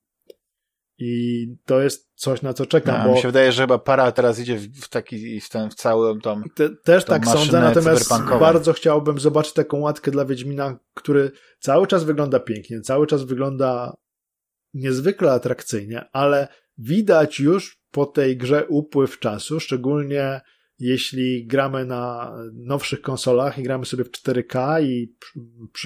I 0.98 1.48
to 1.66 1.82
jest 1.82 2.12
coś, 2.16 2.42
na 2.42 2.54
co 2.54 2.66
czekam, 2.66 2.98
No, 3.02 3.08
bo 3.10 3.16
Mi 3.16 3.22
się 3.22 3.28
wydaje, 3.28 3.52
że 3.52 3.64
chyba 3.64 3.78
para 3.78 4.12
teraz 4.12 4.40
idzie 4.40 4.58
w, 4.58 4.88
taki, 4.90 5.42
w, 5.42 5.50
ten, 5.50 5.70
w 5.70 5.76
całym 5.76 6.22
tom. 6.22 6.44
te, 6.56 6.70
też 6.70 7.06
tak 7.06 7.26
sądzę, 7.26 7.60
natomiast 7.62 8.10
bardzo 8.40 8.74
chciałbym 8.74 9.20
zobaczyć 9.20 9.54
taką 9.54 9.80
łatkę 9.80 10.12
dla 10.12 10.26
Wiedźmina, 10.26 10.80
który 10.94 11.32
cały 11.60 11.88
czas 11.88 12.04
wygląda 12.04 12.40
pięknie, 12.40 12.82
cały 12.82 13.08
czas 13.08 13.24
wygląda 13.24 13.98
niezwykle 14.74 15.32
atrakcyjnie, 15.32 16.06
ale 16.12 16.48
widać 16.78 17.40
już 17.40 17.81
po 17.92 18.06
tej 18.06 18.38
grze 18.38 18.66
upływ 18.68 19.20
czasu, 19.20 19.60
szczególnie 19.60 20.42
jeśli 20.80 21.46
gramy 21.46 21.86
na 21.86 22.36
nowszych 22.54 23.02
konsolach 23.02 23.58
i 23.58 23.64
gramy 23.64 23.86
sobie 23.86 24.04
w 24.04 24.12
4K 24.12 24.84
i 24.84 25.16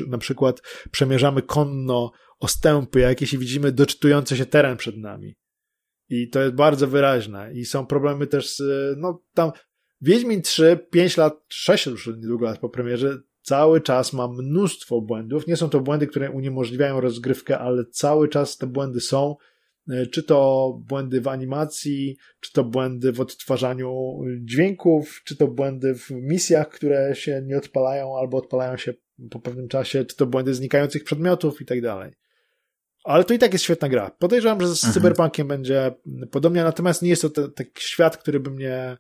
na 0.07 0.18
przykład 0.18 0.61
przemierzamy 0.91 1.41
konno 1.41 2.11
ostępy 2.40 2.99
jakieś 2.99 3.34
i 3.34 3.38
widzimy 3.38 3.72
doczytujący 3.72 4.38
się 4.38 4.45
teren 4.45 4.77
przed 4.77 4.98
nami. 4.98 5.36
I 6.10 6.30
to 6.30 6.41
jest 6.41 6.56
bardzo 6.56 6.88
wyraźne. 6.88 7.53
I 7.53 7.65
są 7.65 7.86
problemy 7.86 8.27
też 8.27 8.56
z, 8.56 8.61
no 8.98 9.23
tam, 9.34 9.52
Wiedźmin 10.02 10.41
3, 10.41 10.88
5 10.91 11.18
lat, 11.18 11.45
6 11.49 11.86
już 11.86 12.07
niedługo 12.07 12.45
lat 12.45 12.60
po 12.60 12.69
premierze, 12.69 13.18
cały 13.41 13.82
czas 13.82 14.14
ma 14.14 14.27
mnóstwo 14.27 15.02
błędów. 15.02 15.48
Nie 15.48 15.57
są 15.57 15.69
to 15.69 15.80
błędy, 15.80 16.07
które 16.07 16.32
uniemożliwiają 16.32 17.02
rozgrywkę, 17.02 17.60
ale 17.60 17.86
cały 17.86 18.30
czas 18.30 18.57
te 18.57 18.68
błędy 18.68 19.02
są. 19.02 19.36
E, 19.90 20.06
Czy 20.06 20.24
to 20.24 20.74
błędy 20.88 21.22
w 21.22 21.28
animacji, 21.28 22.18
czy 22.40 22.53
to 22.53 22.64
błędy 22.64 23.12
w 23.12 23.22
odtwarzaniu 23.22 24.20
dźwięków, 24.40 25.22
czy 25.26 25.36
to 25.36 25.48
błędy 25.48 25.95
w 25.95 26.12
misjach, 26.12 26.70
które 26.70 27.16
się 27.16 27.41
nie 27.45 27.57
odpalają 27.57 28.18
albo 28.18 28.38
odpalają 28.38 28.78
się 28.78 28.94
po 29.32 29.40
pewnym 29.40 29.68
czasie, 29.68 30.06
czy 30.06 30.16
to 30.16 30.26
błędy 30.26 30.53
znikających 30.53 31.03
przedmiotów 31.03 31.62
i 31.62 31.66
tak 31.66 31.82
dalej. 31.82 32.12
Ale 33.03 33.24
to 33.24 33.34
i 33.34 33.40
tak 33.40 33.53
jest 33.53 33.66
świetna 33.66 33.90
gra. 33.90 34.12
Podejrzewam, 34.20 34.62
że 34.62 34.68
z 34.68 34.84
Mhm. 34.84 34.94
Cyberpunkiem 34.94 35.48
będzie 35.48 35.95
podobnie, 36.32 36.64
natomiast 36.64 37.02
nie 37.02 37.10
jest 37.10 37.22
to 37.22 37.48
taki 37.48 37.72
świat, 37.84 38.18
który 38.18 38.40
by 38.40 38.52
mnie 38.52 38.98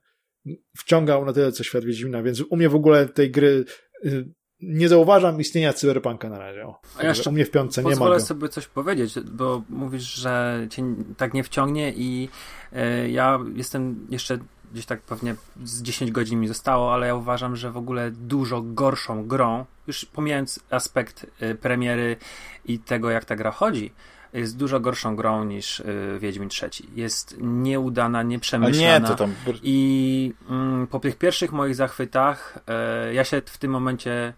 wciągał 0.77 1.25
na 1.25 1.33
tyle, 1.33 1.51
co 1.51 1.63
świat 1.63 1.85
Wiedźmina, 1.85 2.23
więc 2.23 2.41
u 2.41 2.55
mnie 2.57 2.69
w 2.69 2.75
ogóle 2.75 3.07
tej 3.07 3.31
gry 3.31 3.65
y, 4.05 4.25
nie 4.67 4.89
zauważam 4.89 5.41
istnienia 5.41 5.73
Cyberpunka 5.73 6.29
na 6.29 6.39
razie. 6.39 6.65
O. 6.65 6.79
A 6.97 7.03
jeszcze 7.03 7.29
u 7.29 7.33
mnie 7.33 7.45
w 7.45 7.51
piątce 7.51 7.81
nie 7.81 7.89
ma 7.89 7.89
Pozwolę 7.89 8.19
sobie 8.19 8.49
coś 8.49 8.67
powiedzieć, 8.67 9.19
bo 9.19 9.61
mówisz, 9.69 10.03
że 10.03 10.67
cię 10.69 10.83
tak 11.17 11.33
nie 11.33 11.43
wciągnie 11.43 11.93
i 11.95 12.29
e, 12.73 13.09
ja 13.09 13.39
jestem 13.55 14.07
jeszcze 14.09 14.39
gdzieś 14.73 14.85
tak 14.85 15.01
pewnie 15.01 15.35
z 15.63 15.81
10 15.81 16.11
godzin 16.11 16.39
mi 16.39 16.47
zostało, 16.47 16.93
ale 16.93 17.07
ja 17.07 17.15
uważam, 17.15 17.55
że 17.55 17.71
w 17.71 17.77
ogóle 17.77 18.11
dużo 18.11 18.61
gorszą 18.61 19.27
grą, 19.27 19.65
już 19.87 20.05
pomijając 20.05 20.59
aspekt 20.69 21.25
e, 21.39 21.55
premiery 21.55 22.17
i 22.65 22.79
tego, 22.79 23.09
jak 23.09 23.25
ta 23.25 23.35
gra 23.35 23.51
chodzi, 23.51 23.91
jest 24.33 24.57
dużo 24.57 24.79
gorszą 24.79 25.15
grą 25.15 25.43
niż 25.43 25.79
e, 25.79 25.85
Wiedźmin 26.19 26.49
trzeci. 26.49 26.89
Jest 26.95 27.35
nieudana, 27.39 28.19
A 28.19 28.23
nieprzemyślana. 28.23 28.99
nie, 28.99 29.07
to 29.07 29.15
tam. 29.15 29.33
I 29.63 30.33
mm, 30.49 30.87
po 30.87 30.99
tych 30.99 31.17
pierwszych 31.17 31.51
moich 31.51 31.75
zachwytach, 31.75 32.59
e, 32.67 33.13
ja 33.13 33.23
się 33.23 33.41
w 33.45 33.57
tym 33.57 33.71
momencie, 33.71 34.33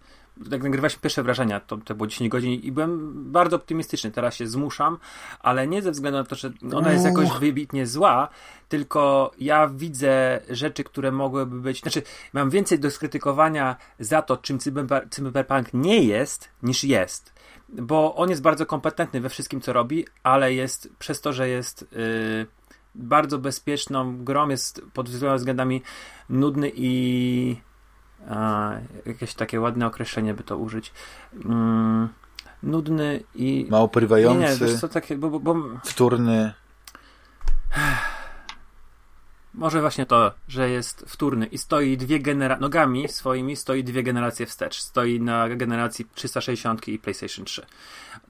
jak 0.50 0.62
nagrywaliśmy 0.62 1.00
pierwsze 1.00 1.22
wrażenia, 1.22 1.60
to, 1.60 1.76
to 1.76 1.94
było 1.94 2.06
10 2.06 2.30
godzin 2.30 2.52
i 2.52 2.72
byłem 2.72 3.12
bardzo 3.32 3.56
optymistyczny. 3.56 4.10
Teraz 4.10 4.34
się 4.34 4.46
zmuszam, 4.46 4.98
ale 5.40 5.66
nie 5.66 5.82
ze 5.82 5.90
względu 5.90 6.18
na 6.18 6.24
to, 6.24 6.36
że 6.36 6.52
ona 6.74 6.92
jest 6.92 7.04
jakoś 7.04 7.28
wybitnie 7.40 7.86
zła, 7.86 8.28
tylko 8.68 9.30
ja 9.38 9.68
widzę 9.68 10.40
rzeczy, 10.50 10.84
które 10.84 11.12
mogłyby 11.12 11.60
być. 11.60 11.80
Znaczy, 11.80 12.02
mam 12.32 12.50
więcej 12.50 12.78
do 12.78 12.90
skrytykowania 12.90 13.76
za 13.98 14.22
to, 14.22 14.36
czym 14.36 14.58
cyber- 14.58 15.08
cyberpunk 15.10 15.74
nie 15.74 16.02
jest, 16.02 16.48
niż 16.62 16.84
jest. 16.84 17.32
Bo 17.68 18.14
on 18.14 18.30
jest 18.30 18.42
bardzo 18.42 18.66
kompetentny 18.66 19.20
we 19.20 19.28
wszystkim, 19.28 19.60
co 19.60 19.72
robi, 19.72 20.06
ale 20.22 20.54
jest 20.54 20.90
przez 20.98 21.20
to, 21.20 21.32
że 21.32 21.48
jest. 21.48 21.88
Yy, 21.92 22.46
bardzo 22.94 23.38
bezpieczną 23.38 24.24
grą, 24.24 24.48
jest 24.48 24.82
pod 24.92 25.08
wieloma 25.08 25.36
względami 25.36 25.82
nudny 26.28 26.72
i 26.74 27.56
jakieś 29.06 29.34
takie 29.34 29.60
ładne 29.60 29.86
określenie 29.86 30.34
by 30.34 30.42
to 30.42 30.56
użyć. 30.58 30.92
Mm, 31.44 32.08
nudny 32.62 33.22
i 33.34 33.66
Mało 33.70 33.82
nie, 33.82 33.86
nie, 33.86 33.92
porywający, 33.92 34.66
wiesz 34.66 34.80
co, 34.80 34.88
takie, 34.88 35.16
bo, 35.16 35.30
bo, 35.30 35.40
bo 35.40 35.54
wtórny. 35.84 36.52
może 39.54 39.80
właśnie 39.80 40.06
to, 40.06 40.32
że 40.48 40.70
jest 40.70 41.04
wtórny 41.08 41.46
i 41.46 41.58
stoi 41.58 41.96
dwie 41.96 42.20
genera- 42.20 42.60
nogami 42.60 43.08
swoimi 43.08 43.56
stoi 43.56 43.84
dwie 43.84 44.02
generacje 44.02 44.46
wstecz. 44.46 44.80
Stoi 44.80 45.20
na 45.20 45.48
generacji 45.48 46.06
360 46.14 46.88
i 46.88 46.98
PlayStation 46.98 47.44
3. 47.44 47.66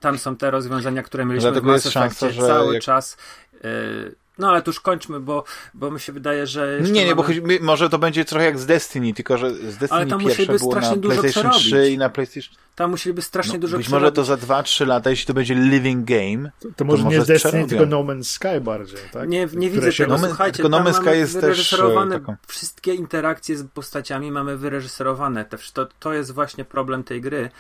Tam 0.01 0.19
są 0.19 0.37
te 0.37 0.51
rozwiązania, 0.51 1.03
które 1.03 1.25
mieliśmy 1.25 1.51
Dlatego 1.51 1.71
w 1.73 1.73
Mass 1.73 1.89
szansa, 1.89 2.27
Effectie 2.27 2.47
cały 2.47 2.75
jak- 2.75 2.83
czas. 2.83 3.17
y, 3.65 4.15
No 4.39 4.49
ale 4.49 4.63
tu 4.63 4.71
już 4.71 4.81
kończmy, 4.81 5.21
bo, 5.21 5.45
bo 5.75 5.91
mi 5.91 6.01
się 6.01 6.13
wydaje, 6.13 6.47
że. 6.47 6.79
Nie, 6.83 7.05
nie, 7.05 7.15
mamy... 7.15 7.41
bo 7.41 7.49
może 7.61 7.91
to 7.91 7.99
będzie 7.99 8.25
trochę 8.25 8.45
jak 8.45 8.59
z 8.59 8.67
Destiny, 8.67 9.15
tylko 9.15 9.39
że 9.39 9.55
z 9.55 9.77
Destiny 9.77 9.89
ale 9.91 10.07
tam 10.07 10.21
pierwsze 10.21 10.47
było 10.59 10.75
na 10.75 10.97
PlayStation 10.97 11.51
3 11.51 11.91
i 11.91 11.99
na 11.99 12.09
PlayStation. 12.09 12.55
Tam 12.75 12.91
musieliby 12.91 13.23
strasznie 13.23 13.55
no, 13.55 13.59
dużo 13.59 13.77
Być 13.77 13.87
przerobić. 13.87 14.03
może 14.03 14.13
to 14.13 14.25
za 14.25 14.35
2-3 14.37 14.87
lata, 14.87 15.11
jeśli 15.11 15.27
to 15.27 15.35
będzie 15.35 15.55
living 15.55 16.05
game. 16.05 16.51
To, 16.61 16.69
to 16.77 16.85
może 16.85 17.03
to 17.03 17.11
nie 17.11 17.17
może 17.17 17.25
z 17.25 17.29
Destiny, 17.29 17.51
przerobią. 17.53 17.69
tylko 17.69 17.87
No 17.87 18.15
Man's 18.15 18.25
Sky 18.25 18.61
bardziej, 18.61 18.99
tak? 19.13 19.29
Nie, 19.29 19.49
nie 19.53 19.71
widzę 19.71 19.93
się- 19.93 20.05
tego, 20.05 20.19
No, 20.19 20.27
słuchajcie, 20.29 20.57
tylko 20.57 20.69
No 20.69 20.81
Man's 20.85 20.95
Sky 20.95 21.17
jest 21.17 21.33
też, 21.35 21.43
wyreżyserowane 21.43 22.17
e, 22.17 22.21
taką- 22.21 22.37
wszystkie 22.47 22.95
interakcje 22.95 23.57
z 23.57 23.67
postaciami 23.67 24.33
mamy 24.33 24.57
wyreżyserowane. 24.57 25.45
Te, 25.45 25.59
to, 25.73 25.87
to 26.01 26.13
jest 26.13 26.35
właśnie 26.35 26.65
problem 26.65 27.05
tej 27.05 27.21
gry, 27.21 27.51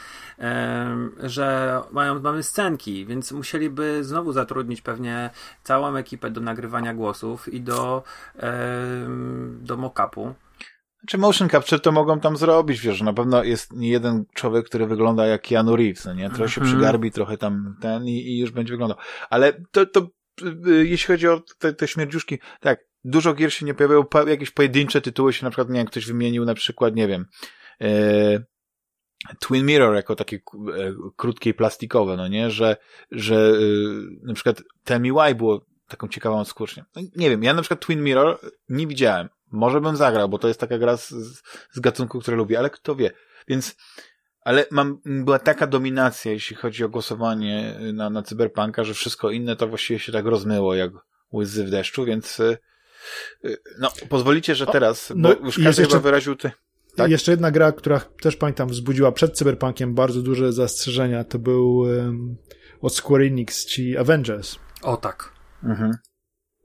że 1.22 1.80
mają, 1.92 2.20
mamy 2.20 2.42
scenki, 2.42 3.06
więc 3.06 3.32
musieliby 3.32 4.05
znowu 4.05 4.32
zatrudnić 4.32 4.82
pewnie 4.82 5.30
całą 5.64 5.96
ekipę 5.96 6.30
do 6.30 6.40
nagrywania 6.40 6.67
głosów 6.94 7.48
i 7.48 7.60
do, 7.60 8.02
do 9.60 9.76
mock-upu. 9.76 10.34
Czy 11.06 11.18
motion 11.18 11.48
capture 11.48 11.80
to 11.80 11.92
mogą 11.92 12.20
tam 12.20 12.36
zrobić, 12.36 12.80
wiesz, 12.80 13.02
na 13.02 13.12
pewno 13.12 13.44
jest 13.44 13.72
nie 13.72 13.88
jeden 13.88 14.24
człowiek, 14.34 14.66
który 14.66 14.86
wygląda 14.86 15.26
jak 15.26 15.42
Keanu 15.42 15.76
Reeves, 15.76 16.04
no 16.04 16.14
nie? 16.14 16.28
Trochę 16.28 16.48
się 16.48 16.60
Mhm. 16.60 16.66
przygarbi, 16.66 17.10
trochę 17.10 17.38
tam 17.38 17.76
ten 17.80 18.04
i, 18.04 18.10
i 18.10 18.38
już 18.38 18.50
będzie 18.50 18.72
wyglądał. 18.72 18.98
Ale 19.30 19.52
to, 19.70 19.86
to 19.86 20.08
y, 20.66 20.86
jeśli 20.86 21.06
chodzi 21.06 21.28
o 21.28 21.42
te, 21.58 21.72
te 21.72 21.88
śmierdziuszki, 21.88 22.38
tak, 22.60 22.80
dużo 23.04 23.34
gier 23.34 23.52
się 23.52 23.66
nie 23.66 23.74
pojawiało, 23.74 24.04
po, 24.04 24.28
jakieś 24.28 24.50
pojedyncze 24.50 25.00
tytuły 25.00 25.32
się 25.32 25.44
na 25.44 25.50
przykład, 25.50 25.68
nie 25.68 25.80
wiem, 25.80 25.86
ktoś 25.86 26.06
wymienił 26.06 26.44
na 26.44 26.54
przykład, 26.54 26.96
nie 26.96 27.08
wiem, 27.08 27.26
e, 27.80 28.44
Twin 29.40 29.66
Mirror 29.66 29.94
jako 29.94 30.16
takie 30.16 30.36
e, 30.36 30.40
krótkie 31.16 31.50
i 31.50 31.54
plastikowe, 31.54 32.16
no 32.16 32.28
nie? 32.28 32.50
Że, 32.50 32.76
że 33.10 33.36
y, 33.36 34.02
na 34.22 34.34
przykład 34.34 34.62
Why 34.88 35.34
było 35.34 35.66
taką 35.89 36.09
ciekawą 36.09 36.44
skórcznie. 36.44 36.85
No, 36.97 37.02
nie 37.16 37.31
wiem, 37.31 37.43
ja 37.43 37.55
na 37.55 37.62
przykład 37.62 37.81
Twin 37.81 38.02
Mirror 38.02 38.39
nie 38.69 38.86
widziałem. 38.86 39.28
Może 39.51 39.81
bym 39.81 39.97
zagrał, 39.97 40.28
bo 40.28 40.39
to 40.39 40.48
jest 40.48 40.60
taka 40.60 40.78
gra 40.78 40.97
z, 40.97 41.09
z, 41.70 41.81
gatunku, 41.81 42.20
który 42.20 42.36
lubię, 42.36 42.59
ale 42.59 42.70
kto 42.70 42.97
wie. 42.97 43.10
Więc, 43.48 43.77
ale 44.40 44.66
mam, 44.70 45.01
była 45.05 45.39
taka 45.39 45.66
dominacja, 45.66 46.32
jeśli 46.32 46.56
chodzi 46.56 46.85
o 46.85 46.89
głosowanie 46.89 47.81
na, 47.93 48.10
na 48.10 48.23
Cyberpunka, 48.23 48.85
że 48.85 48.94
wszystko 48.94 49.31
inne 49.31 49.56
to 49.56 49.69
właściwie 49.69 49.98
się 49.98 50.12
tak 50.12 50.27
rozmyło, 50.27 50.74
jak 50.74 50.93
łzy 51.32 51.65
w 51.65 51.70
deszczu, 51.70 52.05
więc 52.05 52.40
y, 52.40 52.59
y, 53.44 53.56
no, 53.78 53.93
pozwolicie, 54.09 54.55
że 54.55 54.66
teraz, 54.66 55.12
no 55.16 55.28
bo 55.35 55.47
już 55.47 55.56
każdy 55.56 55.82
jeszcze- 55.82 55.82
chyba 55.82 55.98
wyraził 55.98 56.36
ty. 56.36 56.51
Tak? 56.97 57.10
Jeszcze 57.10 57.31
jedna 57.31 57.51
gra, 57.51 57.73
która 57.73 58.01
też 58.01 58.36
pamiętam 58.36 58.69
wzbudziła 58.69 59.12
przed 59.12 59.36
Cyberpunkiem 59.39 59.94
bardzo 59.94 60.23
duże 60.23 60.52
zastrzeżenia, 60.52 61.24
to 61.24 61.39
był 61.39 61.77
um, 61.78 62.36
od 62.81 62.94
Square 62.94 63.23
Enix, 63.23 63.66
ci 63.66 63.97
Avengers. 63.97 64.56
O 64.82 64.97
tak. 64.97 65.38
Mhm. 65.62 65.93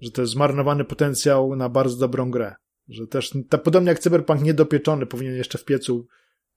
Że 0.01 0.11
to 0.11 0.21
jest 0.21 0.33
zmarnowany 0.33 0.85
potencjał 0.85 1.55
na 1.55 1.69
bardzo 1.69 1.97
dobrą 1.97 2.31
grę. 2.31 2.55
Że 2.87 3.07
też, 3.07 3.33
ta, 3.49 3.57
podobnie 3.57 3.89
jak 3.89 3.99
Cyberpunk 3.99 4.41
niedopieczony, 4.41 5.05
powinien 5.05 5.35
jeszcze 5.35 5.57
w 5.57 5.65
piecu 5.65 6.07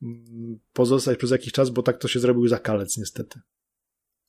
mm, 0.03 0.59
pozostać 0.73 1.19
przez 1.19 1.31
jakiś 1.31 1.53
czas, 1.53 1.71
bo 1.71 1.83
tak 1.83 1.99
to 1.99 2.09
się 2.09 2.21
zrobił 2.21 2.49
za 2.49 2.59
kalec 2.59 2.97
niestety. 2.97 3.41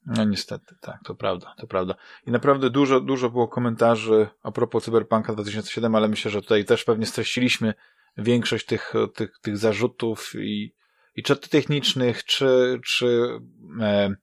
No 0.06 0.24
niestety, 0.24 0.76
tak, 0.82 1.00
to 1.04 1.16
prawda, 1.16 1.54
to 1.58 1.68
prawda. 1.68 1.96
I 2.26 2.32
naprawdę 2.32 2.70
dużo, 2.70 3.02
dużo 3.02 3.30
było 3.30 3.48
komentarzy 3.48 4.28
a 4.44 4.52
propos 4.52 4.84
Cyberpunka 4.84 5.34
2007, 5.34 5.96
ale 5.96 6.08
myślę, 6.08 6.32
że 6.32 6.42
tutaj 6.42 6.66
też 6.66 6.84
pewnie 6.84 7.06
streściliśmy 7.06 7.74
większość 8.18 8.66
tych, 8.66 8.94
tych, 9.16 9.40
tych 9.42 9.58
zarzutów 9.58 10.32
i, 10.36 10.76
i 11.16 11.24
czy 11.24 11.36
technicznych, 11.36 12.24
czy, 12.24 12.80
czy 12.86 13.40
e, 13.82 14.16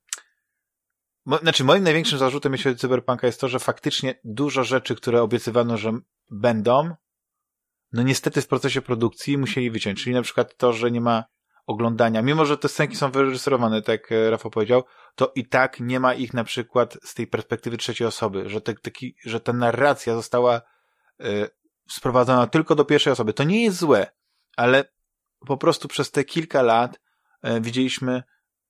mo, 1.24 1.38
znaczy 1.38 1.64
moim 1.64 1.84
największym 1.84 2.18
zarzutem 2.18 2.52
jeśli 2.52 2.64
chodzi 2.64 2.76
o 2.76 2.80
Cyberpunka 2.80 3.26
jest 3.26 3.40
to, 3.40 3.48
że 3.48 3.58
faktycznie 3.58 4.20
dużo 4.24 4.64
rzeczy, 4.64 4.94
które 4.94 5.22
obiecywano, 5.22 5.76
że 5.76 5.92
będą, 6.30 6.94
no 7.92 8.02
niestety 8.02 8.42
w 8.42 8.48
procesie 8.48 8.82
produkcji 8.82 9.38
musieli 9.38 9.70
wyciąć, 9.70 10.04
czyli 10.04 10.14
na 10.14 10.22
przykład 10.22 10.56
to, 10.56 10.72
że 10.72 10.90
nie 10.90 11.00
ma 11.00 11.24
oglądania, 11.66 12.22
mimo 12.22 12.46
że 12.46 12.58
te 12.58 12.68
scenki 12.68 12.96
są 12.96 13.10
wyreżyserowane, 13.10 13.82
tak 13.82 14.00
jak 14.00 14.12
e, 14.12 14.30
Rafał 14.30 14.50
powiedział, 14.50 14.84
to 15.14 15.32
i 15.34 15.48
tak 15.48 15.80
nie 15.80 16.00
ma 16.00 16.14
ich 16.14 16.34
na 16.34 16.44
przykład 16.44 16.98
z 17.04 17.14
tej 17.14 17.26
perspektywy 17.26 17.76
trzeciej 17.76 18.06
osoby, 18.06 18.48
że, 18.48 18.60
te, 18.60 18.74
taki, 18.74 19.16
że 19.24 19.40
ta 19.40 19.52
narracja 19.52 20.14
została 20.14 20.62
y, 21.20 21.48
sprowadzona 21.88 22.46
tylko 22.46 22.74
do 22.74 22.84
pierwszej 22.84 23.12
osoby. 23.12 23.32
To 23.32 23.44
nie 23.44 23.64
jest 23.64 23.76
złe, 23.76 24.06
ale 24.56 24.84
po 25.46 25.56
prostu 25.56 25.88
przez 25.88 26.10
te 26.10 26.24
kilka 26.24 26.62
lat 26.62 27.00
y, 27.44 27.60
widzieliśmy 27.60 28.22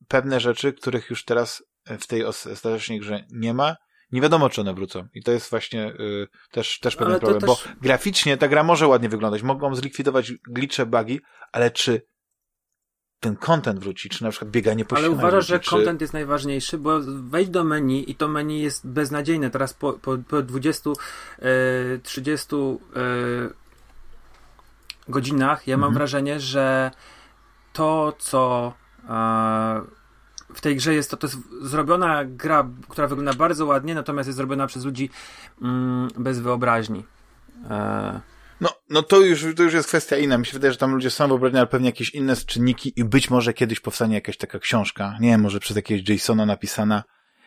pewne 0.08 0.40
rzeczy, 0.40 0.72
których 0.72 1.10
już 1.10 1.24
teraz 1.24 1.62
w 1.86 2.06
tej 2.06 2.24
os- 2.24 2.46
ostatecznej 2.46 3.00
grze 3.00 3.24
nie 3.30 3.54
ma. 3.54 3.76
Nie 4.12 4.20
wiadomo, 4.20 4.50
czy 4.50 4.60
one 4.60 4.74
wrócą. 4.74 5.08
I 5.14 5.22
to 5.22 5.32
jest 5.32 5.50
właśnie 5.50 5.86
y, 5.88 6.26
też, 6.50 6.78
też 6.80 6.96
pewien 6.96 7.18
problem, 7.20 7.40
też- 7.40 7.46
bo 7.48 7.58
graficznie 7.80 8.36
ta 8.36 8.48
gra 8.48 8.62
może 8.62 8.86
ładnie 8.86 9.08
wyglądać, 9.08 9.42
mogą 9.42 9.74
zlikwidować 9.74 10.32
glitche, 10.48 10.86
bugi, 10.86 11.20
ale 11.52 11.70
czy 11.70 12.02
ten 13.20 13.36
content 13.36 13.80
wróci, 13.80 14.08
czy 14.08 14.24
na 14.24 14.30
przykład 14.30 14.50
bieganie 14.50 14.84
po 14.84 14.96
Ale 14.96 15.10
uważasz, 15.10 15.46
że 15.46 15.60
czy... 15.60 15.70
content 15.70 16.00
jest 16.00 16.12
najważniejszy, 16.12 16.78
bo 16.78 17.00
wejdź 17.06 17.48
do 17.48 17.64
menu 17.64 18.10
i 18.10 18.14
to 18.14 18.28
menu 18.28 18.62
jest 18.62 18.86
beznadziejne. 18.88 19.50
Teraz 19.50 19.74
po, 19.74 19.92
po, 19.92 20.18
po 20.18 20.42
20, 20.42 20.90
e, 21.38 21.98
30 22.02 22.56
e, 22.56 22.68
godzinach 25.08 25.66
ja 25.66 25.76
mam 25.76 25.84
Mhm. 25.88 25.94
wrażenie, 25.94 26.40
że 26.40 26.90
to, 27.72 28.12
co 28.18 28.72
e, 29.08 29.80
w 30.54 30.60
tej 30.60 30.76
grze 30.76 30.94
jest, 30.94 31.10
to, 31.10 31.16
to 31.16 31.26
jest 31.26 31.38
zrobiona 31.62 32.24
gra, 32.24 32.68
która 32.88 33.06
wygląda 33.08 33.34
bardzo 33.34 33.66
ładnie, 33.66 33.94
natomiast 33.94 34.26
jest 34.26 34.36
zrobiona 34.36 34.66
przez 34.66 34.84
ludzi 34.84 35.10
mm, 35.62 36.08
bez 36.18 36.40
wyobraźni. 36.40 37.04
E, 37.70 38.20
No, 38.60 38.70
no 38.90 39.02
to 39.02 39.20
już, 39.20 39.46
to 39.56 39.62
już 39.62 39.74
jest 39.74 39.88
kwestia 39.88 40.16
inna. 40.16 40.38
Mi 40.38 40.46
się 40.46 40.52
wydaje, 40.52 40.72
że 40.72 40.78
tam 40.78 40.94
ludzie 40.94 41.10
są 41.10 41.28
wyobraźni, 41.28 41.58
ale 41.58 41.66
pewnie 41.66 41.88
jakieś 41.88 42.10
inne 42.10 42.36
czynniki 42.36 42.92
i 42.96 43.04
być 43.04 43.30
może 43.30 43.52
kiedyś 43.54 43.80
powstanie 43.80 44.14
jakaś 44.14 44.36
taka 44.36 44.58
książka, 44.58 45.16
nie 45.20 45.28
wiem, 45.28 45.40
może 45.40 45.60
przez 45.60 45.76
jakiegoś 45.76 46.08
Jasona 46.08 46.46
napisana, 46.46 47.04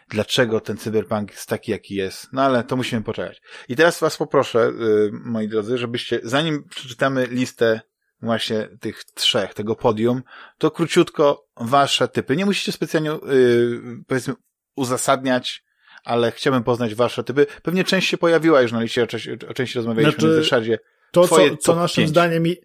dlaczego 0.09 0.59
ten 0.59 0.77
cyberpunk 0.77 1.31
jest 1.31 1.49
taki, 1.49 1.71
jaki 1.71 1.95
jest. 1.95 2.27
No 2.33 2.41
ale 2.41 2.63
to 2.63 2.75
musimy 2.75 3.03
poczekać. 3.03 3.41
I 3.69 3.75
teraz 3.75 3.99
was 3.99 4.17
poproszę, 4.17 4.67
y, 4.67 5.11
moi 5.11 5.47
drodzy, 5.47 5.77
żebyście, 5.77 6.19
zanim 6.23 6.63
przeczytamy 6.63 7.27
listę 7.27 7.81
właśnie 8.21 8.69
tych 8.79 9.03
trzech, 9.03 9.53
tego 9.53 9.75
podium, 9.75 10.21
to 10.57 10.71
króciutko 10.71 11.45
wasze 11.57 12.07
typy. 12.07 12.35
Nie 12.35 12.45
musicie 12.45 12.71
specjalnie, 12.71 13.11
y, 13.11 13.79
powiedzmy, 14.07 14.33
uzasadniać, 14.75 15.63
ale 16.03 16.31
chciałbym 16.31 16.63
poznać 16.63 16.95
wasze 16.95 17.23
typy. 17.23 17.45
Pewnie 17.63 17.83
część 17.83 18.09
się 18.09 18.17
pojawiła 18.17 18.61
już 18.61 18.71
na 18.71 18.81
liście, 18.81 19.03
o, 19.03 19.07
części- 19.07 19.47
o 19.49 19.53
części 19.53 19.77
rozmawialiśmy 19.77 20.19
Znaczy, 20.21 20.33
w 20.35 20.37
Ryszardzie. 20.37 20.79
To, 21.11 21.23
Twoje 21.23 21.49
co, 21.49 21.57
co 21.57 21.75
naszym 21.75 22.01
pięć. 22.01 22.09
zdaniem 22.09 22.47
i, 22.47 22.55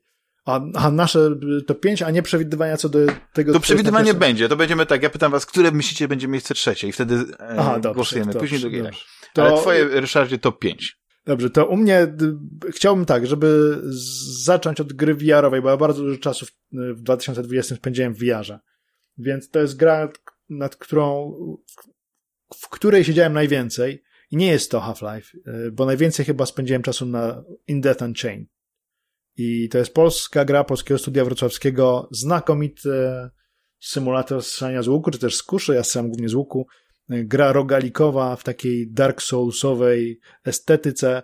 a, 0.47 0.61
a 0.75 0.91
nasze 0.91 1.31
to 1.67 1.75
pięć, 1.75 2.03
a 2.03 2.11
nie 2.11 2.23
przewidywania 2.23 2.77
co 2.77 2.89
do 2.89 2.99
tego. 3.33 3.53
To 3.53 3.61
przewidywanie 3.61 4.05
pierwszym- 4.05 4.21
będzie, 4.21 4.49
to 4.49 4.57
będziemy 4.57 4.87
tak, 4.87 5.03
ja 5.03 5.11
pytam 5.11 5.33
was, 5.33 5.47
które 5.47 5.71
myślicie 5.71 6.09
będzie 6.09 6.29
miejsce 6.29 6.55
trzecie 6.55 6.89
i 6.89 6.93
wtedy 6.93 7.15
e, 7.41 7.57
Aha, 7.59 7.79
dobrze, 7.79 7.95
głosujemy. 7.95 8.27
dobrze, 8.33 8.41
Później 8.41 8.61
drugie. 8.61 8.91
To, 9.33 9.43
Ale 9.47 9.57
twoje, 9.61 9.85
Ryszardzie, 10.01 10.39
top 10.39 10.59
5. 10.59 10.97
Dobrze, 11.25 11.51
to 11.51 11.67
u 11.67 11.77
mnie 11.77 12.15
chciałbym 12.71 13.05
tak, 13.05 13.27
żeby 13.27 13.81
zacząć 14.43 14.81
od 14.81 14.93
gry 14.93 15.15
VR-owej, 15.15 15.63
bo 15.63 15.71
ja 15.71 15.77
bardzo 15.77 16.03
dużo 16.03 16.19
czasu 16.19 16.47
w, 16.47 16.53
w 16.73 17.03
2020 17.03 17.77
spędziłem 17.77 18.15
w 18.15 18.19
VR-ze. 18.19 18.59
Więc 19.19 19.51
to 19.51 19.59
jest 19.59 19.77
gra, 19.77 20.13
nad 20.49 20.77
którą, 20.77 21.33
w 22.55 22.69
której 22.69 23.05
siedziałem 23.05 23.33
najwięcej. 23.33 24.03
I 24.31 24.37
nie 24.37 24.47
jest 24.47 24.71
to 24.71 24.81
Half-Life, 24.81 25.39
y, 25.67 25.73
bo 25.73 25.87
najwięcej 25.87 26.27
chyba 26.27 26.47
spędziłem 26.47 26.83
czasu 26.83 27.07
na 27.07 27.45
In 27.69 27.81
Death 27.81 28.03
Unchained. 28.03 28.49
I 29.37 29.69
to 29.69 29.79
jest 29.79 29.95
polska 29.95 30.45
gra 30.45 30.65
polskiego 30.65 30.99
studia 30.99 31.25
wrocławskiego, 31.25 32.09
znakomity 32.11 32.91
symulator 33.81 34.43
strzelania 34.43 34.83
z 34.83 34.89
łuku, 34.89 35.11
czy 35.11 35.19
też 35.19 35.37
z 35.37 35.43
kuszy, 35.43 35.75
ja 35.75 35.85
strzelam 35.85 36.09
głównie 36.09 36.29
z 36.29 36.35
łuku. 36.35 36.67
Gra 37.25 37.53
rogalikowa 37.53 38.37
w 38.37 38.45
takiej 38.45 38.91
Dark 38.91 39.23
Soulsowej 39.23 40.21
estetyce. 40.45 41.23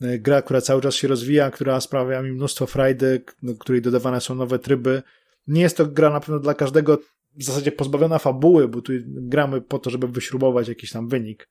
Gra, 0.00 0.42
która 0.42 0.60
cały 0.60 0.82
czas 0.82 0.94
się 0.94 1.08
rozwija, 1.08 1.50
która 1.50 1.80
sprawia 1.80 2.22
mi 2.22 2.32
mnóstwo 2.32 2.66
frajdy, 2.66 3.24
do 3.42 3.54
której 3.54 3.82
dodawane 3.82 4.20
są 4.20 4.34
nowe 4.34 4.58
tryby. 4.58 5.02
Nie 5.46 5.62
jest 5.62 5.76
to 5.76 5.86
gra 5.86 6.10
na 6.10 6.20
pewno 6.20 6.38
dla 6.38 6.54
każdego 6.54 6.98
w 7.36 7.44
zasadzie 7.44 7.72
pozbawiona 7.72 8.18
fabuły, 8.18 8.68
bo 8.68 8.82
tu 8.82 8.92
gramy 9.06 9.60
po 9.60 9.78
to, 9.78 9.90
żeby 9.90 10.08
wyśrubować 10.08 10.68
jakiś 10.68 10.92
tam 10.92 11.08
wynik 11.08 11.48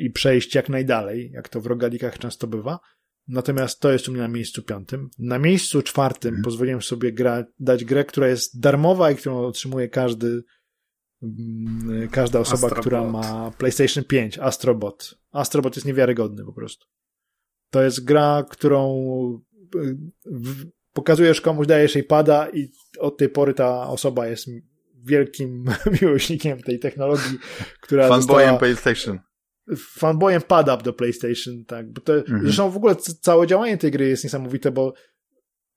i 0.00 0.10
przejść 0.10 0.54
jak 0.54 0.68
najdalej, 0.68 1.30
jak 1.30 1.48
to 1.48 1.60
w 1.60 1.66
rogalikach 1.66 2.18
często 2.18 2.46
bywa. 2.46 2.78
Natomiast 3.28 3.80
to 3.80 3.92
jest 3.92 4.08
u 4.08 4.12
mnie 4.12 4.20
na 4.20 4.28
miejscu 4.28 4.62
piątym. 4.62 5.10
Na 5.18 5.38
miejscu 5.38 5.82
czwartym 5.82 6.28
Mhm. 6.28 6.44
pozwoliłem 6.44 6.82
sobie 6.82 7.12
gra, 7.12 7.44
dać 7.60 7.84
grę, 7.84 8.04
która 8.04 8.28
jest 8.28 8.60
darmowa 8.60 9.10
i 9.10 9.16
którą 9.16 9.38
otrzymuje 9.38 9.88
każdy, 9.88 10.42
każda 12.10 12.40
osoba, 12.40 12.54
Astrobot. 12.66 12.80
która 12.80 13.04
ma 13.04 13.50
PlayStation 13.58 14.04
5, 14.04 14.38
Astrobot. 14.38 15.14
Astrobot 15.32 15.76
jest 15.76 15.86
niewiarygodny 15.86 16.44
po 16.44 16.52
prostu. 16.52 16.86
To 17.70 17.82
jest 17.82 18.04
gra, 18.04 18.44
którą 18.50 19.04
y, 19.76 19.96
pokazujesz 20.92 21.40
komuś, 21.40 21.66
dajesz 21.66 21.94
jej 21.94 22.04
pada 22.04 22.48
i 22.48 22.72
od 22.98 23.16
tej 23.16 23.28
pory 23.28 23.54
ta 23.54 23.88
osoba 23.88 24.26
jest 24.26 24.46
wielkim 25.04 25.64
miłośnikiem 26.02 26.60
tej 26.60 26.78
technologii, 26.78 27.38
która 27.80 28.08
Fanboyem 28.08 28.58
PlayStation. 28.58 29.18
fanboyem 29.76 30.42
pad 30.42 30.68
up 30.68 30.82
do 30.82 30.92
PlayStation, 30.92 31.64
tak, 31.64 31.92
bo 31.92 32.00
to, 32.00 32.14
mhm. 32.14 32.42
zresztą 32.42 32.70
w 32.70 32.76
ogóle 32.76 32.96
całe 32.96 33.46
działanie 33.46 33.78
tej 33.78 33.90
gry 33.90 34.08
jest 34.08 34.24
niesamowite, 34.24 34.70
bo 34.70 34.94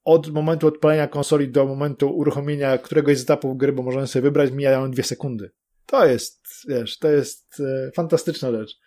od 0.06 0.28
momentu 0.28 0.68
odpalenia 0.68 1.08
konsoli 1.08 1.50
do 1.50 1.66
momentu 1.66 2.10
uruchomienia 2.10 2.78
któregoś 2.78 3.18
z 3.18 3.24
etapów 3.24 3.58
gry, 3.58 3.74
bo 3.74 3.84
możemy 3.84 4.08
sobie 4.08 4.24
wybrać, 4.24 4.52
mijają 4.52 4.92
dwie 4.92 5.04
sekundy. 5.04 5.52
To 5.86 6.06
jest, 6.06 6.48
wiesz, 6.68 7.00
to 7.00 7.10
jest 7.10 7.60
e, 7.60 7.92
fantastyczna 7.92 8.52
rzecz. 8.52 8.80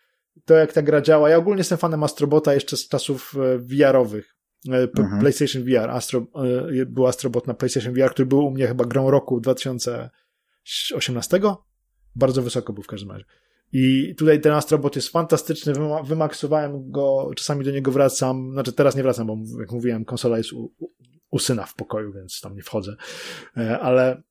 To 0.44 0.54
jak 0.54 0.72
ta 0.72 0.82
gra 0.82 1.00
działa. 1.00 1.30
Ja 1.30 1.36
ogólnie 1.36 1.60
jestem 1.60 1.78
fanem 1.78 2.02
Astrobota 2.02 2.54
jeszcze 2.54 2.76
z 2.76 2.88
czasów 2.88 3.34
e, 3.36 3.58
VR-owych. 3.58 4.36
E, 4.68 4.88
mhm. 4.98 5.20
PlayStation 5.20 5.62
VR. 5.62 5.90
Astro, 5.90 6.26
e, 6.80 6.86
był 6.86 7.06
Astrobot 7.06 7.46
na 7.46 7.54
PlayStation 7.54 7.94
VR, 7.94 8.10
który 8.10 8.26
był 8.26 8.46
u 8.46 8.50
mnie 8.50 8.66
chyba 8.66 8.84
grą 8.84 9.10
roku 9.10 9.40
2018. 9.40 11.40
Bardzo 12.16 12.42
wysoko 12.42 12.72
był 12.72 12.82
w 12.82 12.86
każdym 12.86 13.10
razie. 13.10 13.24
I 13.72 14.14
tutaj 14.14 14.40
ten 14.40 14.52
Astrobot 14.52 14.96
jest 14.96 15.08
fantastyczny, 15.08 15.72
wymaksowałem 16.04 16.90
go, 16.90 17.30
czasami 17.36 17.64
do 17.64 17.70
niego 17.70 17.92
wracam, 17.92 18.52
znaczy 18.52 18.72
teraz 18.72 18.96
nie 18.96 19.02
wracam, 19.02 19.26
bo 19.26 19.60
jak 19.60 19.72
mówiłem, 19.72 20.04
konsola 20.04 20.38
jest 20.38 20.52
u, 20.52 20.74
u 21.30 21.38
syna 21.38 21.66
w 21.66 21.74
pokoju, 21.74 22.12
więc 22.12 22.40
tam 22.40 22.56
nie 22.56 22.62
wchodzę, 22.62 22.96
e, 23.56 23.78
ale 23.78 24.22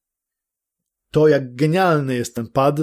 to 1.12 1.28
jak 1.28 1.56
genialny 1.56 2.16
jest 2.16 2.36
ten 2.36 2.48
pad, 2.48 2.80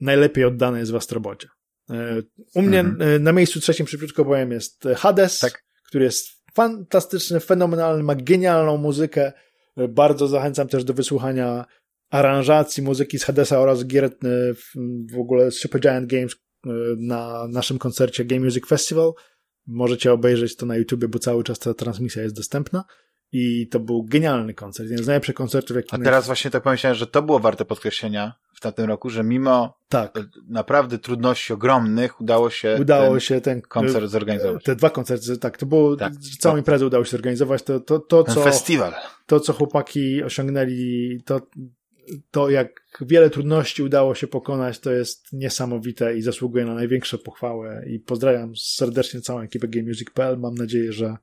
najlepiej 0.00 0.44
oddany 0.44 0.78
jest 0.78 0.92
w 0.92 0.96
Astrobocie. 0.96 1.48
E, 1.90 2.22
u 2.54 2.62
mnie 2.62 2.80
mhm. 2.80 3.02
E, 3.02 3.18
na 3.18 3.32
miejscu 3.32 3.60
trzecim 3.60 3.86
szybciutko 3.86 4.24
powiem 4.24 4.52
jest 4.52 4.88
Hades, 4.96 5.38
tak. 5.38 5.64
który 5.86 6.04
jest 6.04 6.28
fantastyczny, 6.54 7.40
fenomenalny, 7.40 8.02
ma 8.02 8.14
genialną 8.14 8.76
muzykę. 8.76 9.32
Bardzo 9.88 10.28
zachęcam 10.28 10.68
też 10.68 10.84
do 10.84 10.94
wysłuchania 10.94 11.64
aranżacji 12.10 12.82
muzyki 12.82 13.18
z 13.18 13.24
Hadesa 13.24 13.60
oraz 13.60 13.86
gier 13.86 14.10
w 15.12 15.18
ogóle 15.18 15.50
z 15.50 15.54
Supergiant 15.54 16.10
Games 16.10 16.36
na 16.96 17.48
naszym 17.48 17.78
koncercie 17.78 18.24
Game 18.24 18.44
Music 18.44 18.66
Festival. 18.66 19.12
Możecie 19.66 20.12
obejrzeć 20.12 20.56
to 20.56 20.66
na 20.66 20.76
YouTube, 20.76 21.06
bo 21.06 21.18
cały 21.18 21.44
czas 21.44 21.58
ta 21.58 21.74
transmisja 21.74 22.22
jest 22.22 22.36
dostępna. 22.36 22.84
I 23.32 23.68
to 23.68 23.80
był 23.80 24.04
genialny 24.04 24.54
koncert, 24.54 24.88
jeden 24.90 25.04
z 25.04 25.06
najlepszych 25.06 25.34
koncertów, 25.34 25.76
jaki 25.76 25.88
A 25.90 25.98
teraz 25.98 26.26
właśnie 26.26 26.50
tak 26.50 26.62
pomyślałem, 26.62 26.96
że 26.96 27.06
to 27.06 27.22
było 27.22 27.38
warte 27.38 27.64
podkreślenia 27.64 28.34
w 28.54 28.60
tamtym 28.60 28.86
roku, 28.86 29.10
że 29.10 29.24
mimo 29.24 29.78
tak. 29.88 30.18
naprawdę 30.48 30.98
trudności 30.98 31.52
ogromnych 31.52 32.20
udało 32.20 32.50
się 32.50 32.78
udało 32.80 33.10
ten 33.10 33.20
się 33.20 33.40
ten 33.40 33.62
koncert 33.62 34.06
zorganizować. 34.06 34.64
Te 34.64 34.76
dwa 34.76 34.90
koncerty, 34.90 35.38
tak, 35.38 35.58
to 35.58 35.66
było, 35.66 35.96
tak, 35.96 36.12
całą 36.16 36.54
to, 36.54 36.58
imprezę 36.58 36.86
udało 36.86 37.04
się 37.04 37.10
zorganizować, 37.10 37.62
to, 37.62 37.80
to, 37.80 37.98
to 37.98 38.24
co... 38.24 38.42
festiwal. 38.42 38.92
To, 39.26 39.40
co 39.40 39.52
chłopaki 39.52 40.22
osiągnęli, 40.22 41.20
to, 41.24 41.40
to 42.30 42.50
jak 42.50 42.82
wiele 43.00 43.30
trudności 43.30 43.82
udało 43.82 44.14
się 44.14 44.26
pokonać, 44.26 44.78
to 44.78 44.92
jest 44.92 45.32
niesamowite 45.32 46.16
i 46.16 46.22
zasługuje 46.22 46.64
na 46.64 46.74
największe 46.74 47.18
pochwałę 47.18 47.84
i 47.86 48.00
pozdrawiam 48.00 48.56
serdecznie 48.56 49.20
całą 49.20 49.40
ekipę 49.40 49.68
GameMusic.pl, 49.68 50.38
mam 50.38 50.54
nadzieję, 50.54 50.92
że 50.92 51.16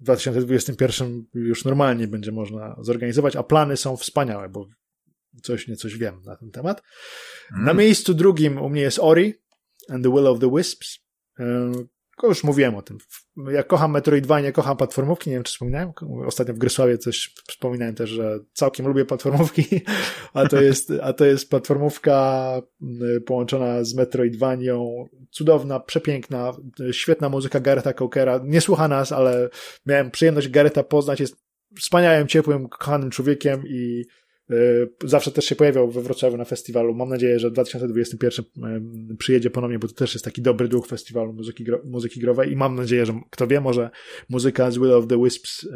w 0.00 0.04
2021 0.04 1.24
już 1.34 1.64
normalnie 1.64 2.08
będzie 2.08 2.32
można 2.32 2.76
zorganizować, 2.80 3.36
a 3.36 3.42
plany 3.42 3.76
są 3.76 3.96
wspaniałe, 3.96 4.48
bo 4.48 4.66
coś 5.42 5.68
niecoś 5.68 5.96
wiem 5.96 6.22
na 6.24 6.36
ten 6.36 6.50
temat. 6.50 6.82
Mm. 7.52 7.64
Na 7.64 7.74
miejscu 7.74 8.14
drugim 8.14 8.58
u 8.58 8.68
mnie 8.68 8.82
jest 8.82 8.98
Ori 8.98 9.34
and 9.88 10.04
the 10.04 10.10
Will 10.10 10.26
of 10.26 10.40
the 10.40 10.50
Wisps. 10.56 10.98
Już 12.22 12.44
mówiłem 12.44 12.74
o 12.74 12.82
tym. 12.82 12.98
Ja 13.50 13.62
kocham 13.62 13.90
Metroidvania, 13.90 14.52
kocham 14.52 14.76
platformówki, 14.76 15.30
nie 15.30 15.36
wiem 15.36 15.42
czy 15.42 15.52
wspominałem, 15.52 15.92
ostatnio 16.26 16.54
w 16.54 16.58
Grysławie 16.58 16.98
coś 16.98 17.34
wspominałem 17.48 17.94
też, 17.94 18.10
że 18.10 18.38
całkiem 18.52 18.86
lubię 18.86 19.04
platformówki, 19.04 19.64
a 20.34 20.48
to 20.48 20.60
jest, 20.60 20.92
a 21.02 21.12
to 21.12 21.24
jest 21.24 21.50
platformówka 21.50 22.62
połączona 23.26 23.84
z 23.84 23.94
Metroidvanią, 23.94 25.04
cudowna, 25.30 25.80
przepiękna, 25.80 26.52
świetna 26.92 27.28
muzyka 27.28 27.60
Garetha 27.60 27.92
Cockera, 27.92 28.40
nie 28.44 28.60
słucha 28.60 28.88
nas, 28.88 29.12
ale 29.12 29.48
miałem 29.86 30.10
przyjemność 30.10 30.48
Garetha 30.48 30.82
poznać, 30.82 31.20
jest 31.20 31.36
wspaniałym, 31.78 32.28
ciepłym, 32.28 32.68
kochanym 32.68 33.10
człowiekiem 33.10 33.62
i 33.66 34.04
zawsze 35.04 35.30
też 35.30 35.44
się 35.44 35.56
pojawiał 35.56 35.90
we 35.90 36.02
Wrocławiu 36.02 36.36
na 36.36 36.44
festiwalu. 36.44 36.94
Mam 36.94 37.08
nadzieję, 37.08 37.38
że 37.38 37.50
w 37.50 37.52
2021 37.52 38.44
e, 39.12 39.16
przyjedzie 39.16 39.50
ponownie, 39.50 39.78
bo 39.78 39.88
to 39.88 39.94
też 39.94 40.14
jest 40.14 40.24
taki 40.24 40.42
dobry 40.42 40.68
duch 40.68 40.86
festiwalu 40.86 41.32
muzyki, 41.32 41.64
muzyki 41.84 42.20
growej 42.20 42.52
i 42.52 42.56
mam 42.56 42.74
nadzieję, 42.74 43.06
że 43.06 43.20
kto 43.30 43.46
wie, 43.46 43.60
może 43.60 43.90
muzyka 44.28 44.70
z 44.70 44.78
Will 44.78 44.92
of 44.92 45.06
the 45.06 45.22
Wisps 45.24 45.66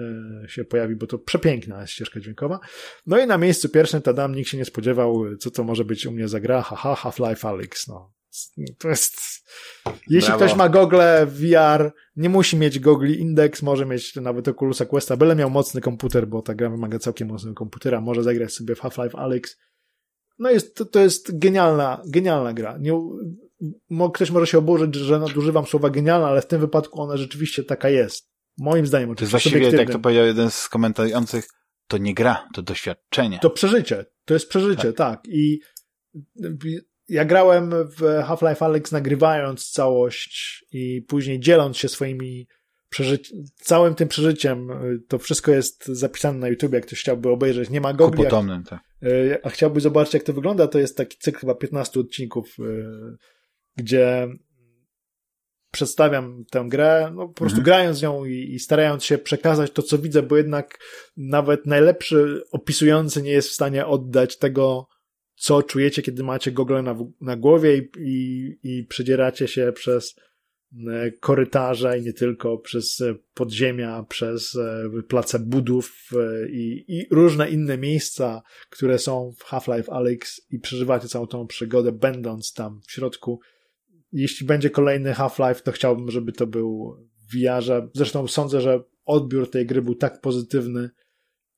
e, 0.44 0.49
się 0.49 0.65
pojawi, 0.65 0.97
bo 0.97 1.07
to 1.07 1.19
przepiękna 1.19 1.86
ścieżka 1.86 2.20
dźwiękowa. 2.20 2.61
No 3.07 3.19
i 3.19 3.27
na 3.27 3.39
miejscu 3.39 3.69
pierwszym 3.69 4.03
Tadam 4.03 4.35
nikt 4.35 4.51
się 4.51 4.59
nie 4.59 4.65
spodziewał, 4.65 5.36
co 5.36 5.51
to 5.51 5.65
może 5.65 5.85
być 5.85 6.07
u 6.07 6.12
mnie 6.12 6.28
za 6.28 6.41
gra. 6.41 6.62
Haha, 6.62 6.94
Half-Life 6.94 7.49
Alyx, 7.49 7.89
no. 7.89 8.12
To 8.78 8.89
jest. 8.89 9.34
Jeśli 9.86 10.28
Brawo. 10.28 10.44
ktoś 10.44 10.57
ma 10.57 10.68
gogle 10.68 11.26
VR, 11.26 11.92
nie 12.16 12.28
musi 12.28 12.57
mieć 12.57 12.78
gogli 12.78 13.20
Index, 13.20 13.62
może 13.62 13.86
mieć 13.86 14.16
nawet 14.16 14.49
Oculusa 14.49 14.86
Questa, 14.86 15.16
byle 15.16 15.36
miał 15.36 15.50
mocny 15.50 15.81
komputer, 15.81 16.28
bo 16.28 16.42
ta 16.42 16.55
gra 16.55 16.70
wymaga 16.70 16.99
całkiem 16.99 17.28
mocnego 17.28 17.55
komputera, 17.55 18.00
może 18.00 18.23
zagrać 18.23 18.52
sobie 18.52 18.74
w 18.74 18.81
Half-Life 18.81 19.18
Alyx. 19.18 19.57
No 20.39 20.50
jest, 20.50 20.76
to, 20.76 20.84
to 20.84 21.00
jest 21.00 21.39
genialna, 21.39 22.02
genialna 22.07 22.52
gra. 22.52 22.78
Nie, 22.81 22.92
ktoś 24.15 24.31
może 24.31 24.47
się 24.47 24.58
oburzyć, 24.58 24.94
że 24.94 25.18
nadużywam 25.18 25.66
słowa 25.66 25.91
genialna, 25.91 26.28
ale 26.28 26.42
w 26.42 26.47
tym 26.47 26.60
wypadku 26.60 27.02
ona 27.02 27.16
rzeczywiście 27.16 27.65
taka 27.65 27.89
jest. 27.89 28.31
Moim 28.58 28.86
zdaniem 28.86 29.10
oczywiście. 29.10 29.33
To 29.33 29.36
jest 29.36 29.60
właściwie, 29.60 29.83
jak 29.83 29.92
to 29.92 29.99
powiedział 29.99 30.26
jeden 30.26 30.50
z 30.50 30.68
komentujących, 30.68 31.49
to 31.89 31.99
nie 31.99 32.15
gra, 32.15 32.49
to 32.55 32.62
doświadczenie. 32.62 33.39
To 33.42 33.50
przeżycie. 33.50 34.07
To 34.24 34.34
jest 34.34 34.49
przeżycie, 34.49 34.92
tak. 34.92 34.97
tak. 34.97 35.20
I 35.28 35.60
ja 37.08 37.24
grałem 37.24 37.70
w 37.70 38.00
Half-Life 38.00 38.65
Alyx 38.65 38.92
nagrywając 38.92 39.70
całość 39.70 40.65
i 40.73 41.02
później 41.02 41.41
dzieląc 41.41 41.76
się 41.76 41.89
swoimi 41.89 42.47
przeżyci- 42.94 43.44
całym 43.55 43.94
tym 43.94 44.08
przeżyciem. 44.08 44.68
To 45.08 45.18
wszystko 45.18 45.52
jest 45.52 45.86
zapisane 45.86 46.39
na 46.39 46.49
YouTube, 46.49 46.73
jak 46.73 46.86
ktoś 46.86 47.00
chciałby 47.00 47.28
obejrzeć. 47.28 47.70
Nie 47.70 47.81
ma 47.81 47.92
go. 47.92 48.10
Potomnym, 48.10 48.65
tak. 48.65 48.81
E, 49.02 49.47
a 49.47 49.50
chciałby 49.50 49.81
zobaczyć, 49.81 50.15
jak 50.15 50.23
to 50.23 50.33
wygląda, 50.33 50.68
to 50.68 50.78
jest 50.78 50.97
taki 50.97 51.18
cykl 51.18 51.39
chyba 51.39 51.55
15 51.55 52.00
odcinków, 52.00 52.57
e, 52.58 52.65
gdzie 53.76 54.28
przedstawiam 55.70 56.44
tę 56.50 56.65
grę, 56.68 57.12
no 57.15 57.28
po 57.28 57.34
prostu 57.34 57.58
mhm. 57.58 57.65
grając 57.65 58.02
nią 58.02 58.24
i, 58.24 58.55
i, 58.55 58.58
starając 58.58 59.05
się 59.05 59.18
przekazać 59.18 59.70
to, 59.70 59.83
co 59.83 59.99
widzę, 59.99 60.23
bo 60.23 60.36
jednak 60.36 60.78
nawet 61.16 61.66
najlepszy 61.66 62.42
opisujący 62.52 63.23
nie 63.23 63.31
jest 63.31 63.49
w 63.49 63.52
stanie 63.52 63.86
oddać 63.86 64.39
tego, 64.39 64.89
co 65.45 65.63
czujecie, 65.63 66.03
kiedy 66.03 66.23
macie 66.23 66.53
gogle 66.53 66.83
na, 66.83 66.97
na 67.21 67.37
głowie 67.37 67.77
i, 67.77 67.91
i, 67.99 68.59
i 68.63 68.85
przedzieracie 68.85 69.49
się 69.49 69.73
przez 69.75 70.17
e, 70.89 71.11
korytarze 71.11 71.99
i 71.99 72.03
nie 72.03 72.13
tylko, 72.13 72.59
przez 72.59 73.01
e, 73.01 73.15
podziemia, 73.35 74.05
przez 74.09 74.57
e, 74.57 75.03
place 75.09 75.39
budów 75.39 76.11
i, 76.51 76.85
i 76.89 77.07
różne 77.11 77.51
inne 77.51 77.79
miejsca, 77.79 78.43
które 78.71 78.99
są 78.99 79.33
w 79.39 79.45
Half-Life 79.45 79.93
Alyx 79.93 80.41
i 80.51 80.59
przeżywacie 80.59 81.09
całą 81.09 81.27
tą 81.27 81.47
przygodę, 81.47 81.93
będąc 81.93 82.53
tam 82.53 82.81
w 82.87 82.93
środku. 82.93 83.41
Jeśli 84.13 84.47
będzie 84.47 84.71
kolejny 84.71 85.15
Half-Life, 85.15 85.61
to 85.63 85.73
chciałbym, 85.73 86.11
żeby 86.11 86.33
to 86.33 86.47
był 86.47 86.97
w 87.31 87.37
VR-ze. 87.37 87.89
Zresztą 87.95 88.29
sądzę, 88.29 88.61
że 88.61 88.85
odbiór 89.05 89.51
tej 89.51 89.67
gry 89.67 89.83
był 89.83 89.95
tak 89.95 90.21
pozytywny, 90.21 90.91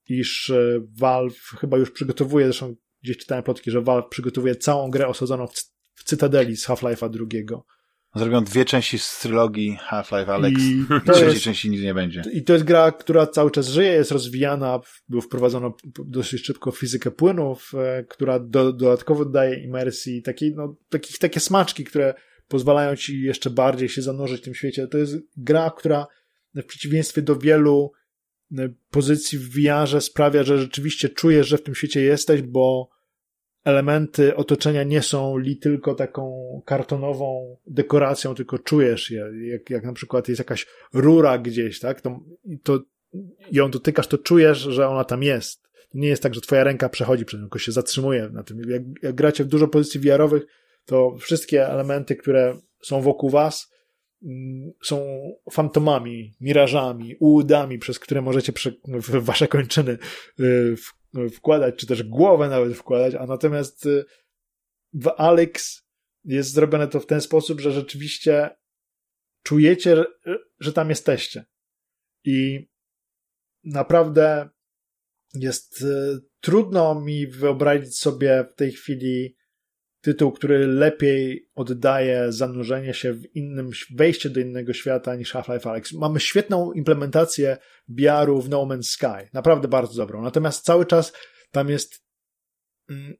iż 0.09 0.53
Valve 1.01 1.41
chyba 1.61 1.79
już 1.79 1.91
przygotowuje, 1.91 2.47
zresztą 2.47 2.77
gdzieś 3.03 3.17
czytałem 3.17 3.45
plotki, 3.45 3.71
że 3.71 3.81
Valve 3.81 4.09
przygotowuje 4.11 4.57
całą 4.57 4.91
grę 4.91 5.09
osadzoną 5.09 5.47
w, 5.47 5.53
w 5.95 6.05
Cytadeli 6.05 6.57
z 6.57 6.67
Half-Life'a 6.67 7.11
drugiego. 7.11 7.67
Zrobią 8.15 8.45
dwie 8.45 8.65
części 8.65 8.99
z 8.99 9.19
trylogii 9.19 9.79
Half-Life 9.81 10.35
Alex. 10.35 10.61
I 10.61 10.85
trzeciej 11.13 11.29
jest, 11.29 11.43
części 11.43 11.71
nic 11.71 11.83
nie 11.83 11.95
będzie. 11.95 12.23
I 12.33 12.45
to 12.45 12.53
jest 12.53 12.65
gra, 12.65 12.93
która 12.93 13.27
cały 13.27 13.51
czas 13.51 13.69
żyje, 13.69 13.91
jest 13.91 14.11
rozwijana, 14.11 14.81
był 15.09 15.21
wprowadzono 15.21 15.77
dosyć 16.05 16.47
szybko 16.47 16.71
fizykę 16.71 17.11
płynów, 17.11 17.73
e, 17.75 18.05
która 18.05 18.39
do, 18.39 18.73
dodatkowo 18.73 19.25
daje 19.25 19.65
imersji, 19.65 20.23
taki, 20.23 20.55
no, 20.55 20.77
taki, 20.89 21.19
takie 21.19 21.41
smaczki, 21.41 21.85
które 21.85 22.15
pozwalają 22.49 22.97
ci 22.97 23.23
jeszcze 23.23 23.51
bardziej 23.51 23.89
się 23.89 24.03
zanurzyć 24.03 24.41
w 24.41 24.45
tym 24.45 24.55
świecie. 24.55 24.87
To 24.87 24.99
jest 24.99 25.17
gra, 25.37 25.71
która 25.79 26.07
w 26.55 26.65
przeciwieństwie 26.65 27.23
do 27.23 27.37
wielu 27.37 27.93
pozycji 28.91 29.39
w 29.39 29.49
VR 29.49 30.01
sprawia, 30.01 30.43
że 30.43 30.59
rzeczywiście 30.59 31.09
czujesz, 31.09 31.49
że 31.49 31.59
w 31.59 31.63
tym 31.63 31.75
świecie 31.75 32.01
jesteś, 32.01 32.43
bo 32.43 32.89
elementy 33.65 34.37
otoczenia 34.37 34.83
nie 34.83 35.03
są 35.03 35.39
li 35.39 35.57
tylko 35.57 35.95
taką 35.95 36.33
kartonową 36.65 37.57
dekoracją, 37.67 38.35
tylko 38.35 38.59
czujesz 38.59 39.11
je. 39.11 39.31
Jak, 39.43 39.71
jak 39.71 39.85
na 39.85 39.93
przykład 39.93 40.29
jest 40.29 40.39
jakaś 40.39 40.67
rura 40.93 41.39
gdzieś, 41.39 41.81
tak? 41.81 42.01
To, 42.01 42.21
to 42.63 42.81
ją 43.53 43.71
dotykasz, 43.71 44.07
to 44.07 44.19
czujesz, 44.19 44.59
że 44.59 44.89
ona 44.89 45.05
tam 45.05 45.23
jest. 45.23 45.67
Nie 45.95 46.09
jest 46.09 46.23
tak, 46.23 46.35
że 46.35 46.41
twoja 46.41 46.65
ręka 46.65 46.89
przechodzi 46.89 47.25
przez 47.25 47.41
nią, 47.41 47.45
tylko 47.45 47.59
się 47.59 47.73
zatrzymuje 47.73 48.29
na 48.33 48.43
tym. 48.43 48.61
Jak, 48.69 48.83
jak 49.03 49.15
gracie 49.15 49.45
w 49.45 49.49
dużo 49.49 49.69
pozycji 49.69 50.01
VR-owych, 50.01 50.43
to 50.85 51.17
wszystkie 51.21 51.69
elementy, 51.69 52.17
które 52.17 52.57
są 52.83 53.01
wokół 53.01 53.31
was, 53.31 53.73
są 54.85 55.07
fantomami, 55.53 56.35
mirażami, 56.41 57.17
ułudami, 57.21 57.79
przez 57.79 57.99
które 57.99 58.23
możecie 58.23 58.53
w 58.85 59.11
wasze 59.11 59.49
kończyny 59.49 59.99
y, 60.41 60.77
wkładać, 61.35 61.77
czy 61.77 61.87
też 61.87 62.03
głowę 62.03 62.49
nawet 62.49 62.77
wkładać, 62.77 63.15
a 63.15 63.27
natomiast 63.27 63.87
y, 63.87 64.05
w 64.93 65.09
Alex 65.17 65.87
jest 66.25 66.53
zrobione 66.53 66.89
to 66.89 67.01
w 67.01 67.07
ten 67.07 67.21
sposób, 67.21 67.61
że 67.61 67.73
rzeczywiście 67.73 68.51
czujecie, 69.43 70.05
że 70.61 70.73
tam 70.73 70.89
jesteście. 70.89 71.45
I 72.25 72.69
naprawdę 73.65 74.49
jest 75.35 75.83
e, 75.83 76.19
trudno 76.41 77.01
mi 77.01 77.27
wyobrazić 77.27 77.99
sobie 77.99 78.47
w 78.53 78.55
tej 78.55 78.73
chwili 78.73 79.37
tytuł, 80.07 80.33
który 80.33 80.67
lepiej 80.67 81.49
oddaje 81.55 82.33
zanurzenie 82.33 82.95
się 82.95 83.13
w 83.13 83.37
innym, 83.37 83.71
wejście 83.95 84.31
do 84.31 84.41
innego 84.41 84.73
świata 84.73 85.17
niż 85.17 85.33
Half-Life 85.33 85.71
Alex. 85.71 85.93
Mamy 85.93 86.21
świetną 86.21 86.73
implementację 86.73 87.57
VR-u 87.89 88.43
w 88.43 88.49
No 88.49 88.67
Man's 88.67 88.83
Sky. 88.83 89.31
Naprawdę 89.33 89.69
bardzo 89.69 89.95
dobrą. 89.95 90.23
Natomiast 90.23 90.65
cały 90.65 90.87
czas 90.87 91.13
tam 91.51 91.69
jest 91.69 92.05
mm, 92.91 93.17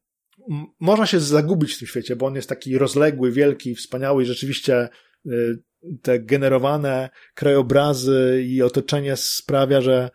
można 0.81 1.07
się 1.07 1.21
zagubić 1.21 1.75
w 1.75 1.79
tym 1.79 1.89
świecie, 1.89 2.17
bo 2.17 2.27
on 2.27 2.35
jest 2.35 2.49
taki 2.49 2.79
rozległy, 2.79 3.33
wielki, 3.33 3.75
wspaniały 3.75 4.23
i 4.23 4.27
rzeczywiście 4.27 4.89
y, 5.27 5.63
te 6.03 6.21
generowane 6.21 7.11
krajobrazy 7.35 8.45
i 8.47 8.63
otoczenie 8.63 9.17
sprawia, 9.17 9.81
że 9.81 10.11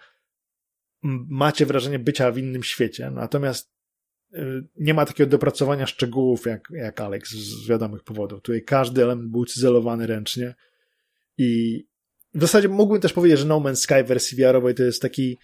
macie 1.29 1.65
wrażenie 1.65 1.99
bycia 1.99 2.31
w 2.31 2.37
innym 2.37 2.63
świecie. 2.63 3.11
Natomiast 3.11 3.70
nie 4.77 4.93
ma 4.93 5.05
takiego 5.05 5.29
dopracowania 5.29 5.87
szczegółów 5.87 6.45
jak, 6.45 6.67
jak 6.71 7.01
Alex 7.01 7.31
z 7.31 7.67
wiadomych 7.67 8.03
powodów. 8.03 8.41
Tutaj 8.41 8.63
każdy 8.63 9.03
element 9.03 9.31
był 9.31 9.45
cyzelowany 9.45 10.07
ręcznie 10.07 10.55
i 11.37 11.81
w 12.33 12.41
zasadzie 12.41 12.67
mógłbym 12.67 13.01
też 13.01 13.13
powiedzieć, 13.13 13.39
że 13.39 13.45
No 13.45 13.59
Man's 13.59 13.75
Sky 13.75 14.03
w 14.03 14.07
wersji 14.07 14.37
VR-owej 14.37 14.75
to 14.75 14.83
jest 14.83 15.01
taki 15.01 15.37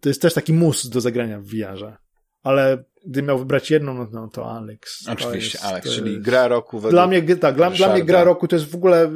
to 0.00 0.08
jest 0.08 0.22
też 0.22 0.34
taki 0.34 0.52
mus 0.52 0.88
do 0.88 1.00
zagrania 1.00 1.40
w 1.40 1.44
VR-ze. 1.44 1.96
Ale 2.42 2.84
gdy 3.06 3.22
miał 3.22 3.38
wybrać 3.38 3.70
jedną, 3.70 3.94
no, 3.94 4.08
no 4.12 4.28
to 4.28 4.52
Alex. 4.52 5.08
Oczywiście, 5.08 5.58
jest, 5.58 5.64
Alex, 5.64 5.90
czyli 5.90 6.20
gra 6.20 6.48
roku. 6.48 6.80
Dla 6.80 7.06
mnie, 7.06 7.22
tak, 7.36 7.56
dla, 7.56 7.70
dla, 7.70 7.92
mnie 7.92 8.04
gra 8.04 8.24
roku 8.24 8.48
to 8.48 8.56
jest 8.56 8.70
w 8.70 8.74
ogóle, 8.74 9.10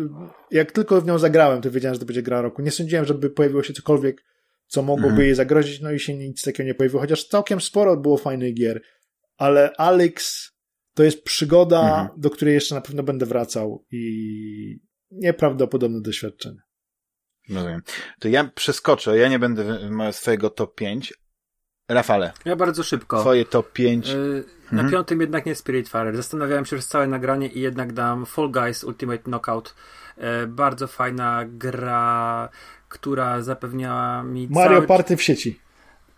jak 0.50 0.73
tylko 0.73 1.00
w 1.00 1.07
nią 1.07 1.18
zagrałem, 1.18 1.62
to 1.62 1.70
wiedziałem, 1.70 1.94
że 1.94 2.00
to 2.00 2.07
będzie 2.07 2.23
gra 2.23 2.41
roku. 2.41 2.62
Nie 2.62 2.70
sądziłem, 2.70 3.05
żeby 3.05 3.31
pojawiło 3.31 3.62
się 3.62 3.73
cokolwiek, 3.73 4.24
co 4.67 4.83
mogłoby 4.83 5.09
mhm. 5.09 5.26
jej 5.26 5.34
zagrozić, 5.34 5.81
no 5.81 5.93
i 5.93 6.01
się 6.01 6.15
nic 6.15 6.43
takiego 6.43 6.67
nie 6.67 6.75
pojawiło, 6.75 7.01
chociaż 7.01 7.28
całkiem 7.28 7.60
sporo 7.60 7.97
było 7.97 8.17
fajnych 8.17 8.55
gier. 8.55 8.83
Ale 9.36 9.73
Alex 9.76 10.51
to 10.94 11.02
jest 11.02 11.25
przygoda, 11.25 11.81
mhm. 11.81 12.20
do 12.20 12.31
której 12.31 12.55
jeszcze 12.55 12.75
na 12.75 12.81
pewno 12.81 13.02
będę 13.02 13.26
wracał 13.26 13.84
i 13.91 14.81
nieprawdopodobne 15.10 16.01
doświadczenie. 16.01 16.60
Rozumiem. 17.51 17.83
To 18.20 18.28
ja 18.28 18.44
przeskoczę, 18.55 19.18
ja 19.18 19.28
nie 19.28 19.39
będę 19.39 19.78
swojego 20.12 20.51
top 20.51 20.75
5, 20.75 21.15
Rafale. 21.89 22.33
Ja 22.44 22.57
bardzo 22.57 22.83
szybko. 22.83 23.20
Twoje 23.20 23.44
top 23.44 23.73
5. 23.73 24.09
Yy, 24.09 24.44
na 24.73 24.83
mhm. 24.83 24.91
piątym 24.91 25.20
jednak 25.20 25.47
nie 25.47 25.55
Spiritfarer. 25.55 26.17
Zastanawiałem 26.17 26.65
się 26.65 26.76
przez 26.76 26.89
całe 26.89 27.07
nagranie 27.07 27.49
i 27.49 27.60
jednak 27.60 27.93
dam 27.93 28.26
Fall 28.26 28.51
Guys 28.51 28.84
Ultimate 28.84 29.18
Knockout. 29.18 29.75
Yy, 30.17 30.47
bardzo 30.47 30.86
fajna 30.86 31.44
gra, 31.49 32.49
która 32.94 33.42
zapewniała 33.42 34.23
mi. 34.23 34.48
Mario 34.50 34.76
cały... 34.76 34.86
Party 34.86 35.16
w 35.16 35.23
sieci. 35.23 35.58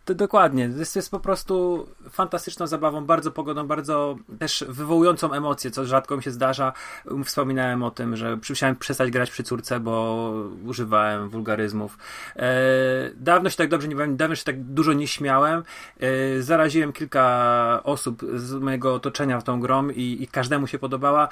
To 0.06 0.14
dokładnie. 0.14 0.70
Jest, 0.78 0.96
jest 0.96 1.10
po 1.10 1.20
prostu 1.20 1.86
fantastyczną 2.10 2.66
zabawą, 2.66 3.04
bardzo 3.04 3.30
pogodą, 3.30 3.66
bardzo 3.66 4.16
też 4.38 4.64
wywołującą 4.68 5.32
emocje, 5.32 5.70
co 5.70 5.84
rzadko 5.84 6.16
mi 6.16 6.22
się 6.22 6.30
zdarza. 6.30 6.72
Wspominałem 7.24 7.82
o 7.82 7.90
tym, 7.90 8.16
że 8.16 8.38
musiałem 8.48 8.76
przestać 8.76 9.10
grać 9.10 9.30
przy 9.30 9.42
córce, 9.42 9.80
bo 9.80 10.32
używałem 10.64 11.28
wulgaryzmów. 11.28 11.98
E, 12.36 12.54
dawno 13.14 13.50
się 13.50 13.56
tak 13.56 13.68
dobrze 13.68 13.88
nie 13.88 14.06
dawno 14.08 14.34
się 14.34 14.44
tak 14.44 14.62
dużo 14.62 14.92
nie 14.92 15.08
śmiałem. 15.08 15.62
E, 16.00 16.42
zaraziłem 16.42 16.92
kilka 16.92 17.80
osób 17.84 18.22
z 18.34 18.54
mojego 18.54 18.94
otoczenia 18.94 19.40
w 19.40 19.44
tą 19.44 19.60
grą 19.60 19.88
i, 19.88 20.22
i 20.22 20.28
każdemu 20.28 20.66
się 20.66 20.78
podobała. 20.78 21.28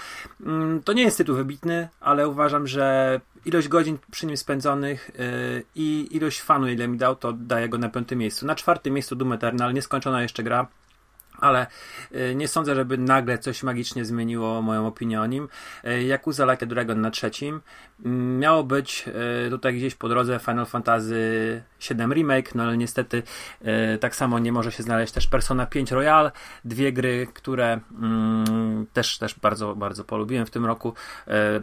Mm, 0.46 0.82
to 0.82 0.92
nie 0.92 1.02
jest 1.02 1.16
tytuł 1.18 1.36
wybitny, 1.36 1.88
ale 2.00 2.28
uważam, 2.28 2.66
że 2.66 3.20
ilość 3.44 3.68
godzin 3.68 3.98
przy 4.10 4.26
nim 4.26 4.36
spędzonych 4.36 5.10
yy, 5.18 5.64
i 5.74 6.16
ilość 6.16 6.40
fanu, 6.40 6.68
ile 6.68 6.88
mi 6.88 6.98
dał, 6.98 7.16
to 7.16 7.32
daje 7.32 7.68
go 7.68 7.78
na 7.78 7.88
piątym 7.88 8.18
miejscu. 8.18 8.46
Na 8.46 8.54
czwartym 8.54 8.94
miejscu 8.94 9.16
Doom 9.16 9.32
Eternal, 9.32 9.74
nieskończona 9.74 10.22
jeszcze 10.22 10.42
gra 10.42 10.66
ale 11.40 11.66
y, 12.14 12.34
nie 12.34 12.48
sądzę, 12.48 12.74
żeby 12.74 12.98
nagle 12.98 13.38
coś 13.38 13.62
magicznie 13.62 14.04
zmieniło 14.04 14.62
moją 14.62 14.86
opinię 14.86 15.20
o 15.20 15.26
nim. 15.26 15.48
Y, 15.84 16.02
Yakuza 16.02 16.52
Like 16.52 16.66
a 16.66 16.68
Dragon 16.68 17.00
na 17.00 17.10
trzecim. 17.10 17.60
Mm, 18.04 18.38
miało 18.38 18.64
być 18.64 19.04
y, 19.46 19.50
tutaj 19.50 19.74
gdzieś 19.76 19.94
po 19.94 20.08
drodze 20.08 20.38
Final 20.38 20.66
Fantasy 20.66 21.62
VII 21.90 22.14
Remake, 22.14 22.54
no 22.54 22.62
ale 22.62 22.76
niestety 22.76 23.22
tak 24.00 24.16
samo 24.16 24.38
nie 24.38 24.52
może 24.52 24.72
się 24.72 24.82
znaleźć 24.82 25.12
też 25.12 25.26
Persona 25.26 25.66
5 25.66 25.92
Royal, 25.92 26.32
dwie 26.64 26.92
gry, 26.92 27.26
które 27.34 27.80
mm, 28.00 28.86
też, 28.92 29.18
też 29.18 29.38
bardzo, 29.38 29.76
bardzo 29.76 30.04
polubiłem 30.04 30.46
w 30.46 30.50
tym 30.50 30.66
roku. 30.66 30.94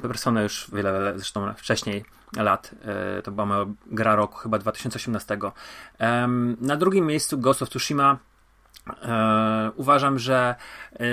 Persona 0.02 0.42
już 0.42 0.68
wiele, 0.74 1.14
zresztą 1.16 1.54
wcześniej 1.54 2.06
lat. 2.38 2.76
To 3.24 3.32
była 3.32 3.46
moja 3.46 3.66
gra 3.86 4.16
roku, 4.16 4.38
chyba 4.38 4.60
2018. 4.60 5.38
Na 6.62 6.78
drugim 6.78 7.06
miejscu 7.06 7.38
Ghost 7.38 7.62
of 7.62 7.70
Tsushima 7.70 8.18
uważam, 9.76 10.20
że 10.20 10.56
e, 10.94 11.06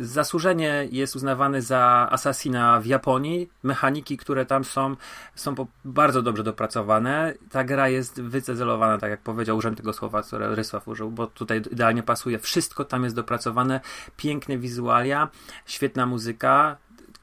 zasłużenie 0.00 0.88
jest 0.90 1.16
uznawane 1.16 1.62
za 1.62 2.08
Assassina 2.10 2.80
w 2.80 2.86
Japonii. 2.86 3.50
Mechaniki, 3.62 4.16
które 4.16 4.46
tam 4.46 4.64
są, 4.64 4.96
są 5.34 5.54
bardzo 5.84 6.22
dobrze 6.22 6.44
dopracowane. 6.44 7.34
Ta 7.50 7.64
gra 7.64 7.88
jest 7.88 8.22
wycezelowana, 8.22 8.98
tak 8.98 9.10
jak 9.10 9.20
powiedział, 9.20 9.56
użyłem 9.56 9.74
tego 9.74 9.92
słowa, 9.92 10.22
które 10.22 10.54
Rysław 10.54 10.88
użył, 10.88 11.10
bo 11.10 11.26
tutaj 11.26 11.62
idealnie 11.70 12.02
pasuje. 12.02 12.38
Wszystko 12.38 12.84
tam 12.84 13.04
jest 13.04 13.16
dopracowane, 13.16 13.80
piękne 14.16 14.58
wizualia, 14.58 15.28
świetna 15.66 16.06
muzyka, 16.06 16.76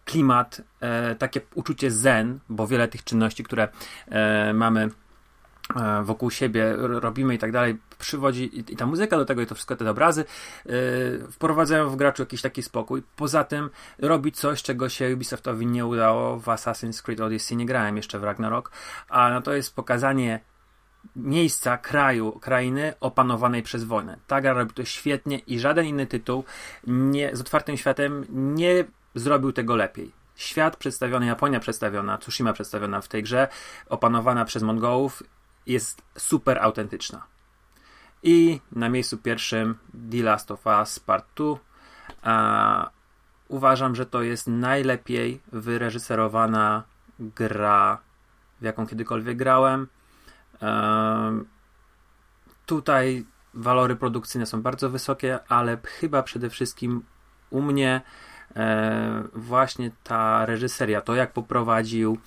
klimat, 0.06 0.61
e, 0.80 1.15
takie 1.15 1.41
uczucie 1.56 1.91
zen, 1.91 2.40
bo 2.49 2.67
wiele 2.67 2.88
tych 2.88 3.03
czynności, 3.03 3.43
które 3.43 3.67
mamy 4.53 4.90
E, 5.75 6.03
wokół 6.03 6.32
siebie 6.32 6.75
robimy 6.77 7.35
i 7.35 7.38
tak 7.38 7.51
dalej, 7.51 7.77
przywodzi 8.03 8.59
i, 8.59 8.64
ta 8.75 8.85
muzyka 8.85 9.17
do 9.17 9.25
tego 9.25 9.41
i 9.41 9.45
to 9.45 9.56
wszystko 9.56 9.75
te 9.75 9.90
obrazy 9.90 10.25
yy, 10.65 10.73
wprowadzają 11.32 11.90
w 11.90 11.95
graczu 11.95 12.22
jakiś 12.22 12.41
taki 12.41 12.64
spokój. 12.64 13.03
Poza 13.15 13.43
tym 13.43 13.69
robi 13.99 14.32
coś, 14.32 14.64
czego 14.64 14.90
się 14.90 15.14
Ubisoftowi 15.14 15.65
nie 15.65 15.85
udało 15.85 16.40
w 16.40 16.45
Assassin's 16.45 17.01
Creed 17.03 17.22
Odyssey, 17.22 17.57
nie 17.57 17.65
grałem 17.65 17.98
jeszcze 17.98 18.19
w 18.19 18.23
Ragnarok, 18.23 18.72
a 19.09 19.30
no 19.30 19.41
to 19.41 19.53
jest 19.53 19.75
pokazanie 19.75 20.40
miejsca, 21.15 21.77
kraju, 21.77 22.32
krainy 22.32 22.93
opanowanej 22.99 23.64
przez 23.64 23.83
wojnę. 23.83 24.17
Ta 24.27 24.41
gra 24.41 24.53
robi 24.53 24.73
to 24.73 24.85
świetnie 24.85 25.40
i 25.40 25.59
żaden 25.59 25.85
inny 25.85 26.07
tytuł 26.07 26.43
nie, 26.88 27.35
z 27.35 27.41
otwartym 27.41 27.77
światem 27.77 28.25
nie 28.30 28.85
zrobił 29.15 29.51
tego 29.51 29.75
lepiej. 29.75 30.11
Świat 30.35 30.77
przedstawiony, 30.77 31.25
Japonia 31.25 31.59
przedstawiona, 31.59 32.17
Tsushima 32.17 32.53
przedstawiona 32.53 33.01
w 33.01 33.07
tej 33.07 33.23
grze, 33.23 33.48
opanowana 33.90 34.45
przez 34.45 34.64
Mongołów, 34.64 35.23
jest 35.65 36.01
super 36.17 36.59
autentyczna. 36.59 37.33
I 38.24 38.61
na 38.72 38.90
miejscu 38.90 39.18
pierwszym 39.18 39.76
The 40.11 40.24
Last 40.24 40.52
of 40.52 40.66
Us 40.66 41.00
Part 41.00 41.26
2. 42.24 42.92
uważam, 43.48 43.95
że 43.95 44.06
to 44.06 44.22
jest 44.22 44.48
najlepiej 44.48 45.42
wyreżyserowana 45.52 46.84
gra, 47.19 47.98
w 48.61 48.64
jaką 48.64 48.88
kiedykolwiek 48.88 49.38
grałem. 49.38 49.88
tutaj 52.66 53.26
walory 53.53 53.95
produkcyjne 53.95 54.45
są 54.45 54.61
bardzo 54.61 54.90
wysokie, 54.90 55.40
ale 55.48 55.77
chyba 56.00 56.24
przede 56.24 56.50
wszystkim 56.50 57.03
u 57.50 57.61
mnie 57.61 58.02
e, 58.56 59.24
właśnie 59.34 59.92
ta 60.03 60.45
reżyseria, 60.45 61.02
to 61.02 61.16
jak 61.16 61.34
poprowadził 61.34 62.18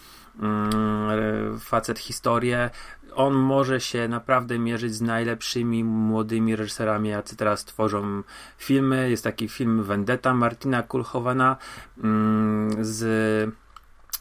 mm, 0.40 1.60
facet 1.60 1.98
historię, 1.98 2.70
on 3.16 3.34
może 3.34 3.80
się 3.80 4.08
naprawdę 4.08 4.58
mierzyć 4.58 4.94
z 4.94 5.00
najlepszymi 5.00 5.84
młodymi 5.84 6.56
reżyserami, 6.56 7.08
jacy 7.08 7.36
teraz 7.36 7.64
tworzą 7.64 8.22
filmy. 8.58 9.10
Jest 9.10 9.24
taki 9.24 9.48
film 9.48 9.82
Vendetta 9.82 10.34
Martina 10.34 10.82
Kulhovana 10.82 11.56
mm, 12.04 12.84
z 12.84 13.02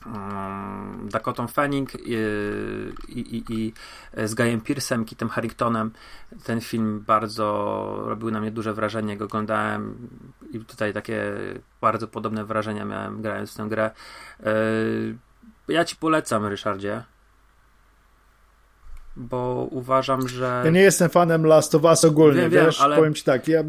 mm, 0.06 1.10
Dakotą 1.10 1.48
Fanning 1.48 1.90
i, 1.96 2.16
i, 3.08 3.44
i, 3.50 3.74
z 4.24 4.34
Guyem 4.34 4.62
Pearsem, 4.62 5.06
Kitem 5.06 5.30
Harringtonem. 5.30 5.92
Ten 6.44 6.62
film 6.62 7.04
bardzo 7.08 8.04
robił 8.06 8.32
na 8.32 8.42
mnie 8.42 8.52
duże 8.52 8.74
wrażenie, 8.74 9.18
go 9.18 9.26
oglądałem 9.26 10.10
i 10.52 10.60
tutaj 10.60 10.94
takie 10.94 11.34
bardzo 11.82 12.08
podobne 12.08 12.46
wrażenia 12.46 12.86
miałem 12.86 13.22
grając 13.22 13.54
w 13.54 13.58
tę 13.58 13.68
grę. 13.70 13.92
E, 14.44 14.54
ja 15.68 15.86
ci 15.86 15.96
polecam, 15.96 16.46
Ryszardzie 16.46 17.04
bo 19.18 19.68
uważam, 19.72 20.28
że... 20.28 20.62
Ja 20.66 20.72
nie 20.72 20.82
jestem 20.82 21.10
fanem 21.10 21.46
Last 21.46 21.76
of 21.76 21.84
Us 21.84 22.06
ogólnie, 22.06 22.50
wiem, 22.50 22.66
wiesz, 22.66 22.82
ale 22.82 22.96
powiem 22.96 23.14
ci 23.14 23.24
tak, 23.24 23.48
ja 23.48 23.64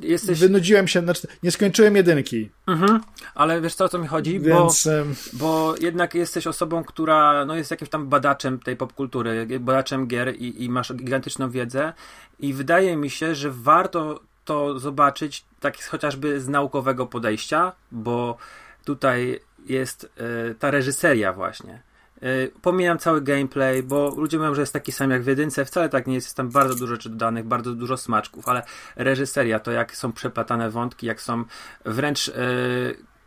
jesteś... 0.00 0.40
wynudziłem 0.40 0.88
się, 0.88 1.00
znaczy 1.00 1.28
nie 1.42 1.50
skończyłem 1.50 1.96
jedynki. 1.96 2.50
Mhm, 2.66 3.00
ale 3.34 3.60
wiesz 3.60 3.74
co, 3.74 3.84
o 3.84 3.88
co 3.88 3.98
mi 3.98 4.06
chodzi? 4.06 4.40
Więc... 4.40 4.88
Bo, 5.32 5.38
bo 5.38 5.74
jednak 5.80 6.14
jesteś 6.14 6.46
osobą, 6.46 6.84
która 6.84 7.44
no, 7.44 7.56
jest 7.56 7.70
jakimś 7.70 7.90
tam 7.90 8.08
badaczem 8.08 8.58
tej 8.58 8.76
popkultury, 8.76 9.46
badaczem 9.60 10.06
gier 10.06 10.36
i, 10.36 10.64
i 10.64 10.68
masz 10.68 10.94
gigantyczną 10.94 11.50
wiedzę 11.50 11.92
i 12.38 12.54
wydaje 12.54 12.96
mi 12.96 13.10
się, 13.10 13.34
że 13.34 13.50
warto 13.50 14.20
to 14.44 14.78
zobaczyć 14.78 15.44
tak 15.60 15.84
chociażby 15.84 16.40
z 16.40 16.48
naukowego 16.48 17.06
podejścia, 17.06 17.72
bo 17.92 18.36
tutaj 18.84 19.40
jest 19.66 20.12
e, 20.50 20.54
ta 20.54 20.70
reżyseria 20.70 21.32
właśnie. 21.32 21.82
E, 22.22 22.48
pomijam 22.62 22.98
cały 22.98 23.20
gameplay, 23.20 23.82
bo 23.82 24.14
ludzie 24.16 24.38
mówią, 24.38 24.54
że 24.54 24.60
jest 24.60 24.72
taki 24.72 24.92
sam 24.92 25.10
jak 25.10 25.22
w 25.22 25.26
jedynce. 25.26 25.64
Wcale 25.64 25.88
tak 25.88 26.06
nie 26.06 26.14
jest. 26.14 26.26
Jest 26.26 26.36
tam 26.36 26.48
bardzo 26.48 26.74
dużo 26.74 26.94
rzeczy 26.94 27.10
dodanych, 27.10 27.44
bardzo 27.44 27.74
dużo 27.74 27.96
smaczków, 27.96 28.48
ale 28.48 28.62
reżyseria, 28.96 29.60
to 29.60 29.70
jak 29.70 29.96
są 29.96 30.12
przeplatane 30.12 30.70
wątki, 30.70 31.06
jak 31.06 31.20
są 31.20 31.44
wręcz 31.84 32.32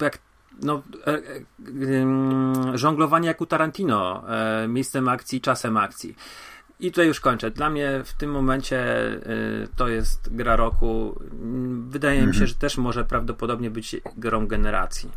jak 0.02 0.18
no, 0.62 0.84
żonglowanie 2.74 3.28
jak 3.28 3.42
u 3.42 3.46
Tarantino, 3.46 4.24
miejscem 4.68 5.08
akcji, 5.08 5.42
czasem 5.42 5.78
akcji. 5.78 6.16
I 6.80 6.92
tutaj 6.92 7.08
już 7.08 7.20
kończę. 7.20 7.52
Dla 7.52 7.70
mnie 7.70 8.02
w 8.06 8.14
tym 8.14 8.32
momencie 8.32 9.08
y, 9.08 9.68
to 9.76 9.88
jest 9.88 10.36
gra 10.36 10.56
roku. 10.56 11.20
Wydaje 11.90 12.20
mi 12.20 12.34
się, 12.34 12.42
mhm. 12.42 12.48
że 12.48 12.56
też 12.56 12.78
może 12.78 13.04
prawdopodobnie 13.04 13.70
być 13.70 13.96
grą 14.18 14.48
generacji. 14.48 15.12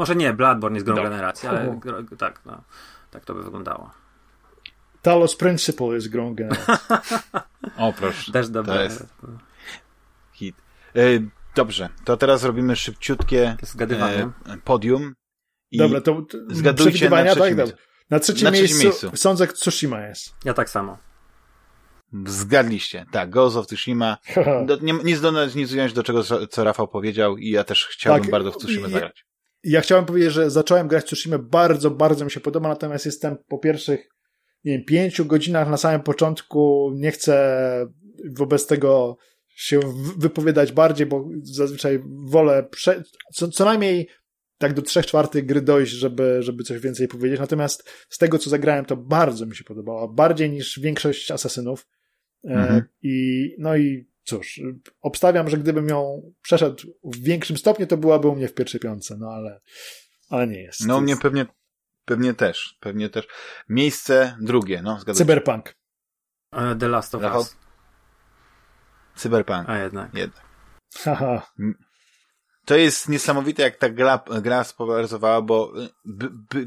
Może 0.00 0.16
nie, 0.16 0.32
Bloodborne 0.32 0.76
jest 0.76 0.86
grą 0.86 0.96
no. 0.96 1.02
generacji, 1.02 1.48
ale 1.48 1.80
tak, 2.18 2.40
no, 2.46 2.62
tak 3.10 3.24
to 3.24 3.34
by 3.34 3.42
wyglądało. 3.42 3.90
Talos 5.02 5.36
Principle 5.36 5.86
jest 5.86 6.08
grą 6.08 6.34
generacji. 6.34 6.74
o, 7.76 7.92
proszę. 7.92 8.32
Też 8.32 8.48
dobre. 8.48 8.74
To 8.74 8.82
jest 8.82 9.06
hit. 10.32 10.56
E, 10.96 11.00
dobrze, 11.54 11.88
to 12.04 12.16
teraz 12.16 12.44
robimy 12.44 12.76
szybciutkie 12.76 13.56
e, 14.46 14.56
podium. 14.64 15.14
I 15.70 15.78
Dobra, 15.78 16.00
to, 16.00 16.22
to 16.22 16.38
zgadujcie 16.50 17.10
na 17.10 17.34
tak, 17.34 17.56
dobra. 17.56 17.76
Na 18.10 18.20
trzecim, 18.20 18.44
Na 18.44 18.50
trzecim 18.50 18.78
miejscu, 18.78 19.06
miejscu 19.06 19.10
sądzę, 19.14 19.46
Tsushima 19.46 20.00
jest. 20.00 20.34
Ja 20.44 20.54
tak 20.54 20.70
samo. 20.70 20.98
Zgadliście. 22.26 23.06
Tak, 23.12 23.30
Ghost 23.30 23.56
of 23.56 23.66
Tsushima. 23.66 24.16
nie, 24.82 24.92
nic 24.92 25.20
dodać, 25.20 25.54
nic 25.54 25.72
ująć 25.72 25.92
do 25.92 26.02
czego, 26.02 26.22
co 26.50 26.64
Rafał 26.64 26.88
powiedział 26.88 27.36
i 27.36 27.50
ja 27.50 27.64
też 27.64 27.86
chciałbym 27.86 28.22
tak, 28.22 28.30
bardzo 28.30 28.52
w 28.52 28.56
Tsushima 28.56 28.88
zagrać. 28.88 29.29
Ja 29.64 29.80
chciałem 29.80 30.04
powiedzieć, 30.04 30.32
że 30.32 30.50
zacząłem 30.50 30.88
grać 30.88 31.04
Tsushima, 31.04 31.38
bardzo, 31.38 31.90
bardzo 31.90 32.24
mi 32.24 32.30
się 32.30 32.40
podoba, 32.40 32.68
natomiast 32.68 33.06
jestem 33.06 33.36
po 33.48 33.58
pierwszych, 33.58 34.08
nie 34.64 34.72
wiem, 34.72 34.84
pięciu 34.84 35.24
godzinach 35.24 35.68
na 35.68 35.76
samym 35.76 36.00
początku, 36.00 36.92
nie 36.94 37.10
chcę 37.10 37.86
wobec 38.36 38.66
tego 38.66 39.16
się 39.48 39.80
wypowiadać 40.18 40.72
bardziej, 40.72 41.06
bo 41.06 41.28
zazwyczaj 41.42 42.02
wolę 42.24 42.68
prze... 42.70 43.02
co, 43.34 43.48
co 43.48 43.64
najmniej 43.64 44.08
tak 44.58 44.74
do 44.74 44.82
trzech 44.82 45.06
czwartych 45.06 45.46
gry 45.46 45.60
dojść, 45.60 45.92
żeby, 45.92 46.42
żeby 46.42 46.64
coś 46.64 46.80
więcej 46.80 47.08
powiedzieć. 47.08 47.40
Natomiast 47.40 47.90
z 48.08 48.18
tego, 48.18 48.38
co 48.38 48.50
zagrałem, 48.50 48.84
to 48.84 48.96
bardzo 48.96 49.46
mi 49.46 49.56
się 49.56 49.64
podobało. 49.64 50.08
Bardziej 50.08 50.50
niż 50.50 50.80
większość 50.80 51.30
asasynów. 51.30 51.86
E, 52.44 52.48
mhm. 52.48 52.82
I, 53.02 53.48
no 53.58 53.76
i 53.76 54.09
cóż, 54.30 54.60
obstawiam, 55.00 55.50
że 55.50 55.58
gdybym 55.58 55.88
ją 55.88 56.32
przeszedł 56.42 56.82
w 57.04 57.16
większym 57.16 57.56
stopniu, 57.56 57.86
to 57.86 57.96
byłaby 57.96 58.28
u 58.28 58.36
mnie 58.36 58.48
w 58.48 58.54
pierwszej 58.54 58.80
piątce, 58.80 59.16
no 59.18 59.28
ale, 59.30 59.60
ale 60.30 60.46
nie 60.46 60.62
jest. 60.62 60.86
No 60.86 60.96
u 60.96 61.00
mnie 61.00 61.16
pewnie, 61.16 61.46
pewnie 62.04 62.34
też, 62.34 62.76
pewnie 62.80 63.10
też. 63.10 63.26
Miejsce 63.68 64.36
drugie, 64.40 64.82
no 64.82 65.00
zgadzam 65.00 65.26
Cyberpunk. 65.26 65.74
Uh, 66.52 66.78
The 66.80 66.88
Last 66.88 67.14
of 67.14 67.22
Us. 67.22 67.56
Cyberpunk. 69.16 69.68
A 69.68 69.78
jednak. 69.78 70.14
Jednak. 70.14 70.44
Haha 70.94 71.52
to 72.70 72.76
jest 72.76 73.08
niesamowite, 73.08 73.62
jak 73.62 73.76
ta 73.76 73.88
gra, 73.88 74.20
gra 74.42 74.64
bo 75.42 75.72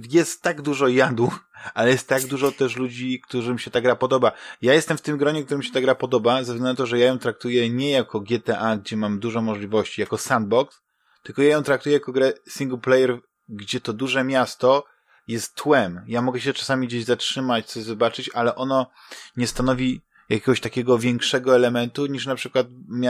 jest 0.10 0.42
tak 0.42 0.62
dużo 0.62 0.88
jadu, 0.88 1.32
ale 1.74 1.90
jest 1.90 2.08
tak 2.08 2.26
dużo 2.26 2.52
też 2.52 2.76
ludzi, 2.76 3.22
którym 3.22 3.60
się 3.60 3.72
ta 3.72 3.82
gra 3.82 3.96
podoba. 3.96 4.32
Ja 4.62 4.74
jestem 4.74 4.98
w 4.98 5.02
tym 5.02 5.18
gronie, 5.18 5.44
którym 5.44 5.64
się 5.64 5.72
ta 5.72 5.82
gra 5.82 5.96
podoba, 5.96 6.44
ze 6.44 6.54
względu 6.54 6.64
na 6.64 6.76
to, 6.76 6.86
że 6.86 7.00
ja 7.00 7.06
ją 7.06 7.20
traktuję 7.20 7.70
nie 7.70 7.92
jako 7.92 8.20
GTA, 8.20 8.78
gdzie 8.78 8.98
mam 8.98 9.20
dużo 9.20 9.42
możliwości, 9.42 10.02
jako 10.02 10.18
sandbox, 10.18 10.82
tylko 11.24 11.42
ja 11.42 11.50
ją 11.50 11.64
traktuję 11.64 11.94
jako 11.94 12.12
grę 12.12 12.34
single 12.50 12.78
player, 12.78 13.20
gdzie 13.50 13.82
to 13.82 13.94
duże 13.94 14.24
miasto 14.24 14.86
jest 15.28 15.56
tłem. 15.56 16.02
Ja 16.08 16.22
mogę 16.22 16.42
się 16.42 16.54
czasami 16.54 16.88
gdzieś 16.88 17.06
zatrzymać, 17.06 17.66
coś 17.66 17.84
zobaczyć, 17.84 18.30
ale 18.34 18.56
ono 18.56 18.92
nie 19.38 19.48
stanowi 19.48 20.02
jakiegoś 20.30 20.60
takiego 20.60 20.98
większego 20.98 21.56
elementu 21.56 22.06
niż 22.06 22.26
na 22.26 22.36
przykład 22.36 22.68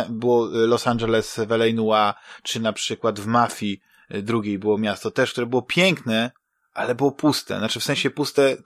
było 0.09 0.45
Los 0.51 0.87
Angeles 0.87 1.39
w 1.47 1.51
L.A. 1.51 2.13
Czy 2.43 2.59
na 2.59 2.73
przykład 2.73 3.19
w 3.19 3.27
Mafii 3.27 3.81
y, 4.15 4.21
drugiej 4.21 4.59
było 4.59 4.77
miasto 4.77 5.11
też, 5.11 5.31
które 5.31 5.47
było 5.47 5.61
piękne, 5.61 6.31
ale 6.73 6.95
było 6.95 7.11
puste. 7.11 7.57
Znaczy 7.57 7.79
w 7.79 7.83
sensie 7.83 8.09
puste, 8.09 8.57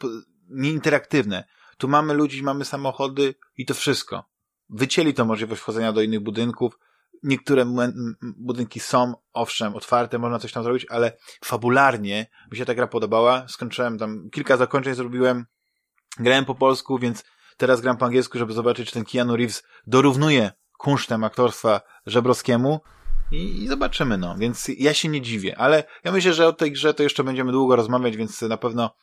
nieinteraktywne. 0.49 1.43
Tu 1.77 1.87
mamy 1.87 2.13
ludzi, 2.13 2.43
mamy 2.43 2.65
samochody 2.65 3.35
i 3.57 3.65
to 3.65 3.73
wszystko. 3.73 4.25
Wycięli 4.69 5.13
to 5.13 5.25
możliwość 5.25 5.61
wchodzenia 5.61 5.93
do 5.93 6.01
innych 6.01 6.19
budynków. 6.19 6.79
Niektóre 7.23 7.65
budynki 8.21 8.79
są, 8.79 9.13
owszem, 9.33 9.75
otwarte, 9.75 10.19
można 10.19 10.39
coś 10.39 10.51
tam 10.51 10.63
zrobić, 10.63 10.85
ale 10.89 11.17
fabularnie 11.45 12.27
mi 12.51 12.57
się 12.57 12.65
ta 12.65 12.75
gra 12.75 12.87
podobała. 12.87 13.47
Skończyłem 13.47 13.97
tam, 13.97 14.29
kilka 14.29 14.57
zakończeń 14.57 14.95
zrobiłem, 14.95 15.45
grałem 16.19 16.45
po 16.45 16.55
polsku, 16.55 16.99
więc 16.99 17.23
Teraz 17.57 17.81
gram 17.81 17.97
po 17.97 18.05
angielsku, 18.05 18.37
żeby 18.37 18.53
zobaczyć, 18.53 18.87
czy 18.87 18.93
ten 18.93 19.05
Keanu 19.05 19.35
Reeves 19.35 19.63
dorównuje 19.87 20.51
kunsztem 20.77 21.23
aktorstwa 21.23 21.81
Żebrowskiemu 22.05 22.79
i, 23.31 23.63
i 23.63 23.67
zobaczymy, 23.67 24.17
no. 24.17 24.35
Więc 24.37 24.67
ja 24.77 24.93
się 24.93 25.09
nie 25.09 25.21
dziwię, 25.21 25.57
ale 25.57 25.83
ja 26.03 26.11
myślę, 26.11 26.33
że 26.33 26.47
o 26.47 26.53
tej 26.53 26.71
grze 26.71 26.93
to 26.93 27.03
jeszcze 27.03 27.23
będziemy 27.23 27.51
długo 27.51 27.75
rozmawiać, 27.75 28.17
więc 28.17 28.41
na 28.41 28.57
pewno 28.57 28.95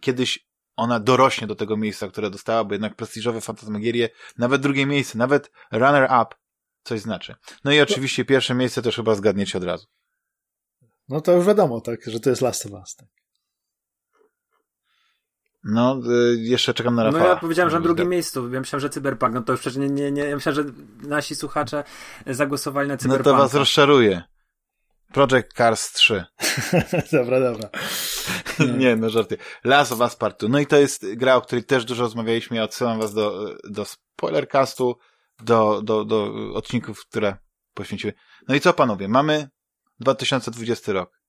kiedyś 0.00 0.50
ona 0.76 1.00
dorośnie 1.00 1.46
do 1.46 1.54
tego 1.54 1.76
miejsca, 1.76 2.08
które 2.08 2.30
dostała, 2.30 2.64
bo 2.64 2.74
jednak 2.74 2.96
prestiżowe 2.96 3.40
Fantasmagierie, 3.40 4.08
nawet 4.38 4.62
drugie 4.62 4.86
miejsce, 4.86 5.18
nawet 5.18 5.50
runner-up 5.72 6.34
coś 6.82 7.00
znaczy. 7.00 7.34
No 7.64 7.72
i 7.72 7.80
oczywiście 7.80 8.24
pierwsze 8.24 8.54
miejsce 8.54 8.82
też 8.82 8.96
chyba 8.96 9.14
zgadniecie 9.14 9.58
od 9.58 9.64
razu. 9.64 9.86
No 11.08 11.20
to 11.20 11.32
już 11.32 11.46
wiadomo, 11.46 11.80
tak, 11.80 12.00
że 12.06 12.20
to 12.20 12.30
jest 12.30 12.42
Last 12.42 12.66
of 12.66 12.72
Us. 12.72 12.96
Tak. 12.96 13.19
No, 15.64 16.00
y, 16.32 16.36
jeszcze 16.38 16.74
czekam 16.74 16.94
na 16.94 17.04
Rafała. 17.04 17.24
No 17.24 17.28
ja 17.28 17.36
powiedziałem, 17.36 17.70
że 17.70 17.76
na 17.76 17.82
drugim 17.82 18.08
miejscu. 18.08 18.52
Ja 18.52 18.60
myślałem, 18.60 18.80
że 18.80 18.90
Cyberpunk. 18.90 19.34
No 19.34 19.42
to 19.42 19.52
już 19.52 19.60
przecież 19.60 19.76
nie, 19.76 19.88
nie, 19.88 20.12
nie. 20.12 20.22
Ja 20.22 20.34
myślałem, 20.34 20.66
że 20.66 20.72
nasi 21.08 21.34
słuchacze 21.34 21.84
zagłosowali 22.26 22.88
na 22.88 22.96
Cyberpunk. 22.96 23.26
No 23.26 23.32
to 23.32 23.38
was 23.38 23.54
rozczaruje. 23.54 24.22
Project 25.12 25.52
Cars 25.56 25.92
3. 25.92 26.24
dobra, 27.12 27.40
dobra. 27.40 27.68
nie, 28.78 28.96
no 28.96 29.10
żarty. 29.10 29.36
Last 29.64 29.92
of 29.92 30.00
Us 30.00 30.16
Part 30.16 30.40
2. 30.40 30.48
No 30.48 30.58
i 30.58 30.66
to 30.66 30.76
jest 30.76 31.14
gra, 31.14 31.36
o 31.36 31.40
której 31.40 31.64
też 31.64 31.84
dużo 31.84 32.02
rozmawialiśmy. 32.02 32.56
Ja 32.56 32.64
odsyłam 32.64 32.98
was 32.98 33.14
do, 33.14 33.54
do 33.64 33.84
spoilercastu, 33.84 34.98
do, 35.42 35.82
do, 35.82 36.04
do 36.04 36.32
odcinków, 36.54 37.06
które 37.06 37.36
poświęciły. 37.74 38.12
No 38.48 38.54
i 38.54 38.60
co 38.60 38.72
panowie? 38.72 39.08
Mamy 39.08 39.48
2020 40.00 40.92
rok. 40.92 41.20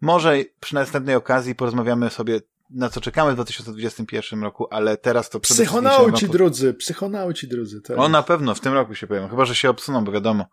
Może 0.00 0.36
przy 0.60 0.74
następnej 0.74 1.16
okazji 1.16 1.54
porozmawiamy 1.54 2.10
sobie 2.10 2.40
na 2.70 2.88
co 2.88 3.00
czekamy 3.00 3.32
w 3.32 3.34
2021 3.34 4.42
roku, 4.42 4.66
ale 4.70 4.96
teraz 4.96 5.30
to 5.30 5.40
przede 5.40 5.62
Psychonauci 5.62 6.28
drodzy, 6.28 6.74
psychonauci 6.74 7.48
drodzy. 7.48 7.80
Tak. 7.80 7.98
O, 7.98 8.08
na 8.08 8.22
pewno, 8.22 8.54
w 8.54 8.60
tym 8.60 8.72
roku 8.72 8.94
się 8.94 9.06
pojawią, 9.06 9.28
chyba, 9.28 9.44
że 9.44 9.54
się 9.54 9.70
obsuną, 9.70 10.04
bo 10.04 10.12
wiadomo. 10.12 10.46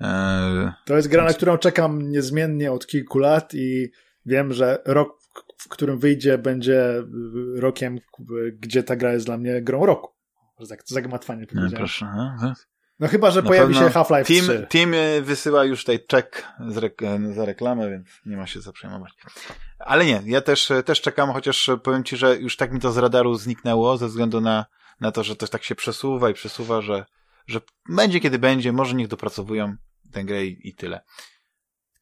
Eee... 0.00 0.70
To 0.84 0.96
jest 0.96 1.08
gra, 1.08 1.24
na 1.24 1.32
którą 1.32 1.58
czekam 1.58 2.10
niezmiennie 2.10 2.72
od 2.72 2.86
kilku 2.86 3.18
lat 3.18 3.54
i 3.54 3.90
wiem, 4.26 4.52
że 4.52 4.82
rok, 4.86 5.18
w 5.58 5.68
którym 5.68 5.98
wyjdzie, 5.98 6.38
będzie 6.38 7.02
rokiem, 7.54 7.98
gdzie 8.52 8.82
ta 8.82 8.96
gra 8.96 9.12
jest 9.12 9.26
dla 9.26 9.38
mnie 9.38 9.62
grą 9.62 9.86
roku. 9.86 10.10
Tak, 10.68 10.82
zagmatwanie 10.86 11.46
powiedziałem. 11.46 11.72
No, 11.72 11.78
proszę. 11.78 12.06
No 13.00 13.08
chyba, 13.08 13.30
że 13.30 13.42
Na 13.42 13.48
pojawi 13.48 13.74
się 13.74 13.90
Half-Life 13.90 14.24
3. 14.24 14.46
Team, 14.46 14.66
team 14.66 15.24
wysyła 15.24 15.64
już 15.64 15.80
tutaj 15.80 16.06
czek 16.06 16.46
za 17.34 17.44
reklamę, 17.44 17.90
więc 17.90 18.08
nie 18.26 18.36
ma 18.36 18.46
się 18.46 18.60
co 18.60 18.72
przejmować. 18.72 19.12
Ale 19.78 20.04
nie, 20.04 20.22
ja 20.26 20.40
też, 20.40 20.72
też 20.84 21.00
czekam, 21.00 21.32
chociaż 21.32 21.70
powiem 21.82 22.04
ci, 22.04 22.16
że 22.16 22.36
już 22.36 22.56
tak 22.56 22.72
mi 22.72 22.80
to 22.80 22.92
z 22.92 22.98
radaru 22.98 23.34
zniknęło, 23.34 23.96
ze 23.96 24.08
względu 24.08 24.40
na, 24.40 24.66
na 25.00 25.12
to, 25.12 25.24
że 25.24 25.36
to 25.36 25.48
tak 25.48 25.64
się 25.64 25.74
przesuwa 25.74 26.30
i 26.30 26.34
przesuwa, 26.34 26.80
że, 26.80 27.04
że 27.46 27.60
będzie 27.88 28.20
kiedy 28.20 28.38
będzie, 28.38 28.72
może 28.72 28.94
niech 28.94 29.08
dopracowują 29.08 29.76
tę 30.12 30.24
grę 30.24 30.46
i, 30.46 30.68
i 30.68 30.74
tyle. 30.74 31.00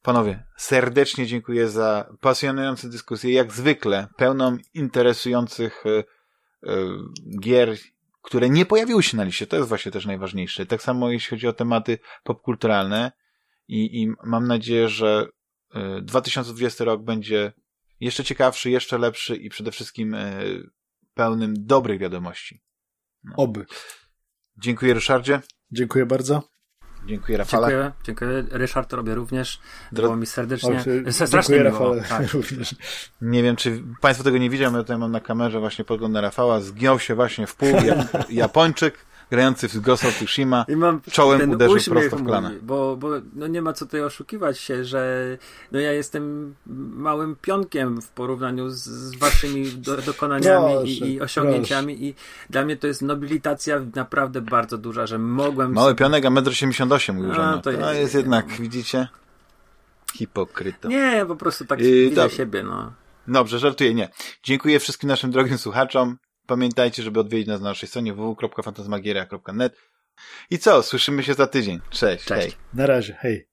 Panowie, 0.03 0.45
serdecznie 0.57 1.27
dziękuję 1.27 1.69
za 1.69 2.09
pasjonującą 2.21 2.91
dyskusję, 2.91 3.33
jak 3.33 3.53
zwykle, 3.53 4.07
pełną 4.17 4.57
interesujących 4.75 5.87
y, 5.87 6.05
y, 6.69 6.71
gier 7.41 7.77
które 8.29 8.51
nie 8.51 8.67
pojawiły 8.67 9.03
się 9.03 9.17
na 9.17 9.25
liście. 9.25 9.47
To 9.47 9.57
jest 9.57 9.69
właśnie 9.69 9.93
też 9.93 10.07
najważniejsze. 10.07 10.67
Tak 10.67 10.83
samo 10.83 11.11
jeśli 11.11 11.31
chodzi 11.31 11.49
o 11.49 11.53
tematy 11.53 11.99
popkulturalne 12.25 13.13
i, 13.69 14.03
i 14.03 14.13
mam 14.25 14.47
nadzieję, 14.47 14.89
że 14.89 15.27
2020 16.03 16.85
y, 16.85 16.87
rok 16.87 17.03
będzie 17.03 17.53
jeszcze 18.01 18.25
ciekawszy, 18.25 18.71
jeszcze 18.71 18.99
lepszy 18.99 19.37
i 19.37 19.49
przede 19.49 19.73
wszystkim 19.73 20.15
y, 20.15 20.71
pełnym 21.15 21.55
dobrych 21.67 22.01
wiadomości. 22.01 22.63
No. 23.25 23.33
Oby. 23.37 23.67
Dziękuję 24.57 24.95
Ryszardzie. 24.95 25.41
Dziękuję 25.71 26.07
bardzo. 26.07 26.49
Dziękuję 27.07 27.39
Rafale. 27.39 27.69
Dziękuję, 27.69 27.93
dziękuję. 28.05 28.59
Ryszard 28.59 28.93
robię 28.93 29.15
również. 29.15 29.61
Było 29.93 30.17
mi 30.17 30.27
serdecznie. 30.27 30.85
O, 31.09 31.13
strasznie 31.13 31.55
dziękuję 31.55 31.63
Rafale 31.63 32.03
tak. 32.03 32.33
również. 32.35 32.75
Nie 33.21 33.43
wiem, 33.43 33.57
czy 33.57 33.83
Państwo 34.01 34.25
tego 34.25 34.39
nie 34.39 34.51
widział, 34.51 34.73
ja 34.73 34.79
tutaj 34.79 34.99
mam 34.99 35.13
na 35.13 35.21
kamerze 35.21 35.61
właśnie 35.61 35.85
podgląd 35.85 36.15
na 36.15 36.21
Rafała. 36.21 36.61
Zgiął 36.61 36.99
się 36.99 37.15
właśnie 37.15 37.47
w 37.47 37.55
pół 37.55 37.69
Japończyk 38.31 39.08
grający 39.31 39.69
w 39.69 39.81
Ghost 39.81 40.05
of 40.05 40.15
Tsushima, 40.15 40.65
I 40.69 40.77
mam 40.77 41.01
czołem 41.11 41.41
ten 41.41 41.51
uderzył 41.51 41.95
prosto 41.95 42.17
w 42.17 42.25
klanę. 42.27 42.49
mój, 42.49 42.59
Bo, 42.63 42.97
bo 42.97 43.09
no 43.35 43.47
nie 43.47 43.63
ma 43.63 43.73
co 43.73 43.85
tutaj 43.85 44.03
oszukiwać 44.03 44.59
się, 44.61 44.85
że 44.85 45.25
no 45.73 45.81
ja 45.81 45.93
jestem 45.93 46.55
małym 46.97 47.37
pionkiem 47.43 48.03
w 48.03 48.09
porównaniu 48.09 48.71
z, 48.71 48.77
z 48.85 49.17
waszymi 49.19 49.73
do, 49.73 49.97
dokonaniami 49.97 50.75
Proszę, 50.75 50.87
i, 50.87 51.13
i 51.13 51.21
osiągnięciami 51.21 52.05
i 52.05 52.15
dla 52.51 52.65
mnie 52.65 52.77
to 52.77 52.87
jest 52.87 53.03
nobilitacja 53.03 53.81
naprawdę 53.95 54.41
bardzo 54.41 54.79
duża, 54.79 55.07
że 55.07 55.19
mogłem 55.19 55.73
Mały 55.73 55.95
pionek, 55.95 56.25
a 56.25 56.29
1,88 56.29 57.11
m 57.11 57.31
A, 57.41 57.51
no. 57.57 57.63
to 57.63 57.71
jest- 57.71 57.99
jest 58.01 58.15
jednak, 58.15 58.47
widzicie, 58.49 59.09
hipokryta. 60.15 60.89
Nie, 60.89 61.25
po 61.29 61.37
prostu 61.37 61.65
tak 61.65 61.81
Yy, 61.81 61.91
widzę 62.11 62.31
siebie, 62.31 62.63
no. 62.63 62.93
Dobrze, 63.29 63.59
żartuję, 63.59 63.95
nie. 63.95 64.09
Dziękuję 64.43 64.81
wszystkim 64.81 65.09
naszym 65.09 65.31
drogim 65.31 65.59
słuchaczom. 65.59 66.17
Pamiętajcie, 66.49 67.03
żeby 67.03 67.21
odwiedzić 67.21 67.49
nas 67.49 67.61
na 67.61 67.69
naszej 67.69 67.89
stronie 67.89 68.15
www.fantasmagieria.net. 68.15 69.77
I 70.51 70.59
co? 70.59 70.83
Słyszymy 70.83 71.23
się 71.23 71.35
za 71.35 71.47
tydzień. 71.47 71.81
Cześć. 71.91 72.25
Cześć. 72.25 72.47
Hej. 72.47 72.53
Na 72.75 72.87
razie, 72.87 73.15
hej. 73.15 73.49